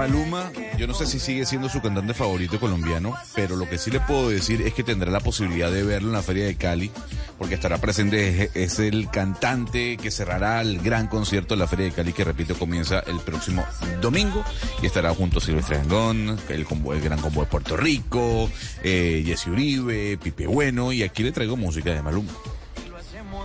Maluma, 0.00 0.50
yo 0.78 0.86
no 0.86 0.94
sé 0.94 1.04
si 1.04 1.20
sigue 1.20 1.44
siendo 1.44 1.68
su 1.68 1.82
cantante 1.82 2.14
favorito 2.14 2.58
colombiano, 2.58 3.14
pero 3.34 3.54
lo 3.54 3.68
que 3.68 3.76
sí 3.76 3.90
le 3.90 4.00
puedo 4.00 4.30
decir 4.30 4.62
es 4.62 4.72
que 4.72 4.82
tendrá 4.82 5.10
la 5.10 5.20
posibilidad 5.20 5.70
de 5.70 5.82
verlo 5.82 6.08
en 6.08 6.14
la 6.14 6.22
Feria 6.22 6.46
de 6.46 6.54
Cali, 6.54 6.90
porque 7.36 7.56
estará 7.56 7.76
presente, 7.76 8.50
es, 8.54 8.78
el 8.78 9.10
cantante 9.10 9.98
que 9.98 10.10
cerrará 10.10 10.62
el 10.62 10.80
gran 10.80 11.06
concierto 11.06 11.52
de 11.52 11.58
la 11.58 11.66
Feria 11.66 11.84
de 11.84 11.92
Cali, 11.92 12.14
que 12.14 12.24
repito, 12.24 12.58
comienza 12.58 13.00
el 13.00 13.20
próximo 13.20 13.62
domingo, 14.00 14.42
y 14.82 14.86
estará 14.86 15.12
junto 15.14 15.36
a 15.36 15.42
Silvestre 15.42 15.76
Dangond, 15.76 16.40
el, 16.48 16.64
gran 17.02 17.20
combo 17.20 17.42
de 17.42 17.48
Puerto 17.48 17.76
Rico, 17.76 18.50
eh, 18.82 19.22
Jesse 19.26 19.48
Uribe, 19.48 20.16
Pipe 20.16 20.46
Bueno, 20.46 20.94
y 20.94 21.02
aquí 21.02 21.22
le 21.22 21.32
traigo 21.32 21.58
música 21.58 21.90
de 21.90 22.00
Maluma. 22.00 22.32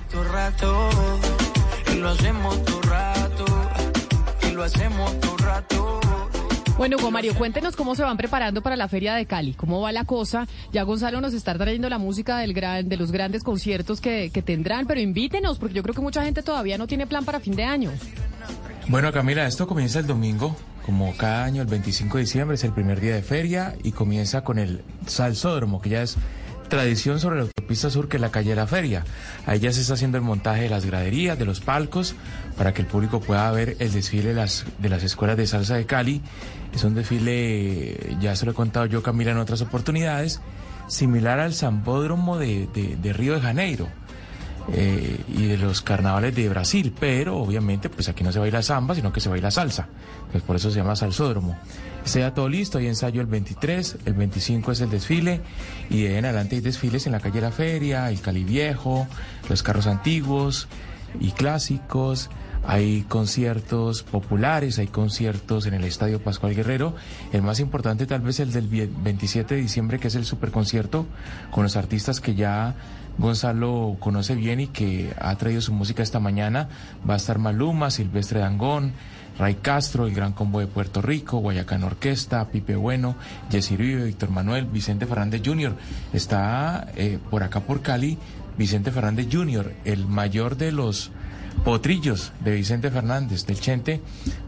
todo 0.09 0.23
rato 0.23 0.89
y 1.91 1.95
lo 1.95 2.07
hacemos 2.11 2.63
todo 2.63 2.81
rato 2.83 3.45
y 4.41 4.51
lo 4.51 4.63
hacemos 4.63 5.19
todo 5.19 5.37
rato. 5.39 6.14
Bueno, 6.77 6.97
Hugo 6.97 7.09
Mario, 7.09 7.33
cuéntenos 7.35 7.75
cómo 7.77 7.95
se 7.95 8.03
van 8.03 8.17
preparando 8.17 8.61
para 8.61 8.75
la 8.75 8.89
Feria 8.89 9.15
de 9.15 9.25
Cali, 9.25 9.53
cómo 9.53 9.79
va 9.79 9.93
la 9.93 10.03
cosa. 10.03 10.45
Ya 10.73 10.83
Gonzalo 10.83 11.21
nos 11.21 11.33
está 11.33 11.53
trayendo 11.57 11.87
la 11.89 11.97
música 11.97 12.37
del 12.39 12.53
gran, 12.53 12.89
de 12.89 12.97
los 12.97 13.13
grandes 13.13 13.43
conciertos 13.43 14.01
que, 14.01 14.29
que 14.33 14.41
tendrán, 14.41 14.85
pero 14.85 14.99
invítenos, 14.99 15.57
porque 15.57 15.73
yo 15.73 15.83
creo 15.83 15.95
que 15.95 16.01
mucha 16.01 16.23
gente 16.25 16.43
todavía 16.43 16.77
no 16.77 16.85
tiene 16.85 17.07
plan 17.07 17.23
para 17.23 17.39
fin 17.39 17.55
de 17.55 17.63
año. 17.63 17.91
Bueno, 18.89 19.11
Camila, 19.13 19.47
esto 19.47 19.67
comienza 19.67 19.99
el 19.99 20.07
domingo, 20.07 20.55
como 20.85 21.15
cada 21.17 21.45
año, 21.45 21.61
el 21.61 21.67
25 21.67 22.17
de 22.17 22.23
diciembre 22.25 22.55
es 22.55 22.63
el 22.63 22.71
primer 22.71 22.99
día 22.99 23.15
de 23.15 23.23
feria 23.23 23.75
y 23.81 23.91
comienza 23.91 24.43
con 24.43 24.59
el 24.59 24.83
Salsódromo, 25.07 25.81
que 25.81 25.89
ya 25.89 26.03
es 26.03 26.17
tradición 26.67 27.19
sobre 27.19 27.37
la 27.37 27.43
autopista 27.43 27.89
sur, 27.89 28.07
que 28.07 28.17
es 28.17 28.21
la 28.21 28.29
calle 28.29 28.51
de 28.51 28.55
la 28.55 28.67
feria. 28.67 29.03
Ahí 29.45 29.59
ya 29.59 29.71
se 29.71 29.81
está 29.81 29.93
haciendo 29.95 30.17
el 30.17 30.23
montaje 30.23 30.63
de 30.63 30.69
las 30.69 30.85
graderías, 30.85 31.39
de 31.39 31.45
los 31.45 31.59
palcos, 31.59 32.15
para 32.57 32.73
que 32.73 32.81
el 32.81 32.87
público 32.87 33.19
pueda 33.19 33.49
ver 33.51 33.77
el 33.79 33.91
desfile 33.91 34.29
de 34.29 34.35
las, 34.35 34.65
de 34.77 34.89
las 34.89 35.03
escuelas 35.03 35.37
de 35.37 35.47
salsa 35.47 35.75
de 35.75 35.85
Cali. 35.85 36.21
Es 36.75 36.83
un 36.83 36.93
desfile, 36.93 38.17
ya 38.19 38.35
se 38.35 38.45
lo 38.45 38.51
he 38.51 38.53
contado 38.53 38.85
yo, 38.85 39.01
Camila, 39.01 39.31
en 39.31 39.37
otras 39.37 39.61
oportunidades, 39.61 40.41
similar 40.87 41.39
al 41.39 41.53
Zambódromo 41.53 42.37
de, 42.37 43.13
Río 43.13 43.35
de 43.35 43.41
Janeiro 43.41 43.87
eh, 44.73 45.17
y 45.33 45.45
de 45.45 45.57
los 45.57 45.81
carnavales 45.81 46.35
de 46.35 46.49
Brasil, 46.49 46.93
pero 46.99 47.37
obviamente 47.37 47.89
pues 47.89 48.09
aquí 48.09 48.25
no 48.25 48.33
se 48.33 48.39
baila 48.39 48.61
samba, 48.61 48.93
sino 48.93 49.13
que 49.13 49.21
se 49.21 49.29
baila 49.29 49.51
salsa. 49.51 49.87
Pues 50.31 50.43
por 50.43 50.57
eso 50.57 50.69
se 50.69 50.77
llama 50.77 50.97
salsódromo. 50.97 51.57
Ya 52.13 52.33
todo 52.33 52.49
listo, 52.49 52.77
hay 52.77 52.87
ensayo 52.87 53.21
el 53.21 53.27
23, 53.27 53.97
el 54.05 54.13
25 54.13 54.73
es 54.73 54.81
el 54.81 54.89
desfile 54.89 55.41
y 55.89 56.03
de 56.03 56.17
en 56.17 56.25
adelante 56.25 56.55
hay 56.55 56.61
desfiles 56.61 57.05
en 57.07 57.13
la 57.13 57.19
calle 57.21 57.39
la 57.41 57.51
feria, 57.51 58.09
el 58.09 58.19
Cali 58.19 58.43
Viejo, 58.43 59.07
los 59.49 59.63
carros 59.63 59.87
antiguos 59.87 60.67
y 61.19 61.31
clásicos. 61.31 62.29
Hay 62.67 63.03
conciertos 63.07 64.01
populares, 64.03 64.79
hay 64.79 64.87
conciertos 64.87 65.67
en 65.67 65.75
el 65.75 65.83
Estadio 65.83 66.19
Pascual 66.21 66.55
Guerrero. 66.55 66.95
El 67.31 67.43
más 67.43 67.59
importante 67.59 68.07
tal 68.07 68.21
vez 68.21 68.39
el 68.39 68.51
del 68.51 68.69
vie- 68.69 68.89
27 69.03 69.55
de 69.55 69.61
diciembre, 69.61 69.99
que 69.99 70.07
es 70.07 70.15
el 70.15 70.25
superconcierto 70.25 71.05
con 71.51 71.63
los 71.63 71.75
artistas 71.77 72.19
que 72.19 72.33
ya 72.33 72.73
Gonzalo 73.19 73.95
conoce 73.99 74.35
bien 74.35 74.59
y 74.59 74.67
que 74.67 75.13
ha 75.19 75.35
traído 75.35 75.61
su 75.61 75.73
música 75.73 76.01
esta 76.03 76.19
mañana. 76.19 76.67
Va 77.07 77.13
a 77.13 77.17
estar 77.17 77.37
Maluma, 77.37 77.91
Silvestre 77.91 78.39
Dangón, 78.39 78.93
Ray 79.37 79.55
Castro, 79.55 80.07
el 80.07 80.15
Gran 80.15 80.33
Combo 80.33 80.59
de 80.59 80.67
Puerto 80.67 81.01
Rico, 81.01 81.37
Guayacán 81.37 81.83
Orquesta, 81.83 82.49
Pipe 82.49 82.75
Bueno, 82.75 83.15
Jessy 83.51 83.75
Uribe, 83.75 84.05
Víctor 84.05 84.31
Manuel, 84.31 84.65
Vicente 84.65 85.05
Fernández 85.05 85.41
Jr. 85.45 85.75
Está 86.13 86.87
eh, 86.95 87.19
por 87.29 87.43
acá 87.43 87.59
por 87.59 87.81
Cali 87.81 88.17
Vicente 88.57 88.91
Fernández 88.91 89.27
Jr., 89.31 89.73
el 89.83 90.07
mayor 90.07 90.55
de 90.57 90.71
los 90.71 91.11
potrillos 91.63 92.31
de 92.43 92.55
Vicente 92.55 92.91
Fernández, 92.91 93.45
del 93.45 93.59
Chente, 93.59 94.01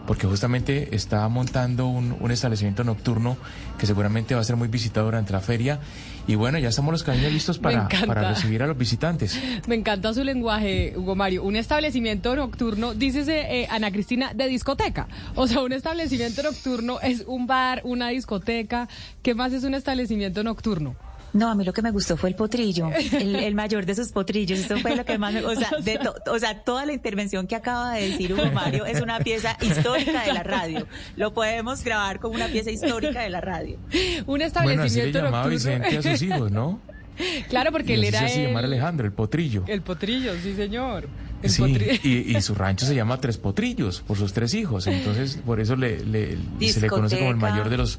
porque 0.06 0.28
justamente 0.28 0.96
está 0.96 1.28
montando 1.28 1.88
un, 1.88 2.16
un 2.20 2.32
establecimiento 2.32 2.84
nocturno 2.84 3.38
que 3.78 3.86
seguramente 3.86 4.36
va 4.36 4.42
a 4.42 4.44
ser 4.44 4.56
muy 4.56 4.68
visitado 4.68 5.06
durante 5.08 5.34
la 5.34 5.40
feria. 5.40 5.80
Y 6.28 6.36
bueno, 6.36 6.60
ya 6.60 6.70
estamos 6.70 6.92
los 6.92 7.04
cariños 7.04 7.32
listos 7.32 7.58
para 7.58 7.88
recibir 8.30 8.62
a 8.62 8.68
los 8.68 8.78
visitantes. 8.78 9.40
Me 9.68 9.76
encanta 9.76 10.14
su 10.14 10.24
lenguaje, 10.24 10.94
Hugo 10.98 11.16
Mario. 11.16 11.44
Un 11.44 11.56
establecimiento 11.56 12.36
nocturno, 12.36 12.94
dícese 12.94 13.62
eh, 13.62 13.68
Ana 13.70 13.92
Cristina, 13.92 14.34
de 14.34 14.48
discoteca. 14.48 15.08
O 15.36 15.48
sea, 15.48 15.62
un 15.62 15.72
establecimiento 15.72 16.44
nocturno 16.44 17.00
es 17.00 17.24
un 17.28 17.48
bar, 17.48 17.82
una 17.86 18.10
discoteca. 18.10 18.90
¿Qué 19.24 19.36
más 19.36 19.54
es 19.54 19.64
un 19.64 19.74
establecimiento 19.74 20.44
nocturno? 20.44 20.96
No, 21.34 21.50
a 21.50 21.56
mí 21.56 21.64
lo 21.66 21.74
que 21.74 21.82
me 21.82 21.92
gustó 21.92 22.18
fue 22.18 22.30
el 22.30 22.36
potrillo, 22.36 22.90
el, 22.94 23.36
el 23.36 23.54
mayor 23.54 23.86
de 23.86 23.94
sus 23.96 24.12
potrillos. 24.12 24.60
Eso 24.60 24.78
fue 24.78 24.96
lo 24.96 25.06
que 25.06 25.18
más 25.18 25.34
me 25.34 25.44
o 25.46 25.56
sea, 25.56 25.70
de 25.84 25.98
to- 26.00 26.16
o 26.32 26.40
sea, 26.40 26.64
toda 26.64 26.86
la 26.86 26.94
intervención 26.94 27.46
que 27.48 27.56
acaba 27.56 27.94
de 27.94 28.10
decir 28.10 28.34
Hugo 28.34 28.52
Mario 28.52 28.86
es 28.86 29.02
una 29.02 29.20
pieza 29.20 29.56
histórica 29.62 30.24
de 30.24 30.34
la 30.34 30.44
radio. 30.44 30.88
Lo 31.16 31.34
podemos 31.34 31.84
grabar 31.84 32.20
como 32.20 32.36
una 32.36 32.48
pieza 32.48 32.72
histórica 32.72 33.22
de 33.22 33.30
la 33.30 33.42
radio. 33.42 33.78
Un 34.26 34.26
Bueno, 34.26 34.36
así 34.36 34.40
le 34.40 34.46
establecimiento 34.48 35.20
llamaba 35.20 35.44
nocturno. 35.50 35.50
Vicente 35.84 35.98
a 35.98 36.02
sus 36.12 36.22
hijos, 36.22 36.52
¿no? 36.52 36.80
Claro, 37.50 37.72
porque 37.72 37.96
él 37.96 38.04
era 38.04 38.20
se 38.20 38.26
hace 38.26 38.42
el, 38.44 38.48
llamar 38.50 38.66
Alejandro, 38.66 39.06
el 39.08 39.12
potrillo. 39.12 39.64
el 39.68 39.82
potrillo, 39.82 40.34
sí 40.42 40.54
señor. 40.56 41.08
El 41.42 41.50
Sí, 41.50 41.62
potrillo. 41.64 41.94
y, 42.04 42.38
y 42.38 42.42
su 42.42 42.54
rancho 42.54 42.86
se 42.86 42.94
llama 42.94 43.20
Tres 43.20 43.38
Potrillos 43.40 44.02
por 44.06 44.18
sus 44.18 44.34
tres 44.34 44.54
hijos, 44.54 44.86
entonces 44.86 45.40
por 45.44 45.60
eso 45.60 45.76
le, 45.76 46.04
le- 46.06 46.38
se 46.72 46.80
le 46.80 46.88
conoce 46.88 47.18
como 47.18 47.32
el 47.32 47.38
mayor 47.38 47.70
de 47.70 47.78
los... 47.78 47.98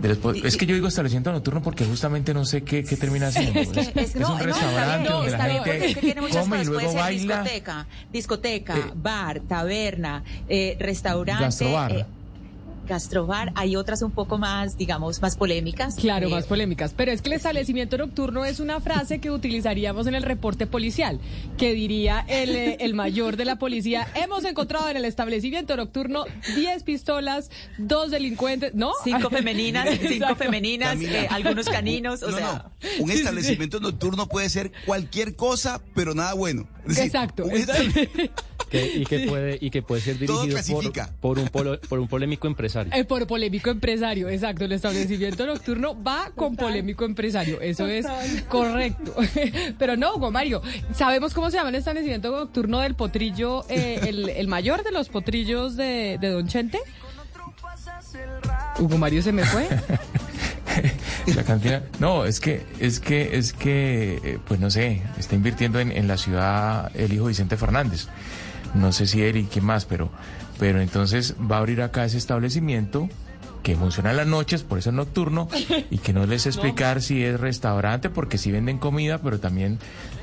de 0.00 0.08
los 0.10 0.18
po- 0.18 0.30
es 0.32 0.56
que 0.56 0.64
yo 0.64 0.74
digo 0.76 0.86
establecimiento 0.86 1.32
nocturno 1.32 1.60
porque 1.60 1.84
justamente 1.84 2.32
no 2.32 2.44
sé 2.44 2.62
qué, 2.62 2.84
qué 2.84 2.96
termina 2.96 3.26
haciendo. 3.28 3.58
Es 3.58 3.68
que, 3.70 3.80
es, 3.80 3.96
Es 3.96 4.14
no, 4.16 4.32
un 4.34 4.38
no, 4.38 4.44
restaurante 4.44 4.78
está 4.78 4.96
bien, 4.98 5.12
donde 5.12 5.30
la 5.32 5.38
gente 5.44 5.58
porque 5.58 5.86
es 5.86 5.94
que 5.94 6.00
tiene 6.00 6.20
muchas 6.20 6.36
come 6.44 6.60
y 6.60 6.64
luego 6.64 6.92
baila. 6.94 7.42
discoteca, 7.42 7.86
discoteca, 8.12 8.76
Eh, 8.78 8.82
bar, 8.94 9.40
taberna, 9.40 10.22
eh, 10.48 10.76
restaurante, 10.78 11.44
Gastrobar. 11.44 11.92
eh, 11.92 12.06
gastrobar. 12.88 13.52
Hay 13.54 13.76
otras 13.76 14.02
un 14.02 14.10
poco 14.10 14.38
más, 14.38 14.76
digamos, 14.76 15.22
más 15.22 15.36
polémicas. 15.36 15.94
Claro, 15.94 16.26
Eh, 16.28 16.30
más 16.30 16.46
polémicas. 16.46 16.92
Pero 16.96 17.12
es 17.12 17.22
que 17.22 17.28
el 17.28 17.34
establecimiento 17.34 17.96
nocturno 17.98 18.44
es 18.44 18.58
una 18.58 18.80
frase 18.80 19.20
que 19.20 19.30
utilizaríamos 19.30 20.06
en 20.08 20.14
el 20.14 20.22
reporte 20.24 20.66
policial, 20.66 21.20
que 21.56 21.72
diría 21.74 22.24
el, 22.28 22.56
eh, 22.56 22.76
el 22.80 22.94
mayor 22.94 23.36
de 23.36 23.44
la 23.44 23.56
policía, 23.56 24.08
hemos 24.14 24.44
encontrado 24.44 24.88
en 24.88 24.96
el 24.96 25.04
establecimiento 25.04 25.76
nocturno 25.76 26.24
10 26.56 26.82
pistolas, 26.82 27.50
dos 27.76 28.10
delincuentes, 28.10 28.74
¿no? 28.74 28.92
Cinco 29.04 29.30
femeninas, 29.30 29.88
cinco 30.00 30.06
Exacto. 30.14 30.36
femeninas, 30.36 30.96
eh, 31.00 31.28
algunos 31.30 31.68
caninos, 31.68 32.22
o 32.22 32.30
No, 32.30 32.36
sea. 32.38 32.64
no. 32.98 33.04
Un 33.04 33.10
establecimiento 33.10 33.78
nocturno 33.80 34.26
puede 34.26 34.48
ser 34.48 34.72
cualquier 34.86 35.36
cosa, 35.36 35.80
pero 35.94 36.14
nada 36.14 36.32
bueno. 36.34 36.66
Es 36.82 36.96
decir, 36.96 37.04
Exacto. 37.04 37.44
Que- 38.70 38.86
y 38.96 39.04
que 39.06 39.20
puede 39.20 39.58
y 39.60 39.70
que 39.70 39.82
puede 39.82 40.02
ser 40.02 40.18
dirigido 40.18 40.58
por, 40.70 40.92
por 41.20 41.38
un 41.38 41.48
polo- 41.48 41.80
por 41.88 41.98
un 41.98 42.08
polémico 42.08 42.46
empresario. 42.46 42.92
Eh, 42.94 43.04
por 43.04 43.26
polémico 43.26 43.70
empresario, 43.70 44.28
exacto. 44.28 44.64
El 44.64 44.72
establecimiento 44.72 45.46
nocturno 45.46 46.00
va 46.02 46.30
con 46.34 46.54
polémico 46.56 47.04
empresario. 47.04 47.60
Eso 47.60 47.86
es 47.86 48.06
correcto. 48.48 49.14
Pero 49.78 49.96
no, 49.96 50.14
Hugo 50.16 50.30
Mario, 50.30 50.60
¿sabemos 50.94 51.32
cómo 51.34 51.50
se 51.50 51.56
llama 51.56 51.70
el 51.70 51.76
establecimiento 51.76 52.30
nocturno 52.30 52.80
del 52.80 52.94
potrillo, 52.94 53.64
eh, 53.70 54.00
el, 54.06 54.28
el 54.28 54.48
mayor 54.48 54.82
de 54.84 54.92
los 54.92 55.08
potrillos 55.08 55.76
de, 55.76 56.18
de 56.20 56.28
Don 56.28 56.46
Chente? 56.46 56.78
Hugo 58.78 58.98
Mario 58.98 59.22
se 59.22 59.32
me 59.32 59.44
fue. 59.44 59.66
La 61.34 61.42
cantina. 61.42 61.82
No, 61.98 62.24
es 62.24 62.40
que, 62.40 62.62
es 62.78 63.00
que, 63.00 63.36
es 63.36 63.52
que, 63.52 64.20
eh, 64.22 64.38
pues 64.46 64.60
no 64.60 64.70
sé, 64.70 65.02
está 65.18 65.34
invirtiendo 65.34 65.80
en, 65.80 65.90
en 65.92 66.06
la 66.06 66.16
ciudad 66.16 66.90
el 66.94 67.12
hijo 67.12 67.26
Vicente 67.26 67.56
Fernández. 67.56 68.06
No 68.74 68.92
sé 68.92 69.06
si 69.06 69.22
él 69.22 69.36
y 69.36 69.44
quién 69.44 69.64
más, 69.64 69.84
pero, 69.84 70.10
pero 70.58 70.80
entonces 70.80 71.34
va 71.50 71.56
a 71.56 71.58
abrir 71.60 71.82
acá 71.82 72.04
ese 72.04 72.18
establecimiento 72.18 73.08
que 73.62 73.76
funciona 73.76 74.10
en 74.10 74.16
las 74.16 74.26
noches, 74.26 74.62
por 74.62 74.78
eso 74.78 74.90
es 74.90 74.96
nocturno, 74.96 75.48
y 75.90 75.98
que 75.98 76.12
no 76.12 76.26
les 76.26 76.46
explicar 76.46 77.02
si 77.02 77.22
es 77.22 77.38
restaurante, 77.38 78.08
porque 78.08 78.38
sí 78.38 78.50
venden 78.50 78.78
comida, 78.78 79.18
pero 79.18 79.40
también 79.40 79.78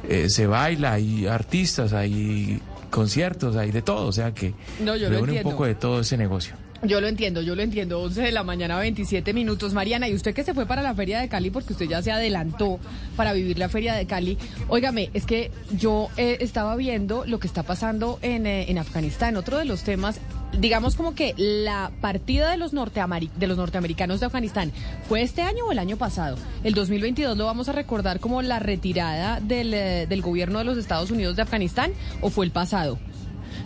eh, 0.08 0.30
se 0.30 0.48
baila, 0.48 0.94
hay 0.94 1.28
artistas, 1.28 1.94
hay 1.94 2.62
conciertos, 2.90 3.56
hay 3.56 3.72
de 3.72 3.82
todo, 3.82 4.08
o 4.08 4.12
sea 4.12 4.34
que 4.34 4.54
No, 4.80 4.96
yo 4.96 5.10
reúne 5.10 5.34
un 5.34 5.44
poco 5.44 5.66
de 5.66 5.76
todo 5.76 6.00
ese 6.00 6.18
negocio. 6.18 6.56
Yo 6.88 7.02
lo 7.02 7.08
entiendo, 7.08 7.42
yo 7.42 7.56
lo 7.56 7.62
entiendo. 7.64 8.02
11 8.02 8.22
de 8.22 8.32
la 8.32 8.44
mañana, 8.44 8.78
27 8.78 9.34
minutos. 9.34 9.74
Mariana, 9.74 10.08
¿y 10.08 10.14
usted 10.14 10.34
que 10.34 10.44
se 10.44 10.54
fue 10.54 10.66
para 10.66 10.82
la 10.82 10.94
Feria 10.94 11.20
de 11.20 11.28
Cali? 11.28 11.50
Porque 11.50 11.74
usted 11.74 11.88
ya 11.88 12.02
se 12.02 12.12
adelantó 12.12 12.80
para 13.16 13.34
vivir 13.34 13.58
la 13.58 13.70
Feria 13.70 13.96
de 13.96 14.06
Cali. 14.06 14.38
Óigame, 14.68 15.10
es 15.14 15.26
que 15.26 15.52
yo 15.72 16.10
eh, 16.18 16.38
estaba 16.42 16.76
viendo 16.76 17.26
lo 17.26 17.40
que 17.40 17.48
está 17.48 17.64
pasando 17.64 18.20
en, 18.22 18.46
eh, 18.46 18.70
en 18.70 18.78
Afganistán. 18.78 19.36
Otro 19.36 19.58
de 19.58 19.66
los 19.66 19.84
temas, 19.84 20.20
digamos 20.60 20.96
como 20.96 21.16
que 21.16 21.34
la 21.38 21.92
partida 22.02 22.52
de 22.52 22.58
los, 22.58 22.72
de 22.72 23.48
los 23.48 23.58
norteamericanos 23.58 24.20
de 24.20 24.26
Afganistán 24.26 24.72
fue 25.08 25.22
este 25.22 25.42
año 25.42 25.66
o 25.66 25.72
el 25.72 25.80
año 25.80 25.98
pasado. 25.98 26.38
El 26.64 26.74
2022 26.74 27.36
lo 27.36 27.46
vamos 27.46 27.68
a 27.68 27.72
recordar 27.72 28.20
como 28.20 28.42
la 28.42 28.60
retirada 28.60 29.40
del, 29.40 29.74
eh, 29.74 30.06
del 30.08 30.22
gobierno 30.22 30.60
de 30.60 30.66
los 30.66 30.78
Estados 30.78 31.10
Unidos 31.10 31.36
de 31.36 31.42
Afganistán 31.42 31.92
o 32.22 32.30
fue 32.30 32.46
el 32.46 32.52
pasado. 32.52 33.00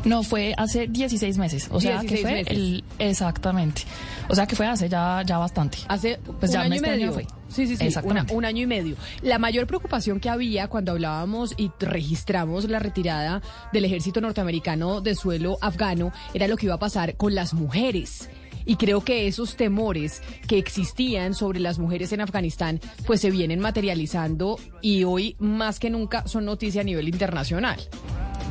No, 0.06 0.24
fue 0.24 0.54
hace 0.58 0.88
16 0.88 1.38
meses. 1.38 1.68
O 1.72 1.82
sea, 1.82 2.02
que 2.02 2.18
fue 2.18 2.42
el. 2.42 2.84
Exactamente. 3.00 3.84
O 4.30 4.36
sea, 4.36 4.48
que 4.48 4.56
fue 4.56 4.66
hace 4.66 4.88
ya, 4.88 5.24
ya 5.26 5.38
bastante. 5.38 5.80
Hace 5.88 6.20
pues 6.40 6.52
un 6.52 6.54
ya 6.54 6.62
año 6.62 6.74
y 6.74 6.78
este 6.78 6.90
medio. 6.90 7.14
fue. 7.14 7.28
Sí, 7.50 7.66
sí, 7.66 7.76
sí. 7.78 8.00
un 8.32 8.46
año 8.46 8.64
y 8.64 8.68
medio. 8.68 8.96
La 9.22 9.40
mayor 9.40 9.66
preocupación 9.66 10.20
que 10.20 10.30
había 10.30 10.68
cuando 10.68 10.92
hablábamos 10.92 11.54
y 11.58 11.72
registramos 11.80 12.70
la 12.70 12.80
retirada 12.80 13.42
del 13.74 13.86
ejército 13.86 14.22
norteamericano 14.22 15.02
de 15.02 15.16
suelo 15.16 15.58
afgano 15.62 16.14
era 16.34 16.48
lo 16.48 16.58
que 16.58 16.68
iba 16.68 16.76
a 16.76 16.80
pasar 16.80 17.16
con 17.16 17.34
las 17.34 17.54
mujeres. 17.54 18.30
Y 18.66 18.76
creo 18.76 19.04
que 19.04 19.26
esos 19.26 19.56
temores 19.56 20.22
que 20.48 20.60
existían 20.60 21.34
sobre 21.34 21.60
las 21.60 21.80
mujeres 21.80 22.14
en 22.14 22.22
Afganistán, 22.22 22.80
pues 23.08 23.20
se 23.20 23.32
vienen 23.32 23.60
materializando 23.60 24.60
y 24.82 25.06
hoy 25.06 25.36
más 25.40 25.80
que 25.80 25.90
nunca 25.90 26.28
son 26.28 26.46
noticia 26.46 26.82
a 26.82 26.84
nivel 26.84 27.08
internacional. 27.08 27.80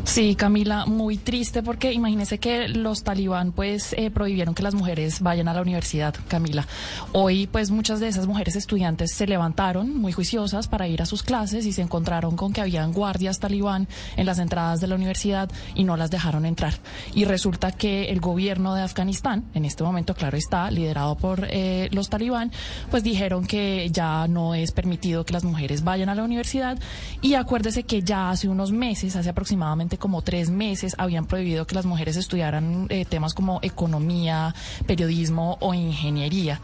Sí, 0.09 0.35
Camila, 0.37 0.87
muy 0.87 1.19
triste 1.19 1.63
porque 1.63 1.93
imagínese 1.93 2.39
que 2.39 2.67
los 2.67 3.05
talibán 3.05 3.53
pues 3.53 3.93
eh, 3.93 4.11
prohibieron 4.11 4.55
que 4.55 4.63
las 4.63 4.75
mujeres 4.75 5.21
vayan 5.21 5.49
a 5.49 5.55
la 5.55 5.61
universidad, 5.61 6.15
Camila. 6.29 6.67
Hoy 7.13 7.47
pues 7.47 7.71
muchas 7.71 8.01
de 8.01 8.09
esas 8.09 8.27
mujeres 8.27 8.57
estudiantes 8.57 9.13
se 9.13 9.27
levantaron 9.27 9.95
muy 9.95 10.13
juiciosas 10.13 10.67
para 10.67 10.89
ir 10.89 11.03
a 11.03 11.07
sus 11.07 11.23
clases 11.23 11.67
y 11.67 11.73
se 11.73 11.83
encontraron 11.83 12.37
con 12.37 12.55
que 12.55 12.63
habían 12.63 12.95
guardias 12.95 13.39
talibán 13.39 13.87
en 14.17 14.25
las 14.25 14.39
entradas 14.39 14.81
de 14.81 14.87
la 14.87 14.95
universidad 14.95 15.51
y 15.75 15.85
no 15.85 15.95
las 15.99 16.11
dejaron 16.11 16.47
entrar. 16.47 16.73
Y 17.15 17.27
resulta 17.27 17.71
que 17.71 18.07
el 18.07 18.21
gobierno 18.21 18.75
de 18.75 18.81
Afganistán, 18.81 19.45
en 19.53 19.67
este 19.67 19.85
momento 19.85 20.15
claro 20.15 20.39
está, 20.39 20.71
liderado 20.71 21.17
por 21.17 21.47
eh, 21.51 21.91
los 21.93 22.09
talibán, 22.09 22.51
pues 22.91 23.05
dijeron 23.05 23.47
que 23.47 23.91
ya 23.93 24.27
no 24.27 24.55
es 24.55 24.73
permitido 24.73 25.27
que 25.27 25.35
las 25.35 25.45
mujeres 25.45 25.85
vayan 25.85 26.09
a 26.09 26.15
la 26.15 26.25
universidad 26.25 26.79
y 27.21 27.35
acuérdese 27.35 27.83
que 27.83 28.03
ya 28.03 28.31
hace 28.31 28.49
unos 28.49 28.73
meses, 28.73 29.15
hace 29.15 29.29
aproximadamente 29.29 29.98
como 29.99 30.23
tres 30.23 30.51
meses 30.51 30.95
habían 30.99 31.27
prohibido 31.27 31.67
que 31.67 31.75
las 31.75 31.87
mujeres 31.87 32.17
estudiaran 32.17 32.87
eh, 32.89 33.05
temas 33.05 33.35
como 33.35 33.59
economía, 33.63 34.55
periodismo 34.87 35.57
o 35.61 35.75
ingeniería. 35.75 36.61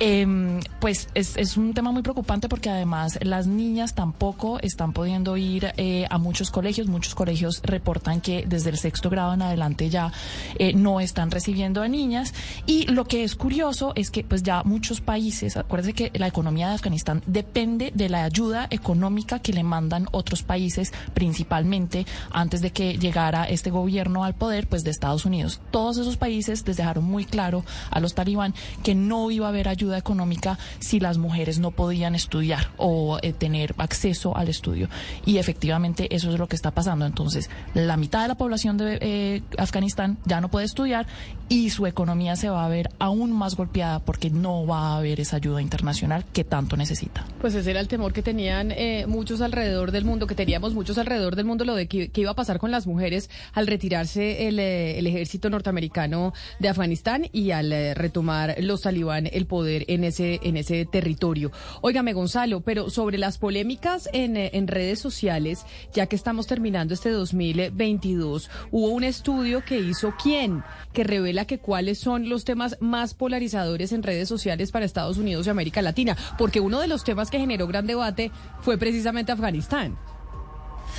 Em, 0.00 0.60
pues 0.80 1.08
es, 1.14 1.56
un 1.56 1.74
tema 1.74 1.90
muy 1.90 2.02
preocupante 2.02 2.48
porque 2.48 2.70
además 2.70 3.18
las 3.22 3.46
niñas 3.46 3.94
tampoco 3.94 4.60
están 4.60 4.92
pudiendo 4.92 5.36
ir 5.36 5.72
eh, 5.76 6.06
a 6.08 6.18
muchos 6.18 6.50
colegios. 6.50 6.86
Muchos 6.86 7.14
colegios 7.14 7.60
reportan 7.64 8.20
que 8.20 8.44
desde 8.46 8.70
el 8.70 8.78
sexto 8.78 9.10
grado 9.10 9.34
en 9.34 9.42
adelante 9.42 9.90
ya 9.90 10.12
eh, 10.58 10.72
no 10.74 11.00
están 11.00 11.30
recibiendo 11.30 11.82
a 11.82 11.88
niñas. 11.88 12.32
Y 12.66 12.86
lo 12.86 13.04
que 13.06 13.24
es 13.24 13.34
curioso 13.34 13.92
es 13.96 14.10
que 14.10 14.22
pues 14.22 14.42
ya 14.42 14.62
muchos 14.62 15.00
países, 15.00 15.56
acuérdense 15.56 15.94
que 15.94 16.18
la 16.18 16.28
economía 16.28 16.68
de 16.68 16.74
Afganistán 16.74 17.22
depende 17.26 17.92
de 17.94 18.08
la 18.08 18.24
ayuda 18.24 18.68
económica 18.70 19.40
que 19.40 19.52
le 19.52 19.62
mandan 19.62 20.06
otros 20.12 20.42
países, 20.42 20.92
principalmente 21.14 22.06
antes 22.30 22.57
de 22.60 22.70
que 22.70 22.98
llegara 22.98 23.44
este 23.44 23.70
gobierno 23.70 24.24
al 24.24 24.34
poder, 24.34 24.66
pues 24.66 24.84
de 24.84 24.90
Estados 24.90 25.24
Unidos. 25.24 25.60
Todos 25.70 25.98
esos 25.98 26.16
países 26.16 26.66
les 26.66 26.76
dejaron 26.76 27.04
muy 27.04 27.24
claro 27.24 27.64
a 27.90 28.00
los 28.00 28.14
talibán 28.14 28.54
que 28.82 28.94
no 28.94 29.30
iba 29.30 29.46
a 29.46 29.50
haber 29.50 29.68
ayuda 29.68 29.98
económica 29.98 30.58
si 30.78 31.00
las 31.00 31.18
mujeres 31.18 31.58
no 31.58 31.70
podían 31.70 32.14
estudiar 32.14 32.70
o 32.76 33.18
eh, 33.22 33.32
tener 33.32 33.74
acceso 33.78 34.36
al 34.36 34.48
estudio. 34.48 34.88
Y 35.24 35.38
efectivamente 35.38 36.14
eso 36.14 36.30
es 36.30 36.38
lo 36.38 36.48
que 36.48 36.56
está 36.56 36.70
pasando. 36.70 37.06
Entonces, 37.06 37.50
la 37.74 37.96
mitad 37.96 38.22
de 38.22 38.28
la 38.28 38.34
población 38.36 38.76
de 38.76 38.98
eh, 39.00 39.42
Afganistán 39.56 40.18
ya 40.24 40.40
no 40.40 40.48
puede 40.50 40.66
estudiar 40.66 41.06
y 41.48 41.70
su 41.70 41.86
economía 41.86 42.36
se 42.36 42.50
va 42.50 42.64
a 42.64 42.68
ver 42.68 42.90
aún 42.98 43.32
más 43.32 43.56
golpeada 43.56 44.00
porque 44.00 44.30
no 44.30 44.66
va 44.66 44.92
a 44.92 44.96
haber 44.98 45.20
esa 45.20 45.36
ayuda 45.36 45.62
internacional 45.62 46.24
que 46.32 46.44
tanto 46.44 46.76
necesita. 46.76 47.24
Pues 47.40 47.54
ese 47.54 47.70
era 47.70 47.80
el 47.80 47.88
temor 47.88 48.12
que 48.12 48.22
tenían 48.22 48.72
eh, 48.72 49.06
muchos 49.06 49.40
alrededor 49.40 49.92
del 49.92 50.04
mundo, 50.04 50.26
que 50.26 50.34
teníamos 50.34 50.74
muchos 50.74 50.98
alrededor 50.98 51.36
del 51.36 51.46
mundo, 51.46 51.64
lo 51.64 51.74
de 51.74 51.86
que 51.88 52.10
iba 52.14 52.30
a 52.30 52.34
pasar 52.34 52.47
con 52.56 52.70
las 52.70 52.86
mujeres 52.86 53.28
al 53.52 53.66
retirarse 53.66 54.48
el, 54.48 54.58
eh, 54.58 54.98
el 54.98 55.06
ejército 55.06 55.50
norteamericano 55.50 56.32
de 56.58 56.70
Afganistán 56.70 57.26
y 57.32 57.50
al 57.50 57.70
eh, 57.70 57.92
retomar 57.92 58.56
los 58.60 58.80
talibán 58.82 59.28
el 59.30 59.44
poder 59.46 59.84
en 59.88 60.04
ese, 60.04 60.40
en 60.42 60.56
ese 60.56 60.86
territorio. 60.86 61.52
Óigame, 61.82 62.14
Gonzalo, 62.14 62.62
pero 62.62 62.88
sobre 62.88 63.18
las 63.18 63.36
polémicas 63.36 64.08
en, 64.14 64.38
eh, 64.38 64.50
en 64.54 64.66
redes 64.66 64.98
sociales, 64.98 65.66
ya 65.92 66.06
que 66.06 66.16
estamos 66.16 66.46
terminando 66.46 66.94
este 66.94 67.10
2022, 67.10 68.48
hubo 68.70 68.88
un 68.88 69.04
estudio 69.04 69.62
que 69.64 69.78
hizo 69.78 70.14
quién, 70.22 70.62
que 70.94 71.04
revela 71.04 71.44
que 71.44 71.58
cuáles 71.58 71.98
son 71.98 72.30
los 72.30 72.44
temas 72.44 72.78
más 72.80 73.12
polarizadores 73.12 73.92
en 73.92 74.02
redes 74.02 74.28
sociales 74.28 74.70
para 74.70 74.86
Estados 74.86 75.18
Unidos 75.18 75.46
y 75.46 75.50
América 75.50 75.82
Latina, 75.82 76.16
porque 76.38 76.60
uno 76.60 76.80
de 76.80 76.88
los 76.88 77.04
temas 77.04 77.30
que 77.30 77.38
generó 77.38 77.66
gran 77.66 77.86
debate 77.86 78.30
fue 78.60 78.78
precisamente 78.78 79.32
Afganistán. 79.32 79.98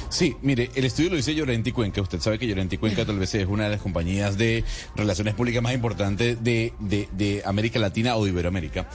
Sí, 0.09 0.35
mire, 0.41 0.71
el 0.73 0.85
estudio 0.85 1.11
lo 1.11 1.17
dice 1.17 1.35
Llorenti 1.35 1.71
Cuenca. 1.71 2.01
Usted 2.01 2.19
sabe 2.19 2.39
que 2.39 2.47
Llorenti 2.47 2.77
Cuenca 2.77 3.05
tal 3.05 3.19
vez 3.19 3.35
es 3.35 3.45
una 3.45 3.65
de 3.65 3.69
las 3.69 3.81
compañías 3.81 4.39
de 4.39 4.63
relaciones 4.95 5.35
públicas 5.35 5.61
más 5.61 5.73
importantes 5.73 6.43
de, 6.43 6.73
de, 6.79 7.41
América 7.45 7.77
Latina 7.77 8.15
o 8.15 8.23
de 8.23 8.31
Iberoamérica. 8.31 8.89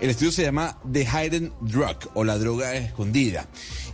El 0.00 0.10
estudio 0.10 0.30
se 0.30 0.44
llama 0.44 0.78
The 0.90 1.04
Hidden 1.04 1.52
Drug 1.60 1.96
o 2.14 2.22
la 2.22 2.38
droga 2.38 2.76
escondida. 2.76 3.48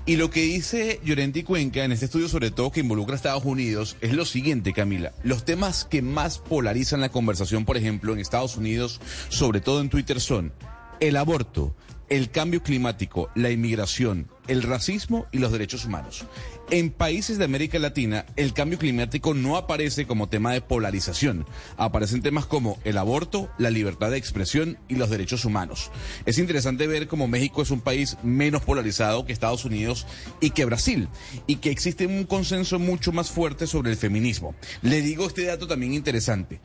Y 0.05 0.17
lo 0.17 0.31
que 0.31 0.43
dice 0.43 1.01
Llorenti 1.03 1.43
Cuenca 1.43 1.83
en 1.83 1.93
este 1.93 2.05
estudio, 2.05 2.29
sobre 2.29 2.51
todo 2.51 2.71
que 2.71 2.81
involucra 2.81 3.15
a 3.15 3.17
Estados 3.17 3.45
Unidos, 3.47 3.97
es 4.03 4.13
lo 4.13 4.27
siguiente, 4.27 4.75
Camila. 4.75 5.13
Los 5.25 5.47
temas 5.47 5.87
que 5.87 6.03
más 6.03 6.39
polarizan 6.39 7.01
la 7.01 7.09
conversación, 7.09 7.65
por 7.65 7.79
ejemplo, 7.79 8.13
en 8.13 8.21
Estados 8.21 8.57
Unidos, 8.59 9.01
sobre 9.31 9.63
todo 9.63 9.81
en 9.81 9.89
Twitter, 9.89 10.21
son 10.21 10.53
el 11.01 11.17
aborto, 11.17 11.75
el 12.09 12.31
cambio 12.31 12.63
climático, 12.63 13.31
la 13.35 13.51
inmigración, 13.51 14.29
el 14.49 14.63
racismo 14.63 15.27
y 15.33 15.39
los 15.39 15.53
derechos 15.53 15.85
humanos. 15.85 16.25
En 16.71 16.91
países 16.91 17.39
de 17.39 17.45
América 17.45 17.79
Latina, 17.79 18.27
el 18.37 18.53
cambio 18.53 18.79
climático 18.79 19.35
no 19.35 19.57
aparece 19.57 20.07
como 20.07 20.29
tema 20.29 20.53
de 20.53 20.61
polarización. 20.61 21.47
Aparecen 21.77 22.23
temas 22.23 22.47
como 22.47 22.79
el 22.85 22.99
aborto, 22.99 23.49
la 23.59 23.71
libertad 23.71 24.11
de 24.11 24.19
expresión 24.19 24.79
y 24.89 24.97
los 24.97 25.11
derechos 25.11 25.45
humanos. 25.45 25.91
Es 26.27 26.39
interesante 26.39 26.87
ver 26.87 27.07
cómo 27.07 27.29
México 27.29 27.63
es 27.63 27.71
un 27.71 27.81
país 27.81 28.17
menos 28.23 28.63
polarizado 28.63 29.25
que 29.25 29.33
Estados 29.33 29.65
Unidos 29.65 30.07
y 30.41 30.51
que 30.51 30.65
Brasil, 30.65 31.09
y 31.47 31.57
que 31.57 31.71
existe 31.71 32.07
un 32.07 32.25
consenso 32.25 32.79
mucho 32.79 33.13
más 33.13 33.31
fuerte 33.31 33.67
sobre 33.67 33.91
el 33.91 33.97
feminismo. 33.97 34.55
Le 34.83 35.03
digo 35.03 35.27
este 35.27 35.45
dato 35.45 35.69
también 35.69 35.95
interesante. 35.95 36.61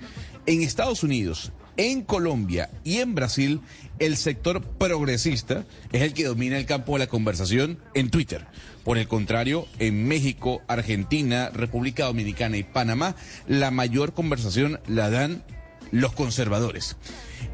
En 0.48 0.62
Estados 0.62 1.04
Unidos, 1.04 1.52
en 1.78 2.04
Colombia 2.04 2.70
y 2.84 2.98
en 2.98 3.16
Brasil, 3.16 3.62
el 4.00 4.18
sector 4.18 4.62
progresista 4.62 5.66
es 5.92 6.02
el 6.02 6.14
que 6.14 6.26
domina 6.26 6.58
el 6.58 6.66
campo 6.66 6.94
de 6.94 7.00
la 7.00 7.08
conversación 7.08 7.80
en 7.94 8.10
Twitter. 8.10 8.46
Por 8.84 8.98
el 8.98 9.08
contrario, 9.08 9.68
en 9.80 10.08
México, 10.08 10.62
Argentina, 10.68 11.50
República 11.54 12.06
Dominicana 12.06 12.58
y 12.58 12.64
Panamá, 12.64 13.16
la 13.48 13.72
mayor 13.72 14.14
conversación 14.14 14.80
la 14.88 15.10
dan 15.10 15.44
los 15.92 16.14
conservadores. 16.14 16.98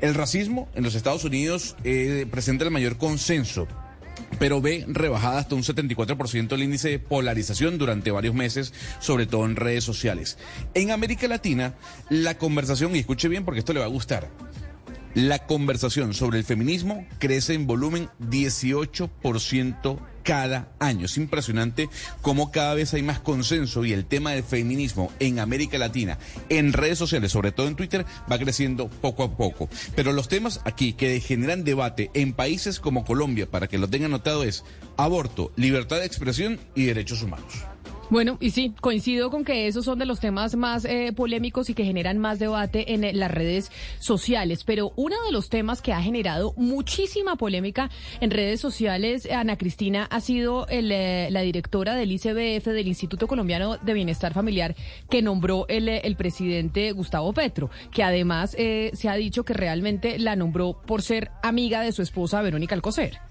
El 0.02 0.14
racismo 0.14 0.70
en 0.76 0.84
los 0.84 0.96
Estados 0.96 1.24
Unidos 1.24 1.76
eh, 1.84 2.26
presenta 2.30 2.64
el 2.64 2.72
mayor 2.72 2.98
consenso 2.98 3.68
pero 4.40 4.62
ve 4.62 4.86
rebajada 4.88 5.40
hasta 5.40 5.56
un 5.56 5.64
74% 5.64 6.54
el 6.54 6.64
índice 6.64 6.90
de 6.90 7.00
polarización 7.00 7.78
durante 7.78 8.12
varios 8.12 8.36
meses, 8.36 8.74
sobre 9.00 9.26
todo 9.26 9.46
en 9.46 9.56
redes 9.56 9.84
sociales. 9.84 10.38
En 10.74 10.92
América 10.92 11.28
Latina, 11.28 11.76
la 12.10 12.38
conversación, 12.38 12.96
y 12.96 13.00
escuche 13.00 13.28
bien 13.28 13.46
porque 13.46 13.60
esto 13.60 13.74
le 13.74 13.80
va 13.80 13.86
a 13.86 13.90
gustar, 13.90 14.30
la 15.14 15.40
conversación 15.40 16.14
sobre 16.14 16.38
el 16.38 16.44
feminismo 16.44 17.08
crece 17.18 17.56
en 17.56 17.66
volumen 17.66 18.10
18% 18.30 20.00
cada 20.28 20.68
año. 20.80 21.06
Es 21.06 21.16
impresionante 21.16 21.90
cómo 22.22 22.52
cada 22.52 22.74
vez 22.74 22.94
hay 22.94 23.02
más 23.02 23.22
consenso 23.22 23.86
y 23.86 23.94
el 23.94 24.06
tema 24.06 24.32
del 24.32 24.44
feminismo 24.44 25.10
en 25.22 25.40
América 25.40 25.78
Latina, 25.78 26.20
en 26.50 26.74
redes 26.74 26.98
sociales, 26.98 27.32
sobre 27.32 27.54
todo 27.54 27.70
en 27.70 27.78
Twitter, 27.78 28.06
va 28.30 28.38
creciendo 28.38 28.90
poco 28.90 29.24
a 29.24 29.38
poco. 29.38 29.70
Pero 29.96 30.12
los 30.12 30.28
temas 30.28 30.60
aquí 30.66 30.92
que 30.92 31.22
generan 31.22 31.64
debate 31.64 32.12
en 32.14 32.34
países 32.34 32.82
como 32.82 33.06
Colombia, 33.06 33.50
para 33.50 33.68
que 33.68 33.78
lo 33.78 33.88
tengan 33.88 34.12
notado, 34.12 34.44
es 34.44 34.66
aborto, 34.98 35.54
libertad 35.56 36.00
de 36.00 36.06
expresión 36.06 36.60
y 36.76 36.84
derechos 36.84 37.24
humanos. 37.24 37.54
Bueno, 38.10 38.38
y 38.40 38.52
sí, 38.52 38.74
coincido 38.80 39.30
con 39.30 39.44
que 39.44 39.68
esos 39.68 39.84
son 39.84 40.00
de 40.00 40.06
los 40.06 40.22
temas 40.22 40.56
más 40.56 40.86
eh, 40.86 41.12
polémicos 41.14 41.70
y 41.70 41.74
que 41.74 41.84
generan 41.84 42.18
más 42.20 42.40
debate 42.40 42.94
en 42.94 43.04
eh, 43.04 43.12
las 43.12 43.30
redes 43.30 43.70
sociales. 44.00 44.64
Pero 44.64 44.94
uno 44.96 45.18
de 45.26 45.34
los 45.34 45.50
temas 45.50 45.82
que 45.82 45.92
ha 45.92 46.02
generado 46.02 46.54
muchísima 46.56 47.36
polémica 47.36 47.90
en 48.22 48.32
redes 48.32 48.62
sociales, 48.62 49.28
Ana 49.30 49.58
Cristina, 49.58 50.08
ha 50.10 50.22
sido 50.22 50.68
eh, 50.70 51.28
la 51.30 51.42
directora 51.42 51.96
del 51.96 52.14
ICBF, 52.14 52.68
del 52.68 52.88
Instituto 52.88 53.28
Colombiano 53.28 53.76
de 53.76 53.94
Bienestar 53.94 54.34
Familiar, 54.34 54.74
que 55.10 55.22
nombró 55.22 55.66
el, 55.68 55.90
el 55.90 56.16
presidente 56.16 56.94
Gustavo 56.94 57.34
Petro, 57.34 57.70
que 57.92 58.04
además 58.04 58.52
se 58.52 59.10
ha 59.10 59.16
dicho 59.16 59.44
que 59.44 59.54
realmente 59.54 60.18
la 60.18 60.38
nombró 60.38 60.82
por 60.86 61.02
ser 61.02 61.32
amiga 61.44 61.82
de 61.82 61.92
su 61.92 62.02
esposa 62.02 62.42
Verónica 62.42 62.74
Alcocer. 62.74 63.27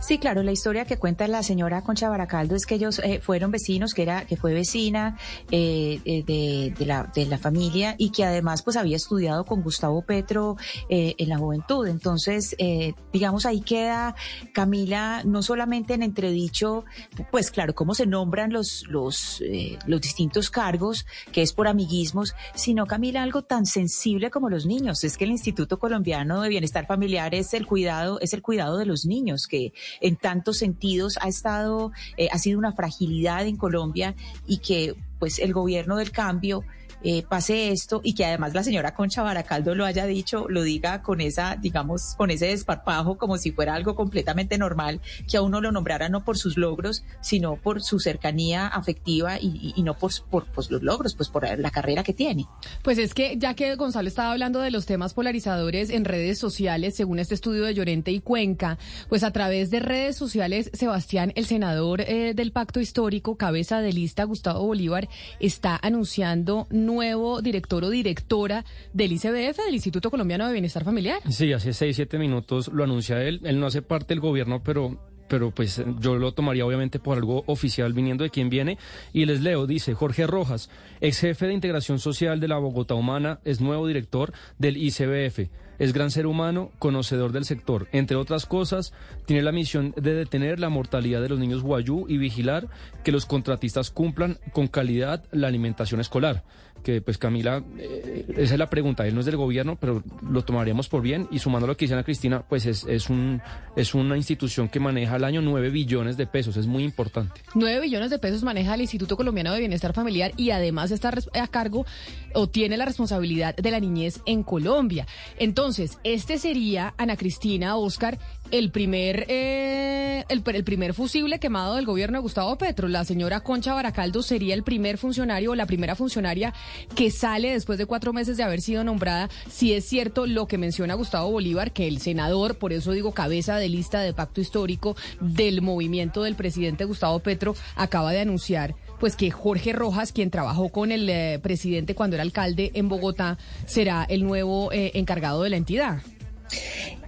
Sí, 0.00 0.18
claro, 0.18 0.42
la 0.42 0.52
historia 0.52 0.84
que 0.84 0.96
cuenta 0.96 1.28
la 1.28 1.42
señora 1.42 1.82
Concha 1.82 2.08
Baracaldo 2.08 2.54
es 2.54 2.66
que 2.66 2.76
ellos 2.76 2.98
eh, 3.00 3.20
fueron 3.20 3.50
vecinos, 3.50 3.94
que 3.94 4.02
era 4.02 4.24
que 4.26 4.36
fue 4.36 4.54
vecina 4.54 5.18
eh, 5.50 6.00
eh, 6.04 6.22
de, 6.26 6.74
de, 6.78 6.86
la, 6.86 7.10
de 7.14 7.26
la 7.26 7.38
familia 7.38 7.94
y 7.98 8.10
que 8.10 8.24
además 8.24 8.62
pues 8.62 8.76
había 8.76 8.96
estudiado 8.96 9.44
con 9.44 9.62
Gustavo 9.62 10.02
Petro 10.02 10.56
eh, 10.88 11.14
en 11.18 11.28
la 11.28 11.38
juventud. 11.38 11.86
Entonces, 11.86 12.54
eh, 12.58 12.94
digamos, 13.12 13.46
ahí 13.46 13.60
queda 13.60 14.14
Camila 14.52 15.22
no 15.24 15.42
solamente 15.42 15.94
en 15.94 16.02
entredicho, 16.02 16.84
pues 17.30 17.50
claro, 17.50 17.74
cómo 17.74 17.94
se 17.94 18.06
nombran 18.06 18.52
los, 18.52 18.84
los, 18.88 19.40
eh, 19.42 19.78
los 19.86 20.00
distintos 20.00 20.50
cargos, 20.50 21.06
que 21.32 21.42
es 21.42 21.52
por 21.52 21.68
amiguismos, 21.68 22.34
sino 22.54 22.86
Camila 22.86 23.22
algo 23.22 23.42
tan 23.42 23.66
sensible 23.66 24.30
como 24.30 24.48
los 24.48 24.66
niños. 24.66 25.04
Es 25.04 25.16
que 25.16 25.24
el 25.24 25.30
Instituto 25.30 25.78
Colombiano 25.78 26.40
de 26.42 26.48
Bienestar 26.48 26.86
Familiar 26.86 27.34
es 27.34 27.54
el 27.54 27.66
cuidado, 27.66 28.20
es 28.20 28.32
el 28.32 28.42
cuidado 28.42 28.78
de 28.78 28.86
los 28.86 29.04
niños, 29.06 29.46
que 29.46 29.65
en 30.00 30.16
tantos 30.16 30.58
sentidos 30.58 31.18
ha 31.20 31.28
estado, 31.28 31.92
eh, 32.16 32.28
ha 32.30 32.38
sido 32.38 32.58
una 32.58 32.72
fragilidad 32.72 33.46
en 33.46 33.56
Colombia 33.56 34.14
y 34.46 34.58
que 34.58 34.94
pues 35.18 35.38
el 35.38 35.52
gobierno 35.52 35.96
del 35.96 36.10
cambio 36.10 36.64
eh, 37.08 37.22
pase 37.22 37.70
esto 37.70 38.00
y 38.02 38.14
que 38.14 38.24
además 38.24 38.52
la 38.52 38.64
señora 38.64 38.92
Concha 38.92 39.22
Baracaldo 39.22 39.76
lo 39.76 39.84
haya 39.84 40.06
dicho, 40.06 40.46
lo 40.48 40.64
diga 40.64 41.02
con 41.02 41.20
esa, 41.20 41.54
digamos, 41.54 42.16
con 42.16 42.32
ese 42.32 42.46
desparpajo 42.46 43.16
como 43.16 43.38
si 43.38 43.52
fuera 43.52 43.74
algo 43.74 43.94
completamente 43.94 44.58
normal, 44.58 45.00
que 45.30 45.36
a 45.36 45.42
uno 45.42 45.60
lo 45.60 45.70
nombrara 45.70 46.08
no 46.08 46.24
por 46.24 46.36
sus 46.36 46.56
logros, 46.56 47.04
sino 47.20 47.54
por 47.54 47.80
su 47.80 48.00
cercanía 48.00 48.66
afectiva 48.66 49.38
y, 49.40 49.72
y 49.76 49.84
no 49.84 49.94
por, 49.94 50.10
por 50.28 50.46
pues, 50.46 50.68
los 50.68 50.82
logros, 50.82 51.14
pues 51.14 51.28
por 51.28 51.46
la 51.56 51.70
carrera 51.70 52.02
que 52.02 52.12
tiene. 52.12 52.46
Pues 52.82 52.98
es 52.98 53.14
que 53.14 53.36
ya 53.38 53.54
que 53.54 53.76
Gonzalo 53.76 54.08
estaba 54.08 54.32
hablando 54.32 54.58
de 54.58 54.72
los 54.72 54.84
temas 54.84 55.14
polarizadores 55.14 55.90
en 55.90 56.06
redes 56.06 56.40
sociales, 56.40 56.96
según 56.96 57.20
este 57.20 57.34
estudio 57.34 57.62
de 57.62 57.74
Llorente 57.74 58.10
y 58.10 58.18
Cuenca, 58.18 58.78
pues 59.08 59.22
a 59.22 59.30
través 59.30 59.70
de 59.70 59.78
redes 59.78 60.16
sociales, 60.16 60.70
Sebastián, 60.72 61.32
el 61.36 61.46
senador 61.46 62.00
eh, 62.00 62.34
del 62.34 62.50
Pacto 62.50 62.80
Histórico, 62.80 63.36
cabeza 63.36 63.80
de 63.80 63.92
lista, 63.92 64.24
Gustavo 64.24 64.66
Bolívar, 64.66 65.08
está 65.38 65.78
anunciando 65.80 66.66
nuevo 66.96 67.42
director 67.42 67.84
o 67.84 67.90
directora 67.90 68.64
del 68.94 69.12
ICBF, 69.12 69.58
del 69.66 69.74
Instituto 69.74 70.10
Colombiano 70.10 70.46
de 70.46 70.52
Bienestar 70.54 70.82
Familiar. 70.82 71.20
Sí, 71.28 71.52
hace 71.52 71.74
seis, 71.74 71.96
siete 71.96 72.18
minutos 72.18 72.68
lo 72.68 72.84
anuncia 72.84 73.22
él. 73.22 73.40
Él 73.44 73.60
no 73.60 73.66
hace 73.66 73.82
parte 73.82 74.14
del 74.14 74.20
gobierno, 74.20 74.62
pero 74.62 74.98
pero 75.28 75.50
pues 75.50 75.82
yo 75.98 76.14
lo 76.16 76.32
tomaría 76.32 76.64
obviamente 76.64 77.00
por 77.00 77.18
algo 77.18 77.42
oficial 77.46 77.92
viniendo 77.92 78.24
de 78.24 78.30
quien 78.30 78.48
viene. 78.48 78.78
Y 79.12 79.26
les 79.26 79.40
leo, 79.40 79.66
dice 79.66 79.92
Jorge 79.92 80.26
Rojas, 80.26 80.70
ex 81.00 81.18
jefe 81.18 81.48
de 81.48 81.52
integración 81.52 81.98
social 81.98 82.38
de 82.38 82.48
la 82.48 82.58
Bogotá 82.58 82.94
Humana, 82.94 83.40
es 83.44 83.60
nuevo 83.60 83.86
director 83.88 84.32
del 84.58 84.76
ICBF. 84.76 85.50
Es 85.78 85.92
gran 85.92 86.10
ser 86.10 86.26
humano, 86.26 86.70
conocedor 86.78 87.32
del 87.32 87.44
sector. 87.44 87.88
Entre 87.92 88.16
otras 88.16 88.46
cosas, 88.46 88.94
tiene 89.26 89.42
la 89.42 89.52
misión 89.52 89.92
de 89.96 90.14
detener 90.14 90.58
la 90.58 90.70
mortalidad 90.70 91.20
de 91.20 91.28
los 91.28 91.38
niños 91.38 91.62
guayú 91.62 92.06
y 92.08 92.16
vigilar 92.16 92.68
que 93.04 93.12
los 93.12 93.26
contratistas 93.26 93.90
cumplan 93.90 94.38
con 94.52 94.68
calidad 94.68 95.24
la 95.32 95.48
alimentación 95.48 96.00
escolar. 96.00 96.44
Que 96.86 97.00
pues 97.00 97.18
Camila, 97.18 97.64
eh, 97.78 98.26
esa 98.28 98.54
es 98.54 98.58
la 98.60 98.70
pregunta. 98.70 99.04
Él 99.08 99.12
no 99.12 99.18
es 99.18 99.26
del 99.26 99.36
gobierno, 99.36 99.74
pero 99.74 100.04
lo 100.22 100.44
tomaríamos 100.44 100.88
por 100.88 101.02
bien. 101.02 101.26
Y 101.32 101.40
sumando 101.40 101.66
lo 101.66 101.76
que 101.76 101.86
dice 101.86 101.94
Ana 101.94 102.04
Cristina, 102.04 102.44
pues 102.48 102.64
es, 102.64 102.84
es, 102.88 103.10
un, 103.10 103.42
es 103.74 103.92
una 103.92 104.16
institución 104.16 104.68
que 104.68 104.78
maneja 104.78 105.16
al 105.16 105.24
año 105.24 105.42
9 105.42 105.70
billones 105.70 106.16
de 106.16 106.28
pesos. 106.28 106.56
Es 106.56 106.68
muy 106.68 106.84
importante. 106.84 107.40
9 107.56 107.80
billones 107.80 108.10
de 108.10 108.20
pesos 108.20 108.44
maneja 108.44 108.74
el 108.74 108.82
Instituto 108.82 109.16
Colombiano 109.16 109.52
de 109.52 109.58
Bienestar 109.58 109.94
Familiar 109.94 110.30
y 110.36 110.50
además 110.50 110.92
está 110.92 111.12
a 111.34 111.48
cargo 111.48 111.86
o 112.34 112.48
tiene 112.48 112.76
la 112.76 112.84
responsabilidad 112.84 113.56
de 113.56 113.70
la 113.72 113.80
niñez 113.80 114.20
en 114.24 114.44
Colombia. 114.44 115.08
Entonces, 115.40 115.98
este 116.04 116.38
sería, 116.38 116.94
Ana 116.98 117.16
Cristina, 117.16 117.76
Oscar, 117.76 118.16
el 118.50 118.70
primer, 118.70 119.26
eh, 119.28 120.24
el, 120.28 120.42
primer 120.42 120.94
fusible 120.94 121.38
quemado 121.38 121.76
del 121.76 121.86
gobierno 121.86 122.18
de 122.18 122.22
Gustavo 122.22 122.56
Petro. 122.56 122.88
La 122.88 123.04
señora 123.04 123.40
Concha 123.40 123.74
Baracaldo 123.74 124.22
sería 124.22 124.54
el 124.54 124.62
primer 124.62 124.98
funcionario 124.98 125.52
o 125.52 125.54
la 125.54 125.66
primera 125.66 125.94
funcionaria 125.94 126.54
que 126.94 127.10
sale 127.10 127.52
después 127.52 127.78
de 127.78 127.86
cuatro 127.86 128.12
meses 128.12 128.36
de 128.36 128.42
haber 128.42 128.60
sido 128.60 128.84
nombrada. 128.84 129.28
Si 129.50 129.72
es 129.72 129.84
cierto 129.84 130.26
lo 130.26 130.46
que 130.46 130.58
menciona 130.58 130.94
Gustavo 130.94 131.30
Bolívar, 131.30 131.72
que 131.72 131.88
el 131.88 132.00
senador, 132.00 132.56
por 132.56 132.72
eso 132.72 132.92
digo 132.92 133.12
cabeza 133.12 133.56
de 133.56 133.68
lista 133.68 134.00
de 134.00 134.12
pacto 134.12 134.40
histórico 134.40 134.96
del 135.20 135.62
movimiento 135.62 136.22
del 136.22 136.34
presidente 136.34 136.84
Gustavo 136.84 137.18
Petro, 137.20 137.54
acaba 137.74 138.12
de 138.12 138.20
anunciar 138.20 138.74
pues 139.00 139.14
que 139.14 139.30
Jorge 139.30 139.72
Rojas, 139.72 140.12
quien 140.12 140.30
trabajó 140.30 140.70
con 140.70 140.90
el 140.90 141.08
eh, 141.10 141.38
presidente 141.42 141.94
cuando 141.94 142.16
era 142.16 142.22
alcalde 142.22 142.70
en 142.74 142.88
Bogotá, 142.88 143.36
será 143.66 144.04
el 144.08 144.24
nuevo 144.24 144.72
eh, 144.72 144.92
encargado 144.94 145.42
de 145.42 145.50
la 145.50 145.56
entidad. 145.56 146.02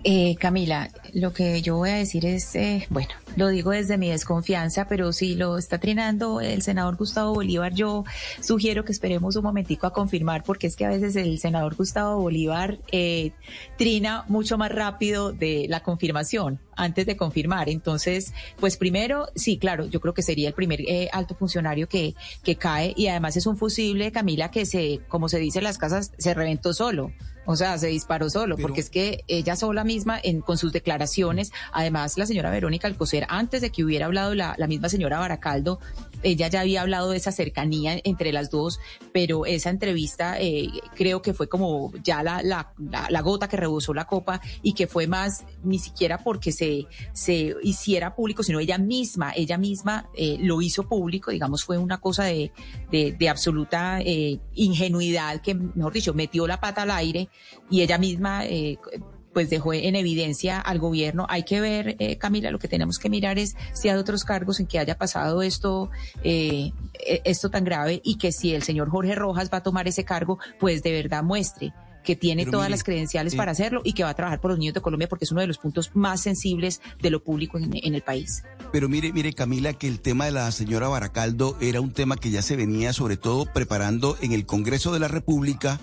Eh, 0.04 0.36
Camila, 0.36 0.90
lo 1.12 1.32
que 1.32 1.60
yo 1.60 1.76
voy 1.76 1.90
a 1.90 1.94
decir 1.94 2.24
es, 2.24 2.54
eh, 2.54 2.86
bueno, 2.90 3.10
lo 3.36 3.48
digo 3.48 3.72
desde 3.72 3.98
mi 3.98 4.08
desconfianza, 4.10 4.86
pero 4.88 5.12
si 5.12 5.34
lo 5.34 5.58
está 5.58 5.78
trinando 5.78 6.40
el 6.40 6.62
senador 6.62 6.96
Gustavo 6.96 7.34
Bolívar, 7.34 7.74
yo 7.74 8.04
sugiero 8.40 8.84
que 8.84 8.92
esperemos 8.92 9.36
un 9.36 9.44
momentico 9.44 9.86
a 9.86 9.92
confirmar, 9.92 10.44
porque 10.44 10.66
es 10.66 10.76
que 10.76 10.84
a 10.84 10.88
veces 10.88 11.16
el 11.16 11.38
senador 11.38 11.74
Gustavo 11.74 12.20
Bolívar 12.20 12.78
eh, 12.92 13.32
trina 13.76 14.24
mucho 14.28 14.56
más 14.56 14.72
rápido 14.72 15.32
de 15.32 15.66
la 15.68 15.82
confirmación 15.82 16.60
antes 16.76 17.06
de 17.06 17.16
confirmar. 17.16 17.68
Entonces, 17.68 18.32
pues 18.58 18.76
primero, 18.76 19.28
sí, 19.34 19.58
claro, 19.58 19.86
yo 19.86 20.00
creo 20.00 20.14
que 20.14 20.22
sería 20.22 20.48
el 20.48 20.54
primer 20.54 20.80
eh, 20.82 21.08
alto 21.12 21.34
funcionario 21.34 21.88
que, 21.88 22.14
que 22.42 22.56
cae 22.56 22.94
y 22.96 23.08
además 23.08 23.36
es 23.36 23.46
un 23.46 23.56
fusible, 23.56 24.12
Camila, 24.12 24.50
que 24.50 24.64
se, 24.64 25.00
como 25.08 25.28
se 25.28 25.38
dice 25.38 25.58
en 25.58 25.64
las 25.64 25.78
casas, 25.78 26.12
se 26.18 26.34
reventó 26.34 26.72
solo. 26.72 27.12
O 27.50 27.56
sea, 27.56 27.78
se 27.78 27.86
disparó 27.86 28.28
solo, 28.28 28.56
Pero, 28.56 28.68
porque 28.68 28.82
es 28.82 28.90
que 28.90 29.24
ella 29.26 29.56
sola 29.56 29.82
misma, 29.88 30.20
en, 30.22 30.42
con 30.42 30.58
sus 30.58 30.72
declaraciones, 30.72 31.50
además 31.72 32.18
la 32.18 32.26
señora 32.26 32.50
Verónica 32.50 32.86
Alcocer, 32.86 33.26
antes 33.28 33.62
de 33.62 33.70
que 33.70 33.82
hubiera 33.82 34.06
hablado 34.06 34.34
la, 34.34 34.54
la 34.58 34.66
misma 34.66 34.88
señora 34.88 35.18
Baracaldo, 35.18 35.80
ella 36.22 36.48
ya 36.48 36.60
había 36.60 36.82
hablado 36.82 37.10
de 37.10 37.16
esa 37.16 37.32
cercanía 37.32 37.98
entre 38.04 38.32
las 38.32 38.50
dos, 38.50 38.80
pero 39.12 39.46
esa 39.46 39.70
entrevista 39.70 40.38
eh, 40.40 40.68
creo 40.94 41.22
que 41.22 41.32
fue 41.32 41.48
como 41.48 41.92
ya 42.02 42.22
la, 42.22 42.42
la, 42.42 42.72
la, 42.78 43.06
la, 43.08 43.20
gota 43.22 43.48
que 43.48 43.56
rebosó 43.56 43.94
la 43.94 44.04
copa 44.04 44.40
y 44.62 44.74
que 44.74 44.86
fue 44.86 45.06
más 45.06 45.44
ni 45.62 45.78
siquiera 45.78 46.18
porque 46.18 46.52
se, 46.52 46.86
se 47.12 47.54
hiciera 47.62 48.14
público, 48.14 48.42
sino 48.42 48.60
ella 48.60 48.78
misma, 48.78 49.32
ella 49.34 49.58
misma 49.58 50.08
eh, 50.14 50.36
lo 50.40 50.60
hizo 50.60 50.88
público, 50.88 51.30
digamos, 51.30 51.64
fue 51.64 51.78
una 51.78 51.98
cosa 51.98 52.24
de, 52.24 52.52
de, 52.90 53.12
de 53.12 53.28
absoluta 53.28 54.00
eh, 54.00 54.40
ingenuidad 54.54 55.40
que, 55.40 55.54
mejor 55.54 55.92
dicho, 55.92 56.14
metió 56.14 56.46
la 56.46 56.60
pata 56.60 56.82
al 56.82 56.90
aire 56.90 57.28
y 57.70 57.82
ella 57.82 57.98
misma 57.98 58.44
pues 59.38 59.50
dejó 59.50 59.72
en 59.72 59.94
evidencia 59.94 60.58
al 60.58 60.80
gobierno. 60.80 61.24
Hay 61.28 61.44
que 61.44 61.60
ver, 61.60 61.94
eh, 62.00 62.18
Camila, 62.18 62.50
lo 62.50 62.58
que 62.58 62.66
tenemos 62.66 62.98
que 62.98 63.08
mirar 63.08 63.38
es 63.38 63.54
si 63.72 63.88
hay 63.88 63.96
otros 63.96 64.24
cargos 64.24 64.58
en 64.58 64.66
que 64.66 64.80
haya 64.80 64.98
pasado 64.98 65.42
esto, 65.42 65.92
eh, 66.24 66.72
esto 67.22 67.48
tan 67.48 67.62
grave 67.62 68.00
y 68.02 68.18
que 68.18 68.32
si 68.32 68.52
el 68.52 68.64
señor 68.64 68.90
Jorge 68.90 69.14
Rojas 69.14 69.48
va 69.54 69.58
a 69.58 69.62
tomar 69.62 69.86
ese 69.86 70.02
cargo, 70.02 70.40
pues 70.58 70.82
de 70.82 70.90
verdad 70.90 71.22
muestre 71.22 71.72
que 72.02 72.16
tiene 72.16 72.42
Pero 72.42 72.50
todas 72.50 72.66
mire, 72.66 72.78
las 72.78 72.82
credenciales 72.82 73.34
eh, 73.34 73.36
para 73.36 73.52
hacerlo 73.52 73.80
y 73.84 73.92
que 73.92 74.02
va 74.02 74.08
a 74.08 74.14
trabajar 74.14 74.40
por 74.40 74.50
los 74.50 74.58
niños 74.58 74.74
de 74.74 74.80
Colombia 74.80 75.08
porque 75.08 75.24
es 75.24 75.30
uno 75.30 75.40
de 75.40 75.46
los 75.46 75.58
puntos 75.58 75.92
más 75.94 76.20
sensibles 76.20 76.80
de 77.00 77.10
lo 77.10 77.22
público 77.22 77.58
en, 77.58 77.70
en, 77.74 77.94
el 77.94 78.02
país. 78.02 78.42
Pero 78.72 78.88
mire, 78.88 79.12
mire 79.12 79.34
Camila, 79.34 79.72
que 79.72 79.86
el 79.86 80.00
tema 80.00 80.24
de 80.24 80.32
la 80.32 80.50
señora 80.50 80.88
Baracaldo 80.88 81.56
era 81.60 81.80
un 81.80 81.92
tema 81.92 82.16
que 82.16 82.30
ya 82.30 82.42
se 82.42 82.56
venía 82.56 82.92
sobre 82.92 83.16
todo 83.16 83.46
preparando 83.46 84.16
en 84.20 84.32
el 84.32 84.46
Congreso 84.46 84.92
de 84.92 84.98
la 84.98 85.06
República 85.06 85.78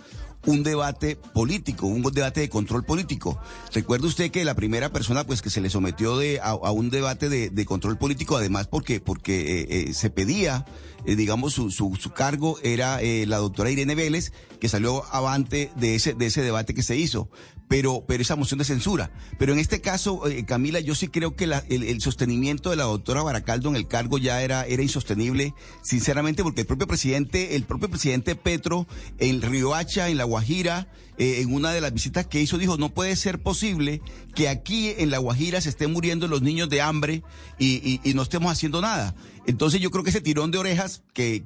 un 0.45 0.63
debate 0.63 1.15
político, 1.15 1.87
un 1.87 2.01
debate 2.01 2.41
de 2.41 2.49
control 2.49 2.83
político. 2.83 3.39
Recuerde 3.73 4.07
usted 4.07 4.31
que 4.31 4.45
la 4.45 4.55
primera 4.55 4.91
persona 4.91 5.25
pues 5.25 5.41
que 5.41 5.49
se 5.49 5.61
le 5.61 5.69
sometió 5.69 6.17
de, 6.17 6.39
a, 6.41 6.53
un 6.53 6.89
debate 6.89 7.29
de, 7.29 7.49
de, 7.49 7.65
control 7.65 7.97
político, 7.97 8.37
además 8.37 8.67
porque, 8.67 8.99
porque 8.99 9.61
eh, 9.61 9.67
eh, 9.69 9.93
se 9.93 10.09
pedía, 10.09 10.65
eh, 11.05 11.15
digamos, 11.15 11.53
su, 11.53 11.71
su, 11.71 11.95
su, 11.95 12.11
cargo 12.11 12.57
era 12.63 12.99
la 13.01 13.37
doctora 13.37 13.71
Irene 13.71 13.95
Vélez, 13.95 14.31
que 14.59 14.69
salió 14.69 15.03
avante 15.11 15.71
de 15.75 15.95
ese, 15.95 16.13
de 16.13 16.27
ese 16.27 16.41
debate 16.41 16.73
que 16.73 16.83
se 16.83 16.95
hizo 16.95 17.29
pero, 17.67 18.03
pero 18.07 18.21
esa 18.21 18.35
moción 18.35 18.57
de 18.57 18.65
censura. 18.65 19.11
Pero 19.37 19.53
en 19.53 19.59
este 19.59 19.81
caso, 19.81 20.27
eh, 20.27 20.45
Camila, 20.45 20.79
yo 20.79 20.95
sí 20.95 21.07
creo 21.07 21.35
que 21.35 21.47
la, 21.47 21.63
el, 21.69 21.83
el, 21.83 22.01
sostenimiento 22.01 22.69
de 22.69 22.75
la 22.75 22.83
doctora 22.83 23.23
Baracaldo 23.23 23.69
en 23.69 23.75
el 23.75 23.87
cargo 23.87 24.17
ya 24.17 24.41
era, 24.41 24.65
era 24.65 24.83
insostenible, 24.83 25.53
sinceramente, 25.81 26.43
porque 26.43 26.61
el 26.61 26.67
propio 26.67 26.87
presidente, 26.87 27.55
el 27.55 27.63
propio 27.63 27.89
presidente 27.89 28.35
Petro, 28.35 28.87
en 29.17 29.41
Riohacha, 29.41 30.09
en 30.09 30.17
La 30.17 30.23
Guajira, 30.23 30.87
eh, 31.17 31.41
en 31.41 31.53
una 31.53 31.71
de 31.71 31.81
las 31.81 31.93
visitas 31.93 32.27
que 32.27 32.41
hizo, 32.41 32.57
dijo, 32.57 32.77
no 32.77 32.93
puede 32.93 33.15
ser 33.15 33.39
posible 33.39 34.01
que 34.33 34.49
aquí 34.49 34.93
en 34.97 35.11
La 35.11 35.17
Guajira 35.17 35.61
se 35.61 35.69
estén 35.69 35.93
muriendo 35.93 36.27
los 36.27 36.41
niños 36.41 36.69
de 36.69 36.81
hambre 36.81 37.23
y, 37.57 38.01
no 38.15 38.21
estemos 38.21 38.51
haciendo 38.51 38.81
nada. 38.81 39.15
Entonces 39.47 39.79
yo 39.79 39.91
creo 39.91 40.03
que 40.03 40.09
ese 40.09 40.21
tirón 40.21 40.51
de 40.51 40.57
orejas, 40.57 41.03
que, 41.13 41.43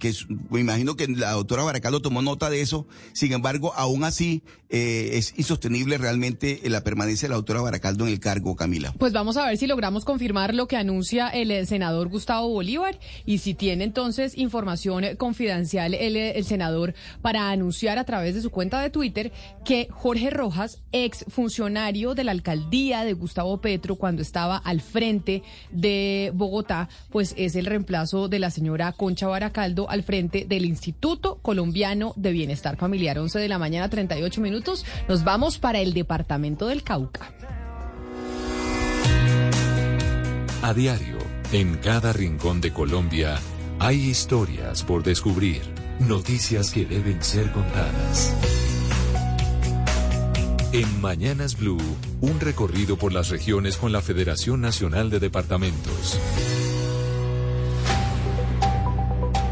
me 0.50 0.60
imagino 0.60 0.96
que 0.96 1.08
la 1.08 1.32
doctora 1.32 1.64
Baracaldo 1.64 2.02
tomó 2.02 2.22
nota 2.22 2.50
de 2.50 2.62
eso, 2.62 2.88
sin 3.14 3.34
embargo, 3.34 3.74
aún 3.76 4.04
así 4.04 4.42
eh, 4.70 5.12
es 5.14 5.34
insostenible 5.38 5.98
realmente 5.98 6.62
la 6.64 6.84
permanencia 6.84 7.28
de 7.28 7.32
la 7.32 7.36
doctora 7.36 7.62
Baracaldo 7.62 8.08
en 8.08 8.14
el 8.14 8.20
cargo, 8.20 8.56
Camila. 8.56 8.94
Pues 8.98 9.14
vamos 9.14 9.36
a 9.38 9.46
ver 9.46 9.58
si 9.58 9.68
logramos 9.68 10.06
confirmar 10.06 10.54
lo 10.54 10.68
que 10.68 10.78
anuncia 10.78 11.28
el 11.28 11.68
senador 11.68 12.08
Gustavo 12.08 12.48
Bolívar 12.48 13.00
y 13.26 13.40
si 13.40 13.54
tiene 13.54 13.84
entonces 13.84 14.38
información 14.38 15.04
confidencial 15.18 15.94
el, 15.94 16.16
el 16.16 16.46
senador 16.46 16.94
para 17.22 17.52
anunciar 17.52 17.98
a 17.98 18.06
través 18.06 18.36
de 18.36 18.42
su 18.42 18.50
cuenta 18.50 18.82
de 18.82 18.90
Twitter 18.90 19.32
que 19.64 19.88
Jorge 19.92 20.30
Rojas, 20.30 20.80
ex 20.92 21.26
funcionario 21.28 22.16
de 22.16 22.24
la 22.24 22.32
alcaldía 22.32 23.04
de 23.04 23.14
Gustavo 23.14 23.60
Petro 23.62 23.96
cuando 23.96 24.22
estaba 24.22 24.58
al 24.58 24.82
frente 24.82 25.44
de 25.72 26.32
Bogotá, 26.34 26.90
pues 27.12 27.34
es 27.38 27.56
el 27.56 27.66
reemplazo 27.66 28.28
de 28.28 28.40
la 28.40 28.52
señora 28.52 28.92
Concha 28.94 29.28
Baracaldo 29.28 29.90
al 29.90 30.04
frente 30.04 30.46
del 30.48 30.66
Instituto 30.66 31.40
Colombiano 31.42 32.14
de 32.16 32.32
Bienestar 32.32 32.78
Familiar. 32.78 33.20
11 33.20 33.40
de 33.40 33.50
la 33.50 33.60
mañana, 33.60 33.90
38 33.90 34.42
minutos. 34.42 34.86
Nos 35.08 35.24
vamos 35.24 35.58
para 35.58 35.80
el 35.80 35.94
departamento 35.94 36.68
del 36.68 36.84
Cauca. 36.84 37.32
A 40.62 40.74
diario, 40.74 41.18
en 41.52 41.78
cada 41.78 42.14
rincón 42.14 42.62
de 42.62 42.74
Colombia, 42.74 43.40
hay 43.80 44.10
historias 44.10 44.84
por 44.84 45.04
descubrir, 45.04 45.62
noticias 46.00 46.72
que 46.72 46.86
deben 46.86 47.24
ser 47.24 47.52
contadas. 47.52 48.36
En 50.72 51.02
Mañanas 51.02 51.58
Blue, 51.58 51.82
un 52.22 52.40
recorrido 52.40 52.96
por 52.96 53.12
las 53.12 53.30
regiones 53.30 53.76
con 53.76 53.92
la 53.92 54.04
Federación 54.04 54.62
Nacional 54.62 55.10
de 55.10 55.20
Departamentos. 55.20 56.20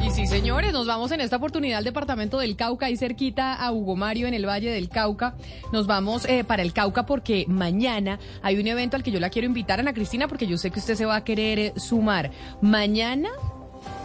Y 0.06 0.12
sí, 0.12 0.28
señores, 0.28 0.74
nos 0.74 0.86
vamos 0.86 1.12
en 1.12 1.22
esta 1.22 1.38
oportunidad 1.38 1.80
al 1.80 1.84
departamento 1.84 2.38
del 2.38 2.56
Cauca, 2.56 2.86
ahí 2.86 2.98
cerquita 2.98 3.56
a 3.56 3.72
Hugo 3.72 3.96
Mario, 3.96 4.28
en 4.28 4.36
el 4.36 4.46
Valle 4.46 4.70
del 4.70 4.90
Cauca. 4.90 5.36
Nos 5.74 5.88
vamos 5.88 6.24
eh, 6.26 6.44
para 6.44 6.62
el 6.62 6.72
Cauca 6.72 7.08
porque 7.08 7.46
mañana 7.48 8.20
hay 8.44 8.60
un 8.60 8.68
evento 8.68 8.96
al 8.96 9.02
que 9.02 9.10
yo 9.10 9.20
la 9.20 9.32
quiero 9.32 9.48
invitar, 9.48 9.80
Ana 9.80 9.94
Cristina, 9.94 10.28
porque 10.28 10.46
yo 10.46 10.60
sé 10.60 10.70
que 10.70 10.78
usted 10.78 10.94
se 10.94 11.08
va 11.08 11.16
a 11.16 11.24
querer 11.24 11.58
eh, 11.58 11.74
sumar. 11.78 12.30
Mañana 12.62 13.30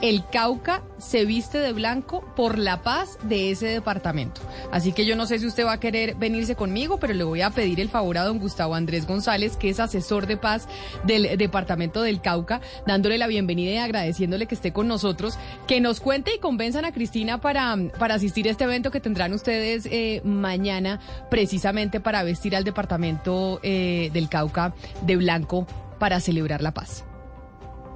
el 0.02 0.24
Cauca 0.26 0.82
se 0.98 1.24
viste 1.24 1.58
de 1.58 1.72
blanco 1.72 2.24
por 2.36 2.58
la 2.58 2.82
paz 2.82 3.18
de 3.22 3.52
ese 3.52 3.68
departamento. 3.68 4.40
Así 4.72 4.92
que 4.92 5.06
yo 5.06 5.16
no 5.16 5.26
sé 5.26 5.38
si 5.38 5.46
usted 5.46 5.64
va 5.64 5.74
a 5.74 5.80
querer 5.80 6.16
venirse 6.16 6.56
conmigo, 6.56 6.98
pero 6.98 7.14
le 7.14 7.24
voy 7.24 7.40
a 7.40 7.50
pedir 7.50 7.80
el 7.80 7.88
favor 7.88 8.18
a 8.18 8.24
don 8.24 8.38
Gustavo 8.38 8.74
Andrés 8.74 9.06
González, 9.06 9.56
que 9.56 9.68
es 9.68 9.78
asesor 9.78 10.26
de 10.26 10.36
paz 10.36 10.68
del 11.04 11.38
departamento 11.38 12.02
del 12.02 12.20
Cauca, 12.20 12.60
dándole 12.84 13.16
la 13.16 13.28
bienvenida 13.28 13.70
y 13.70 13.78
agradeciéndole 13.78 14.46
que 14.46 14.56
esté 14.56 14.72
con 14.72 14.88
nosotros, 14.88 15.38
que 15.68 15.80
nos 15.80 16.00
cuente 16.00 16.34
y 16.34 16.38
convenzan 16.38 16.84
a 16.84 16.92
Cristina 16.92 17.40
para, 17.40 17.76
para 17.98 18.16
asistir 18.16 18.48
a 18.48 18.50
este 18.50 18.64
evento 18.64 18.90
que 18.90 19.00
tendrán 19.00 19.32
ustedes 19.32 19.86
eh, 19.86 20.20
mañana, 20.24 20.98
precisamente 21.30 22.00
para 22.00 22.24
vestir 22.24 22.56
al 22.56 22.64
departamento 22.64 23.60
eh, 23.62 24.10
del 24.12 24.28
Cauca 24.28 24.74
de 25.02 25.16
blanco 25.16 25.66
para 26.00 26.18
celebrar 26.18 26.60
la 26.60 26.74
paz. 26.74 27.04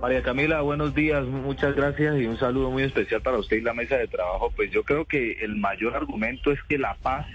María 0.01 0.23
Camila, 0.23 0.61
buenos 0.61 0.95
días, 0.95 1.25
muchas 1.25 1.75
gracias 1.75 2.21
y 2.21 2.27
un 2.27 2.37
saludo 2.37 2.71
muy 2.71 2.83
especial 2.83 3.23
para 3.23 3.39
usted 3.39 3.57
y 3.57 3.63
la 3.63 3.73
mesa 3.73 3.97
de 3.97 4.07
trabajo. 4.07 4.53
Pues 4.55 4.71
yo 4.71 4.83
creo 4.83 5.07
que 5.07 5.39
el 5.43 5.57
mayor 5.57 5.97
argumento 5.97 6.53
es 6.53 6.63
que 6.65 6.77
la 6.77 6.97
paz 7.03 7.27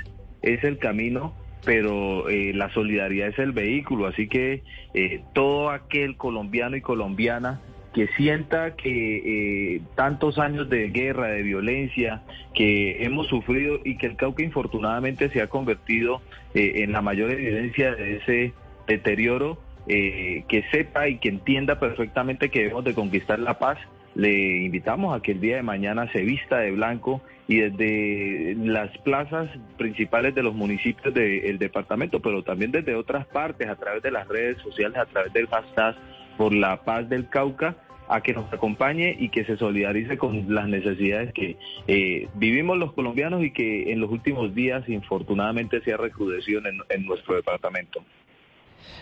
es 0.44 0.64
el 0.64 0.78
camino, 0.78 1.34
pero 1.66 2.30
eh, 2.30 2.54
la 2.54 2.72
solidaridad 2.72 3.30
es 3.30 3.40
el 3.40 3.52
vehículo, 3.52 4.06
así 4.06 4.28
que 4.28 4.64
eh, 4.94 5.24
todo 5.34 5.72
aquel 5.72 6.18
colombiano 6.18 6.76
y 6.76 6.82
colombiana 6.82 7.60
que 7.96 8.08
sienta 8.16 8.76
que 8.76 9.76
eh, 9.76 9.82
tantos 9.96 10.38
años 10.38 10.70
de 10.70 10.90
guerra, 10.90 11.30
de 11.30 11.42
violencia 11.42 12.22
que 12.54 13.04
hemos 13.04 13.28
sufrido 13.28 13.80
y 13.84 13.98
que 13.98 14.06
el 14.06 14.16
Cauca 14.16 14.44
infortunadamente 14.44 15.30
se 15.30 15.42
ha 15.42 15.48
convertido 15.48 16.22
en 16.54 16.92
la 16.92 17.02
mayor 17.02 17.32
evidencia 17.32 17.96
de 17.96 18.18
ese 18.18 18.54
deterioro, 18.88 19.58
eh, 19.88 20.44
que 20.48 20.64
sepa 20.72 21.08
y 21.08 21.18
que 21.18 21.30
entienda 21.30 21.80
perfectamente 21.80 22.50
que 22.50 22.60
debemos 22.60 22.84
de 22.84 22.94
conquistar 22.94 23.40
la 23.40 23.58
paz, 23.58 23.78
le 24.16 24.58
invitamos 24.64 25.16
a 25.16 25.22
que 25.22 25.32
el 25.32 25.42
día 25.42 25.56
de 25.56 25.64
mañana 25.64 26.12
se 26.12 26.22
vista 26.22 26.60
de 26.60 26.72
blanco 26.72 27.22
y 27.48 27.58
desde 27.58 28.56
las 28.56 28.96
plazas 29.00 29.50
principales 29.78 30.36
de 30.36 30.44
los 30.44 30.54
municipios 30.54 31.14
del 31.14 31.58
departamento, 31.58 32.20
pero 32.20 32.44
también 32.44 32.72
desde 32.72 32.96
otras 32.96 33.26
partes, 33.28 33.68
a 33.68 33.76
través 33.76 34.04
de 34.04 34.12
las 34.12 34.28
redes 34.28 34.58
sociales, 34.60 34.98
a 34.98 35.06
través 35.06 35.34
del 35.34 35.48
hashtag 35.48 35.96
por 36.38 36.54
la 36.54 36.82
paz 36.84 37.10
del 37.10 37.28
Cauca, 37.28 37.76
a 38.08 38.22
que 38.22 38.34
nos 38.34 38.52
acompañe 38.52 39.16
y 39.18 39.30
que 39.30 39.46
se 39.46 39.58
solidarice 39.58 40.18
con 40.18 40.54
las 40.54 40.68
necesidades 40.68 41.34
que 41.34 41.58
eh, 41.88 42.28
vivimos 42.36 42.78
los 42.78 42.92
colombianos 42.94 43.44
y 43.44 43.52
que 43.52 43.92
en 43.92 44.02
los 44.02 44.12
últimos 44.12 44.54
días 44.54 44.88
infortunadamente 44.90 45.82
se 45.82 45.94
ha 45.94 45.98
recrudecido 45.98 46.62
en 46.90 47.06
nuestro 47.06 47.36
departamento. 47.36 48.04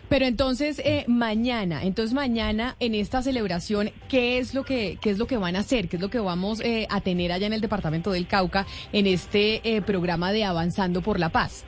Pero 0.07 0.25
entonces 0.25 0.81
eh, 0.83 1.05
mañana, 1.07 1.83
entonces 1.83 2.13
mañana 2.13 2.75
en 2.79 2.95
esta 2.95 3.21
celebración, 3.21 3.91
¿qué 4.07 4.37
es 4.37 4.53
lo 4.53 4.63
que 4.63 4.97
qué 5.01 5.09
es 5.09 5.17
lo 5.17 5.27
que 5.27 5.37
van 5.37 5.55
a 5.55 5.59
hacer? 5.59 5.87
¿Qué 5.87 5.97
es 5.97 6.01
lo 6.01 6.09
que 6.09 6.19
vamos 6.19 6.61
eh, 6.61 6.87
a 6.89 7.01
tener 7.01 7.31
allá 7.31 7.47
en 7.47 7.53
el 7.53 7.61
departamento 7.61 8.11
del 8.11 8.27
Cauca 8.27 8.65
en 8.91 9.07
este 9.07 9.61
eh, 9.63 9.81
programa 9.81 10.31
de 10.31 10.43
Avanzando 10.43 11.01
por 11.01 11.19
la 11.19 11.29
Paz? 11.29 11.65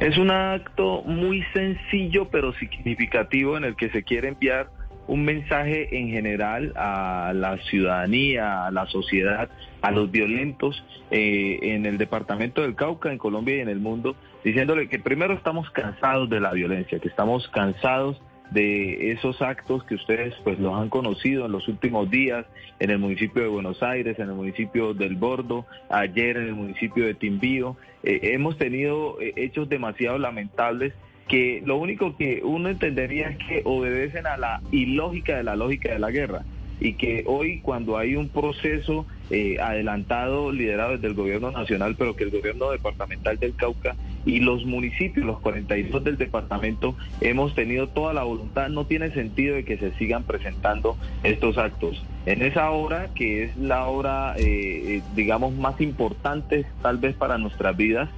Es 0.00 0.16
un 0.16 0.30
acto 0.30 1.02
muy 1.02 1.42
sencillo 1.52 2.28
pero 2.30 2.52
significativo 2.54 3.56
en 3.56 3.64
el 3.64 3.76
que 3.76 3.90
se 3.90 4.02
quiere 4.02 4.28
enviar 4.28 4.70
un 5.06 5.24
mensaje 5.24 5.98
en 5.98 6.08
general 6.08 6.72
a 6.76 7.32
la 7.34 7.58
ciudadanía, 7.64 8.66
a 8.66 8.70
la 8.70 8.86
sociedad, 8.86 9.50
a 9.82 9.90
los 9.90 10.10
violentos 10.10 10.82
eh, 11.10 11.58
en 11.62 11.86
el 11.86 11.98
departamento 11.98 12.62
del 12.62 12.74
Cauca, 12.74 13.12
en 13.12 13.18
Colombia 13.18 13.56
y 13.56 13.60
en 13.60 13.68
el 13.68 13.80
mundo, 13.80 14.16
diciéndole 14.44 14.88
que 14.88 14.98
primero 14.98 15.34
estamos 15.34 15.70
cansados 15.70 16.28
de 16.28 16.38
la 16.38 16.52
violencia, 16.52 16.98
que 16.98 17.08
estamos 17.08 17.48
cansados 17.48 18.20
de 18.50 19.10
esos 19.10 19.40
actos 19.40 19.82
que 19.84 19.94
ustedes 19.94 20.34
pues 20.44 20.58
los 20.58 20.74
han 20.74 20.90
conocido 20.90 21.46
en 21.46 21.52
los 21.52 21.66
últimos 21.66 22.10
días 22.10 22.44
en 22.78 22.90
el 22.90 22.98
municipio 22.98 23.42
de 23.42 23.48
Buenos 23.48 23.82
Aires, 23.82 24.18
en 24.18 24.28
el 24.28 24.34
municipio 24.34 24.94
del 24.94 25.16
Bordo, 25.16 25.66
ayer 25.88 26.36
en 26.36 26.48
el 26.48 26.54
municipio 26.54 27.06
de 27.06 27.14
Timbío. 27.14 27.76
Eh, 28.02 28.20
hemos 28.34 28.58
tenido 28.58 29.20
eh, 29.20 29.32
hechos 29.36 29.68
demasiado 29.68 30.18
lamentables 30.18 30.92
que 31.26 31.62
lo 31.64 31.78
único 31.78 32.16
que 32.16 32.42
uno 32.44 32.68
entendería 32.68 33.28
es 33.28 33.38
que 33.38 33.62
obedecen 33.64 34.26
a 34.26 34.36
la 34.36 34.60
ilógica 34.70 35.36
de 35.36 35.42
la 35.42 35.56
lógica 35.56 35.92
de 35.92 35.98
la 35.98 36.10
guerra 36.10 36.44
y 36.80 36.94
que 36.94 37.24
hoy 37.26 37.60
cuando 37.60 37.96
hay 37.96 38.14
un 38.14 38.28
proceso 38.28 39.06
eh, 39.30 39.56
adelantado 39.58 40.52
liderado 40.52 40.92
desde 40.92 41.06
el 41.06 41.14
gobierno 41.14 41.50
nacional, 41.50 41.96
pero 41.98 42.14
que 42.14 42.24
el 42.24 42.30
gobierno 42.30 42.70
departamental 42.70 43.38
del 43.38 43.54
Cauca 43.54 43.96
y 44.26 44.40
los 44.40 44.66
municipios, 44.66 45.24
los 45.24 45.40
42 45.40 46.04
del 46.04 46.18
departamento, 46.18 46.94
hemos 47.22 47.54
tenido 47.54 47.88
toda 47.88 48.12
la 48.12 48.22
voluntad, 48.22 48.68
no 48.68 48.86
tiene 48.86 49.12
sentido 49.12 49.54
de 49.54 49.64
que 49.64 49.78
se 49.78 49.92
sigan 49.94 50.24
presentando 50.24 50.98
estos 51.22 51.56
actos. 51.56 52.02
En 52.26 52.42
esa 52.42 52.70
hora, 52.70 53.08
que 53.14 53.44
es 53.44 53.56
la 53.56 53.86
hora, 53.86 54.34
eh, 54.36 54.96
eh, 54.96 55.02
digamos, 55.14 55.54
más 55.54 55.80
importante 55.80 56.66
tal 56.82 56.98
vez 56.98 57.14
para 57.14 57.38
nuestras 57.38 57.76
vidas, 57.76 58.08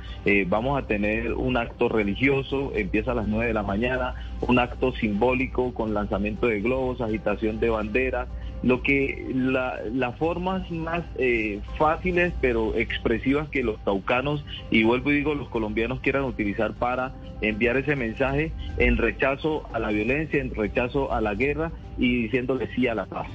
vamos 0.49 0.77
a 0.77 0.89
tener 0.89 1.35
un 1.35 1.57
acto 1.57 1.89
religioso, 1.89 2.73
empieza 2.75 3.13
a 3.13 3.15
las 3.15 3.29
9 3.29 3.47
de 3.47 3.55
la 3.55 3.63
mañana, 3.63 4.15
un 4.41 4.59
acto 4.59 4.93
simbólico 4.93 5.73
con 5.73 5.95
lanzamiento 5.95 6.49
de 6.49 6.61
globos, 6.61 7.01
agitación 7.01 7.61
de 7.61 7.71
banderas, 7.71 8.27
lo 8.63 8.83
que 8.83 9.31
las 9.35 10.17
formas 10.17 10.71
más 10.71 11.03
eh, 11.19 11.61
fáciles 11.79 12.33
pero 12.41 12.75
expresivas 12.75 13.49
que 13.49 13.63
los 13.63 13.83
taucanos 13.85 14.45
y 14.71 14.83
vuelvo 14.83 15.13
y 15.13 15.17
digo 15.17 15.35
los 15.35 15.49
colombianos 15.49 16.01
quieran 16.01 16.25
utilizar 16.25 16.75
para 16.75 17.15
enviar 17.41 17.77
ese 17.77 17.97
mensaje 17.97 18.53
en 18.79 18.97
rechazo 18.97 19.69
a 19.73 19.79
la 19.79 19.89
violencia, 19.89 20.41
en 20.41 20.55
rechazo 20.55 21.13
a 21.13 21.21
la 21.21 21.35
guerra 21.35 21.71
y 21.99 22.23
diciéndole 22.23 22.69
sí 22.75 22.89
a 22.89 22.95
la 22.95 23.07
paz. 23.07 23.29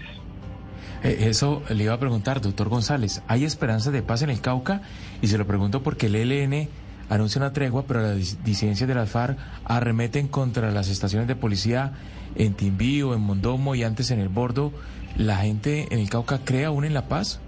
Eh, 1.03 1.17
eso 1.29 1.63
le 1.69 1.83
iba 1.83 1.93
a 1.93 1.99
preguntar, 1.99 2.41
doctor 2.41 2.69
González, 2.69 3.23
¿hay 3.27 3.43
esperanza 3.43 3.91
de 3.91 4.01
paz 4.01 4.21
en 4.21 4.29
el 4.29 4.41
Cauca? 4.41 4.81
Y 5.21 5.27
se 5.27 5.37
lo 5.37 5.45
pregunto 5.45 5.81
porque 5.81 6.07
el 6.07 6.15
ELN 6.15 6.67
anuncia 7.09 7.39
una 7.39 7.53
tregua, 7.53 7.83
pero 7.87 8.01
las 8.01 8.43
disidencias 8.43 8.87
de 8.87 8.95
las 8.95 9.09
FARC 9.09 9.37
arremeten 9.65 10.27
contra 10.27 10.71
las 10.71 10.89
estaciones 10.89 11.27
de 11.27 11.35
policía 11.35 11.93
en 12.35 12.53
Timbío, 12.53 13.13
en 13.13 13.21
Mondomo 13.21 13.75
y 13.75 13.83
antes 13.83 14.11
en 14.11 14.19
el 14.19 14.29
Bordo. 14.29 14.71
¿La 15.17 15.37
gente 15.37 15.87
en 15.91 15.99
el 15.99 16.09
Cauca 16.09 16.39
cree 16.43 16.65
aún 16.65 16.85
en 16.85 16.93
la 16.93 17.07
paz? 17.07 17.41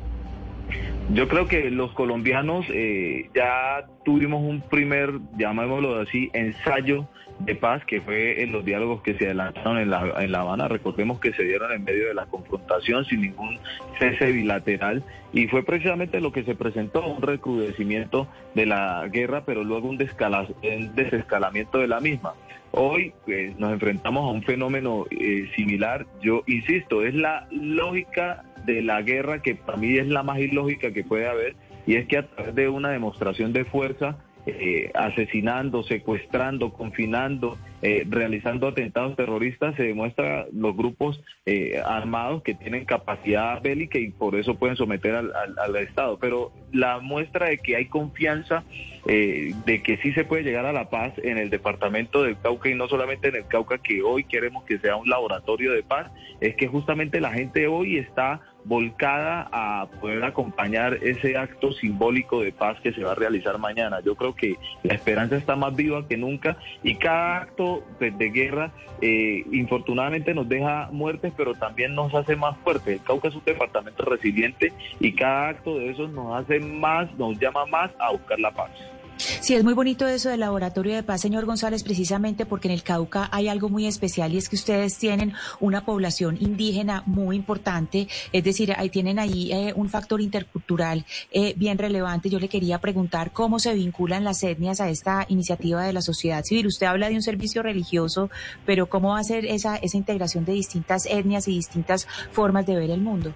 Yo 1.11 1.27
creo 1.27 1.47
que 1.47 1.69
los 1.69 1.91
colombianos 1.91 2.65
eh, 2.69 3.29
ya 3.35 3.85
tuvimos 4.05 4.41
un 4.41 4.61
primer, 4.61 5.11
llamémoslo 5.37 5.99
así, 5.99 6.29
ensayo 6.33 7.07
de 7.39 7.55
paz 7.55 7.83
que 7.85 7.99
fue 7.99 8.41
en 8.43 8.51
los 8.51 8.63
diálogos 8.63 9.01
que 9.01 9.15
se 9.15 9.25
adelantaron 9.25 9.79
en 9.79 9.89
La, 9.89 10.13
en 10.19 10.31
la 10.31 10.41
Habana. 10.41 10.67
Recordemos 10.67 11.19
que 11.19 11.33
se 11.33 11.43
dieron 11.43 11.71
en 11.73 11.83
medio 11.83 12.07
de 12.07 12.13
la 12.13 12.25
confrontación 12.25 13.05
sin 13.05 13.21
ningún 13.21 13.59
cese 13.99 14.31
bilateral 14.31 15.03
y 15.33 15.47
fue 15.47 15.63
precisamente 15.63 16.21
lo 16.21 16.31
que 16.31 16.43
se 16.43 16.55
presentó, 16.55 17.05
un 17.05 17.21
recrudecimiento 17.21 18.27
de 18.55 18.65
la 18.65 19.07
guerra, 19.11 19.43
pero 19.45 19.63
luego 19.63 19.89
un, 19.89 19.97
un 19.97 20.95
desescalamiento 20.95 21.79
de 21.79 21.87
la 21.87 21.99
misma. 21.99 22.33
Hoy 22.75 23.13
pues, 23.25 23.55
nos 23.59 23.71
enfrentamos 23.71 24.27
a 24.27 24.31
un 24.31 24.41
fenómeno 24.41 25.05
eh, 25.11 25.47
similar. 25.55 26.07
Yo 26.23 26.41
insisto, 26.47 27.03
es 27.03 27.13
la 27.13 27.47
lógica 27.51 28.45
de 28.65 28.81
la 28.81 29.03
guerra 29.03 29.43
que 29.43 29.53
para 29.53 29.77
mí 29.77 29.95
es 29.95 30.07
la 30.07 30.23
más 30.23 30.39
ilógica 30.39 30.91
que 30.91 31.03
puede 31.03 31.27
haber 31.27 31.55
y 31.85 31.95
es 31.95 32.07
que 32.07 32.17
a 32.17 32.27
través 32.27 32.55
de 32.55 32.69
una 32.69 32.89
demostración 32.89 33.53
de 33.53 33.65
fuerza, 33.65 34.17
eh, 34.47 34.89
asesinando, 34.95 35.83
secuestrando, 35.83 36.73
confinando 36.73 37.59
eh, 37.85 38.07
realizando 38.09 38.69
atentados 38.69 39.17
terroristas, 39.17 39.75
se 39.75 39.83
demuestra 39.83 40.47
los 40.53 40.73
grupos 40.73 41.21
eh, 41.45 41.81
armados 41.85 42.41
que 42.41 42.53
tienen 42.53 42.85
capacidad 42.85 43.61
bélica 43.61 43.99
y 43.99 44.09
por 44.09 44.35
eso 44.35 44.55
pueden 44.55 44.77
someter 44.77 45.13
al, 45.15 45.33
al 45.35 45.75
Estado. 45.75 46.17
Pero 46.17 46.53
la 46.71 46.99
muestra 46.99 47.47
de 47.47 47.57
que 47.57 47.75
hay 47.75 47.87
confianza 47.87 48.63
eh, 49.05 49.53
de 49.65 49.83
que 49.83 49.97
sí 49.97 50.13
se 50.13 50.23
puede 50.23 50.43
llegar 50.43 50.65
a 50.65 50.71
la 50.71 50.89
paz 50.89 51.11
en 51.17 51.37
el 51.37 51.49
departamento 51.49 52.23
del 52.23 52.39
Cauca 52.39 52.69
y 52.69 52.75
no 52.75 52.87
solamente 52.87 53.27
en 53.27 53.35
el 53.35 53.47
Cauca 53.47 53.77
que 53.77 54.01
hoy 54.01 54.23
queremos 54.23 54.63
que 54.63 54.79
sea 54.79 54.95
un 54.95 55.09
laboratorio 55.09 55.73
de 55.73 55.83
paz, 55.83 56.09
es 56.39 56.55
que 56.55 56.67
justamente 56.67 57.19
la 57.19 57.33
gente 57.33 57.67
hoy 57.67 57.97
está 57.97 58.39
volcada 58.63 59.49
a 59.51 59.87
poder 59.99 60.23
acompañar 60.23 60.99
ese 61.01 61.35
acto 61.35 61.73
simbólico 61.73 62.41
de 62.41 62.53
paz 62.53 62.79
que 62.79 62.93
se 62.93 63.03
va 63.03 63.11
a 63.11 63.15
realizar 63.15 63.57
mañana. 63.57 63.99
Yo 63.99 64.15
creo 64.15 64.35
que 64.35 64.55
la 64.83 64.93
esperanza 64.93 65.35
está 65.35 65.57
más 65.57 65.75
viva 65.75 66.07
que 66.07 66.15
nunca 66.15 66.55
y 66.81 66.95
cada 66.95 67.41
acto 67.41 67.72
pues, 67.97 68.17
de 68.17 68.29
guerra 68.29 68.71
eh, 69.01 69.45
infortunadamente 69.51 70.33
nos 70.33 70.47
deja 70.47 70.89
muertes, 70.91 71.33
pero 71.35 71.53
también 71.55 71.93
nos 71.93 72.13
hace 72.13 72.35
más 72.35 72.57
fuertes. 72.59 72.99
El 72.99 73.03
Cauca 73.03 73.27
es 73.27 73.35
un 73.35 73.43
departamento 73.45 74.05
resiliente 74.05 74.71
y 74.99 75.13
cada 75.13 75.49
acto 75.49 75.77
de 75.77 75.89
esos 75.89 76.09
nos 76.11 76.35
hace 76.35 76.59
más, 76.59 77.13
nos 77.17 77.37
llama 77.39 77.65
más 77.65 77.91
a 77.99 78.11
buscar 78.11 78.39
la 78.39 78.51
paz. 78.51 78.71
Sí, 79.17 79.55
es 79.55 79.63
muy 79.63 79.73
bonito 79.73 80.07
eso 80.07 80.29
del 80.29 80.39
laboratorio 80.39 80.95
de 80.95 81.03
paz, 81.03 81.21
señor 81.21 81.45
González, 81.45 81.83
precisamente 81.83 82.45
porque 82.45 82.67
en 82.67 82.73
el 82.73 82.83
Cauca 82.83 83.29
hay 83.31 83.47
algo 83.47 83.69
muy 83.69 83.85
especial 83.85 84.33
y 84.33 84.37
es 84.37 84.49
que 84.49 84.55
ustedes 84.55 84.97
tienen 84.97 85.33
una 85.59 85.85
población 85.85 86.37
indígena 86.39 87.03
muy 87.05 87.35
importante, 87.35 88.07
es 88.31 88.43
decir, 88.43 88.73
ahí 88.75 88.89
tienen 88.89 89.19
ahí 89.19 89.51
eh, 89.51 89.73
un 89.75 89.89
factor 89.89 90.19
intercultural 90.21 91.05
eh, 91.31 91.53
bien 91.57 91.77
relevante. 91.77 92.29
Yo 92.29 92.39
le 92.39 92.49
quería 92.49 92.79
preguntar 92.79 93.31
cómo 93.31 93.59
se 93.59 93.73
vinculan 93.73 94.23
las 94.23 94.43
etnias 94.43 94.81
a 94.81 94.89
esta 94.89 95.25
iniciativa 95.29 95.83
de 95.83 95.93
la 95.93 96.01
sociedad 96.01 96.43
civil. 96.43 96.67
Usted 96.67 96.87
habla 96.87 97.09
de 97.09 97.15
un 97.15 97.21
servicio 97.21 97.61
religioso, 97.61 98.29
pero 98.65 98.89
¿cómo 98.89 99.09
va 99.09 99.19
a 99.19 99.23
ser 99.23 99.45
esa, 99.45 99.75
esa 99.75 99.97
integración 99.97 100.45
de 100.45 100.53
distintas 100.53 101.05
etnias 101.05 101.47
y 101.47 101.51
distintas 101.51 102.07
formas 102.31 102.65
de 102.65 102.75
ver 102.75 102.89
el 102.89 103.01
mundo? 103.01 103.33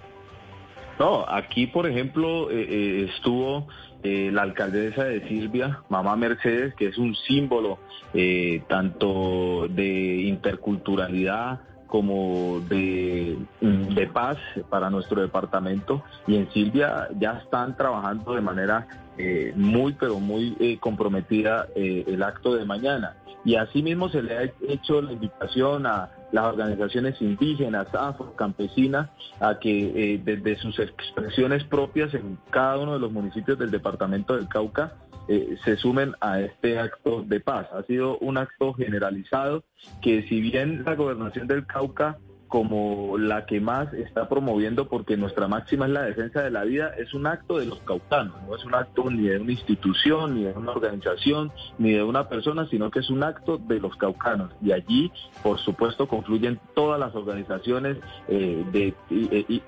No, 0.98 1.24
aquí, 1.28 1.68
por 1.68 1.88
ejemplo, 1.88 2.50
eh, 2.50 3.08
estuvo 3.14 3.68
eh, 4.02 4.30
la 4.32 4.42
alcaldesa 4.42 5.04
de 5.04 5.26
Silvia, 5.26 5.82
Mamá 5.88 6.14
Mercedes, 6.16 6.74
que 6.74 6.86
es 6.86 6.98
un 6.98 7.16
símbolo 7.16 7.78
eh, 8.14 8.62
tanto 8.68 9.66
de 9.68 10.22
interculturalidad 10.22 11.60
como 11.88 12.60
de, 12.68 13.38
mm, 13.60 13.94
de, 13.94 14.06
paz 14.06 14.36
para 14.68 14.88
nuestro 14.90 15.20
departamento. 15.20 16.04
Y 16.26 16.36
en 16.36 16.50
Silvia 16.52 17.08
ya 17.18 17.38
están 17.38 17.76
trabajando 17.76 18.34
de 18.34 18.40
manera 18.40 18.86
eh, 19.16 19.52
muy, 19.56 19.94
pero 19.94 20.20
muy 20.20 20.78
comprometida 20.80 21.66
el 21.74 22.22
acto 22.22 22.54
de 22.54 22.64
mañana. 22.64 23.16
Y 23.44 23.56
asimismo 23.56 24.08
se 24.10 24.22
le 24.22 24.36
ha 24.36 24.42
hecho 24.68 25.00
la 25.00 25.12
invitación 25.12 25.86
a 25.86 26.10
las 26.32 26.46
organizaciones 26.46 27.20
indígenas, 27.20 27.94
afro, 27.94 28.34
campesinas, 28.36 29.10
a 29.40 29.58
que 29.58 30.14
eh, 30.14 30.20
desde 30.22 30.56
sus 30.56 30.78
expresiones 30.78 31.64
propias 31.64 32.12
en 32.14 32.38
cada 32.50 32.78
uno 32.78 32.94
de 32.94 33.00
los 33.00 33.12
municipios 33.12 33.58
del 33.58 33.70
departamento 33.70 34.36
del 34.36 34.48
Cauca 34.48 34.94
eh, 35.28 35.56
se 35.64 35.76
sumen 35.76 36.14
a 36.20 36.40
este 36.40 36.78
acto 36.78 37.22
de 37.22 37.40
paz. 37.40 37.68
Ha 37.72 37.82
sido 37.82 38.18
un 38.18 38.38
acto 38.38 38.72
generalizado 38.72 39.62
que 40.00 40.22
si 40.22 40.40
bien 40.40 40.84
la 40.84 40.94
gobernación 40.94 41.46
del 41.46 41.66
Cauca 41.66 42.18
como 42.48 43.16
la 43.18 43.46
que 43.46 43.60
más 43.60 43.92
está 43.92 44.28
promoviendo, 44.28 44.88
porque 44.88 45.16
nuestra 45.16 45.48
máxima 45.48 45.86
es 45.86 45.92
la 45.92 46.02
defensa 46.02 46.42
de 46.42 46.50
la 46.50 46.64
vida, 46.64 46.92
es 46.98 47.14
un 47.14 47.26
acto 47.26 47.58
de 47.58 47.66
los 47.66 47.78
caucanos, 47.80 48.34
no 48.48 48.56
es 48.56 48.64
un 48.64 48.74
acto 48.74 49.10
ni 49.10 49.28
de 49.28 49.38
una 49.38 49.52
institución, 49.52 50.34
ni 50.34 50.44
de 50.44 50.52
una 50.52 50.72
organización, 50.72 51.52
ni 51.78 51.92
de 51.92 52.02
una 52.02 52.28
persona, 52.28 52.66
sino 52.68 52.90
que 52.90 53.00
es 53.00 53.10
un 53.10 53.22
acto 53.22 53.58
de 53.58 53.80
los 53.80 53.96
caucanos. 53.96 54.50
Y 54.62 54.72
allí, 54.72 55.12
por 55.42 55.58
supuesto, 55.58 56.08
confluyen 56.08 56.58
todas 56.74 56.98
las 56.98 57.14
organizaciones 57.14 57.98
eh, 58.28 58.94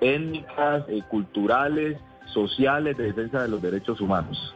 étnicas, 0.01 0.85
eh, 0.89 1.03
culturales, 1.09 1.99
sociales, 2.27 2.97
de 2.97 3.05
defensa 3.05 3.43
de 3.43 3.49
los 3.49 3.61
derechos 3.61 4.01
humanos. 4.01 4.55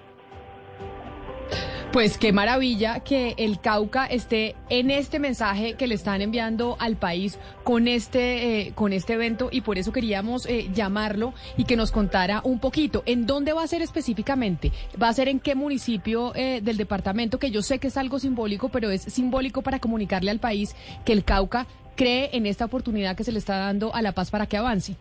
Pues 1.95 2.19
qué 2.19 2.33
maravilla 2.33 2.99
que 3.05 3.37
el 3.39 3.61
Cauca 3.61 4.05
esté 4.07 4.57
en 4.69 4.91
este 4.91 5.21
mensaje 5.21 5.75
que 5.75 5.87
le 5.87 5.95
están 5.95 6.23
enviando 6.23 6.77
al 6.81 6.97
país 6.97 7.39
con 7.63 7.87
este, 7.87 8.63
eh, 8.63 8.73
con 8.75 8.93
este 8.93 9.13
evento 9.13 9.49
y 9.53 9.61
por 9.61 9.79
eso 9.79 9.93
queríamos 9.93 10.45
eh, 10.47 10.69
llamarlo 10.75 11.35
y 11.57 11.67
que 11.67 11.77
nos 11.77 11.93
contara 11.93 12.41
un 12.43 12.59
poquito. 12.59 13.05
¿En 13.07 13.27
dónde 13.27 13.53
va 13.53 13.63
a 13.63 13.69
ser 13.69 13.81
específicamente? 13.81 14.73
¿Va 15.01 15.09
a 15.09 15.13
ser 15.13 15.29
en 15.29 15.39
qué 15.39 15.55
municipio 15.55 16.35
eh, 16.35 16.61
del 16.65 16.79
departamento? 16.79 17.39
Que 17.39 17.53
yo 17.53 17.63
sé 17.63 17.79
que 17.79 17.87
es 17.87 17.97
algo 17.97 18.19
simbólico, 18.19 18.71
pero 18.71 18.91
es 18.91 19.03
simbólico 19.03 19.63
para 19.63 19.79
comunicarle 19.79 20.33
al 20.33 20.41
país 20.41 20.75
que 21.05 21.13
el 21.13 21.23
Cauca 21.23 21.69
cree 21.95 22.31
en 22.33 22.47
esta 22.47 22.65
oportunidad 22.65 23.15
que 23.15 23.23
se 23.23 23.31
le 23.31 23.39
está 23.39 23.57
dando 23.59 23.95
a 23.95 24.03
La 24.03 24.11
Paz 24.11 24.33
para 24.33 24.47
que 24.47 24.57
avance. 24.57 24.97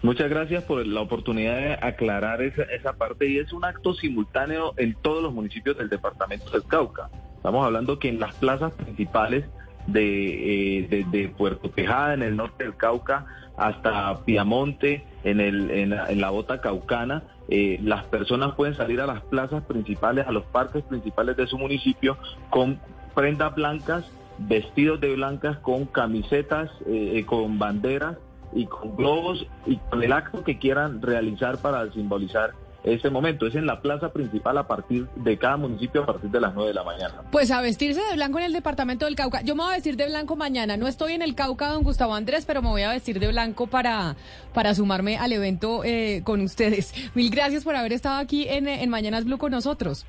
Muchas 0.00 0.30
gracias 0.30 0.62
por 0.62 0.86
la 0.86 1.00
oportunidad 1.00 1.56
de 1.56 1.72
aclarar 1.74 2.40
esa, 2.40 2.62
esa 2.62 2.92
parte 2.92 3.28
y 3.28 3.38
es 3.38 3.52
un 3.52 3.64
acto 3.64 3.94
simultáneo 3.94 4.72
en 4.76 4.94
todos 4.94 5.22
los 5.22 5.32
municipios 5.32 5.76
del 5.76 5.88
departamento 5.88 6.50
del 6.50 6.62
Cauca. 6.64 7.10
Estamos 7.34 7.64
hablando 7.66 7.98
que 7.98 8.08
en 8.08 8.20
las 8.20 8.34
plazas 8.36 8.72
principales 8.74 9.44
de, 9.88 10.78
eh, 10.90 11.32
Puerto 11.36 11.70
Tejada, 11.70 12.14
en 12.14 12.22
el 12.22 12.36
norte 12.36 12.62
del 12.62 12.76
Cauca, 12.76 13.26
hasta 13.56 14.24
Piamonte, 14.24 15.04
en, 15.24 15.40
el, 15.40 15.70
en, 15.70 16.20
la, 16.20 16.30
bota 16.30 16.60
caucana, 16.60 17.24
eh, 17.48 17.80
las 17.82 18.04
personas 18.04 18.54
pueden 18.54 18.76
salir 18.76 19.00
a 19.00 19.06
las 19.06 19.22
plazas 19.22 19.64
principales, 19.64 20.28
a 20.28 20.32
los 20.32 20.44
parques 20.44 20.84
principales 20.84 21.36
de 21.36 21.48
su 21.48 21.58
municipio 21.58 22.18
con 22.50 22.78
prendas 23.16 23.52
blancas, 23.56 24.08
vestidos 24.38 25.00
de 25.00 25.16
blancas, 25.16 25.58
con 25.58 25.86
camisetas, 25.86 26.70
eh, 26.86 27.24
con 27.26 27.58
banderas 27.58 28.16
y 28.52 28.66
con 28.66 28.96
globos 28.96 29.46
y 29.66 29.76
con 29.76 30.02
el 30.02 30.12
acto 30.12 30.44
que 30.44 30.58
quieran 30.58 31.02
realizar 31.02 31.58
para 31.58 31.90
simbolizar 31.92 32.52
este 32.84 33.10
momento. 33.10 33.46
Es 33.46 33.54
en 33.54 33.66
la 33.66 33.80
plaza 33.80 34.12
principal 34.12 34.58
a 34.58 34.66
partir 34.66 35.06
de 35.16 35.36
cada 35.38 35.56
municipio 35.56 36.02
a 36.02 36.06
partir 36.06 36.30
de 36.30 36.40
las 36.40 36.54
9 36.54 36.68
de 36.68 36.74
la 36.74 36.84
mañana. 36.84 37.22
Pues 37.30 37.50
a 37.50 37.60
vestirse 37.60 38.00
de 38.00 38.14
blanco 38.14 38.38
en 38.38 38.46
el 38.46 38.52
departamento 38.52 39.04
del 39.06 39.16
Cauca. 39.16 39.42
Yo 39.42 39.54
me 39.54 39.62
voy 39.62 39.72
a 39.72 39.76
vestir 39.76 39.96
de 39.96 40.06
blanco 40.06 40.36
mañana. 40.36 40.76
No 40.76 40.86
estoy 40.86 41.12
en 41.12 41.22
el 41.22 41.34
Cauca, 41.34 41.68
don 41.68 41.82
Gustavo 41.82 42.14
Andrés, 42.14 42.44
pero 42.46 42.62
me 42.62 42.68
voy 42.68 42.82
a 42.82 42.90
vestir 42.90 43.18
de 43.18 43.28
blanco 43.28 43.66
para, 43.66 44.16
para 44.54 44.74
sumarme 44.74 45.18
al 45.18 45.32
evento 45.32 45.82
eh, 45.84 46.22
con 46.24 46.40
ustedes. 46.40 46.94
Mil 47.14 47.30
gracias 47.30 47.64
por 47.64 47.76
haber 47.76 47.92
estado 47.92 48.18
aquí 48.18 48.46
en, 48.48 48.68
en 48.68 48.90
Mañanas 48.90 49.24
Blue 49.24 49.38
con 49.38 49.50
nosotros. 49.50 50.06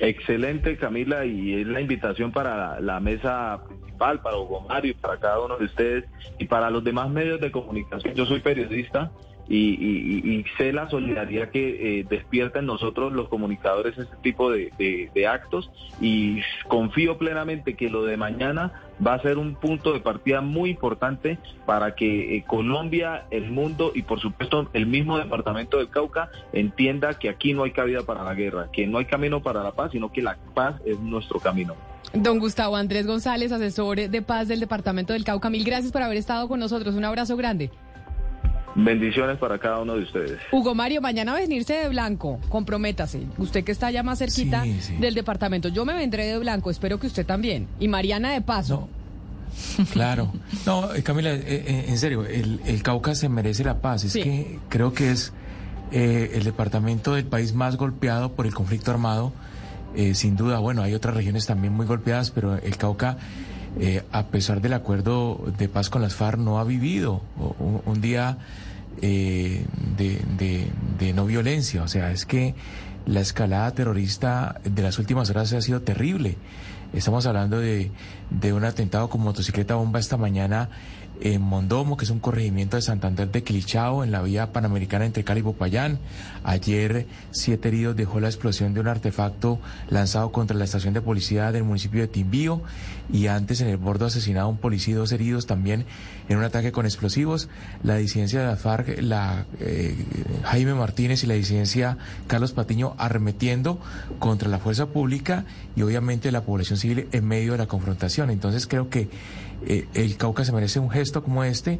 Excelente, 0.00 0.78
Camila, 0.78 1.26
y 1.26 1.60
es 1.60 1.66
la 1.66 1.80
invitación 1.80 2.32
para 2.32 2.80
la 2.80 3.00
mesa 3.00 3.60
para 4.00 4.36
Hugo 4.36 4.62
Mario, 4.62 4.94
para 5.00 5.18
cada 5.18 5.40
uno 5.40 5.58
de 5.58 5.66
ustedes 5.66 6.04
y 6.38 6.46
para 6.46 6.70
los 6.70 6.82
demás 6.82 7.10
medios 7.10 7.40
de 7.40 7.52
comunicación. 7.52 8.14
Yo 8.14 8.24
soy 8.24 8.40
periodista 8.40 9.10
y, 9.50 10.44
sé 10.56 10.72
la 10.72 10.88
solidaridad 10.88 11.50
que 11.50 12.00
eh, 12.00 12.06
despierta 12.08 12.60
en 12.60 12.66
nosotros 12.66 13.12
los 13.12 13.28
comunicadores 13.28 13.98
este 13.98 14.16
tipo 14.22 14.50
de, 14.50 14.70
actos 15.28 15.70
y 16.00 16.40
confío 16.66 17.18
plenamente 17.18 17.74
que 17.74 17.90
lo 17.90 18.04
de 18.04 18.16
mañana 18.16 18.72
va 19.04 19.14
a 19.14 19.22
ser 19.22 19.38
un 19.38 19.54
punto 19.54 19.92
de 19.92 20.00
partida 20.00 20.40
muy 20.40 20.70
importante 20.70 21.38
para 21.66 21.94
que 21.94 22.36
eh, 22.36 22.44
Colombia, 22.46 23.26
el 23.30 23.50
mundo 23.50 23.92
y 23.94 24.02
por 24.02 24.20
supuesto 24.20 24.68
el 24.72 24.86
mismo 24.86 25.18
departamento 25.18 25.78
del 25.78 25.88
Cauca 25.88 26.30
entienda 26.52 27.18
que 27.18 27.28
aquí 27.28 27.52
no 27.52 27.64
hay 27.64 27.72
cabida 27.72 28.02
para 28.02 28.24
la 28.24 28.34
guerra, 28.34 28.68
que 28.72 28.86
no 28.86 28.98
hay 28.98 29.04
camino 29.04 29.42
para 29.42 29.62
la 29.62 29.72
paz, 29.72 29.92
sino 29.92 30.10
que 30.12 30.22
la 30.22 30.38
paz 30.54 30.76
es 30.84 30.98
nuestro 31.00 31.38
camino. 31.40 31.74
Don 32.14 32.38
Gustavo 32.38 32.76
Andrés 32.76 33.06
González, 33.06 33.52
asesor 33.52 34.08
de 34.08 34.22
paz 34.22 34.48
del 34.48 34.60
departamento 34.60 35.12
del 35.12 35.24
Cauca, 35.24 35.50
mil 35.50 35.64
gracias 35.64 35.92
por 35.92 36.02
haber 36.02 36.16
estado 36.16 36.48
con 36.48 36.58
nosotros. 36.60 36.94
Un 36.94 37.04
abrazo 37.04 37.36
grande. 37.36 37.70
Bendiciones 38.74 39.36
para 39.38 39.58
cada 39.58 39.80
uno 39.80 39.96
de 39.96 40.04
ustedes. 40.04 40.40
Hugo 40.52 40.74
Mario, 40.74 41.00
mañana 41.00 41.34
venirse 41.34 41.74
de 41.74 41.88
blanco, 41.88 42.38
comprométase. 42.48 43.22
Usted 43.38 43.64
que 43.64 43.72
está 43.72 43.90
ya 43.90 44.02
más 44.02 44.18
cerquita 44.18 44.64
del 44.98 45.14
departamento. 45.14 45.68
Yo 45.68 45.84
me 45.84 45.94
vendré 45.94 46.26
de 46.26 46.38
blanco, 46.38 46.70
espero 46.70 46.98
que 47.00 47.06
usted 47.06 47.26
también. 47.26 47.66
Y 47.80 47.88
Mariana 47.88 48.32
de 48.32 48.40
paso. 48.40 48.88
Claro. 49.92 50.32
No, 50.66 50.94
eh, 50.94 51.02
Camila, 51.02 51.32
eh, 51.32 51.42
eh, 51.46 51.84
en 51.88 51.98
serio, 51.98 52.24
el, 52.24 52.82
Cauca 52.82 53.14
se 53.14 53.28
merece 53.28 53.64
la 53.64 53.80
paz. 53.80 54.04
Es 54.04 54.14
que 54.14 54.58
creo 54.68 54.92
que 54.92 55.10
es 55.10 55.32
el 55.90 56.44
departamento 56.44 57.14
del 57.14 57.24
país 57.24 57.52
más 57.52 57.76
golpeado 57.76 58.32
por 58.32 58.46
el 58.46 58.54
conflicto 58.54 58.90
armado. 58.90 59.32
sin 60.14 60.36
duda, 60.36 60.60
bueno, 60.60 60.82
hay 60.82 60.94
otras 60.94 61.14
regiones 61.16 61.46
también 61.46 61.72
muy 61.72 61.86
golpeadas, 61.86 62.30
pero 62.30 62.56
el 62.56 62.76
Cauca 62.76 63.18
eh, 63.78 64.02
a 64.10 64.26
pesar 64.26 64.60
del 64.60 64.72
acuerdo 64.72 65.44
de 65.56 65.68
paz 65.68 65.90
con 65.90 66.02
las 66.02 66.14
FARC, 66.14 66.38
no 66.38 66.58
ha 66.58 66.64
vivido 66.64 67.22
un, 67.84 68.00
día 68.00 68.38
eh, 69.00 69.64
de, 69.96 71.12
no 71.14 71.26
violencia. 71.26 71.82
O 71.82 71.88
sea, 71.88 72.10
es 72.10 72.26
que 72.26 72.54
la 73.06 73.20
escalada 73.20 73.70
terrorista 73.72 74.60
de 74.64 74.82
las 74.82 74.98
últimas 74.98 75.30
horas 75.30 75.52
ha 75.52 75.60
sido 75.60 75.82
terrible. 75.82 76.36
Estamos 76.92 77.26
hablando 77.26 77.60
de, 77.60 77.92
un 78.52 78.64
atentado 78.64 79.08
con 79.08 79.20
motocicleta 79.20 79.76
bomba 79.76 80.00
esta 80.00 80.16
mañana 80.16 80.68
en 81.20 81.42
Mondomo, 81.42 81.96
que 81.96 82.04
es 82.04 82.10
un 82.10 82.20
corregimiento 82.20 82.76
de 82.76 82.82
Santander 82.82 83.30
de 83.30 83.42
Quilichao, 83.42 84.04
en 84.04 84.10
la 84.10 84.22
vía 84.22 84.52
panamericana 84.52 85.06
entre 85.06 85.24
Cali 85.24 85.40
y 85.40 85.42
Popayán. 85.42 85.98
Ayer, 86.44 87.06
siete 87.30 87.68
heridos 87.68 87.96
dejó 87.96 88.20
la 88.20 88.28
explosión 88.28 88.74
de 88.74 88.80
un 88.80 88.88
artefacto 88.88 89.60
lanzado 89.88 90.32
contra 90.32 90.56
la 90.56 90.64
estación 90.64 90.94
de 90.94 91.00
policía 91.00 91.52
del 91.52 91.64
municipio 91.64 92.00
de 92.00 92.08
Timbío. 92.08 92.62
Y 93.12 93.26
antes, 93.26 93.60
en 93.60 93.68
el 93.68 93.76
bordo, 93.76 94.06
asesinado 94.06 94.46
a 94.46 94.50
un 94.50 94.58
policía 94.58 94.94
y 94.94 94.96
dos 94.96 95.12
heridos 95.12 95.46
también 95.46 95.84
en 96.28 96.38
un 96.38 96.44
ataque 96.44 96.72
con 96.72 96.86
explosivos. 96.86 97.48
La 97.82 97.96
disidencia 97.96 98.40
de 98.40 98.46
la 98.46 98.56
FARC, 98.56 99.00
la 99.02 99.46
eh, 99.58 99.96
Jaime 100.44 100.74
Martínez 100.74 101.24
y 101.24 101.26
la 101.26 101.34
disidencia 101.34 101.98
Carlos 102.26 102.52
Patiño 102.52 102.94
arremetiendo 102.98 103.80
contra 104.18 104.48
la 104.48 104.58
fuerza 104.58 104.86
pública 104.86 105.44
y 105.76 105.82
obviamente 105.82 106.30
la 106.32 106.42
población 106.42 106.78
civil 106.78 107.08
en 107.12 107.26
medio 107.26 107.52
de 107.52 107.58
la 107.58 107.66
confrontación. 107.66 108.30
Entonces 108.30 108.66
creo 108.66 108.88
que 108.88 109.08
eh, 109.66 109.86
el 109.94 110.16
Cauca 110.16 110.44
se 110.44 110.52
merece 110.52 110.78
un 110.78 110.90
gesto 110.90 111.22
como 111.22 111.44
este 111.44 111.78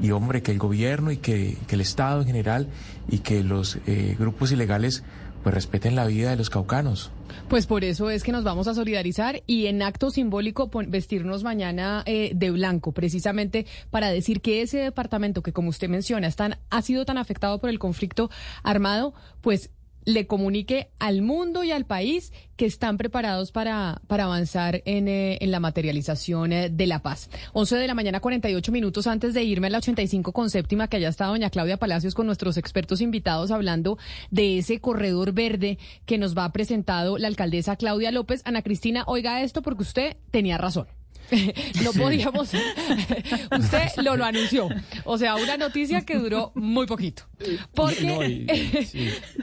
y 0.00 0.10
hombre, 0.10 0.42
que 0.42 0.52
el 0.52 0.58
gobierno 0.58 1.10
y 1.10 1.18
que, 1.18 1.56
el 1.68 1.80
Estado 1.80 2.20
en 2.20 2.26
general 2.26 2.68
y 3.08 3.18
que 3.18 3.42
los 3.42 3.78
eh, 3.86 4.16
grupos 4.18 4.52
ilegales 4.52 5.02
pues 5.42 5.54
respeten 5.54 5.96
la 5.96 6.06
vida 6.06 6.30
de 6.30 6.36
los 6.36 6.50
caucanos. 6.50 7.10
Pues 7.48 7.66
por 7.66 7.84
eso 7.84 8.10
es 8.10 8.22
que 8.22 8.32
nos 8.32 8.44
vamos 8.44 8.68
a 8.68 8.74
solidarizar 8.74 9.42
y 9.46 9.66
en 9.66 9.82
acto 9.82 10.10
simbólico 10.10 10.70
vestirnos 10.86 11.42
mañana 11.42 12.02
eh, 12.06 12.32
de 12.34 12.50
blanco, 12.50 12.92
precisamente 12.92 13.66
para 13.90 14.10
decir 14.10 14.40
que 14.40 14.62
ese 14.62 14.78
departamento 14.78 15.42
que, 15.42 15.52
como 15.52 15.70
usted 15.70 15.88
menciona, 15.88 16.28
ha 16.70 16.82
sido 16.82 17.04
tan 17.04 17.18
afectado 17.18 17.58
por 17.58 17.70
el 17.70 17.78
conflicto 17.78 18.30
armado, 18.62 19.14
pues 19.40 19.70
le 20.04 20.26
comunique 20.26 20.90
al 20.98 21.22
mundo 21.22 21.64
y 21.64 21.72
al 21.72 21.86
país 21.86 22.32
que 22.56 22.66
están 22.66 22.96
preparados 22.96 23.52
para, 23.52 24.02
para 24.06 24.24
avanzar 24.24 24.82
en, 24.84 25.08
eh, 25.08 25.38
en 25.40 25.50
la 25.50 25.60
materialización 25.60 26.52
eh, 26.52 26.70
de 26.70 26.86
la 26.86 27.00
paz. 27.00 27.30
11 27.52 27.76
de 27.76 27.86
la 27.86 27.94
mañana, 27.94 28.20
48 28.20 28.72
minutos 28.72 29.06
antes 29.06 29.34
de 29.34 29.42
irme 29.42 29.66
a 29.66 29.70
la 29.70 29.78
85 29.78 30.32
con 30.32 30.50
séptima, 30.50 30.88
que 30.88 30.96
allá 30.98 31.08
está 31.08 31.26
doña 31.26 31.50
Claudia 31.50 31.76
Palacios 31.76 32.14
con 32.14 32.26
nuestros 32.26 32.56
expertos 32.56 33.00
invitados 33.00 33.50
hablando 33.50 33.98
de 34.30 34.58
ese 34.58 34.80
corredor 34.80 35.32
verde 35.32 35.78
que 36.06 36.18
nos 36.18 36.36
va 36.36 36.52
presentado 36.52 37.18
la 37.18 37.28
alcaldesa 37.28 37.76
Claudia 37.76 38.12
López. 38.12 38.42
Ana 38.44 38.62
Cristina, 38.62 39.04
oiga 39.06 39.42
esto 39.42 39.62
porque 39.62 39.82
usted 39.82 40.16
tenía 40.30 40.58
razón. 40.58 40.86
no 41.84 41.92
podíamos. 41.92 42.52
Usted 43.58 43.88
lo, 44.02 44.16
lo 44.16 44.24
anunció. 44.24 44.68
O 45.04 45.18
sea, 45.18 45.36
una 45.36 45.56
noticia 45.56 46.02
que 46.02 46.16
duró 46.16 46.52
muy 46.54 46.86
poquito. 46.86 47.24
Porque, 47.74 48.46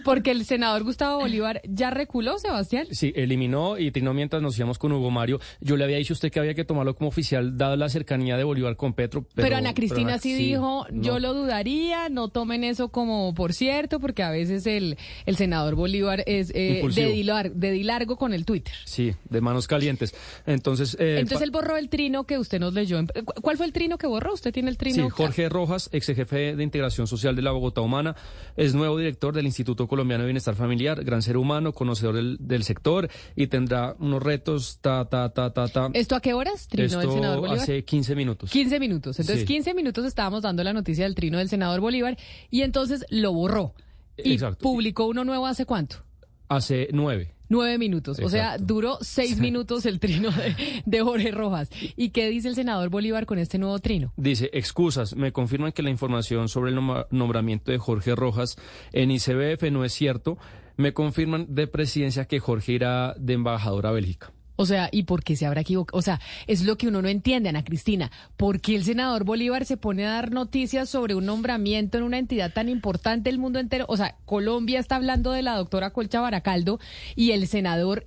porque 0.06 0.32
el 0.32 0.46
senador 0.46 0.84
Gustavo 0.84 1.20
Bolívar 1.20 1.62
ya 1.66 1.90
reculó, 1.90 2.40
Sebastián. 2.40 2.88
Sí, 2.92 3.12
eliminó 3.16 3.78
y 3.78 3.92
trinó 3.92 4.14
mientras 4.14 4.42
nos 4.42 4.58
íbamos 4.58 4.78
con 4.78 4.94
Hugo 4.94 5.12
Mario. 5.12 5.42
Yo 5.60 5.76
le 5.76 5.84
había 5.84 5.98
dicho 5.98 6.14
a 6.14 6.16
usted 6.16 6.32
que 6.32 6.40
había 6.40 6.54
que 6.54 6.64
tomarlo 6.64 6.96
como 6.96 7.10
oficial, 7.10 7.58
dada 7.58 7.76
la 7.76 7.90
cercanía 7.90 8.38
de 8.38 8.46
Bolívar 8.46 8.78
con 8.78 8.94
Petro. 8.94 9.26
Pero, 9.36 9.58
Ana 9.58 9.74
Cristina 9.74 10.18
sí, 10.18 10.34
dijo, 10.34 10.86
yo 10.92 11.20
lo 11.20 11.34
dudaría, 11.34 12.08
no 12.08 12.30
tomen 12.30 12.64
eso 12.64 12.90
como 12.90 13.34
por 13.34 13.54
cierto, 13.54 14.00
porque 14.00 14.24
a 14.24 14.30
veces 14.30 14.66
el, 14.66 14.98
el 15.26 15.36
senador 15.36 15.76
Bolívar 15.76 16.24
es 16.26 16.52
eh, 16.56 16.82
de, 16.96 17.72
dilargo 17.72 18.16
con 18.16 18.34
el 18.34 18.46
Twitter. 18.46 18.74
Sí, 18.86 19.14
de 19.30 19.42
manos 19.42 19.68
calientes. 19.68 20.16
Entonces, 20.46 20.96
eh, 21.00 21.18
Entonces 21.20 21.46
él 21.46 21.52
borró 21.52 21.76
el 21.80 21.90
trino 21.90 22.26
que 22.26 22.38
usted 22.38 22.60
nos 22.60 22.74
leyó. 22.74 23.00
¿Cuál 23.42 23.58
fue 23.58 23.66
el 23.66 23.74
trino 23.74 23.98
que 23.98 24.08
borró? 24.08 24.34
¿Usted 24.34 24.54
tiene 24.54 24.70
el 24.70 24.78
trino? 24.78 25.06
Sí, 25.06 25.10
Jorge 25.10 25.50
Rojas, 25.50 25.90
ex 25.92 26.08
jefe 26.08 26.56
de 26.56 26.64
integración 26.64 27.08
social 27.08 27.36
de 27.36 27.42
la 27.42 27.52
Bogotá 27.52 27.82
Humana, 27.82 28.16
es 28.56 28.74
nuevo 28.76 28.98
director 28.98 29.34
del 29.34 29.46
Instituto 29.46 29.88
Colombiano 29.88 30.24
de 30.24 30.28
Bienestar 30.28 30.56
Familiar, 30.56 31.04
gran 31.04 31.22
ser 31.22 31.38
humano, 31.38 31.74
conocedor 31.74 32.16
del, 32.40 32.64
sector 32.64 33.10
y 33.36 33.48
tendrá 33.48 33.96
unos 34.00 34.22
retos, 34.22 34.80
ta, 34.82 35.06
ta, 35.06 35.30
ta, 35.30 35.52
ta, 35.52 35.68
ta. 35.68 35.90
¿Esto 35.94 36.16
a 36.16 36.22
qué 36.22 36.34
horas, 36.34 36.68
trino 36.68 37.00
del 37.00 37.12
senador 37.12 37.40
Bolívar? 37.40 37.60
Hace 37.60 37.84
15 37.84 38.16
minutos. 38.16 38.52
15 38.52 38.80
minutos. 38.80 39.20
Entonces, 39.20 39.46
15 39.46 39.74
minutos 39.74 40.06
estábamos 40.06 40.44
dando 40.44 40.64
la 40.64 40.74
noticia 40.74 41.06
del 41.06 41.16
trino 41.16 41.38
del 41.38 41.50
senador 41.50 41.80
Bolívar 41.80 42.18
y 42.50 42.62
entonces 42.62 43.06
lo 43.10 43.34
borró. 43.34 43.74
Y 44.18 44.38
publicó 44.60 45.06
uno 45.06 45.24
nuevo 45.24 45.46
hace 45.46 45.66
cuánto? 45.66 46.09
Hace 46.50 46.90
nueve. 46.92 47.36
Nueve 47.48 47.80
minutos. 47.80 48.20
O 48.20 48.30
sea, 48.30 48.58
duró 48.60 49.00
seis 49.02 49.40
minutos 49.40 49.86
el 49.88 50.00
trino 50.00 50.30
de, 50.86 51.02
Jorge 51.02 51.32
Rojas. 51.32 51.70
¿Y 51.96 52.10
qué 52.10 52.30
dice 52.30 52.48
el 52.48 52.56
senador 52.56 52.90
Bolívar 52.90 53.26
con 53.26 53.40
este 53.40 53.58
nuevo 53.58 53.80
trino? 53.80 54.14
Dice, 54.18 54.52
excusas, 54.54 55.16
me 55.16 55.32
confirman 55.32 55.72
que 55.72 55.82
la 55.82 55.90
información 55.90 56.48
sobre 56.48 56.72
el 56.72 56.80
nombramiento 57.10 57.72
de 57.72 57.80
Jorge 57.80 58.16
Rojas 58.16 58.58
en 58.94 59.10
ICBF 59.10 59.72
no 59.72 59.84
es 59.84 59.94
cierto. 59.94 60.38
Me 60.78 60.94
confirman 60.94 61.48
de 61.50 61.68
presidencia 61.68 62.26
que 62.26 62.40
Jorge 62.40 62.74
irá 62.74 63.16
de 63.18 63.34
embajador 63.34 63.88
a 63.88 63.92
Bélgica. 63.92 64.32
O 64.60 64.66
sea, 64.66 64.90
¿y 64.92 65.04
por 65.04 65.24
qué 65.24 65.38
se 65.38 65.46
habrá 65.46 65.62
equivocado? 65.62 65.98
O 65.98 66.02
sea, 66.02 66.20
es 66.46 66.66
lo 66.66 66.78
que 66.78 66.90
uno 66.90 67.02
no 67.02 67.08
entiende, 67.08 67.48
Ana 67.48 67.64
Cristina. 67.64 68.12
¿Por 68.36 68.60
qué 68.60 68.76
el 68.76 68.84
senador 68.84 69.24
Bolívar 69.24 69.64
se 69.64 69.78
pone 69.78 70.06
a 70.06 70.12
dar 70.12 70.34
noticias 70.34 70.90
sobre 70.90 71.16
un 71.16 71.26
nombramiento 71.26 71.98
en 71.98 72.04
una 72.04 72.18
entidad 72.18 72.52
tan 72.52 72.68
importante 72.68 73.30
del 73.30 73.40
mundo 73.40 73.60
entero? 73.60 73.86
O 73.88 73.96
sea, 73.96 74.18
Colombia 74.26 74.82
está 74.82 74.98
hablando 74.98 75.32
de 75.32 75.44
la 75.44 75.56
doctora 75.56 75.92
Colcha 75.92 76.20
Baracaldo 76.20 76.78
y 77.16 77.32
el 77.32 77.48
senador 77.48 78.06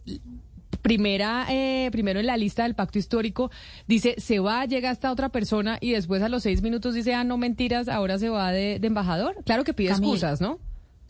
primera, 0.83 1.47
eh, 1.49 1.89
primero 1.91 2.20
en 2.20 2.27
la 2.27 2.37
lista 2.37 2.65
del 2.65 2.74
pacto 2.74 2.99
histórico, 2.99 3.51
dice, 3.89 4.16
se 4.19 4.39
va, 4.39 4.66
llega 4.66 4.91
esta 4.91 5.11
otra 5.11 5.31
persona 5.31 5.79
y 5.81 5.93
después 5.93 6.20
a 6.23 6.29
los 6.29 6.43
seis 6.43 6.61
minutos 6.61 6.93
dice, 6.93 7.15
ah, 7.15 7.24
no 7.24 7.39
mentiras, 7.39 7.89
ahora 7.89 8.19
se 8.19 8.29
va 8.29 8.53
de, 8.53 8.79
embajador. 8.83 9.43
Claro 9.47 9.65
que 9.65 9.73
pide 9.73 9.89
excusas, 9.89 10.43
¿no? 10.43 10.59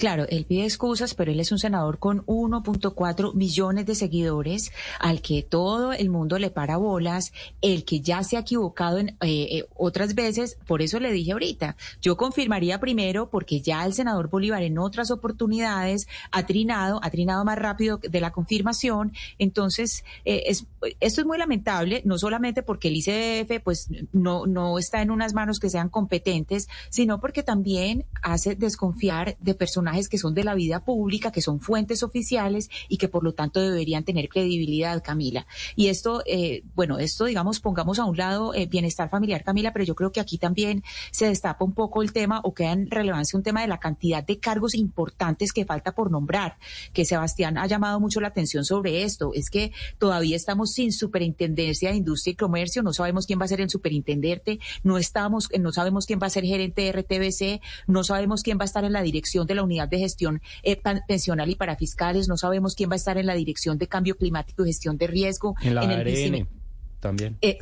Claro, 0.03 0.27
él 0.29 0.47
pide 0.47 0.65
excusas, 0.65 1.15
pero 1.15 1.31
él 1.31 1.39
es 1.39 1.53
un 1.53 1.61
senador 1.61 2.01
con 2.01 2.27
1.4 2.27 3.35
millones 3.35 3.87
de 3.87 3.95
seguidores, 3.95 4.73
al 4.99 5.23
que 5.23 5.45
todo 5.45 5.93
el 5.93 6.11
mundo 6.11 6.41
le 6.41 6.51
para 6.51 6.77
bolas, 6.77 7.33
el 7.61 7.85
que 7.85 8.01
ya 8.01 8.25
se 8.25 8.37
ha 8.37 8.41
equivocado 8.41 8.99
en 8.99 9.11
eh, 9.11 9.15
eh, 9.21 9.65
otras 9.77 10.17
veces, 10.17 10.59
por 10.67 10.83
eso 10.83 10.99
le 10.99 11.13
dije 11.13 11.31
ahorita, 11.31 11.77
yo 12.01 12.17
confirmaría 12.17 12.81
primero, 12.81 13.31
porque 13.31 13.61
ya 13.61 13.87
el 13.87 13.95
senador 13.95 14.29
Bolívar 14.29 14.65
en 14.65 14.77
otras 14.77 15.13
oportunidades 15.13 16.09
ha 16.33 16.47
trinado, 16.47 16.99
ha 17.01 17.09
trinado 17.09 17.45
más 17.45 17.57
rápido 17.57 17.99
de 17.99 18.21
la 18.21 18.33
confirmación, 18.33 19.13
entonces 19.39 20.03
eh, 20.25 20.43
es, 20.47 20.67
esto 20.99 21.21
es 21.21 21.27
muy 21.29 21.39
lamentable, 21.39 22.03
no 22.05 22.19
solamente 22.19 22.65
porque 22.65 22.89
el 22.89 22.97
ICF 22.97 23.63
pues 23.63 23.89
no, 24.13 24.47
no 24.47 24.81
está 24.81 25.01
en 25.01 25.13
unas 25.13 25.33
manos 25.33 25.61
que 25.61 25.71
sean 25.71 25.91
competentes, 25.91 26.67
sino 26.91 27.21
porque 27.21 27.45
también 27.45 28.05
hace 28.21 28.57
desconfiar 28.57 29.37
de 29.39 29.55
personas 29.55 29.92
que 30.09 30.19
son 30.19 30.35
de 30.35 30.45
la 30.45 30.55
vida 30.55 30.85
pública, 30.85 31.33
que 31.33 31.43
son 31.43 31.61
fuentes 31.61 32.03
oficiales 32.03 32.71
y 32.89 32.97
que 32.97 33.09
por 33.09 33.25
lo 33.25 33.35
tanto 33.35 33.61
deberían 33.61 34.05
tener 34.05 34.29
credibilidad, 34.29 35.03
Camila. 35.03 35.47
Y 35.77 35.89
esto, 35.89 36.23
eh, 36.27 36.63
bueno, 36.75 36.99
esto 36.99 37.25
digamos, 37.25 37.61
pongamos 37.61 37.99
a 37.99 38.05
un 38.05 38.17
lado 38.17 38.55
eh, 38.55 38.67
bienestar 38.67 39.09
familiar, 39.09 39.45
Camila, 39.45 39.73
pero 39.73 39.85
yo 39.85 39.95
creo 39.95 40.13
que 40.13 40.21
aquí 40.21 40.39
también 40.39 40.83
se 41.11 41.27
destapa 41.27 41.65
un 41.65 41.73
poco 41.73 42.03
el 42.03 42.13
tema 42.13 42.41
o 42.45 42.55
queda 42.55 42.73
en 42.73 42.91
relevancia 42.91 43.37
un 43.37 43.43
tema 43.43 43.63
de 43.63 43.69
la 43.69 43.79
cantidad 43.79 44.25
de 44.25 44.39
cargos 44.39 44.75
importantes 44.75 45.53
que 45.53 45.65
falta 45.65 45.93
por 45.93 46.11
nombrar, 46.11 46.59
que 46.93 47.05
Sebastián 47.05 47.59
ha 47.59 47.67
llamado 47.67 48.01
mucho 48.01 48.21
la 48.21 48.29
atención 48.29 48.65
sobre 48.65 49.03
esto. 49.03 49.33
Es 49.35 49.51
que 49.51 49.73
todavía 49.99 50.37
estamos 50.37 50.73
sin 50.73 50.93
superintendencia 50.93 51.91
de 51.91 51.97
industria 51.97 52.33
y 52.33 52.37
comercio, 52.37 52.83
no 52.83 52.93
sabemos 52.93 53.27
quién 53.27 53.41
va 53.41 53.45
a 53.45 53.49
ser 53.49 53.61
el 53.61 53.71
superintendente, 53.71 54.61
no 54.83 54.99
estamos, 54.99 55.49
no 55.59 55.73
sabemos 55.73 56.07
quién 56.07 56.19
va 56.21 56.27
a 56.27 56.31
ser 56.31 56.45
gerente 56.45 56.83
de 56.83 56.93
RTBC, 56.93 57.63
no 57.87 58.05
sabemos 58.05 58.43
quién 58.43 58.59
va 58.59 58.63
a 58.63 58.67
estar 58.67 58.85
en 58.85 58.93
la 58.93 59.03
dirección 59.03 59.47
de 59.47 59.55
la 59.55 59.63
unidad 59.63 59.82
de 59.89 59.99
gestión 59.99 60.43
eh, 60.63 60.81
pensional 61.07 61.51
y 61.51 61.55
para 61.55 61.77
fiscales, 61.77 62.29
no 62.29 62.37
sabemos 62.37 62.75
quién 62.75 62.91
va 62.91 62.95
a 62.95 62.97
estar 62.97 63.19
en 63.19 63.27
la 63.27 63.35
dirección 63.35 63.79
de 63.79 63.87
cambio 63.87 64.17
climático 64.17 64.65
y 64.65 64.69
gestión 64.69 64.97
de 64.99 65.07
riesgo. 65.07 65.55
En, 65.63 65.75
la 65.75 65.83
el 65.83 66.47
también. 67.03 67.37
Eh, 67.41 67.59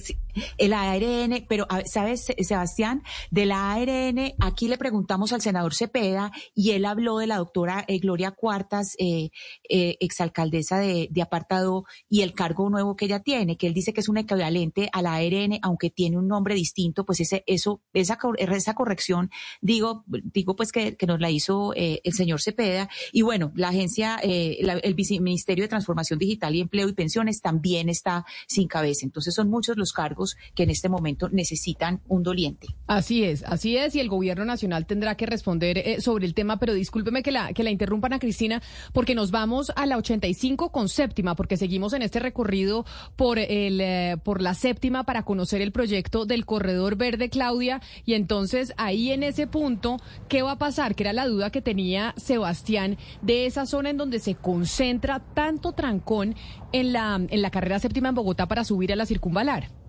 el 0.59 0.73
ARN, 0.73 1.44
pero 1.48 1.66
¿sabes, 1.85 2.27
Sebastián? 2.39 3.02
Del 3.31 3.52
ARN, 3.52 4.35
aquí 4.39 4.69
le 4.69 4.78
preguntamos 4.78 5.32
al 5.32 5.40
senador 5.40 5.74
Cepeda 5.74 6.32
y 6.55 6.73
él 6.73 6.85
habló 6.85 7.19
de 7.19 7.27
la 7.27 7.39
doctora 7.39 7.85
eh, 7.89 7.98
Gloria 7.98 8.31
Cuartas, 8.31 8.94
eh, 8.98 9.31
eh, 9.69 9.97
exalcaldesa 10.01 10.78
de, 10.78 11.09
Apartado, 11.20 11.85
y 12.09 12.23
el 12.23 12.32
cargo 12.32 12.70
nuevo 12.70 12.97
que 12.97 13.05
ella 13.05 13.20
tiene, 13.20 13.59
que 13.59 13.66
él 13.66 13.74
dice 13.74 13.93
que 13.93 14.01
es 14.01 14.09
un 14.09 14.16
equivalente 14.16 14.89
al 14.93 15.07
ARN, 15.07 15.59
aunque 15.61 15.90
tiene 15.90 16.16
un 16.16 16.28
nombre 16.28 16.55
distinto, 16.55 17.05
pues 17.05 17.20
ese, 17.20 17.44
eso, 17.47 17.82
esa, 17.93 18.19
esa 18.39 18.74
corrección, 18.74 19.31
digo, 19.61 20.05
digo 20.07 20.57
pues 20.57 20.73
que, 20.73 20.97
que 20.97 21.07
nos 21.07 21.20
la 21.20 21.31
hizo 21.31 21.74
el 21.74 22.12
señor 22.15 22.40
Cepeda. 22.40 22.89
Y 23.12 23.20
bueno, 23.20 23.52
la 23.55 23.69
agencia, 23.69 24.16
el 24.23 24.94
Viceministerio 24.94 25.65
de 25.65 25.69
Transformación 25.69 26.19
Digital 26.19 26.55
y 26.55 26.62
Empleo 26.62 26.89
y 26.89 26.94
Pensiones 26.94 27.43
también 27.43 27.90
está 27.90 28.24
sin 28.47 28.66
cabeza. 28.66 29.05
Entonces, 29.05 29.35
son 29.35 29.51
muchos 29.51 29.77
los 29.77 29.93
cargos 29.93 30.19
que 30.55 30.64
en 30.64 30.70
este 30.70 30.88
momento 30.88 31.28
necesitan 31.30 32.01
un 32.09 32.22
doliente. 32.22 32.68
Así 32.86 33.24
es, 33.24 33.42
así 33.44 33.76
es, 33.76 33.94
y 33.94 34.01
el 34.01 34.09
gobierno 34.09 34.44
nacional 34.44 34.86
tendrá 34.86 35.16
que 35.16 35.26
responder 35.26 35.78
eh, 35.78 36.01
sobre 36.01 36.26
el 36.26 36.34
tema, 36.34 36.59
pero 36.59 36.74
discúlpeme 36.74 37.22
que 37.22 37.30
la, 37.30 37.52
que 37.52 37.62
la 37.62 37.70
interrumpan 37.70 38.12
a 38.12 38.18
Cristina, 38.18 38.62
porque 38.92 39.14
nos 39.14 39.30
vamos 39.30 39.72
a 39.76 39.86
la 39.86 39.97
85 39.97 40.72
con 40.72 40.88
séptima, 40.88 41.34
porque 41.34 41.56
seguimos 41.56 41.92
en 41.92 42.02
este 42.02 42.20
recorrido 42.20 42.84
por, 43.16 43.38
el, 43.38 43.80
eh, 43.80 44.16
por 44.22 44.42
la 44.42 44.55
séptima 44.55 45.05
para 45.05 45.24
conocer 45.24 45.62
el 45.62 45.72
proyecto 45.72 46.26
del 46.26 46.47
Corredor 46.47 46.97
Verde, 46.97 47.30
Claudia, 47.30 47.80
y 48.05 48.14
entonces 48.14 48.72
ahí 48.76 49.12
en 49.12 49.22
ese 49.22 49.47
punto, 49.47 49.98
¿qué 50.28 50.42
va 50.42 50.52
a 50.52 50.59
pasar? 50.59 50.94
Que 50.94 51.05
era 51.05 51.12
la 51.12 51.26
duda 51.26 51.51
que 51.51 51.62
tenía 51.62 52.14
Sebastián 52.16 52.98
de 53.22 53.47
esa 53.47 53.66
zona 53.66 53.90
en 53.90 53.97
donde 53.97 54.18
se 54.18 54.34
concentra 54.34 55.20
tanto 55.20 55.72
trancón 55.72 56.34
en 56.72 56.92
la, 56.92 57.20
en 57.28 57.42
la 57.42 57.51
carrera 57.51 57.78
séptima 57.78 58.09
en 58.09 58.14
Bogotá 58.14 58.47
para 58.47 58.64
subir 58.64 58.92
a 58.92 58.97
la 58.97 59.06
circunvalar. 59.06 59.80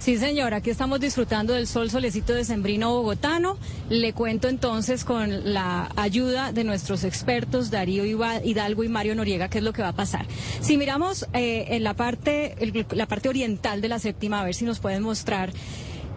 Sí, 0.00 0.16
señor, 0.16 0.54
aquí 0.54 0.70
estamos 0.70 0.98
disfrutando 0.98 1.52
del 1.52 1.66
sol 1.66 1.90
solecito 1.90 2.32
de 2.32 2.46
Sembrino 2.46 2.90
bogotano. 2.90 3.58
Le 3.90 4.14
cuento 4.14 4.48
entonces 4.48 5.04
con 5.04 5.52
la 5.52 5.90
ayuda 5.94 6.52
de 6.52 6.64
nuestros 6.64 7.04
expertos, 7.04 7.70
Darío 7.70 8.06
Hidalgo 8.06 8.82
y 8.82 8.88
Mario 8.88 9.14
Noriega, 9.14 9.50
qué 9.50 9.58
es 9.58 9.64
lo 9.64 9.74
que 9.74 9.82
va 9.82 9.88
a 9.88 9.92
pasar. 9.94 10.24
Si 10.62 10.78
miramos 10.78 11.26
eh, 11.34 11.66
en 11.72 11.84
la 11.84 11.92
parte, 11.92 12.56
la 12.92 13.04
parte 13.04 13.28
oriental 13.28 13.82
de 13.82 13.88
la 13.88 13.98
séptima, 13.98 14.40
a 14.40 14.44
ver 14.44 14.54
si 14.54 14.64
nos 14.64 14.78
pueden 14.78 15.02
mostrar. 15.02 15.52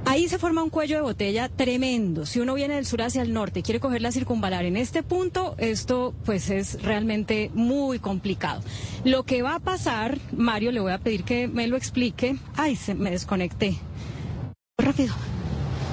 Ahí 0.05 0.27
se 0.27 0.37
forma 0.37 0.61
un 0.61 0.69
cuello 0.69 0.97
de 0.97 1.01
botella 1.01 1.49
tremendo. 1.49 2.25
Si 2.25 2.39
uno 2.39 2.53
viene 2.53 2.75
del 2.75 2.85
sur 2.85 3.01
hacia 3.01 3.21
el 3.21 3.33
norte 3.33 3.61
y 3.61 3.63
quiere 3.63 3.79
coger 3.79 4.01
la 4.01 4.11
circunvalar 4.11 4.65
en 4.65 4.77
este 4.77 5.01
punto, 5.01 5.55
esto 5.57 6.13
pues 6.25 6.49
es 6.49 6.83
realmente 6.83 7.49
muy 7.53 7.99
complicado. 7.99 8.61
Lo 9.05 9.23
que 9.23 9.41
va 9.41 9.55
a 9.55 9.59
pasar, 9.59 10.19
Mario, 10.35 10.71
le 10.71 10.81
voy 10.81 10.91
a 10.91 10.97
pedir 10.97 11.23
que 11.23 11.47
me 11.47 11.67
lo 11.67 11.77
explique. 11.77 12.35
Ay, 12.55 12.75
se 12.75 12.95
me 12.95 13.11
desconecté. 13.11 13.77
Rápido. 14.77 15.13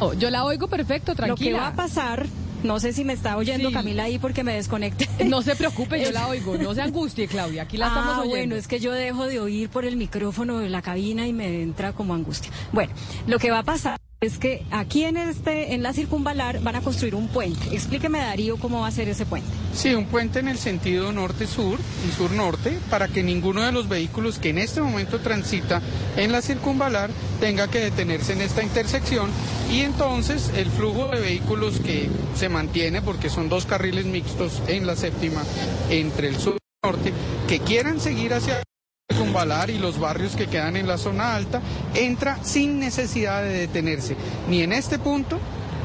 Oh, 0.00 0.12
yo 0.14 0.30
la 0.30 0.44
oigo 0.44 0.66
perfecto, 0.66 1.14
tranquila. 1.14 1.50
Lo 1.50 1.56
que 1.56 1.62
va 1.62 1.68
a 1.68 1.76
pasar 1.76 2.26
no 2.62 2.80
sé 2.80 2.92
si 2.92 3.04
me 3.04 3.12
está 3.12 3.36
oyendo 3.36 3.72
Camila 3.72 4.04
ahí 4.04 4.18
porque 4.18 4.44
me 4.44 4.54
desconecté. 4.54 5.08
No 5.24 5.42
se 5.42 5.56
preocupe, 5.56 6.02
yo 6.02 6.10
la 6.12 6.28
oigo. 6.28 6.56
No 6.56 6.74
se 6.74 6.82
angustie, 6.82 7.28
Claudia. 7.28 7.62
Aquí 7.62 7.76
la 7.76 7.88
estamos 7.88 8.14
ah, 8.14 8.20
oyendo. 8.20 8.36
Bueno, 8.36 8.56
es 8.56 8.68
que 8.68 8.80
yo 8.80 8.92
dejo 8.92 9.26
de 9.26 9.40
oír 9.40 9.68
por 9.68 9.84
el 9.84 9.96
micrófono 9.96 10.58
de 10.58 10.68
la 10.68 10.82
cabina 10.82 11.26
y 11.26 11.32
me 11.32 11.62
entra 11.62 11.92
como 11.92 12.14
angustia. 12.14 12.50
Bueno, 12.72 12.92
lo 13.26 13.38
que 13.38 13.50
va 13.50 13.60
a 13.60 13.62
pasar 13.62 13.98
es 14.22 14.38
que 14.38 14.66
aquí 14.70 15.04
en 15.04 15.16
este 15.16 15.72
en 15.72 15.82
la 15.82 15.94
circunvalar 15.94 16.60
van 16.60 16.76
a 16.76 16.82
construir 16.82 17.14
un 17.14 17.28
puente. 17.28 17.74
Explíqueme 17.74 18.18
Darío 18.18 18.58
cómo 18.58 18.80
va 18.80 18.88
a 18.88 18.90
ser 18.90 19.08
ese 19.08 19.24
puente. 19.24 19.48
Sí, 19.72 19.94
un 19.94 20.04
puente 20.04 20.40
en 20.40 20.48
el 20.48 20.58
sentido 20.58 21.10
norte-sur 21.10 21.78
y 22.06 22.12
sur-norte 22.12 22.78
para 22.90 23.08
que 23.08 23.22
ninguno 23.22 23.62
de 23.62 23.72
los 23.72 23.88
vehículos 23.88 24.38
que 24.38 24.50
en 24.50 24.58
este 24.58 24.82
momento 24.82 25.20
transita 25.20 25.80
en 26.18 26.32
la 26.32 26.42
circunvalar 26.42 27.08
tenga 27.40 27.68
que 27.68 27.78
detenerse 27.78 28.34
en 28.34 28.42
esta 28.42 28.62
intersección 28.62 29.30
y 29.72 29.80
entonces 29.80 30.50
el 30.54 30.70
flujo 30.70 31.08
de 31.08 31.20
vehículos 31.20 31.80
que 31.80 32.10
se 32.36 32.50
mantiene 32.50 33.00
porque 33.00 33.30
son 33.30 33.48
dos 33.48 33.64
carriles 33.64 34.04
mixtos 34.04 34.62
en 34.66 34.86
la 34.86 34.96
séptima 34.96 35.42
entre 35.88 36.28
el 36.28 36.36
sur 36.36 36.58
y 36.58 36.86
el 36.86 36.92
norte 36.92 37.12
que 37.48 37.60
quieran 37.60 37.98
seguir 38.00 38.34
hacia 38.34 38.62
Circunvalar 39.10 39.70
y 39.70 39.78
los 39.78 39.98
barrios 39.98 40.36
que 40.36 40.46
quedan 40.46 40.76
en 40.76 40.86
la 40.86 40.96
zona 40.96 41.34
alta, 41.34 41.60
entra 41.94 42.38
sin 42.42 42.78
necesidad 42.78 43.42
de 43.42 43.50
detenerse, 43.50 44.16
ni 44.48 44.62
en 44.62 44.72
este 44.72 44.98
punto 44.98 45.38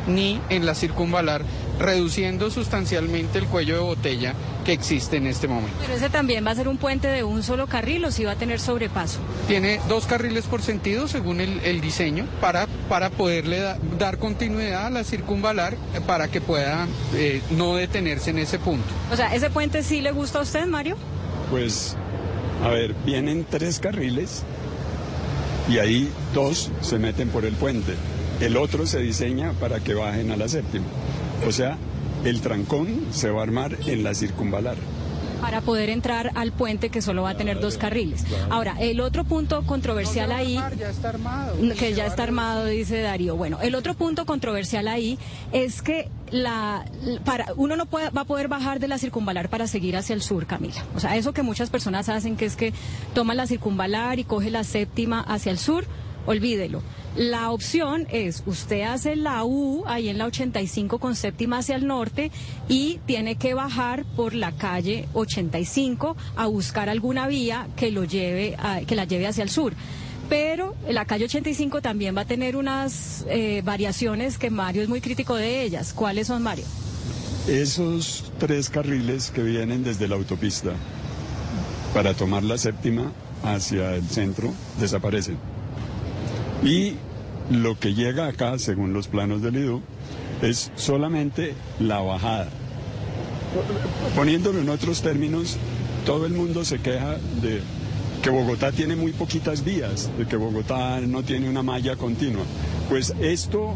ni 0.07 0.39
en 0.49 0.65
la 0.65 0.75
circunvalar, 0.75 1.43
reduciendo 1.79 2.51
sustancialmente 2.51 3.39
el 3.39 3.47
cuello 3.47 3.75
de 3.75 3.81
botella 3.81 4.33
que 4.63 4.73
existe 4.73 5.17
en 5.17 5.27
este 5.27 5.47
momento. 5.47 5.75
Pero 5.81 5.93
ese 5.93 6.09
también 6.09 6.45
va 6.45 6.51
a 6.51 6.55
ser 6.55 6.67
un 6.67 6.77
puente 6.77 7.07
de 7.07 7.23
un 7.23 7.43
solo 7.43 7.67
carril 7.67 8.05
o 8.05 8.11
si 8.11 8.23
va 8.23 8.31
a 8.31 8.35
tener 8.35 8.59
sobrepaso. 8.59 9.19
Tiene 9.47 9.79
dos 9.87 10.05
carriles 10.05 10.45
por 10.45 10.61
sentido 10.61 11.07
según 11.07 11.39
el, 11.41 11.81
diseño 11.81 12.25
para, 12.41 12.67
para 12.89 13.09
poderle 13.09 13.61
dar 13.99 14.17
continuidad 14.17 14.87
a 14.87 14.89
la 14.89 15.03
circunvalar 15.03 15.73
eh, 15.73 16.01
para 16.05 16.29
que 16.29 16.41
pueda 16.41 16.87
eh, 17.13 17.41
no 17.51 17.75
detenerse 17.75 18.31
en 18.31 18.39
ese 18.39 18.57
punto. 18.57 18.87
O 19.11 19.15
sea, 19.15 19.33
¿ese 19.35 19.49
puente 19.49 19.83
sí 19.83 20.01
le 20.01 20.11
gusta 20.11 20.39
a 20.39 20.41
usted, 20.41 20.65
Mario? 20.65 20.97
Pues 21.51 21.95
a 22.63 22.69
ver, 22.69 22.95
vienen 23.05 23.45
tres 23.49 23.79
carriles 23.79 24.43
y 25.69 25.79
ahí 25.79 26.11
dos 26.33 26.71
se 26.81 26.99
meten 26.99 27.29
por 27.29 27.45
el 27.45 27.53
puente. 27.53 27.93
El 28.39 28.57
otro 28.57 28.85
se 28.85 28.99
diseña 28.99 29.53
para 29.53 29.79
que 29.79 29.93
bajen 29.93 30.31
a 30.31 30.37
la 30.37 30.47
séptima. 30.47 30.85
O 31.47 31.51
sea, 31.51 31.77
el 32.23 32.41
trancón 32.41 33.05
se 33.11 33.29
va 33.29 33.41
a 33.41 33.43
armar 33.43 33.77
en 33.85 34.03
la 34.03 34.13
circunvalar 34.13 34.77
para 35.45 35.61
poder 35.61 35.91
entrar 35.91 36.31
al 36.33 36.51
puente 36.51 36.89
que 36.89 37.03
solo 37.03 37.21
va 37.21 37.29
a 37.29 37.37
tener 37.37 37.59
dos 37.59 37.77
carriles. 37.77 38.25
Ahora, 38.49 38.77
el 38.79 38.99
otro 38.99 39.25
punto 39.25 39.63
controversial 39.67 40.31
ahí, 40.31 40.59
que 41.77 41.93
ya 41.93 42.07
está 42.07 42.23
armado, 42.23 42.65
dice 42.65 42.99
Darío. 42.99 43.35
Bueno, 43.35 43.59
el 43.61 43.75
otro 43.75 43.93
punto 43.93 44.25
controversial 44.25 44.87
ahí 44.87 45.19
es 45.51 45.83
que 45.83 46.09
la 46.31 46.85
para 47.25 47.53
uno 47.57 47.75
no 47.75 47.85
puede, 47.85 48.09
va 48.09 48.21
a 48.21 48.25
poder 48.25 48.47
bajar 48.47 48.79
de 48.79 48.87
la 48.87 48.97
circunvalar 48.97 49.49
para 49.49 49.67
seguir 49.67 49.95
hacia 49.97 50.15
el 50.15 50.23
sur, 50.23 50.47
Camila. 50.47 50.83
O 50.95 50.99
sea, 50.99 51.15
eso 51.15 51.31
que 51.31 51.43
muchas 51.43 51.69
personas 51.69 52.09
hacen 52.09 52.37
que 52.37 52.45
es 52.45 52.55
que 52.55 52.73
toman 53.13 53.37
la 53.37 53.45
circunvalar 53.45 54.17
y 54.17 54.23
coge 54.23 54.49
la 54.49 54.63
séptima 54.63 55.19
hacia 55.19 55.51
el 55.51 55.59
sur, 55.59 55.85
olvídelo. 56.25 56.81
La 57.15 57.51
opción 57.51 58.07
es, 58.09 58.43
usted 58.45 58.81
hace 58.81 59.15
la 59.15 59.45
U 59.45 59.83
ahí 59.87 60.09
en 60.09 60.17
la 60.17 60.25
85 60.25 60.99
con 60.99 61.15
séptima 61.15 61.59
hacia 61.59 61.77
el 61.77 61.87
norte 61.87 62.29
y 62.67 62.99
tiene 63.05 63.35
que 63.35 63.53
bajar 63.53 64.03
por 64.17 64.33
la 64.33 64.51
calle 64.51 65.07
85 65.13 66.17
a 66.35 66.47
buscar 66.47 66.89
alguna 66.89 67.27
vía 67.27 67.67
que 67.77 67.91
lo 67.91 68.03
lleve, 68.03 68.57
que 68.85 68.95
la 68.95 69.05
lleve 69.05 69.27
hacia 69.27 69.43
el 69.43 69.49
sur 69.49 69.73
pero 70.29 70.75
la 70.89 71.05
calle 71.05 71.25
85 71.25 71.81
también 71.81 72.15
va 72.15 72.21
a 72.21 72.25
tener 72.25 72.55
unas 72.55 73.25
eh, 73.29 73.61
variaciones 73.63 74.37
que 74.37 74.49
Mario 74.49 74.81
es 74.81 74.89
muy 74.89 75.01
crítico 75.01 75.35
de 75.35 75.61
ellas. 75.61 75.93
¿Cuáles 75.93 76.27
son, 76.27 76.41
Mario? 76.41 76.65
Esos 77.47 78.23
tres 78.39 78.69
carriles 78.69 79.29
que 79.29 79.43
vienen 79.43 79.83
desde 79.83 80.07
la 80.07 80.15
autopista 80.15 80.71
para 81.93 82.13
tomar 82.13 82.43
la 82.43 82.57
séptima 82.57 83.11
hacia 83.43 83.95
el 83.95 84.07
centro 84.09 84.51
desaparecen. 84.79 85.37
Y 86.65 86.95
lo 87.51 87.79
que 87.79 87.93
llega 87.93 88.27
acá, 88.27 88.57
según 88.57 88.91
los 88.91 89.07
planos 89.07 89.43
del 89.43 89.55
IDU, 89.55 89.81
es 90.41 90.71
solamente 90.75 91.53
la 91.79 91.99
bajada. 91.99 92.49
Poniéndolo 94.15 94.59
en 94.59 94.69
otros 94.69 95.03
términos, 95.03 95.57
todo 96.07 96.25
el 96.25 96.33
mundo 96.33 96.65
se 96.65 96.79
queja 96.79 97.17
de 97.41 97.61
que 98.23 98.31
Bogotá 98.31 98.71
tiene 98.71 98.95
muy 98.95 99.11
poquitas 99.11 99.63
vías, 99.63 100.09
de 100.17 100.25
que 100.25 100.35
Bogotá 100.35 100.99
no 101.01 101.21
tiene 101.21 101.47
una 101.47 101.61
malla 101.61 101.95
continua. 101.95 102.43
Pues 102.89 103.13
esto 103.21 103.75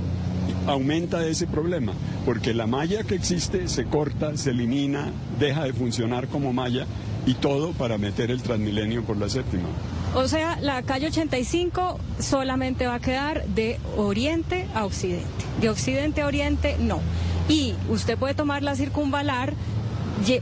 aumenta 0.65 1.27
ese 1.27 1.45
problema, 1.45 1.93
porque 2.25 2.55
la 2.55 2.65
malla 2.65 3.03
que 3.03 3.13
existe 3.13 3.67
se 3.67 3.85
corta, 3.85 4.35
se 4.35 4.49
elimina, 4.49 5.11
deja 5.39 5.65
de 5.65 5.73
funcionar 5.73 6.27
como 6.27 6.53
malla 6.53 6.87
y 7.27 7.35
todo 7.35 7.73
para 7.73 7.99
meter 7.99 8.31
el 8.31 8.41
Transmilenio 8.41 9.03
por 9.03 9.17
la 9.17 9.29
séptima. 9.29 9.69
O 10.15 10.27
sea, 10.27 10.57
la 10.60 10.81
calle 10.81 11.07
85 11.07 11.99
solamente 12.19 12.88
va 12.88 12.95
a 12.95 12.99
quedar 12.99 13.45
de 13.45 13.80
oriente 13.95 14.68
a 14.73 14.86
occidente. 14.86 15.27
De 15.61 15.69
occidente 15.69 16.22
a 16.22 16.27
oriente, 16.27 16.77
no. 16.80 16.99
Y 17.48 17.76
usted 17.90 18.18
puede 18.18 18.34
tomar 18.34 18.64
la 18.64 18.76
circunvalar 18.76 19.53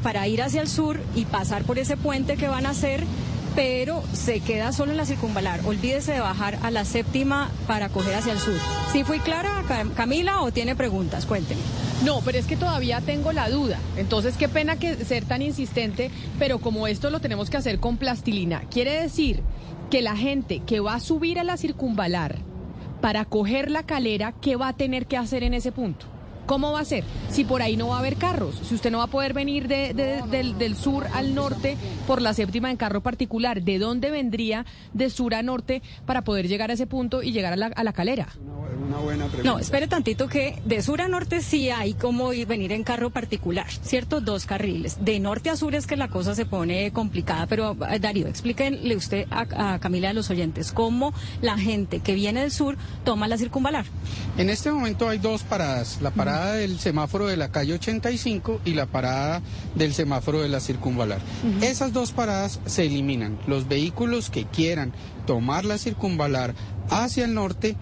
para 0.01 0.27
ir 0.27 0.41
hacia 0.41 0.61
el 0.61 0.67
sur 0.67 0.99
y 1.15 1.25
pasar 1.25 1.63
por 1.63 1.77
ese 1.77 1.97
puente 1.97 2.35
que 2.35 2.47
van 2.47 2.65
a 2.65 2.69
hacer 2.69 3.03
pero 3.57 4.03
se 4.13 4.41
queda 4.41 4.71
solo 4.71 4.91
en 4.91 4.97
la 4.97 5.05
circunvalar. 5.05 5.61
Olvídese 5.65 6.11
de 6.11 6.19
bajar 6.19 6.59
a 6.61 6.69
la 6.69 6.85
séptima 6.85 7.49
para 7.65 7.89
coger 7.89 8.13
hacia 8.13 8.33
el 8.33 8.37
sur. 8.37 8.53
¿Sí 8.91 9.03
fui 9.03 9.17
clara, 9.17 9.63
Camila, 9.95 10.41
o 10.41 10.51
tiene 10.51 10.75
preguntas? 10.75 11.25
Cuénteme. 11.25 11.59
No, 12.05 12.21
pero 12.23 12.37
es 12.37 12.45
que 12.45 12.55
todavía 12.55 13.01
tengo 13.01 13.31
la 13.31 13.49
duda. 13.49 13.79
Entonces, 13.95 14.37
qué 14.37 14.47
pena 14.47 14.75
que 14.75 15.03
ser 15.03 15.25
tan 15.25 15.41
insistente, 15.41 16.11
pero 16.37 16.59
como 16.59 16.85
esto 16.85 17.09
lo 17.09 17.19
tenemos 17.19 17.49
que 17.49 17.57
hacer 17.57 17.79
con 17.79 17.97
plastilina, 17.97 18.61
quiere 18.69 19.01
decir 19.01 19.41
que 19.89 20.03
la 20.03 20.15
gente 20.15 20.59
que 20.59 20.79
va 20.79 20.93
a 20.93 20.99
subir 20.99 21.39
a 21.39 21.43
la 21.43 21.57
circunvalar 21.57 22.35
para 23.01 23.25
coger 23.25 23.71
la 23.71 23.81
calera, 23.81 24.35
¿qué 24.39 24.55
va 24.55 24.67
a 24.67 24.77
tener 24.77 25.07
que 25.07 25.17
hacer 25.17 25.41
en 25.41 25.55
ese 25.55 25.71
punto? 25.71 26.05
¿Cómo 26.47 26.71
va 26.71 26.79
a 26.79 26.85
ser? 26.85 27.03
Si 27.29 27.43
por 27.43 27.61
ahí 27.61 27.75
no 27.75 27.89
va 27.89 27.97
a 27.97 27.99
haber 27.99 28.15
carros, 28.15 28.55
si 28.63 28.73
usted 28.73 28.89
no 28.89 28.99
va 28.99 29.03
a 29.03 29.07
poder 29.07 29.33
venir 29.33 29.67
del, 29.67 30.75
sur 30.77 31.05
al 31.13 31.35
norte 31.35 31.75
por 32.07 32.21
la 32.21 32.33
séptima 32.33 32.71
en 32.71 32.77
carro 32.77 33.01
particular, 33.01 33.61
¿de 33.61 33.79
dónde 33.79 34.11
vendría 34.11 34.65
de 34.93 35.09
sur 35.09 35.35
a 35.35 35.43
norte 35.43 35.81
para 36.05 36.23
poder 36.23 36.47
llegar 36.47 36.71
a 36.71 36.75
ese 36.75 36.87
punto 36.87 37.21
y 37.21 37.33
llegar 37.33 37.51
a 37.51 37.83
la, 37.83 37.93
calera? 37.93 38.29
Una, 38.87 38.97
buena 38.99 39.25
pregunta. 39.25 39.51
No, 39.51 39.59
espere 39.59 39.87
tantito 39.87 40.29
que 40.29 40.61
de 40.63 40.81
sur 40.81 41.01
a 41.01 41.09
norte 41.09 41.41
sí 41.41 41.69
hay 41.69 41.93
como 41.93 42.29
venir 42.29 42.71
en 42.71 42.85
carro 42.85 43.09
particular, 43.09 43.67
¿cierto? 43.81 44.21
Dos 44.21 44.45
carriles. 44.45 45.03
De 45.03 45.19
norte 45.19 45.49
a 45.49 45.57
sur 45.57 45.75
es 45.75 45.85
que 45.85 45.97
la 45.97 46.07
cosa 46.07 46.33
se 46.33 46.45
pone 46.45 46.93
complicada, 46.93 47.47
pero 47.47 47.75
eh, 47.89 47.99
Darío, 47.99 48.27
explíquenle 48.27 48.95
usted 48.95 49.27
a, 49.31 49.73
a 49.73 49.79
Camila 49.79 50.07
de 50.07 50.13
los 50.13 50.29
oyentes 50.29 50.71
cómo 50.71 51.13
la 51.41 51.57
gente 51.57 51.99
que 51.99 52.13
viene 52.13 52.39
del 52.39 52.51
sur 52.51 52.77
toma 53.03 53.27
la 53.27 53.37
circunvalar. 53.37 53.85
En 54.37 54.49
este 54.49 54.71
momento 54.71 55.09
hay 55.09 55.17
dos 55.17 55.43
paradas. 55.43 55.99
La 56.01 56.11
parada 56.11 56.36
del 56.45 56.79
semáforo 56.79 57.27
de 57.27 57.37
la 57.37 57.51
calle 57.51 57.73
85 57.73 58.61
y 58.65 58.73
la 58.73 58.85
parada 58.85 59.41
del 59.75 59.93
semáforo 59.93 60.41
de 60.41 60.49
la 60.49 60.59
circunvalar. 60.59 61.19
Esas 61.61 61.93
dos 61.93 62.11
paradas 62.11 62.59
se 62.65 62.85
eliminan. 62.85 63.37
Los 63.47 63.67
vehículos 63.67 64.29
que 64.29 64.45
quieran 64.45 64.93
tomar 65.25 65.65
la 65.65 65.77
circunvalar 65.77 66.53
hacia 66.89 67.25
el 67.25 67.33
norte 67.33 67.75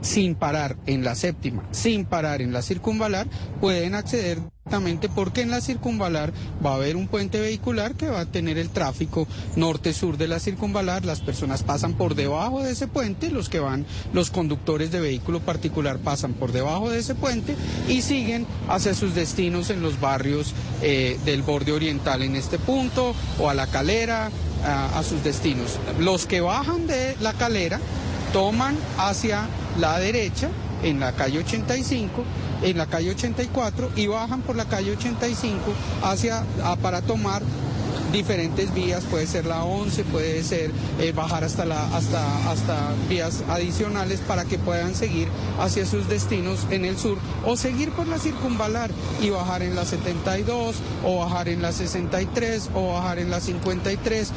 sin 0.00 0.34
parar 0.34 0.76
en 0.86 1.04
la 1.04 1.14
séptima, 1.14 1.64
sin 1.70 2.04
parar 2.04 2.42
en 2.42 2.52
la 2.52 2.62
circunvalar, 2.62 3.26
pueden 3.60 3.94
acceder 3.94 4.38
directamente 4.68 5.08
porque 5.08 5.40
en 5.40 5.50
la 5.50 5.62
circunvalar 5.62 6.30
va 6.64 6.72
a 6.72 6.74
haber 6.74 6.96
un 6.96 7.08
puente 7.08 7.40
vehicular 7.40 7.94
que 7.94 8.10
va 8.10 8.20
a 8.20 8.26
tener 8.26 8.58
el 8.58 8.68
tráfico 8.68 9.26
norte-sur 9.56 10.18
de 10.18 10.28
la 10.28 10.40
circunvalar, 10.40 11.06
las 11.06 11.20
personas 11.20 11.62
pasan 11.62 11.94
por 11.94 12.14
debajo 12.14 12.62
de 12.62 12.72
ese 12.72 12.86
puente, 12.86 13.30
los 13.30 13.48
que 13.48 13.60
van, 13.60 13.86
los 14.12 14.30
conductores 14.30 14.92
de 14.92 15.00
vehículo 15.00 15.40
particular 15.40 15.98
pasan 15.98 16.34
por 16.34 16.52
debajo 16.52 16.90
de 16.90 16.98
ese 16.98 17.14
puente 17.14 17.56
y 17.88 18.02
siguen 18.02 18.46
hacia 18.68 18.92
sus 18.92 19.14
destinos 19.14 19.70
en 19.70 19.80
los 19.80 20.00
barrios 20.00 20.52
eh, 20.82 21.18
del 21.24 21.40
borde 21.40 21.72
oriental 21.72 22.22
en 22.22 22.36
este 22.36 22.58
punto 22.58 23.14
o 23.40 23.48
a 23.48 23.54
la 23.54 23.68
calera, 23.68 24.30
a 24.64 25.02
sus 25.04 25.22
destinos. 25.22 25.78
Los 26.00 26.26
que 26.26 26.40
bajan 26.40 26.88
de 26.88 27.16
la 27.20 27.32
calera 27.32 27.78
toman 28.32 28.76
hacia 28.98 29.46
la 29.78 30.00
derecha 30.00 30.50
en 30.82 31.00
la 31.00 31.12
calle 31.12 31.38
85, 31.38 32.24
en 32.62 32.78
la 32.78 32.86
calle 32.86 33.10
84 33.10 33.90
y 33.96 34.06
bajan 34.06 34.42
por 34.42 34.56
la 34.56 34.64
calle 34.66 34.92
85 34.92 35.58
hacia, 36.02 36.44
para 36.82 37.02
tomar 37.02 37.42
diferentes 38.12 38.72
vías, 38.72 39.04
puede 39.04 39.26
ser 39.26 39.44
la 39.44 39.64
11, 39.64 40.04
puede 40.04 40.42
ser 40.42 40.70
eh, 41.00 41.12
bajar 41.12 41.44
hasta, 41.44 41.64
la, 41.64 41.84
hasta, 41.94 42.50
hasta 42.50 42.94
vías 43.08 43.44
adicionales 43.48 44.20
para 44.20 44.44
que 44.44 44.58
puedan 44.58 44.94
seguir 44.94 45.28
hacia 45.60 45.84
sus 45.84 46.08
destinos 46.08 46.66
en 46.70 46.84
el 46.84 46.96
sur 46.96 47.18
o 47.44 47.56
seguir 47.56 47.90
por 47.90 48.06
la 48.06 48.18
circunvalar 48.18 48.90
y 49.20 49.30
bajar 49.30 49.62
en 49.62 49.74
la 49.74 49.84
72 49.84 50.76
o 51.04 51.18
bajar 51.18 51.48
en 51.48 51.62
la 51.62 51.72
63 51.72 52.70
o 52.74 52.94
bajar 52.94 53.18
en 53.18 53.30
la 53.30 53.40
53 53.40 54.32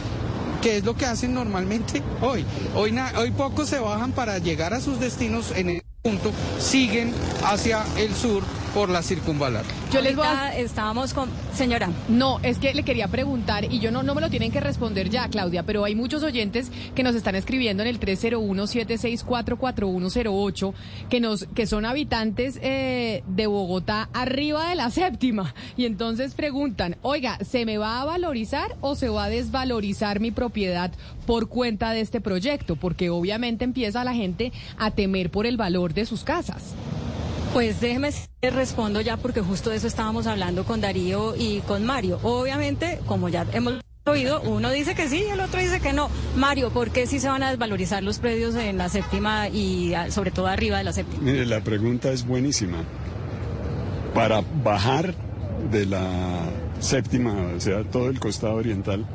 que 0.62 0.78
es 0.78 0.84
lo 0.84 0.96
que 0.96 1.06
hacen 1.06 1.34
normalmente 1.34 2.04
hoy. 2.22 2.46
Hoy, 2.76 2.96
hoy 3.18 3.32
pocos 3.32 3.68
se 3.68 3.80
bajan 3.80 4.12
para 4.12 4.38
llegar 4.38 4.74
a 4.74 4.82
sus 4.82 5.00
destinos 5.00 5.52
en 5.56 5.70
el 5.70 5.81
punto, 6.02 6.32
siguen 6.58 7.14
hacia 7.44 7.86
el 7.96 8.16
sur 8.16 8.42
por 8.74 8.90
la 8.90 9.02
circunvalar. 9.02 9.64
Yo 9.92 10.02
les 10.02 10.16
voy 10.16 10.26
a... 10.26 10.56
estábamos 10.58 11.14
con 11.14 11.30
señora. 11.54 11.90
No, 12.08 12.40
es 12.44 12.58
que 12.58 12.74
le 12.74 12.84
quería 12.84 13.08
preguntar 13.08 13.66
y 13.66 13.80
yo 13.80 13.92
no 13.92 14.04
no 14.04 14.16
me 14.16 14.22
lo 14.22 14.30
tienen 14.30 14.52
que 14.52 14.60
responder 14.60 15.10
ya, 15.10 15.28
Claudia, 15.28 15.64
pero 15.64 15.84
hay 15.84 15.96
muchos 15.96 16.24
oyentes 16.24 16.72
que 16.96 17.04
nos 17.04 17.16
están 17.16 17.36
escribiendo 17.36 17.84
en 17.84 17.90
el 17.90 18.00
301-764-4108 18.00 20.74
que 21.10 21.20
nos 21.20 21.46
que 21.54 21.68
son 21.68 21.86
habitantes 21.86 22.58
eh, 22.62 23.24
de 23.28 23.48
Bogotá 23.48 24.10
arriba 24.14 24.70
de 24.70 24.76
la 24.76 24.90
séptima 24.90 25.54
y 25.76 25.86
entonces 25.86 26.34
preguntan, 26.34 26.96
"Oiga, 27.02 27.38
¿se 27.44 27.66
me 27.66 27.78
va 27.78 28.02
a 28.02 28.06
valorizar 28.06 28.78
o 28.82 28.96
se 28.96 29.10
va 29.10 29.26
a 29.26 29.30
desvalorizar 29.30 30.20
mi 30.20 30.32
propiedad 30.32 30.92
por 31.26 31.50
cuenta 31.50 31.92
de 31.92 32.02
este 32.02 32.22
proyecto?" 32.22 32.76
Porque 32.76 33.10
obviamente 33.10 33.66
empieza 33.66 34.04
la 34.04 34.14
gente 34.14 34.52
a 34.78 34.92
temer 34.92 35.32
por 35.32 35.46
el 35.46 35.58
valor 35.58 35.94
de 35.94 36.06
sus 36.06 36.24
casas. 36.24 36.76
Pues 37.54 37.82
déjeme 37.82 38.12
respondo 38.42 39.02
ya 39.02 39.18
porque 39.18 39.42
justo 39.42 39.72
de 39.72 39.76
eso 39.76 39.88
estábamos 39.88 40.26
hablando 40.26 40.64
con 40.64 40.80
Darío 40.80 41.36
y 41.36 41.60
con 41.62 41.86
Mario. 41.86 42.18
Obviamente, 42.24 43.00
como 43.06 43.28
ya 43.28 43.46
hemos 43.52 43.82
oído, 44.06 44.42
uno 44.42 44.72
dice 44.72 44.96
que 44.96 45.10
sí 45.10 45.26
y 45.28 45.32
el 45.32 45.42
otro 45.42 45.60
dice 45.60 45.82
que 45.82 45.92
no. 45.92 46.10
Mario, 46.38 46.70
¿por 46.72 46.92
qué 46.92 47.08
sí 47.08 47.20
se 47.20 47.28
van 47.28 47.44
a 47.44 47.50
desvalorizar 47.50 48.04
los 48.04 48.20
predios 48.20 48.56
en 48.56 48.78
la 48.78 48.88
séptima 48.88 49.50
y 49.50 49.94
sobre 50.10 50.32
todo 50.32 50.48
arriba 50.48 50.78
de 50.78 50.86
la 50.86 50.94
séptima? 50.94 51.24
Mire, 51.24 51.46
la 51.46 51.62
pregunta 51.62 52.10
es 52.12 52.26
buenísima. 52.26 52.86
Para 54.16 54.42
bajar 54.64 55.14
de 55.70 55.86
la 55.86 56.50
séptima, 56.80 57.36
o 57.56 57.60
sea, 57.60 57.84
todo 57.84 58.10
el 58.10 58.20
costado 58.20 58.56
oriental, 58.56 59.06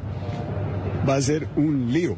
va 1.08 1.14
a 1.14 1.22
ser 1.22 1.48
un 1.56 1.90
lío 1.90 2.16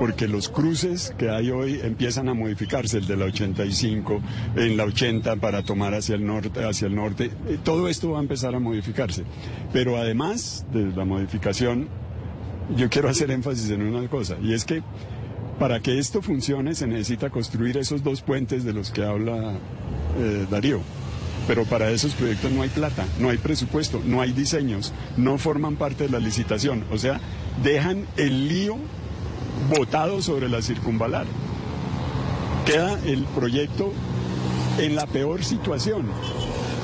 porque 0.00 0.26
los 0.28 0.48
cruces 0.48 1.14
que 1.18 1.28
hay 1.28 1.50
hoy 1.50 1.78
empiezan 1.82 2.30
a 2.30 2.34
modificarse, 2.34 2.96
el 2.96 3.06
de 3.06 3.18
la 3.18 3.26
85, 3.26 4.22
en 4.56 4.78
la 4.78 4.84
80 4.84 5.36
para 5.36 5.62
tomar 5.62 5.92
hacia 5.92 6.14
el 6.14 6.24
norte, 6.26 6.64
hacia 6.64 6.86
el 6.86 6.94
norte, 6.94 7.30
eh, 7.46 7.58
todo 7.62 7.86
esto 7.86 8.12
va 8.12 8.18
a 8.18 8.22
empezar 8.22 8.54
a 8.54 8.58
modificarse. 8.60 9.24
Pero 9.74 9.98
además 9.98 10.64
de 10.72 10.86
la 10.86 11.04
modificación, 11.04 11.86
yo 12.74 12.88
quiero 12.88 13.10
hacer 13.10 13.30
énfasis 13.30 13.68
en 13.68 13.82
una 13.82 14.08
cosa, 14.08 14.38
y 14.42 14.54
es 14.54 14.64
que 14.64 14.82
para 15.58 15.80
que 15.80 15.98
esto 15.98 16.22
funcione 16.22 16.74
se 16.74 16.86
necesita 16.86 17.28
construir 17.28 17.76
esos 17.76 18.02
dos 18.02 18.22
puentes 18.22 18.64
de 18.64 18.72
los 18.72 18.90
que 18.90 19.04
habla 19.04 19.52
eh, 20.18 20.46
Darío 20.50 20.80
pero 21.46 21.64
para 21.64 21.90
esos 21.90 22.14
proyectos 22.14 22.52
no 22.52 22.62
hay 22.62 22.68
plata, 22.68 23.04
no 23.18 23.28
hay 23.28 23.38
presupuesto, 23.38 24.00
no 24.04 24.20
hay 24.20 24.30
diseños, 24.30 24.92
no 25.16 25.36
forman 25.36 25.74
parte 25.76 26.04
de 26.04 26.10
la 26.10 26.20
licitación, 26.20 26.84
o 26.92 26.98
sea, 26.98 27.20
dejan 27.64 28.06
el 28.16 28.46
lío 28.46 28.78
votado 29.68 30.22
sobre 30.22 30.48
la 30.48 30.62
circunvalar. 30.62 31.26
Queda 32.64 32.98
el 33.04 33.24
proyecto 33.24 33.92
en 34.78 34.96
la 34.96 35.06
peor 35.06 35.44
situación. 35.44 36.06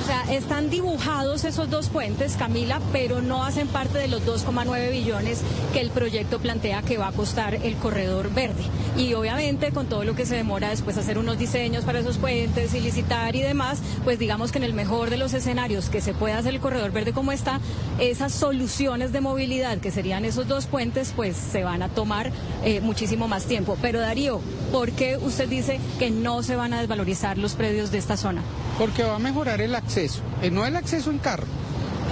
Sea, 0.07 0.23
están 0.33 0.71
dibujados 0.71 1.43
esos 1.43 1.69
dos 1.69 1.89
puentes, 1.89 2.37
Camila, 2.37 2.81
pero 2.93 3.23
no 3.23 3.43
hacen 3.43 3.67
parte 3.67 3.99
de 3.99 4.07
los 4.07 4.25
2,9 4.25 4.93
billones 4.93 5.41
que 5.73 5.81
el 5.81 5.91
proyecto 5.91 6.39
plantea 6.39 6.83
que 6.83 6.97
va 6.97 7.09
a 7.09 7.13
costar 7.13 7.55
el 7.55 7.75
corredor 7.75 8.33
verde. 8.33 8.63
Y 8.97 9.15
obviamente 9.15 9.73
con 9.73 9.89
todo 9.89 10.05
lo 10.05 10.15
que 10.15 10.25
se 10.25 10.37
demora 10.37 10.71
después 10.71 10.97
hacer 10.97 11.19
unos 11.19 11.39
diseños 11.39 11.85
para 11.85 11.99
esos 11.99 12.19
puentes 12.19 12.73
y 12.75 12.81
licitar 12.81 13.35
y 13.35 13.43
demás, 13.43 13.81
pues 14.05 14.21
digamos 14.21 14.53
que 14.53 14.59
en 14.59 14.65
el 14.65 14.75
mejor 14.75 15.11
de 15.11 15.17
los 15.17 15.35
escenarios 15.35 15.89
que 15.89 16.01
se 16.01 16.15
pueda 16.15 16.39
hacer 16.39 16.55
el 16.55 16.61
corredor 16.61 16.93
verde 16.93 17.13
como 17.13 17.33
está, 17.33 17.61
esas 17.99 18.33
soluciones 18.33 19.11
de 19.11 19.21
movilidad 19.21 19.79
que 19.79 19.91
serían 19.91 20.25
esos 20.25 20.47
dos 20.47 20.67
puentes, 20.67 21.13
pues 21.17 21.37
se 21.37 21.65
van 21.65 21.83
a 21.83 21.89
tomar 21.89 22.31
eh, 22.65 22.81
muchísimo 22.81 23.27
más 23.27 23.47
tiempo. 23.47 23.77
Pero 23.83 23.99
Darío, 23.99 24.41
¿por 24.71 24.93
qué 24.93 25.17
usted 25.17 25.49
dice 25.49 25.81
que 25.99 26.11
no 26.11 26.45
se 26.45 26.55
van 26.55 26.73
a 26.75 26.81
desvalorizar 26.81 27.39
los 27.39 27.55
predios 27.55 27.91
de 27.91 27.99
esta 27.99 28.17
zona? 28.17 28.43
Porque 28.79 29.03
va 29.03 29.17
a 29.17 29.19
mejorar 29.19 29.63
el 29.63 29.75
acceso, 29.75 29.96
eh, 29.97 30.51
no 30.51 30.67
el 30.67 30.77
acceso 30.77 31.11
en 31.11 31.19
carro. 31.19 31.47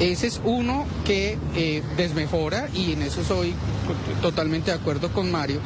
Ese 0.01 0.27
es 0.27 0.41
uno 0.45 0.87
que 1.05 1.39
eh, 1.55 1.83
desmejora 1.97 2.69
y 2.75 2.93
en 2.93 3.03
eso 3.03 3.23
soy 3.23 3.55
totalmente 4.23 4.71
de 4.71 4.79
acuerdo 4.79 5.13
con 5.13 5.31
Mario. 5.31 5.61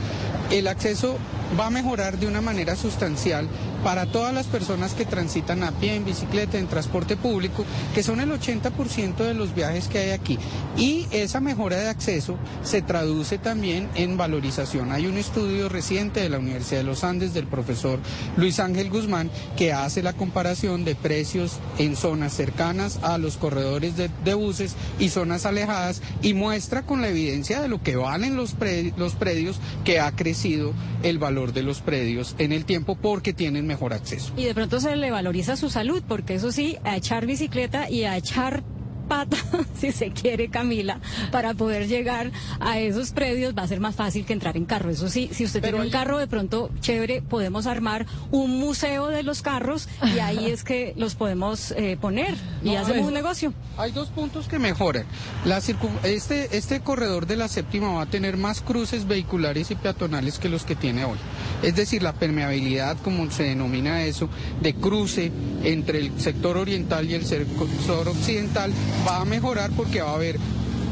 El 0.50 0.66
acceso 0.66 1.16
va 1.58 1.66
a 1.66 1.70
mejorar 1.70 2.18
de 2.18 2.26
una 2.26 2.40
manera 2.40 2.76
sustancial 2.76 3.46
para 3.82 4.06
todas 4.06 4.34
las 4.34 4.46
personas 4.46 4.94
que 4.94 5.04
transitan 5.04 5.62
a 5.62 5.72
pie, 5.72 5.94
en 5.94 6.04
bicicleta, 6.04 6.58
en 6.58 6.66
transporte 6.66 7.16
público, 7.16 7.64
que 7.94 8.02
son 8.02 8.20
el 8.20 8.30
80% 8.30 9.16
de 9.16 9.34
los 9.34 9.54
viajes 9.54 9.88
que 9.88 9.98
hay 9.98 10.10
aquí. 10.10 10.38
Y 10.76 11.06
esa 11.10 11.40
mejora 11.40 11.76
de 11.76 11.88
acceso 11.88 12.36
se 12.62 12.82
traduce 12.82 13.38
también 13.38 13.88
en 13.94 14.16
valorización. 14.16 14.92
Hay 14.92 15.06
un 15.06 15.16
estudio 15.16 15.68
reciente 15.68 16.20
de 16.20 16.28
la 16.28 16.38
Universidad 16.38 16.80
de 16.80 16.84
los 16.84 17.04
Andes 17.04 17.34
del 17.34 17.46
profesor 17.46 17.98
Luis 18.36 18.60
Ángel 18.60 18.90
Guzmán 18.90 19.30
que 19.56 19.72
hace 19.72 20.02
la 20.02 20.12
comparación 20.12 20.84
de 20.84 20.94
precios 20.94 21.58
en 21.78 21.96
zonas 21.96 22.32
cercanas 22.32 23.00
a 23.02 23.18
los 23.18 23.36
corredores 23.36 23.94
de, 23.96 24.08
buses 24.34 24.76
y 24.98 25.08
zonas 25.08 25.46
alejadas 25.46 26.00
y 26.22 26.34
muestra 26.34 26.82
con 26.82 27.00
la 27.00 27.08
evidencia 27.08 27.60
de 27.60 27.68
lo 27.68 27.82
que 27.82 27.96
valen 27.96 28.36
los, 28.36 28.54
los 28.96 29.14
predios 29.14 29.58
que 29.84 29.98
ha 29.98 30.12
crecido 30.12 30.74
el 31.02 31.18
valor 31.18 31.52
de 31.52 31.62
los 31.62 31.80
predios 31.80 32.36
en 32.38 32.52
el 32.52 32.64
tiempo 32.64 32.96
porque 32.96 33.32
tienen 33.32 33.66
mejor 33.66 33.77
acceso. 33.92 34.32
Y 34.36 34.44
de 34.44 34.54
pronto 34.54 34.80
se 34.80 34.96
le 34.96 35.10
valoriza 35.10 35.56
su 35.56 35.70
salud, 35.70 36.02
porque 36.06 36.34
eso 36.34 36.52
sí, 36.52 36.76
a 36.84 36.96
echar 36.96 37.26
bicicleta 37.26 37.90
y 37.90 38.04
a 38.04 38.16
echar 38.16 38.62
pata, 39.08 39.36
si 39.74 39.92
se 39.92 40.10
quiere, 40.10 40.48
Camila, 40.48 41.00
para 41.32 41.54
poder 41.54 41.88
llegar 41.88 42.30
a 42.60 42.78
esos 42.78 43.10
predios 43.10 43.56
va 43.56 43.62
a 43.62 43.68
ser 43.68 43.80
más 43.80 43.96
fácil 43.96 44.24
que 44.24 44.32
entrar 44.32 44.56
en 44.56 44.64
carro. 44.64 44.90
Eso 44.90 45.08
sí, 45.08 45.30
si 45.32 45.44
usted 45.44 45.62
tiene 45.62 45.80
un 45.80 45.90
carro, 45.90 46.18
de 46.18 46.26
pronto, 46.26 46.70
chévere, 46.80 47.22
podemos 47.22 47.66
armar 47.66 48.06
un 48.30 48.58
museo 48.58 49.08
de 49.08 49.22
los 49.22 49.42
carros 49.42 49.88
y 50.14 50.18
ahí 50.20 50.46
es 50.46 50.64
que 50.64 50.94
los 50.96 51.14
podemos 51.14 51.72
eh, 51.72 51.96
poner 52.00 52.34
y 52.62 52.76
hacemos 52.76 53.06
un 53.06 53.14
negocio. 53.14 53.52
Hay 53.76 53.92
dos 53.92 54.08
puntos 54.08 54.48
que 54.48 54.58
mejoran. 54.58 55.04
La 55.44 55.58
este, 56.04 56.56
este 56.56 56.80
corredor 56.80 57.26
de 57.26 57.36
la 57.36 57.48
séptima 57.48 57.92
va 57.92 58.02
a 58.02 58.06
tener 58.06 58.36
más 58.36 58.60
cruces 58.60 59.06
vehiculares 59.06 59.70
y 59.70 59.74
peatonales 59.74 60.38
que 60.38 60.48
los 60.48 60.64
que 60.64 60.76
tiene 60.76 61.04
hoy. 61.04 61.18
Es 61.62 61.74
decir, 61.76 62.02
la 62.02 62.12
permeabilidad, 62.12 62.96
como 62.98 63.30
se 63.30 63.44
denomina 63.44 64.02
eso, 64.04 64.28
de 64.60 64.74
cruce 64.74 65.32
entre 65.64 65.98
el 65.98 66.20
sector 66.20 66.56
oriental 66.56 67.08
y 67.10 67.14
el 67.14 67.24
sector 67.24 68.08
occidental 68.08 68.72
va 69.06 69.20
a 69.20 69.24
mejorar 69.24 69.70
porque 69.70 70.00
va 70.02 70.10
a 70.10 70.14
haber 70.14 70.38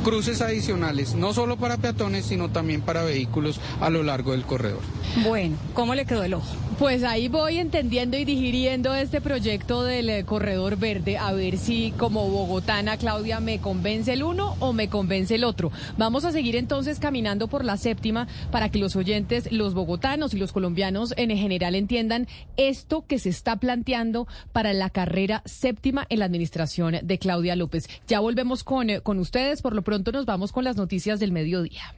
cruces 0.07 0.41
adicionales, 0.41 1.17
no 1.17 1.33
solo 1.33 1.57
para 1.57 1.79
peatones, 1.79 2.27
sino 2.27 2.49
también 2.49 2.81
para 2.81 3.03
vehículos 3.03 3.59
a 3.81 3.91
lo 3.91 4.05
largo 4.05 4.31
del 4.31 4.45
corredor. 4.45 4.79
Bueno, 5.25 5.57
¿cómo 5.75 5.97
le 5.97 6.07
quedó 6.07 6.23
el 6.23 6.35
ojo? 6.35 6.47
Pues 6.79 7.03
ahí 7.03 7.27
voy 7.27 7.59
entendiendo 7.59 8.17
y 8.17 8.25
digiriendo 8.25 8.95
este 8.95 9.21
proyecto 9.21 9.83
del 9.83 10.11
eh, 10.11 10.25
corredor 10.25 10.77
verde, 10.77 11.17
a 11.19 11.33
ver 11.33 11.59
si 11.59 11.93
como 11.97 12.29
bogotana, 12.29 12.99
Claudia, 12.99 13.41
me 13.41 13.59
convence 13.59 14.13
el 14.13 14.23
uno 14.23 14.55
o 14.61 14.73
me 14.73 14.89
convence 14.89 15.35
el 15.35 15.43
otro. 15.43 15.73
Vamos 15.99 16.25
a 16.25 16.31
seguir 16.31 16.55
entonces 16.55 17.01
caminando 17.01 17.49
por 17.49 17.65
la 17.65 17.77
séptima 17.77 18.29
para 18.53 18.69
que 18.69 18.79
los 18.79 18.95
oyentes, 18.95 19.51
los 19.51 19.75
bogotanos 19.75 20.35
y 20.35 20.39
los 20.39 20.53
colombianos 20.53 21.15
en 21.17 21.37
general 21.37 21.75
entiendan 21.75 22.29
esto 22.57 23.05
que 23.09 23.19
se 23.19 23.31
está 23.31 23.57
planteando 23.57 24.29
para 24.53 24.73
la 24.73 24.91
carrera 24.91 25.43
séptima 25.47 26.07
en 26.11 26.21
la 26.21 26.27
administración 26.27 26.97
de 27.03 27.19
Claudia 27.19 27.57
López. 27.57 27.89
Ya 28.07 28.21
volvemos 28.21 28.63
con, 28.63 28.91
eh, 28.91 29.01
con 29.01 29.19
ustedes, 29.19 29.63
por 29.63 29.75
lo 29.75 29.83
pronto 29.83 29.96
nos 30.05 30.27
vamos 30.27 30.53
con 30.53 30.65
las 30.65 30.77
noticias 30.77 31.21
del 31.21 31.33
mediodía. 31.33 31.95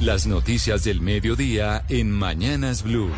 Las 0.00 0.26
noticias 0.26 0.82
del 0.84 1.00
mediodía 1.00 1.84
en 1.88 2.10
Mañanas 2.10 2.82
Blue. 2.82 3.10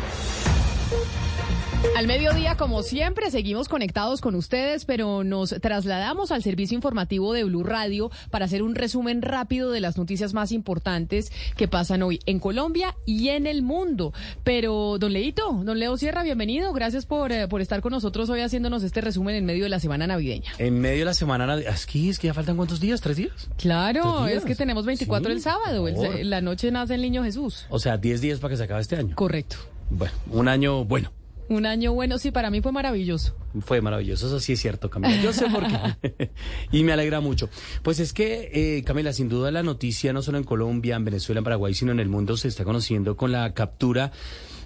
Al 1.93 2.07
mediodía, 2.07 2.57
como 2.57 2.83
siempre, 2.83 3.31
seguimos 3.31 3.69
conectados 3.69 4.19
con 4.19 4.35
ustedes, 4.35 4.83
pero 4.83 5.23
nos 5.23 5.51
trasladamos 5.61 6.31
al 6.31 6.43
servicio 6.43 6.75
informativo 6.75 7.31
de 7.31 7.45
Blue 7.45 7.63
Radio 7.63 8.11
para 8.31 8.45
hacer 8.45 8.63
un 8.63 8.75
resumen 8.75 9.21
rápido 9.21 9.71
de 9.71 9.79
las 9.79 9.97
noticias 9.97 10.33
más 10.33 10.51
importantes 10.51 11.31
que 11.55 11.69
pasan 11.69 12.03
hoy 12.03 12.19
en 12.25 12.39
Colombia 12.39 12.95
y 13.05 13.29
en 13.29 13.47
el 13.47 13.61
mundo. 13.61 14.11
Pero, 14.43 14.97
don 14.99 15.13
Leito, 15.13 15.61
don 15.63 15.79
Leo 15.79 15.95
Sierra, 15.95 16.23
bienvenido. 16.23 16.73
Gracias 16.73 17.05
por, 17.05 17.31
eh, 17.31 17.47
por 17.47 17.61
estar 17.61 17.79
con 17.81 17.91
nosotros 17.91 18.29
hoy 18.29 18.41
haciéndonos 18.41 18.83
este 18.83 18.99
resumen 18.99 19.35
en 19.35 19.45
medio 19.45 19.63
de 19.63 19.69
la 19.69 19.79
semana 19.79 20.05
navideña. 20.05 20.51
En 20.57 20.79
medio 20.81 20.99
de 20.99 21.05
la 21.05 21.13
semana 21.13 21.45
navideña. 21.47 21.73
Es 21.75 21.85
que, 21.85 22.09
es 22.09 22.19
que 22.19 22.27
ya 22.27 22.33
faltan 22.33 22.57
cuántos 22.57 22.81
días, 22.81 22.99
tres 22.99 23.15
días. 23.15 23.49
Claro, 23.57 24.01
¿Tres 24.23 24.25
días? 24.27 24.37
es 24.39 24.45
que 24.45 24.55
tenemos 24.55 24.85
24 24.85 25.27
Sí, 25.29 25.31
el 25.33 25.41
sábado. 25.41 25.87
el- 25.87 26.29
la 26.29 26.41
noche 26.41 26.71
nace 26.71 26.95
el 26.95 27.01
niño 27.01 27.23
Jesús. 27.23 27.67
O 27.69 27.79
sea, 27.79 27.97
10 27.97 28.19
días 28.19 28.39
para 28.39 28.51
que 28.51 28.57
se 28.57 28.63
acabe 28.63 28.81
este 28.81 28.97
año. 28.97 29.15
Correcto. 29.15 29.55
Bueno, 29.89 30.13
un 30.31 30.47
año 30.49 30.83
bueno. 30.83 31.11
Un 31.47 31.65
año 31.65 31.93
bueno, 31.93 32.17
sí, 32.17 32.31
para 32.31 32.49
mí 32.49 32.61
fue 32.61 32.71
maravilloso. 32.71 33.35
Fue 33.61 33.79
maravilloso, 33.81 34.27
eso 34.27 34.39
sí 34.39 34.53
es 34.53 34.59
cierto, 34.59 34.89
Camila. 34.89 35.21
Yo 35.21 35.31
sé 35.31 35.45
por 35.49 35.63
qué. 35.67 36.31
y 36.71 36.83
me 36.83 36.91
alegra 36.93 37.19
mucho. 37.21 37.49
Pues 37.83 37.99
es 37.99 38.13
que, 38.13 38.49
eh, 38.77 38.83
Camila, 38.83 39.13
sin 39.13 39.29
duda 39.29 39.51
la 39.51 39.61
noticia, 39.63 40.11
no 40.13 40.21
solo 40.21 40.37
en 40.39 40.43
Colombia, 40.43 40.95
en 40.95 41.05
Venezuela, 41.05 41.39
en 41.39 41.43
Paraguay, 41.43 41.73
sino 41.73 41.91
en 41.91 41.99
el 41.99 42.09
mundo, 42.09 42.35
se 42.37 42.47
está 42.47 42.63
conociendo 42.63 43.15
con 43.15 43.31
la 43.31 43.53
captura 43.53 44.11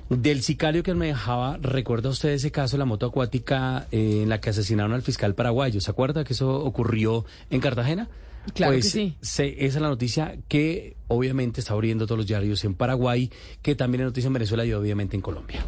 del 0.10 0.42
sicario 0.42 0.82
que 0.82 0.94
manejaba. 0.94 1.58
¿Recuerda 1.62 2.10
usted 2.10 2.30
ese 2.30 2.50
caso, 2.52 2.78
la 2.78 2.86
moto 2.86 3.06
acuática 3.06 3.88
eh, 3.92 4.22
en 4.24 4.30
la 4.30 4.40
que 4.40 4.50
asesinaron 4.52 4.94
al 4.94 5.02
fiscal 5.02 5.36
paraguayo? 5.36 5.82
¿Se 5.82 5.92
acuerda 5.92 6.24
que 6.24 6.34
eso 6.34 6.64
ocurrió 6.64 7.26
en 7.50 7.60
Cartagena? 7.60 8.10
Claro 8.56 8.72
Pues, 8.74 8.86
que 8.86 8.90
sí. 8.90 9.18
se- 9.22 9.66
esa 9.66 9.78
es 9.78 9.82
la 9.82 9.90
noticia 9.90 10.38
que 10.48 10.96
obviamente 11.10 11.60
está 11.60 11.74
abriendo 11.74 12.06
todos 12.08 12.18
los 12.20 12.28
diarios 12.28 12.64
en 12.64 12.74
Paraguay, 12.74 13.30
que 13.62 13.76
también 13.76 14.02
es 14.02 14.06
noticia 14.06 14.28
en 14.28 14.34
Venezuela 14.34 14.66
y 14.66 14.72
obviamente 14.74 15.16
en 15.18 15.22
Colombia. 15.22 15.64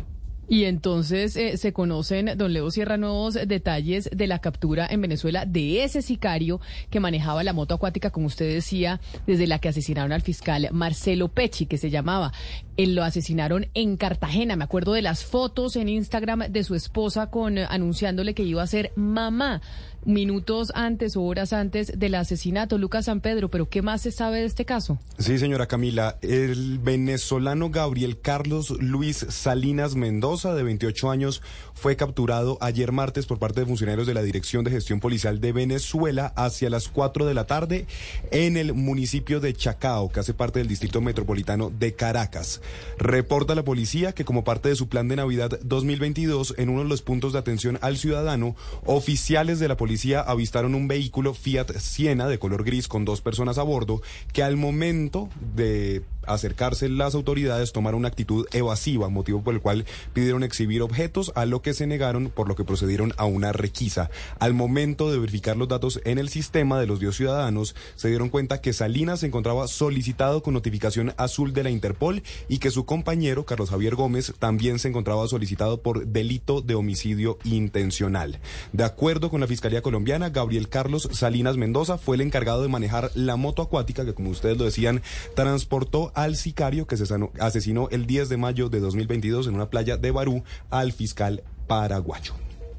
Y 0.51 0.65
entonces 0.65 1.37
eh, 1.37 1.55
se 1.55 1.71
conocen, 1.71 2.37
don 2.37 2.51
Leo 2.51 2.69
Sierra, 2.71 2.97
nuevos 2.97 3.35
detalles 3.35 4.09
de 4.11 4.27
la 4.27 4.39
captura 4.39 4.85
en 4.85 4.99
Venezuela 4.99 5.45
de 5.45 5.85
ese 5.85 6.01
sicario 6.01 6.59
que 6.89 6.99
manejaba 6.99 7.45
la 7.45 7.53
moto 7.53 7.73
acuática, 7.73 8.09
como 8.09 8.27
usted 8.27 8.53
decía, 8.53 8.99
desde 9.25 9.47
la 9.47 9.59
que 9.59 9.69
asesinaron 9.69 10.11
al 10.11 10.23
fiscal 10.23 10.67
Marcelo 10.73 11.29
Pecci, 11.29 11.67
que 11.67 11.77
se 11.77 11.89
llamaba. 11.89 12.33
Él 12.75 12.95
lo 12.95 13.03
asesinaron 13.05 13.67
en 13.73 13.95
Cartagena. 13.95 14.57
Me 14.57 14.65
acuerdo 14.65 14.91
de 14.91 15.01
las 15.01 15.23
fotos 15.23 15.77
en 15.77 15.87
Instagram 15.87 16.51
de 16.51 16.65
su 16.65 16.75
esposa 16.75 17.27
con 17.27 17.57
eh, 17.57 17.65
anunciándole 17.69 18.33
que 18.33 18.43
iba 18.43 18.61
a 18.61 18.67
ser 18.67 18.91
mamá 18.97 19.61
minutos 20.05 20.71
antes 20.75 21.15
o 21.15 21.23
horas 21.23 21.53
antes 21.53 21.97
del 21.97 22.15
asesinato. 22.15 22.77
Lucas 22.77 23.05
San 23.05 23.21
Pedro, 23.21 23.49
pero 23.49 23.69
¿qué 23.69 23.81
más 23.81 24.01
se 24.01 24.11
sabe 24.11 24.39
de 24.39 24.45
este 24.45 24.65
caso? 24.65 24.99
Sí, 25.17 25.37
señora 25.37 25.67
Camila. 25.67 26.17
El 26.21 26.79
venezolano 26.79 27.69
Gabriel 27.69 28.19
Carlos 28.19 28.71
Luis 28.79 29.25
Salinas 29.29 29.95
Mendoza, 29.95 30.53
de 30.53 30.63
28 30.63 31.11
años, 31.11 31.41
fue 31.81 31.95
capturado 31.95 32.59
ayer 32.61 32.91
martes 32.91 33.25
por 33.25 33.39
parte 33.39 33.61
de 33.61 33.65
funcionarios 33.65 34.05
de 34.05 34.13
la 34.13 34.21
Dirección 34.21 34.63
de 34.63 34.69
Gestión 34.69 34.99
Policial 34.99 35.41
de 35.41 35.51
Venezuela 35.51 36.31
hacia 36.35 36.69
las 36.69 36.87
4 36.87 37.25
de 37.25 37.33
la 37.33 37.47
tarde 37.47 37.87
en 38.29 38.55
el 38.55 38.75
municipio 38.75 39.39
de 39.39 39.55
Chacao, 39.55 40.11
que 40.11 40.19
hace 40.19 40.35
parte 40.35 40.59
del 40.59 40.67
Distrito 40.67 41.01
Metropolitano 41.01 41.71
de 41.71 41.95
Caracas. 41.95 42.61
Reporta 42.99 43.55
la 43.55 43.63
policía 43.63 44.11
que 44.11 44.25
como 44.25 44.43
parte 44.43 44.69
de 44.69 44.75
su 44.75 44.89
plan 44.89 45.07
de 45.07 45.15
Navidad 45.15 45.59
2022, 45.63 46.53
en 46.59 46.69
uno 46.69 46.83
de 46.83 46.89
los 46.89 47.01
puntos 47.01 47.33
de 47.33 47.39
atención 47.39 47.79
al 47.81 47.97
ciudadano, 47.97 48.55
oficiales 48.85 49.59
de 49.59 49.67
la 49.67 49.75
policía 49.75 50.21
avistaron 50.21 50.75
un 50.75 50.87
vehículo 50.87 51.33
Fiat 51.33 51.79
Siena 51.79 52.27
de 52.27 52.37
color 52.37 52.63
gris 52.63 52.87
con 52.87 53.05
dos 53.05 53.21
personas 53.21 53.57
a 53.57 53.63
bordo 53.63 54.03
que 54.33 54.43
al 54.43 54.55
momento 54.55 55.29
de 55.55 56.03
acercarse 56.25 56.89
las 56.89 57.15
autoridades 57.15 57.71
tomaron 57.71 57.99
una 57.99 58.07
actitud 58.07 58.45
evasiva, 58.51 59.09
motivo 59.09 59.43
por 59.43 59.53
el 59.53 59.61
cual 59.61 59.85
pidieron 60.13 60.43
exhibir 60.43 60.81
objetos, 60.81 61.31
a 61.35 61.45
lo 61.45 61.61
que 61.61 61.73
se 61.73 61.87
negaron, 61.87 62.29
por 62.29 62.47
lo 62.47 62.55
que 62.55 62.63
procedieron 62.63 63.13
a 63.17 63.25
una 63.25 63.51
requisa. 63.51 64.09
Al 64.39 64.53
momento 64.53 65.11
de 65.11 65.19
verificar 65.19 65.57
los 65.57 65.67
datos 65.67 66.01
en 66.05 66.17
el 66.17 66.29
sistema 66.29 66.79
de 66.79 66.87
los 66.87 66.99
dos 66.99 67.15
ciudadanos, 67.15 67.75
se 67.95 68.09
dieron 68.09 68.29
cuenta 68.29 68.61
que 68.61 68.73
Salinas 68.73 69.21
se 69.21 69.27
encontraba 69.27 69.67
solicitado 69.67 70.43
con 70.43 70.53
notificación 70.53 71.13
azul 71.17 71.53
de 71.53 71.63
la 71.63 71.69
Interpol 71.69 72.23
y 72.47 72.59
que 72.59 72.71
su 72.71 72.85
compañero, 72.85 73.45
Carlos 73.45 73.69
Javier 73.69 73.95
Gómez, 73.95 74.33
también 74.39 74.79
se 74.79 74.87
encontraba 74.87 75.27
solicitado 75.27 75.81
por 75.81 76.07
delito 76.07 76.61
de 76.61 76.75
homicidio 76.75 77.37
intencional. 77.43 78.39
De 78.73 78.83
acuerdo 78.83 79.29
con 79.29 79.41
la 79.41 79.47
Fiscalía 79.47 79.81
Colombiana, 79.81 80.29
Gabriel 80.29 80.69
Carlos 80.69 81.09
Salinas 81.11 81.57
Mendoza 81.57 81.97
fue 81.97 82.15
el 82.15 82.21
encargado 82.21 82.61
de 82.61 82.67
manejar 82.67 83.11
la 83.15 83.35
moto 83.35 83.61
acuática 83.61 84.05
que, 84.05 84.13
como 84.13 84.29
ustedes 84.29 84.57
lo 84.57 84.65
decían, 84.65 85.01
transportó 85.35 86.10
al 86.13 86.35
sicario 86.35 86.87
que 86.87 86.97
se 86.97 87.05
asesinó 87.39 87.89
el 87.89 88.05
10 88.05 88.29
de 88.29 88.37
mayo 88.37 88.69
de 88.69 88.79
2022 88.79 89.47
en 89.47 89.55
una 89.55 89.69
playa 89.69 89.97
de 89.97 90.11
Barú 90.11 90.43
al 90.69 90.91
fiscal 90.91 91.43
paraguayo. 91.67 92.33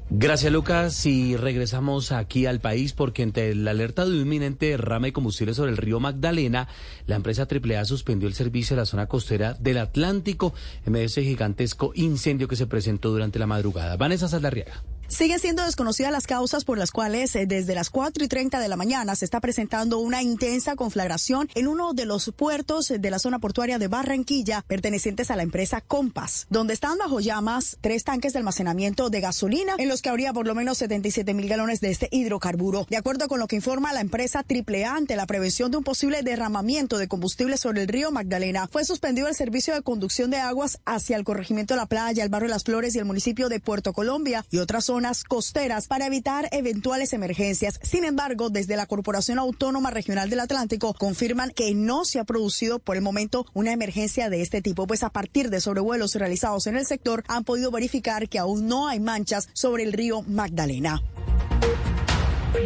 Gracias, 0.09 0.51
Lucas. 0.51 1.05
Y 1.05 1.37
regresamos 1.37 2.11
aquí 2.11 2.45
al 2.45 2.59
país 2.59 2.93
porque 2.93 3.23
ante 3.23 3.55
la 3.55 3.71
alerta 3.71 4.05
de 4.05 4.11
un 4.11 4.21
inminente 4.21 4.67
derrame 4.67 5.07
de 5.07 5.13
combustible 5.13 5.53
sobre 5.53 5.71
el 5.71 5.77
río 5.77 5.99
Magdalena, 5.99 6.67
la 7.07 7.15
empresa 7.15 7.47
AAA 7.49 7.85
suspendió 7.85 8.27
el 8.27 8.35
servicio 8.35 8.75
a 8.75 8.79
la 8.79 8.85
zona 8.85 9.07
costera 9.07 9.53
del 9.55 9.79
Atlántico 9.79 10.53
en 10.85 10.93
medio 10.93 11.03
de 11.03 11.07
ese 11.07 11.23
gigantesco 11.23 11.93
incendio 11.95 12.47
que 12.47 12.55
se 12.55 12.67
presentó 12.67 13.09
durante 13.09 13.39
la 13.39 13.47
madrugada. 13.47 13.97
Vanessa 13.97 14.27
Saldarriaga. 14.27 14.83
Siguen 15.13 15.39
siendo 15.39 15.63
desconocidas 15.63 16.11
las 16.11 16.25
causas 16.25 16.65
por 16.65 16.79
las 16.79 16.89
cuales 16.89 17.35
eh, 17.35 17.45
desde 17.45 17.75
las 17.75 17.91
4 17.91 18.23
y 18.23 18.27
30 18.27 18.59
de 18.59 18.67
la 18.67 18.75
mañana 18.75 19.15
se 19.15 19.25
está 19.25 19.39
presentando 19.39 19.99
una 19.99 20.23
intensa 20.23 20.75
conflagración 20.75 21.47
en 21.53 21.67
uno 21.67 21.93
de 21.93 22.05
los 22.05 22.31
puertos 22.35 22.87
de 22.87 23.11
la 23.11 23.19
zona 23.19 23.37
portuaria 23.37 23.77
de 23.77 23.87
Barranquilla 23.87 24.63
pertenecientes 24.67 25.29
a 25.29 25.35
la 25.35 25.43
empresa 25.43 25.81
Compass, 25.81 26.47
donde 26.49 26.73
están 26.73 26.97
bajo 26.97 27.19
llamas 27.19 27.77
tres 27.79 28.03
tanques 28.03 28.33
de 28.33 28.39
almacenamiento 28.39 29.11
de 29.11 29.21
gasolina 29.21 29.75
en 29.77 29.87
los 29.87 30.01
que 30.01 30.09
habría 30.09 30.33
por 30.33 30.47
lo 30.47 30.55
menos 30.55 30.79
77 30.79 31.35
mil 31.35 31.47
galones 31.47 31.79
de 31.79 31.91
este 31.91 32.09
hidrocarburo. 32.11 32.87
De 32.89 32.97
acuerdo 32.97 33.27
con 33.27 33.39
lo 33.39 33.45
que 33.45 33.55
informa 33.55 33.93
la 33.93 34.01
empresa 34.01 34.39
AAA 34.39 34.95
ante 34.95 35.15
la 35.15 35.27
prevención 35.27 35.69
de 35.69 35.77
un 35.77 35.83
posible 35.83 36.23
derramamiento 36.23 36.97
de 36.97 37.07
combustible 37.07 37.57
sobre 37.57 37.83
el 37.83 37.87
río 37.87 38.09
Magdalena, 38.09 38.67
fue 38.67 38.83
suspendido 38.83 39.27
el 39.27 39.35
servicio 39.35 39.75
de 39.75 39.83
conducción 39.83 40.31
de 40.31 40.37
aguas 40.37 40.79
hacia 40.85 41.17
el 41.17 41.23
corregimiento 41.23 41.75
de 41.75 41.81
la 41.81 41.85
playa, 41.85 42.23
el 42.23 42.29
barrio 42.29 42.49
Las 42.49 42.63
Flores 42.63 42.95
y 42.95 42.97
el 42.97 43.05
municipio 43.05 43.47
de 43.47 43.59
Puerto 43.59 43.93
Colombia 43.93 44.43
y 44.49 44.57
otras 44.57 44.85
zonas 44.85 45.02
costeras 45.27 45.87
para 45.87 46.07
evitar 46.07 46.47
eventuales 46.51 47.13
emergencias. 47.13 47.79
Sin 47.83 48.05
embargo, 48.05 48.49
desde 48.49 48.77
la 48.77 48.85
Corporación 48.85 49.37
Autónoma 49.37 49.91
Regional 49.91 50.29
del 50.29 50.39
Atlántico 50.39 50.93
confirman 50.93 51.51
que 51.51 51.73
no 51.75 52.05
se 52.05 52.19
ha 52.19 52.23
producido 52.23 52.79
por 52.79 52.95
el 52.95 53.01
momento 53.01 53.45
una 53.53 53.73
emergencia 53.73 54.29
de 54.29 54.41
este 54.41 54.61
tipo, 54.61 54.87
pues 54.87 55.03
a 55.03 55.09
partir 55.09 55.49
de 55.49 55.61
sobrevuelos 55.61 56.15
realizados 56.15 56.67
en 56.67 56.77
el 56.77 56.85
sector 56.85 57.23
han 57.27 57.43
podido 57.43 57.69
verificar 57.69 58.29
que 58.29 58.39
aún 58.39 58.67
no 58.67 58.87
hay 58.87 58.99
manchas 58.99 59.49
sobre 59.53 59.83
el 59.83 59.93
río 59.93 60.21
Magdalena. 60.21 61.01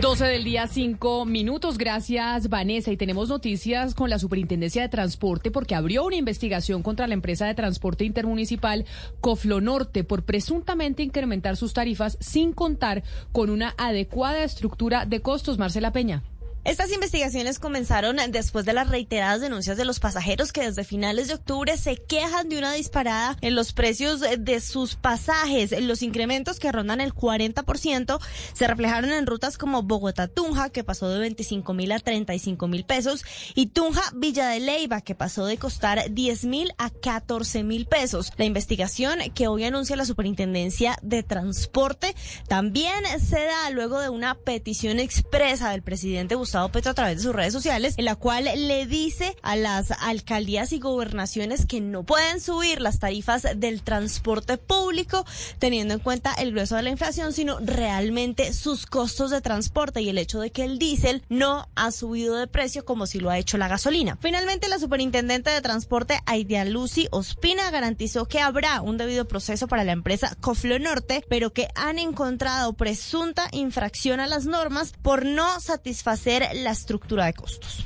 12 0.01 0.25
del 0.25 0.43
día, 0.43 0.67
5 0.67 1.25
minutos. 1.25 1.77
Gracias, 1.77 2.49
Vanessa. 2.49 2.91
Y 2.91 2.97
tenemos 2.97 3.29
noticias 3.29 3.95
con 3.95 4.09
la 4.09 4.19
Superintendencia 4.19 4.81
de 4.81 4.89
Transporte 4.89 5.49
porque 5.49 5.75
abrió 5.75 6.05
una 6.05 6.17
investigación 6.17 6.83
contra 6.83 7.07
la 7.07 7.13
empresa 7.13 7.47
de 7.47 7.55
transporte 7.55 8.03
intermunicipal 8.03 8.85
Coflonorte 9.21 10.03
por 10.03 10.23
presuntamente 10.23 11.03
incrementar 11.03 11.55
sus 11.55 11.73
tarifas 11.73 12.17
sin 12.19 12.53
contar 12.53 13.03
con 13.31 13.49
una 13.49 13.73
adecuada 13.77 14.43
estructura 14.43 15.05
de 15.05 15.21
costos. 15.21 15.57
Marcela 15.57 15.91
Peña. 15.93 16.21
Estas 16.67 16.91
investigaciones 16.91 17.59
comenzaron 17.59 18.17
después 18.29 18.65
de 18.65 18.73
las 18.73 18.89
reiteradas 18.89 19.39
denuncias 19.39 19.77
de 19.77 19.85
los 19.85 20.01
pasajeros 20.01 20.51
que 20.51 20.63
desde 20.65 20.83
finales 20.83 21.29
de 21.29 21.35
octubre 21.35 21.77
se 21.77 21.95
quejan 21.95 22.49
de 22.49 22.57
una 22.57 22.73
disparada 22.73 23.37
en 23.39 23.55
los 23.55 23.71
precios 23.71 24.19
de 24.19 24.59
sus 24.59 24.95
pasajes. 24.95 25.73
Los 25.81 26.01
incrementos 26.01 26.59
que 26.59 26.69
rondan 26.69 26.99
el 26.99 27.13
40% 27.13 28.19
se 28.51 28.67
reflejaron 28.67 29.13
en 29.13 29.25
rutas 29.27 29.57
como 29.57 29.81
Bogotá-Tunja, 29.81 30.69
que 30.69 30.83
pasó 30.83 31.07
de 31.07 31.19
25 31.19 31.73
mil 31.73 31.93
a 31.93 31.99
35 31.99 32.67
mil 32.67 32.83
pesos, 32.83 33.23
y 33.55 33.67
Tunja-Villa 33.67 34.49
de 34.49 34.59
Leyva, 34.59 34.99
que 34.99 35.15
pasó 35.15 35.45
de 35.45 35.55
costar 35.55 36.11
10 36.11 36.43
mil 36.43 36.73
a 36.77 36.89
14 36.89 37.63
mil 37.63 37.85
pesos. 37.85 38.33
La 38.35 38.43
investigación 38.43 39.19
que 39.33 39.47
hoy 39.47 39.63
anuncia 39.63 39.95
la 39.95 40.03
Superintendencia 40.03 40.97
de 41.01 41.23
Transporte 41.23 42.13
también 42.49 43.05
se 43.21 43.39
da 43.45 43.69
luego 43.69 44.01
de 44.01 44.09
una 44.09 44.35
petición 44.35 44.99
expresa 44.99 45.69
del 45.69 45.81
presidente 45.81 46.35
Gustavo 46.35 46.56
Petro 46.71 46.91
a 46.91 46.95
través 46.95 47.17
de 47.17 47.23
sus 47.23 47.35
redes 47.35 47.53
sociales, 47.53 47.93
en 47.97 48.05
la 48.05 48.15
cual 48.15 48.45
le 48.45 48.85
dice 48.85 49.35
a 49.41 49.55
las 49.55 49.91
alcaldías 49.91 50.71
y 50.73 50.79
gobernaciones 50.79 51.65
que 51.65 51.81
no 51.81 52.03
pueden 52.03 52.41
subir 52.41 52.81
las 52.81 52.99
tarifas 52.99 53.47
del 53.55 53.83
transporte 53.83 54.57
público 54.57 55.25
teniendo 55.59 55.93
en 55.93 55.99
cuenta 55.99 56.33
el 56.33 56.51
grueso 56.51 56.75
de 56.75 56.83
la 56.83 56.89
inflación, 56.89 57.33
sino 57.33 57.59
realmente 57.59 58.53
sus 58.53 58.85
costos 58.85 59.31
de 59.31 59.41
transporte 59.41 60.01
y 60.01 60.09
el 60.09 60.17
hecho 60.17 60.39
de 60.39 60.51
que 60.51 60.63
el 60.63 60.79
diésel 60.79 61.23
no 61.29 61.69
ha 61.75 61.91
subido 61.91 62.35
de 62.35 62.47
precio 62.47 62.85
como 62.85 63.05
si 63.05 63.19
lo 63.19 63.29
ha 63.29 63.37
hecho 63.37 63.57
la 63.57 63.67
gasolina. 63.67 64.17
Finalmente, 64.21 64.67
la 64.67 64.79
superintendente 64.79 65.49
de 65.49 65.61
transporte, 65.61 66.19
Aidia 66.25 66.65
Lucy 66.65 67.07
Ospina, 67.11 67.69
garantizó 67.71 68.27
que 68.27 68.39
habrá 68.39 68.81
un 68.81 68.97
debido 68.97 69.27
proceso 69.27 69.67
para 69.67 69.83
la 69.83 69.91
empresa 69.91 70.35
Coflo 70.41 70.79
Norte, 70.79 71.23
pero 71.29 71.53
que 71.53 71.67
han 71.75 71.99
encontrado 71.99 72.73
presunta 72.73 73.47
infracción 73.51 74.19
a 74.19 74.27
las 74.27 74.45
normas 74.45 74.93
por 75.01 75.25
no 75.25 75.59
satisfacer 75.59 76.36
la 76.53 76.71
estructura 76.71 77.25
de 77.25 77.33
costos. 77.33 77.85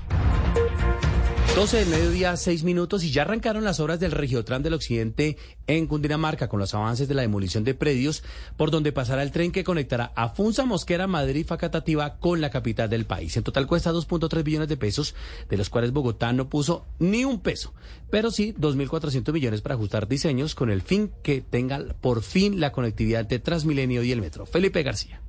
12 1.56 1.78
del 1.78 1.90
mediodía, 1.90 2.38
6 2.38 2.64
minutos 2.64 3.04
y 3.04 3.12
ya 3.12 3.24
arrancaron 3.24 3.66
las 3.66 3.82
obras 3.82 4.00
del 4.00 4.14
Regiotran 4.14 4.64
del 4.64 4.74
Occidente 4.74 5.38
en 5.68 5.86
Cundinamarca 5.86 6.48
con 6.48 6.62
los 6.62 6.74
avances 6.74 7.10
de 7.10 7.14
la 7.14 7.24
demolición 7.24 7.66
de 7.66 7.74
predios 7.74 8.24
por 8.56 8.72
donde 8.72 8.94
pasará 8.94 9.22
el 9.22 9.32
tren 9.32 9.52
que 9.52 9.66
conectará 9.66 10.14
a 10.16 10.30
Funza, 10.30 10.66
Mosquera, 10.66 11.08
Madrid 11.08 11.42
y 11.42 11.44
Facatativa 11.44 12.18
con 12.20 12.40
la 12.40 12.50
capital 12.50 12.90
del 12.90 13.06
país. 13.06 13.36
En 13.36 13.44
total 13.44 13.68
cuesta 13.68 13.92
2.3 13.92 14.44
billones 14.44 14.70
de 14.70 14.78
pesos, 14.78 15.14
de 15.50 15.58
los 15.58 15.70
cuales 15.70 15.92
Bogotá 15.92 16.32
no 16.32 16.50
puso 16.50 16.86
ni 17.00 17.26
un 17.26 17.42
peso, 17.42 17.74
pero 18.10 18.32
sí 18.32 18.54
2.400 18.58 19.34
millones 19.34 19.62
para 19.62 19.76
ajustar 19.76 20.08
diseños 20.08 20.56
con 20.56 20.72
el 20.72 20.82
fin 20.82 21.12
que 21.22 21.42
tenga 21.42 21.80
por 22.00 22.24
fin 22.24 22.62
la 22.62 22.72
conectividad 22.72 23.26
de 23.26 23.40
Transmilenio 23.40 24.04
y 24.04 24.14
el 24.14 24.22
metro. 24.22 24.46
Felipe 24.46 24.84
García. 24.84 25.21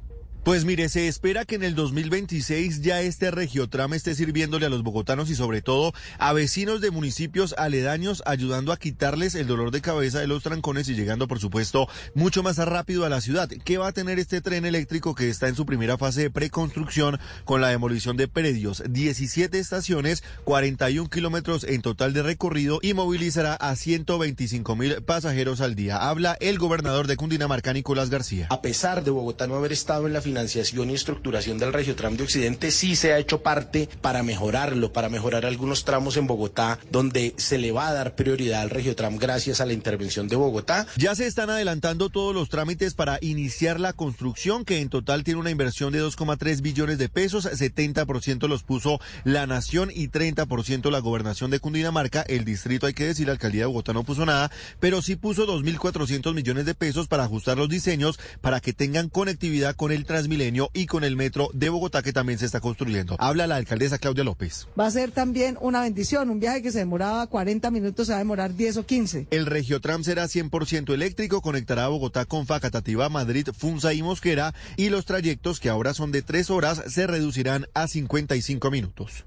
Pues 0.44 0.64
mire, 0.64 0.88
se 0.88 1.06
espera 1.06 1.44
que 1.44 1.54
en 1.54 1.62
el 1.62 1.76
2026 1.76 2.82
ya 2.82 3.00
este 3.00 3.30
regiotrama 3.30 3.94
esté 3.94 4.12
sirviéndole 4.16 4.66
a 4.66 4.70
los 4.70 4.82
bogotanos 4.82 5.30
y 5.30 5.36
sobre 5.36 5.62
todo 5.62 5.92
a 6.18 6.32
vecinos 6.32 6.80
de 6.80 6.90
municipios 6.90 7.54
aledaños, 7.56 8.24
ayudando 8.26 8.72
a 8.72 8.76
quitarles 8.76 9.36
el 9.36 9.46
dolor 9.46 9.70
de 9.70 9.80
cabeza 9.80 10.18
de 10.18 10.26
los 10.26 10.42
trancones 10.42 10.88
y 10.88 10.96
llegando, 10.96 11.28
por 11.28 11.38
supuesto, 11.38 11.86
mucho 12.14 12.42
más 12.42 12.56
rápido 12.56 13.06
a 13.06 13.08
la 13.08 13.20
ciudad. 13.20 13.48
¿Qué 13.64 13.78
va 13.78 13.86
a 13.86 13.92
tener 13.92 14.18
este 14.18 14.40
tren 14.40 14.64
eléctrico 14.64 15.14
que 15.14 15.28
está 15.28 15.46
en 15.46 15.54
su 15.54 15.64
primera 15.64 15.96
fase 15.96 16.22
de 16.22 16.30
preconstrucción 16.30 17.20
con 17.44 17.60
la 17.60 17.68
demolición 17.68 18.16
de 18.16 18.26
predios? 18.26 18.82
17 18.88 19.60
estaciones, 19.60 20.24
41 20.42 21.08
kilómetros 21.08 21.62
en 21.62 21.82
total 21.82 22.14
de 22.14 22.24
recorrido 22.24 22.80
y 22.82 22.94
movilizará 22.94 23.54
a 23.54 23.76
125 23.76 24.74
mil 24.74 25.02
pasajeros 25.04 25.60
al 25.60 25.76
día. 25.76 25.98
Habla 25.98 26.36
el 26.40 26.58
gobernador 26.58 27.06
de 27.06 27.16
Cundinamarca, 27.16 27.72
Nicolás 27.72 28.10
García. 28.10 28.48
A 28.50 28.60
pesar 28.60 29.04
de 29.04 29.12
Bogotá 29.12 29.46
no 29.46 29.54
haber 29.54 29.70
estado 29.70 30.08
en 30.08 30.12
la 30.12 30.20
financiación 30.32 30.88
y 30.88 30.94
estructuración 30.94 31.58
del 31.58 31.74
Regiotram 31.74 32.16
de 32.16 32.24
Occidente 32.24 32.70
sí 32.70 32.96
se 32.96 33.12
ha 33.12 33.18
hecho 33.18 33.42
parte 33.42 33.86
para 34.00 34.22
mejorarlo, 34.22 34.90
para 34.90 35.10
mejorar 35.10 35.44
algunos 35.44 35.84
tramos 35.84 36.16
en 36.16 36.26
Bogotá, 36.26 36.78
donde 36.90 37.34
se 37.36 37.58
le 37.58 37.70
va 37.70 37.88
a 37.88 37.92
dar 37.92 38.14
prioridad 38.14 38.62
al 38.62 38.70
Regiotram 38.70 39.18
gracias 39.18 39.60
a 39.60 39.66
la 39.66 39.74
intervención 39.74 40.28
de 40.28 40.36
Bogotá. 40.36 40.86
Ya 40.96 41.14
se 41.14 41.26
están 41.26 41.50
adelantando 41.50 42.08
todos 42.08 42.34
los 42.34 42.48
trámites 42.48 42.94
para 42.94 43.18
iniciar 43.20 43.78
la 43.78 43.92
construcción, 43.92 44.64
que 44.64 44.80
en 44.80 44.88
total 44.88 45.22
tiene 45.22 45.38
una 45.38 45.50
inversión 45.50 45.92
de 45.92 46.02
2,3 46.02 46.62
billones 46.62 46.96
de 46.96 47.10
pesos, 47.10 47.44
70% 47.44 48.48
los 48.48 48.62
puso 48.62 48.98
la 49.24 49.46
Nación 49.46 49.90
y 49.94 50.08
30% 50.08 50.90
la 50.90 51.00
Gobernación 51.00 51.50
de 51.50 51.60
Cundinamarca. 51.60 52.22
El 52.22 52.46
distrito, 52.46 52.86
hay 52.86 52.94
que 52.94 53.04
decir, 53.04 53.26
la 53.26 53.34
Alcaldía 53.34 53.64
de 53.64 53.66
Bogotá 53.66 53.92
no 53.92 54.02
puso 54.02 54.24
nada, 54.24 54.50
pero 54.80 55.02
sí 55.02 55.14
puso 55.14 55.46
2.400 55.46 56.32
millones 56.32 56.64
de 56.64 56.74
pesos 56.74 57.06
para 57.06 57.24
ajustar 57.24 57.58
los 57.58 57.68
diseños 57.68 58.18
para 58.40 58.60
que 58.60 58.72
tengan 58.72 59.10
conectividad 59.10 59.76
con 59.76 59.92
el 59.92 60.06
Transmilenio 60.22 60.70
y 60.72 60.86
con 60.86 61.02
el 61.02 61.16
metro 61.16 61.50
de 61.52 61.68
Bogotá 61.68 62.00
que 62.02 62.12
también 62.12 62.38
se 62.38 62.46
está 62.46 62.60
construyendo. 62.60 63.16
Habla 63.18 63.48
la 63.48 63.56
alcaldesa 63.56 63.98
Claudia 63.98 64.22
López. 64.22 64.68
Va 64.78 64.86
a 64.86 64.90
ser 64.90 65.10
también 65.10 65.58
una 65.60 65.80
bendición, 65.80 66.30
un 66.30 66.38
viaje 66.38 66.62
que 66.62 66.70
se 66.70 66.78
demoraba 66.78 67.26
40 67.26 67.70
minutos 67.72 68.06
se 68.06 68.12
va 68.12 68.18
a 68.18 68.20
demorar 68.20 68.54
10 68.54 68.76
o 68.76 68.86
15. 68.86 69.26
El 69.30 69.46
Regiotram 69.46 70.04
será 70.04 70.26
100% 70.26 70.94
eléctrico, 70.94 71.40
conectará 71.40 71.86
a 71.86 71.88
Bogotá 71.88 72.24
con 72.24 72.46
Facatativa, 72.46 73.08
Madrid, 73.08 73.48
Funza 73.56 73.92
y 73.94 74.02
Mosquera 74.02 74.54
y 74.76 74.90
los 74.90 75.06
trayectos 75.06 75.58
que 75.58 75.68
ahora 75.68 75.92
son 75.92 76.12
de 76.12 76.22
3 76.22 76.50
horas 76.50 76.82
se 76.86 77.08
reducirán 77.08 77.66
a 77.74 77.88
55 77.88 78.70
minutos. 78.70 79.24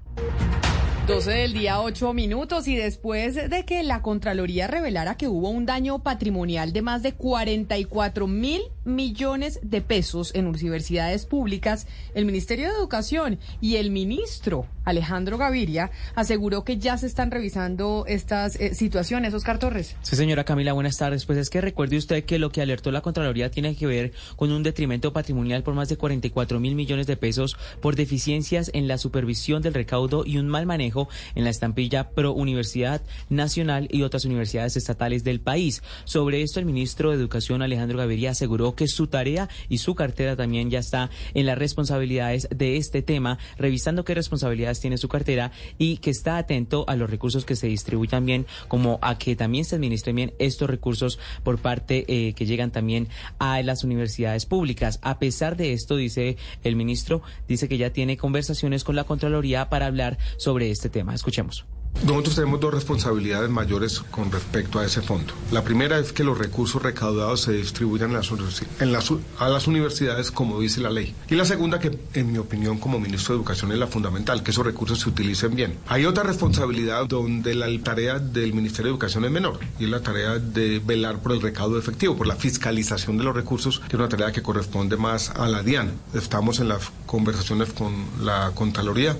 12 1.06 1.30
del 1.30 1.52
día, 1.52 1.80
8 1.80 2.12
minutos 2.14 2.66
y 2.66 2.74
después 2.74 3.36
de 3.36 3.64
que 3.64 3.84
la 3.84 4.02
Contraloría 4.02 4.66
revelara 4.66 5.16
que 5.16 5.28
hubo 5.28 5.50
un 5.50 5.64
daño 5.64 6.00
patrimonial 6.00 6.72
de 6.72 6.82
más 6.82 7.04
de 7.04 7.12
44 7.12 8.26
mil 8.26 8.62
millones 8.84 9.60
de 9.62 9.82
pesos 9.82 10.34
en 10.34 10.48
universidades 10.48 11.24
públicas, 11.24 11.86
el 12.14 12.24
Ministerio 12.24 12.66
de 12.66 12.74
Educación 12.74 13.38
y 13.60 13.76
el 13.76 13.92
ministro 13.92 14.66
Alejandro 14.86 15.36
Gaviria 15.36 15.90
aseguró 16.14 16.64
que 16.64 16.78
ya 16.78 16.96
se 16.96 17.06
están 17.06 17.30
revisando 17.30 18.04
estas 18.06 18.56
eh, 18.56 18.74
situaciones. 18.74 19.34
Oscar 19.34 19.58
Torres. 19.58 19.96
Sí, 20.00 20.16
señora 20.16 20.44
Camila, 20.44 20.72
buenas 20.72 20.96
tardes. 20.96 21.26
Pues 21.26 21.38
es 21.38 21.50
que 21.50 21.60
recuerde 21.60 21.98
usted 21.98 22.24
que 22.24 22.38
lo 22.38 22.50
que 22.50 22.62
alertó 22.62 22.90
la 22.92 23.02
Contraloría 23.02 23.50
tiene 23.50 23.76
que 23.76 23.86
ver 23.86 24.12
con 24.36 24.52
un 24.52 24.62
detrimento 24.62 25.12
patrimonial 25.12 25.62
por 25.62 25.74
más 25.74 25.88
de 25.88 25.96
44 25.96 26.60
mil 26.60 26.74
millones 26.74 27.06
de 27.06 27.16
pesos 27.16 27.56
por 27.82 27.96
deficiencias 27.96 28.70
en 28.72 28.88
la 28.88 28.96
supervisión 28.96 29.60
del 29.60 29.74
recaudo 29.74 30.24
y 30.24 30.38
un 30.38 30.48
mal 30.48 30.66
manejo 30.66 31.08
en 31.34 31.44
la 31.44 31.50
estampilla 31.50 32.10
Pro 32.10 32.32
Universidad 32.32 33.02
Nacional 33.28 33.88
y 33.90 34.02
otras 34.02 34.24
universidades 34.24 34.76
estatales 34.76 35.24
del 35.24 35.40
país. 35.40 35.82
Sobre 36.04 36.42
esto, 36.42 36.60
el 36.60 36.66
ministro 36.66 37.10
de 37.10 37.16
Educación, 37.16 37.62
Alejandro 37.62 37.98
Gaviria, 37.98 38.30
aseguró 38.30 38.76
que 38.76 38.86
su 38.86 39.08
tarea 39.08 39.48
y 39.68 39.78
su 39.78 39.96
cartera 39.96 40.36
también 40.36 40.70
ya 40.70 40.78
está 40.78 41.10
en 41.34 41.46
las 41.46 41.58
responsabilidades 41.58 42.48
de 42.54 42.76
este 42.76 43.02
tema, 43.02 43.38
revisando 43.58 44.04
qué 44.04 44.14
responsabilidades 44.14 44.75
tiene 44.80 44.98
su 44.98 45.08
cartera 45.08 45.52
y 45.78 45.98
que 45.98 46.10
está 46.10 46.38
atento 46.38 46.84
a 46.88 46.96
los 46.96 47.10
recursos 47.10 47.44
que 47.44 47.56
se 47.56 47.66
distribuyan 47.66 48.26
bien, 48.26 48.46
como 48.68 48.98
a 49.02 49.18
que 49.18 49.36
también 49.36 49.64
se 49.64 49.76
administren 49.76 50.16
bien 50.16 50.34
estos 50.38 50.68
recursos 50.68 51.18
por 51.42 51.58
parte 51.58 52.04
eh, 52.08 52.32
que 52.34 52.46
llegan 52.46 52.70
también 52.70 53.08
a 53.38 53.62
las 53.62 53.84
universidades 53.84 54.46
públicas. 54.46 54.98
A 55.02 55.18
pesar 55.18 55.56
de 55.56 55.72
esto, 55.72 55.96
dice 55.96 56.36
el 56.64 56.76
ministro, 56.76 57.22
dice 57.48 57.68
que 57.68 57.78
ya 57.78 57.90
tiene 57.90 58.16
conversaciones 58.16 58.84
con 58.84 58.96
la 58.96 59.04
Contraloría 59.04 59.68
para 59.68 59.86
hablar 59.86 60.18
sobre 60.36 60.70
este 60.70 60.88
tema. 60.88 61.14
Escuchemos. 61.14 61.75
Nosotros 62.04 62.36
tenemos 62.36 62.60
dos 62.60 62.72
responsabilidades 62.72 63.50
mayores 63.50 64.00
con 64.10 64.30
respecto 64.30 64.78
a 64.78 64.84
ese 64.84 65.02
fondo. 65.02 65.32
La 65.50 65.64
primera 65.64 65.98
es 65.98 66.12
que 66.12 66.24
los 66.24 66.38
recursos 66.38 66.82
recaudados 66.82 67.40
se 67.42 67.52
distribuyan 67.52 68.14
a 68.14 69.48
las 69.48 69.66
universidades 69.66 70.30
como 70.30 70.60
dice 70.60 70.80
la 70.80 70.90
ley. 70.90 71.14
Y 71.28 71.34
la 71.34 71.44
segunda, 71.44 71.80
que 71.80 71.98
en 72.14 72.32
mi 72.32 72.38
opinión 72.38 72.78
como 72.78 73.00
ministro 73.00 73.34
de 73.34 73.38
Educación 73.40 73.72
es 73.72 73.78
la 73.78 73.86
fundamental, 73.86 74.42
que 74.42 74.50
esos 74.50 74.64
recursos 74.64 75.00
se 75.00 75.08
utilicen 75.08 75.56
bien. 75.56 75.78
Hay 75.88 76.04
otra 76.04 76.22
responsabilidad 76.22 77.06
donde 77.06 77.54
la 77.54 77.66
tarea 77.82 78.18
del 78.18 78.52
Ministerio 78.52 78.84
de 78.84 78.90
Educación 78.90 79.24
es 79.24 79.30
menor 79.30 79.58
y 79.78 79.84
es 79.84 79.90
la 79.90 80.02
tarea 80.02 80.38
de 80.38 80.78
velar 80.78 81.20
por 81.20 81.32
el 81.32 81.40
recaudo 81.40 81.78
efectivo, 81.78 82.16
por 82.16 82.26
la 82.26 82.36
fiscalización 82.36 83.18
de 83.18 83.24
los 83.24 83.34
recursos, 83.34 83.80
que 83.80 83.88
es 83.88 83.94
una 83.94 84.08
tarea 84.08 84.32
que 84.32 84.42
corresponde 84.42 84.96
más 84.96 85.30
a 85.30 85.48
la 85.48 85.62
DIAN. 85.62 85.92
Estamos 86.14 86.60
en 86.60 86.68
las 86.68 86.90
conversaciones 87.06 87.72
con 87.72 87.92
la 88.22 88.52
Contraloría. 88.54 89.16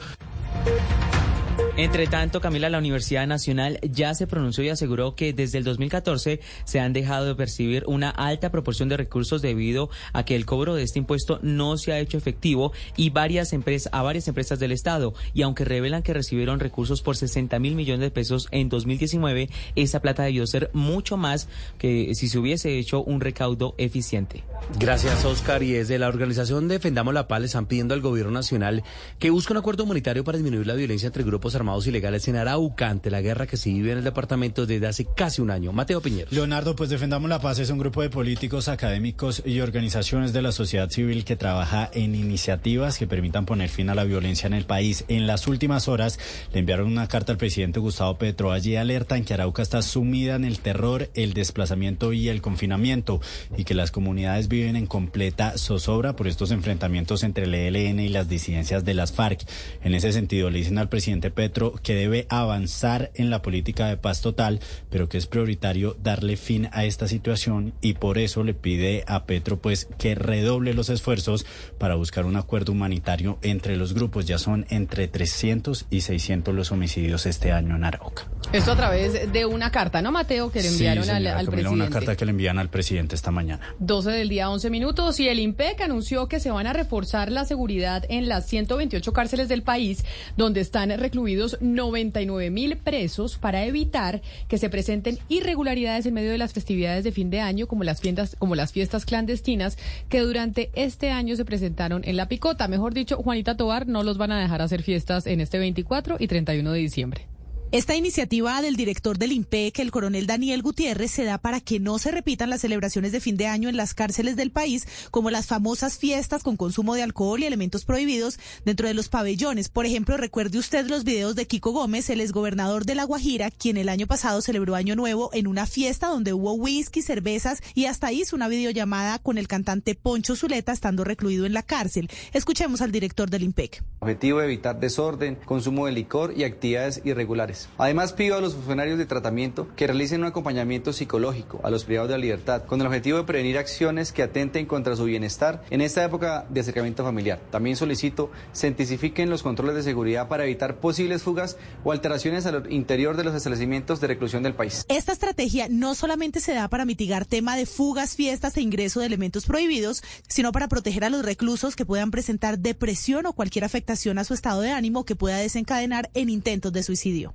Entre 1.78 2.06
tanto, 2.06 2.40
Camila, 2.40 2.70
la 2.70 2.78
Universidad 2.78 3.26
Nacional 3.26 3.78
ya 3.82 4.14
se 4.14 4.26
pronunció 4.26 4.64
y 4.64 4.70
aseguró 4.70 5.14
que 5.14 5.34
desde 5.34 5.58
el 5.58 5.64
2014 5.64 6.40
se 6.64 6.80
han 6.80 6.94
dejado 6.94 7.26
de 7.26 7.34
percibir 7.34 7.84
una 7.86 8.08
alta 8.08 8.50
proporción 8.50 8.88
de 8.88 8.96
recursos 8.96 9.42
debido 9.42 9.90
a 10.14 10.24
que 10.24 10.36
el 10.36 10.46
cobro 10.46 10.74
de 10.74 10.82
este 10.82 10.98
impuesto 10.98 11.38
no 11.42 11.76
se 11.76 11.92
ha 11.92 11.98
hecho 11.98 12.16
efectivo 12.16 12.72
y 12.96 13.10
varias 13.10 13.52
empresas, 13.52 13.92
a 13.92 14.00
varias 14.00 14.26
empresas 14.26 14.58
del 14.58 14.72
Estado. 14.72 15.12
Y 15.34 15.42
aunque 15.42 15.66
revelan 15.66 16.02
que 16.02 16.14
recibieron 16.14 16.60
recursos 16.60 17.02
por 17.02 17.14
60 17.14 17.58
mil 17.58 17.74
millones 17.74 18.00
de 18.00 18.10
pesos 18.10 18.48
en 18.52 18.70
2019, 18.70 19.50
esa 19.74 20.00
plata 20.00 20.22
debió 20.22 20.46
ser 20.46 20.70
mucho 20.72 21.18
más 21.18 21.46
que 21.76 22.14
si 22.14 22.28
se 22.28 22.38
hubiese 22.38 22.78
hecho 22.78 23.02
un 23.02 23.20
recaudo 23.20 23.74
eficiente. 23.76 24.44
Gracias, 24.78 25.26
Oscar. 25.26 25.62
Y 25.62 25.72
desde 25.72 25.98
la 25.98 26.08
organización 26.08 26.68
Defendamos 26.68 27.12
la 27.12 27.28
Paz 27.28 27.42
están 27.42 27.66
pidiendo 27.66 27.92
al 27.92 28.00
gobierno 28.00 28.32
nacional 28.32 28.82
que 29.18 29.28
busque 29.28 29.52
un 29.52 29.58
acuerdo 29.58 29.84
humanitario 29.84 30.24
para 30.24 30.38
disminuir 30.38 30.66
la 30.66 30.72
violencia 30.72 31.08
entre 31.08 31.22
grupos 31.22 31.54
armados 31.54 31.65
ilegales 31.86 32.28
en 32.28 32.36
Arauca 32.36 32.96
la 33.10 33.20
guerra 33.20 33.46
que 33.46 33.56
se 33.56 33.70
vive 33.70 33.92
en 33.92 33.98
el 33.98 34.04
departamento 34.04 34.66
desde 34.66 34.86
hace 34.86 35.04
casi 35.04 35.40
un 35.42 35.50
año. 35.50 35.72
Mateo 35.72 36.00
Piñero. 36.00 36.28
Leonardo, 36.30 36.74
pues 36.74 36.90
Defendamos 36.90 37.28
la 37.28 37.40
Paz 37.40 37.58
es 37.58 37.70
un 37.70 37.78
grupo 37.78 38.02
de 38.02 38.10
políticos, 38.10 38.68
académicos 38.68 39.42
y 39.44 39.60
organizaciones 39.60 40.32
de 40.32 40.42
la 40.42 40.52
sociedad 40.52 40.90
civil 40.90 41.24
que 41.24 41.36
trabaja 41.36 41.90
en 41.92 42.14
iniciativas 42.14 42.98
que 42.98 43.06
permitan 43.06 43.44
poner 43.44 43.68
fin 43.68 43.90
a 43.90 43.94
la 43.94 44.04
violencia 44.04 44.46
en 44.46 44.54
el 44.54 44.64
país. 44.64 45.04
En 45.08 45.26
las 45.26 45.46
últimas 45.46 45.88
horas 45.88 46.18
le 46.52 46.60
enviaron 46.60 46.86
una 46.86 47.08
carta 47.08 47.32
al 47.32 47.38
presidente 47.38 47.80
Gustavo 47.80 48.18
Petro. 48.18 48.52
Allí 48.52 48.76
alertan 48.76 49.24
que 49.24 49.34
Arauca 49.34 49.62
está 49.62 49.82
sumida 49.82 50.36
en 50.36 50.44
el 50.44 50.60
terror, 50.60 51.10
el 51.14 51.34
desplazamiento 51.34 52.12
y 52.12 52.28
el 52.28 52.40
confinamiento 52.40 53.20
y 53.56 53.64
que 53.64 53.74
las 53.74 53.90
comunidades 53.90 54.48
viven 54.48 54.76
en 54.76 54.86
completa 54.86 55.58
zozobra 55.58 56.16
por 56.16 56.28
estos 56.28 56.50
enfrentamientos 56.50 57.22
entre 57.22 57.44
el 57.44 57.54
ELN 57.54 58.00
y 58.00 58.08
las 58.08 58.28
disidencias 58.28 58.84
de 58.84 58.94
las 58.94 59.12
FARC. 59.12 59.42
En 59.82 59.94
ese 59.94 60.12
sentido, 60.12 60.50
le 60.50 60.58
dicen 60.58 60.78
al 60.78 60.88
presidente 60.88 61.30
Petro 61.30 61.55
que 61.82 61.94
debe 61.94 62.26
avanzar 62.28 63.10
en 63.14 63.30
la 63.30 63.42
política 63.42 63.86
de 63.88 63.96
paz 63.96 64.20
total, 64.20 64.60
pero 64.90 65.08
que 65.08 65.18
es 65.18 65.26
prioritario 65.26 65.96
darle 66.02 66.36
fin 66.36 66.68
a 66.72 66.84
esta 66.84 67.08
situación 67.08 67.72
y 67.80 67.94
por 67.94 68.18
eso 68.18 68.44
le 68.44 68.54
pide 68.54 69.04
a 69.06 69.24
Petro 69.24 69.58
pues 69.58 69.88
que 69.98 70.14
redoble 70.14 70.74
los 70.74 70.90
esfuerzos 70.90 71.46
para 71.78 71.94
buscar 71.94 72.26
un 72.26 72.36
acuerdo 72.36 72.72
humanitario 72.72 73.38
entre 73.42 73.76
los 73.76 73.94
grupos. 73.94 74.26
Ya 74.26 74.38
son 74.38 74.66
entre 74.68 75.08
300 75.08 75.86
y 75.90 76.02
600 76.02 76.54
los 76.54 76.72
homicidios 76.72 77.26
este 77.26 77.52
año 77.52 77.76
en 77.76 77.84
Arauca. 77.84 78.28
Esto 78.52 78.72
a 78.72 78.76
través 78.76 79.32
de 79.32 79.44
una 79.44 79.70
carta, 79.70 80.00
¿no, 80.00 80.12
Mateo? 80.12 80.50
Que 80.52 80.62
le 80.62 80.68
enviaron 80.68 81.10
al, 81.10 81.26
al 81.26 81.46
presidente. 81.46 81.68
Una 81.68 81.90
carta 81.90 82.16
que 82.16 82.24
le 82.24 82.30
envían 82.30 82.58
al 82.58 82.70
presidente 82.70 83.16
esta 83.16 83.32
mañana. 83.32 83.60
12 83.80 84.10
del 84.10 84.28
día, 84.28 84.48
11 84.48 84.70
minutos. 84.70 85.18
Y 85.18 85.28
el 85.28 85.40
IMPEC 85.40 85.80
anunció 85.80 86.28
que 86.28 86.38
se 86.38 86.50
van 86.50 86.66
a 86.68 86.72
reforzar 86.72 87.30
la 87.32 87.44
seguridad 87.44 88.04
en 88.08 88.28
las 88.28 88.46
128 88.46 89.12
cárceles 89.12 89.48
del 89.48 89.62
país, 89.62 90.04
donde 90.36 90.60
están 90.60 90.96
recluidos 90.96 91.58
99 91.60 92.50
mil 92.50 92.76
presos 92.76 93.36
para 93.36 93.64
evitar 93.64 94.22
que 94.48 94.58
se 94.58 94.70
presenten 94.70 95.18
irregularidades 95.28 96.06
en 96.06 96.14
medio 96.14 96.30
de 96.30 96.38
las 96.38 96.52
festividades 96.52 97.02
de 97.02 97.12
fin 97.12 97.30
de 97.30 97.40
año, 97.40 97.66
como 97.66 97.82
las 97.82 98.00
fiestas, 98.00 98.36
como 98.38 98.54
las 98.54 98.72
fiestas 98.72 99.04
clandestinas 99.04 99.76
que 100.08 100.20
durante 100.20 100.70
este 100.74 101.10
año 101.10 101.34
se 101.34 101.44
presentaron 101.44 102.02
en 102.04 102.16
La 102.16 102.28
Picota. 102.28 102.68
Mejor 102.68 102.94
dicho, 102.94 103.16
Juanita 103.16 103.56
Tobar 103.56 103.88
no 103.88 104.04
los 104.04 104.18
van 104.18 104.30
a 104.30 104.40
dejar 104.40 104.62
hacer 104.62 104.82
fiestas 104.82 105.26
en 105.26 105.40
este 105.40 105.58
24 105.58 106.16
y 106.20 106.28
31 106.28 106.72
de 106.72 106.78
diciembre. 106.78 107.26
Esta 107.72 107.96
iniciativa 107.96 108.62
del 108.62 108.76
director 108.76 109.18
del 109.18 109.32
IMPEC, 109.32 109.80
el 109.80 109.90
coronel 109.90 110.28
Daniel 110.28 110.62
Gutiérrez, 110.62 111.10
se 111.10 111.24
da 111.24 111.36
para 111.36 111.60
que 111.60 111.80
no 111.80 111.98
se 111.98 112.12
repitan 112.12 112.48
las 112.48 112.60
celebraciones 112.60 113.10
de 113.10 113.18
fin 113.18 113.36
de 113.36 113.48
año 113.48 113.68
en 113.68 113.76
las 113.76 113.92
cárceles 113.92 114.36
del 114.36 114.52
país, 114.52 114.86
como 115.10 115.30
las 115.30 115.48
famosas 115.48 115.98
fiestas 115.98 116.44
con 116.44 116.56
consumo 116.56 116.94
de 116.94 117.02
alcohol 117.02 117.42
y 117.42 117.44
elementos 117.44 117.84
prohibidos 117.84 118.38
dentro 118.64 118.86
de 118.86 118.94
los 118.94 119.08
pabellones. 119.08 119.68
Por 119.68 119.84
ejemplo, 119.84 120.16
recuerde 120.16 120.58
usted 120.58 120.86
los 120.86 121.02
videos 121.02 121.34
de 121.34 121.48
Kiko 121.48 121.72
Gómez, 121.72 122.08
el 122.08 122.20
exgobernador 122.20 122.84
de 122.84 122.94
La 122.94 123.02
Guajira, 123.02 123.50
quien 123.50 123.78
el 123.78 123.88
año 123.88 124.06
pasado 124.06 124.42
celebró 124.42 124.76
Año 124.76 124.94
Nuevo 124.94 125.30
en 125.32 125.48
una 125.48 125.66
fiesta 125.66 126.06
donde 126.06 126.32
hubo 126.32 126.52
whisky, 126.52 127.02
cervezas 127.02 127.60
y 127.74 127.86
hasta 127.86 128.12
hizo 128.12 128.36
una 128.36 128.46
videollamada 128.46 129.18
con 129.18 129.38
el 129.38 129.48
cantante 129.48 129.96
Poncho 129.96 130.36
Zuleta 130.36 130.70
estando 130.70 131.02
recluido 131.02 131.46
en 131.46 131.52
la 131.52 131.64
cárcel. 131.64 132.10
Escuchemos 132.32 132.80
al 132.80 132.92
director 132.92 133.28
del 133.28 133.42
IMPEC. 133.42 133.82
Objetivo 133.98 134.40
evitar 134.40 134.78
desorden, 134.78 135.34
consumo 135.44 135.86
de 135.86 135.92
licor 135.92 136.32
y 136.36 136.44
actividades 136.44 137.02
irregulares. 137.04 137.55
Además, 137.78 138.12
pido 138.12 138.36
a 138.36 138.40
los 138.40 138.54
funcionarios 138.54 138.98
de 138.98 139.06
tratamiento 139.06 139.68
que 139.76 139.86
realicen 139.86 140.20
un 140.20 140.28
acompañamiento 140.28 140.92
psicológico 140.92 141.60
a 141.62 141.70
los 141.70 141.84
privados 141.84 142.08
de 142.08 142.16
la 142.16 142.22
libertad 142.22 142.64
con 142.64 142.80
el 142.80 142.86
objetivo 142.86 143.18
de 143.18 143.24
prevenir 143.24 143.58
acciones 143.58 144.12
que 144.12 144.22
atenten 144.22 144.66
contra 144.66 144.96
su 144.96 145.04
bienestar 145.04 145.62
en 145.70 145.80
esta 145.80 146.04
época 146.04 146.46
de 146.48 146.60
acercamiento 146.60 147.04
familiar. 147.04 147.40
También 147.50 147.76
solicito 147.76 148.30
se 148.52 148.68
intensifiquen 148.68 149.30
los 149.30 149.42
controles 149.42 149.74
de 149.74 149.82
seguridad 149.82 150.28
para 150.28 150.44
evitar 150.44 150.76
posibles 150.76 151.22
fugas 151.22 151.56
o 151.84 151.92
alteraciones 151.92 152.46
al 152.46 152.70
interior 152.72 153.16
de 153.16 153.24
los 153.24 153.34
establecimientos 153.34 154.00
de 154.00 154.06
reclusión 154.06 154.42
del 154.42 154.54
país. 154.54 154.84
Esta 154.88 155.12
estrategia 155.12 155.68
no 155.70 155.94
solamente 155.94 156.40
se 156.40 156.54
da 156.54 156.68
para 156.68 156.84
mitigar 156.84 157.24
tema 157.24 157.56
de 157.56 157.66
fugas, 157.66 158.16
fiestas 158.16 158.56
e 158.56 158.60
ingreso 158.60 159.00
de 159.00 159.06
elementos 159.06 159.46
prohibidos, 159.46 160.02
sino 160.28 160.52
para 160.52 160.68
proteger 160.68 161.04
a 161.04 161.10
los 161.10 161.24
reclusos 161.24 161.76
que 161.76 161.86
puedan 161.86 162.10
presentar 162.10 162.58
depresión 162.58 163.26
o 163.26 163.32
cualquier 163.32 163.64
afectación 163.64 164.18
a 164.18 164.24
su 164.24 164.34
estado 164.34 164.60
de 164.60 164.72
ánimo 164.72 165.04
que 165.04 165.16
pueda 165.16 165.38
desencadenar 165.38 166.10
en 166.14 166.30
intentos 166.30 166.72
de 166.72 166.82
suicidio. 166.82 167.34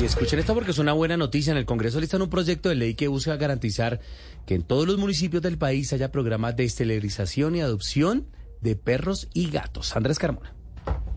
Y 0.00 0.04
escuchen 0.04 0.38
esto 0.38 0.54
porque 0.54 0.70
es 0.70 0.78
una 0.78 0.92
buena 0.92 1.16
noticia. 1.16 1.50
En 1.50 1.56
el 1.56 1.66
Congreso 1.66 2.00
listan 2.00 2.22
un 2.22 2.30
proyecto 2.30 2.68
de 2.68 2.76
ley 2.76 2.94
que 2.94 3.08
busca 3.08 3.36
garantizar 3.36 4.00
que 4.46 4.54
en 4.54 4.62
todos 4.62 4.86
los 4.86 4.96
municipios 4.96 5.42
del 5.42 5.58
país 5.58 5.92
haya 5.92 6.12
programas 6.12 6.56
de 6.56 6.64
esterilización 6.64 7.56
y 7.56 7.60
adopción 7.60 8.28
de 8.60 8.76
perros 8.76 9.28
y 9.34 9.50
gatos. 9.50 9.96
Andrés 9.96 10.18
Carmona. 10.18 10.57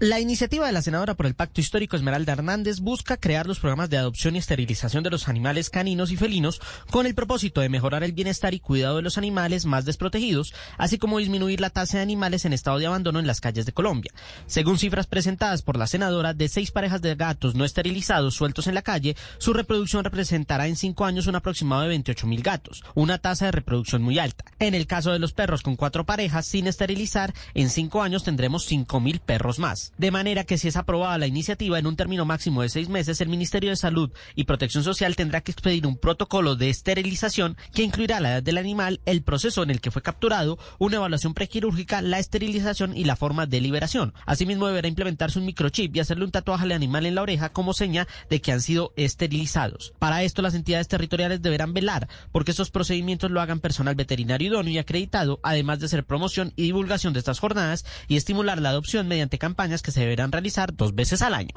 La 0.01 0.19
iniciativa 0.19 0.65
de 0.65 0.71
la 0.71 0.81
senadora 0.81 1.13
por 1.13 1.27
el 1.27 1.35
Pacto 1.35 1.61
Histórico 1.61 1.95
Esmeralda 1.95 2.33
Hernández 2.33 2.79
busca 2.79 3.17
crear 3.17 3.45
los 3.45 3.59
programas 3.59 3.91
de 3.91 3.97
adopción 3.97 4.35
y 4.35 4.39
esterilización 4.39 5.03
de 5.03 5.11
los 5.11 5.27
animales 5.27 5.69
caninos 5.69 6.09
y 6.09 6.17
felinos 6.17 6.59
con 6.89 7.05
el 7.05 7.13
propósito 7.13 7.61
de 7.61 7.69
mejorar 7.69 8.03
el 8.03 8.11
bienestar 8.11 8.55
y 8.55 8.59
cuidado 8.59 8.95
de 8.95 9.03
los 9.03 9.19
animales 9.19 9.67
más 9.67 9.85
desprotegidos, 9.85 10.55
así 10.79 10.97
como 10.97 11.19
disminuir 11.19 11.61
la 11.61 11.69
tasa 11.69 11.97
de 11.97 12.03
animales 12.03 12.45
en 12.45 12.53
estado 12.53 12.79
de 12.79 12.87
abandono 12.87 13.19
en 13.19 13.27
las 13.27 13.41
calles 13.41 13.67
de 13.67 13.73
Colombia. 13.73 14.11
Según 14.47 14.79
cifras 14.79 15.05
presentadas 15.05 15.61
por 15.61 15.77
la 15.77 15.85
senadora, 15.85 16.33
de 16.33 16.47
seis 16.47 16.71
parejas 16.71 17.03
de 17.03 17.13
gatos 17.13 17.53
no 17.53 17.63
esterilizados 17.63 18.33
sueltos 18.33 18.65
en 18.65 18.73
la 18.73 18.81
calle, 18.81 19.15
su 19.37 19.53
reproducción 19.53 20.03
representará 20.03 20.65
en 20.65 20.77
cinco 20.77 21.05
años 21.05 21.27
un 21.27 21.35
aproximado 21.35 21.83
de 21.83 21.89
28 21.89 22.25
mil 22.25 22.41
gatos, 22.41 22.83
una 22.95 23.19
tasa 23.19 23.45
de 23.45 23.51
reproducción 23.51 24.01
muy 24.01 24.17
alta. 24.17 24.45
En 24.57 24.73
el 24.73 24.87
caso 24.87 25.11
de 25.11 25.19
los 25.19 25.33
perros 25.33 25.61
con 25.61 25.75
cuatro 25.75 26.07
parejas 26.07 26.47
sin 26.47 26.65
esterilizar, 26.65 27.35
en 27.53 27.69
cinco 27.69 28.01
años 28.01 28.23
tendremos 28.23 28.65
cinco 28.65 28.99
mil 28.99 29.19
perros 29.19 29.59
más. 29.59 29.90
De 29.97 30.11
manera 30.11 30.45
que 30.45 30.57
si 30.57 30.67
es 30.67 30.77
aprobada 30.77 31.17
la 31.17 31.27
iniciativa 31.27 31.77
en 31.77 31.85
un 31.85 31.95
término 31.95 32.25
máximo 32.25 32.61
de 32.61 32.69
seis 32.69 32.89
meses, 32.89 33.21
el 33.21 33.29
Ministerio 33.29 33.69
de 33.69 33.75
Salud 33.75 34.11
y 34.35 34.45
Protección 34.45 34.83
Social 34.83 35.15
tendrá 35.15 35.41
que 35.41 35.51
expedir 35.51 35.85
un 35.85 35.97
protocolo 35.97 36.55
de 36.55 36.69
esterilización 36.69 37.57
que 37.73 37.83
incluirá 37.83 38.19
la 38.19 38.31
edad 38.31 38.43
del 38.43 38.57
animal, 38.57 39.01
el 39.05 39.21
proceso 39.21 39.61
en 39.63 39.69
el 39.69 39.81
que 39.81 39.91
fue 39.91 40.01
capturado, 40.01 40.57
una 40.79 40.95
evaluación 40.95 41.33
prequirúrgica, 41.33 42.01
la 42.01 42.19
esterilización 42.19 42.95
y 42.97 43.03
la 43.03 43.15
forma 43.15 43.45
de 43.45 43.61
liberación. 43.61 44.13
Asimismo, 44.25 44.67
deberá 44.67 44.87
implementarse 44.87 45.39
un 45.39 45.45
microchip 45.45 45.95
y 45.95 45.99
hacerle 45.99 46.25
un 46.25 46.31
tatuaje 46.31 46.63
al 46.63 46.71
animal 46.71 47.05
en 47.05 47.15
la 47.15 47.21
oreja 47.21 47.49
como 47.49 47.73
seña 47.73 48.07
de 48.29 48.41
que 48.41 48.51
han 48.51 48.61
sido 48.61 48.93
esterilizados. 48.95 49.93
Para 49.99 50.23
esto, 50.23 50.41
las 50.41 50.55
entidades 50.55 50.87
territoriales 50.87 51.41
deberán 51.41 51.73
velar 51.73 52.07
porque 52.31 52.51
estos 52.51 52.71
procedimientos 52.71 53.29
lo 53.29 53.41
hagan 53.41 53.59
personal 53.59 53.95
veterinario 53.95 54.47
idóneo 54.47 54.73
y 54.73 54.77
acreditado, 54.77 55.39
además 55.43 55.79
de 55.79 55.85
hacer 55.85 56.05
promoción 56.05 56.53
y 56.55 56.63
divulgación 56.63 57.13
de 57.13 57.19
estas 57.19 57.39
jornadas 57.39 57.85
y 58.07 58.15
estimular 58.15 58.61
la 58.61 58.69
adopción 58.69 59.07
mediante 59.07 59.37
campañas 59.37 59.80
que 59.81 59.91
se 59.91 60.01
deberán 60.01 60.31
realizar 60.31 60.75
dos 60.75 60.95
veces 60.95 61.21
al 61.21 61.33
año. 61.33 61.53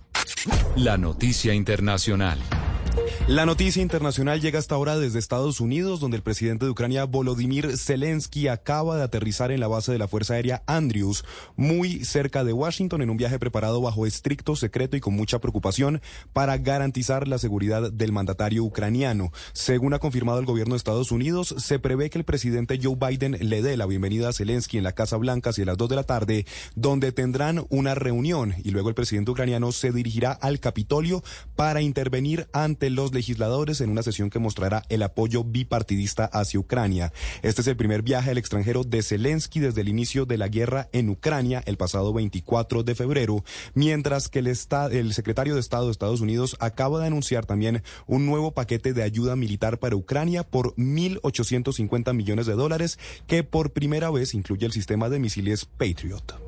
La 0.77 0.99
noticia 0.99 1.55
internacional. 1.55 2.39
La 3.27 3.47
noticia 3.47 3.81
internacional 3.81 4.41
llega 4.41 4.59
hasta 4.59 4.75
ahora 4.75 4.99
desde 4.99 5.19
Estados 5.19 5.61
Unidos, 5.61 5.99
donde 5.99 6.19
el 6.19 6.23
presidente 6.23 6.67
de 6.67 6.71
Ucrania, 6.71 7.05
Volodymyr 7.05 7.79
Zelensky, 7.79 8.49
acaba 8.49 8.99
de 8.99 9.03
aterrizar 9.03 9.51
en 9.51 9.61
la 9.61 9.67
base 9.67 9.93
de 9.93 9.99
la 9.99 10.09
Fuerza 10.09 10.35
Aérea 10.35 10.63
Andrews, 10.67 11.25
muy 11.57 12.05
cerca 12.05 12.45
de 12.45 12.53
Washington, 12.53 13.01
en 13.01 13.09
un 13.09 13.17
viaje 13.17 13.39
preparado 13.39 13.81
bajo 13.81 14.07
estricto 14.07 14.57
secreto 14.57 14.97
y 14.97 15.01
con 15.01 15.15
mucha 15.15 15.39
preocupación 15.39 16.03
para 16.35 16.59
garantizar 16.59 17.27
la 17.27 17.39
seguridad 17.39 17.91
del 17.91 18.13
mandatario 18.13 18.63
ucraniano. 18.63 19.33
Según 19.55 19.95
ha 19.95 19.99
confirmado 19.99 20.39
el 20.39 20.47
gobierno 20.47 20.75
de 20.75 20.79
Estados 20.79 21.11
Unidos, 21.11 21.55
se 21.57 21.79
prevé 21.79 22.11
que 22.11 22.19
el 22.19 22.25
presidente 22.25 22.79
Joe 22.83 22.97
Biden 22.97 23.39
le 23.41 23.63
dé 23.63 23.77
la 23.77 23.87
bienvenida 23.87 24.29
a 24.29 24.33
Zelensky 24.33 24.77
en 24.77 24.85
la 24.85 24.93
Casa 24.93 25.17
Blanca 25.17 25.51
hacia 25.51 25.65
las 25.65 25.79
2 25.79 25.89
de 25.89 25.97
la 25.97 26.05
tarde, 26.05 26.47
donde 26.75 27.11
tendrán 27.11 27.65
una 27.71 27.95
reunión 27.95 28.55
y 28.63 28.71
luego 28.71 28.91
el 28.91 28.95
presidente 28.95 29.31
ucraniano 29.31 29.73
se 29.73 29.93
dirigirá 29.93 30.33
al 30.33 30.61
Capitolio 30.61 31.25
para 31.57 31.81
intervenir 31.81 32.49
ante 32.53 32.84
los 32.91 33.13
legisladores 33.13 33.81
en 33.81 33.91
una 33.91 34.03
sesión 34.03 34.31
que 34.31 34.39
mostrará 34.39 34.85
el 34.89 35.03
apoyo 35.03 35.45
bipartidista 35.45 36.25
hacia 36.27 36.61
Ucrania. 36.61 37.13
Este 37.43 37.61
es 37.61 37.67
el 37.67 37.77
primer 37.77 38.03
viaje 38.03 38.31
al 38.31 38.39
extranjero 38.39 38.85
de 38.85 39.03
Zelensky 39.03 39.61
desde 39.61 39.81
el 39.81 39.89
inicio 39.89 40.27
de 40.27 40.39
la 40.39 40.49
guerra 40.49 40.89
en 40.93 41.09
Ucrania 41.09 41.63
el 41.67 41.77
pasado 41.77 42.13
24 42.13 42.83
de 42.83 42.95
febrero, 42.95 43.45
mientras 43.75 44.29
que 44.29 44.41
el, 44.41 44.47
el 44.47 45.15
secretario 45.15 45.55
de 45.55 45.61
Estado 45.61 45.87
de 45.87 45.93
Estados 45.93 46.21
Unidos 46.21 46.57
acaba 46.61 47.01
de 47.01 47.07
anunciar 47.07 47.47
también 47.47 47.83
un 48.07 48.27
nuevo 48.27 48.53
paquete 48.53 48.93
de 48.93 49.03
ayuda 49.03 49.37
militar 49.37 49.79
para 49.79 49.97
Ucrania 49.97 50.45
por 50.45 50.75
1.850 50.77 52.15
millones 52.15 52.47
de 52.47 52.55
dólares 52.55 52.99
que 53.27 53.45
por 53.45 53.73
primera 53.73 54.11
vez 54.11 54.35
incluye 54.35 54.67
el 54.67 54.73
sistema 54.73 55.09
de 55.09 55.19
misiles 55.19 55.65
Patriot. 55.65 56.41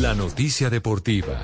La 0.00 0.14
noticia 0.14 0.70
deportiva. 0.70 1.42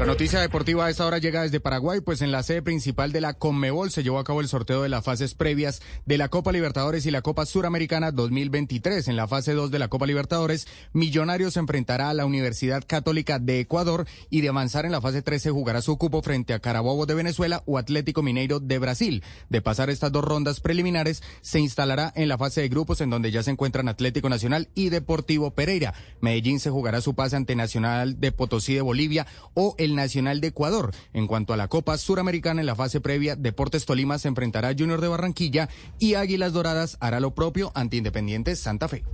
La 0.00 0.06
noticia 0.06 0.40
deportiva 0.40 0.86
a 0.86 0.90
esta 0.90 1.04
hora 1.04 1.18
llega 1.18 1.42
desde 1.42 1.60
Paraguay, 1.60 2.00
pues 2.00 2.22
en 2.22 2.32
la 2.32 2.42
sede 2.42 2.62
principal 2.62 3.12
de 3.12 3.20
la 3.20 3.34
Conmebol 3.34 3.90
se 3.90 4.02
llevó 4.02 4.18
a 4.18 4.24
cabo 4.24 4.40
el 4.40 4.48
sorteo 4.48 4.82
de 4.82 4.88
las 4.88 5.04
fases 5.04 5.34
previas 5.34 5.82
de 6.06 6.16
la 6.16 6.30
Copa 6.30 6.52
Libertadores 6.52 7.04
y 7.04 7.10
la 7.10 7.20
Copa 7.20 7.44
Suramericana 7.44 8.10
2023. 8.10 9.08
En 9.08 9.16
la 9.16 9.28
fase 9.28 9.52
2 9.52 9.70
de 9.70 9.78
la 9.78 9.88
Copa 9.88 10.06
Libertadores, 10.06 10.66
Millonarios 10.94 11.52
se 11.52 11.60
enfrentará 11.60 12.08
a 12.08 12.14
la 12.14 12.24
Universidad 12.24 12.82
Católica 12.86 13.38
de 13.38 13.60
Ecuador 13.60 14.06
y 14.30 14.40
de 14.40 14.48
avanzar 14.48 14.86
en 14.86 14.92
la 14.92 15.02
fase 15.02 15.20
3 15.20 15.42
se 15.42 15.50
jugará 15.50 15.82
su 15.82 15.98
cupo 15.98 16.22
frente 16.22 16.54
a 16.54 16.60
Carabobo 16.60 17.04
de 17.04 17.12
Venezuela 17.12 17.62
o 17.66 17.76
Atlético 17.76 18.22
Mineiro 18.22 18.58
de 18.58 18.78
Brasil. 18.78 19.22
De 19.50 19.60
pasar 19.60 19.90
estas 19.90 20.10
dos 20.10 20.24
rondas 20.24 20.60
preliminares, 20.60 21.22
se 21.42 21.60
instalará 21.60 22.10
en 22.16 22.28
la 22.28 22.38
fase 22.38 22.62
de 22.62 22.70
grupos 22.70 23.02
en 23.02 23.10
donde 23.10 23.32
ya 23.32 23.42
se 23.42 23.50
encuentran 23.50 23.86
Atlético 23.86 24.30
Nacional 24.30 24.70
y 24.74 24.88
Deportivo 24.88 25.50
Pereira. 25.50 25.92
Medellín 26.22 26.58
se 26.58 26.70
jugará 26.70 27.02
su 27.02 27.14
pase 27.14 27.36
ante 27.36 27.54
Nacional 27.54 28.18
de 28.18 28.32
Potosí 28.32 28.72
de 28.72 28.80
Bolivia 28.80 29.26
o 29.52 29.74
el 29.76 29.89
Nacional 29.94 30.40
de 30.40 30.48
Ecuador. 30.48 30.92
En 31.12 31.26
cuanto 31.26 31.52
a 31.52 31.56
la 31.56 31.68
Copa 31.68 31.96
Suramericana 31.98 32.60
en 32.60 32.66
la 32.66 32.74
fase 32.74 33.00
previa, 33.00 33.36
Deportes 33.36 33.86
Tolima 33.86 34.18
se 34.18 34.28
enfrentará 34.28 34.68
a 34.68 34.74
Junior 34.74 35.00
de 35.00 35.08
Barranquilla 35.08 35.68
y 35.98 36.14
Águilas 36.14 36.52
Doradas 36.52 36.96
hará 37.00 37.20
lo 37.20 37.34
propio 37.34 37.72
ante 37.74 37.96
Independiente 37.96 38.56
Santa 38.56 38.88
Fe. 38.88 39.04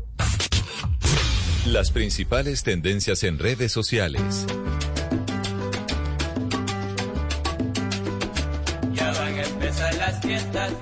Las 1.67 1.91
principales 1.91 2.63
tendencias 2.63 3.25
en 3.25 3.39
redes 3.39 3.73
sociales. 3.73 4.47
Ya 8.93 9.11
van 9.13 9.35
a 9.35 9.43
empezar 9.43 9.95
las 9.97 10.21
fiestas, 10.21 10.73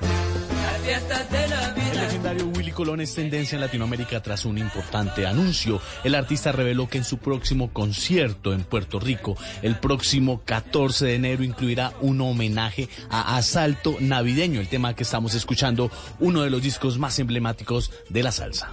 Colón 2.74 3.00
es 3.00 3.14
tendencia 3.14 3.56
en 3.56 3.60
Latinoamérica 3.60 4.22
tras 4.22 4.44
un 4.44 4.58
importante 4.58 5.26
anuncio. 5.26 5.80
El 6.02 6.14
artista 6.14 6.52
reveló 6.52 6.88
que 6.88 6.98
en 6.98 7.04
su 7.04 7.18
próximo 7.18 7.72
concierto 7.72 8.52
en 8.52 8.64
Puerto 8.64 8.98
Rico, 8.98 9.36
el 9.62 9.76
próximo 9.76 10.42
14 10.44 11.06
de 11.06 11.14
enero, 11.14 11.44
incluirá 11.44 11.92
un 12.00 12.20
homenaje 12.20 12.88
a 13.08 13.36
Asalto 13.36 13.96
Navideño, 14.00 14.60
el 14.60 14.68
tema 14.68 14.94
que 14.94 15.04
estamos 15.04 15.34
escuchando, 15.34 15.90
uno 16.18 16.42
de 16.42 16.50
los 16.50 16.62
discos 16.62 16.98
más 16.98 17.18
emblemáticos 17.18 17.92
de 18.08 18.22
la 18.22 18.32
salsa. 18.32 18.72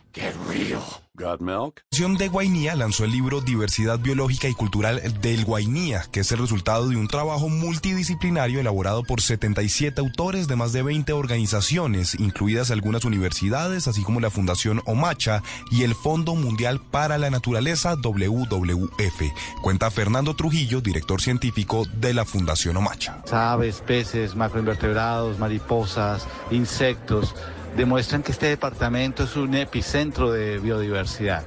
¡Qué 0.11 0.29
río! 0.49 0.81
¿Got 1.13 1.39
milk? 1.39 1.83
La 1.91 1.97
Fundación 1.97 2.17
de 2.17 2.27
Guainía 2.27 2.75
lanzó 2.75 3.05
el 3.05 3.11
libro 3.11 3.39
Diversidad 3.39 3.99
Biológica 3.99 4.49
y 4.49 4.53
Cultural 4.53 5.01
del 5.21 5.45
Guainía, 5.45 6.03
que 6.11 6.21
es 6.21 6.31
el 6.33 6.39
resultado 6.39 6.89
de 6.89 6.97
un 6.97 7.07
trabajo 7.07 7.47
multidisciplinario 7.47 8.59
elaborado 8.59 9.03
por 9.03 9.21
77 9.21 10.01
autores 10.01 10.49
de 10.49 10.55
más 10.57 10.73
de 10.73 10.83
20 10.83 11.13
organizaciones, 11.13 12.15
incluidas 12.15 12.71
algunas 12.71 13.05
universidades, 13.05 13.87
así 13.87 14.03
como 14.03 14.19
la 14.19 14.29
Fundación 14.29 14.81
Omacha 14.85 15.43
y 15.69 15.83
el 15.83 15.95
Fondo 15.95 16.35
Mundial 16.35 16.81
para 16.81 17.17
la 17.17 17.29
Naturaleza 17.29 17.95
WWF. 17.95 19.21
Cuenta 19.61 19.91
Fernando 19.91 20.35
Trujillo, 20.35 20.81
director 20.81 21.21
científico 21.21 21.85
de 21.93 22.13
la 22.13 22.25
Fundación 22.25 22.75
Omacha. 22.75 23.21
Aves, 23.31 23.81
peces, 23.85 24.35
macroinvertebrados, 24.35 25.39
mariposas, 25.39 26.27
insectos 26.51 27.33
demuestran 27.75 28.23
que 28.23 28.31
este 28.31 28.47
departamento 28.47 29.23
es 29.23 29.35
un 29.35 29.55
epicentro 29.55 30.31
de 30.31 30.59
biodiversidad. 30.59 31.43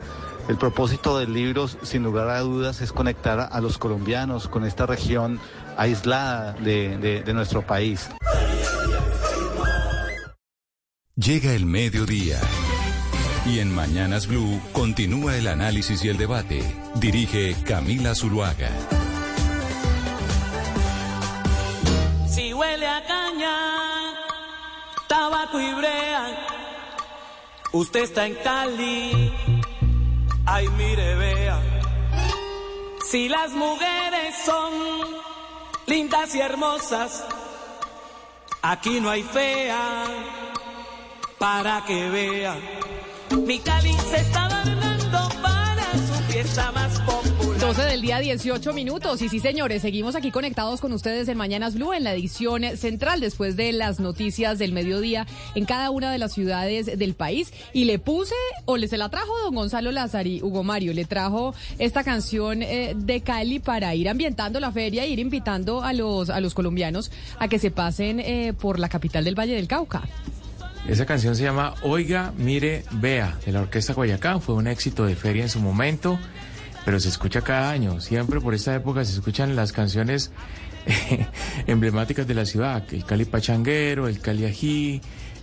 El 0.48 0.59
propósito 0.59 1.18
del 1.18 1.32
libro, 1.32 1.68
sin 1.68 2.02
lugar 2.02 2.28
a 2.28 2.40
dudas, 2.40 2.82
es 2.82 2.92
conectar 2.92 3.48
a 3.51 3.60
los 3.60 3.78
colombianos 3.78 4.48
con 4.48 4.64
esta 4.64 4.84
región 4.86 5.40
aislada 5.76 6.52
de, 6.52 6.98
de, 6.98 7.22
de 7.22 7.34
nuestro 7.34 7.62
país. 7.62 8.10
Llega 11.16 11.52
el 11.52 11.64
mediodía. 11.64 12.38
Y 13.46 13.60
en 13.60 13.74
Mañanas 13.74 14.26
Blue 14.26 14.60
continúa 14.72 15.36
el 15.36 15.46
análisis 15.46 16.05
y 16.05 16.09
el 16.09 16.16
debate. 16.16 16.62
Dirige 16.96 17.55
Camila 17.66 18.14
Zuluaga. 18.14 18.70
Si 22.26 22.52
huele 22.52 22.86
a 22.88 23.05
caña, 23.06 23.63
tabaco 25.14 25.60
y 25.60 25.72
brea, 25.74 26.22
usted 27.72 28.00
está 28.00 28.26
en 28.26 28.34
Cali. 28.46 29.32
Ay, 30.44 30.66
mire, 30.70 31.14
vea. 31.14 31.56
Si 33.08 33.28
las 33.28 33.52
mujeres 33.52 34.34
son 34.44 34.72
lindas 35.86 36.34
y 36.34 36.40
hermosas, 36.40 37.24
aquí 38.60 38.98
no 39.00 39.08
hay 39.08 39.22
fea 39.22 40.04
para 41.38 41.84
que 41.84 42.10
vea. 42.10 42.56
Mi 43.46 43.60
Cali 43.60 43.94
se 44.10 44.16
está 44.16 44.46
adornando 44.46 45.20
para 45.40 45.86
su 46.06 46.14
fiesta 46.28 46.72
más. 46.72 46.84
12 47.64 47.82
del 47.84 48.02
día, 48.02 48.18
18 48.18 48.74
minutos. 48.74 49.22
Y 49.22 49.30
sí, 49.30 49.40
señores, 49.40 49.80
seguimos 49.80 50.14
aquí 50.16 50.30
conectados 50.30 50.82
con 50.82 50.92
ustedes 50.92 51.28
en 51.28 51.38
Mañanas 51.38 51.76
Blue, 51.76 51.94
en 51.94 52.04
la 52.04 52.12
edición 52.12 52.62
central, 52.76 53.20
después 53.20 53.56
de 53.56 53.72
las 53.72 54.00
noticias 54.00 54.58
del 54.58 54.72
mediodía 54.72 55.26
en 55.54 55.64
cada 55.64 55.88
una 55.88 56.12
de 56.12 56.18
las 56.18 56.34
ciudades 56.34 56.98
del 56.98 57.14
país. 57.14 57.54
Y 57.72 57.86
le 57.86 57.98
puse, 57.98 58.34
o 58.66 58.76
le 58.76 58.86
se 58.86 58.98
la 58.98 59.08
trajo 59.08 59.32
don 59.44 59.54
Gonzalo 59.54 59.92
Lazari, 59.92 60.42
Hugo 60.42 60.62
Mario, 60.62 60.92
le 60.92 61.06
trajo 61.06 61.54
esta 61.78 62.04
canción 62.04 62.62
eh, 62.62 62.92
de 62.98 63.22
Cali 63.22 63.60
para 63.60 63.94
ir 63.94 64.10
ambientando 64.10 64.60
la 64.60 64.70
feria 64.70 65.04
e 65.04 65.08
ir 65.08 65.18
invitando 65.18 65.82
a 65.82 65.94
los, 65.94 66.28
a 66.28 66.40
los 66.40 66.52
colombianos 66.52 67.10
a 67.38 67.48
que 67.48 67.58
se 67.58 67.70
pasen 67.70 68.20
eh, 68.20 68.52
por 68.52 68.78
la 68.78 68.90
capital 68.90 69.24
del 69.24 69.38
Valle 69.38 69.54
del 69.54 69.68
Cauca. 69.68 70.02
Esa 70.86 71.06
canción 71.06 71.34
se 71.34 71.44
llama 71.44 71.74
Oiga, 71.80 72.34
Mire, 72.36 72.84
Vea, 72.90 73.38
de 73.46 73.52
la 73.52 73.62
Orquesta 73.62 73.94
Guayacán. 73.94 74.42
Fue 74.42 74.54
un 74.54 74.66
éxito 74.66 75.06
de 75.06 75.16
feria 75.16 75.42
en 75.42 75.48
su 75.48 75.60
momento, 75.60 76.18
pero 76.85 77.01
se 77.01 77.09
escucha 77.09 77.43
cada 77.43 77.70
año. 77.70 78.01
Siempre 78.01 78.40
por 78.40 78.55
esta 78.55 78.74
época 78.74 79.05
se 79.05 79.12
escuchan 79.12 79.56
las 79.56 79.73
canciones 79.73 80.31
emblemáticas 81.66 82.27
de 82.27 82.35
la 82.35 82.44
ciudad. 82.44 82.82
El 82.93 83.05
Cali 83.05 83.24
Pachanguero, 83.24 84.09
el 84.09 84.20
Cali 84.20 84.44
Ají, 84.44 85.01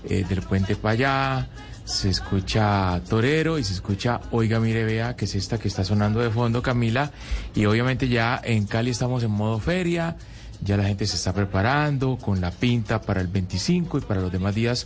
eh, 0.07 0.25
del 0.27 0.41
Puente 0.41 0.75
Payá. 0.75 1.49
Se 1.83 2.09
escucha 2.09 3.01
Torero 3.09 3.57
y 3.57 3.63
se 3.63 3.73
escucha 3.73 4.21
Oiga, 4.31 4.59
Mire, 4.59 4.85
Vea, 4.85 5.15
que 5.15 5.25
es 5.25 5.35
esta 5.35 5.57
que 5.57 5.67
está 5.67 5.83
sonando 5.83 6.19
de 6.19 6.29
fondo, 6.29 6.61
Camila. 6.61 7.11
Y 7.55 7.65
obviamente 7.65 8.07
ya 8.07 8.39
en 8.43 8.67
Cali 8.67 8.91
estamos 8.91 9.23
en 9.23 9.31
modo 9.31 9.59
feria. 9.59 10.15
Ya 10.63 10.77
la 10.77 10.83
gente 10.83 11.07
se 11.07 11.15
está 11.15 11.33
preparando 11.33 12.17
con 12.17 12.39
la 12.39 12.51
pinta 12.51 13.01
para 13.01 13.19
el 13.19 13.27
25 13.27 13.97
y 13.97 14.01
para 14.01 14.21
los 14.21 14.31
demás 14.31 14.53
días 14.53 14.85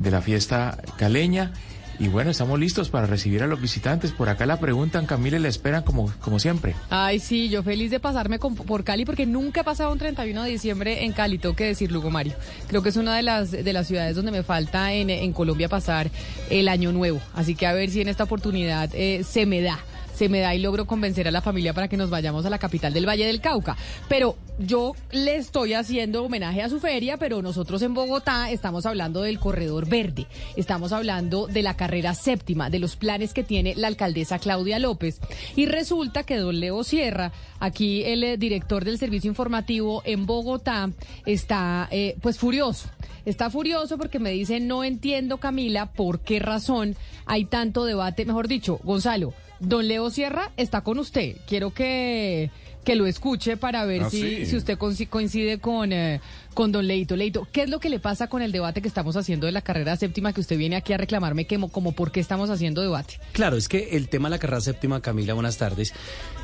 de 0.00 0.10
la 0.10 0.20
fiesta 0.20 0.76
caleña. 0.98 1.52
Y 1.98 2.08
bueno, 2.08 2.30
estamos 2.30 2.58
listos 2.58 2.88
para 2.88 3.06
recibir 3.06 3.42
a 3.42 3.46
los 3.46 3.60
visitantes. 3.60 4.12
Por 4.12 4.28
acá 4.28 4.46
la 4.46 4.58
preguntan, 4.58 5.06
Camila, 5.06 5.36
y 5.36 5.40
la 5.40 5.48
esperan 5.48 5.82
como, 5.82 6.12
como 6.20 6.38
siempre. 6.40 6.74
Ay, 6.90 7.18
sí, 7.20 7.48
yo 7.48 7.62
feliz 7.62 7.90
de 7.90 8.00
pasarme 8.00 8.38
con- 8.38 8.54
por 8.56 8.84
Cali 8.84 9.04
porque 9.04 9.26
nunca 9.26 9.60
he 9.60 9.64
pasado 9.64 9.92
un 9.92 9.98
31 9.98 10.42
de 10.42 10.50
diciembre 10.50 11.04
en 11.04 11.12
Cali, 11.12 11.38
tengo 11.38 11.54
que 11.54 11.64
decir, 11.66 11.92
Lugo 11.92 12.10
Mario. 12.10 12.34
Creo 12.68 12.82
que 12.82 12.88
es 12.88 12.96
una 12.96 13.14
de 13.16 13.22
las, 13.22 13.50
de 13.50 13.72
las 13.72 13.86
ciudades 13.86 14.16
donde 14.16 14.32
me 14.32 14.42
falta 14.42 14.92
en, 14.92 15.32
Colombia 15.32 15.68
pasar 15.68 16.10
el 16.50 16.68
año 16.68 16.92
nuevo. 16.92 17.20
Así 17.34 17.54
que 17.54 17.66
a 17.66 17.72
ver 17.72 17.90
si 17.90 18.00
en 18.00 18.08
esta 18.08 18.24
oportunidad 18.24 18.90
eh, 18.94 19.22
se 19.24 19.46
me 19.46 19.60
da. 19.62 19.78
Se 20.14 20.28
me 20.28 20.40
da 20.40 20.54
y 20.54 20.60
logro 20.60 20.86
convencer 20.86 21.28
a 21.28 21.30
la 21.30 21.42
familia 21.42 21.74
para 21.74 21.88
que 21.88 21.96
nos 21.96 22.10
vayamos 22.10 22.46
a 22.46 22.50
la 22.50 22.58
capital 22.58 22.92
del 22.92 23.08
Valle 23.08 23.26
del 23.26 23.40
Cauca. 23.40 23.76
Pero 24.08 24.36
yo 24.58 24.94
le 25.10 25.36
estoy 25.36 25.74
haciendo 25.74 26.24
homenaje 26.24 26.62
a 26.62 26.68
su 26.68 26.78
feria, 26.78 27.16
pero 27.16 27.42
nosotros 27.42 27.82
en 27.82 27.94
Bogotá 27.94 28.50
estamos 28.50 28.86
hablando 28.86 29.22
del 29.22 29.40
corredor 29.40 29.88
verde. 29.88 30.26
Estamos 30.56 30.92
hablando 30.92 31.46
de 31.46 31.62
la 31.62 31.76
carrera 31.76 32.14
séptima, 32.14 32.70
de 32.70 32.78
los 32.78 32.96
planes 32.96 33.34
que 33.34 33.42
tiene 33.42 33.74
la 33.74 33.88
alcaldesa 33.88 34.38
Claudia 34.38 34.78
López. 34.78 35.20
Y 35.56 35.66
resulta 35.66 36.22
que 36.22 36.36
don 36.36 36.60
Leo 36.60 36.84
Sierra, 36.84 37.32
aquí 37.58 38.04
el 38.04 38.22
eh, 38.22 38.36
director 38.36 38.84
del 38.84 38.98
servicio 38.98 39.28
informativo 39.28 40.02
en 40.04 40.26
Bogotá, 40.26 40.90
está 41.26 41.88
eh, 41.90 42.16
pues 42.20 42.38
furioso. 42.38 42.88
Está 43.24 43.48
furioso 43.50 43.96
porque 43.96 44.18
me 44.18 44.30
dice, 44.30 44.60
no 44.60 44.84
entiendo 44.84 45.38
Camila, 45.38 45.86
por 45.86 46.20
qué 46.20 46.38
razón 46.38 46.94
hay 47.24 47.46
tanto 47.46 47.84
debate. 47.84 48.26
Mejor 48.26 48.48
dicho, 48.48 48.78
Gonzalo, 48.84 49.32
don 49.66 49.86
Leo 49.88 50.10
Sierra 50.10 50.50
está 50.56 50.82
con 50.82 50.98
usted. 50.98 51.36
Quiero 51.46 51.72
que, 51.72 52.50
que 52.84 52.94
lo 52.96 53.06
escuche 53.06 53.56
para 53.56 53.84
ver 53.84 54.02
Ah, 54.04 54.10
si, 54.10 54.20
sí. 54.20 54.46
si 54.46 54.56
usted 54.56 54.78
coincide 54.78 55.58
con, 55.58 55.92
eh, 55.92 56.20
con 56.54 56.70
don 56.72 56.86
Leito. 56.86 57.16
Leito, 57.16 57.46
¿qué 57.52 57.62
es 57.62 57.70
lo 57.70 57.80
que 57.80 57.88
le 57.88 57.98
pasa 57.98 58.28
con 58.28 58.42
el 58.42 58.52
debate 58.52 58.82
que 58.82 58.88
estamos 58.88 59.16
haciendo 59.16 59.46
de 59.46 59.52
la 59.52 59.62
carrera 59.62 59.96
séptima 59.96 60.32
que 60.32 60.40
usted 60.40 60.56
viene 60.58 60.76
aquí 60.76 60.92
a 60.92 60.96
reclamarme 60.98 61.46
que, 61.46 61.58
mo- 61.58 61.68
como 61.70 61.92
por 61.92 62.12
qué 62.12 62.20
estamos 62.20 62.50
haciendo 62.50 62.82
debate? 62.82 63.18
Claro, 63.32 63.56
es 63.56 63.68
que 63.68 63.96
el 63.96 64.08
tema 64.08 64.28
de 64.28 64.36
la 64.36 64.38
carrera 64.38 64.60
séptima, 64.60 65.00
Camila, 65.00 65.34
buenas 65.34 65.56
tardes. 65.56 65.92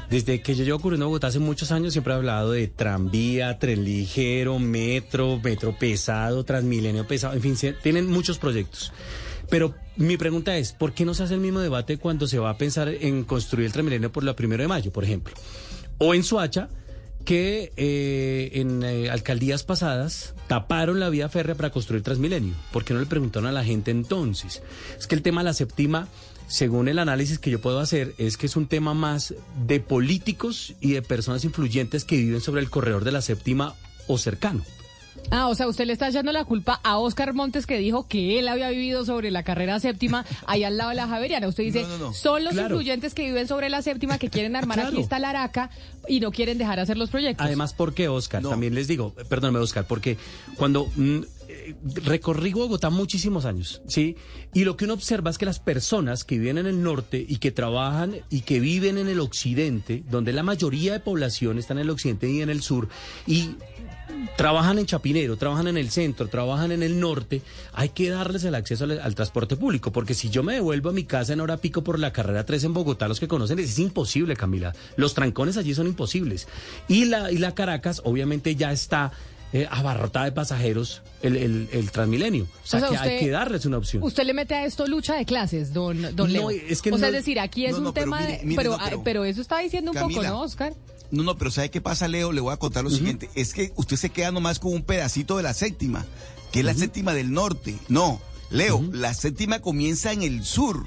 Desde 0.09 0.43
que 0.43 0.57
yo 0.57 0.65
llevo 0.65 0.79
ocurriendo 0.79 1.05
en 1.07 1.11
Bogotá 1.11 1.29
hace 1.29 1.39
muchos 1.39 1.71
años, 1.71 1.93
siempre 1.93 2.13
he 2.13 2.17
hablado 2.17 2.51
de 2.51 2.67
tranvía, 2.67 3.59
tren 3.61 3.85
ligero, 3.85 4.59
metro, 4.59 5.39
metro 5.41 5.79
pesado, 5.79 6.43
transmilenio 6.45 7.07
pesado, 7.07 7.35
en 7.35 7.41
fin, 7.43 7.57
se- 7.57 7.75
tienen 7.75 8.07
muchos 8.09 8.39
proyectos. 8.39 8.93
Pero 9.51 9.75
mi 9.97 10.17
pregunta 10.17 10.57
es, 10.57 10.73
¿por 10.73 10.93
qué 10.93 11.05
no 11.05 11.13
se 11.13 11.25
hace 11.25 11.35
el 11.35 11.41
mismo 11.41 11.61
debate 11.61 11.99
cuando 11.99 12.27
se 12.27 12.39
va 12.39 12.51
a 12.51 12.57
pensar 12.57 12.89
en 12.89 13.25
construir 13.25 13.67
el 13.67 13.73
Transmilenio 13.73 14.11
por 14.11 14.25
la 14.25 14.37
primera 14.37 14.63
de 14.63 14.69
mayo, 14.69 14.93
por 14.93 15.05
ejemplo? 15.05 15.35
O 15.99 16.15
en 16.15 16.23
Suacha, 16.23 16.69
que 17.25 17.73
eh, 17.77 18.51
en 18.55 18.83
eh, 18.83 19.11
alcaldías 19.11 19.65
pasadas 19.65 20.35
taparon 20.47 21.01
la 21.01 21.11
vía 21.11 21.29
férrea 21.29 21.57
para 21.57 21.71
construir 21.71 22.03
Transmilenio. 22.03 22.55
¿Por 22.73 22.85
qué 22.85 22.95
no 22.95 23.01
le 23.01 23.07
preguntaron 23.07 23.49
a 23.49 23.53
la 23.53 23.65
gente 23.65 23.91
entonces? 23.91 24.63
Es 24.99 25.07
que 25.07 25.17
el 25.17 25.23
tema 25.23 25.41
de 25.43 25.47
la 25.47 25.55
séptima, 25.55 26.09
según 26.47 26.89
el 26.89 26.99
análisis 26.99 27.39
que 27.39 27.51
yo 27.51 27.61
puedo 27.61 27.81
hacer, 27.81 28.15
es 28.19 28.37
que 28.37 28.47
es 28.47 28.57
un 28.57 28.69
tema 28.69 28.95
más 28.95 29.35
de 29.67 29.81
políticos 29.81 30.75
y 30.81 30.93
de 30.93 31.03
personas 31.03 31.45
influyentes 31.45 32.05
que 32.05 32.17
viven 32.17 32.41
sobre 32.41 32.63
el 32.63 32.71
corredor 32.71 33.05
de 33.05 33.13
la 33.13 33.21
séptima 33.21 33.75
o 34.07 34.17
cercano. 34.17 34.65
Ah, 35.33 35.47
o 35.49 35.55
sea, 35.55 35.69
usted 35.69 35.87
le 35.87 35.93
está 35.93 36.09
echando 36.09 36.33
la 36.33 36.45
culpa 36.45 36.81
a 36.83 36.99
Oscar 36.99 37.35
Montes 37.35 37.65
que 37.67 37.79
dijo 37.79 38.09
que 38.09 38.39
él 38.41 38.49
había 38.49 38.69
vivido 38.71 39.05
sobre 39.05 39.31
la 39.31 39.45
carrera 39.45 39.79
séptima 39.79 40.25
ahí 40.47 40.65
al 40.65 40.77
lado 40.77 40.91
de 40.91 40.97
la 40.97 41.07
Javeriana. 41.07 41.47
Usted 41.47 41.63
dice, 41.65 41.83
No, 41.83 41.89
no, 41.89 41.99
no. 41.99 42.13
son 42.13 42.43
los 42.43 42.55
Claro. 42.55 42.75
influyentes 42.75 43.15
que 43.15 43.23
viven 43.25 43.47
sobre 43.47 43.69
la 43.69 43.81
séptima 43.83 44.19
que 44.19 44.29
quieren 44.29 44.57
armar 44.57 44.79
Claro. 44.79 44.91
aquí 44.93 45.01
esta 45.01 45.19
laraca 45.21 45.71
y 46.09 46.19
no 46.21 46.33
quieren 46.33 46.59
dejar 46.59 46.81
hacer 46.81 46.97
los 46.99 47.11
proyectos. 47.11 47.47
Además, 47.47 47.75
¿por 47.75 47.95
qué, 47.95 48.09
Oscar? 48.09 48.43
También 48.43 48.75
les 48.75 48.89
digo, 48.89 49.15
perdóname, 49.29 49.61
Oscar, 49.61 49.85
porque 49.87 50.17
cuando 50.57 50.91
mm, 50.97 51.21
eh, 51.49 51.75
recorrí 52.05 52.53
Bogotá 52.53 52.91
muchísimos 52.91 53.45
años, 53.45 53.83
¿sí? 53.87 54.17
Y 54.53 54.65
lo 54.65 54.77
que 54.77 54.85
uno 54.87 54.95
observa 54.95 55.31
es 55.31 55.39
que 55.39 55.47
las 55.47 55.61
personas 55.61 56.25
que 56.25 56.39
viven 56.39 56.59
en 56.59 56.67
el 56.67 56.83
norte 56.83 57.25
y 57.29 57.37
que 57.37 57.53
trabajan 57.53 58.17
y 58.31 58.41
que 58.41 58.59
viven 58.59 58.99
en 58.99 59.07
el 59.09 59.21
occidente, 59.21 60.03
donde 60.11 60.33
la 60.33 60.43
mayoría 60.43 60.93
de 60.93 61.01
población 61.01 61.59
está 61.59 61.73
en 61.75 61.81
el 61.81 61.91
occidente 61.91 62.29
y 62.29 62.41
en 62.43 62.51
el 62.51 62.63
sur, 62.63 62.89
y 63.27 63.51
trabajan 64.37 64.78
en 64.78 64.87
Chapinero, 64.87 65.37
trabajan 65.37 65.66
en 65.69 65.77
el 65.77 65.91
centro, 65.91 66.28
trabajan 66.28 66.73
en 66.73 66.82
el 66.82 66.99
norte, 67.01 67.43
hay 67.73 67.91
que 67.91 68.09
darles 68.11 68.45
el 68.45 68.55
acceso 68.55 68.85
al, 68.85 68.99
al 69.01 69.15
transporte 69.15 69.57
público, 69.57 69.93
porque 69.93 70.15
si 70.15 70.31
yo 70.31 70.43
me 70.43 70.55
devuelvo 70.55 70.91
a 70.91 70.93
mi 70.93 71.05
casa 71.05 71.32
en 71.32 71.41
hora 71.41 71.57
pico 71.59 71.82
por 71.82 71.99
la 71.99 72.12
carrera 72.12 72.45
3 72.47 72.65
en 72.65 72.74
Bogotá, 72.74 73.09
los 73.09 73.20
que 73.20 73.28
conocen, 73.28 73.59
es 73.59 73.78
imposible, 73.78 74.37
Camila. 74.37 74.74
Los 74.97 75.15
trancones 75.15 75.57
allí 75.57 75.74
son 75.74 75.87
imposibles. 75.87 76.49
Y 76.89 77.07
la, 77.07 77.31
y 77.32 77.39
la 77.39 77.55
Caracas, 77.55 78.01
obviamente, 78.05 78.55
ya 78.57 78.73
está 78.73 79.12
eh, 79.53 79.66
abarrotada 79.70 80.27
de 80.27 80.32
pasajeros 80.32 81.03
el, 81.23 81.37
el, 81.37 81.69
el 81.73 81.91
Transmilenio. 81.91 82.45
O 82.45 82.66
sea, 82.66 82.78
O 82.78 82.81
sea, 82.81 82.89
que 82.89 82.95
usted- 82.95 83.09
hay 83.11 83.19
que 83.19 83.31
darles 83.31 83.65
una 83.66 83.78
opción. 83.78 84.03
Usted 84.03 84.23
le 84.24 84.32
mete 84.32 84.55
a 84.55 84.65
esto 84.65 84.87
lucha 84.87 85.16
de 85.16 85.24
clases, 85.24 85.73
don, 85.73 86.01
don 86.15 86.32
No, 86.32 86.49
Leo. 86.49 86.51
es 86.51 86.81
que 86.81 86.91
o 86.93 86.99
sea, 86.99 87.11
no- 87.11 87.16
es 87.16 87.24
decir, 87.24 87.41
aquí 87.41 87.66
es 87.66 87.73
No, 87.73 87.78
un 87.78 87.85
no, 87.85 87.93
pero 87.93 88.05
tema 88.07 88.20
mire, 88.20 88.39
de... 88.39 88.45
mire, 88.45 88.57
pero, 88.57 88.70
no, 88.70 88.77
ah, 88.81 88.85
pero- 88.85 89.03
pero 89.03 89.24
eso 89.24 89.41
está 89.41 89.59
diciendo 89.59 89.91
un 89.91 89.99
poco. 89.99 90.23
¿no, 90.23 90.41
Oscar? 90.43 90.73
No, 91.11 91.23
no, 91.24 91.37
pero 91.37 91.51
¿sabe 91.51 91.70
qué 91.70 91.81
pasa, 91.81 92.09
Leo? 92.09 92.32
Le 92.32 92.41
voy 92.41 92.53
a 92.53 92.57
contar 92.57 92.85
lo 92.85 92.91
siguiente. 92.91 93.28
Es 93.35 93.53
que 93.53 93.73
usted 93.77 93.97
se 93.97 94.11
queda 94.11 94.31
nomás 94.31 94.59
con 94.59 94.73
un 94.73 94.82
pedacito 94.82 95.37
de 95.37 95.43
la 95.43 95.55
séptima, 95.55 96.07
que 96.53 96.61
es 96.61 96.65
la 96.65 96.74
séptima 96.74 97.12
del 97.15 97.32
norte. 97.32 97.77
No, 97.89 98.20
Leo, 98.51 98.82
la 98.93 99.12
séptima 99.15 99.61
comienza 99.61 100.12
en 100.12 100.23
el 100.23 100.45
sur. 100.45 100.87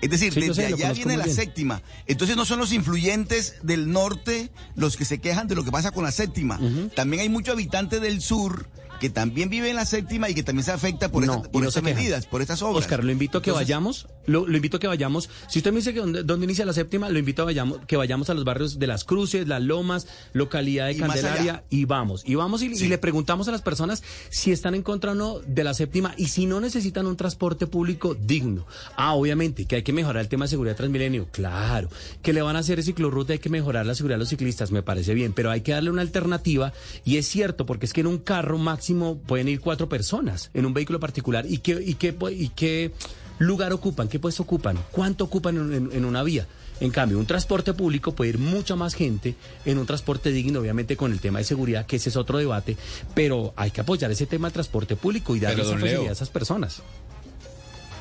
Es 0.00 0.10
decir, 0.10 0.32
Sí, 0.32 0.40
desde 0.40 0.54
sé, 0.54 0.66
allá 0.66 0.92
viene 0.92 1.16
la 1.16 1.24
bien. 1.24 1.34
séptima. 1.36 1.82
Entonces 2.06 2.36
no 2.36 2.44
son 2.44 2.60
los 2.60 2.72
influyentes 2.72 3.56
del 3.62 3.90
norte 3.90 4.48
los 4.76 4.96
que 4.96 5.04
se 5.04 5.18
quejan 5.18 5.48
de 5.48 5.56
lo 5.56 5.64
que 5.64 5.72
pasa 5.72 5.90
con 5.90 6.04
la 6.04 6.12
séptima. 6.12 6.60
También 6.94 7.22
hay 7.22 7.28
muchos 7.28 7.54
habitantes 7.54 8.00
del 8.00 8.20
sur 8.22 8.68
que 8.98 9.10
también 9.10 9.48
viven 9.50 9.70
en 9.70 9.76
la 9.76 9.84
séptima 9.86 10.28
y 10.28 10.34
que 10.34 10.42
también 10.42 10.64
se 10.64 10.72
afecta 10.72 11.10
por, 11.10 11.24
No, 11.26 11.36
esta- 11.36 11.50
por 11.50 11.62
no 11.62 11.68
estas 11.68 11.82
medidas, 11.82 12.26
por 12.26 12.42
estas 12.42 12.62
obras. 12.62 12.84
Oscar, 12.84 13.04
lo 13.04 13.12
invito 13.12 13.38
a 13.38 13.42
que 13.42 13.50
Entonces, 13.50 13.66
vayamos, 13.68 14.06
lo, 14.26 14.46
lo 14.46 14.56
invito 14.56 14.76
a 14.76 14.80
que 14.80 14.86
vayamos. 14.86 15.30
Si 15.48 15.58
usted 15.60 15.70
me 15.72 15.78
dice 15.78 15.94
que 15.94 16.00
dónde, 16.00 16.22
dónde 16.24 16.44
inicia 16.44 16.64
la 16.66 16.72
séptima, 16.72 17.08
lo 17.08 17.18
invito 17.18 17.42
a 17.42 17.44
vayamos, 17.46 17.80
que 17.86 17.96
vayamos 17.96 18.30
a 18.30 18.34
los 18.34 18.44
barrios 18.44 18.78
de 18.78 18.86
Las 18.86 19.04
Cruces, 19.04 19.46
Las 19.48 19.62
Lomas, 19.62 20.06
localidad 20.32 20.86
de 20.86 20.92
Y 20.94 20.98
Candelaria, 20.98 21.64
y 21.70 21.84
vamos. 21.84 22.22
Y 22.26 22.34
vamos 22.34 22.62
y, 22.62 22.66
y 22.66 22.88
le 22.88 22.98
preguntamos 22.98 23.48
a 23.48 23.52
las 23.52 23.62
personas 23.62 24.02
si 24.30 24.52
están 24.52 24.74
en 24.74 24.82
contra 24.82 25.12
o 25.12 25.14
no 25.14 25.38
de 25.40 25.64
la 25.64 25.74
séptima 25.74 26.14
y 26.16 26.26
si 26.28 26.46
no 26.46 26.60
necesitan 26.60 27.06
un 27.06 27.16
transporte 27.16 27.66
público 27.66 28.14
digno. 28.14 28.66
Ah, 28.96 29.14
obviamente, 29.14 29.64
que 29.66 29.76
hay 29.76 29.82
que 29.82 29.92
mejorar 29.92 30.22
el 30.22 30.28
tema 30.28 30.44
de 30.44 30.48
seguridad 30.50 30.76
Transmilenio, 30.76 31.28
claro. 31.30 31.88
Que 32.22 32.32
le 32.32 32.42
van 32.42 32.56
a 32.56 32.60
hacer 32.60 32.82
ciclorruta, 32.82 33.32
hay 33.32 33.38
que 33.38 33.48
mejorar 33.50 33.86
la 33.86 33.94
seguridad 33.94 34.16
de 34.16 34.20
los 34.20 34.28
ciclistas, 34.28 34.70
me 34.70 34.82
parece 34.82 35.14
bien, 35.14 35.32
pero 35.32 35.50
hay 35.50 35.60
que 35.60 35.72
darle 35.72 35.90
una 35.90 36.02
alternativa 36.02 36.72
y 37.04 37.16
es 37.16 37.26
cierto, 37.28 37.66
porque 37.66 37.86
es 37.86 37.92
que 37.92 38.00
en 38.00 38.06
un 38.06 38.18
carro 38.18 38.58
máximo 38.58 38.87
pueden 39.26 39.48
ir 39.48 39.60
cuatro 39.60 39.88
personas, 39.88 40.50
en 40.54 40.66
un 40.66 40.74
vehículo 40.74 41.00
particular, 41.00 41.44
y 41.48 41.58
qué, 41.58 41.82
y 41.84 41.94
qué, 41.94 42.14
y 42.32 42.48
qué 42.50 42.92
lugar 43.38 43.72
ocupan, 43.72 44.08
qué 44.08 44.18
puesto 44.18 44.42
ocupan, 44.42 44.78
cuánto 44.90 45.24
ocupan 45.24 45.56
en, 45.56 45.72
en- 45.74 45.90
en 45.92 46.04
una 46.04 46.22
vía. 46.22 46.46
En 46.80 46.90
cambio, 46.92 47.18
un 47.18 47.26
transporte 47.26 47.74
público 47.74 48.12
puede 48.14 48.30
ir 48.30 48.38
mucha 48.38 48.76
más 48.76 48.94
gente 48.94 49.34
en 49.64 49.78
un 49.78 49.86
transporte 49.86 50.30
digno, 50.30 50.60
obviamente 50.60 50.96
con 50.96 51.10
el 51.12 51.18
tema 51.20 51.40
de 51.40 51.44
seguridad, 51.44 51.86
que 51.86 51.96
ese 51.96 52.08
es 52.08 52.16
otro 52.16 52.38
debate, 52.38 52.76
pero 53.16 53.52
hay 53.56 53.72
que 53.72 53.80
apoyar 53.80 54.10
ese 54.12 54.26
tema 54.26 54.46
del 54.46 54.52
transporte 54.54 54.94
público 54.94 55.34
y 55.34 55.40
darle 55.40 55.62
esa 55.62 55.72
facilidad 55.72 56.00
Leo. 56.02 56.08
a 56.10 56.12
esas 56.12 56.30
personas. 56.30 56.82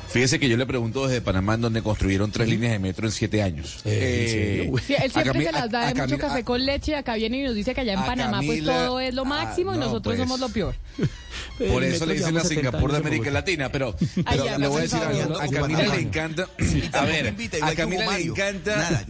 Fíjese 0.10 0.40
que 0.40 0.48
yo 0.48 0.58
le 0.58 0.66
pregunto 0.66 1.08
desde 1.08 1.22
Panamá 1.22 1.56
en 1.56 1.62
donde 1.62 1.82
construyeron 1.82 2.32
tres 2.32 2.48
líneas 2.48 2.72
de 2.72 2.80
metro 2.80 3.08
en 3.08 3.12
siete 3.12 3.42
años. 3.42 3.82
Eh, 3.86 4.72
Sí, 4.86 4.94
él 4.94 5.12
a 5.14 5.22
siempre 5.22 5.46
se 5.46 5.52
las 5.52 5.70
da 5.70 5.92
de 5.92 6.00
a 6.00 6.06
mucho 6.06 6.18
café 6.18 6.44
con 6.44 6.66
leche 6.66 6.92
y 6.92 6.96
acá 6.96 7.16
viene 7.16 7.40
y 7.40 7.44
nos 7.44 7.56
dice 7.56 7.76
que 7.76 7.82
allá 7.82 7.94
en 7.94 8.06
Panamá 8.06 8.42
pues 8.46 8.64
todo 8.64 9.00
es 9.00 9.14
lo 9.14 9.26
máximo 9.26 9.74
y 9.74 9.78
no, 9.78 9.86
nosotros 9.86 10.16
pues. 10.16 10.20
somos 10.20 10.40
lo 10.40 10.50
peor. 10.50 10.76
Por 11.58 11.84
El 11.84 11.94
eso 11.94 12.06
le 12.06 12.14
dicen 12.14 12.36
la 12.36 12.42
llevamos 12.42 12.50
70 12.50 12.70
Singapur 12.70 12.92
de 12.92 12.98
América. 12.98 13.32
Latina, 13.32 13.72
pero, 13.72 13.96
Ay, 14.16 14.24
pero 14.26 14.46
ya, 14.46 14.58
le 14.58 14.68
voy 14.68 14.80
a 14.80 14.82
decir 14.82 15.00
algo. 15.00 15.40
A 15.40 15.48
Camila 15.48 15.88
le 15.88 16.02
encanta, 16.02 16.48
a 16.94 17.06
ver, 17.06 17.36
a 17.62 17.76
Camila 17.76 18.18
le 18.18 18.24
encanta, 18.24 19.06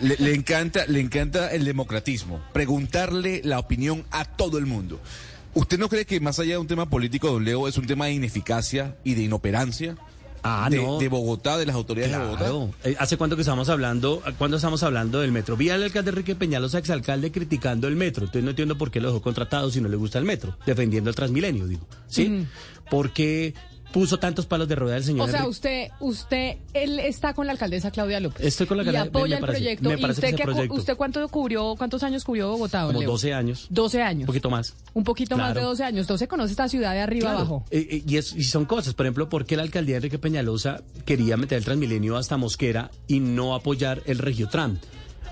le 0.00 0.34
encanta, 0.34 0.86
le 0.86 1.00
encanta 1.00 1.52
el 1.52 1.64
democratismo, 1.64 2.42
preguntarle 2.52 3.40
la 3.44 3.58
opinión 3.58 4.04
a 4.10 4.24
todo 4.24 4.58
el 4.58 4.66
mundo. 4.66 5.00
¿Usted 5.52 5.78
no 5.78 5.88
cree 5.88 6.04
que 6.04 6.18
más 6.18 6.38
allá 6.40 6.52
de 6.52 6.58
un 6.58 6.66
tema 6.66 6.90
político, 6.90 7.28
don 7.28 7.44
Leo, 7.44 7.68
es 7.68 7.78
un 7.78 7.86
tema 7.86 8.06
de 8.06 8.12
ineficacia 8.12 8.96
y 9.04 9.14
de 9.14 9.22
inoperancia? 9.22 9.96
Ah, 10.46 10.68
de, 10.70 10.76
no. 10.76 10.98
de 10.98 11.08
Bogotá, 11.08 11.56
de 11.56 11.64
las 11.64 11.74
autoridades 11.74 12.12
de 12.12 12.18
Bogotá. 12.18 12.74
Eh, 12.84 12.94
¿Hace 12.98 13.16
cuánto 13.16 13.34
que 13.34 13.42
estamos 13.42 13.70
hablando, 13.70 14.22
cuándo 14.36 14.58
estamos 14.58 14.82
hablando 14.82 15.20
del 15.20 15.32
metro? 15.32 15.56
Vi 15.56 15.70
al 15.70 15.82
alcalde 15.82 16.10
Enrique 16.10 16.34
Peñalosa, 16.34 16.78
exalcalde, 16.78 17.32
criticando 17.32 17.88
el 17.88 17.96
metro. 17.96 18.24
Entonces 18.24 18.44
no 18.44 18.50
entiendo 18.50 18.76
por 18.76 18.90
qué 18.90 19.00
lo 19.00 19.08
dejó 19.08 19.22
contratado 19.22 19.70
si 19.70 19.80
no 19.80 19.88
le 19.88 19.96
gusta 19.96 20.18
el 20.18 20.26
metro, 20.26 20.56
defendiendo 20.66 21.08
el 21.08 21.16
Transmilenio, 21.16 21.66
digo. 21.66 21.86
¿Sí? 22.08 22.46
Porque 22.90 23.54
puso 23.94 24.18
tantos 24.18 24.44
palos 24.44 24.66
de 24.68 24.74
rueda 24.74 24.96
el 24.96 25.04
señor 25.04 25.28
O 25.28 25.30
sea, 25.30 25.40
Enrique- 25.44 25.50
usted, 25.50 25.88
usted, 26.00 26.56
él 26.74 26.98
está 26.98 27.32
con 27.32 27.46
la 27.46 27.52
alcaldesa 27.52 27.90
Claudia 27.92 28.18
López. 28.20 28.44
Estoy 28.44 28.66
con 28.66 28.76
la 28.76 28.82
y 28.82 28.88
alcaldesa, 28.88 29.04
me 29.12 29.18
apoya 29.20 29.36
el 29.36 29.40
parece- 29.40 29.58
proyecto. 29.60 29.84
me 29.88 29.94
¿Y 29.94 30.04
usted, 30.10 30.36
proyecto. 30.42 30.74
usted 30.74 30.96
cuánto 30.96 31.28
cubrió, 31.28 31.74
cuántos 31.78 32.02
años 32.02 32.24
cubrió 32.24 32.48
Bogotá? 32.50 32.84
como 32.86 32.98
Leo? 33.00 33.10
12 33.12 33.32
años. 33.32 33.66
12 33.70 33.98
Un 33.98 34.02
años. 34.02 34.26
poquito 34.26 34.50
más. 34.50 34.74
Un 34.94 35.04
poquito 35.04 35.36
más 35.36 35.48
de 35.48 35.52
Claro. 35.54 35.68
12 35.68 35.84
años. 35.84 36.00
Entonces 36.00 36.26
conoce 36.28 36.50
esta 36.50 36.68
ciudad 36.68 36.92
de 36.92 37.00
arriba 37.00 37.22
Claro. 37.30 37.38
abajo. 37.38 37.64
Eh, 37.70 37.86
eh, 37.88 38.02
y, 38.06 38.16
es- 38.16 38.34
y 38.34 38.42
son 38.42 38.64
cosas, 38.66 38.94
por 38.94 39.06
ejemplo, 39.06 39.28
¿por 39.28 39.46
qué 39.46 39.56
la 39.56 39.62
alcaldía 39.62 39.96
Enrique 39.96 40.18
Peñalosa 40.18 40.82
quería 41.06 41.36
meter 41.36 41.58
el 41.58 41.64
Transmilenio 41.64 42.16
hasta 42.16 42.36
Mosquera 42.36 42.90
y 43.06 43.20
no 43.20 43.54
apoyar 43.54 44.02
el 44.06 44.18
Regiotram? 44.18 44.78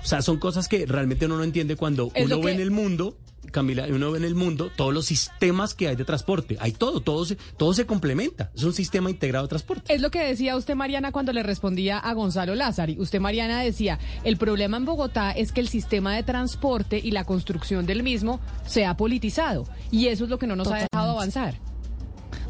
O 0.01 0.05
sea, 0.05 0.21
son 0.21 0.37
cosas 0.37 0.67
que 0.67 0.85
realmente 0.85 1.25
uno 1.25 1.37
no 1.37 1.43
entiende 1.43 1.75
cuando 1.75 2.11
Es 2.13 2.25
uno 2.25 2.37
ve 2.39 2.45
que- 2.47 2.51
en 2.53 2.59
el 2.61 2.71
mundo, 2.71 3.17
Camila, 3.53 3.85
uno 3.89 4.11
ve 4.11 4.17
en 4.17 4.25
el 4.25 4.35
mundo 4.35 4.69
todos 4.75 4.93
los 4.93 5.05
sistemas 5.05 5.73
que 5.73 5.87
hay 5.87 5.95
de 5.95 6.03
transporte. 6.03 6.57
Hay 6.59 6.73
todo, 6.73 6.99
todo 6.99 7.23
se, 7.23 7.37
todo 7.57 7.73
se 7.73 7.85
complementa. 7.85 8.51
Es 8.53 8.63
un 8.63 8.73
sistema 8.73 9.09
integrado 9.09 9.45
de 9.45 9.49
transporte. 9.49 9.93
Es 9.93 10.01
lo 10.01 10.11
que 10.11 10.19
decía 10.25 10.57
usted, 10.57 10.75
Mariana, 10.75 11.13
cuando 11.13 11.31
le 11.31 11.43
respondía 11.43 11.99
a 11.99 12.13
Gonzalo 12.13 12.55
Lázari. 12.55 12.99
Usted, 12.99 13.21
Mariana, 13.21 13.61
decía, 13.61 13.99
el 14.25 14.35
problema 14.37 14.75
en 14.77 14.85
Bogotá 14.85 15.31
es 15.31 15.53
que 15.53 15.61
el 15.61 15.69
sistema 15.69 16.15
de 16.15 16.23
transporte 16.23 16.99
y 17.01 17.11
la 17.11 17.23
construcción 17.23 17.85
del 17.85 18.03
mismo 18.03 18.41
se 18.65 18.85
ha 18.85 18.97
politizado. 18.97 19.65
Y 19.91 20.07
eso 20.07 20.25
es 20.25 20.29
lo 20.29 20.39
que 20.39 20.47
no 20.47 20.55
nos 20.55 20.67
ha 20.67 20.87
dejado 20.91 21.11
avanzar. 21.11 21.72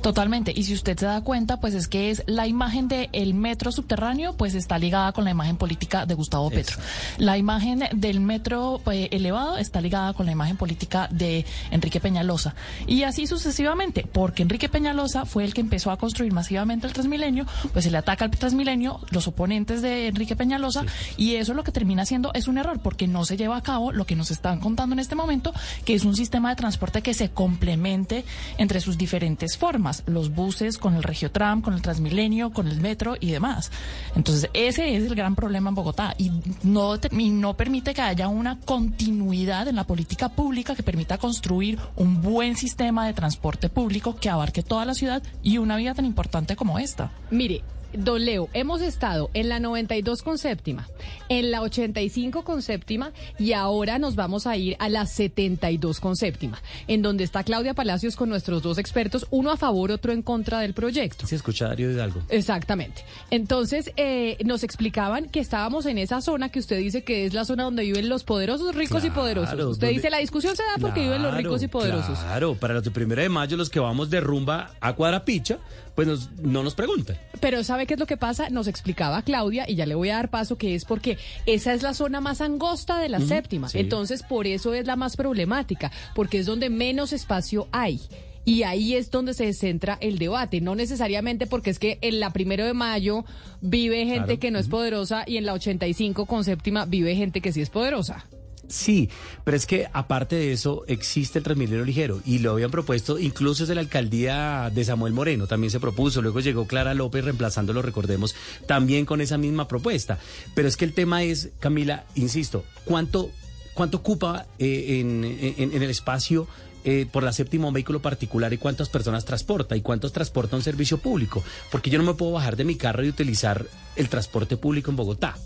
Totalmente. 0.04 0.52
Y 0.54 0.64
si 0.64 0.74
usted 0.74 0.98
se 0.98 1.06
da 1.06 1.22
cuenta, 1.22 1.62
pues 1.62 1.74
es 1.74 1.88
que 1.88 2.10
es 2.10 2.24
la 2.28 2.46
imagen 2.46 2.90
del 2.90 3.34
metro 3.34 3.72
subterráneo, 3.72 4.34
pues 4.36 4.54
está 4.54 4.78
ligada 4.78 5.14
con 5.14 5.24
la 5.24 5.32
imagen 5.32 5.56
política 5.56 6.06
de 6.06 6.14
Gustavo 6.14 6.50
Petro. 6.50 6.78
La 7.18 7.38
imagen 7.38 7.86
del 7.94 8.20
metro 8.20 8.82
eh, 8.92 9.08
elevado 9.12 9.58
está 9.58 9.80
ligada 9.80 10.14
con 10.14 10.26
la 10.26 10.34
imagen 10.34 10.58
política 10.58 11.08
de 11.10 11.46
Enrique 11.72 12.02
Peñalosa. 12.02 12.54
Y 12.86 13.04
así 13.04 13.28
sucesivamente, 13.28 14.06
porque 14.12 14.44
Enrique 14.44 14.68
Peñalosa 14.68 15.26
fue 15.26 15.46
el 15.46 15.54
que 15.54 15.62
empezó 15.62 15.90
a 15.90 15.98
construir 15.98 16.34
masivamente 16.34 16.86
el 16.86 16.92
Transmilenio, 16.92 17.46
pues 17.72 17.86
se 17.86 17.92
le 17.92 17.98
ataca 17.98 18.26
al 18.26 18.32
Transmilenio, 18.32 19.00
los 19.10 19.30
oponentes 19.30 19.82
de 19.82 20.08
Enrique 20.08 20.36
Peñalosa, 20.36 20.84
y 21.16 21.36
eso 21.36 21.54
lo 21.54 21.64
que 21.64 21.72
termina 21.72 22.02
haciendo 22.02 22.32
es 22.34 22.50
un 22.50 22.58
error, 22.58 22.82
porque 22.82 23.08
no 23.08 23.24
se 23.24 23.38
lleva 23.38 23.56
a 23.56 23.64
cabo 23.64 23.94
lo 23.94 24.06
que 24.06 24.18
nos 24.18 24.32
están 24.32 24.60
contando 24.60 24.92
en 24.94 25.00
este 25.00 25.16
momento, 25.16 25.54
que 25.86 25.94
es 25.94 26.04
un 26.04 26.18
sistema 26.18 26.50
de 26.50 26.58
transporte 26.58 27.02
que 27.02 27.14
se 27.14 27.30
complemente 27.30 28.26
entre 28.58 28.82
sus 28.82 28.98
diferentes 28.98 29.58
formas, 29.58 29.93
los 30.07 30.34
buses 30.34 30.78
con 30.78 30.95
el 30.95 31.03
Regiotram, 31.03 31.61
con 31.61 31.74
el 31.74 31.82
Transmilenio, 31.82 32.52
con 32.52 32.68
el 32.68 32.82
metro 32.82 33.15
y 33.20 33.32
demás. 33.32 33.72
Entonces, 34.15 34.49
ese 34.53 34.95
es 34.95 35.03
el 35.03 35.15
gran 35.15 35.36
problema 35.36 35.70
en 35.70 35.76
Bogotá 35.76 36.15
y 36.18 36.32
no, 36.64 36.95
y 37.11 37.30
no 37.30 37.53
permite 37.56 37.94
que 37.94 38.02
haya 38.02 38.28
una 38.28 38.60
continuidad 38.60 39.68
en 39.68 39.76
la 39.76 39.84
política 39.84 40.30
pública 40.30 40.76
que 40.76 40.84
permita 40.84 41.18
construir 41.18 41.80
un 41.95 42.22
buen 42.22 42.56
sistema 42.56 43.06
de 43.06 43.14
transporte 43.14 43.70
público 43.70 44.15
que 44.15 44.30
abarque 44.30 44.64
toda 44.64 44.86
la 44.86 44.94
ciudad 44.94 45.22
y 45.44 45.57
una 45.57 45.76
vía 45.76 45.94
tan 45.94 46.06
importante 46.06 46.56
como 46.56 46.80
esta. 46.80 47.11
Mire, 47.30 47.61
don 47.94 48.26
Leo, 48.26 48.49
hemos 48.53 48.82
estado 48.82 49.30
en 49.34 49.49
la 49.49 49.60
92 49.60 50.22
con 50.24 50.38
séptima, 50.38 50.88
en 51.30 51.52
la 51.52 51.61
85 51.61 52.44
con 52.44 52.61
séptima 52.61 53.11
y 53.40 53.53
ahora 53.53 53.99
nos 53.99 54.15
vamos 54.15 54.48
a 54.48 54.57
ir 54.57 54.76
a 54.80 54.90
la 54.90 55.06
72 55.06 55.99
con 55.99 56.15
séptima, 56.15 56.61
en 56.88 57.02
donde 57.02 57.24
está 57.24 57.44
Claudia 57.44 57.74
Palacios 57.74 58.15
con 58.15 58.30
nuestros 58.30 58.61
dos 58.64 58.78
expertos, 58.78 59.28
uno 59.32 59.52
a 59.52 59.57
favor, 59.57 59.91
otro 59.91 60.11
en 60.11 60.22
contra 60.22 60.60
del 60.60 60.74
proyecto. 60.74 61.28
Si 61.28 61.36
escucha 61.36 61.68
Darío 61.68 61.91
Hidalgo. 61.91 62.22
Exactamente. 62.30 63.03
Entonces, 63.32 63.91
eh, 63.98 64.38
nos 64.44 64.64
explicaban 64.64 65.30
que 65.30 65.40
estábamos 65.40 65.86
en 65.86 65.98
esa 65.98 66.22
zona 66.22 66.49
que 66.49 66.60
usted 66.60 66.78
dice 66.78 67.03
que 67.03 67.26
es 67.26 67.34
la 67.34 67.45
zona 67.45 67.64
donde 67.64 67.84
viven 67.84 68.10
los 68.10 68.24
poderosos, 68.24 68.76
ricos 68.76 69.03
y 69.06 69.10
poderosos. 69.10 69.53
Usted 69.53 69.64
donde- 69.88 69.90
dice 69.90 70.10
la 70.10 70.18
discusión 70.18 70.56
se 70.56 70.64
da 70.64 70.76
porque 70.80 71.02
viven 71.02 71.22
los 71.22 71.34
ricos 71.36 71.61
y 71.64 71.68
poderosos. 71.68 72.20
Claro, 72.20 72.56
para 72.56 72.74
los 72.74 72.84
de 72.84 72.91
primero 72.91 73.22
de 73.22 73.30
mayo, 73.30 73.57
los 73.57 73.70
que 73.70 73.80
vamos 73.80 74.10
de 74.10 74.20
rumba 74.22 74.72
a 74.82 74.94
Cuadrapicha, 74.94 75.60
pues 75.95 76.07
nos- 76.07 76.32
no 76.41 76.64
nos 76.64 76.76
preguntan. 76.76 77.18
Pero 77.40 77.64
¿sabe 77.64 77.86
qué 77.86 77.94
es 77.95 77.99
lo 77.99 78.06
que 78.07 78.18
pasa? 78.18 78.49
Nos 78.49 78.68
explicaba 78.68 79.22
Claudia, 79.22 79.65
y 79.70 79.76
ya 79.76 79.86
le 79.86 79.95
voy 79.95 80.10
a 80.10 80.15
dar 80.15 80.30
paso, 80.30 80.57
que 80.57 80.76
es 80.76 80.86
porque 80.86 81.18
esa 81.45 81.74
es 81.74 81.84
la 81.84 81.94
zona 81.94 82.20
más 82.22 82.41
angosta 82.41 82.98
de 82.99 83.10
la 83.10 83.20
séptima. 83.20 83.70
sí. 83.70 83.80
Entonces, 83.80 84.24
por 84.24 84.48
eso 84.48 84.74
es 84.74 84.88
la 84.88 84.95
más 84.95 85.15
problemática, 85.15 85.91
porque 86.15 86.40
es 86.40 86.45
donde 86.45 86.70
menos 86.70 87.14
espacio 87.14 87.68
hay. 87.72 88.02
Y 88.45 88.64
ahí 88.64 88.95
es 88.95 89.10
donde 89.10 89.34
se 89.34 89.53
centra 89.53 89.98
el 90.02 90.18
debate, 90.20 90.60
no 90.60 90.76
necesariamente 90.76 91.48
porque 91.48 91.70
es 91.70 91.80
que 91.80 91.98
en 92.02 92.20
la 92.20 92.32
primero 92.34 92.65
de 92.65 92.74
mayo 92.74 93.24
vive 93.61 93.99
gente 94.06 94.26
Claro, 94.26 94.40
que 94.40 94.52
no 94.52 94.60
es 94.60 94.68
poderosa 94.68 95.24
y 95.26 95.38
en 95.38 95.45
la 95.45 95.53
85 95.53 96.26
con 96.26 96.44
séptima 96.44 96.84
vive 96.86 97.15
gente 97.15 97.40
que 97.40 97.53
sí 97.53 97.61
es 97.61 97.70
poderosa. 97.70 98.26
Sí, 98.74 99.08
pero 99.44 99.56
es 99.56 99.68
que 99.68 99.88
aparte 99.94 100.36
de 100.36 100.52
eso 100.52 100.84
existe 100.88 101.38
el 101.38 101.44
Transmilenio 101.44 101.86
ligero 101.86 102.22
y 102.26 102.40
lo 102.40 102.54
habían 102.54 102.72
propuesto 102.72 103.20
incluso 103.20 103.64
desde 103.64 103.76
la 103.76 103.82
alcaldía 103.82 104.72
de 104.74 104.84
Samuel 104.84 105.14
Moreno, 105.14 105.45
también 105.45 105.70
se 105.70 105.80
propuso, 105.80 106.24
luego 106.24 106.40
llegó 106.40 106.66
Clara 106.66 106.95
López 106.95 107.24
reemplazándolo, 107.24 107.84
recordemos, 107.84 108.36
también 108.66 109.06
con 109.06 109.22
esa 109.22 109.38
misma 109.38 109.68
propuesta. 109.68 110.18
Pero 110.56 110.68
es 110.68 110.76
que 110.76 110.86
el 110.86 110.94
tema 110.94 111.22
es, 111.22 111.50
Camila, 111.60 112.06
insisto, 112.16 112.64
¿cuánto, 112.84 113.30
cuánto 113.76 113.98
ocupa 113.98 114.48
eh, 114.58 115.00
en, 115.02 115.24
en- 115.24 115.72
en 115.74 115.84
el 115.84 115.90
espacio 115.91 116.48
eh, 116.84 117.07
por 117.11 117.23
la 117.23 117.31
séptima 117.34 117.68
un 117.68 117.73
vehículo 117.73 118.01
particular 118.01 118.51
y 118.53 118.57
cuántas 118.57 118.89
personas 118.89 119.26
transporta 119.26 119.76
y 119.76 119.81
cuántos 119.81 120.11
transporta 120.14 120.55
un 120.55 120.61
servicio 120.61 120.97
público. 120.97 121.43
Porque 121.72 121.89
yo 121.89 121.97
no 121.97 122.03
me 122.05 122.14
puedo 122.14 122.31
bajar 122.34 122.55
de 122.55 122.64
mi 122.64 122.76
carro 122.76 123.03
y 123.03 123.10
utilizar 123.10 123.65
el 123.95 124.10
transporte 124.10 124.57
público 124.57 124.89
en 124.89 124.97
Bogotá. 124.97 125.38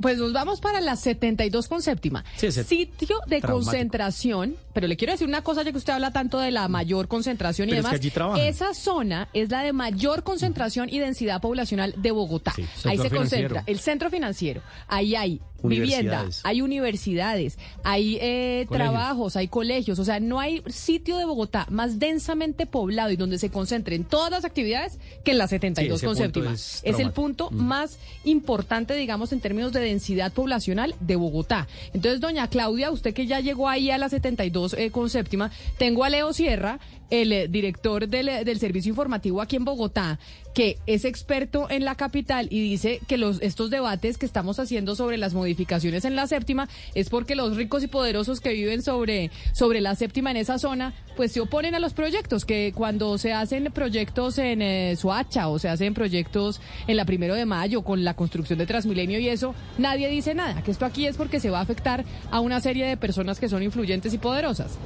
Pues 0.00 0.18
nos 0.18 0.32
vamos 0.32 0.60
para 0.60 0.80
la 0.80 0.96
72 0.96 1.68
con 1.68 1.82
séptima. 1.82 2.24
Sí, 2.36 2.52
Sitio 2.52 3.18
de 3.26 3.40
Traumático. 3.40 3.52
concentración, 3.52 4.56
pero 4.72 4.86
le 4.86 4.96
quiero 4.96 5.12
decir 5.12 5.26
una 5.26 5.42
cosa 5.42 5.62
ya 5.62 5.72
que 5.72 5.78
usted 5.78 5.92
habla 5.92 6.12
tanto 6.12 6.38
de 6.38 6.50
la 6.50 6.68
mayor 6.68 7.08
concentración 7.08 7.68
y 7.68 7.72
Pero 7.72 7.88
es 7.88 8.00
que 8.00 8.10
demás. 8.10 8.38
Esa 8.40 8.74
zona 8.74 9.28
es 9.32 9.50
la 9.50 9.62
de 9.62 9.72
mayor 9.72 10.22
concentración 10.22 10.88
y 10.88 10.98
densidad 11.00 11.40
poblacional 11.40 11.94
de 11.96 12.10
Bogotá. 12.12 12.54
Ahí 12.56 12.66
se 12.98 13.08
financiero. 13.10 13.18
concentra 13.18 13.64
el 13.66 13.80
centro 13.80 14.10
financiero. 14.10 14.62
Ahí 14.86 15.16
hay 15.16 15.40
vivienda, 15.62 16.26
hay 16.44 16.60
universidades, 16.62 17.58
hay 17.84 18.18
eh, 18.20 18.66
trabajos, 18.70 19.36
hay 19.36 19.48
colegios. 19.48 19.98
O 19.98 20.04
sea, 20.04 20.20
no 20.20 20.40
hay 20.40 20.62
sitio 20.66 21.16
de 21.18 21.24
Bogotá 21.24 21.66
más 21.70 21.98
densamente 21.98 22.66
poblado 22.66 23.10
y 23.10 23.16
donde 23.16 23.38
se 23.38 23.50
concentren 23.50 24.04
todas 24.04 24.30
las 24.30 24.44
actividades 24.44 24.98
que 25.24 25.32
en 25.32 25.38
la 25.38 25.48
72 25.48 26.00
Sí, 26.00 26.06
con 26.06 26.16
séptima. 26.16 26.52
es 26.52 26.80
Es 26.84 26.98
el 26.98 27.12
punto 27.12 27.50
Mm. 27.50 27.56
más 27.56 27.98
importante, 28.24 28.94
digamos, 28.94 29.32
en 29.32 29.40
términos 29.40 29.72
de 29.72 29.80
densidad 29.80 30.32
poblacional 30.32 30.94
de 31.00 31.16
Bogotá. 31.16 31.66
Entonces, 31.92 32.20
doña 32.20 32.48
Claudia, 32.48 32.90
usted 32.90 33.14
que 33.14 33.26
ya 33.26 33.40
llegó 33.40 33.68
ahí 33.68 33.90
a 33.90 33.98
la 33.98 34.08
72 34.08 34.74
eh, 34.74 34.90
con 34.90 35.10
séptima, 35.10 35.50
tengo 35.78 36.04
a 36.04 36.10
Leo 36.10 36.32
Sierra, 36.32 36.78
el 37.10 37.32
eh, 37.32 37.48
director 37.48 38.06
del, 38.06 38.28
eh, 38.28 38.44
del 38.44 38.58
servicio 38.58 38.90
informativo 38.90 39.40
aquí 39.40 39.56
en 39.56 39.64
Bogotá, 39.64 40.18
que 40.58 40.76
es 40.86 41.04
experto 41.04 41.70
en 41.70 41.84
la 41.84 41.94
capital 41.94 42.48
y 42.50 42.60
dice 42.60 42.98
que 43.06 43.16
los 43.16 43.40
estos 43.42 43.70
debates 43.70 44.18
que 44.18 44.26
estamos 44.26 44.58
haciendo 44.58 44.96
sobre 44.96 45.16
las 45.16 45.32
modificaciones 45.32 46.04
en 46.04 46.16
la 46.16 46.26
séptima 46.26 46.68
es 46.96 47.10
porque 47.10 47.36
los 47.36 47.56
ricos 47.56 47.84
y 47.84 47.86
poderosos 47.86 48.40
que 48.40 48.54
viven 48.54 48.82
sobre, 48.82 49.30
sobre 49.52 49.80
la 49.80 49.94
séptima 49.94 50.32
en 50.32 50.36
esa 50.36 50.58
zona, 50.58 50.94
pues 51.18 51.32
se 51.32 51.40
oponen 51.40 51.74
a 51.74 51.80
los 51.80 51.94
proyectos, 51.94 52.44
que 52.44 52.72
cuando 52.72 53.18
se 53.18 53.32
hacen 53.32 53.72
proyectos 53.72 54.38
en 54.38 54.62
eh, 54.62 54.96
o 55.02 55.58
se 55.58 55.68
hacen 55.68 55.92
proyectos 55.92 56.60
en 56.86 56.96
la 56.96 57.04
primero 57.06 57.34
de 57.34 57.44
mayo 57.44 57.82
con 57.82 58.04
la 58.04 58.14
construcción 58.14 58.56
de 58.56 58.66
Transmilenio 58.66 59.18
y 59.18 59.28
eso, 59.28 59.52
nadie 59.78 60.08
dice 60.08 60.36
nada, 60.36 60.62
que 60.62 60.70
esto 60.70 60.84
aquí 60.84 61.08
es 61.08 61.16
porque 61.16 61.40
se 61.40 61.50
va 61.50 61.58
a 61.58 61.62
afectar 61.62 62.04
a 62.30 62.38
una 62.38 62.60
serie 62.60 62.86
de 62.86 62.96
personas 62.96 63.40
que 63.40 63.48
son 63.48 63.64
influyentes 63.64 64.14
y 64.14 64.18
poderosas. 64.18 64.78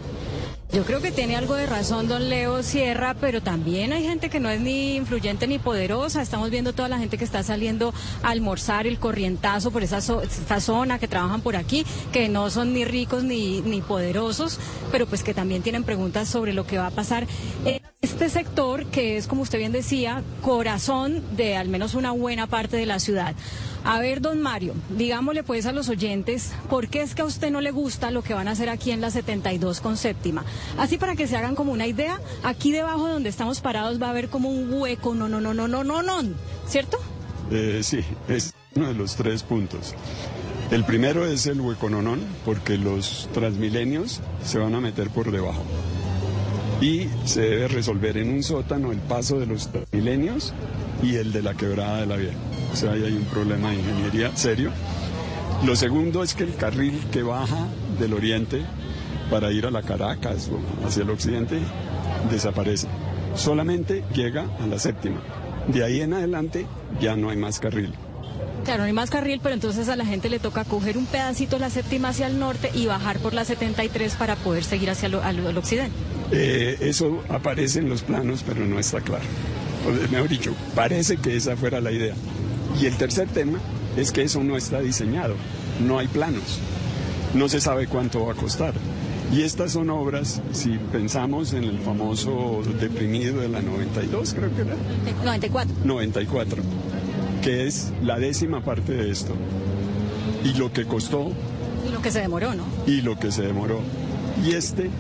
Yo 0.73 0.85
creo 0.85 1.03
que 1.03 1.13
tiene 1.13 1.37
algo 1.37 1.55
de 1.55 1.67
razón 1.67 2.09
don 2.09 2.31
Leo 2.31 2.63
Sierra, 2.63 3.15
pero 3.21 3.43
también 3.43 3.93
hay 3.93 4.05
gente 4.05 4.31
que 4.31 4.41
no 4.41 4.49
es 4.49 4.59
ni 4.59 4.97
influyente 4.97 5.47
ni 5.47 5.59
poderosa. 5.59 6.23
Estamos 6.23 6.49
viendo 6.49 6.73
toda 6.73 6.89
la 6.89 6.99
gente 6.99 7.19
que 7.19 7.27
está 7.27 7.43
saliendo 7.43 7.93
a 8.23 8.31
almorzar 8.31 8.87
el 8.87 8.99
corrientazo 8.99 9.71
por 9.71 9.83
esa 9.83 9.99
esta 9.99 10.61
zona, 10.61 10.99
que 10.99 11.09
trabajan 11.09 11.43
por 11.43 11.57
aquí, 11.57 11.85
que 12.11 12.31
no 12.31 12.49
son 12.49 12.73
ni 12.73 12.87
ricos 12.87 13.23
ni, 13.23 13.61
ni 13.61 13.83
poderosos, 13.83 14.59
pero 14.91 15.05
pues 15.05 15.23
que 15.23 15.35
también 15.35 15.61
tienen 15.61 15.85
preguntas 15.85 16.22
sobre 16.29 16.53
lo 16.53 16.67
que 16.67 16.79
va 16.79 16.89
a 16.89 16.91
pasar 16.91 17.27
en 17.65 17.81
este 18.01 18.29
sector, 18.29 18.87
que 18.87 19.17
es, 19.17 19.27
como 19.27 19.43
usted 19.43 19.59
bien 19.59 19.73
decía, 19.73 20.23
corazón 20.43 21.23
de 21.37 21.57
al 21.57 21.69
menos 21.69 21.95
una 21.95 22.11
buena 22.13 22.47
parte 22.47 22.77
de 22.77 22.87
la 22.87 22.99
ciudad. 22.99 23.35
A 23.85 23.99
ver, 23.99 24.21
don 24.21 24.41
Mario, 24.41 24.75
digámosle 24.97 25.43
pues 25.43 25.67
a 25.67 25.73
los 25.73 25.89
oyentes, 25.89 26.53
¿por 26.71 26.89
qué 26.89 27.03
es 27.03 27.15
que 27.15 27.23
a 27.23 27.25
usted 27.25 27.51
no 27.51 27.61
le 27.61 27.73
gusta 27.73 28.11
lo 28.11 28.23
que 28.23 28.35
van 28.35 28.47
a 28.47 28.53
hacer 28.53 28.69
aquí 28.69 28.93
en 28.93 29.01
la 29.01 29.11
72 29.11 29.81
con 29.81 29.97
séptima? 29.97 30.45
Así 30.79 30.99
para 30.99 31.17
que 31.17 31.27
se 31.27 31.37
hagan 31.37 31.57
como 31.57 31.73
una 31.73 31.87
idea, 31.87 32.21
aquí 32.45 32.71
debajo 32.71 33.09
donde 33.09 33.29
estamos 33.29 33.61
parados 33.61 34.01
va 34.01 34.07
a 34.07 34.11
haber 34.11 34.29
como 34.29 34.51
un 34.51 34.73
hueco, 34.73 35.15
no, 35.15 35.29
no, 35.29 35.41
no, 35.41 35.53
no, 35.53 35.67
no, 35.67 35.83
no, 35.83 36.03
no, 36.03 36.23
¿cierto? 36.69 36.99
Eh, 37.51 37.81
sí, 37.83 38.05
es 38.29 38.55
uno 38.77 38.89
de 38.89 38.95
los 38.95 39.17
tres 39.17 39.43
puntos. 39.43 39.95
El 40.71 40.85
primero 40.85 41.27
es 41.27 41.47
el 41.47 41.61
huecononón, 41.61 42.21
porque 42.45 42.79
los 42.79 43.29
transmilenios 43.35 44.21
se 44.43 44.59
van 44.59 44.75
a 44.75 44.81
meter 44.81 45.11
por 45.11 45.31
debajo. 45.31 45.63
Y 46.83 47.09
se 47.25 47.43
debe 47.43 47.69
resolver 47.69 48.17
en 48.17 48.29
un 48.29 48.43
sótano 48.43 48.91
el 48.91 48.99
paso 48.99 49.39
de 49.39 49.47
los 49.47 49.69
transmilenios 49.69 50.53
y 51.01 51.15
el 51.15 51.33
de 51.33 51.41
la 51.41 51.55
quebrada 51.55 52.01
de 52.01 52.07
la 52.07 52.17
vía. 52.17 52.33
O 52.73 52.77
sea, 52.77 52.93
ahí 52.93 53.05
hay 53.05 53.13
un 53.13 53.25
problema 53.27 53.71
de 53.71 53.77
ingeniería 53.77 54.37
serio. 54.37 54.73
Lo 55.65 55.77
segundo 55.77 56.25
es 56.25 56.35
que 56.35 56.43
el 56.43 56.57
carril 56.57 57.01
que 57.13 57.23
baja 57.23 57.69
del 58.01 58.15
oriente 58.15 58.63
para 59.31 59.53
ir 59.53 59.65
a 59.65 59.71
la 59.71 59.83
Caracas 59.83 60.51
o 60.53 60.87
hacia 60.87 61.05
el 61.05 61.11
occidente 61.11 61.61
desaparece. 62.33 62.89
Solamente 63.37 64.03
llega 64.13 64.47
a 64.61 64.67
la 64.67 64.81
séptima. 64.81 65.23
De 65.69 65.85
ahí 65.85 66.01
en 66.01 66.15
adelante 66.15 66.67
ya 67.01 67.15
no 67.15 67.31
hay 67.31 67.37
más 67.37 67.61
carril. 67.61 67.95
Claro, 68.65 68.81
no 68.81 68.87
hay 68.87 68.93
más 68.93 69.11
carril, 69.11 69.41
pero 69.43 69.55
entonces 69.55 69.89
a 69.89 69.97
la 69.97 70.05
gente 70.05 70.29
le 70.29 70.39
toca 70.39 70.65
coger 70.65 70.97
un 70.97 71.07
pedacito 71.07 71.59
la 71.59 71.71
séptima 71.71 72.09
hacia 72.09 72.27
el 72.27 72.39
norte 72.39 72.71
y 72.75 72.87
bajar 72.87 73.19
por 73.19 73.35
la 73.35 73.45
73 73.45 74.15
para 74.15 74.37
poder 74.37 74.65
seguir 74.65 74.91
hacia 74.91 75.07
el, 75.07 75.57
occidente. 75.57 75.95
Eh, 76.33 76.79
eso 76.81 77.23
aparece 77.29 77.81
en 77.81 77.89
los 77.91 78.03
planos, 78.03 78.43
pero 78.47 78.65
no 78.65 78.79
está 78.79 79.01
claro. 79.01 79.25
O, 79.87 80.11
mejor 80.13 80.29
dicho, 80.29 80.55
parece 80.75 81.19
que 81.19 81.37
esa 81.37 81.57
fuera 81.57 81.81
la 81.81 81.93
idea. 81.93 82.15
Y 82.81 82.87
el 82.87 82.97
tercer 82.97 83.29
tema 83.29 83.59
es 83.97 84.13
que 84.13 84.23
eso 84.23 84.43
no 84.43 84.57
está 84.57 84.81
diseñado, 84.81 85.35
no 85.87 85.99
hay 85.99 86.09
planos, 86.09 86.59
no 87.35 87.49
se 87.49 87.61
sabe 87.61 87.87
cuánto 87.87 88.25
va 88.25 88.33
a 88.33 88.37
costar. 88.37 88.73
Y 89.31 89.43
estas 89.43 89.73
son 89.73 89.89
obras, 89.91 90.43
si 90.53 90.79
pensamos 90.91 91.55
en 91.55 91.65
el 91.65 91.79
famoso 91.79 92.63
deprimido 92.81 93.41
de 93.41 93.49
la 93.49 93.63
92, 93.63 94.35
creo 94.35 94.55
que 94.55 94.63
era, 94.63 94.77
94. 95.25 95.75
94, 95.85 96.63
que 97.43 97.67
es 97.67 97.93
la 98.03 98.19
décima 98.19 98.63
parte 98.63 98.93
de 98.93 99.11
esto. 99.11 99.35
Y 100.45 100.55
lo 100.55 100.73
que 100.73 100.85
costó 100.85 101.31
Y 101.87 101.93
lo 101.93 102.03
que 102.03 102.11
se 102.11 102.21
demoró, 102.21 102.55
¿no? 102.55 102.65
y 102.87 103.01
lo 103.01 103.19
que 103.19 103.31
se 103.33 103.43
demoró. 103.43 103.81
Y 104.45 104.53
este, 104.53 104.91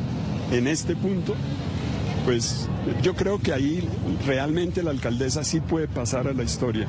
en 0.52 0.66
este 0.66 0.94
punto, 0.94 1.34
pues 2.24 2.68
yo 3.02 3.14
creo 3.14 3.40
que 3.40 3.52
ahí 3.52 3.88
realmente 4.26 4.82
la 4.82 4.90
alcaldesa 4.90 5.42
sí 5.44 5.60
puede 5.60 5.88
pasar 5.88 6.28
a 6.28 6.32
la 6.32 6.42
historia 6.42 6.86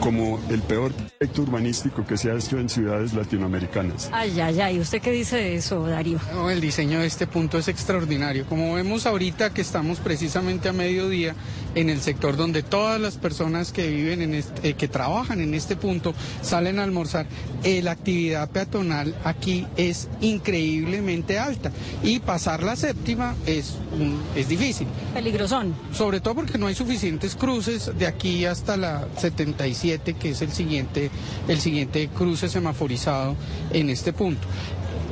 como 0.00 0.40
el 0.48 0.62
peor 0.62 0.92
proyecto 0.92 1.42
urbanístico 1.42 2.06
que 2.06 2.16
se 2.16 2.30
ha 2.30 2.34
hecho 2.34 2.58
en 2.58 2.68
ciudades 2.68 3.12
latinoamericanas. 3.12 4.08
Ay, 4.12 4.40
ay, 4.40 4.60
ay. 4.60 4.80
¿Usted 4.80 5.00
qué 5.00 5.12
dice 5.12 5.36
de 5.36 5.56
eso, 5.56 5.86
Darío? 5.86 6.18
No, 6.32 6.50
el 6.50 6.60
diseño 6.60 7.00
de 7.00 7.06
este 7.06 7.26
punto 7.26 7.58
es 7.58 7.68
extraordinario. 7.68 8.46
Como 8.46 8.74
vemos 8.74 9.06
ahorita 9.06 9.52
que 9.52 9.60
estamos 9.60 9.98
precisamente 9.98 10.68
a 10.70 10.72
mediodía 10.72 11.34
en 11.74 11.88
el 11.90 12.00
sector 12.00 12.36
donde 12.36 12.62
todas 12.62 13.00
las 13.00 13.16
personas 13.16 13.72
que 13.72 13.88
viven 13.88 14.22
en 14.22 14.34
este, 14.34 14.70
eh, 14.70 14.74
que 14.74 14.88
trabajan 14.88 15.40
en 15.40 15.54
este 15.54 15.76
punto 15.76 16.14
salen 16.42 16.78
a 16.78 16.84
almorzar, 16.84 17.26
eh, 17.64 17.80
la 17.82 17.92
actividad 17.92 18.50
peatonal 18.50 19.14
aquí 19.24 19.66
es 19.76 20.08
increíblemente 20.20 21.38
alta 21.38 21.70
y 22.02 22.18
pasar 22.20 22.62
la 22.62 22.76
séptima 22.76 23.34
es 23.46 23.74
un- 23.98 24.20
es 24.36 24.48
difícil. 24.48 24.86
Peligrosón. 25.14 25.74
Sobre 25.92 26.20
todo 26.20 26.34
porque 26.36 26.58
no 26.58 26.66
hay 26.66 26.74
suficientes 26.74 27.34
cruces 27.36 27.90
de 27.98 28.06
aquí 28.06 28.44
hasta 28.44 28.76
la 28.76 29.06
77, 29.18 30.14
que 30.14 30.30
es 30.30 30.42
el 30.42 30.52
siguiente, 30.52 31.10
el 31.48 31.60
siguiente 31.60 32.08
cruce 32.08 32.48
semaforizado 32.48 33.36
en 33.72 33.90
este 33.90 34.12
punto. 34.12 34.46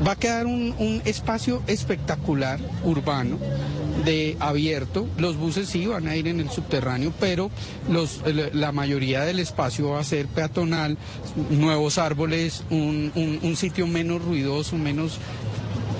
Va 0.06 0.12
a 0.12 0.16
quedar 0.16 0.46
un, 0.46 1.02
espacio 1.04 1.62
espectacular 1.66 2.60
urbano 2.84 3.38
de 4.04 4.36
abierto. 4.38 5.08
Los 5.18 5.36
buses 5.36 5.68
sí 5.68 5.86
van 5.86 6.06
a 6.06 6.14
ir 6.14 6.28
en 6.28 6.38
el 6.38 6.50
subterráneo, 6.50 7.12
pero 7.18 7.50
la 8.52 8.72
mayoría 8.72 9.22
del 9.22 9.40
espacio 9.40 9.90
va 9.90 10.00
a 10.00 10.04
ser 10.04 10.26
peatonal, 10.26 10.96
nuevos 11.50 11.98
árboles, 11.98 12.62
un, 12.70 13.54
sitio 13.56 13.88
menos 13.88 14.22
ruidoso, 14.22 14.76
menos 14.76 15.18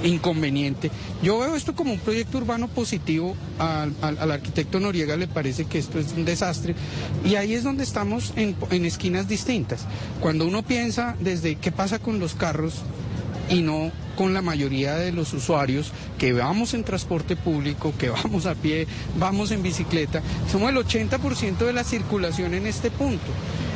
inconveniente. 0.05 0.93
Yo 1.25 1.41
veo 1.41 1.57
esto 1.57 1.75
como 1.75 1.93
un 1.93 1.99
proyecto 1.99 2.39
urbano 2.39 2.69
positivo. 2.69 3.35
Al, 3.59 4.31
arquitecto 4.31 4.79
Noriega 4.79 5.17
le 5.17 5.27
parece 5.27 5.65
que 5.65 5.79
esto 5.79 5.99
es 5.99 6.13
un 6.17 6.25
desastre. 6.25 6.77
Y 7.25 7.35
ahí 7.35 7.53
es 7.53 7.65
donde 7.65 7.83
estamos 7.83 8.33
en 8.37 8.85
esquinas 8.85 9.27
distintas. 9.27 9.87
Cuando 10.21 10.47
uno 10.47 10.63
piensa 10.63 11.17
desde 11.19 11.57
qué 11.57 11.73
pasa 11.73 11.99
con 11.99 12.21
los 12.21 12.37
carros 12.37 12.85
y 13.51 13.63
no 13.63 13.91
con 14.17 14.35
la 14.35 14.43
mayoría 14.43 14.97
de 14.97 15.13
los 15.13 15.33
usuarios 15.33 15.93
que 16.19 16.33
vamos 16.33 16.75
en 16.75 16.85
transporte 16.85 17.37
público, 17.37 17.95
que 17.99 18.11
vamos 18.11 18.47
a 18.47 18.55
pie, 18.55 18.87
vamos 19.17 19.51
en 19.53 19.63
bicicleta. 19.63 20.23
Somos 20.51 20.71
el 20.71 20.77
80% 20.77 21.59
de 21.59 21.73
la 21.73 21.85
circulación 21.85 22.55
en 22.55 22.67
este 22.67 22.91
punto. 22.91 23.27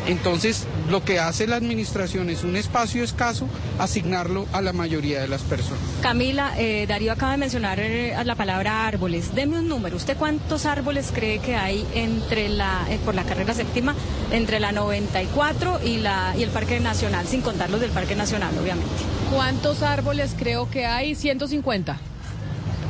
Entonces, 0.07 0.66
lo 0.91 1.05
que 1.05 1.20
hace 1.20 1.47
la 1.47 1.57
administración 1.57 2.29
es 2.29 2.43
un 2.43 2.57
espacio 2.57 3.05
escaso, 3.05 3.47
asignarlo 3.79 4.47
a 4.53 4.61
la 4.61 4.73
mayoría 4.73 5.20
de 5.20 5.29
las 5.29 5.43
personas. 5.43 5.81
Camila, 6.03 6.53
eh, 6.59 6.87
Darío 6.89 7.12
acaba 7.12 7.33
de 7.33 7.39
mencionar 7.39 7.79
eh, 7.81 8.15
la 8.24 8.35
palabra 8.35 8.87
árboles. 8.87 9.35
Deme 9.35 9.59
un 9.59 9.69
número. 9.69 9.97
¿Usted 9.97 10.16
cuántos 10.16 10.66
árboles 10.66 11.11
cree 11.15 11.39
que 11.39 11.55
hay 11.55 11.87
entre 11.95 12.49
la, 12.49 12.87
eh, 12.91 12.99
por 13.05 13.15
la 13.15 13.24
carrera 13.24 13.55
séptima, 13.55 13.95
entre 14.33 14.59
la 14.61 14.73
94 14.73 15.81
y, 15.85 15.99
la, 15.99 16.35
y 16.37 16.43
el 16.43 16.51
Parque 16.51 16.81
Nacional, 16.81 17.27
sin 17.27 17.41
contar 17.41 17.70
los 17.70 17.81
del 17.81 17.91
Parque 17.91 18.16
Nacional, 18.16 18.57
obviamente? 18.59 18.91
¿Cuántos 19.33 19.83
árboles 19.83 20.35
creo 20.37 20.69
que 20.69 20.85
hay? 20.85 21.15
150. 21.15 22.11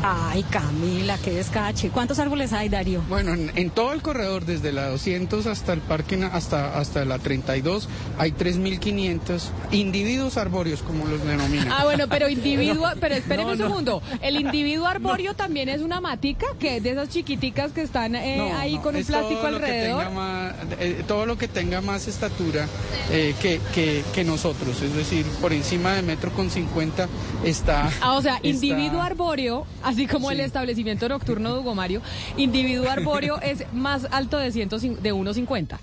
Ay, 0.04 0.42
Camila, 0.50 1.16
qué 1.18 1.30
descache. 1.30 1.90
¿Cuántos 1.90 2.18
árboles 2.18 2.52
hay, 2.52 2.68
Darío? 2.68 3.02
Bueno, 3.08 3.34
en, 3.34 3.52
en 3.54 3.70
todo 3.70 3.92
el 3.92 4.02
corredor, 4.02 4.44
desde 4.44 4.72
la 4.72 4.88
200 4.88 5.46
hasta 5.46 5.72
el 5.72 5.80
parque, 5.80 6.28
hasta, 6.32 6.76
hasta 6.76 7.04
la 7.04 7.20
32, 7.20 7.88
hay 8.18 8.32
3.500 8.32 9.42
individuos 9.70 10.36
arbóreos, 10.38 10.82
como 10.82 11.04
los 11.06 11.24
denominan. 11.24 11.68
Ah, 11.70 11.84
bueno, 11.84 12.06
pero 12.08 12.28
individuo, 12.28 12.88
pero 13.00 13.14
espéreme 13.14 13.44
No, 13.44 13.64
un 13.64 13.70
segundo. 13.70 14.02
El 14.20 14.36
individuo 14.40 14.88
arbóreo 14.88 15.34
también 15.34 15.68
es 15.68 15.80
una 15.82 16.00
matica, 16.00 16.46
que 16.58 16.78
es 16.78 16.82
de 16.82 16.90
esas 16.90 17.08
chiquiticas 17.08 17.70
que 17.70 17.82
están 17.82 18.16
eh, 18.16 18.36
No, 18.38 18.56
ahí 18.58 18.74
no, 18.74 18.82
con 18.82 18.96
un 18.96 19.04
plástico 19.04 19.40
todo 19.40 19.50
lo 19.52 19.58
que 19.60 19.64
alrededor. 19.66 19.98
tenga 20.04 20.10
más- 20.10 20.54
eh, 20.80 21.04
todo 21.06 21.26
lo 21.26 21.38
que 21.38 21.46
tenga 21.46 21.80
más 21.80 22.08
estatura 22.08 22.66
eh, 23.12 23.36
que, 23.40 23.60
que- 23.72 24.02
que 24.12 24.24
nosotros, 24.24 24.82
es 24.82 24.94
decir, 24.96 25.24
por 25.40 25.52
encima 25.52 25.92
de 25.92 26.02
metro 26.02 26.32
con 26.32 26.50
50 26.50 27.06
está... 27.44 27.88
Ah, 28.00 28.14
o 28.14 28.22
sea, 28.22 28.34
está- 28.36 28.48
individuo 28.48 29.00
arbóreo, 29.00 29.64
así 29.92 30.06
como 30.06 30.30
el 30.30 30.40
establecimiento 30.40 31.08
nocturno 31.08 31.54
de 31.54 31.60
Hugo 31.60 31.74
Mario, 31.74 32.02
individuo 32.36 32.90
arbóreo 32.90 33.40
es 33.42 33.64
más 33.72 34.06
alto 34.10 34.38
de, 34.38 34.52
100 34.52 34.68
de 34.68 35.14
1,50. 35.14 35.78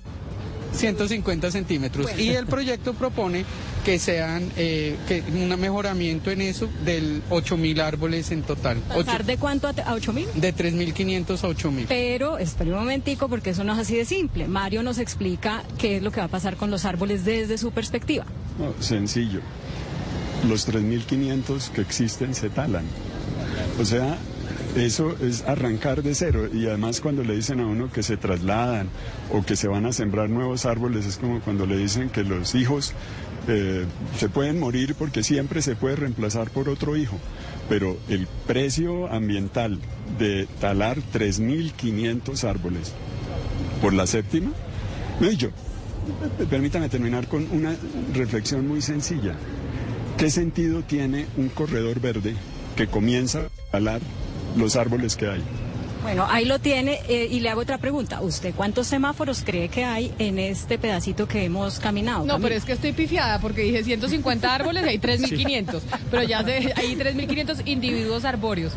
150 0.74 1.52
centímetros. 1.52 2.06
Bueno. 2.06 2.22
Y 2.22 2.30
el 2.30 2.46
proyecto 2.46 2.94
propone 2.94 3.46
que 3.84 3.98
sean 3.98 4.52
eh, 4.58 4.98
que 5.08 5.24
un 5.34 5.60
mejoramiento 5.60 6.32
en 6.32 6.42
eso 6.42 6.70
del 6.86 7.24
8.000 7.30 7.82
árboles 7.82 8.32
en 8.32 8.44
total. 8.44 8.78
¿Pasar 8.88 9.26
de 9.26 9.38
cuánto 9.38 9.68
a, 9.68 9.72
a 9.72 9.94
8 9.94 10.14
mil? 10.14 10.28
De 10.36 10.54
3.500 10.54 11.44
a 11.44 11.48
8.000. 11.50 11.86
Pero 11.88 12.38
espere 12.38 12.72
un 12.72 12.80
momentico 12.80 13.30
porque 13.30 13.52
eso 13.52 13.64
no 13.64 13.74
es 13.74 13.80
así 13.80 13.96
de 13.96 14.06
simple. 14.06 14.48
Mario 14.48 14.84
nos 14.84 15.00
explica 15.00 15.64
qué 15.78 15.98
es 15.98 16.04
lo 16.04 16.12
que 16.12 16.20
va 16.20 16.28
a 16.28 16.30
pasar 16.30 16.56
con 16.56 16.70
los 16.70 16.86
árboles 16.86 17.26
desde 17.26 17.58
su 17.58 17.72
perspectiva. 17.72 18.26
No, 18.60 18.74
sencillo. 18.82 19.42
Los 20.48 20.68
3.500 20.70 21.70
que 21.72 21.82
existen 21.82 22.36
se 22.36 22.50
talan. 22.50 22.86
O 23.80 23.86
sea, 23.86 24.18
eso 24.76 25.16
es 25.22 25.44
arrancar 25.44 26.04
de 26.04 26.16
cero. 26.16 26.50
Y 26.54 26.68
además 26.68 27.02
cuando 27.02 27.24
le 27.24 27.36
dicen 27.36 27.60
a 27.60 27.66
uno 27.66 27.92
que 27.92 28.04
se 28.04 28.18
trasladan 28.18 28.90
o 29.32 29.44
que 29.44 29.56
se 29.56 29.68
van 29.68 29.86
a 29.86 29.94
sembrar 29.94 30.30
nuevos 30.30 30.66
árboles, 30.66 31.06
es 31.06 31.18
como 31.18 31.40
cuando 31.42 31.66
le 31.66 31.78
dicen 31.78 32.10
que 32.10 32.24
los 32.24 32.56
hijos 32.56 32.94
eh, 33.48 33.86
se 34.18 34.30
pueden 34.30 34.60
morir 34.60 34.96
porque 34.96 35.24
siempre 35.24 35.62
se 35.62 35.76
puede 35.76 35.96
reemplazar 35.96 36.50
por 36.50 36.70
otro 36.70 36.96
hijo. 36.96 37.18
Pero 37.68 37.98
el 38.10 38.28
precio 38.48 39.12
ambiental 39.12 39.80
de 40.18 40.48
talar 40.60 40.98
3.500 41.14 42.44
árboles 42.44 42.94
por 43.82 43.94
la 43.94 44.08
séptima, 44.08 44.52
no 45.20 45.32
y. 45.32 45.38
Permítame 46.50 46.90
terminar 46.90 47.28
con 47.28 47.48
una 47.52 47.76
reflexión 48.14 48.68
muy 48.68 48.82
sencilla. 48.82 49.36
¿Qué 50.18 50.30
sentido 50.30 50.82
tiene 50.82 51.28
un 51.38 51.50
corredor 51.50 52.00
verde 52.00 52.36
que 52.80 52.88
comienza 52.88 53.40
a 53.40 53.72
talar 53.72 54.00
los 54.56 54.78
árboles 54.78 55.18
que 55.18 55.28
hay? 55.28 55.44
Bueno, 56.02 56.26
ahí 56.30 56.46
lo 56.46 56.60
tiene 56.60 57.02
eh, 57.10 57.28
y 57.30 57.42
le 57.42 57.50
hago 57.50 57.60
otra 57.60 57.78
pregunta. 57.78 58.22
¿Usted 58.22 58.54
cuántos 58.56 58.88
semáforos 58.88 59.44
cree 59.46 59.68
que 59.68 59.84
hay 59.84 60.14
en 60.18 60.40
este 60.40 60.78
pedacito 60.78 61.28
que 61.28 61.44
hemos 61.44 61.78
caminado? 61.78 62.20
No, 62.20 62.36
Camila? 62.36 62.48
pero 62.48 62.56
es 62.56 62.64
que 62.64 62.72
estoy 62.72 62.94
pifiada 62.94 63.42
porque 63.42 63.64
dije 63.64 63.84
150 63.84 64.56
árboles 64.56 64.86
y 64.86 64.90
hay 64.92 64.98
3.500. 64.98 65.82
Pero 66.10 66.24
ya 66.24 66.42
sé, 66.42 66.74
hay 66.74 66.96
3.500 66.96 67.64
individuos 67.66 68.24
arbóreos. 68.24 68.72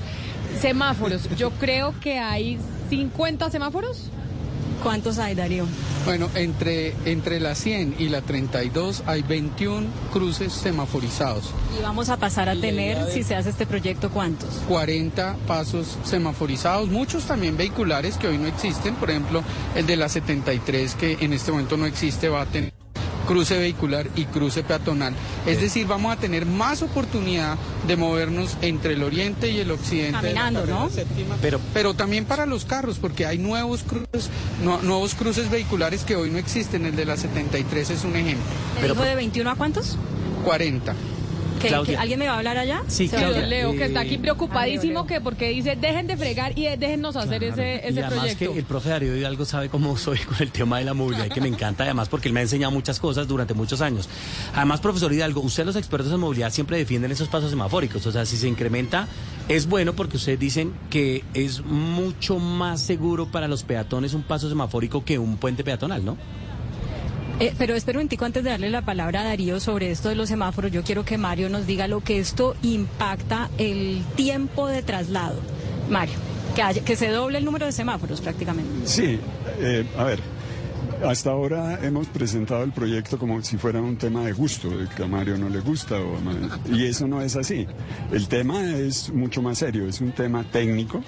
Semáforos, 0.61 1.29
yo 1.37 1.53
creo 1.53 1.95
que 2.01 2.19
hay 2.19 2.59
50 2.91 3.51
semáforos. 3.51 4.11
¿Cuántos 4.83 5.19
hay, 5.19 5.35
Darío? 5.35 5.65
Bueno, 6.05 6.29
entre, 6.35 6.95
entre 7.05 7.39
la 7.39 7.55
100 7.55 7.97
y 7.99 8.09
la 8.09 8.23
32 8.23 9.05
hay 9.07 9.23
21 9.23 9.87
cruces 10.13 10.53
semaforizados. 10.53 11.51
Y 11.79 11.83
vamos 11.83 12.09
a 12.09 12.17
pasar 12.17 12.49
a 12.49 12.57
tener, 12.57 13.11
si 13.13 13.23
se 13.23 13.37
hace 13.37 13.51
este 13.51 13.67
proyecto, 13.67 14.11
¿cuántos? 14.11 14.51
40 14.69 15.37
pasos 15.47 15.99
semaforizados, 16.05 16.89
muchos 16.89 17.25
también 17.25 17.57
vehiculares 17.57 18.17
que 18.17 18.27
hoy 18.27 18.39
no 18.39 18.49
existen, 18.49 18.97
por 18.97 19.11
ejemplo, 19.11 19.43
el 19.77 19.87
de 19.87 19.97
la 19.97 20.09
73 20.09 20.95
que 20.97 21.19
en 21.21 21.33
este 21.33 21.53
momento 21.53 21.77
no 21.77 21.87
existe 21.87 22.29
va 22.29 22.43
a 22.43 22.47
tener 22.47 22.72
cruce 23.33 23.57
vehicular 23.59 24.07
y 24.15 24.27
cruce 24.27 24.63
peatonal. 24.63 25.15
Es 25.47 25.59
decir, 25.61 25.87
vamos 25.87 26.13
a 26.13 26.17
tener 26.19 26.45
más 26.45 26.83
oportunidad 26.83 27.57
de 27.87 27.97
movernos 27.97 28.59
entre 28.61 28.93
el 28.93 29.03
oriente 29.03 29.51
y 29.51 29.59
el 29.61 29.71
occidente. 29.71 30.13
Caminando, 30.21 30.67
¿no? 30.67 30.91
séptima, 30.91 31.37
Pero- 31.41 31.59
pero 31.73 31.95
también 31.95 32.27
para 32.27 32.45
los 32.45 32.67
carros, 32.67 32.99
porque 32.99 33.25
hay 33.25 33.39
nuevos 33.39 33.85
cruces, 33.85 34.29
no- 34.63 34.83
nuevos 34.83 35.15
cruces 35.15 35.51
vehiculares 35.51 36.05
que 36.05 36.15
hoy 36.15 36.29
no 36.31 36.37
existen. 36.37 36.85
El 36.85 36.95
de 36.95 37.07
la 37.07 37.17
73 37.17 37.89
es 37.91 38.05
un 38.05 38.17
ejemplo. 38.17 38.45
¿Me 38.83 38.89
dijo 38.89 39.03
de 39.03 39.15
21 39.15 39.51
a 39.51 39.55
cuántos? 39.55 39.97
40. 40.45 40.95
¿Que- 41.63 41.69
Claudia. 41.69 41.95
que 41.97 42.03
¿Alguien 42.03 42.19
me 42.19 42.27
va 42.27 42.35
a 42.35 42.39
hablar 42.39 42.59
allá? 42.59 42.83
Sí, 42.89 43.09
Claudia, 43.09 43.47
Leo, 43.47 43.73
que 43.73 43.85
está 43.87 44.03
eh, 44.03 44.07
aquí 44.07 44.19
preocupadísimo 44.19 45.07
que 45.07 45.21
porque 45.21 45.49
dice 45.49 45.77
dejen 45.77 46.07
de 46.07 46.17
fregar 46.17 46.59
y 46.59 46.65
déjennos 46.77 47.17
hacer 47.17 47.43
ese, 47.45 47.75
y 47.85 47.89
ese 47.89 48.03
además 48.03 48.13
proyecto. 48.19 48.53
que 48.53 48.59
el 48.59 48.65
profe 48.65 48.89
Darío 48.91 49.17
Hidalgo 49.17 49.45
sabe 49.45 49.69
cómo 49.69 49.97
soy 49.97 50.19
con 50.19 50.37
el 50.41 50.51
tema 50.51 50.79
de 50.79 50.85
la 50.85 50.95
movilidad 50.95 51.27
y 51.27 51.31
que 51.31 51.41
me 51.41 51.49
encanta 51.49 51.85
además 51.85 52.09
porque 52.09 52.29
él 52.29 52.35
me 52.35 52.41
ha 52.41 52.43
enseñado 52.43 52.71
muchas 52.73 52.99
cosas 53.01 53.27
durante 53.29 53.55
muchos 53.55 53.81
años. 53.81 54.09
Además, 54.55 54.81
profesor 54.81 55.13
Hidalgo, 55.13 55.41
ustedes 55.41 55.67
los 55.67 55.77
expertos 55.77 56.13
en 56.13 56.21
movilidad 56.21 56.51
siempre 56.51 56.77
defienden 56.77 57.11
esos 57.13 57.29
pasos 57.29 57.51
semafóricos. 57.51 58.05
O 58.07 58.13
sea, 58.13 58.27
si 58.27 58.37
se 58.37 58.49
incrementa, 58.49 59.09
es 59.49 59.67
bueno 59.67 59.93
porque 59.95 60.17
ustedes 60.17 60.39
dicen 60.39 60.73
que 60.91 61.25
es 61.35 61.65
mucho 61.65 62.39
más 62.39 62.81
seguro 62.81 63.27
para 63.27 63.49
los 63.49 63.63
peatones 63.63 64.15
un 64.15 64.23
paso 64.23 64.49
semafórico 64.49 65.05
que 65.05 65.19
un 65.19 65.37
puente 65.37 65.65
peatonal, 65.65 66.05
¿no? 66.05 66.17
Eh, 67.43 67.53
pero 67.59 67.75
espero 67.75 68.01
un 68.01 68.09
tico 68.09 68.25
antes 68.25 68.45
de 68.45 68.51
darle 68.51 68.71
la 68.71 68.83
palabra 68.85 69.23
a 69.23 69.25
Darío 69.25 69.59
sobre 69.59 69.91
esto 69.91 70.09
de 70.09 70.15
los 70.15 70.29
semáforos. 70.29 70.71
Yo 70.71 70.83
quiero 70.85 71.05
que 71.05 71.19
Mario 71.19 71.49
nos 71.49 71.67
diga 71.67 71.89
lo 71.89 72.01
que 72.01 72.19
esto 72.21 72.55
impacta 72.63 73.51
el 73.59 74.03
tiempo 74.15 74.69
de 74.69 74.83
traslado. 74.83 75.41
Mario, 75.91 76.15
que, 76.55 76.63
haya- 76.63 76.85
que 76.85 76.95
se 76.95 77.09
doble 77.09 77.39
el 77.39 77.45
número 77.45 77.67
de 77.67 77.73
semáforos 77.73 78.21
prácticamente. 78.21 78.87
Sí, 78.87 79.19
eh, 79.59 79.85
a 79.99 80.05
ver, 80.05 80.21
hasta 81.05 81.31
ahora 81.33 81.81
hemos 81.85 82.07
presentado 82.07 82.63
el 82.63 82.71
proyecto 82.71 83.19
como 83.19 83.43
si 83.43 83.57
fuera 83.57 83.81
un 83.81 83.97
tema 83.97 84.25
de 84.25 84.33
gusto, 84.33 84.71
que 84.97 85.03
a 85.03 85.09
Mario 85.09 85.37
no 85.37 85.49
le 85.49 85.59
gusta, 85.61 85.97
o 85.99 86.17
a 86.19 86.75
y 86.77 86.85
eso 86.87 87.09
no 87.09 87.21
es 87.23 87.35
así. 87.35 87.67
El 88.13 88.29
tema 88.29 88.63
es 88.77 89.13
mucho 89.13 89.43
más 89.43 89.59
serio, 89.59 89.89
es 89.89 90.01
un 90.01 90.13
tema 90.13 90.45
técnico 90.45 91.03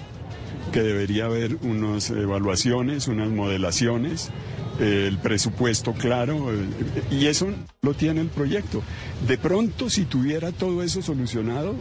que 0.73 0.81
debería 0.83 1.27
haber 1.27 1.57
unas 1.63 2.11
evaluaciones, 2.11 3.07
unas 3.07 3.29
modelaciones, 3.31 4.31
el 4.81 5.19
presupuesto 5.19 5.93
claro, 5.93 6.53
eh, 6.53 6.67
y 7.11 7.27
eso 7.27 7.49
lo 7.83 7.95
tiene 7.95 8.21
el 8.21 8.29
proyecto. 8.29 8.83
De 9.27 9.39
pronto, 9.39 9.89
si 9.91 10.05
tuviera 10.05 10.53
todo 10.53 10.83
eso 10.83 11.03
solucionado, 11.03 11.75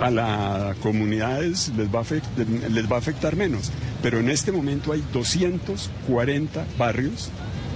a 0.00 0.10
las 0.10 0.76
comunidades 0.78 1.70
les 1.76 1.88
va, 1.94 2.00
a 2.00 2.04
afect- 2.04 2.68
les 2.70 2.90
va 2.90 2.96
a 2.96 2.98
afectar 2.98 3.36
menos. 3.36 3.70
Pero 4.02 4.18
en 4.20 4.28
este 4.28 4.50
momento 4.52 4.92
hay 4.92 5.04
240 5.12 6.66
barrios 6.78 7.30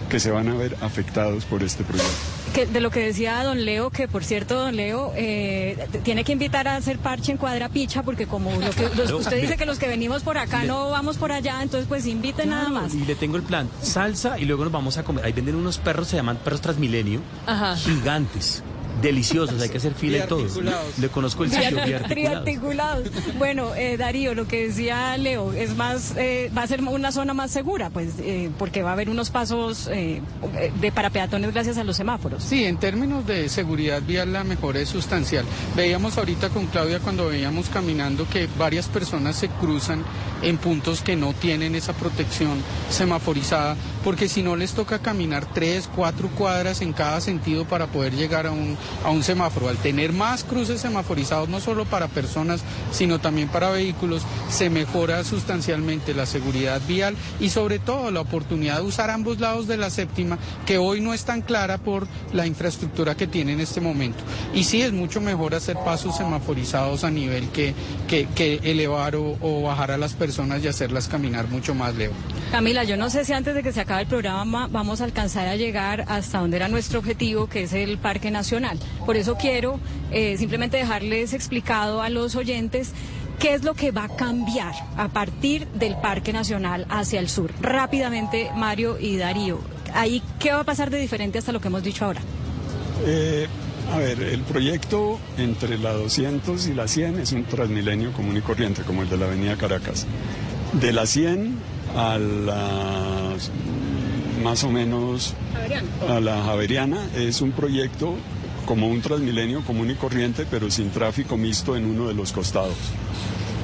que 0.09 0.19
se 0.21 0.31
van 0.31 0.49
a 0.49 0.55
ver 0.55 0.77
afectados 0.81 1.45
por 1.45 1.63
este 1.63 1.85
proyecto. 1.85 2.38
Que, 2.55 2.67
de 2.67 2.81
lo 2.81 2.91
que 2.91 3.01
decía 3.01 3.43
don 3.45 3.65
Leo, 3.65 3.91
que 3.91 4.09
por 4.09 4.25
cierto, 4.25 4.55
don 4.57 4.75
Leo, 4.75 5.13
eh, 5.17 5.87
tiene 6.03 6.25
que 6.25 6.33
invitar 6.33 6.67
a 6.67 6.77
hacer 6.77 6.99
parche 6.99 7.31
en 7.33 7.39
Cuadra 7.39 7.69
Picha, 7.69 8.03
porque 8.03 8.27
como 8.27 8.51
lo 8.53 8.71
que, 8.71 8.89
los- 8.97 9.13
usted 9.13 9.41
dice 9.41 9.57
que 9.57 9.67
los 9.67 9.79
que 9.79 9.87
venimos 9.87 10.23
por 10.23 10.39
acá 10.39 10.65
no 10.65 10.91
vamos 10.91 11.19
por 11.19 11.31
allá, 11.31 11.63
entonces 11.63 11.87
pues 11.89 12.07
invite 12.07 12.47
nada 12.47 12.69
más. 12.69 12.95
Y 12.95 13.05
le 13.05 13.15
tengo 13.15 13.37
el 13.37 13.43
plan, 13.43 13.69
salsa 13.83 14.39
y 14.39 14.45
luego 14.45 14.65
nos 14.65 14.73
vamos 14.73 14.99
a 14.99 15.05
comer. 15.05 15.25
Ahí 15.25 15.33
venden 15.33 15.55
unos 15.57 15.79
perros, 15.79 16.09
se 16.09 16.17
llaman 16.17 16.37
perros 16.39 16.61
Transmilenio, 16.61 17.21
Ajá. 17.47 17.77
gigantes, 17.77 18.63
deliciosos, 19.01 19.61
hay 19.61 19.69
que 19.69 19.79
hacer 19.79 19.95
fila 19.95 20.25
y 20.25 20.29
todo. 20.29 20.47
Le 20.99 21.09
conozco 21.09 21.45
el 21.45 21.51
sitio. 21.51 21.79
Triarticulados. 22.09 23.09
Bueno, 23.39 23.75
eh, 23.75 23.97
Darío, 23.97 24.35
lo 24.35 24.47
que 24.47 24.69
decía 24.69 25.17
Leo, 25.17 25.53
es 25.53 25.77
más, 25.77 26.15
eh, 26.17 26.51
va 26.57 26.63
a 26.63 26.67
ser 26.67 26.83
una 26.83 27.13
zona 27.13 27.35
más 27.35 27.51
segura, 27.51 27.91
pues, 27.91 28.15
eh, 28.21 28.51
porque 28.59 28.83
va 28.83 28.91
a 28.91 28.93
haber 28.95 29.11
unos 29.11 29.31
pasos 29.31 29.89
eh, 29.93 30.21
de 30.81 30.93
para 30.93 31.11
peatones 31.11 31.53
gracias 31.53 31.79
a 31.79 31.85
los 31.85 31.97
semáforos. 31.97 32.43
Sí, 32.43 32.65
en 32.65 32.79
términos 32.79 33.27
de 33.27 33.49
seguridad 33.49 34.03
vial 34.03 34.33
la 34.33 34.45
mejora 34.45 34.81
es 34.81 34.89
sustancial. 34.89 35.45
Veíamos 35.77 36.19
ahorita 36.19 36.49
con 36.51 36.67
Claudia 36.67 37.01
cuando 37.01 37.29
veíamos 37.29 37.69
caminando 37.69 38.27
que 38.29 38.49
varias 38.59 38.89
personas 38.89 39.37
se 39.37 39.49
cruzan 39.49 40.05
en 40.43 40.57
puntos 40.57 41.03
que 41.03 41.17
no 41.17 41.33
tienen 41.33 41.75
esa 41.75 41.93
protección 41.93 42.63
semaforizada, 42.91 43.77
porque 44.05 44.29
si 44.29 44.43
no 44.43 44.57
les 44.57 44.73
toca 44.73 45.01
caminar 45.01 45.47
tres, 45.53 45.89
cuatro 45.95 46.29
cuadras 46.29 46.81
en 46.81 46.93
cada 46.93 47.21
sentido 47.21 47.65
para 47.65 47.87
poder 47.87 48.15
llegar 48.15 48.47
a 48.47 48.53
un, 48.53 48.77
a 49.05 49.11
un 49.11 49.23
semáforo. 49.23 49.69
Al 49.69 49.77
tener 49.77 50.13
más 50.13 50.45
cruces 50.45 50.81
semaforizados, 50.81 51.49
no 51.49 51.61
solo 51.61 51.85
para 51.85 52.09
personas, 52.09 52.63
sino 52.91 53.19
también 53.19 53.49
para 53.49 53.71
vehículos, 53.71 54.23
se 54.51 54.71
mejora 54.71 55.25
sustancialmente 55.25 56.15
la 56.15 56.27
seguridad 56.27 56.81
vial 56.87 57.17
y 57.41 57.51
sobre 57.51 57.79
todo 57.79 58.11
la 58.11 58.21
oportunidad 58.21 58.77
de 58.77 58.83
usar 58.83 59.11
ambos 59.11 59.41
lados 59.41 59.67
de 59.67 59.77
la 59.77 59.91
séptima, 59.91 60.39
que 60.67 60.79
hoy 60.79 61.01
no 61.01 61.15
es 61.15 61.25
tan 61.25 61.43
clara 61.43 61.79
por 61.79 62.07
la 62.33 62.47
infraestructura 62.47 63.17
que 63.17 63.27
tiene 63.27 63.53
en 63.53 63.61
este 63.61 63.81
momento. 63.81 64.19
Y 64.55 64.65
sí 64.65 64.83
es 64.83 64.93
mucho 64.93 65.21
mejor 65.21 65.55
hacer 65.55 65.77
pasos 65.85 66.17
semaforizados 66.17 67.05
a 67.05 67.11
nivel 67.11 67.49
que, 67.51 67.75
que, 68.07 68.61
elevar 68.63 69.17
o, 69.17 69.37
o 69.41 69.63
bajar 69.63 69.91
a 69.91 69.99
las 69.99 70.15
personas 70.15 70.63
y 70.63 70.69
hacerlas 70.69 71.09
caminar 71.09 71.49
mucho 71.49 71.75
más, 71.75 71.95
Leo. 71.95 72.13
Camila, 72.51 72.85
yo 72.85 72.97
no 72.97 73.11
sé 73.11 73.25
si 73.25 73.33
antes 73.33 73.55
de 73.55 73.63
que 73.63 73.73
se 73.73 73.81
acabe 73.81 74.03
el 74.03 74.09
programa 74.09 74.69
vamos 74.71 75.01
a 75.01 75.05
alcanzar 75.05 75.49
a 75.49 75.57
llegar 75.57 76.05
hasta 76.09 76.39
donde 76.39 76.57
era 76.57 76.69
nuestro 76.69 76.99
objetivo, 76.99 77.47
que 77.47 77.65
es 77.65 77.73
el 77.73 77.99
Parque 77.99 78.31
Nacional. 78.31 78.78
Por 79.05 79.17
eso 79.17 79.37
quiero 79.37 79.81
eh, 80.11 80.37
simplemente 80.39 80.77
dejarles 80.77 81.33
explicado 81.33 82.03
a 82.03 82.09
los 82.09 82.37
oyentes 82.37 82.93
¿Qué 83.39 83.55
es 83.55 83.63
lo 83.63 83.75
que 83.75 83.93
va 83.93 84.05
a 84.05 84.09
cambiar 84.09 84.75
a 84.97 85.09
partir 85.09 85.69
del 85.69 85.97
Parque 85.97 86.33
Nacional 86.33 86.87
hacia 86.89 87.21
el 87.21 87.29
sur? 87.29 87.53
Rápidamente, 87.61 88.51
Mario 88.57 88.99
y 88.99 89.17
Darío, 89.17 89.61
ahí, 89.95 90.21
¿qué 90.41 90.51
va 90.53 90.61
a 90.61 90.65
pasar 90.65 90.91
de 90.91 90.99
diferente 90.99 91.39
hasta 91.39 91.53
lo 91.53 91.61
que 91.61 91.69
hemos 91.69 91.85
dicho 91.85 92.05
ahora? 92.05 92.21
Eh, 93.07 93.47
a 93.93 93.99
ver, 93.99 94.21
el 94.21 94.41
proyecto 94.41 95.21
entre 95.37 95.79
la 95.79 95.93
200 95.93 96.67
y 96.67 96.75
la 96.75 96.89
100 96.89 97.21
es 97.21 97.31
un 97.31 97.45
transmilenio 97.45 98.13
común 98.13 98.37
y 98.37 98.41
corriente, 98.41 98.83
como 98.83 99.03
el 99.03 99.09
de 99.09 99.17
la 99.17 99.27
Avenida 99.27 99.57
Caracas. 99.57 100.05
De 100.73 100.93
la 100.93 101.07
100 101.07 101.55
a 101.97 102.19
la 102.19 103.37
más 104.43 104.63
o 104.65 104.71
menos 104.71 105.35
a 106.09 106.21
la 106.21 106.43
Javeriana 106.43 106.99
es 107.17 107.41
un 107.41 107.53
proyecto 107.53 108.15
como 108.69 108.87
un 108.87 109.01
transmilenio 109.01 109.63
común 109.63 109.91
y 109.91 109.95
corriente, 109.95 110.45
pero 110.51 110.71
sin 110.71 110.91
tráfico 110.91 111.39
mixto 111.39 111.75
en 111.75 111.87
uno 111.87 112.07
de 112.07 112.13
los 112.13 112.33
costados. 112.33 112.77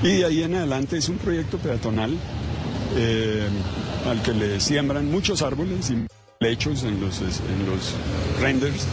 Y 0.02 0.08
de 0.08 0.24
ahí 0.24 0.42
en 0.42 0.54
adelante 0.54 0.96
es 0.96 1.10
un 1.10 1.18
proyecto 1.18 1.58
peatonal 1.58 2.16
eh, 2.96 3.46
al 4.08 4.22
que 4.22 4.32
le 4.32 4.60
siembran 4.60 5.10
muchos 5.10 5.42
árboles 5.42 5.90
y 5.90 6.06
lechos 6.40 6.84
en 6.84 7.02
los, 7.02 7.20
en 7.20 7.66
los 7.66 7.92
renders. 8.40 8.84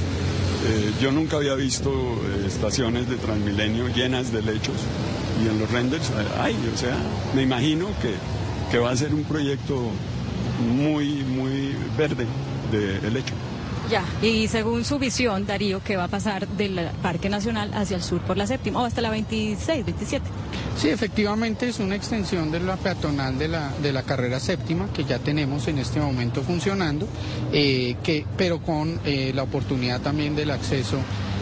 Eh, 0.68 0.92
yo 1.02 1.14
nunca 1.14 1.38
había 1.38 1.56
visto 1.56 1.90
eh, 1.90 2.44
estaciones 2.46 3.10
de 3.10 3.16
Transmilenio 3.16 3.88
llenas 3.88 4.34
de 4.34 4.42
lechos 4.42 4.76
y 5.42 5.48
en 5.48 5.60
los 5.60 5.72
renders 5.72 6.12
hay, 6.42 6.58
o 6.74 6.78
sea, 6.78 6.98
me 7.34 7.44
imagino 7.44 7.88
que, 8.02 8.16
que 8.70 8.80
va 8.80 8.92
a 8.92 8.98
ser 8.98 9.14
un 9.14 9.24
proyecto 9.24 9.82
muy, 10.76 11.24
muy 11.24 11.74
verde 11.98 12.26
de 12.70 12.98
helecho. 13.08 13.34
Ya, 13.92 14.06
y 14.22 14.48
según 14.48 14.86
su 14.86 15.00
visión, 15.00 15.46
Darío, 15.46 15.84
¿qué 15.84 15.98
va 15.98 16.06
a 16.06 16.08
pasar 16.08 16.48
del 16.48 16.80
Parque 17.02 17.28
Nacional 17.28 17.74
hacia 17.74 17.98
el 17.98 18.02
sur 18.02 18.22
por 18.22 18.38
la 18.38 18.48
séptima 18.48 18.82
o 18.82 18.86
hasta 18.86 19.02
la 19.02 19.10
26, 19.10 19.84
27? 19.84 20.26
Sí, 20.78 20.88
efectivamente 20.88 21.68
es 21.68 21.80
una 21.80 21.98
extensión 21.98 22.52
de 22.52 22.62
la 22.62 22.78
peatonal 22.78 23.38
de 23.38 23.50
la, 23.50 23.74
de 23.84 23.92
la 23.92 24.04
carrera 24.04 24.40
séptima 24.40 24.88
que 24.94 25.04
ya 25.04 25.20
tenemos 25.20 25.68
en 25.68 25.78
este 25.78 26.00
momento 26.00 26.42
funcionando, 26.42 27.06
eh, 27.52 27.98
que, 28.02 28.26
pero 28.38 28.62
con 28.62 28.98
eh, 29.04 29.34
la 29.36 29.44
oportunidad 29.44 30.00
también 30.00 30.38
del 30.38 30.52
acceso 30.52 30.98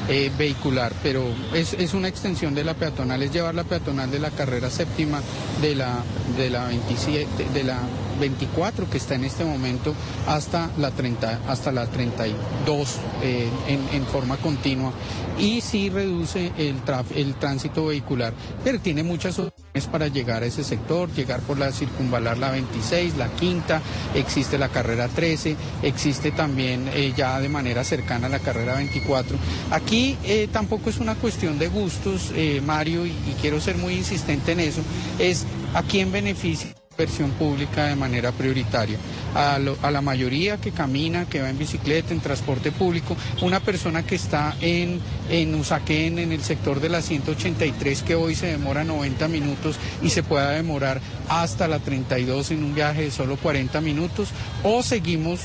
eh, 0.07 0.31
vehicular, 0.35 0.91
pero 1.03 1.23
es, 1.53 1.73
es, 1.73 1.93
una 1.93 2.07
extensión 2.07 2.55
de 2.55 2.63
la 2.63 2.73
peatonal, 2.73 3.21
es 3.21 3.31
llevar 3.31 3.53
la 3.53 3.63
peatonal 3.63 4.09
de 4.09 4.17
la 4.17 4.31
carrera 4.31 4.71
séptima 4.71 5.21
de 5.61 5.75
la, 5.75 5.99
de 6.35 6.49
la 6.49 6.65
27, 6.65 7.29
de 7.53 7.63
la 7.63 7.77
24 8.19 8.89
que 8.89 8.97
está 8.97 9.15
en 9.15 9.23
este 9.23 9.43
momento 9.43 9.93
hasta 10.27 10.69
la 10.77 10.91
30, 10.91 11.41
hasta 11.47 11.71
la 11.71 11.87
32 11.87 12.97
eh, 13.23 13.49
en, 13.67 13.79
en, 13.93 14.05
forma 14.05 14.37
continua 14.37 14.91
y 15.39 15.61
sí 15.61 15.89
reduce 15.89 16.51
el, 16.57 16.75
el 17.15 17.33
tránsito 17.35 17.87
vehicular, 17.87 18.33
pero 18.63 18.79
tiene 18.79 19.03
muchas 19.03 19.39
opciones 19.39 19.87
para 19.91 20.07
llegar 20.07 20.43
a 20.43 20.45
ese 20.45 20.63
sector, 20.63 21.09
llegar 21.13 21.39
por 21.41 21.57
la 21.57 21.71
circunvalar 21.71 22.37
la 22.37 22.51
26, 22.51 23.17
la 23.17 23.27
quinta, 23.29 23.81
existe 24.15 24.57
la 24.57 24.69
carrera 24.69 25.07
13, 25.07 25.55
existe 25.83 26.31
también 26.31 26.89
eh, 26.93 27.13
ya 27.15 27.39
de 27.39 27.49
manera 27.49 27.83
cercana 27.83 28.29
la 28.29 28.39
carrera 28.39 28.75
24. 28.75 29.37
Aquí 29.71 30.17
eh, 30.23 30.49
tampoco 30.51 30.89
es 30.89 30.97
una 30.99 31.15
cuestión 31.15 31.57
de 31.59 31.69
gustos, 31.69 32.31
eh, 32.35 32.61
Mario, 32.65 33.05
y, 33.05 33.11
y 33.11 33.35
quiero 33.41 33.61
ser 33.61 33.77
muy 33.77 33.93
insistente 33.93 34.51
en 34.51 34.59
eso, 34.59 34.81
es 35.19 35.45
a 35.73 35.83
quién 35.83 36.11
beneficia 36.11 36.78
inversión 36.99 37.31
pública 37.31 37.85
de 37.85 37.95
manera 37.95 38.33
prioritaria. 38.33 38.97
A, 39.33 39.55
a, 39.55 39.91
la 39.91 40.01
mayoría 40.01 40.57
que 40.57 40.71
camina, 40.71 41.25
que 41.29 41.41
va 41.41 41.49
en 41.49 41.57
bicicleta, 41.57 42.13
en 42.13 42.19
transporte 42.19 42.73
público, 42.73 43.15
una 43.41 43.61
persona 43.61 44.03
que 44.03 44.15
está 44.15 44.55
en, 44.59 44.99
en 45.29 45.55
Usaquén, 45.55 46.19
en 46.19 46.33
el 46.33 46.41
sector 46.41 46.81
de 46.81 46.89
la 46.89 47.01
183, 47.01 48.03
que 48.03 48.15
hoy 48.15 48.35
se 48.35 48.47
demora 48.47 48.83
90 48.83 49.29
minutos 49.29 49.77
y 50.01 50.09
se 50.09 50.23
pueda 50.23 50.51
demorar 50.51 50.99
hasta 51.29 51.69
la 51.69 51.79
32 51.79 52.51
en 52.51 52.65
un 52.65 52.75
viaje 52.75 53.03
de 53.03 53.11
solo 53.11 53.37
40 53.37 53.79
minutos, 53.79 54.29
o 54.63 54.83
seguimos 54.83 55.41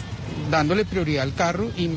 dándole 0.51 0.85
prioridad 0.85 1.22
al 1.22 1.35
carro 1.35 1.70
y 1.76 1.90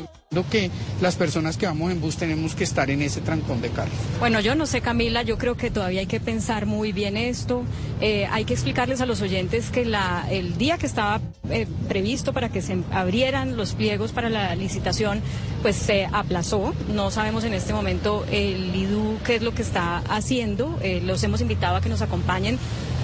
que 0.50 0.70
las 1.00 1.16
personas 1.16 1.56
que 1.56 1.64
vamos 1.64 1.90
en 1.90 2.02
bus 2.02 2.18
tenemos 2.18 2.54
que 2.54 2.62
estar 2.62 2.90
en 2.90 3.00
ese 3.00 3.22
trancón 3.22 3.62
de 3.62 3.70
carros. 3.70 3.94
Bueno, 4.20 4.40
yo 4.40 4.54
no 4.54 4.66
sé, 4.66 4.82
Camila, 4.82 5.22
yo 5.22 5.38
creo 5.38 5.56
que 5.56 5.70
todavía 5.70 6.00
hay 6.00 6.06
que 6.06 6.20
pensar 6.20 6.66
muy 6.66 6.92
bien 6.92 7.16
esto. 7.16 7.64
Eh, 8.02 8.26
hay 8.30 8.44
que 8.44 8.52
explicarles 8.52 9.00
a 9.00 9.06
los 9.06 9.22
oyentes 9.22 9.70
que 9.70 9.90
el 10.30 10.58
día 10.58 10.76
que 10.76 10.84
estaba 10.84 11.22
eh, 11.48 11.66
previsto 11.88 12.34
para 12.34 12.50
que 12.50 12.60
se 12.60 12.76
abrieran 12.92 13.56
los 13.56 13.72
pliegos 13.72 14.12
para 14.12 14.28
la 14.28 14.54
licitación, 14.54 15.22
pues 15.62 15.76
se 15.76 16.04
aplazó. 16.04 16.74
No 16.94 17.10
sabemos 17.10 17.44
en 17.44 17.54
este 17.54 17.72
momento 17.72 18.26
el 18.30 18.76
IDU 18.76 19.18
qué 19.24 19.36
es 19.36 19.42
lo 19.42 19.54
que 19.54 19.62
está 19.62 20.02
haciendo. 20.10 20.78
Eh, 20.82 21.00
los 21.02 21.22
hemos 21.22 21.40
invitado 21.40 21.76
a 21.76 21.80
que 21.80 21.88
nos 21.88 22.02
acompañen. 22.02 22.58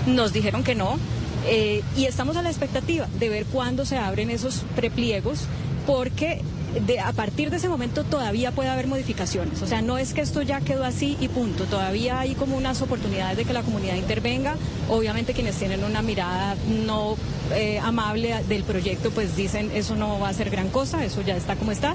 Nos 0.06 0.34
dijeron 0.34 0.62
que 0.62 0.74
no. 0.74 0.98
y 1.96 2.04
estamos 2.04 2.36
a 2.36 2.42
la 2.42 2.50
expectativa 2.50 3.06
de 3.18 3.28
ver 3.30 3.46
cuándo 3.46 3.86
se 3.86 3.96
abren 3.96 4.30
esos 4.30 4.64
prepliegos 4.76 5.46
porque 5.86 6.42
de, 6.80 7.00
a 7.00 7.12
partir 7.12 7.50
de 7.50 7.56
ese 7.56 7.68
momento 7.68 8.04
todavía 8.04 8.52
puede 8.52 8.68
haber 8.68 8.86
modificaciones. 8.86 9.62
O 9.62 9.66
sea, 9.66 9.82
no 9.82 9.98
es 9.98 10.14
que 10.14 10.20
esto 10.20 10.42
ya 10.42 10.60
quedó 10.60 10.84
así 10.84 11.16
y 11.20 11.28
punto. 11.28 11.64
Todavía 11.64 12.20
hay 12.20 12.34
como 12.34 12.56
unas 12.56 12.82
oportunidades 12.82 13.36
de 13.36 13.44
que 13.44 13.52
la 13.52 13.62
comunidad 13.62 13.94
intervenga. 13.96 14.56
Obviamente 14.88 15.32
quienes 15.32 15.56
tienen 15.56 15.84
una 15.84 16.02
mirada 16.02 16.56
no 16.86 17.16
eh, 17.54 17.78
amable 17.78 18.34
del 18.48 18.64
proyecto, 18.64 19.10
pues 19.10 19.36
dicen 19.36 19.70
eso 19.74 19.96
no 19.96 20.18
va 20.18 20.28
a 20.28 20.32
ser 20.32 20.50
gran 20.50 20.68
cosa, 20.68 21.04
eso 21.04 21.22
ya 21.22 21.36
está 21.36 21.56
como 21.56 21.72
está. 21.72 21.94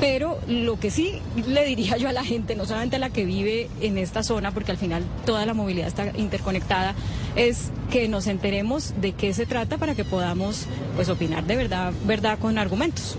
Pero 0.00 0.38
lo 0.48 0.78
que 0.78 0.90
sí 0.90 1.20
le 1.46 1.64
diría 1.64 1.96
yo 1.96 2.08
a 2.08 2.12
la 2.12 2.24
gente, 2.24 2.56
no 2.56 2.66
solamente 2.66 2.96
a 2.96 2.98
la 2.98 3.10
que 3.10 3.24
vive 3.24 3.68
en 3.80 3.96
esta 3.96 4.22
zona, 4.22 4.50
porque 4.52 4.70
al 4.70 4.76
final 4.76 5.04
toda 5.24 5.46
la 5.46 5.54
movilidad 5.54 5.86
está 5.86 6.12
interconectada, 6.16 6.94
es 7.36 7.70
que 7.90 8.08
nos 8.08 8.26
enteremos 8.26 8.92
de 9.00 9.12
qué 9.12 9.32
se 9.32 9.46
trata 9.46 9.78
para 9.78 9.94
que 9.94 10.04
podamos 10.04 10.66
pues 10.96 11.08
opinar 11.08 11.44
de 11.44 11.56
verdad, 11.56 11.92
verdad 12.04 12.38
con 12.38 12.58
argumentos. 12.58 13.16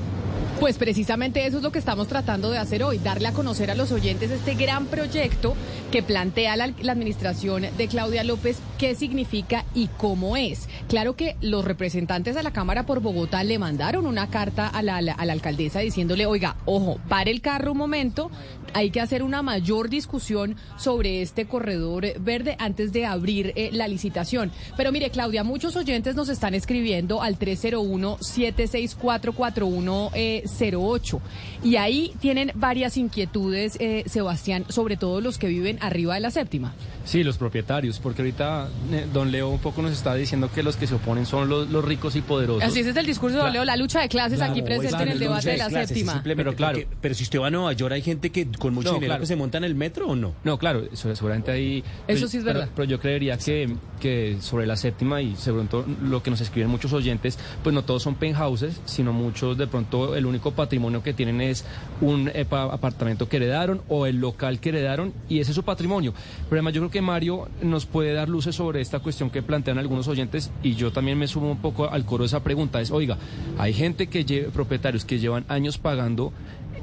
Pues 0.60 0.78
precisamente 0.78 1.46
eso 1.46 1.58
es 1.58 1.64
lo 1.64 1.72
que 1.72 1.80
estamos 1.80 2.08
tratando 2.08 2.50
de 2.50 2.58
hacer 2.58 2.82
hoy, 2.82 2.98
darle 2.98 3.28
a 3.28 3.34
conocer 3.34 3.70
a 3.70 3.76
los 3.76 3.92
oyentes 3.92 4.32
este 4.32 4.56
gran 4.56 4.86
proyecto 4.86 5.54
que 5.92 6.02
plantea 6.02 6.56
la, 6.56 6.64
administración 6.64 7.66
de 7.78 7.88
Claudia 7.88 8.24
López, 8.24 8.60
qué 8.78 8.96
significa 8.96 9.66
y 9.74 9.88
cómo 9.98 10.38
es. 10.38 10.70
Claro 10.88 11.18
que 11.18 11.36
los 11.42 11.66
representantes 11.66 12.36
de 12.36 12.44
la 12.44 12.52
Cámara 12.52 12.86
por 12.86 13.02
Bogotá 13.02 13.44
le 13.44 13.60
mandaron 13.60 14.06
una 14.06 14.30
carta 14.30 14.68
a 14.68 14.82
la, 14.82 14.96
alcaldesa 14.96 15.82
diciéndole, 15.82 16.26
oiga, 16.26 16.56
ojo, 16.66 17.00
pare 17.10 17.32
el 17.32 17.42
carro 17.42 17.74
un 17.74 17.78
momento, 17.78 18.32
hay 18.74 18.92
que 18.92 19.02
hacer 19.02 19.24
una 19.24 19.42
mayor 19.42 19.90
discusión 19.90 20.56
sobre 20.78 21.22
este 21.22 21.46
corredor 21.46 22.06
verde 22.20 22.56
antes 22.60 22.94
de 22.94 23.06
abrir 23.06 23.52
eh, 23.56 23.70
la 23.74 23.88
licitación. 23.88 24.52
Pero 24.78 24.92
mire, 24.92 25.10
Claudia, 25.10 25.44
muchos 25.44 25.76
oyentes 25.76 26.16
nos 26.16 26.30
están 26.30 26.54
escribiendo 26.56 27.22
al 27.22 27.38
301 27.38 28.18
76441 28.22 30.12
08. 30.46 31.22
Y 31.64 31.76
ahí 31.78 32.14
tienen 32.20 32.52
varias 32.56 32.98
inquietudes, 32.98 33.78
eh, 33.80 34.04
Sebastián, 34.08 34.66
sobre 34.70 34.98
todo 34.98 35.22
los 35.22 35.38
que 35.38 35.48
viven 35.48 35.78
arriba 35.82 36.16
de 36.16 36.20
la 36.22 36.32
séptima. 36.32 36.74
Sí, 37.06 37.24
los 37.24 37.38
propietarios, 37.38 38.00
porque 38.00 38.24
ahorita 38.24 38.68
eh, 38.92 39.06
don 39.14 39.32
Leo 39.32 39.50
un 39.50 39.60
poco 39.60 39.82
nos 39.82 39.92
está 39.92 40.16
diciendo 40.16 40.50
que 40.54 40.64
los 40.64 40.76
que 40.76 40.88
se 40.88 40.96
oponen 40.96 41.26
son 41.26 41.48
los, 41.50 41.86
ricos 41.86 42.16
y 42.16 42.22
poderosos. 42.22 42.64
Así 42.64 42.80
es, 42.80 42.88
es 42.88 42.96
el 42.96 43.06
discurso 43.06 43.38
de 43.38 43.44
don 43.44 43.54
Leo, 43.54 43.64
la 43.64 43.78
lucha 43.78 44.02
de 44.02 44.10
clases 44.10 44.42
aquí 44.42 44.62
presente 44.62 45.04
en 45.04 45.10
el 45.10 45.20
debate 45.20 45.52
de 45.52 45.58
la 45.58 45.70
séptima. 45.70 46.22
Pero 46.24 46.56
claro, 46.56 46.80
pero 47.02 47.14
si 47.14 47.24
usted 47.24 47.40
va 47.40 47.48
a 47.48 47.52
Nueva 47.52 47.74
York 47.74 47.94
hay 47.94 48.02
gente 48.02 48.32
que 48.32 48.48
con 48.52 48.74
mucho 48.74 48.96
dinero 48.96 49.26
se 49.26 49.36
monta 49.36 49.58
en 49.58 49.64
el 49.64 49.76
metro 49.76 50.08
o 50.08 50.16
no. 50.16 50.34
No, 50.44 50.58
claro, 50.58 50.84
seguramente 50.94 51.52
ahí... 51.52 51.84
Eso 52.08 52.22
pues, 52.22 52.32
sí 52.32 52.38
es 52.38 52.44
verdad. 52.44 52.70
Pero, 52.76 52.86
yo 52.86 53.00
creería 53.00 53.38
que, 53.38 53.76
que 54.00 54.38
sobre 54.40 54.66
la 54.66 54.76
séptima 54.76 55.22
y 55.22 55.36
según 55.36 55.70
lo 56.04 56.22
que 56.24 56.32
nos 56.32 56.42
escriben 56.42 56.70
muchos 56.70 56.94
oyentes, 56.94 57.38
pues 57.64 57.74
no 57.74 57.84
todos 57.84 58.04
son 58.04 58.16
penthouses, 58.16 58.82
sino 58.86 59.14
muchos 59.14 59.58
de 59.58 59.68
pronto 59.68 60.16
el 60.16 60.26
único 60.26 60.35
patrimonio 60.40 61.04
que 61.04 61.14
tienen 61.14 61.42
es 61.42 61.66
un 62.02 62.28
epa- 62.30 62.72
apartamento 62.74 63.28
que 63.30 63.38
heredaron 63.38 63.82
o 63.90 64.06
el 64.06 64.18
local 64.18 64.60
que 64.60 64.70
heredaron 64.70 65.14
y 65.30 65.40
ese 65.40 65.52
es 65.52 65.56
su 65.56 65.64
patrimonio. 65.64 66.14
Pero 66.50 66.58
además 66.60 66.74
yo 66.74 66.82
creo 66.82 66.92
que 66.92 67.02
Mario 67.02 67.48
nos 67.62 67.86
puede 67.86 68.14
dar 68.14 68.30
luces 68.30 68.56
sobre 68.56 68.82
esta 68.82 69.00
cuestión 69.00 69.30
que 69.30 69.42
plantean 69.42 69.78
algunos 69.78 70.08
oyentes 70.08 70.52
y 70.64 70.76
yo 70.76 70.92
también 70.92 71.18
me 71.18 71.28
sumo 71.28 71.52
un 71.52 71.58
poco 71.58 71.90
al 71.90 72.06
coro 72.06 72.24
de 72.24 72.28
esa 72.28 72.44
pregunta. 72.44 72.82
Es, 72.82 72.92
oiga, 72.92 73.18
hay 73.58 73.74
gente 73.74 74.08
que 74.08 74.26
lle- 74.26 74.50
propietarios 74.50 75.06
que 75.06 75.20
llevan 75.20 75.46
años 75.48 75.78
pagando 75.78 76.32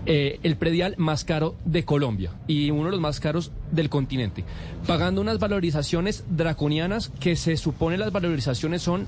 eh, 0.05 0.41
el 0.43 0.57
predial 0.57 0.95
más 0.99 1.25
caro 1.25 1.55
de 1.65 1.85
Colombia 1.85 2.33
y 2.49 2.71
uno 2.73 2.87
de 2.87 2.91
los 2.91 3.01
más 3.01 3.21
caros 3.21 3.53
del 3.71 3.89
continente, 3.89 4.45
pagando 4.85 5.21
unas 5.21 5.39
valorizaciones 5.39 6.25
draconianas 6.29 7.11
que 7.21 7.37
se 7.37 7.57
supone 7.57 7.97
las 7.97 8.11
valorizaciones 8.11 8.83
son 8.83 9.07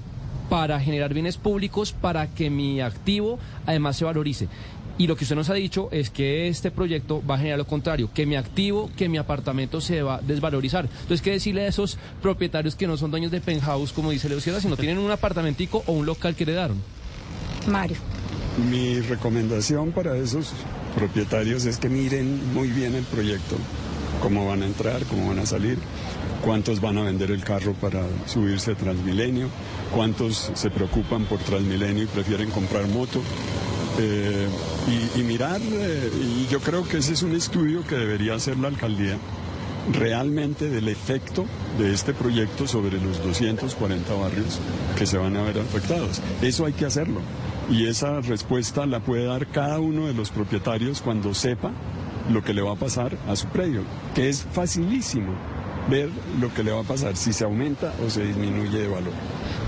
para 0.48 0.80
generar 0.80 1.14
bienes 1.14 1.36
públicos, 1.36 1.92
para 1.92 2.26
que 2.28 2.50
mi 2.50 2.80
activo 2.80 3.38
además 3.66 3.96
se 3.96 4.04
valorice. 4.04 4.48
Y 4.96 5.08
lo 5.08 5.16
que 5.16 5.24
usted 5.24 5.34
nos 5.34 5.50
ha 5.50 5.54
dicho 5.54 5.88
es 5.90 6.08
que 6.10 6.46
este 6.46 6.70
proyecto 6.70 7.20
va 7.28 7.34
a 7.34 7.38
generar 7.38 7.58
lo 7.58 7.66
contrario, 7.66 8.10
que 8.14 8.26
mi 8.26 8.36
activo, 8.36 8.90
que 8.96 9.08
mi 9.08 9.18
apartamento 9.18 9.80
se 9.80 10.02
va 10.02 10.16
a 10.16 10.20
desvalorizar. 10.20 10.84
Entonces, 10.84 11.20
¿qué 11.20 11.32
decirle 11.32 11.62
a 11.62 11.66
esos 11.66 11.98
propietarios 12.22 12.76
que 12.76 12.86
no 12.86 12.96
son 12.96 13.10
dueños 13.10 13.32
de 13.32 13.40
penthouse, 13.40 13.92
como 13.92 14.12
dice 14.12 14.28
Leo 14.28 14.40
Sierra, 14.40 14.60
sino 14.60 14.76
tienen 14.76 14.98
un 14.98 15.10
apartamentico 15.10 15.82
o 15.86 15.92
un 15.92 16.06
local 16.06 16.36
que 16.36 16.44
heredaron? 16.44 16.80
Mario. 17.66 17.96
Mi 18.70 19.00
recomendación 19.00 19.90
para 19.90 20.16
esos 20.16 20.52
propietarios 20.94 21.64
es 21.64 21.78
que 21.78 21.88
miren 21.88 22.54
muy 22.54 22.68
bien 22.68 22.94
el 22.94 23.02
proyecto 23.04 23.56
cómo 24.22 24.46
van 24.46 24.62
a 24.62 24.66
entrar, 24.66 25.04
cómo 25.04 25.28
van 25.28 25.38
a 25.38 25.46
salir, 25.46 25.78
cuántos 26.44 26.80
van 26.80 26.98
a 26.98 27.02
vender 27.02 27.30
el 27.30 27.44
carro 27.44 27.74
para 27.74 28.02
subirse 28.26 28.72
a 28.72 28.74
Transmilenio, 28.74 29.48
cuántos 29.92 30.50
se 30.54 30.70
preocupan 30.70 31.24
por 31.24 31.38
Transmilenio 31.40 32.04
y 32.04 32.06
prefieren 32.06 32.50
comprar 32.50 32.86
moto. 32.88 33.20
Eh, 33.96 34.48
y, 35.16 35.20
y 35.20 35.22
mirar, 35.22 35.60
eh, 35.62 36.10
y 36.20 36.48
yo 36.50 36.58
creo 36.58 36.82
que 36.82 36.98
ese 36.98 37.12
es 37.12 37.22
un 37.22 37.36
estudio 37.36 37.86
que 37.86 37.94
debería 37.94 38.34
hacer 38.34 38.58
la 38.58 38.66
alcaldía 38.66 39.16
realmente 39.92 40.68
del 40.68 40.88
efecto 40.88 41.44
de 41.78 41.92
este 41.92 42.14
proyecto 42.14 42.66
sobre 42.66 43.00
los 43.00 43.22
240 43.22 44.14
barrios 44.14 44.58
que 44.96 45.06
se 45.06 45.18
van 45.18 45.36
a 45.36 45.42
ver 45.42 45.58
afectados. 45.58 46.20
Eso 46.42 46.66
hay 46.66 46.72
que 46.72 46.86
hacerlo. 46.86 47.20
Y 47.70 47.86
esa 47.86 48.20
respuesta 48.20 48.86
la 48.86 49.00
puede 49.00 49.24
dar 49.24 49.46
cada 49.46 49.80
uno 49.80 50.06
de 50.06 50.14
los 50.14 50.30
propietarios 50.30 51.00
cuando 51.00 51.34
sepa 51.34 51.72
lo 52.30 52.42
que 52.42 52.54
le 52.54 52.62
va 52.62 52.72
a 52.72 52.76
pasar 52.76 53.16
a 53.28 53.36
su 53.36 53.46
predio, 53.48 53.82
que 54.14 54.28
es 54.28 54.42
facilísimo 54.42 55.32
ver 55.90 56.08
lo 56.40 56.52
que 56.54 56.62
le 56.62 56.72
va 56.72 56.80
a 56.80 56.84
pasar, 56.84 57.14
si 57.16 57.32
se 57.34 57.44
aumenta 57.44 57.92
o 58.04 58.08
se 58.08 58.24
disminuye 58.24 58.78
de 58.78 58.88
valor. 58.88 59.12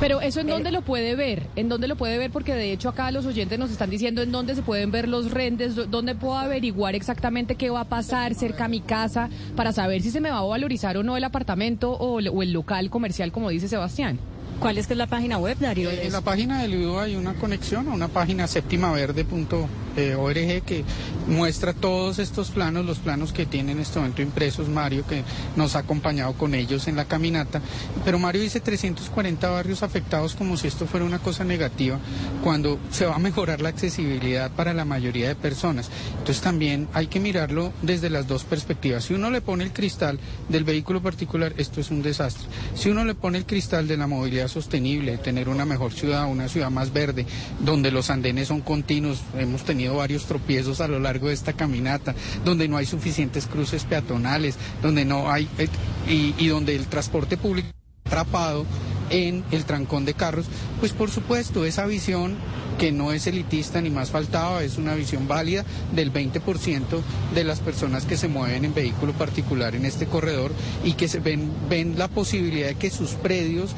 Pero 0.00 0.20
eso 0.22 0.40
en 0.40 0.46
dónde 0.46 0.70
lo 0.72 0.82
puede 0.82 1.14
ver, 1.14 1.46
en 1.56 1.68
dónde 1.68 1.88
lo 1.88 1.96
puede 1.96 2.16
ver, 2.18 2.30
porque 2.30 2.54
de 2.54 2.72
hecho 2.72 2.88
acá 2.88 3.10
los 3.10 3.24
oyentes 3.26 3.58
nos 3.58 3.70
están 3.70 3.88
diciendo 3.90 4.22
en 4.22 4.32
dónde 4.32 4.54
se 4.54 4.62
pueden 4.62 4.90
ver 4.90 5.08
los 5.08 5.30
rendes, 5.30 5.74
dó- 5.76 5.86
dónde 5.86 6.14
puedo 6.14 6.36
averiguar 6.38 6.94
exactamente 6.94 7.54
qué 7.56 7.68
va 7.70 7.80
a 7.80 7.84
pasar 7.88 8.34
cerca 8.34 8.64
a 8.66 8.68
mi 8.68 8.80
casa 8.80 9.28
para 9.56 9.72
saber 9.72 10.02
si 10.02 10.10
se 10.10 10.20
me 10.20 10.30
va 10.30 10.38
a 10.38 10.42
valorizar 10.42 10.96
o 10.96 11.02
no 11.02 11.16
el 11.16 11.24
apartamento 11.24 11.92
o 11.92 12.18
el 12.20 12.52
local 12.52 12.88
comercial, 12.90 13.30
como 13.32 13.50
dice 13.50 13.68
Sebastián. 13.68 14.18
¿Cuál 14.60 14.78
es 14.78 14.86
que 14.86 14.94
es 14.94 14.98
la 14.98 15.06
página 15.06 15.38
web, 15.38 15.58
Darío? 15.58 15.90
En 15.90 16.12
la 16.12 16.22
página 16.22 16.62
del 16.62 16.74
IDU 16.74 16.98
hay 16.98 17.14
una 17.14 17.34
conexión 17.34 17.88
a 17.88 17.92
una 17.92 18.08
página 18.08 18.46
séptimaverde.org 18.46 20.62
que 20.64 20.84
muestra 21.28 21.72
todos 21.72 22.18
estos 22.18 22.50
planos, 22.50 22.86
los 22.86 22.98
planos 22.98 23.32
que 23.32 23.46
tiene 23.46 23.72
en 23.72 23.80
este 23.80 23.98
momento 23.98 24.22
impresos 24.22 24.68
Mario, 24.68 25.06
que 25.06 25.22
nos 25.56 25.76
ha 25.76 25.80
acompañado 25.80 26.32
con 26.34 26.54
ellos 26.54 26.88
en 26.88 26.96
la 26.96 27.04
caminata. 27.04 27.60
Pero 28.04 28.18
Mario 28.18 28.42
dice 28.42 28.60
340 28.60 29.48
barrios 29.48 29.82
afectados 29.82 30.34
como 30.34 30.56
si 30.56 30.68
esto 30.68 30.86
fuera 30.86 31.04
una 31.04 31.18
cosa 31.18 31.44
negativa, 31.44 31.98
cuando 32.42 32.78
se 32.90 33.06
va 33.06 33.16
a 33.16 33.20
mejorar 33.20 33.60
la 33.60 33.68
accesibilidad 33.68 34.50
para 34.50 34.74
la 34.74 34.84
mayoría 34.84 35.28
de 35.28 35.34
personas. 35.34 35.90
Entonces 36.18 36.42
también 36.42 36.88
hay 36.92 37.06
que 37.08 37.20
mirarlo 37.20 37.72
desde 37.82 38.10
las 38.10 38.26
dos 38.26 38.44
perspectivas. 38.44 39.04
Si 39.04 39.14
uno 39.14 39.30
le 39.30 39.42
pone 39.42 39.64
el 39.64 39.72
cristal 39.72 40.18
del 40.48 40.64
vehículo 40.64 41.02
particular, 41.02 41.52
esto 41.56 41.80
es 41.80 41.90
un 41.90 42.02
desastre. 42.02 42.46
Si 42.74 42.88
uno 42.88 43.04
le 43.04 43.14
pone 43.14 43.38
el 43.38 43.46
cristal 43.46 43.86
de 43.86 43.96
la 43.96 44.06
movilidad 44.06 44.45
sostenible, 44.48 45.18
tener 45.18 45.48
una 45.48 45.64
mejor 45.64 45.92
ciudad, 45.92 46.30
una 46.30 46.48
ciudad 46.48 46.70
más 46.70 46.92
verde, 46.92 47.26
donde 47.60 47.90
los 47.90 48.10
andenes 48.10 48.48
son 48.48 48.60
continuos, 48.60 49.20
hemos 49.36 49.64
tenido 49.64 49.96
varios 49.96 50.26
tropiezos 50.26 50.80
a 50.80 50.88
lo 50.88 50.98
largo 51.00 51.28
de 51.28 51.34
esta 51.34 51.52
caminata, 51.52 52.14
donde 52.44 52.68
no 52.68 52.76
hay 52.76 52.86
suficientes 52.86 53.46
cruces 53.46 53.84
peatonales, 53.84 54.56
donde 54.82 55.04
no 55.04 55.30
hay 55.30 55.48
eh, 55.58 55.68
y, 56.08 56.34
y 56.38 56.48
donde 56.48 56.76
el 56.76 56.86
transporte 56.86 57.36
público 57.36 57.68
atrapado 58.06 58.64
en 59.10 59.44
el 59.50 59.64
trancón 59.64 60.04
de 60.04 60.14
carros, 60.14 60.46
pues 60.80 60.92
por 60.92 61.10
supuesto 61.10 61.64
esa 61.64 61.86
visión 61.86 62.36
que 62.78 62.92
no 62.92 63.12
es 63.12 63.26
elitista 63.26 63.80
ni 63.80 63.90
más 63.90 64.10
faltaba, 64.10 64.62
es 64.62 64.76
una 64.76 64.94
visión 64.94 65.26
válida 65.26 65.64
del 65.94 66.12
20% 66.12 67.00
de 67.34 67.44
las 67.44 67.60
personas 67.60 68.04
que 68.04 68.16
se 68.16 68.28
mueven 68.28 68.64
en 68.64 68.74
vehículo 68.74 69.12
particular 69.12 69.74
en 69.74 69.86
este 69.86 70.06
corredor 70.06 70.52
y 70.84 70.92
que 70.92 71.08
se 71.08 71.20
ven, 71.20 71.50
ven 71.70 71.98
la 71.98 72.08
posibilidad 72.08 72.68
de 72.68 72.74
que 72.74 72.90
sus 72.90 73.12
predios 73.12 73.70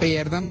pierdan. 0.00 0.50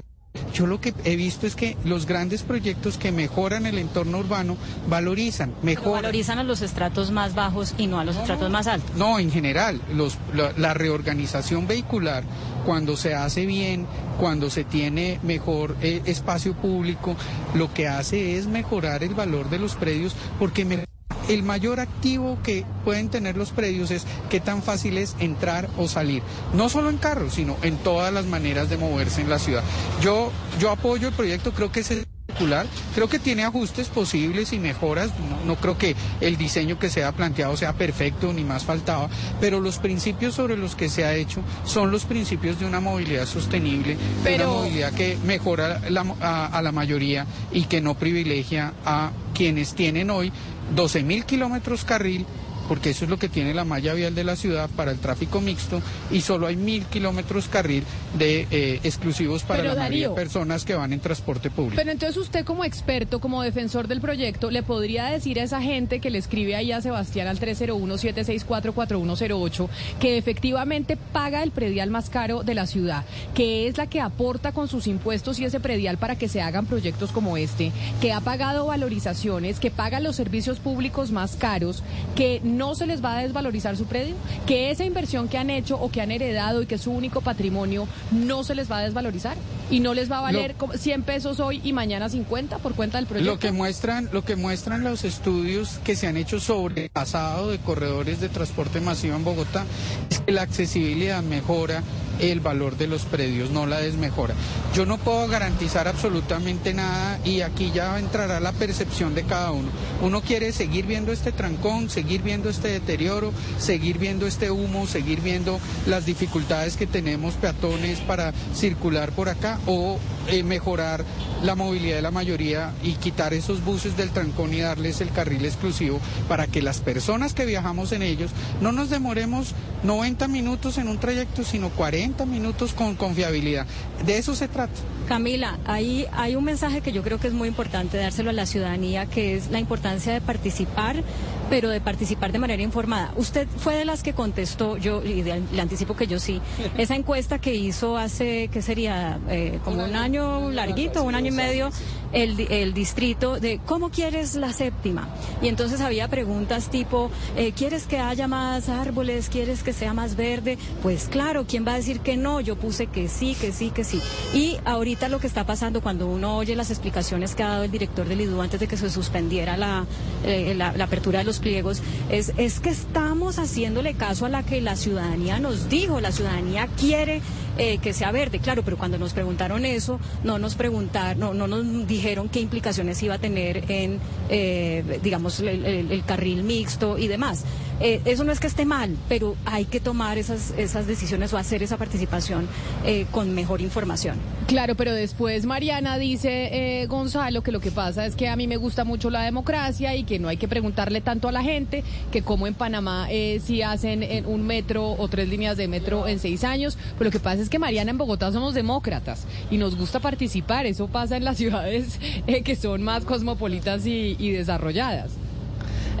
Yo 0.54 0.66
lo 0.66 0.80
que 0.80 0.94
he 1.04 1.16
visto 1.16 1.46
es 1.46 1.56
que 1.56 1.76
los 1.84 2.06
grandes 2.06 2.42
proyectos 2.44 2.98
que 2.98 3.10
mejoran 3.10 3.66
el 3.66 3.78
entorno 3.78 4.18
urbano 4.18 4.56
valorizan, 4.88 5.50
Pero 5.50 5.64
mejoran. 5.64 5.92
valorizan 6.02 6.38
a 6.38 6.44
los 6.44 6.62
estratos 6.62 7.10
más 7.10 7.34
bajos 7.34 7.74
y 7.78 7.88
no 7.88 7.98
a 7.98 8.04
los 8.04 8.16
estratos 8.16 8.48
más 8.50 8.66
altos. 8.68 8.94
No, 8.96 9.18
en 9.18 9.30
general, 9.32 9.80
los, 9.92 10.18
la, 10.34 10.52
la 10.56 10.72
reorganización 10.72 11.66
vehicular, 11.66 12.22
cuando 12.64 12.96
se 12.96 13.14
hace 13.14 13.44
bien, 13.46 13.86
cuando 14.18 14.50
se 14.50 14.62
tiene 14.64 15.18
mejor 15.24 15.76
eh, 15.82 16.00
espacio 16.04 16.54
público, 16.54 17.16
lo 17.54 17.72
que 17.74 17.88
hace 17.88 18.36
es 18.38 18.46
mejorar 18.46 19.02
el 19.02 19.14
valor 19.14 19.50
de 19.50 19.58
los 19.58 19.74
predios, 19.74 20.14
porque 20.38 20.64
me- 20.64 20.84
el 21.30 21.42
mayor 21.44 21.78
activo 21.78 22.38
que 22.42 22.64
pueden 22.84 23.08
tener 23.08 23.36
los 23.36 23.50
predios 23.50 23.90
es 23.92 24.04
qué 24.28 24.40
tan 24.40 24.62
fácil 24.62 24.98
es 24.98 25.14
entrar 25.20 25.68
o 25.78 25.86
salir, 25.86 26.22
no 26.54 26.68
solo 26.68 26.90
en 26.90 26.96
carros, 26.98 27.34
sino 27.34 27.56
en 27.62 27.76
todas 27.76 28.12
las 28.12 28.26
maneras 28.26 28.68
de 28.68 28.76
moverse 28.76 29.20
en 29.20 29.30
la 29.30 29.38
ciudad. 29.38 29.62
Yo, 30.02 30.32
yo 30.58 30.70
apoyo 30.70 31.08
el 31.08 31.14
proyecto, 31.14 31.52
creo 31.52 31.70
que 31.70 31.80
es 31.80 31.90
espectacular, 31.92 32.66
creo 32.94 33.08
que 33.08 33.18
tiene 33.20 33.44
ajustes 33.44 33.88
posibles 33.88 34.52
y 34.52 34.58
mejoras, 34.58 35.10
no, 35.28 35.44
no 35.46 35.56
creo 35.60 35.78
que 35.78 35.94
el 36.20 36.36
diseño 36.36 36.78
que 36.80 36.90
se 36.90 37.04
ha 37.04 37.12
planteado 37.12 37.56
sea 37.56 37.74
perfecto 37.74 38.32
ni 38.32 38.42
más 38.42 38.64
faltaba, 38.64 39.08
pero 39.40 39.60
los 39.60 39.78
principios 39.78 40.34
sobre 40.34 40.56
los 40.56 40.74
que 40.74 40.88
se 40.88 41.04
ha 41.04 41.14
hecho 41.14 41.42
son 41.64 41.90
los 41.92 42.04
principios 42.06 42.58
de 42.58 42.66
una 42.66 42.80
movilidad 42.80 43.26
sostenible, 43.26 43.96
de 44.24 44.34
una 44.36 44.46
movilidad 44.46 44.92
que 44.94 45.16
mejora 45.24 45.80
la 45.90 46.02
mo- 46.02 46.16
a, 46.20 46.46
a 46.46 46.62
la 46.62 46.72
mayoría 46.72 47.26
y 47.52 47.64
que 47.64 47.80
no 47.80 47.94
privilegia 47.94 48.72
a 48.84 49.10
quienes 49.34 49.74
tienen 49.74 50.10
hoy 50.10 50.32
12 50.74 51.02
mil 51.02 51.24
kilómetros 51.24 51.84
carril 51.84 52.26
porque 52.70 52.90
eso 52.90 53.04
es 53.04 53.10
lo 53.10 53.18
que 53.18 53.28
tiene 53.28 53.52
la 53.52 53.64
malla 53.64 53.94
vial 53.94 54.14
de 54.14 54.22
la 54.22 54.36
ciudad 54.36 54.70
para 54.76 54.92
el 54.92 55.00
tráfico 55.00 55.40
mixto 55.40 55.82
y 56.12 56.20
solo 56.20 56.46
hay 56.46 56.54
mil 56.54 56.84
kilómetros 56.84 57.48
carril 57.48 57.82
de 58.16 58.46
eh, 58.52 58.78
exclusivos 58.84 59.42
para 59.42 59.62
Pero, 59.62 59.74
la 59.74 59.80
mayoría 59.80 60.10
de 60.10 60.14
personas 60.14 60.64
que 60.64 60.76
van 60.76 60.92
en 60.92 61.00
transporte 61.00 61.50
público. 61.50 61.74
Pero 61.74 61.90
entonces 61.90 62.16
usted 62.16 62.44
como 62.44 62.64
experto, 62.64 63.20
como 63.20 63.42
defensor 63.42 63.88
del 63.88 64.00
proyecto, 64.00 64.52
le 64.52 64.62
podría 64.62 65.06
decir 65.06 65.40
a 65.40 65.42
esa 65.42 65.60
gente 65.60 65.98
que 65.98 66.10
le 66.10 66.18
escribe 66.18 66.54
ahí 66.54 66.70
a 66.70 66.80
Sebastián 66.80 67.26
al 67.26 67.40
301-764-4108 67.40 69.68
que 69.98 70.16
efectivamente 70.16 70.96
paga 70.96 71.42
el 71.42 71.50
predial 71.50 71.90
más 71.90 72.08
caro 72.08 72.44
de 72.44 72.54
la 72.54 72.68
ciudad, 72.68 73.04
que 73.34 73.66
es 73.66 73.78
la 73.78 73.88
que 73.88 74.00
aporta 74.00 74.52
con 74.52 74.68
sus 74.68 74.86
impuestos 74.86 75.40
y 75.40 75.44
ese 75.44 75.58
predial 75.58 75.98
para 75.98 76.14
que 76.14 76.28
se 76.28 76.40
hagan 76.40 76.66
proyectos 76.66 77.10
como 77.10 77.36
este, 77.36 77.72
que 78.00 78.12
ha 78.12 78.20
pagado 78.20 78.66
valorizaciones, 78.66 79.58
que 79.58 79.72
paga 79.72 79.98
los 79.98 80.14
servicios 80.14 80.60
públicos 80.60 81.10
más 81.10 81.34
caros, 81.34 81.82
que 82.14 82.40
no 82.44 82.59
se 82.74 82.86
les 82.86 83.02
va 83.04 83.18
a 83.18 83.22
desvalorizar 83.22 83.76
su 83.76 83.84
predio, 83.86 84.14
que 84.46 84.70
esa 84.70 84.84
inversión 84.84 85.28
que 85.28 85.38
han 85.38 85.50
hecho 85.50 85.76
o 85.80 85.90
que 85.90 86.00
han 86.00 86.10
heredado 86.10 86.62
y 86.62 86.66
que 86.66 86.76
es 86.76 86.80
su 86.82 86.90
único 86.92 87.20
patrimonio 87.20 87.86
no 88.12 88.44
se 88.44 88.54
les 88.54 88.70
va 88.70 88.78
a 88.78 88.82
desvalorizar 88.82 89.36
y 89.70 89.80
no 89.80 89.94
les 89.94 90.10
va 90.10 90.18
a 90.18 90.22
valer 90.22 90.52
Lo- 90.52 90.58
como 90.58 90.72
100 90.74 91.02
pesos 91.02 91.40
hoy 91.40 91.60
y 91.64 91.72
mañana 91.72 92.08
50 92.08 92.58
por 92.58 92.74
cuenta 92.74 92.98
del 92.98 93.06
proyecto. 93.06 93.32
Lo 93.32 93.38
que 93.38 93.52
muestran, 93.52 94.08
lo 94.12 94.24
que 94.24 94.36
muestran 94.36 94.82
los 94.84 95.04
estudios 95.04 95.78
que 95.84 95.96
se 95.96 96.06
han 96.06 96.16
hecho 96.16 96.40
sobre 96.40 96.84
el 96.84 96.90
pasado 96.90 97.50
de 97.50 97.58
corredores 97.58 98.20
de 98.20 98.28
transporte 98.28 98.80
masivo 98.80 99.16
en 99.16 99.24
Bogotá 99.24 99.64
es 100.10 100.20
que 100.20 100.32
la 100.32 100.42
accesibilidad 100.42 101.22
mejora 101.22 101.82
el 102.20 102.40
valor 102.40 102.76
de 102.76 102.86
los 102.86 103.02
predios, 103.02 103.50
no 103.50 103.66
la 103.66 103.78
desmejora. 103.78 104.34
Yo 104.74 104.86
no 104.86 104.98
puedo 104.98 105.26
garantizar 105.28 105.88
absolutamente 105.88 106.74
nada 106.74 107.18
y 107.24 107.40
aquí 107.40 107.70
ya 107.74 107.98
entrará 107.98 108.40
la 108.40 108.52
percepción 108.52 109.14
de 109.14 109.24
cada 109.24 109.52
uno. 109.52 109.68
Uno 110.02 110.20
quiere 110.20 110.52
seguir 110.52 110.86
viendo 110.86 111.12
este 111.12 111.32
trancón, 111.32 111.90
seguir 111.90 112.22
viendo 112.22 112.48
este 112.48 112.68
deterioro, 112.68 113.32
seguir 113.58 113.98
viendo 113.98 114.26
este 114.26 114.50
humo, 114.50 114.86
seguir 114.86 115.20
viendo 115.20 115.58
las 115.86 116.06
dificultades 116.06 116.76
que 116.76 116.86
tenemos 116.86 117.34
peatones 117.34 118.00
para 118.00 118.32
circular 118.54 119.12
por 119.12 119.28
acá 119.28 119.58
o 119.66 119.98
eh, 120.28 120.42
mejorar 120.42 121.04
la 121.42 121.54
movilidad 121.54 121.96
de 121.96 122.02
la 122.02 122.10
mayoría 122.10 122.72
y 122.82 122.92
quitar 122.94 123.32
esos 123.32 123.64
buses 123.64 123.96
del 123.96 124.10
trancón 124.10 124.52
y 124.52 124.60
darles 124.60 125.00
el 125.00 125.10
carril 125.10 125.44
exclusivo 125.44 126.00
para 126.28 126.46
que 126.46 126.62
las 126.62 126.80
personas 126.80 127.32
que 127.32 127.46
viajamos 127.46 127.92
en 127.92 128.02
ellos 128.02 128.30
no 128.60 128.72
nos 128.72 128.90
demoremos 128.90 129.54
90 129.82 130.28
minutos 130.28 130.76
en 130.76 130.88
un 130.88 130.98
trayecto, 130.98 131.42
sino 131.44 131.70
40 131.70 132.09
minutos 132.26 132.72
con 132.72 132.94
confiabilidad. 132.94 133.66
De 134.04 134.18
eso 134.18 134.34
se 134.34 134.48
trata. 134.48 134.72
Camila, 135.08 135.58
ahí 135.64 136.06
hay 136.12 136.36
un 136.36 136.44
mensaje 136.44 136.80
que 136.80 136.92
yo 136.92 137.02
creo 137.02 137.18
que 137.18 137.26
es 137.26 137.32
muy 137.32 137.48
importante 137.48 137.96
dárselo 137.96 138.30
a 138.30 138.32
la 138.32 138.46
ciudadanía, 138.46 139.06
que 139.06 139.36
es 139.36 139.50
la 139.50 139.58
importancia 139.58 140.12
de 140.12 140.20
participar, 140.20 141.02
pero 141.50 141.68
de 141.68 141.80
participar 141.80 142.32
de 142.32 142.38
manera 142.38 142.62
informada. 142.62 143.12
Usted 143.16 143.46
fue 143.58 143.74
de 143.74 143.84
las 143.84 144.02
que 144.02 144.14
contestó, 144.14 144.76
yo 144.78 145.02
y 145.04 145.22
de- 145.22 145.42
le 145.52 145.60
anticipo 145.60 145.96
que 145.96 146.06
yo 146.06 146.18
sí, 146.20 146.40
esa 146.78 146.94
encuesta 146.94 147.38
que 147.40 147.54
hizo 147.54 147.98
hace, 147.98 148.48
¿qué 148.52 148.62
sería? 148.62 149.18
Eh, 149.28 149.58
como 149.64 149.84
un 149.84 149.96
año 149.96 150.50
larguito, 150.50 151.02
un 151.02 151.14
año 151.14 151.28
y 151.28 151.32
medio, 151.32 151.70
el, 152.12 152.36
di- 152.36 152.46
el 152.50 152.72
distrito 152.72 153.38
de 153.40 153.60
¿cómo 153.66 153.90
quieres 153.90 154.36
la 154.36 154.52
séptima? 154.52 155.08
Y 155.42 155.48
entonces 155.48 155.80
había 155.80 156.08
preguntas 156.08 156.70
tipo, 156.70 157.10
eh, 157.36 157.52
¿quieres 157.52 157.86
que 157.86 157.98
haya 157.98 158.28
más 158.28 158.68
árboles? 158.68 159.28
¿Quieres 159.28 159.62
que 159.64 159.72
sea 159.72 159.92
más 159.92 160.14
verde? 160.16 160.56
Pues 160.82 161.08
claro, 161.08 161.46
¿quién 161.48 161.66
va 161.66 161.72
a 161.72 161.76
decir 161.76 162.00
que 162.00 162.16
no? 162.16 162.40
Yo 162.40 162.56
puse 162.56 162.86
que 162.86 163.08
sí, 163.08 163.34
que 163.40 163.50
sí, 163.52 163.70
que 163.70 163.82
sí. 163.82 164.00
Y 164.34 164.56
ahorita 164.64 165.08
lo 165.08 165.18
que 165.18 165.26
está 165.26 165.44
pasando 165.44 165.80
cuando 165.82 166.06
uno 166.06 166.36
oye 166.36 166.54
las 166.54 166.70
explicaciones 166.70 167.34
que 167.34 167.42
ha 167.42 167.48
dado 167.48 167.64
el 167.64 167.70
director 167.72 168.06
del 168.06 168.20
IDU 168.20 168.40
antes 168.40 168.60
de 168.60 168.68
que 168.68 168.76
se 168.76 168.88
suspendiera 168.90 169.56
la, 169.56 169.84
eh, 170.24 170.54
la, 170.56 170.72
la 170.72 170.84
apertura 170.84 171.18
de 171.20 171.24
los 171.24 171.39
pliegos, 171.40 171.82
es, 172.10 172.32
es 172.36 172.60
que 172.60 172.70
estamos 172.70 173.38
haciéndole 173.38 173.94
caso 173.94 174.26
a 174.26 174.28
la 174.28 174.42
que 174.44 174.60
la 174.60 174.76
ciudadanía 174.76 175.40
nos 175.40 175.68
dijo. 175.68 176.00
La 176.00 176.12
ciudadanía 176.12 176.68
quiere 176.78 177.20
eh, 177.58 177.78
que 177.78 177.92
sea 177.92 178.10
verde. 178.12 178.38
Claro, 178.38 178.62
pero 178.64 178.78
cuando 178.78 178.98
nos 178.98 179.12
preguntaron 179.12 179.64
eso, 179.66 180.00
no 180.24 180.38
nos 180.38 180.54
preguntaron, 180.54 181.20
no, 181.20 181.34
no 181.34 181.46
nos 181.46 181.86
dijeron 181.86 182.28
qué 182.28 182.40
implicaciones 182.40 183.02
iba 183.02 183.16
a 183.16 183.18
tener 183.18 183.70
en, 183.70 183.98
eh, 184.30 185.00
digamos, 185.02 185.40
el, 185.40 186.02
carril 186.06 186.42
mixto 186.42 186.96
y 186.96 187.06
demás. 187.08 187.44
Eh, 187.80 188.00
eso 188.04 188.24
no 188.24 188.32
es 188.32 188.40
que 188.40 188.46
esté 188.46 188.64
mal, 188.64 188.96
pero 189.08 189.36
hay 189.44 189.64
que 189.64 189.80
tomar 189.80 190.18
esas, 190.18 190.52
esas 190.56 190.86
decisiones 190.86 191.32
o 191.32 191.38
hacer 191.38 191.62
esa 191.62 191.76
participación 191.76 192.46
eh, 192.84 193.06
con 193.10 193.34
mejor 193.34 193.60
información. 193.60 194.16
Claro, 194.46 194.74
pero 194.74 194.92
después 194.92 195.46
Mariana 195.46 195.96
dice, 195.96 196.82
eh, 196.82 196.86
Gonzalo, 196.86 197.42
que 197.42 197.52
lo 197.52 197.60
que 197.60 197.70
pasa 197.70 198.04
es 198.04 198.16
que 198.16 198.28
a 198.28 198.34
mí 198.34 198.48
me 198.48 198.56
gusta 198.56 198.84
mucho 198.84 199.08
la 199.08 199.22
democracia 199.22 199.94
y 199.94 200.02
que 200.02 200.18
no 200.18 200.26
hay 200.26 200.38
que 200.38 200.48
preguntarle 200.48 201.00
tanto 201.00 201.28
a 201.28 201.32
la 201.32 201.42
gente, 201.42 201.84
que 202.10 202.22
como 202.22 202.48
en 202.48 202.54
Panamá 202.54 203.06
eh, 203.10 203.40
si 203.44 203.62
hacen 203.62 204.02
eh, 204.02 204.24
un 204.26 204.46
metro 204.46 204.92
o 204.92 205.08
tres 205.08 205.28
líneas 205.28 205.56
de 205.56 205.68
metro 205.68 206.08
en 206.08 206.18
seis 206.18 206.42
años, 206.42 206.76
pero 206.98 207.06
lo 207.06 207.12
que 207.12 207.20
pasa 207.20 207.42
es 207.42 207.48
que 207.48 207.60
Mariana 207.60 207.92
en 207.92 207.98
Bogotá 207.98 208.32
somos 208.32 208.54
demócratas 208.54 209.24
y 209.52 209.56
nos 209.56 209.76
gusta 209.76 210.00
participar, 210.00 210.66
eso 210.66 210.88
pasa 210.88 211.16
en 211.16 211.24
las 211.24 211.36
ciudades 211.38 212.00
eh, 212.26 212.42
que 212.42 212.56
son 212.56 212.82
más 212.82 213.04
cosmopolitas 213.04 213.86
y, 213.86 214.16
y 214.18 214.30
desarrolladas. 214.30 215.12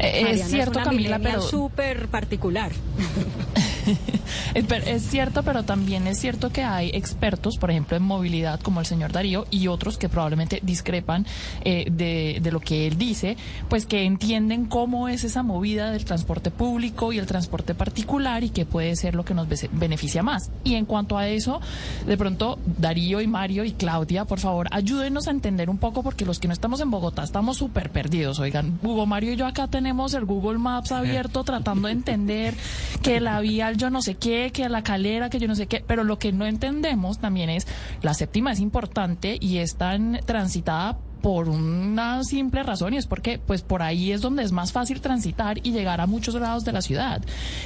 Eh, 0.00 0.30
es 0.30 0.48
cierto, 0.48 0.80
Camila, 0.82 1.18
pero 1.18 1.42
súper 1.42 2.08
particular. 2.08 2.72
Es 4.54 4.66
ver- 4.66 4.88
Es 4.88 5.02
cierto, 5.02 5.42
pero 5.42 5.62
también 5.64 6.06
es 6.06 6.18
cierto 6.18 6.50
que 6.50 6.62
hay 6.62 6.90
expertos, 6.94 7.56
por 7.58 7.70
ejemplo, 7.70 7.96
en 7.96 8.02
movilidad, 8.02 8.60
como 8.60 8.80
el 8.80 8.86
señor 8.86 9.12
Darío, 9.12 9.46
y 9.50 9.68
otros 9.68 9.98
que 9.98 10.08
probablemente 10.08 10.60
discrepan 10.62 11.26
eh, 11.64 11.86
de, 11.90 12.38
de 12.42 12.52
lo 12.52 12.60
que 12.60 12.86
él 12.86 12.98
dice, 12.98 13.36
pues 13.68 13.86
que 13.86 14.04
entienden 14.04 14.66
cómo 14.66 15.08
es 15.08 15.24
esa 15.24 15.42
movida 15.42 15.90
del 15.90 16.04
transporte 16.04 16.50
público 16.50 17.12
y 17.12 17.18
el 17.18 17.26
transporte 17.26 17.74
particular 17.74 18.42
y 18.44 18.50
que 18.50 18.64
puede 18.66 18.96
ser 18.96 19.14
lo 19.14 19.24
que 19.24 19.34
nos 19.34 19.46
beneficia 19.72 20.22
más. 20.22 20.50
Y 20.64 20.74
en 20.74 20.84
cuanto 20.86 21.16
a 21.18 21.28
eso, 21.28 21.60
de 22.06 22.16
pronto, 22.16 22.58
Darío 22.78 23.20
y 23.20 23.26
Mario 23.26 23.64
y 23.64 23.72
Claudia, 23.72 24.24
por 24.24 24.40
favor, 24.40 24.68
ayúdenos 24.72 25.28
a 25.28 25.30
entender 25.30 25.70
un 25.70 25.78
poco, 25.78 26.02
porque 26.02 26.24
los 26.24 26.38
que 26.38 26.48
no 26.48 26.54
estamos 26.54 26.80
en 26.80 26.90
Bogotá 26.90 27.22
estamos 27.22 27.56
súper 27.58 27.90
perdidos. 27.90 28.38
Oigan, 28.40 28.78
Hugo 28.82 29.06
Mario 29.06 29.32
y 29.32 29.36
yo 29.36 29.46
acá 29.46 29.66
tenemos 29.68 30.14
el 30.14 30.24
Google 30.24 30.58
Maps 30.58 30.92
abierto 30.92 31.44
tratando 31.44 31.88
de 31.88 31.92
entender 31.94 32.54
que 33.02 33.20
la 33.20 33.40
vía 33.40 33.72
yo 33.80 33.90
no 33.90 34.02
sé 34.02 34.14
qué, 34.14 34.52
que 34.52 34.68
la 34.68 34.82
calera, 34.82 35.30
que 35.30 35.40
yo 35.40 35.48
no 35.48 35.56
sé 35.56 35.66
qué, 35.66 35.82
pero 35.84 36.04
lo 36.04 36.18
que 36.18 36.32
no 36.32 36.46
entendemos 36.46 37.18
también 37.18 37.50
es 37.50 37.66
la 38.02 38.14
séptima 38.14 38.52
es 38.52 38.60
importante 38.60 39.38
y 39.40 39.58
es 39.58 39.76
tan 39.76 40.20
transitada 40.26 40.98
por 41.22 41.48
una 41.48 42.24
simple 42.24 42.62
razón 42.62 42.94
y 42.94 42.96
es 42.96 43.06
porque 43.06 43.38
pues 43.38 43.62
por 43.62 43.82
ahí 43.82 44.12
es 44.12 44.20
donde 44.20 44.42
es 44.42 44.52
más 44.52 44.72
fácil 44.72 45.00
transitar 45.00 45.58
y 45.62 45.72
llegar 45.72 46.00
a 46.00 46.06
muchos 46.06 46.34
lados 46.34 46.64
de 46.64 46.72
la 46.72 46.82
ciudad. 46.82 47.22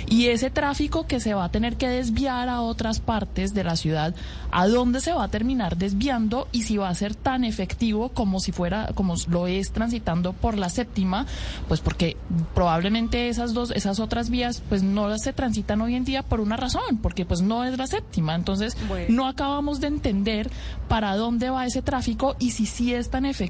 Y 0.09 0.27
ese 0.27 0.51
tráfico 0.51 1.07
que 1.07 1.21
se 1.21 1.35
va 1.35 1.45
a 1.45 1.49
tener 1.51 1.77
que 1.77 1.89
desviar 1.89 2.49
a 2.49 2.61
otras 2.61 3.01
partes 3.01 3.55
de 3.55 3.65
la 3.65 3.77
ciudad, 3.77 4.15
¿a 4.51 4.67
dónde 4.67 5.01
se 5.01 5.13
va 5.13 5.25
a 5.25 5.29
terminar 5.29 5.77
desviando 5.77 6.49
y 6.53 6.63
si 6.63 6.77
va 6.77 6.89
a 6.89 6.95
ser 6.95 7.15
tan 7.15 7.45
efectivo 7.45 8.11
como 8.11 8.41
si 8.41 8.53
fuera 8.53 8.91
como 8.95 9.15
lo 9.29 9.47
es 9.47 9.73
transitando 9.73 10.33
por 10.33 10.59
la 10.59 10.69
séptima? 10.69 11.27
Pues 11.69 11.81
porque 11.81 12.17
probablemente 12.55 13.29
esas 13.29 13.55
dos 13.55 13.71
esas 13.71 14.01
otras 14.01 14.31
vías 14.31 14.63
pues 14.69 14.83
no 14.83 15.09
las 15.09 15.23
se 15.23 15.33
transitan 15.33 15.81
hoy 15.81 15.95
en 15.95 16.05
día 16.05 16.23
por 16.23 16.41
una 16.41 16.57
razón, 16.57 16.99
porque 17.03 17.25
pues 17.25 17.41
no 17.41 17.65
es 17.65 17.79
la 17.79 17.87
séptima. 17.87 18.35
Entonces, 18.35 18.77
no 19.09 19.27
acabamos 19.27 19.81
de 19.81 19.89
entender 19.89 20.51
para 20.89 21.17
dónde 21.17 21.51
va 21.51 21.67
ese 21.67 21.83
tráfico 21.83 22.37
y 22.39 22.51
si 22.51 22.67
sí 22.67 22.93
es 22.93 23.11
tan 23.11 23.25
efectivo 23.25 23.44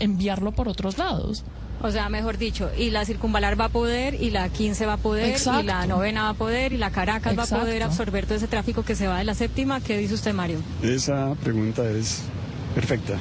enviarlo 0.00 0.52
por 0.52 0.68
otros 0.68 0.98
lados. 0.98 1.44
O 1.82 1.90
sea, 1.90 2.08
mejor 2.08 2.38
dicho, 2.38 2.70
y 2.78 2.90
la 2.90 3.04
circunvalar 3.04 3.60
va 3.60 3.66
a 3.66 3.68
poder, 3.68 4.14
y 4.14 4.30
la 4.30 4.48
15 4.48 4.86
va 4.86 4.94
a 4.94 4.96
poder, 4.96 5.28
Exacto. 5.30 5.60
y 5.60 5.66
la 5.66 5.86
novena 5.86 6.22
va 6.24 6.28
a 6.30 6.34
poder, 6.34 6.72
y 6.72 6.78
la 6.78 6.90
Caracas 6.90 7.38
va 7.38 7.42
a 7.42 7.46
poder 7.46 7.82
absorber 7.82 8.24
todo 8.24 8.36
ese 8.36 8.48
tráfico 8.48 8.82
que 8.82 8.94
se 8.96 9.06
va 9.06 9.18
de 9.18 9.24
la 9.24 9.34
séptima. 9.34 9.80
¿Qué 9.80 9.98
dice 9.98 10.14
usted, 10.14 10.32
Mario? 10.32 10.58
Esa 10.82 11.34
pregunta 11.42 11.84
es 11.90 12.22
perfecta. 12.74 13.18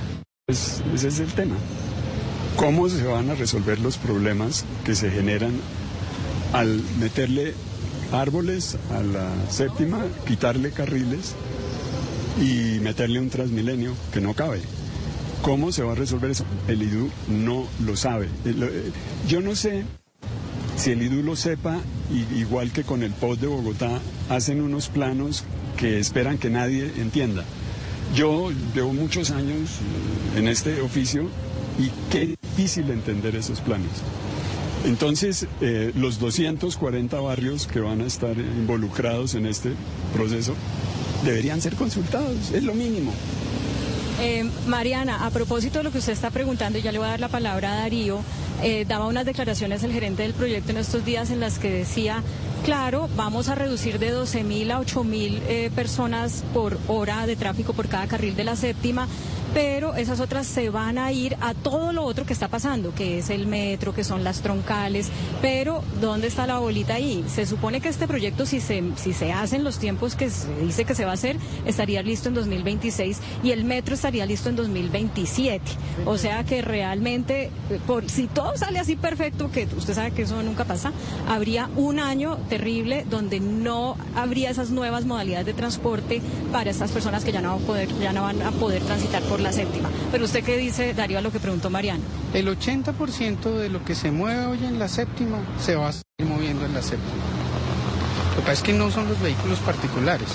Es- 0.48 0.82
ese 0.94 1.08
es 1.10 1.20
el 1.20 1.34
tema. 1.34 1.56
¿Cómo 2.56 2.88
se 2.88 3.04
van 3.04 3.30
a 3.30 3.36
resolver 3.36 3.80
los 3.80 3.98
problemas 3.98 4.64
que 4.86 4.96
se 4.96 5.12
generan 5.12 5.52
al 6.54 6.82
meterle 7.00 7.54
árboles 8.14 8.78
a 8.98 9.04
la 9.04 9.28
séptima, 9.52 10.02
quitarle 10.26 10.72
carriles 10.72 11.36
y 12.40 12.80
meterle 12.80 13.20
un 13.20 13.30
transmilenio 13.30 13.94
que 14.14 14.22
no 14.22 14.34
cabe? 14.34 14.62
¿Cómo 15.46 15.72
se 15.72 15.84
va 15.84 15.92
a 15.92 15.96
resolver 15.96 16.32
eso? 16.32 16.44
El 16.68 16.82
IDU 16.82 17.08
no 17.28 17.68
lo 17.86 17.96
sabe. 17.96 18.26
Eh, 18.46 18.56
eh, 18.60 18.92
Yo 19.28 19.42
no 19.42 19.56
sé 19.56 19.84
si 20.76 20.90
el 20.90 21.04
IDU 21.04 21.22
lo 21.22 21.36
sepa, 21.36 21.78
igual 22.36 22.72
que 22.72 22.82
con 22.82 23.04
el 23.04 23.12
POT 23.12 23.42
de 23.42 23.46
Bogotá, 23.46 24.02
hacen 24.30 24.60
unos 24.60 24.88
planos 24.88 25.44
que 25.78 26.00
esperan 26.00 26.40
que 26.40 26.50
nadie 26.50 26.92
entienda. 26.98 27.46
Yo 28.16 28.50
llevo 28.74 28.92
muchos 28.94 29.30
años 29.30 29.70
en 30.36 30.48
este 30.48 30.82
oficio 30.82 31.28
y 31.78 31.92
qué 32.10 32.36
difícil 32.42 32.90
entender 32.90 33.36
esos 33.36 33.62
planes. 33.62 34.02
Entonces, 34.84 35.46
eh, 35.62 35.92
los 35.96 36.18
240 36.18 37.20
barrios 37.20 37.68
que 37.68 37.82
van 37.82 38.02
a 38.02 38.08
estar 38.08 38.36
involucrados 38.36 39.36
en 39.36 39.46
este 39.46 39.74
proceso 40.12 40.56
deberían 41.24 41.62
ser 41.62 41.76
consultados, 41.76 42.50
es 42.52 42.64
lo 42.64 42.74
mínimo. 42.74 43.14
Eh, 44.20 44.50
Mariana, 44.68 45.26
a 45.26 45.30
propósito 45.30 45.80
de 45.80 45.84
lo 45.84 45.92
que 45.92 45.98
usted 45.98 46.14
está 46.14 46.32
preguntando, 46.32 46.80
ya 46.80 46.92
le 46.92 47.00
voy 47.00 47.08
a 47.08 47.12
dar 47.12 47.20
la 47.20 47.28
palabra 47.28 47.74
a 47.74 47.76
Darío, 47.82 48.22
eh, 48.64 48.86
daba 48.88 49.08
unas 49.08 49.26
declaraciones 49.26 49.84
el 49.84 49.92
gerente 49.92 50.24
del 50.24 50.34
proyecto 50.34 50.72
en 50.72 50.78
estos 50.78 51.04
días 51.04 51.32
en 51.32 51.42
las 51.42 51.60
que 51.60 51.70
decía, 51.70 52.24
claro, 52.66 53.08
vamos 53.16 53.48
a 53.50 53.56
reducir 53.56 54.00
de 54.00 54.10
12 54.10 54.44
mil 54.44 54.72
a 54.72 54.80
8 54.80 55.04
mil 55.04 55.40
eh, 55.48 55.70
personas 55.76 56.44
por 56.52 56.80
hora 56.88 57.28
de 57.28 57.36
tráfico 57.36 57.74
por 57.74 57.88
cada 57.88 58.08
carril 58.08 58.36
de 58.36 58.44
la 58.44 58.56
séptima. 58.56 59.08
Pero 59.54 59.96
esas 59.96 60.20
otras 60.20 60.48
se 60.48 60.70
van 60.70 60.98
a 60.98 61.14
ir 61.14 61.38
a 61.40 61.54
todo 61.54 61.94
lo 61.94 62.04
otro 62.04 62.26
que 62.26 62.34
está 62.34 62.50
pasando, 62.50 62.94
que 62.94 63.20
es 63.20 63.30
el 63.30 63.48
metro, 63.48 63.94
que 63.94 64.04
son 64.04 64.26
las 64.26 64.42
troncales. 64.42 65.08
Pero, 65.42 65.82
¿dónde 66.02 66.28
está 66.28 66.46
la 66.46 66.60
bolita 66.60 66.96
ahí? 66.96 67.24
Se 67.30 67.46
supone 67.46 67.80
que 67.80 67.88
este 67.88 68.06
proyecto, 68.06 68.46
si 68.46 68.60
se, 68.60 68.84
si 68.98 69.14
se 69.14 69.32
hace 69.32 69.56
en 69.56 69.64
los 69.64 69.80
tiempos 69.80 70.18
que 70.18 70.30
se 70.30 70.54
dice 70.58 70.84
que 70.84 70.94
se 70.94 71.06
va 71.06 71.12
a 71.12 71.14
hacer, 71.14 71.38
estaría 71.66 72.04
listo 72.04 72.28
en 72.28 72.36
2026 72.36 73.22
y 73.44 73.52
el 73.52 73.64
metro 73.64 73.96
estaría 73.96 74.26
listo 74.26 74.50
en 74.50 74.58
2027. 74.58 75.64
O 76.06 76.18
sea 76.18 76.44
que 76.44 76.62
realmente, 76.62 77.46
eh, 77.70 77.80
por, 77.88 78.10
si 78.10 78.28
todo 78.28 78.58
sale 78.58 78.80
así 78.80 78.98
perfecto, 78.98 79.52
que 79.52 79.70
usted 79.78 79.94
sabe 79.94 80.12
que 80.12 80.24
eso 80.24 80.44
nunca 80.44 80.66
pasa, 80.66 80.92
habría 81.30 81.70
un 81.78 82.00
año 82.00 82.38
terrible 82.56 83.06
donde 83.10 83.42
no 83.42 83.98
habría 84.16 84.50
esas 84.50 84.70
nuevas 84.70 85.04
modalidades 85.06 85.46
de 85.46 85.54
transporte 85.54 86.22
para 86.54 86.70
estas 86.70 86.90
personas 86.90 87.26
que 87.26 87.34
ya 87.34 87.42
no 87.42 87.54
van 87.54 87.64
a 87.64 87.66
poder, 87.66 87.90
ya 88.00 88.14
no 88.14 88.22
van 88.22 88.42
a 88.42 88.52
poder 88.52 88.82
transitar 88.82 89.22
por 89.24 89.42
la 89.42 89.52
séptima. 89.52 89.90
Pero 90.10 90.24
usted 90.24 90.42
qué 90.42 90.56
dice, 90.56 90.94
Darío, 90.94 91.18
a 91.18 91.22
lo 91.22 91.34
que 91.34 91.42
preguntó 91.42 91.70
Mariana. 91.70 92.02
El 92.34 92.48
80% 92.48 93.58
de 93.58 93.68
lo 93.68 93.84
que 93.84 93.94
se 93.94 94.10
mueve 94.10 94.46
hoy 94.46 94.64
en 94.64 94.80
la 94.80 94.88
séptima 94.88 95.40
se 95.60 95.76
va 95.76 95.90
a 95.90 95.92
seguir 95.92 96.34
moviendo 96.34 96.66
en 96.66 96.74
la 96.74 96.82
séptima. 96.82 97.24
Lo 98.30 98.36
que 98.38 98.42
pasa 98.42 98.54
es 98.54 98.64
que 98.64 98.74
no 98.74 98.90
son 98.90 99.10
los 99.10 99.22
vehículos 99.22 99.60
particulares, 99.60 100.30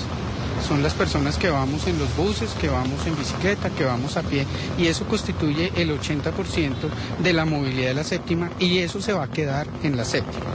son 0.67 0.83
las 0.83 0.93
personas 0.93 1.37
que 1.37 1.49
vamos 1.49 1.87
en 1.87 1.97
los 1.97 2.15
buses, 2.15 2.51
que 2.59 2.67
vamos 2.67 3.05
en 3.05 3.17
bicicleta, 3.17 3.69
que 3.69 3.83
vamos 3.83 4.17
a 4.17 4.23
pie, 4.23 4.45
y 4.77 4.87
eso 4.87 5.05
constituye 5.05 5.71
el 5.75 5.91
80% 5.91 6.73
de 7.21 7.33
la 7.33 7.45
movilidad 7.45 7.89
de 7.89 7.93
la 7.95 8.03
séptima, 8.03 8.51
y 8.59 8.79
eso 8.79 9.01
se 9.01 9.13
va 9.13 9.23
a 9.23 9.31
quedar 9.31 9.67
en 9.83 9.97
la 9.97 10.05
séptima. 10.05 10.45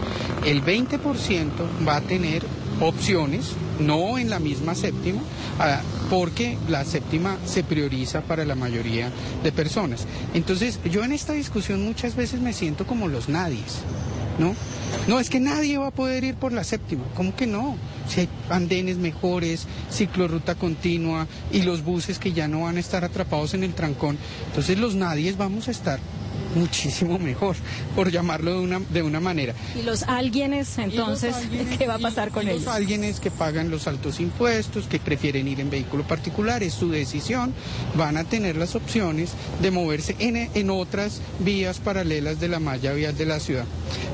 El 0.44 0.65
20% 0.65 1.51
va 1.86 1.97
a 1.97 2.01
tener 2.01 2.44
opciones, 2.81 3.52
no 3.81 4.18
en 4.18 4.31
la 4.31 4.39
misma 4.39 4.75
séptima, 4.75 5.20
ah, 5.59 5.81
porque 6.10 6.57
la 6.68 6.85
séptima 6.85 7.36
se 7.44 7.65
prioriza 7.65 8.20
para 8.20 8.44
la 8.44 8.55
mayoría 8.55 9.10
de 9.43 9.52
personas. 9.52 10.07
Entonces, 10.35 10.78
yo 10.85 11.05
en 11.05 11.12
esta 11.12 11.33
discusión 11.33 11.85
muchas 11.85 12.15
veces 12.15 12.41
me 12.41 12.52
siento 12.52 12.86
como 12.86 13.09
los 13.09 13.28
nadies, 13.28 13.81
¿no? 14.39 14.55
No, 15.09 15.21
es 15.21 15.31
que 15.31 15.41
nadie 15.41 15.79
va 15.79 15.89
a 15.89 15.93
poder 15.93 16.25
ir 16.25 16.35
por 16.35 16.53
la 16.53 16.65
séptima. 16.65 17.05
¿Cómo 17.15 17.35
que 17.37 17.47
no? 17.47 17.77
Si 18.09 18.21
hay 18.21 18.29
andenes 18.51 18.97
mejores, 18.97 19.67
ciclorruta 19.91 20.55
continua 20.55 21.27
y 21.53 21.63
los 21.63 21.85
buses 21.85 22.19
que 22.19 22.33
ya 22.33 22.49
no 22.49 22.63
van 22.63 22.77
a 22.77 22.81
estar 22.81 23.05
atrapados 23.05 23.55
en 23.55 23.63
el 23.63 23.75
trancón, 23.75 24.19
entonces 24.47 24.79
los 24.79 24.95
nadies 24.95 25.37
vamos 25.37 25.69
a 25.69 25.71
estar 25.71 26.01
muchísimo 26.57 27.18
mejor, 27.18 27.57
por 27.94 28.10
llamarlo 28.10 28.52
de 28.52 28.59
una, 28.59 28.81
de 28.81 29.02
una 29.02 29.20
manera. 29.20 29.55
Y 29.78 29.83
los 29.83 30.02
alguienes, 30.05 30.78
entonces, 30.78 31.35
¿qué 31.78 31.86
va 31.86 31.94
a 31.94 31.99
pasar 31.99 32.31
con 32.31 32.49
ellos? 32.49 32.65
Los 32.65 32.75
alguienes 32.75 33.20
que 33.20 33.31
pagan 33.31 33.70
los 33.70 33.86
altos 33.86 34.18
impuestos, 34.20 34.86
que 34.86 34.99
prefieren 34.99 35.47
ir 35.47 35.60
en 35.60 35.70
vehículo 35.70 36.05
particular, 36.05 36.62
es 36.62 36.75
su 36.75 36.91
decisión, 36.91 37.55
van 37.94 38.17
a 38.17 38.25
tener 38.25 38.57
las 38.57 38.75
opciones 38.75 39.33
de 39.60 39.70
moverse 39.70 40.17
en, 40.18 40.36
en 40.36 40.70
otras 40.70 41.20
vías 41.41 41.78
paralelas 41.78 42.41
de 42.41 42.49
la 42.49 42.59
malla 42.59 42.93
vial 42.93 43.17
de 43.17 43.26
la 43.26 43.41
ciudad. 43.41 43.65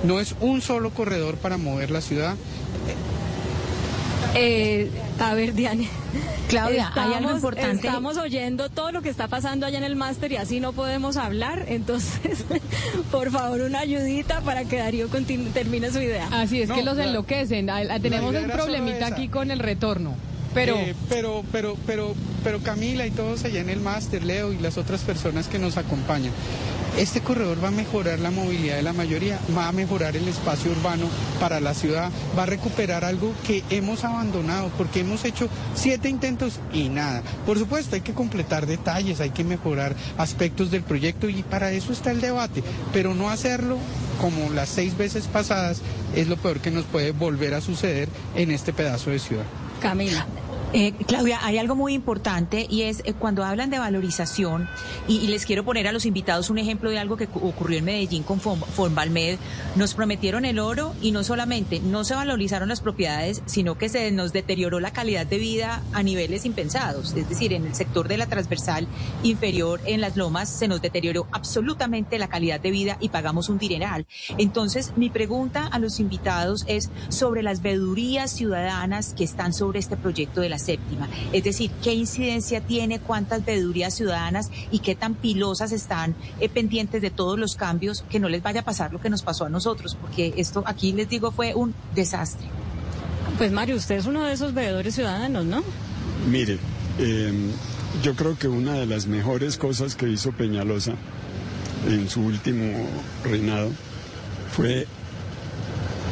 No 0.04 0.20
es 0.20 0.34
un 0.40 0.60
solo 0.60 0.90
corredor 0.90 1.36
para 1.36 1.56
mover 1.56 1.90
la 1.90 2.00
ciudad. 2.00 2.36
Eh, 4.34 4.90
a 5.20 5.34
ver, 5.34 5.54
Diane. 5.54 5.88
Claudia, 6.48 6.92
hay 6.94 7.14
algo 7.14 7.30
importante. 7.30 7.86
Estamos 7.86 8.18
oyendo 8.18 8.68
todo 8.68 8.92
lo 8.92 9.00
que 9.02 9.08
está 9.08 9.28
pasando 9.28 9.64
allá 9.66 9.78
en 9.78 9.84
el 9.84 9.96
máster 9.96 10.32
y 10.32 10.36
así 10.36 10.60
no 10.60 10.72
podemos 10.72 11.16
hablar. 11.16 11.64
Entonces, 11.68 12.44
por 13.10 13.30
favor, 13.30 13.62
una 13.62 13.80
ayudita 13.80 14.40
para 14.42 14.64
que 14.64 14.78
Darío 14.78 15.08
termine 15.08 15.90
su 15.90 16.00
idea. 16.00 16.28
Así 16.30 16.62
es 16.62 16.68
No, 16.68 16.74
que 16.74 16.82
los 16.82 16.98
enloquecen. 16.98 17.70
Ah, 17.70 17.82
ah, 17.90 17.98
Tenemos 18.00 18.34
un 18.34 18.50
problemita 18.50 19.06
aquí 19.06 19.28
con 19.28 19.50
el 19.50 19.60
retorno. 19.60 20.14
Pero... 20.54 20.76
Eh, 20.76 20.94
pero, 21.08 21.44
pero, 21.52 21.76
pero, 21.86 22.14
pero 22.44 22.60
Camila 22.60 23.06
y 23.06 23.10
todos 23.10 23.44
allá 23.44 23.60
en 23.60 23.70
el 23.70 23.80
máster, 23.80 24.24
Leo 24.24 24.52
y 24.52 24.58
las 24.58 24.78
otras 24.78 25.02
personas 25.02 25.48
que 25.48 25.58
nos 25.58 25.76
acompañan. 25.76 26.32
Este 26.98 27.22
corredor 27.22 27.62
va 27.64 27.68
a 27.68 27.70
mejorar 27.70 28.18
la 28.18 28.30
movilidad 28.30 28.76
de 28.76 28.82
la 28.82 28.92
mayoría, 28.92 29.38
va 29.56 29.68
a 29.68 29.72
mejorar 29.72 30.14
el 30.14 30.28
espacio 30.28 30.70
urbano 30.70 31.06
para 31.40 31.58
la 31.58 31.72
ciudad, 31.72 32.10
va 32.38 32.42
a 32.42 32.46
recuperar 32.46 33.02
algo 33.02 33.32
que 33.46 33.64
hemos 33.70 34.04
abandonado 34.04 34.70
porque 34.76 35.00
hemos 35.00 35.24
hecho 35.24 35.48
siete 35.74 36.10
intentos 36.10 36.60
y 36.70 36.90
nada. 36.90 37.22
Por 37.46 37.58
supuesto, 37.58 37.94
hay 37.94 38.02
que 38.02 38.12
completar 38.12 38.66
detalles, 38.66 39.20
hay 39.20 39.30
que 39.30 39.42
mejorar 39.42 39.96
aspectos 40.18 40.70
del 40.70 40.82
proyecto 40.82 41.30
y 41.30 41.42
para 41.42 41.72
eso 41.72 41.94
está 41.94 42.10
el 42.10 42.20
debate, 42.20 42.62
pero 42.92 43.14
no 43.14 43.30
hacerlo 43.30 43.78
como 44.20 44.50
las 44.50 44.68
seis 44.68 44.94
veces 44.94 45.28
pasadas 45.28 45.80
es 46.14 46.28
lo 46.28 46.36
peor 46.36 46.60
que 46.60 46.70
nos 46.70 46.84
puede 46.84 47.12
volver 47.12 47.54
a 47.54 47.62
suceder 47.62 48.10
en 48.36 48.50
este 48.50 48.74
pedazo 48.74 49.10
de 49.10 49.18
ciudad. 49.18 49.44
Camila. 49.80 50.26
Eh, 50.74 50.94
Claudia, 51.06 51.38
hay 51.42 51.58
algo 51.58 51.74
muy 51.74 51.92
importante 51.92 52.66
y 52.68 52.82
es 52.82 53.02
eh, 53.04 53.12
cuando 53.12 53.44
hablan 53.44 53.68
de 53.68 53.78
valorización, 53.78 54.70
y, 55.06 55.26
les 55.26 55.44
quiero 55.44 55.64
poner 55.64 55.86
a 55.86 55.92
los 55.92 56.06
invitados 56.06 56.48
un 56.48 56.56
ejemplo 56.56 56.88
de 56.88 56.98
algo 56.98 57.18
que 57.18 57.28
ocurrió 57.34 57.78
en 57.78 57.84
Medellín 57.84 58.22
con 58.22 58.40
Fonvalmed, 58.40 59.38
nos 59.76 59.92
prometieron 59.92 60.46
el 60.46 60.58
oro 60.58 60.94
y 61.02 61.12
no 61.12 61.24
solamente 61.24 61.80
no 61.80 62.04
se 62.04 62.14
valorizaron 62.14 62.70
las 62.70 62.80
propiedades, 62.80 63.42
sino 63.44 63.76
que 63.76 63.90
se 63.90 64.10
nos 64.12 64.32
deterioró 64.32 64.80
la 64.80 64.92
calidad 64.92 65.26
de 65.26 65.36
vida 65.36 65.82
a 65.92 66.02
niveles 66.02 66.46
impensados, 66.46 67.14
es 67.14 67.28
decir, 67.28 67.52
en 67.52 67.66
el 67.66 67.74
sector 67.74 68.08
de 68.08 68.16
la 68.16 68.26
transversal 68.26 68.88
inferior, 69.22 69.80
en 69.84 70.00
las 70.00 70.16
lomas, 70.16 70.48
se 70.48 70.68
nos 70.68 70.80
deterioró 70.80 71.26
absolutamente 71.32 72.18
la 72.18 72.28
calidad 72.28 72.60
de 72.60 72.70
vida 72.70 72.96
y 72.98 73.10
pagamos 73.10 73.50
un 73.50 73.58
dineral. 73.58 74.06
Entonces, 74.38 74.94
mi 74.96 75.10
pregunta 75.10 75.66
a 75.66 75.78
los 75.78 76.00
invitados 76.00 76.64
es 76.66 76.90
sobre 77.10 77.42
las 77.42 77.60
vedurías 77.60 78.30
ciudadanas 78.30 79.12
que 79.12 79.24
están 79.24 79.52
sobre 79.52 79.78
este 79.78 79.98
proyecto 79.98 80.40
de 80.40 80.48
la 80.48 80.61
séptima. 80.62 81.08
Es 81.32 81.44
decir, 81.44 81.70
qué 81.82 81.92
incidencia 81.94 82.60
tiene, 82.60 83.00
cuántas 83.00 83.44
veedurías 83.44 83.94
ciudadanas 83.94 84.50
y 84.70 84.78
qué 84.78 84.94
tan 84.94 85.14
pilosas 85.14 85.72
están 85.72 86.14
eh, 86.40 86.48
pendientes 86.48 87.02
de 87.02 87.10
todos 87.10 87.38
los 87.38 87.56
cambios, 87.56 88.04
que 88.08 88.20
no 88.20 88.28
les 88.28 88.42
vaya 88.42 88.60
a 88.60 88.64
pasar 88.64 88.92
lo 88.92 89.00
que 89.00 89.10
nos 89.10 89.22
pasó 89.22 89.44
a 89.44 89.48
nosotros, 89.48 89.96
porque 90.00 90.34
esto 90.36 90.62
aquí 90.66 90.92
les 90.92 91.08
digo 91.08 91.30
fue 91.30 91.54
un 91.54 91.74
desastre. 91.94 92.46
Pues 93.38 93.52
Mario, 93.52 93.76
usted 93.76 93.96
es 93.96 94.06
uno 94.06 94.24
de 94.24 94.32
esos 94.32 94.54
veedores 94.54 94.94
ciudadanos, 94.94 95.44
¿no? 95.44 95.62
Mire, 96.30 96.58
eh, 96.98 97.32
yo 98.02 98.14
creo 98.14 98.38
que 98.38 98.48
una 98.48 98.74
de 98.74 98.86
las 98.86 99.06
mejores 99.06 99.56
cosas 99.56 99.96
que 99.96 100.08
hizo 100.08 100.32
Peñalosa 100.32 100.94
en 101.88 102.08
su 102.08 102.22
último 102.22 102.86
reinado 103.24 103.70
fue 104.52 104.86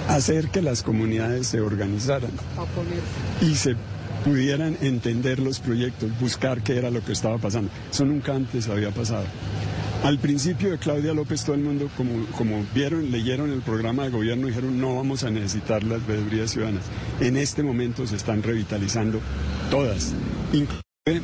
hacer 0.08 0.48
que 0.48 0.62
las 0.62 0.82
comunidades 0.82 1.46
se 1.46 1.60
organizaran 1.60 2.32
y 3.40 3.54
se 3.54 3.76
pudieran 4.24 4.76
entender 4.80 5.38
los 5.38 5.60
proyectos, 5.60 6.10
buscar 6.20 6.62
qué 6.62 6.76
era 6.76 6.90
lo 6.90 7.02
que 7.04 7.12
estaba 7.12 7.38
pasando. 7.38 7.70
Eso 7.90 8.04
nunca 8.04 8.34
antes 8.34 8.68
había 8.68 8.90
pasado. 8.90 9.24
Al 10.02 10.18
principio 10.18 10.70
de 10.70 10.78
Claudia 10.78 11.12
López 11.12 11.44
todo 11.44 11.56
el 11.56 11.62
mundo, 11.62 11.90
como, 11.96 12.24
como 12.36 12.64
vieron, 12.74 13.10
leyeron 13.10 13.50
el 13.50 13.60
programa 13.60 14.04
de 14.04 14.10
gobierno, 14.10 14.46
dijeron 14.46 14.80
no 14.80 14.96
vamos 14.96 15.24
a 15.24 15.30
necesitar 15.30 15.84
las 15.84 16.06
veedurías 16.06 16.50
ciudadanas. 16.50 16.84
En 17.20 17.36
este 17.36 17.62
momento 17.62 18.06
se 18.06 18.16
están 18.16 18.42
revitalizando 18.42 19.20
todas. 19.70 20.14
Inclusive 20.52 21.22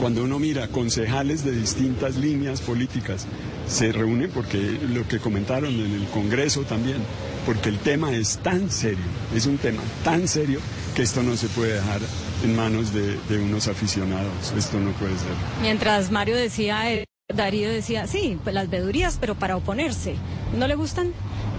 cuando 0.00 0.24
uno 0.24 0.38
mira 0.38 0.68
concejales 0.68 1.44
de 1.44 1.52
distintas 1.52 2.16
líneas 2.16 2.60
políticas, 2.60 3.26
se 3.66 3.92
reúnen 3.92 4.30
porque 4.30 4.78
lo 4.92 5.06
que 5.06 5.18
comentaron 5.18 5.72
en 5.74 5.92
el 5.92 6.04
Congreso 6.08 6.62
también, 6.62 6.98
porque 7.46 7.68
el 7.68 7.78
tema 7.78 8.12
es 8.12 8.38
tan 8.38 8.70
serio, 8.70 9.04
es 9.34 9.46
un 9.46 9.56
tema 9.56 9.82
tan 10.02 10.26
serio 10.28 10.60
que 10.94 11.02
esto 11.02 11.22
no 11.22 11.36
se 11.36 11.48
puede 11.48 11.74
dejar 11.74 12.00
en 12.44 12.56
manos 12.56 12.92
de, 12.92 13.18
de 13.28 13.38
unos 13.38 13.68
aficionados, 13.68 14.52
esto 14.56 14.78
no 14.78 14.92
puede 14.92 15.12
ser. 15.12 15.32
Mientras 15.60 16.10
Mario 16.10 16.36
decía, 16.36 16.92
eh, 16.92 17.04
Darío 17.34 17.68
decía, 17.68 18.06
sí, 18.06 18.38
pues 18.42 18.54
las 18.54 18.70
vedurías, 18.70 19.18
pero 19.20 19.34
para 19.34 19.56
oponerse, 19.56 20.14
¿no 20.56 20.68
le 20.68 20.74
gustan? 20.74 21.12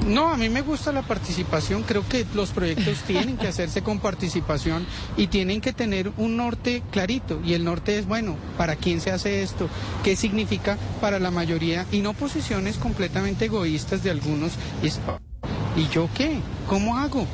No, 0.07 0.29
a 0.29 0.37
mí 0.37 0.49
me 0.49 0.61
gusta 0.61 0.91
la 0.91 1.01
participación. 1.01 1.81
Creo 1.83 2.07
que 2.07 2.25
los 2.35 2.51
proyectos 2.51 2.99
tienen 3.07 3.37
que 3.37 3.47
hacerse 3.47 3.81
con 3.81 3.99
participación 3.99 4.85
y 5.17 5.27
tienen 5.27 5.61
que 5.61 5.73
tener 5.73 6.11
un 6.17 6.37
norte 6.37 6.83
clarito. 6.91 7.41
Y 7.43 7.53
el 7.55 7.63
norte 7.63 7.97
es, 7.97 8.05
bueno, 8.05 8.37
¿para 8.57 8.75
quién 8.75 9.01
se 9.01 9.11
hace 9.11 9.41
esto? 9.41 9.67
¿Qué 10.03 10.15
significa 10.15 10.77
para 11.01 11.19
la 11.19 11.31
mayoría? 11.31 11.87
Y 11.91 12.01
no 12.01 12.13
posiciones 12.13 12.77
completamente 12.77 13.45
egoístas 13.45 14.03
de 14.03 14.11
algunos. 14.11 14.53
¿Y 15.75 15.87
yo 15.89 16.07
qué? 16.15 16.37
¿Cómo 16.67 16.97
hago? 16.97 17.25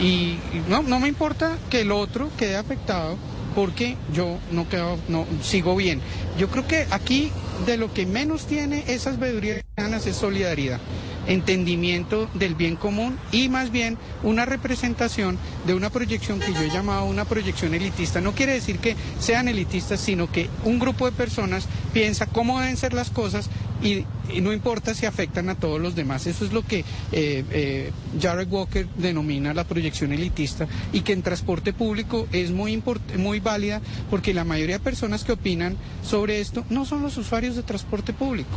Y 0.00 0.38
no, 0.68 0.82
no 0.82 1.00
me 1.00 1.08
importa 1.08 1.58
que 1.70 1.80
el 1.80 1.90
otro 1.90 2.30
quede 2.38 2.56
afectado 2.56 3.16
porque 3.54 3.96
yo 4.12 4.38
no 4.52 4.68
quedo, 4.68 4.98
no 5.08 5.26
sigo 5.42 5.74
bien. 5.74 6.00
Yo 6.38 6.48
creo 6.48 6.66
que 6.66 6.86
aquí 6.90 7.32
de 7.66 7.76
lo 7.76 7.92
que 7.92 8.06
menos 8.06 8.46
tiene 8.46 8.84
esas 8.86 9.18
veedurías 9.18 9.62
es 9.78 10.16
solidaridad 10.16 10.80
entendimiento 11.28 12.28
del 12.34 12.54
bien 12.54 12.74
común 12.74 13.18
y 13.30 13.48
más 13.48 13.70
bien 13.70 13.98
una 14.22 14.46
representación 14.46 15.38
de 15.66 15.74
una 15.74 15.90
proyección 15.90 16.40
que 16.40 16.52
yo 16.52 16.62
he 16.62 16.70
llamado 16.70 17.04
una 17.04 17.26
proyección 17.26 17.74
elitista. 17.74 18.20
No 18.20 18.32
quiere 18.32 18.54
decir 18.54 18.78
que 18.78 18.96
sean 19.20 19.46
elitistas, 19.46 20.00
sino 20.00 20.32
que 20.32 20.48
un 20.64 20.78
grupo 20.78 21.04
de 21.04 21.12
personas 21.12 21.66
piensa 21.92 22.26
cómo 22.26 22.58
deben 22.60 22.78
ser 22.78 22.94
las 22.94 23.10
cosas 23.10 23.50
y, 23.82 24.06
no 24.40 24.52
importa 24.52 24.94
si 24.94 25.06
afectan 25.06 25.48
a 25.50 25.54
todos 25.54 25.80
los 25.80 25.94
demás. 25.94 26.26
Eso 26.26 26.44
es 26.44 26.52
lo 26.52 26.62
que 26.62 26.80
eh, 27.12 27.44
eh, 27.50 27.92
Jared 28.20 28.48
Walker 28.48 28.86
denomina 28.96 29.54
la 29.54 29.64
proyección 29.64 30.12
elitista 30.12 30.66
y 30.92 31.02
que 31.02 31.12
en 31.12 31.22
transporte 31.22 31.72
público 31.72 32.26
es 32.32 32.50
muy, 32.50 32.82
muy 33.18 33.40
válida 33.40 33.80
porque 34.10 34.32
la 34.32 34.44
mayoría 34.44 34.78
de 34.78 34.84
personas 34.84 35.24
que 35.24 35.32
opinan 35.32 35.76
sobre 36.02 36.40
esto 36.40 36.64
no 36.70 36.86
son 36.86 37.02
los 37.02 37.16
usuarios 37.18 37.54
de 37.54 37.62
transporte 37.62 38.12
público 38.14 38.56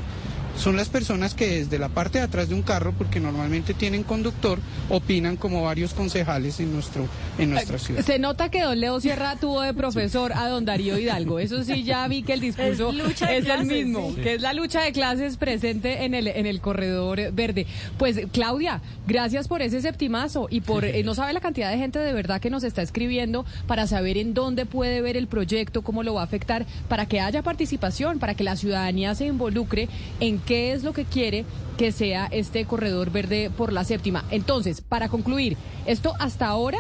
son 0.58 0.76
las 0.76 0.90
personas 0.90 1.34
que 1.34 1.48
desde 1.48 1.80
la 1.80 1.90
parte 1.90 2.20
de 2.20 2.26
atrás 2.26 2.50
de 2.50 2.56
un 2.56 2.62
carro, 2.62 2.94
porque 2.98 3.20
normalmente 3.20 3.74
tienen 3.74 4.04
conductor, 4.04 4.60
opinan 4.90 5.38
como 5.38 5.64
varios 5.64 5.94
concejales 5.94 6.60
en 6.60 6.74
nuestro 6.74 7.08
en 7.38 7.52
nuestra 7.52 7.78
ciudad. 7.78 8.04
Se 8.04 8.20
nota 8.20 8.50
que 8.50 8.62
don 8.62 8.80
Leo 8.80 9.00
Sierra 9.00 9.36
tuvo 9.38 9.62
de 9.62 9.74
profesor 9.74 10.34
a 10.34 10.48
don 10.48 10.66
Darío 10.66 10.98
Hidalgo. 10.98 11.40
Eso 11.40 11.64
sí, 11.64 11.84
ya 11.84 12.08
vi 12.08 12.24
que 12.24 12.34
el 12.34 12.42
discurso 12.42 12.92
es, 12.92 13.48
el 13.48 13.66
mismo, 13.66 14.14
que 14.16 14.36
es 14.36 14.42
la 14.42 14.54
lucha 14.54 14.82
de 14.82 14.92
clases 14.92 15.38
presente 15.38 16.06
en 16.06 16.14
el 16.14 16.28
en 16.28 16.46
el 16.46 16.62
corredor 16.62 17.32
verde. 17.32 17.66
Pues 17.98 18.20
Claudia, 18.32 18.82
gracias 19.08 19.48
por 19.48 19.62
ese 19.62 19.82
septimazo 19.82 20.48
y 20.50 20.62
por 20.62 20.86
eh, 20.86 21.04
no 21.04 21.16
sabe 21.16 21.34
la 21.34 21.40
cantidad 21.40 21.72
de 21.72 21.78
gente 21.78 22.00
de 22.00 22.14
verdad 22.14 22.42
que 22.42 22.50
nos 22.50 22.64
está 22.64 22.82
escribiendo 22.82 23.46
para 23.68 23.88
saber 23.88 24.18
en 24.18 24.34
dónde 24.34 24.66
puede 24.66 25.02
ver 25.02 25.18
el 25.18 25.28
proyecto, 25.28 25.82
cómo 25.82 26.04
lo 26.04 26.16
va 26.16 26.22
a 26.22 26.26
afectar, 26.26 26.66
para 26.88 27.06
que 27.06 27.20
haya 27.20 27.42
participación, 27.42 28.20
para 28.20 28.36
que 28.36 28.44
la 28.44 28.56
ciudadanía 28.56 29.16
se 29.16 29.26
involucre 29.26 29.90
en 30.20 30.41
qué 30.46 30.74
es 30.74 30.84
lo 30.84 30.94
que 30.94 31.06
quiere 31.06 31.46
que 31.78 31.92
sea 31.92 32.28
este 32.32 32.66
corredor 32.66 33.12
verde 33.12 33.50
por 33.50 33.74
la 33.74 33.84
séptima. 33.84 34.26
Entonces, 34.30 34.82
para 34.82 35.10
concluir, 35.10 35.58
esto 35.86 36.14
hasta 36.20 36.48
ahora 36.48 36.78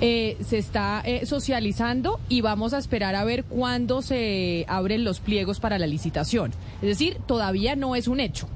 eh, 0.00 0.38
se 0.46 0.56
está 0.56 1.02
eh, 1.04 1.26
socializando 1.26 2.20
y 2.28 2.40
vamos 2.40 2.72
a 2.72 2.78
esperar 2.78 3.14
a 3.14 3.24
ver 3.24 3.44
cuándo 3.44 4.00
se 4.00 4.64
abren 4.66 5.04
los 5.04 5.20
pliegos 5.20 5.60
para 5.60 5.78
la 5.78 5.86
licitación. 5.86 6.52
Es 6.80 6.88
decir, 6.88 7.18
todavía 7.26 7.76
no 7.76 7.94
es 7.94 8.08
un 8.08 8.18
hecho. 8.18 8.48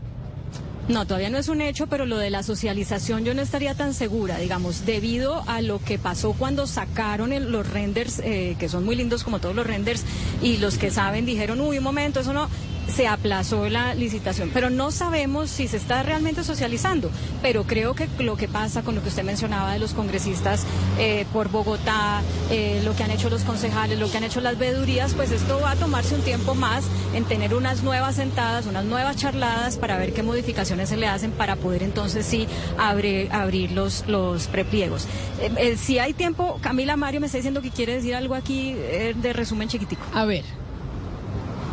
No, 0.88 1.06
todavía 1.06 1.30
no 1.30 1.38
es 1.38 1.48
un 1.48 1.62
hecho, 1.62 1.86
pero 1.86 2.04
lo 2.04 2.18
de 2.18 2.28
la 2.28 2.42
socialización 2.42 3.24
yo 3.24 3.32
no 3.32 3.40
estaría 3.40 3.74
tan 3.74 3.94
segura, 3.94 4.36
digamos, 4.38 4.84
debido 4.84 5.42
a 5.46 5.62
lo 5.62 5.82
que 5.82 5.98
pasó 5.98 6.34
cuando 6.34 6.66
sacaron 6.66 7.30
los 7.50 7.70
renders, 7.70 8.20
eh, 8.22 8.54
que 8.58 8.68
son 8.68 8.84
muy 8.84 8.94
lindos 8.94 9.24
como 9.24 9.38
todos 9.38 9.54
los 9.54 9.66
renders, 9.66 10.04
y 10.42 10.58
los 10.58 10.76
que 10.76 10.90
saben 10.90 11.24
dijeron, 11.24 11.60
uy, 11.62 11.78
un 11.78 11.84
momento, 11.84 12.20
eso 12.20 12.34
no, 12.34 12.50
se 12.88 13.06
aplazó 13.06 13.68
la 13.68 13.94
licitación, 13.94 14.50
pero 14.52 14.70
no 14.70 14.90
sabemos 14.90 15.50
si 15.50 15.68
se 15.68 15.76
está 15.76 16.02
realmente 16.02 16.44
socializando. 16.44 17.10
Pero 17.42 17.64
creo 17.64 17.94
que 17.94 18.08
lo 18.18 18.36
que 18.36 18.48
pasa 18.48 18.82
con 18.82 18.94
lo 18.94 19.02
que 19.02 19.08
usted 19.08 19.24
mencionaba 19.24 19.72
de 19.72 19.78
los 19.78 19.94
congresistas 19.94 20.64
eh, 20.98 21.26
por 21.32 21.48
Bogotá, 21.48 22.22
eh, 22.50 22.82
lo 22.84 22.94
que 22.94 23.04
han 23.04 23.10
hecho 23.10 23.30
los 23.30 23.42
concejales, 23.42 23.98
lo 23.98 24.10
que 24.10 24.18
han 24.18 24.24
hecho 24.24 24.40
las 24.40 24.58
vedurías, 24.58 25.14
pues 25.14 25.30
esto 25.30 25.60
va 25.60 25.72
a 25.72 25.76
tomarse 25.76 26.14
un 26.14 26.22
tiempo 26.22 26.54
más 26.54 26.84
en 27.14 27.24
tener 27.24 27.54
unas 27.54 27.82
nuevas 27.82 28.16
sentadas, 28.16 28.66
unas 28.66 28.84
nuevas 28.84 29.16
charladas 29.16 29.76
para 29.76 29.96
ver 29.98 30.12
qué 30.12 30.22
modificaciones 30.22 30.88
se 30.88 30.96
le 30.96 31.06
hacen 31.06 31.32
para 31.32 31.56
poder 31.56 31.82
entonces 31.82 32.26
sí 32.26 32.46
abrir, 32.78 33.32
abrir 33.32 33.72
los, 33.72 34.04
los 34.08 34.46
prepliegos. 34.46 35.06
Eh, 35.40 35.76
si 35.76 35.98
hay 35.98 36.12
tiempo, 36.12 36.58
Camila 36.60 36.96
Mario 36.96 37.20
me 37.20 37.26
está 37.26 37.38
diciendo 37.38 37.62
que 37.62 37.70
quiere 37.70 37.94
decir 37.94 38.14
algo 38.14 38.34
aquí 38.34 38.72
de 38.74 39.32
resumen 39.32 39.68
chiquitico. 39.68 40.02
A 40.12 40.24
ver. 40.24 40.63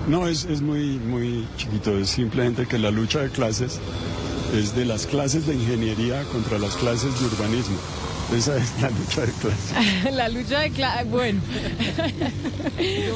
No, 0.07 0.27
es, 0.27 0.45
es 0.45 0.61
muy, 0.61 0.97
muy 0.97 1.47
chiquito, 1.57 1.97
es 1.97 2.09
simplemente 2.09 2.65
que 2.65 2.80
la 2.80 2.91
lucha 2.91 3.19
de 3.19 3.30
clases 3.30 3.80
es 4.53 4.75
de 4.75 4.85
las 4.85 5.05
clases 5.05 5.47
de 5.47 5.53
ingeniería 5.53 6.23
contra 6.25 6.57
las 6.59 6.75
clases 6.75 7.17
de 7.19 7.25
urbanismo. 7.27 7.77
Esa 8.35 8.56
es 8.56 8.82
la 8.82 8.90
lucha 8.90 9.26
de 9.26 9.32
clases. 9.34 10.14
la 10.14 10.30
lucha 10.30 10.60
de 10.61 10.69
clases, 10.72 11.10
bueno. 11.10 11.42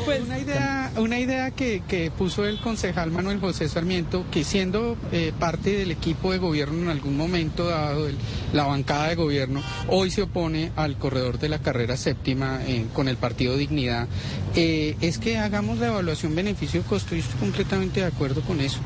pues, 0.06 0.22
una 0.24 0.40
idea, 0.40 0.92
una 0.98 1.19
idea 1.19 1.52
que, 1.52 1.84
que, 1.88 2.11
puso 2.11 2.45
el 2.45 2.60
concejal 2.60 3.11
Manuel 3.11 3.40
José 3.40 3.69
Sarmiento, 3.69 4.26
que 4.30 4.44
siendo 4.44 4.98
eh, 5.14 5.32
parte 5.40 5.72
del 5.77 5.92
equipo 5.92 6.34
de 6.34 6.38
gobierno 6.38 6.84
en 6.84 6.90
algún 6.90 7.16
momento 7.16 7.66
dado, 7.66 8.08
el, 8.10 8.18
la 8.52 8.66
bancada 8.66 9.08
de 9.08 9.16
gobierno, 9.16 9.64
hoy 9.88 10.11
se 10.11 10.24
opone 10.24 10.72
al 10.76 10.98
corredor 10.98 11.40
de 11.40 11.48
la 11.48 11.60
carrera 11.60 11.95
séptima 11.95 12.60
eh, 12.68 12.85
con 12.94 13.08
el 13.08 13.16
partido 13.16 13.56
Dignidad, 13.56 14.10
eh, 14.56 14.98
es 15.00 15.18
que 15.18 15.38
hagamos 15.38 15.77
la 15.77 15.88
evaluación 15.88 16.35
beneficio-costo 16.35 17.16
y 17.16 17.19
estoy 17.19 17.40
completamente 17.40 18.02
de 18.02 18.08
acuerdo 18.08 18.42
con 18.42 18.60
eso. 18.60 18.80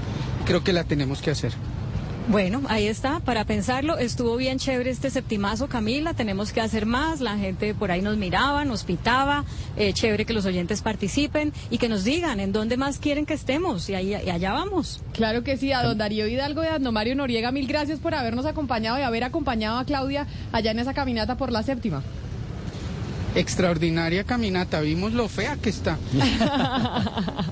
Creo 0.45 0.63
que 0.63 0.73
la 0.73 0.83
tenemos 0.83 1.21
que 1.21 1.31
hacer. 1.31 1.53
Bueno, 2.27 2.61
ahí 2.67 2.85
está, 2.85 3.21
para 3.21 3.45
pensarlo, 3.45 3.97
estuvo 3.97 4.35
bien 4.35 4.59
chévere 4.59 4.91
este 4.91 5.09
septimazo, 5.09 5.67
Camila, 5.67 6.13
tenemos 6.13 6.53
que 6.53 6.61
hacer 6.61 6.85
más, 6.85 7.21
la 7.21 7.37
gente 7.37 7.73
por 7.73 7.89
ahí 7.89 8.03
nos 8.03 8.17
miraba, 8.17 8.65
nos 8.65 8.83
pitaba, 8.83 9.45
eh, 9.77 9.93
chévere 9.93 10.25
que 10.25 10.33
los 10.33 10.45
oyentes 10.45 10.83
participen 10.83 11.53
y 11.71 11.79
que 11.79 11.89
nos 11.89 12.03
digan 12.03 12.39
en 12.39 12.51
dónde 12.51 12.77
más 12.77 12.99
quieren 12.99 13.25
que 13.25 13.33
estemos 13.33 13.89
y, 13.89 13.95
ahí, 13.95 14.09
y 14.09 14.29
allá 14.29 14.51
vamos. 14.51 15.01
Claro 15.13 15.43
que 15.43 15.57
sí, 15.57 15.71
a 15.71 15.81
don 15.81 15.97
Darío 15.97 16.27
Hidalgo 16.27 16.63
y 16.63 16.67
a 16.67 16.77
Noriega, 16.77 17.51
mil 17.51 17.67
gracias 17.67 17.99
por 17.99 18.13
habernos 18.13 18.45
acompañado 18.45 18.99
y 18.99 19.01
haber 19.01 19.23
acompañado 19.23 19.79
a 19.79 19.85
Claudia 19.85 20.27
allá 20.51 20.69
en 20.69 20.79
esa 20.79 20.93
caminata 20.93 21.35
por 21.35 21.51
la 21.51 21.63
séptima 21.63 22.03
extraordinaria 23.35 24.23
caminata. 24.23 24.81
Vimos 24.81 25.13
lo 25.13 25.27
fea 25.27 25.57
que 25.57 25.69
está. 25.69 25.97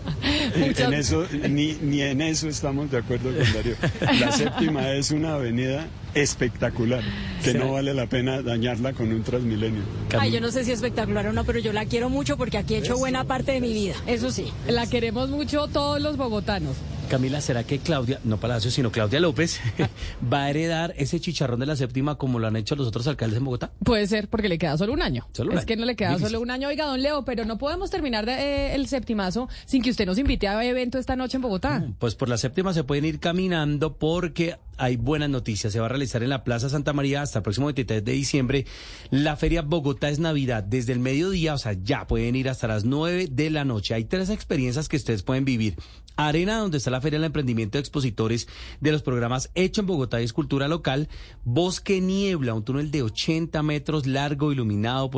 en 0.55 0.93
eso, 0.93 1.25
ni, 1.49 1.73
ni 1.81 2.01
en 2.01 2.21
eso 2.21 2.47
estamos 2.47 2.91
de 2.91 2.97
acuerdo 2.97 3.31
con 3.35 3.53
Darío. 3.53 3.75
La 4.19 4.31
séptima 4.31 4.91
es 4.91 5.11
una 5.11 5.35
avenida 5.35 5.87
espectacular, 6.13 7.03
que 7.43 7.53
no 7.53 7.73
vale 7.73 7.93
la 7.93 8.07
pena 8.07 8.41
dañarla 8.41 8.93
con 8.93 9.11
un 9.11 9.23
Transmilenio. 9.23 9.83
Ay, 10.17 10.31
yo 10.31 10.41
no 10.41 10.51
sé 10.51 10.63
si 10.63 10.71
espectacular 10.71 11.27
o 11.27 11.33
no, 11.33 11.43
pero 11.43 11.59
yo 11.59 11.73
la 11.73 11.85
quiero 11.85 12.09
mucho 12.09 12.37
porque 12.37 12.57
aquí 12.57 12.75
he 12.75 12.77
hecho 12.77 12.97
buena 12.97 13.23
parte 13.25 13.51
de 13.51 13.61
mi 13.61 13.73
vida, 13.73 13.95
eso 14.07 14.31
sí. 14.31 14.51
La 14.67 14.87
queremos 14.87 15.29
mucho 15.29 15.67
todos 15.67 16.01
los 16.01 16.17
bogotanos. 16.17 16.75
Camila, 17.07 17.41
¿será 17.41 17.63
que 17.63 17.79
Claudia, 17.79 18.19
no 18.23 18.37
Palacio, 18.37 18.71
sino 18.71 18.91
Claudia 18.91 19.19
López, 19.19 19.59
va 20.33 20.43
a 20.43 20.49
heredar 20.49 20.93
ese 20.97 21.19
chicharrón 21.19 21.59
de 21.59 21.65
la 21.65 21.75
séptima 21.75 22.15
como 22.15 22.39
lo 22.39 22.47
han 22.47 22.55
hecho 22.55 22.75
los 22.75 22.87
otros 22.87 23.07
alcaldes 23.07 23.37
en 23.37 23.45
Bogotá? 23.45 23.71
Puede 23.83 24.07
ser, 24.07 24.27
porque 24.27 24.49
le 24.49 24.57
queda 24.57 24.77
solo 24.77 24.93
un 24.93 25.01
año. 25.01 25.27
¿Solo 25.33 25.57
es 25.57 25.65
que 25.65 25.75
no 25.75 25.85
le 25.85 25.95
queda 25.95 26.17
solo 26.19 26.39
un 26.41 26.51
año. 26.51 26.67
Oiga, 26.67 26.85
don 26.85 27.01
Leo, 27.01 27.25
pero 27.25 27.45
no 27.45 27.57
podemos 27.57 27.89
terminar 27.89 28.25
de, 28.25 28.33
eh, 28.33 28.75
el 28.75 28.87
septimazo 28.87 29.49
sin 29.65 29.81
que 29.81 29.89
usted 29.89 30.05
nos 30.05 30.17
invite 30.17 30.47
a 30.47 30.63
evento 30.63 30.97
esta 30.97 31.15
noche 31.15 31.37
en 31.37 31.41
Bogotá. 31.41 31.83
pues 31.99 32.15
por 32.15 32.29
la 32.29 32.37
séptima 32.37 32.73
se 32.73 32.83
pueden 32.83 33.05
ir 33.05 33.19
caminando 33.19 33.97
porque 33.97 34.57
hay 34.77 34.95
buenas 34.95 35.29
noticias. 35.29 35.73
Se 35.73 35.79
va 35.79 35.87
a 35.87 35.89
realizar 35.89 36.21
en 36.23 36.29
la 36.29 36.43
Plaza 36.43 36.69
Santa 36.69 36.93
María 36.93 37.21
hasta 37.21 37.39
el 37.39 37.43
próximo 37.43 37.67
23 37.67 38.03
de 38.03 38.11
diciembre 38.11 38.65
la 39.09 39.35
Feria 39.35 39.61
Bogotá 39.61 40.09
es 40.09 40.19
Navidad. 40.19 40.63
Desde 40.63 40.93
el 40.93 40.99
mediodía, 40.99 41.53
o 41.53 41.57
sea, 41.57 41.73
ya 41.73 42.07
pueden 42.07 42.35
ir 42.35 42.49
hasta 42.49 42.67
las 42.67 42.85
9 42.85 43.27
de 43.31 43.49
la 43.49 43.65
noche. 43.65 43.93
Hay 43.93 44.05
tres 44.05 44.29
experiencias 44.29 44.89
que 44.89 44.97
ustedes 44.97 45.23
pueden 45.23 45.45
vivir. 45.45 45.75
Arena, 46.17 46.57
donde 46.57 46.79
está 46.79 46.91
la 46.91 47.01
Feria 47.01 47.19
del 47.19 47.27
Emprendimiento 47.27 47.77
de 47.77 47.81
Expositores 47.81 48.47
de 48.81 48.91
los 48.91 49.03
programas 49.03 49.51
Hecho 49.55 49.81
en 49.81 49.87
Bogotá 49.87 50.19
y 50.19 50.25
Escultura 50.25 50.67
Local. 50.67 51.07
Bosque 51.45 52.01
Niebla, 52.01 52.53
un 52.53 52.63
túnel 52.63 52.91
de 52.91 53.03
80 53.03 53.61
metros 53.63 54.07
largo, 54.07 54.51
iluminado, 54.51 55.09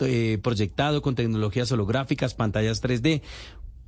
eh, 0.00 0.38
proyectado 0.42 1.02
con 1.02 1.14
tecnologías 1.14 1.72
holográficas, 1.72 2.34
pantallas 2.34 2.82
3D 2.82 3.22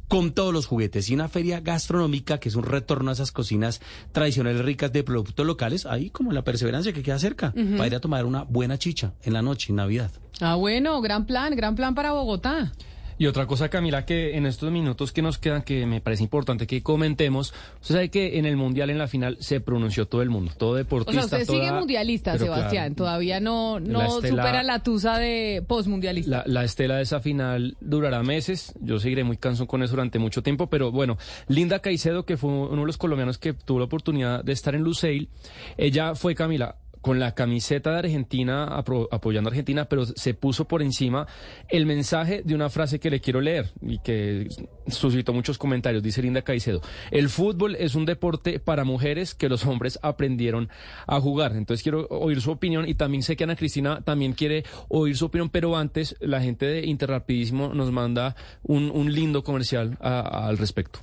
con 0.08 0.32
todos 0.32 0.52
los 0.52 0.66
juguetes 0.66 1.08
y 1.08 1.14
una 1.14 1.28
feria 1.28 1.60
gastronómica 1.60 2.38
que 2.38 2.48
es 2.48 2.54
un 2.54 2.64
retorno 2.64 3.10
a 3.10 3.14
esas 3.14 3.32
cocinas 3.32 3.80
tradicionales 4.12 4.64
ricas 4.64 4.92
de 4.92 5.02
productos 5.02 5.46
locales, 5.46 5.86
ahí 5.86 6.10
como 6.10 6.32
la 6.32 6.44
perseverancia 6.44 6.92
que 6.92 7.02
queda 7.02 7.18
cerca, 7.18 7.52
para 7.52 7.86
ir 7.86 7.94
a 7.94 8.00
tomar 8.00 8.24
una 8.24 8.42
buena 8.42 8.78
chicha 8.78 9.14
en 9.22 9.32
la 9.32 9.42
noche, 9.42 9.72
en 9.72 9.76
Navidad. 9.76 10.10
Ah, 10.40 10.56
bueno, 10.56 11.00
gran 11.00 11.26
plan, 11.26 11.56
gran 11.56 11.74
plan 11.74 11.94
para 11.94 12.12
Bogotá. 12.12 12.72
Y 13.18 13.26
otra 13.26 13.46
cosa, 13.46 13.68
Camila, 13.68 14.04
que 14.04 14.36
en 14.36 14.46
estos 14.46 14.70
minutos 14.70 15.12
que 15.12 15.22
nos 15.22 15.38
quedan, 15.38 15.62
que 15.62 15.86
me 15.86 16.00
parece 16.00 16.22
importante 16.22 16.66
que 16.66 16.82
comentemos, 16.82 17.54
usted 17.80 17.94
sabe 17.94 18.08
que 18.10 18.38
en 18.38 18.46
el 18.46 18.56
Mundial, 18.56 18.90
en 18.90 18.98
la 18.98 19.08
final, 19.08 19.36
se 19.40 19.60
pronunció 19.60 20.06
todo 20.06 20.22
el 20.22 20.30
mundo, 20.30 20.52
todo 20.56 20.74
deportista. 20.74 21.24
O 21.24 21.28
sea, 21.28 21.38
usted 21.38 21.52
sigue 21.52 21.72
mundialista, 21.72 22.38
Sebastián, 22.38 22.94
todavía 22.94 23.40
no, 23.40 23.80
no 23.80 24.20
supera 24.20 24.62
la 24.62 24.82
tusa 24.82 25.18
de 25.18 25.62
postmundialista. 25.66 26.38
La, 26.38 26.44
la 26.46 26.64
estela 26.64 26.96
de 26.96 27.02
esa 27.02 27.20
final 27.20 27.76
durará 27.80 28.22
meses, 28.22 28.74
yo 28.80 28.98
seguiré 28.98 29.24
muy 29.24 29.36
cansón 29.36 29.66
con 29.66 29.82
eso 29.82 29.92
durante 29.92 30.18
mucho 30.18 30.42
tiempo, 30.42 30.68
pero 30.68 30.90
bueno, 30.90 31.18
Linda 31.48 31.78
Caicedo, 31.78 32.24
que 32.24 32.36
fue 32.36 32.50
uno 32.50 32.80
de 32.80 32.86
los 32.86 32.96
colombianos 32.96 33.38
que 33.38 33.52
tuvo 33.52 33.78
la 33.78 33.84
oportunidad 33.84 34.44
de 34.44 34.52
estar 34.52 34.74
en 34.74 34.82
Luceil, 34.82 35.28
ella 35.76 36.14
fue, 36.14 36.34
Camila, 36.34 36.76
con 37.04 37.20
la 37.20 37.34
camiseta 37.34 37.92
de 37.92 37.98
Argentina, 37.98 38.64
apoyando 38.64 39.48
a 39.48 39.50
Argentina, 39.50 39.84
pero 39.84 40.06
se 40.06 40.32
puso 40.32 40.64
por 40.64 40.80
encima 40.80 41.26
el 41.68 41.84
mensaje 41.84 42.40
de 42.42 42.54
una 42.54 42.70
frase 42.70 42.98
que 42.98 43.10
le 43.10 43.20
quiero 43.20 43.42
leer 43.42 43.72
y 43.82 43.98
que 43.98 44.48
suscitó 44.86 45.34
muchos 45.34 45.58
comentarios. 45.58 46.02
Dice 46.02 46.22
Linda 46.22 46.40
Caicedo, 46.40 46.80
el 47.10 47.28
fútbol 47.28 47.76
es 47.78 47.94
un 47.94 48.06
deporte 48.06 48.58
para 48.58 48.84
mujeres 48.84 49.34
que 49.34 49.50
los 49.50 49.66
hombres 49.66 49.98
aprendieron 50.00 50.70
a 51.06 51.20
jugar. 51.20 51.54
Entonces 51.56 51.82
quiero 51.82 52.06
oír 52.08 52.40
su 52.40 52.50
opinión 52.50 52.88
y 52.88 52.94
también 52.94 53.22
sé 53.22 53.36
que 53.36 53.44
Ana 53.44 53.56
Cristina 53.56 54.00
también 54.00 54.32
quiere 54.32 54.64
oír 54.88 55.14
su 55.14 55.26
opinión, 55.26 55.50
pero 55.50 55.76
antes 55.76 56.16
la 56.20 56.40
gente 56.40 56.64
de 56.64 56.86
Interrapidísimo 56.86 57.74
nos 57.74 57.92
manda 57.92 58.34
un, 58.62 59.12
lindo 59.12 59.44
comercial 59.44 59.98
al 60.00 60.56
respecto. 60.56 61.00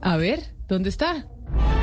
A 0.00 0.16
ver, 0.16 0.54
¿dónde 0.68 0.90
está? 0.90 1.26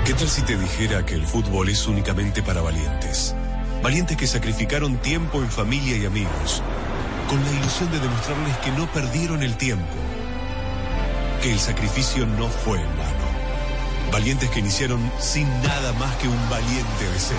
¿Qué 0.06 0.14
tal 0.14 0.30
si 0.30 0.42
te 0.42 0.58
dijera 0.58 1.06
que 1.06 1.16
el 1.16 1.26
fútbol 1.26 1.70
es 1.70 1.88
únicamente 1.88 2.42
para 2.42 2.62
valientes? 2.62 3.36
Valientes 3.84 4.18
que 4.18 4.28
sacrificaron 4.28 4.98
tiempo 4.98 5.40
en 5.40 5.50
familia 5.50 5.98
y 5.98 6.06
amigos, 6.06 6.64
con 7.30 7.44
la 7.44 7.52
ilusión 7.52 7.92
de 7.92 8.00
demostrarles 8.00 8.58
que 8.58 8.72
no 8.72 8.88
perdieron 8.92 9.44
el 9.44 9.58
tiempo, 9.58 9.96
que 11.42 11.52
el 11.52 11.60
sacrificio 11.60 12.26
no 12.26 12.48
fue 12.48 12.80
en 12.80 12.98
vano. 12.98 13.28
Valientes 14.12 14.50
que 14.50 14.60
iniciaron 14.60 15.12
sin 15.20 15.48
nada 15.62 15.92
más 15.94 16.16
que 16.16 16.28
un 16.28 16.50
valiente 16.50 17.10
deseo. 17.14 17.38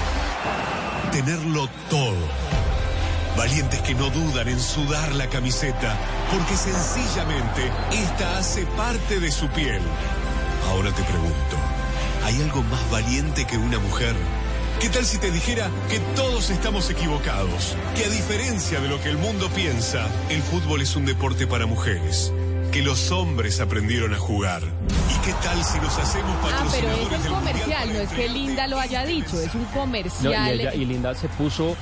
Tenerlo 1.12 1.68
todo. 1.89 2.16
Valientes 3.36 3.81
que 3.81 3.94
no 3.94 4.10
dudan 4.10 4.48
en 4.48 4.60
sudar 4.60 5.15
la 5.15 5.28
camiseta, 5.28 5.97
porque 6.31 6.57
sencillamente 6.57 7.70
esta 7.92 8.39
hace 8.39 8.66
parte 8.76 9.20
de 9.20 9.31
su 9.31 9.48
piel. 9.48 9.81
Ahora 10.70 10.90
te 10.92 11.02
pregunto. 11.05 11.77
¿Hay 12.24 12.40
algo 12.42 12.62
más 12.64 12.90
valiente 12.90 13.47
que 13.47 13.56
una 13.56 13.78
mujer? 13.78 14.14
¿Qué 14.80 14.88
tal 14.88 15.05
si 15.05 15.18
te 15.18 15.30
dijera 15.30 15.70
que 15.90 15.98
todos 16.14 16.50
estamos 16.50 16.88
equivocados? 16.90 17.76
Que 17.97 18.05
a 18.05 18.08
diferencia 18.08 18.80
de 18.80 18.88
lo 18.88 19.00
que 19.00 19.08
el 19.08 19.18
mundo 19.18 19.48
piensa, 19.50 20.06
el 20.28 20.42
fútbol 20.42 20.82
es 20.82 20.94
un 20.94 21.05
deporte 21.05 21.47
para 21.47 21.66
mujeres. 21.66 22.32
Que 22.72 22.82
los 22.82 23.10
hombres 23.10 23.60
aprendieron 23.60 24.12
a 24.14 24.18
jugar. 24.18 24.62
¿Y 24.62 25.26
qué 25.26 25.32
tal 25.42 25.64
si 25.64 25.78
nos 25.78 25.97
hacemos 25.98 26.36
patrocinadores 26.36 26.58
Ah, 26.62 27.08
pero 27.08 27.16
es 27.16 27.26
un 27.26 27.34
comercial, 27.34 27.92
no 27.92 27.98
es 27.98 28.10
que 28.10 28.28
Linda 28.28 28.66
lo 28.66 28.78
haya 28.78 29.05
dicho, 29.06 29.40
es 29.40 29.55
un 29.55 29.64
comercial. 29.66 30.74
y, 30.74 30.84
Linda 30.84 31.14
se 31.14 31.28
puso 31.28 31.76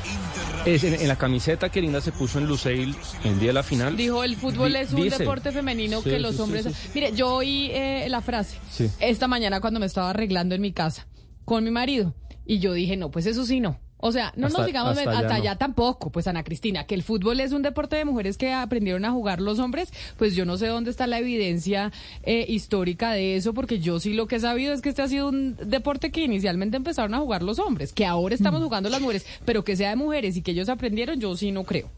en, 0.64 1.08
la 1.08 1.16
camiseta 1.16 1.68
que 1.70 1.80
Linda 1.80 2.00
se 2.00 2.12
puso 2.12 2.38
en 2.38 2.46
Luceil 2.46 2.96
el 3.24 3.38
día 3.38 3.48
de 3.48 3.52
la 3.52 3.62
final. 3.62 3.96
Dijo, 3.96 4.22
el 4.22 4.36
fútbol 4.36 4.76
es 4.76 4.92
un 4.92 5.08
deporte 5.08 5.52
femenino 5.52 6.02
que 6.02 6.18
los 6.18 6.38
hombres... 6.40 6.66
Mire, 6.94 7.12
yo 7.12 7.34
oí 7.34 7.70
eh, 7.72 8.06
la 8.08 8.20
frase 8.20 8.58
esta 9.00 9.26
mañana 9.28 9.60
cuando 9.60 9.80
me 9.80 9.86
estaba 9.86 10.10
arreglando 10.10 10.54
en 10.54 10.60
mi 10.60 10.72
casa 10.72 11.06
con 11.44 11.64
mi 11.64 11.70
marido 11.70 12.14
y 12.44 12.58
yo 12.60 12.72
dije, 12.72 12.96
no, 12.96 13.10
pues 13.10 13.26
eso 13.26 13.44
sí 13.44 13.60
no. 13.60 13.80
O 13.98 14.12
sea, 14.12 14.32
no 14.36 14.48
nos 14.48 14.66
digamos 14.66 14.98
hasta, 14.98 15.34
allá, 15.34 15.56
tampoco, 15.56 16.10
pues 16.10 16.26
Ana 16.26 16.44
Cristina, 16.44 16.84
que 16.84 16.94
el 16.94 17.02
fútbol 17.02 17.40
es 17.40 17.52
un 17.52 17.62
deporte 17.62 17.96
de 17.96 18.04
mujeres 18.04 18.36
que 18.36 18.52
aprendieron 18.52 19.04
a 19.04 19.10
jugar 19.10 19.40
los 19.40 19.58
hombres, 19.58 19.92
pues 20.18 20.34
yo 20.34 20.44
no 20.44 20.58
sé 20.58 20.66
dónde 20.66 20.90
está 20.90 21.06
la 21.06 21.18
evidencia 21.18 21.92
eh, 22.22 22.44
histórica 22.48 23.12
de 23.12 23.36
eso, 23.36 23.54
porque 23.54 23.78
yo 23.78 23.98
sí 23.98 24.12
lo 24.12 24.26
que 24.26 24.36
he 24.36 24.40
sabido 24.40 24.74
es 24.74 24.82
que 24.82 24.90
este 24.90 25.02
ha 25.02 25.08
sido 25.08 25.28
un 25.28 25.56
deporte 25.56 26.10
que 26.10 26.22
inicialmente 26.22 26.76
empezaron 26.76 27.14
a 27.14 27.18
jugar 27.20 27.42
los 27.42 27.58
hombres, 27.58 27.92
que 27.92 28.04
ahora 28.04 28.34
estamos 28.34 28.60
mm. 28.60 28.64
jugando 28.64 28.90
las 28.90 29.00
mujeres, 29.00 29.26
pero 29.44 29.64
que 29.64 29.76
sea 29.76 29.90
de 29.90 29.96
mujeres 29.96 30.36
y 30.36 30.42
que 30.42 30.50
ellos 30.50 30.68
aprendieron, 30.68 31.18
yo 31.18 31.34
sí 31.36 31.50
no 31.50 31.64
creo. 31.64 31.88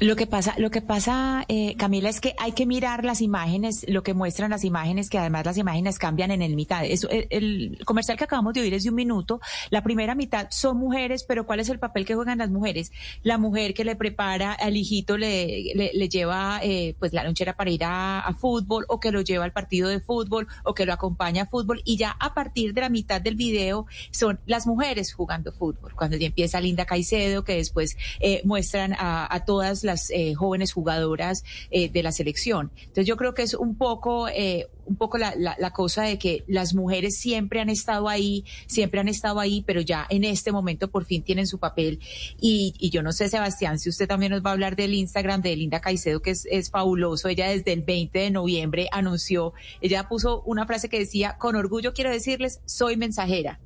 Lo 0.00 0.16
que 0.16 0.26
pasa, 0.26 0.54
lo 0.58 0.70
que 0.72 0.82
pasa, 0.82 1.44
eh, 1.46 1.76
Camila, 1.76 2.08
es 2.08 2.20
que 2.20 2.34
hay 2.38 2.50
que 2.50 2.66
mirar 2.66 3.04
las 3.04 3.20
imágenes, 3.20 3.86
lo 3.88 4.02
que 4.02 4.12
muestran 4.12 4.50
las 4.50 4.64
imágenes, 4.64 5.08
que 5.08 5.18
además 5.18 5.46
las 5.46 5.56
imágenes 5.56 5.98
cambian 5.98 6.32
en 6.32 6.42
el 6.42 6.56
mitad. 6.56 6.84
Eso, 6.84 7.08
el, 7.10 7.78
comercial 7.84 8.18
que 8.18 8.24
acabamos 8.24 8.54
de 8.54 8.62
oír 8.62 8.74
es 8.74 8.82
de 8.82 8.90
un 8.90 8.96
minuto. 8.96 9.40
La 9.70 9.84
primera 9.84 10.16
mitad 10.16 10.48
son 10.50 10.78
mujeres, 10.78 11.24
pero 11.28 11.46
¿cuál 11.46 11.60
es 11.60 11.68
el 11.68 11.78
papel 11.78 12.04
que 12.04 12.16
juegan 12.16 12.38
las 12.38 12.50
mujeres? 12.50 12.90
La 13.22 13.38
mujer 13.38 13.72
que 13.72 13.84
le 13.84 13.94
prepara 13.94 14.52
al 14.52 14.76
hijito, 14.76 15.16
le, 15.16 15.72
le, 15.74 16.08
lleva 16.08 16.58
eh, 16.62 16.96
pues 16.98 17.12
la 17.12 17.22
lonchera 17.22 17.54
para 17.54 17.70
ir 17.70 17.84
a, 17.84 18.34
fútbol, 18.36 18.84
o 18.88 18.98
que 18.98 19.12
lo 19.12 19.20
lleva 19.20 19.44
al 19.44 19.52
partido 19.52 19.88
de 19.88 20.00
fútbol, 20.00 20.48
o 20.64 20.74
que 20.74 20.86
lo 20.86 20.92
acompaña 20.92 21.44
a 21.44 21.46
fútbol, 21.46 21.82
y 21.84 21.96
ya 21.96 22.16
a 22.18 22.34
partir 22.34 22.74
de 22.74 22.80
la 22.80 22.88
mitad 22.88 23.20
del 23.20 23.36
video 23.36 23.86
son 24.10 24.40
las 24.44 24.66
mujeres 24.66 25.14
jugando 25.14 25.52
fútbol. 25.52 25.94
Cuando 25.94 26.16
ya 26.16 26.26
empieza 26.26 26.60
Linda 26.60 26.84
Caicedo, 26.84 27.44
que 27.44 27.54
después 27.54 27.96
eh, 28.18 28.42
muestran 28.44 28.96
a 28.98 29.44
todas 29.46 29.83
las 29.84 30.10
eh, 30.10 30.34
jóvenes 30.34 30.72
jugadoras 30.72 31.44
eh, 31.70 31.88
de 31.88 32.02
la 32.02 32.12
selección. 32.12 32.72
Entonces 32.76 33.06
yo 33.06 33.16
creo 33.16 33.34
que 33.34 33.42
es 33.42 33.54
un 33.54 33.76
poco, 33.76 34.28
eh, 34.28 34.68
un 34.86 34.96
poco 34.96 35.18
la, 35.18 35.32
cosa 35.72 36.02
de 36.02 36.18
que 36.18 36.44
las 36.46 36.74
mujeres 36.74 37.16
siempre 37.18 37.60
han 37.60 37.68
estado 37.68 38.08
ahí, 38.08 38.44
siempre 38.66 39.00
han 39.00 39.08
estado 39.08 39.40
ahí, 39.40 39.62
pero 39.66 39.80
ya 39.80 40.06
en 40.08 40.24
este 40.24 40.52
momento 40.52 40.88
por 40.88 41.04
fin 41.04 41.22
tienen 41.22 41.46
su 41.46 41.58
papel. 41.58 42.00
Y, 42.40 42.74
yo 42.90 43.02
no 43.02 43.12
sé, 43.12 43.28
Sebastián, 43.28 43.78
si 43.78 43.88
usted 43.88 44.06
también 44.06 44.32
nos 44.32 44.44
va 44.44 44.50
a 44.50 44.52
hablar 44.52 44.76
del 44.76 44.94
Instagram 44.94 45.42
de 45.42 45.56
Linda 45.56 45.80
Caicedo, 45.80 46.20
que 46.20 46.30
es 46.32 46.70
fabuloso. 46.70 47.28
Ella 47.28 47.48
desde 47.48 47.72
el 47.72 47.82
20 47.82 48.18
de 48.18 48.30
noviembre 48.30 48.88
anunció, 48.92 49.52
ella 49.80 50.08
puso 50.08 50.42
una 50.42 50.66
frase 50.66 50.88
que 50.88 50.98
decía, 50.98 51.36
con 51.38 51.56
orgullo 51.56 51.92
quiero 51.92 52.10
decirles, 52.10 52.60
soy 52.66 52.96
mensajera 52.96 53.60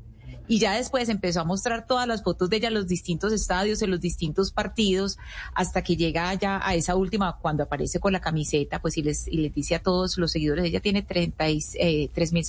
y 0.49 0.59
ya 0.59 0.73
después 0.73 1.09
empezó 1.09 1.41
a 1.41 1.44
mostrar 1.44 1.86
todas 1.86 2.09
las 2.09 2.23
fotos 2.23 2.51
de 2.51 2.57
ella 2.57 2.68
en 2.68 2.75
los 2.75 2.89
distintos 2.89 3.33
estadios, 3.33 3.83
en 3.83 3.91
los 3.91 4.01
distintos 4.01 4.51
partidos, 4.51 5.18
hasta 5.55 5.83
que 5.83 5.97
llega 5.97 6.33
ya 6.35 6.60
a 6.67 6.75
esa 6.75 6.97
última, 6.97 7.39
cuando 7.39 7.62
aparece 7.62 8.01
con 8.01 8.12
la 8.12 8.20
camiseta, 8.20 8.81
pues 8.81 8.97
y 8.97 9.02
les, 9.02 9.28
y 9.28 9.39
les 9.39 9.55
dice 9.55 9.75
a 9.75 9.83
todos 9.83 10.18
los 10.18 10.33
seguidores, 10.33 10.65
ella 10.65 10.81
tiene 10.81 11.02
33 11.02 11.77
eh, 11.78 12.10
mil 12.33 12.44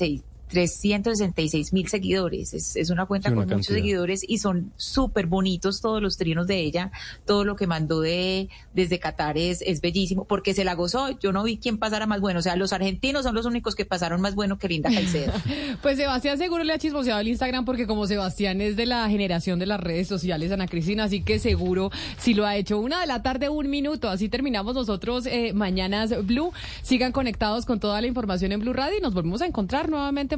366 0.49 1.73
mil 1.73 1.87
seguidores. 1.87 2.53
Es, 2.53 2.75
es, 2.75 2.89
una 2.89 3.05
cuenta 3.05 3.29
Sí, 3.29 3.33
una 3.33 3.45
con 3.45 3.57
muchos 3.57 3.73
seguidores 3.73 4.21
y 4.27 4.39
son 4.39 4.71
súper 4.77 5.27
bonitos 5.27 5.79
todos 5.81 6.01
los 6.01 6.17
trinos 6.17 6.47
de 6.47 6.59
ella. 6.59 6.91
Todo 7.25 7.45
lo 7.45 7.55
que 7.55 7.67
mandó 7.67 8.01
de 8.01 8.49
desde 8.73 8.99
Qatar 8.99 9.37
es, 9.37 9.61
es 9.61 9.81
bellísimo 9.81 10.25
porque 10.25 10.53
se 10.53 10.63
la 10.63 10.73
gozó. 10.73 11.17
Yo 11.19 11.31
no 11.31 11.43
vi 11.43 11.57
quién 11.57 11.77
pasara 11.77 12.07
más 12.07 12.19
bueno. 12.19 12.39
O 12.39 12.41
sea, 12.41 12.55
los 12.55 12.73
argentinos 12.73 13.23
son 13.23 13.35
los 13.35 13.45
únicos 13.45 13.75
que 13.75 13.85
pasaron 13.85 14.21
más 14.21 14.35
bueno 14.35 14.57
que 14.57 14.67
Linda 14.67 14.89
Caicedo. 14.89 15.33
Pues 15.81 15.97
Sebastián 15.97 16.37
seguro 16.37 16.63
le 16.63 16.73
ha 16.73 16.79
chismoseado 16.79 17.19
el 17.19 17.27
Instagram 17.27 17.63
porque 17.63 17.87
como 17.87 18.05
Sebastián 18.07 18.59
es 18.59 18.75
de 18.75 18.85
la 18.85 19.07
generación 19.09 19.59
de 19.59 19.65
las 19.65 19.79
redes 19.79 20.07
sociales, 20.07 20.51
Ana 20.51 20.67
Cristina, 20.67 21.05
así 21.05 21.21
que 21.21 21.39
seguro 21.39 21.91
si 22.17 22.33
lo 22.33 22.45
ha 22.45 22.55
hecho. 22.57 22.79
Una 22.79 22.99
de 22.99 23.07
la 23.07 23.21
tarde, 23.21 23.49
un 23.49 23.69
minuto. 23.69 24.09
Así 24.09 24.29
terminamos 24.29 24.75
nosotros 24.75 25.25
eh, 25.25 25.53
Mañanas 25.53 26.25
Blue. 26.25 26.51
Sigan 26.81 27.11
conectados 27.11 27.65
con 27.65 27.79
toda 27.79 28.01
la 28.01 28.07
información 28.07 28.51
en 28.51 28.59
Blue 28.59 28.73
Radio 28.73 28.97
y 28.97 29.01
nos 29.01 29.13
volvemos 29.13 29.41
a 29.41 29.45
encontrar 29.45 29.89
nuevamente 29.89 30.37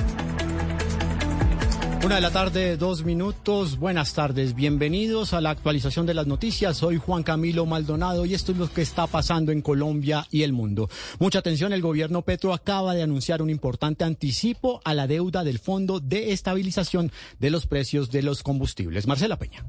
Una 2.03 2.15
de 2.15 2.21
la 2.21 2.31
tarde, 2.31 2.77
dos 2.77 3.03
minutos. 3.05 3.77
Buenas 3.77 4.13
tardes, 4.13 4.55
bienvenidos 4.55 5.33
a 5.33 5.39
la 5.39 5.51
actualización 5.51 6.07
de 6.07 6.15
las 6.15 6.25
noticias. 6.25 6.77
Soy 6.77 6.97
Juan 6.97 7.21
Camilo 7.21 7.67
Maldonado 7.67 8.25
y 8.25 8.33
esto 8.33 8.51
es 8.53 8.57
lo 8.57 8.73
que 8.73 8.81
está 8.81 9.05
pasando 9.05 9.51
en 9.51 9.61
Colombia 9.61 10.25
y 10.31 10.41
el 10.41 10.51
mundo. 10.51 10.89
Mucha 11.19 11.39
atención, 11.39 11.73
el 11.73 11.81
gobierno 11.83 12.23
Petro 12.23 12.53
acaba 12.55 12.95
de 12.95 13.03
anunciar 13.03 13.43
un 13.43 13.51
importante 13.51 14.03
anticipo 14.03 14.81
a 14.83 14.95
la 14.95 15.05
deuda 15.05 15.43
del 15.43 15.59
Fondo 15.59 15.99
de 15.99 16.31
Estabilización 16.33 17.11
de 17.39 17.51
los 17.51 17.67
Precios 17.67 18.09
de 18.09 18.23
los 18.23 18.41
Combustibles. 18.41 19.05
Marcela 19.05 19.37
Peña. 19.37 19.63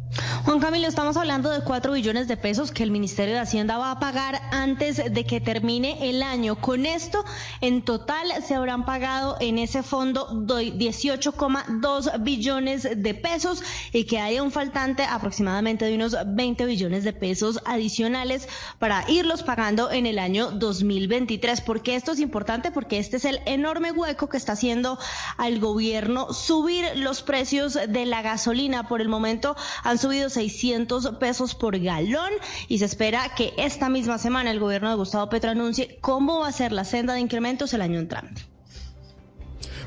Juan 0.47 0.59
Camilo, 0.59 0.89
estamos 0.89 1.19
hablando 1.19 1.51
de 1.51 1.61
4 1.63 1.93
billones 1.93 2.29
de 2.29 2.39
pesos 2.39 2.73
que 2.73 2.83
el 2.83 2.91
Ministerio 2.91 3.35
de 3.35 3.41
Hacienda 3.41 3.77
va 3.77 3.91
a 3.91 4.01
pagar 4.01 4.41
antes 4.53 4.97
de 5.13 5.25
que 5.27 5.43
termine 5.43 6.09
el 6.09 6.23
año. 6.23 6.57
Con 6.57 6.87
esto, 6.87 7.25
en 7.61 7.83
total 7.83 8.27
se 8.45 8.55
habrán 8.55 8.87
pagado 8.87 9.37
en 9.41 9.59
ese 9.59 9.83
fondo 9.83 10.27
do- 10.33 10.61
18,2 10.63 12.22
billones 12.23 12.89
de 12.97 13.15
pesos 13.15 13.63
y 13.93 14.05
que 14.05 14.19
haya 14.19 14.43
un 14.43 14.51
faltante 14.51 15.05
aproximadamente 15.05 15.85
de 15.85 15.95
unos 15.95 16.17
20 16.27 16.65
billones 16.67 17.05
de 17.05 17.13
pesos 17.13 17.61
adicionales 17.65 18.49
para 18.79 19.05
irlos 19.09 19.43
pagando 19.43 19.91
en 19.91 20.07
el 20.07 20.19
año 20.19 20.51
2023. 20.51 21.61
¿Por 21.61 21.83
qué 21.83 21.95
esto 21.95 22.13
es 22.13 22.21
importante? 22.21 22.71
Porque 22.71 22.99
este 22.99 23.17
es 23.17 23.25
el 23.25 23.41
enorme 23.47 23.93
hueco 23.93 24.29
que 24.29 24.37
está 24.37 24.53
haciendo 24.53 24.99
al 25.37 25.59
gobierno 25.61 26.33
subir 26.33 26.85
los 26.97 27.23
precios 27.23 27.75
de 27.75 28.07
la 28.07 28.23
gasolina. 28.23 28.89
Por 28.89 29.01
el 29.01 29.09
momento 29.09 29.57
han 29.83 29.99
subido 29.99 30.29
600 30.29 31.17
pesos 31.19 31.55
por 31.55 31.79
galón 31.79 32.33
y 32.69 32.79
se 32.79 32.85
espera 32.85 33.35
que 33.35 33.53
esta 33.57 33.89
misma 33.89 34.19
semana 34.19 34.51
el 34.51 34.61
gobierno 34.61 34.91
de 34.91 34.97
Gustavo 34.97 35.29
Petro 35.29 35.51
anuncie 35.51 35.99
cómo 36.01 36.41
va 36.41 36.49
a 36.49 36.53
ser 36.53 36.73
la 36.73 36.85
senda 36.85 37.15
de 37.15 37.21
incrementos 37.21 37.73
el 37.75 37.83
año 37.83 37.99
entrante. 37.99 38.52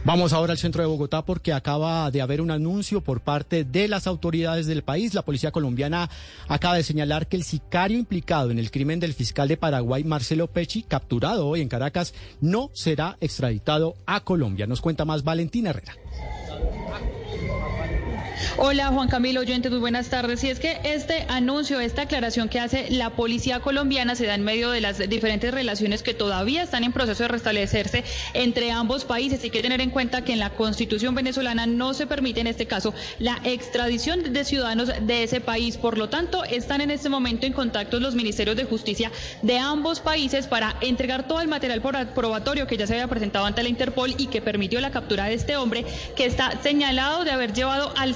Vamos 0.06 0.34
ahora 0.34 0.52
al 0.52 0.60
centro 0.60 0.84
de 0.84 0.88
Bogotá 0.88 1.26
porque 1.26 1.52
acaba 1.52 2.12
de 2.12 2.22
haber 2.22 2.40
un 2.40 2.52
anuncio 2.52 3.02
por 3.02 3.22
parte 3.22 3.64
de 3.64 3.88
las 3.88 4.06
autoridades 4.06 4.68
del 4.68 4.84
país. 4.84 5.16
La 5.16 5.24
policía 5.24 5.52
colombiana 5.52 6.12
acaba 6.48 6.76
de 6.76 6.84
señalar 6.84 7.26
que 7.26 7.38
el 7.38 7.44
sicario 7.44 7.98
implicado 7.98 8.52
en 8.52 8.60
el 8.60 8.70
crimen 8.70 9.00
del 9.00 9.16
fiscal 9.16 9.48
de 9.48 9.58
Paraguay, 9.58 10.04
Marcelo 10.04 10.46
Pecci, 10.46 10.84
capturado 10.84 11.48
hoy 11.48 11.62
en 11.62 11.70
Caracas, 11.70 12.14
no 12.40 12.70
será 12.74 13.18
extraditado 13.20 13.96
a 14.06 14.20
Colombia. 14.20 14.68
Nos 14.68 14.80
cuenta 14.80 15.06
más 15.06 15.24
Valentina 15.24 15.72
Herrera. 15.72 15.96
Hola 18.58 18.88
Juan 18.88 19.08
Camilo 19.08 19.42
Oyentes, 19.42 19.72
muy 19.72 19.80
buenas 19.80 20.10
tardes. 20.10 20.44
Y 20.44 20.50
es 20.50 20.60
que 20.60 20.80
este 20.84 21.26
anuncio, 21.30 21.80
esta 21.80 22.04
aclaración 22.04 22.50
que 22.50 22.60
hace 22.60 22.90
la 22.90 23.12
policía 23.12 23.60
colombiana 23.60 24.16
se 24.16 24.26
da 24.26 24.36
en 24.36 24.44
medio 24.44 24.72
de 24.72 24.82
las 24.82 24.98
diferentes 25.10 25.54
relaciones 25.54 26.04
que 26.04 26.14
todavía 26.14 26.64
están 26.64 26.84
en 26.84 26.92
proceso 26.92 27.24
de 27.24 27.30
restablecerse 27.30 28.04
entre 28.34 28.72
ambos 28.72 29.06
países. 29.06 29.44
Hay 29.44 29.50
que 29.50 29.62
tener 29.62 29.82
en 29.82 29.90
cuenta 29.90 30.24
que 30.24 30.34
en 30.34 30.40
la 30.40 30.50
constitución 30.52 31.16
venezolana 31.16 31.66
no 31.66 31.94
se 31.94 32.08
permite 32.08 32.42
en 32.42 32.48
este 32.48 32.66
caso 32.66 32.94
la 33.20 33.40
extradición 33.44 34.34
de 34.34 34.44
ciudadanos 34.44 34.92
de 35.02 35.24
ese 35.24 35.42
país. 35.42 35.78
Por 35.78 35.98
lo 35.98 36.10
tanto, 36.10 36.44
están 36.44 36.82
en 36.82 36.92
este 36.92 37.10
momento 37.10 37.46
en 37.46 37.54
contacto 37.54 38.00
los 38.00 38.16
ministerios 38.16 38.58
de 38.58 38.66
justicia 38.66 39.12
de 39.44 39.60
ambos 39.60 40.00
países 40.00 40.48
para 40.48 40.76
entregar 40.82 41.28
todo 41.28 41.42
el 41.42 41.48
material 41.48 41.82
probatorio 41.82 42.68
que 42.68 42.78
ya 42.78 42.88
se 42.88 42.94
había 42.94 43.08
presentado 43.08 43.46
ante 43.46 43.64
la 43.64 43.70
Interpol 43.70 44.14
y 44.18 44.28
que 44.28 44.42
permitió 44.42 44.82
la 44.82 44.92
captura 44.92 45.26
de 45.26 45.34
este 45.36 45.58
hombre 45.58 45.86
que 46.16 46.26
está 46.26 46.62
señalado 46.62 47.24
de 47.24 47.32
haber 47.32 47.54
llevado 47.54 47.94
al 47.98 48.16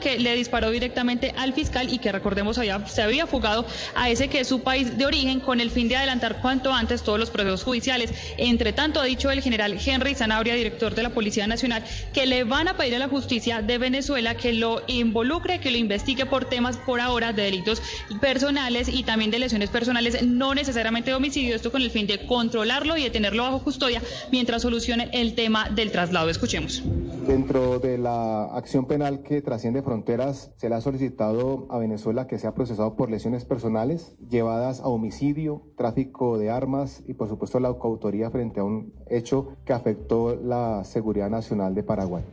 que 0.00 0.18
le 0.18 0.34
disparó 0.34 0.70
directamente 0.70 1.32
al 1.36 1.52
fiscal 1.52 1.92
y 1.92 1.98
que 1.98 2.12
recordemos 2.12 2.58
había, 2.58 2.86
se 2.86 3.02
había 3.02 3.26
fugado 3.26 3.66
a 3.94 4.10
ese 4.10 4.28
que 4.28 4.40
es 4.40 4.48
su 4.48 4.60
país 4.60 4.96
de 4.98 5.06
origen 5.06 5.40
con 5.40 5.60
el 5.60 5.70
fin 5.70 5.88
de 5.88 5.96
adelantar 5.96 6.40
cuanto 6.40 6.72
antes 6.72 7.02
todos 7.02 7.18
los 7.18 7.30
procesos 7.30 7.64
judiciales. 7.64 8.12
Entre 8.36 8.72
tanto, 8.72 9.00
ha 9.00 9.04
dicho 9.04 9.30
el 9.30 9.42
general 9.42 9.78
Henry 9.84 10.14
Zanabria, 10.14 10.54
director 10.54 10.94
de 10.94 11.02
la 11.02 11.10
Policía 11.10 11.46
Nacional, 11.46 11.84
que 12.12 12.26
le 12.26 12.44
van 12.44 12.68
a 12.68 12.76
pedir 12.76 12.94
a 12.96 12.98
la 12.98 13.08
justicia 13.08 13.62
de 13.62 13.78
Venezuela 13.78 14.34
que 14.36 14.52
lo 14.52 14.82
involucre, 14.86 15.60
que 15.60 15.70
lo 15.70 15.76
investigue 15.76 16.26
por 16.26 16.46
temas 16.46 16.76
por 16.78 17.00
ahora 17.00 17.32
de 17.32 17.42
delitos 17.42 17.82
personales 18.20 18.88
y 18.88 19.02
también 19.02 19.30
de 19.30 19.38
lesiones 19.38 19.70
personales, 19.70 20.22
no 20.26 20.54
necesariamente 20.54 21.10
de 21.10 21.16
homicidio, 21.16 21.56
esto 21.56 21.70
con 21.70 21.82
el 21.82 21.90
fin 21.90 22.06
de 22.06 22.26
controlarlo 22.26 22.96
y 22.96 23.02
de 23.02 23.10
tenerlo 23.10 23.44
bajo 23.44 23.62
custodia 23.62 24.02
mientras 24.30 24.62
solucionen 24.62 25.10
el 25.12 25.34
tema 25.34 25.68
del 25.70 25.90
traslado. 25.90 26.30
Escuchemos. 26.30 26.82
Dentro 27.26 27.78
de 27.78 27.98
la 27.98 28.44
acción 28.56 28.86
penal 28.86 29.22
que 29.22 29.42
trasciende 29.46 29.80
fronteras, 29.80 30.52
se 30.56 30.68
le 30.68 30.74
ha 30.74 30.80
solicitado 30.80 31.66
a 31.70 31.78
Venezuela 31.78 32.26
que 32.26 32.38
sea 32.38 32.52
procesado 32.52 32.96
por 32.96 33.10
lesiones 33.10 33.44
personales 33.44 34.16
llevadas 34.28 34.80
a 34.80 34.88
homicidio, 34.88 35.62
tráfico 35.76 36.36
de 36.36 36.50
armas 36.50 37.02
y 37.06 37.14
por 37.14 37.28
supuesto 37.28 37.60
la 37.60 37.72
coautoría 37.72 38.28
frente 38.30 38.60
a 38.60 38.64
un 38.64 38.92
hecho 39.08 39.56
que 39.64 39.72
afectó 39.72 40.34
la 40.34 40.82
seguridad 40.84 41.30
nacional 41.30 41.74
de 41.74 41.84
Paraguay. 41.84 42.24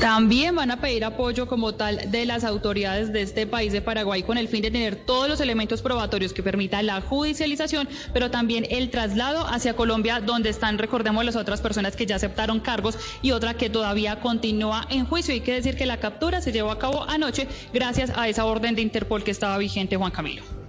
También 0.00 0.54
van 0.54 0.70
a 0.70 0.80
pedir 0.80 1.04
apoyo 1.04 1.48
como 1.48 1.74
tal 1.74 2.10
de 2.10 2.26
las 2.26 2.44
autoridades 2.44 3.12
de 3.12 3.22
este 3.22 3.46
país 3.46 3.72
de 3.72 3.80
Paraguay 3.80 4.22
con 4.22 4.38
el 4.38 4.48
fin 4.48 4.62
de 4.62 4.70
tener 4.70 4.96
todos 4.96 5.28
los 5.28 5.40
elementos 5.40 5.82
probatorios 5.82 6.32
que 6.32 6.42
permitan 6.42 6.86
la 6.86 7.00
judicialización, 7.00 7.88
pero 8.12 8.30
también 8.30 8.66
el 8.70 8.90
traslado 8.90 9.46
hacia 9.46 9.74
Colombia, 9.74 10.20
donde 10.20 10.50
están, 10.50 10.78
recordemos, 10.78 11.24
las 11.24 11.36
otras 11.36 11.60
personas 11.60 11.96
que 11.96 12.06
ya 12.06 12.16
aceptaron 12.16 12.60
cargos 12.60 12.98
y 13.22 13.30
otra 13.30 13.54
que 13.54 13.70
todavía 13.70 14.20
continúa 14.20 14.86
en 14.90 15.06
juicio. 15.06 15.34
Hay 15.34 15.40
que 15.40 15.54
decir 15.54 15.76
que 15.76 15.86
la 15.86 15.98
captura 15.98 16.40
se 16.40 16.52
llevó 16.52 16.70
a 16.70 16.78
cabo 16.78 17.04
anoche 17.08 17.48
gracias 17.72 18.12
a 18.16 18.28
esa 18.28 18.44
orden 18.44 18.74
de 18.74 18.82
Interpol 18.82 19.24
que 19.24 19.30
estaba 19.30 19.58
vigente, 19.58 19.96
Juan 19.96 20.12
Camilo. 20.12 20.65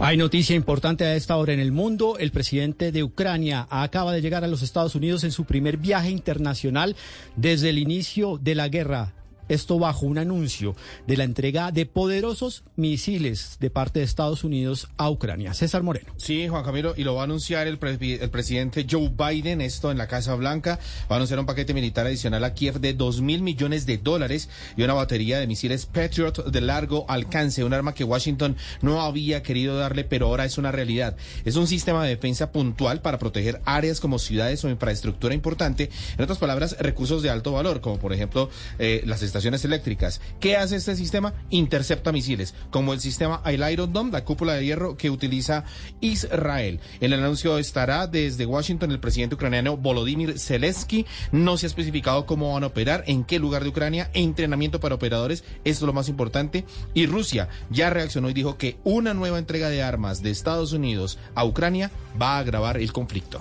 Hay 0.00 0.16
noticia 0.16 0.54
importante 0.54 1.04
a 1.04 1.16
esta 1.16 1.36
hora 1.36 1.52
en 1.52 1.58
el 1.58 1.72
mundo. 1.72 2.18
El 2.18 2.30
presidente 2.30 2.92
de 2.92 3.02
Ucrania 3.02 3.66
acaba 3.68 4.12
de 4.12 4.22
llegar 4.22 4.44
a 4.44 4.48
los 4.48 4.62
Estados 4.62 4.94
Unidos 4.94 5.24
en 5.24 5.32
su 5.32 5.44
primer 5.44 5.76
viaje 5.76 6.10
internacional 6.10 6.94
desde 7.34 7.70
el 7.70 7.78
inicio 7.78 8.38
de 8.40 8.54
la 8.54 8.68
guerra. 8.68 9.17
Esto 9.48 9.78
bajo 9.78 10.06
un 10.06 10.18
anuncio 10.18 10.76
de 11.06 11.16
la 11.16 11.24
entrega 11.24 11.72
de 11.72 11.86
poderosos 11.86 12.64
misiles 12.76 13.56
de 13.60 13.70
parte 13.70 14.00
de 14.00 14.04
Estados 14.04 14.44
Unidos 14.44 14.88
a 14.96 15.10
Ucrania. 15.10 15.54
César 15.54 15.82
Moreno. 15.82 16.12
Sí, 16.16 16.48
Juan 16.48 16.64
Camilo, 16.64 16.94
y 16.96 17.04
lo 17.04 17.14
va 17.14 17.22
a 17.22 17.24
anunciar 17.24 17.66
el, 17.66 17.78
el 17.80 18.30
presidente 18.30 18.86
Joe 18.88 19.10
Biden, 19.10 19.60
esto 19.60 19.90
en 19.90 19.98
la 19.98 20.06
Casa 20.06 20.34
Blanca. 20.34 20.78
Va 21.10 21.14
a 21.14 21.16
anunciar 21.16 21.40
un 21.40 21.46
paquete 21.46 21.72
militar 21.72 22.06
adicional 22.06 22.44
a 22.44 22.52
Kiev 22.52 22.80
de 22.80 22.92
2 22.92 23.22
mil 23.22 23.42
millones 23.42 23.86
de 23.86 23.98
dólares 23.98 24.50
y 24.76 24.82
una 24.82 24.94
batería 24.94 25.38
de 25.38 25.46
misiles 25.46 25.86
Patriot 25.86 26.50
de 26.50 26.60
largo 26.60 27.06
alcance, 27.08 27.64
un 27.64 27.72
arma 27.72 27.94
que 27.94 28.04
Washington 28.04 28.56
no 28.82 29.00
había 29.00 29.42
querido 29.42 29.78
darle, 29.78 30.04
pero 30.04 30.26
ahora 30.26 30.44
es 30.44 30.58
una 30.58 30.72
realidad. 30.72 31.16
Es 31.44 31.56
un 31.56 31.66
sistema 31.66 32.04
de 32.04 32.10
defensa 32.10 32.52
puntual 32.52 33.00
para 33.00 33.18
proteger 33.18 33.60
áreas 33.64 34.00
como 34.00 34.18
ciudades 34.18 34.64
o 34.64 34.68
infraestructura 34.68 35.34
importante, 35.34 35.90
en 36.16 36.22
otras 36.22 36.38
palabras, 36.38 36.76
recursos 36.80 37.22
de 37.22 37.30
alto 37.30 37.52
valor, 37.52 37.80
como 37.80 37.98
por 37.98 38.12
ejemplo 38.12 38.50
eh, 38.78 39.02
las 39.06 39.22
estaciones 39.22 39.37
eléctricas. 39.44 40.20
¿Qué 40.40 40.56
hace 40.56 40.76
este 40.76 40.96
sistema? 40.96 41.34
Intercepta 41.50 42.12
misiles, 42.12 42.54
como 42.70 42.92
el 42.92 43.00
sistema 43.00 43.42
Iron 43.70 43.92
Dome, 43.92 44.12
la 44.12 44.24
cúpula 44.24 44.54
de 44.54 44.64
hierro 44.64 44.96
que 44.96 45.10
utiliza 45.10 45.64
Israel. 46.00 46.80
El 47.00 47.12
anuncio 47.12 47.58
estará 47.58 48.06
desde 48.06 48.46
Washington 48.46 48.90
el 48.90 49.00
presidente 49.00 49.34
ucraniano 49.34 49.76
Volodymyr 49.76 50.38
Zelensky. 50.38 51.06
No 51.32 51.56
se 51.56 51.66
ha 51.66 51.68
especificado 51.68 52.26
cómo 52.26 52.52
van 52.52 52.64
a 52.64 52.68
operar, 52.68 53.04
en 53.06 53.24
qué 53.24 53.38
lugar 53.38 53.62
de 53.62 53.70
Ucrania, 53.70 54.10
entrenamiento 54.14 54.80
para 54.80 54.94
operadores, 54.94 55.44
esto 55.64 55.84
es 55.84 55.86
lo 55.86 55.92
más 55.92 56.08
importante. 56.08 56.64
Y 56.94 57.06
Rusia 57.06 57.48
ya 57.70 57.90
reaccionó 57.90 58.30
y 58.30 58.34
dijo 58.34 58.58
que 58.58 58.76
una 58.84 59.14
nueva 59.14 59.38
entrega 59.38 59.68
de 59.68 59.82
armas 59.82 60.22
de 60.22 60.30
Estados 60.30 60.72
Unidos 60.72 61.18
a 61.34 61.44
Ucrania 61.44 61.90
va 62.20 62.36
a 62.36 62.38
agravar 62.40 62.78
el 62.78 62.92
conflicto. 62.92 63.40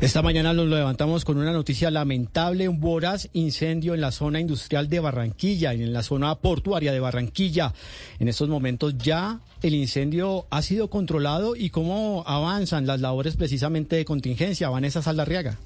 Esta 0.00 0.22
mañana 0.22 0.52
nos 0.52 0.68
levantamos 0.68 1.24
con 1.24 1.38
una 1.38 1.52
noticia 1.52 1.90
lamentable, 1.90 2.68
un 2.68 2.80
voraz 2.80 3.28
incendio 3.32 3.94
en 3.94 4.00
la 4.00 4.12
zona 4.12 4.40
industrial 4.40 4.88
de 4.88 5.00
Barranquilla, 5.00 5.33
en 5.42 5.92
la 5.92 6.02
zona 6.02 6.34
portuaria 6.36 6.92
de 6.92 7.00
Barranquilla. 7.00 7.74
En 8.18 8.28
estos 8.28 8.48
momentos 8.48 8.96
ya 8.96 9.40
el 9.62 9.74
incendio 9.74 10.46
ha 10.50 10.62
sido 10.62 10.88
controlado 10.88 11.54
y 11.56 11.70
cómo 11.70 12.24
avanzan 12.26 12.86
las 12.86 13.00
labores 13.00 13.36
precisamente 13.36 13.96
de 13.96 14.04
contingencia. 14.04 14.70
Vanessa 14.70 15.02
Saldarriaga. 15.02 15.58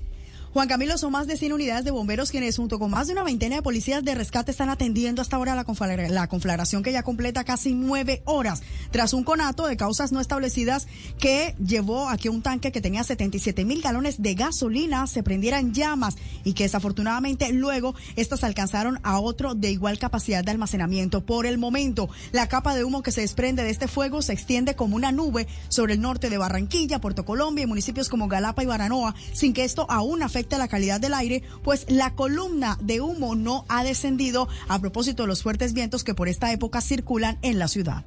Juan 0.54 0.66
Camilo, 0.66 0.96
son 0.96 1.12
más 1.12 1.26
de 1.26 1.36
100 1.36 1.52
unidades 1.52 1.84
de 1.84 1.90
bomberos 1.90 2.30
quienes 2.30 2.56
junto 2.56 2.78
con 2.78 2.90
más 2.90 3.06
de 3.06 3.12
una 3.12 3.22
veintena 3.22 3.56
de 3.56 3.62
policías 3.62 4.02
de 4.02 4.14
rescate 4.14 4.50
están 4.50 4.70
atendiendo 4.70 5.20
hasta 5.20 5.36
ahora 5.36 5.54
la, 5.54 6.26
conflagración 6.26 6.82
que 6.82 6.90
ya 6.90 7.02
completa 7.02 7.44
casi 7.44 7.74
nueve 7.74 8.22
horas 8.24 8.62
tras 8.90 9.12
un 9.12 9.24
conato 9.24 9.66
de 9.66 9.76
causas 9.76 10.10
no 10.10 10.20
establecidas 10.20 10.88
que 11.18 11.54
llevó 11.64 12.08
a 12.08 12.16
que 12.16 12.30
un 12.30 12.40
tanque 12.40 12.72
que 12.72 12.80
tenía 12.80 13.04
77 13.04 13.66
mil 13.66 13.82
galones 13.82 14.22
de 14.22 14.34
gasolina 14.34 15.06
se 15.06 15.22
prendiera 15.22 15.58
en 15.58 15.74
llamas 15.74 16.16
y 16.44 16.54
que 16.54 16.64
desafortunadamente 16.64 17.52
luego 17.52 17.94
estas 18.16 18.42
alcanzaron 18.42 19.00
a 19.02 19.20
otro 19.20 19.54
de 19.54 19.70
igual 19.70 19.98
capacidad 19.98 20.42
de 20.42 20.50
almacenamiento. 20.50 21.24
Por 21.26 21.44
el 21.44 21.58
momento, 21.58 22.08
la 22.32 22.48
capa 22.48 22.74
de 22.74 22.84
humo 22.84 23.02
que 23.02 23.12
se 23.12 23.20
desprende 23.20 23.64
de 23.64 23.70
este 23.70 23.86
fuego 23.86 24.22
se 24.22 24.32
extiende 24.32 24.76
como 24.76 24.96
una 24.96 25.12
nube 25.12 25.46
sobre 25.68 25.92
el 25.92 26.00
norte 26.00 26.30
de 26.30 26.38
Barranquilla, 26.38 27.00
Puerto 27.00 27.26
Colombia 27.26 27.64
y 27.64 27.66
municipios 27.66 28.08
como 28.08 28.28
Galapa 28.28 28.62
y 28.62 28.66
Baranoa, 28.66 29.14
sin 29.32 29.52
que 29.52 29.64
esto 29.64 29.86
aún 29.90 30.22
afecte 30.22 30.47
la 30.56 30.68
calidad 30.68 31.00
del 31.00 31.12
aire, 31.12 31.42
pues 31.62 31.84
la 31.90 32.14
columna 32.14 32.78
de 32.80 33.02
humo 33.02 33.34
no 33.34 33.66
ha 33.68 33.84
descendido 33.84 34.48
a 34.68 34.78
propósito 34.78 35.24
de 35.24 35.26
los 35.26 35.42
fuertes 35.42 35.74
vientos 35.74 36.04
que 36.04 36.14
por 36.14 36.28
esta 36.28 36.52
época 36.52 36.80
circulan 36.80 37.38
en 37.42 37.58
la 37.58 37.68
ciudad. 37.68 38.04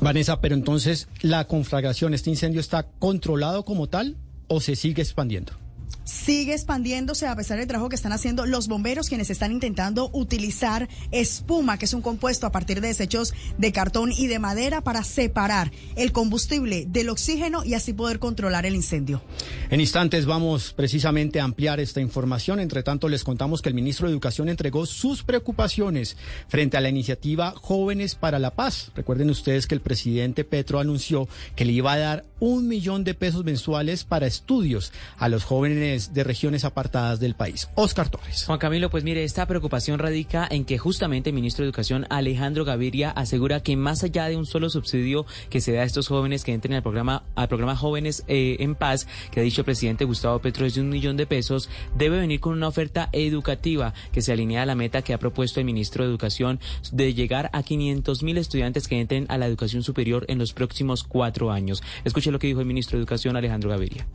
Vanessa, 0.00 0.40
pero 0.40 0.54
entonces 0.56 1.08
la 1.20 1.46
conflagración, 1.46 2.12
este 2.12 2.28
incendio 2.28 2.60
está 2.60 2.88
controlado 2.98 3.64
como 3.64 3.88
tal 3.88 4.16
o 4.48 4.60
se 4.60 4.76
sigue 4.76 5.00
expandiendo? 5.00 5.61
Sigue 6.04 6.52
expandiéndose 6.52 7.26
a 7.26 7.36
pesar 7.36 7.58
del 7.58 7.66
trabajo 7.66 7.88
que 7.88 7.96
están 7.96 8.12
haciendo 8.12 8.46
los 8.46 8.68
bomberos, 8.68 9.08
quienes 9.08 9.30
están 9.30 9.52
intentando 9.52 10.10
utilizar 10.12 10.88
espuma, 11.10 11.78
que 11.78 11.84
es 11.84 11.94
un 11.94 12.02
compuesto 12.02 12.46
a 12.46 12.52
partir 12.52 12.80
de 12.80 12.88
desechos 12.88 13.34
de 13.58 13.72
cartón 13.72 14.12
y 14.12 14.26
de 14.26 14.38
madera 14.38 14.82
para 14.82 15.04
separar 15.04 15.72
el 15.96 16.12
combustible 16.12 16.86
del 16.88 17.08
oxígeno 17.08 17.64
y 17.64 17.74
así 17.74 17.92
poder 17.92 18.18
controlar 18.18 18.66
el 18.66 18.74
incendio. 18.74 19.22
En 19.70 19.80
instantes 19.80 20.26
vamos 20.26 20.72
precisamente 20.72 21.40
a 21.40 21.44
ampliar 21.44 21.80
esta 21.80 22.00
información. 22.00 22.60
Entre 22.60 22.82
tanto, 22.82 23.08
les 23.08 23.24
contamos 23.24 23.62
que 23.62 23.68
el 23.68 23.74
ministro 23.74 24.06
de 24.06 24.12
Educación 24.12 24.48
entregó 24.48 24.86
sus 24.86 25.22
preocupaciones 25.22 26.16
frente 26.48 26.76
a 26.76 26.80
la 26.80 26.88
iniciativa 26.88 27.52
Jóvenes 27.56 28.14
para 28.14 28.38
la 28.38 28.54
Paz. 28.54 28.92
Recuerden 28.94 29.30
ustedes 29.30 29.66
que 29.66 29.74
el 29.74 29.80
presidente 29.80 30.44
Petro 30.44 30.80
anunció 30.80 31.28
que 31.56 31.64
le 31.64 31.72
iba 31.72 31.92
a 31.92 31.98
dar 31.98 32.24
un 32.40 32.68
millón 32.68 33.04
de 33.04 33.14
pesos 33.14 33.44
mensuales 33.44 34.04
para 34.04 34.26
estudios 34.26 34.92
a 35.16 35.28
los 35.28 35.44
jóvenes 35.44 35.78
de 35.82 36.24
regiones 36.24 36.64
apartadas 36.64 37.18
del 37.18 37.34
país. 37.34 37.68
Oscar 37.74 38.08
Torres. 38.08 38.44
Juan 38.46 38.58
Camilo, 38.58 38.88
pues 38.88 39.04
mire, 39.04 39.24
esta 39.24 39.46
preocupación 39.46 39.98
radica 39.98 40.46
en 40.50 40.64
que 40.64 40.78
justamente 40.78 41.30
el 41.30 41.34
ministro 41.34 41.64
de 41.64 41.68
Educación 41.68 42.06
Alejandro 42.08 42.64
Gaviria 42.64 43.10
asegura 43.10 43.62
que 43.62 43.76
más 43.76 44.04
allá 44.04 44.26
de 44.26 44.36
un 44.36 44.46
solo 44.46 44.70
subsidio 44.70 45.26
que 45.50 45.60
se 45.60 45.72
da 45.72 45.82
a 45.82 45.84
estos 45.84 46.08
jóvenes 46.08 46.44
que 46.44 46.52
entren 46.52 46.74
al 46.74 46.82
programa, 46.82 47.24
al 47.34 47.48
programa 47.48 47.76
Jóvenes 47.76 48.24
eh, 48.28 48.56
en 48.60 48.74
Paz, 48.74 49.08
que 49.30 49.40
ha 49.40 49.42
dicho 49.42 49.62
el 49.62 49.64
presidente 49.64 50.04
Gustavo 50.04 50.38
Petro 50.38 50.66
es 50.66 50.74
de 50.74 50.80
un 50.80 50.88
millón 50.88 51.16
de 51.16 51.26
pesos, 51.26 51.68
debe 51.96 52.18
venir 52.18 52.40
con 52.40 52.52
una 52.52 52.68
oferta 52.68 53.08
educativa 53.12 53.92
que 54.12 54.22
se 54.22 54.32
alinea 54.32 54.62
a 54.62 54.66
la 54.66 54.74
meta 54.74 55.02
que 55.02 55.14
ha 55.14 55.18
propuesto 55.18 55.60
el 55.60 55.66
ministro 55.66 56.04
de 56.04 56.10
Educación 56.10 56.60
de 56.92 57.14
llegar 57.14 57.50
a 57.52 57.62
500 57.62 58.22
mil 58.22 58.38
estudiantes 58.38 58.86
que 58.86 59.00
entren 59.00 59.26
a 59.28 59.38
la 59.38 59.46
educación 59.46 59.82
superior 59.82 60.24
en 60.28 60.38
los 60.38 60.52
próximos 60.52 61.02
cuatro 61.02 61.50
años. 61.50 61.82
Escuche 62.04 62.30
lo 62.30 62.38
que 62.38 62.46
dijo 62.46 62.60
el 62.60 62.66
ministro 62.66 62.96
de 62.96 63.02
Educación 63.02 63.36
Alejandro 63.36 63.70
Gaviria. 63.70 64.06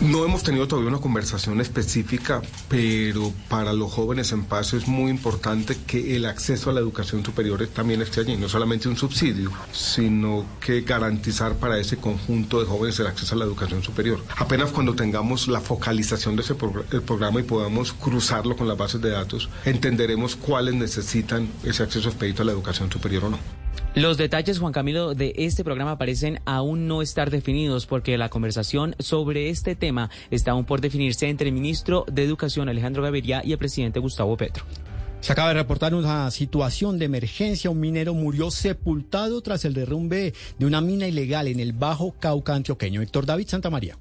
No 0.00 0.24
hemos 0.24 0.42
tenido 0.42 0.66
todavía 0.66 0.88
una 0.88 0.98
conversación 0.98 1.60
específica, 1.60 2.40
pero 2.70 3.34
para 3.50 3.74
los 3.74 3.92
jóvenes 3.92 4.32
en 4.32 4.44
paz 4.44 4.72
es 4.72 4.88
muy 4.88 5.10
importante 5.10 5.76
que 5.86 6.16
el 6.16 6.24
acceso 6.24 6.70
a 6.70 6.72
la 6.72 6.80
educación 6.80 7.22
superior 7.22 7.66
también 7.66 8.00
esté 8.00 8.20
allí, 8.20 8.38
no 8.38 8.48
solamente 8.48 8.88
un 8.88 8.96
subsidio, 8.96 9.52
sino 9.72 10.46
que 10.58 10.80
garantizar 10.80 11.56
para 11.56 11.78
ese 11.78 11.98
conjunto 11.98 12.60
de 12.60 12.66
jóvenes 12.66 12.98
el 12.98 13.08
acceso 13.08 13.34
a 13.34 13.38
la 13.38 13.44
educación 13.44 13.82
superior. 13.82 14.24
Apenas 14.38 14.70
cuando 14.70 14.94
tengamos 14.94 15.48
la 15.48 15.60
focalización 15.60 16.34
de 16.34 16.42
ese 16.42 16.54
programa 16.54 17.40
y 17.40 17.42
podamos 17.42 17.92
cruzarlo 17.92 18.56
con 18.56 18.68
las 18.68 18.78
bases 18.78 19.02
de 19.02 19.10
datos, 19.10 19.50
entenderemos 19.66 20.34
cuáles 20.34 20.74
necesitan 20.76 21.46
ese 21.62 21.82
acceso 21.82 22.08
expedito 22.08 22.40
a 22.40 22.46
la 22.46 22.52
educación 22.52 22.90
superior 22.90 23.26
o 23.26 23.30
no. 23.30 23.38
Los 23.96 24.16
detalles, 24.16 24.60
Juan 24.60 24.72
Camilo, 24.72 25.14
de 25.14 25.34
este 25.36 25.64
programa 25.64 25.98
parecen 25.98 26.40
aún 26.44 26.86
no 26.86 27.02
estar 27.02 27.28
definidos 27.28 27.86
porque 27.86 28.16
la 28.16 28.28
conversación 28.28 28.94
sobre 29.00 29.50
este 29.50 29.74
tema 29.74 30.10
está 30.30 30.52
aún 30.52 30.64
por 30.64 30.80
definirse 30.80 31.28
entre 31.28 31.48
el 31.48 31.54
ministro 31.54 32.04
de 32.10 32.22
Educación, 32.22 32.68
Alejandro 32.68 33.02
Gaviria, 33.02 33.42
y 33.44 33.50
el 33.50 33.58
presidente 33.58 33.98
Gustavo 33.98 34.36
Petro. 34.36 34.64
Se 35.20 35.32
acaba 35.32 35.48
de 35.48 35.54
reportar 35.54 35.94
una 35.96 36.30
situación 36.30 37.00
de 37.00 37.06
emergencia. 37.06 37.68
Un 37.68 37.80
minero 37.80 38.14
murió 38.14 38.52
sepultado 38.52 39.40
tras 39.42 39.64
el 39.64 39.74
derrumbe 39.74 40.34
de 40.56 40.66
una 40.66 40.80
mina 40.80 41.08
ilegal 41.08 41.48
en 41.48 41.58
el 41.58 41.72
Bajo 41.72 42.12
Cauca 42.12 42.54
antioqueño. 42.54 43.02
Héctor 43.02 43.26
David 43.26 43.48
Santamaría. 43.48 43.98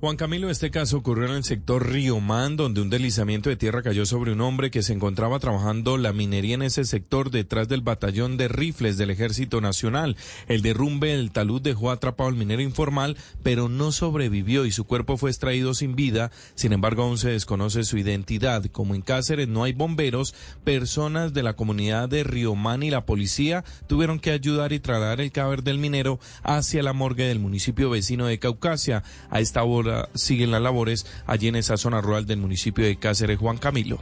Juan 0.00 0.16
Camilo, 0.16 0.48
este 0.48 0.70
caso 0.70 0.96
ocurrió 0.96 1.26
en 1.26 1.34
el 1.34 1.44
sector 1.44 1.86
Río 1.86 2.20
Man, 2.20 2.56
donde 2.56 2.80
un 2.80 2.88
deslizamiento 2.88 3.50
de 3.50 3.56
tierra 3.56 3.82
cayó 3.82 4.06
sobre 4.06 4.32
un 4.32 4.40
hombre 4.40 4.70
que 4.70 4.82
se 4.82 4.94
encontraba 4.94 5.38
trabajando 5.40 5.98
la 5.98 6.14
minería 6.14 6.54
en 6.54 6.62
ese 6.62 6.86
sector 6.86 7.30
detrás 7.30 7.68
del 7.68 7.82
batallón 7.82 8.38
de 8.38 8.48
rifles 8.48 8.96
del 8.96 9.10
Ejército 9.10 9.60
Nacional. 9.60 10.16
El 10.48 10.62
derrumbe 10.62 11.08
del 11.08 11.32
talud 11.32 11.60
dejó 11.60 11.90
atrapado 11.90 12.30
al 12.30 12.34
minero 12.34 12.62
informal, 12.62 13.18
pero 13.42 13.68
no 13.68 13.92
sobrevivió 13.92 14.64
y 14.64 14.72
su 14.72 14.84
cuerpo 14.84 15.18
fue 15.18 15.28
extraído 15.28 15.74
sin 15.74 15.94
vida. 15.96 16.30
Sin 16.54 16.72
embargo, 16.72 17.02
aún 17.02 17.18
se 17.18 17.28
desconoce 17.28 17.84
su 17.84 17.98
identidad. 17.98 18.64
Como 18.72 18.94
en 18.94 19.02
Cáceres 19.02 19.48
no 19.48 19.64
hay 19.64 19.74
bomberos, 19.74 20.34
personas 20.64 21.34
de 21.34 21.42
la 21.42 21.56
comunidad 21.56 22.08
de 22.08 22.24
Río 22.24 22.54
Man 22.54 22.82
y 22.82 22.88
la 22.88 23.04
policía 23.04 23.64
tuvieron 23.86 24.18
que 24.18 24.30
ayudar 24.30 24.72
y 24.72 24.80
trasladar 24.80 25.20
el 25.20 25.30
cadáver 25.30 25.62
del 25.62 25.76
minero 25.76 26.20
hacia 26.42 26.82
la 26.82 26.94
morgue 26.94 27.26
del 27.26 27.38
municipio 27.38 27.90
vecino 27.90 28.24
de 28.24 28.38
Caucasia. 28.38 29.02
A 29.28 29.40
esta 29.40 29.62
hora 29.62 29.89
siguen 30.14 30.50
las 30.50 30.62
labores 30.62 31.06
allí 31.26 31.48
en 31.48 31.56
esa 31.56 31.76
zona 31.76 32.00
rural 32.00 32.26
del 32.26 32.38
municipio 32.38 32.84
de 32.84 32.96
Cáceres, 32.96 33.38
Juan 33.38 33.58
Camilo. 33.58 34.00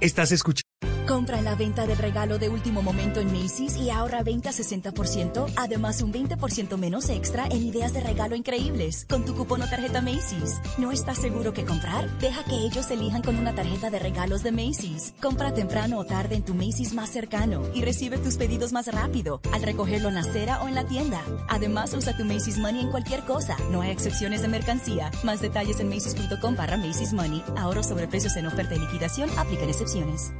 Estás 0.00 0.32
escuchando. 0.32 0.65
Compra 1.06 1.38
en 1.38 1.44
la 1.44 1.54
venta 1.54 1.86
del 1.86 1.98
regalo 1.98 2.36
de 2.36 2.48
último 2.48 2.82
momento 2.82 3.20
en 3.20 3.32
Macy's 3.32 3.76
y 3.76 3.90
ahorra 3.90 4.24
20-60%, 4.24 5.52
además 5.54 6.02
un 6.02 6.12
20% 6.12 6.76
menos 6.78 7.08
extra 7.10 7.46
en 7.46 7.62
ideas 7.62 7.92
de 7.92 8.00
regalo 8.00 8.34
increíbles 8.34 9.06
con 9.08 9.24
tu 9.24 9.36
cupón 9.36 9.62
o 9.62 9.68
tarjeta 9.68 10.00
Macy's. 10.00 10.60
¿No 10.78 10.90
estás 10.90 11.18
seguro 11.18 11.52
qué 11.52 11.64
comprar? 11.64 12.10
Deja 12.18 12.42
que 12.42 12.56
ellos 12.56 12.90
elijan 12.90 13.22
con 13.22 13.36
una 13.36 13.54
tarjeta 13.54 13.88
de 13.88 14.00
regalos 14.00 14.42
de 14.42 14.50
Macy's. 14.50 15.14
Compra 15.22 15.54
temprano 15.54 15.98
o 15.98 16.04
tarde 16.04 16.34
en 16.34 16.44
tu 16.44 16.54
Macy's 16.54 16.92
más 16.92 17.10
cercano 17.10 17.62
y 17.72 17.82
recibe 17.82 18.18
tus 18.18 18.36
pedidos 18.36 18.72
más 18.72 18.88
rápido 18.88 19.40
al 19.52 19.62
recogerlo 19.62 20.08
en 20.08 20.16
la 20.16 20.22
acera 20.22 20.60
o 20.62 20.68
en 20.68 20.74
la 20.74 20.86
tienda. 20.86 21.22
Además, 21.48 21.94
usa 21.94 22.16
tu 22.16 22.24
Macy's 22.24 22.58
Money 22.58 22.80
en 22.80 22.90
cualquier 22.90 23.24
cosa. 23.24 23.56
No 23.70 23.80
hay 23.80 23.92
excepciones 23.92 24.42
de 24.42 24.48
mercancía. 24.48 25.12
Más 25.22 25.40
detalles 25.40 25.78
en 25.78 25.88
macy's.com 25.88 26.56
barra 26.56 26.76
Macy's 26.76 27.12
Money. 27.12 27.44
Ahorro 27.56 27.84
sobre 27.84 28.08
precios 28.08 28.36
en 28.36 28.46
oferta 28.46 28.74
y 28.74 28.80
liquidación. 28.80 29.30
Aplican 29.38 29.68
excepciones. 29.68 30.32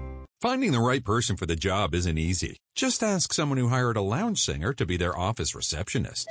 Finding 0.43 0.73
the 0.73 0.81
right 0.81 1.03
person 1.03 1.35
for 1.35 1.47
the 1.47 1.57
job 1.57 1.95
isn't 1.95 2.19
easy. 2.19 2.59
Just 2.75 3.03
ask 3.03 3.33
someone 3.33 3.57
who 3.57 3.69
hired 3.69 3.97
a 3.97 4.03
lounge 4.03 4.39
singer 4.39 4.75
to 4.75 4.85
be 4.85 4.99
their 4.99 5.17
office 5.17 5.55
receptionist. 5.55 6.29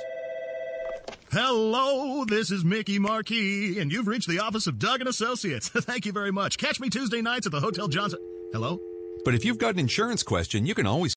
Hello, 1.32 2.24
this 2.24 2.52
is 2.52 2.64
Mickey 2.64 3.00
Marquis, 3.00 3.80
and 3.80 3.90
you've 3.90 4.06
reached 4.06 4.28
the 4.28 4.38
office 4.38 4.68
of 4.68 4.78
Doug 4.78 5.00
and 5.00 5.08
Associates. 5.08 5.68
Thank 5.74 6.06
you 6.06 6.12
very 6.12 6.30
much. 6.30 6.56
Catch 6.56 6.78
me 6.78 6.88
Tuesday 6.88 7.20
nights 7.20 7.46
at 7.46 7.52
the 7.52 7.58
Hotel 7.58 7.88
Johnson. 7.88 8.20
Hello? 8.52 8.80
But 9.24 9.34
if 9.34 9.44
you've 9.44 9.58
got 9.58 9.74
an 9.74 9.80
insurance 9.80 10.22
question, 10.22 10.66
you 10.66 10.74
can 10.76 10.86
always 10.86 11.04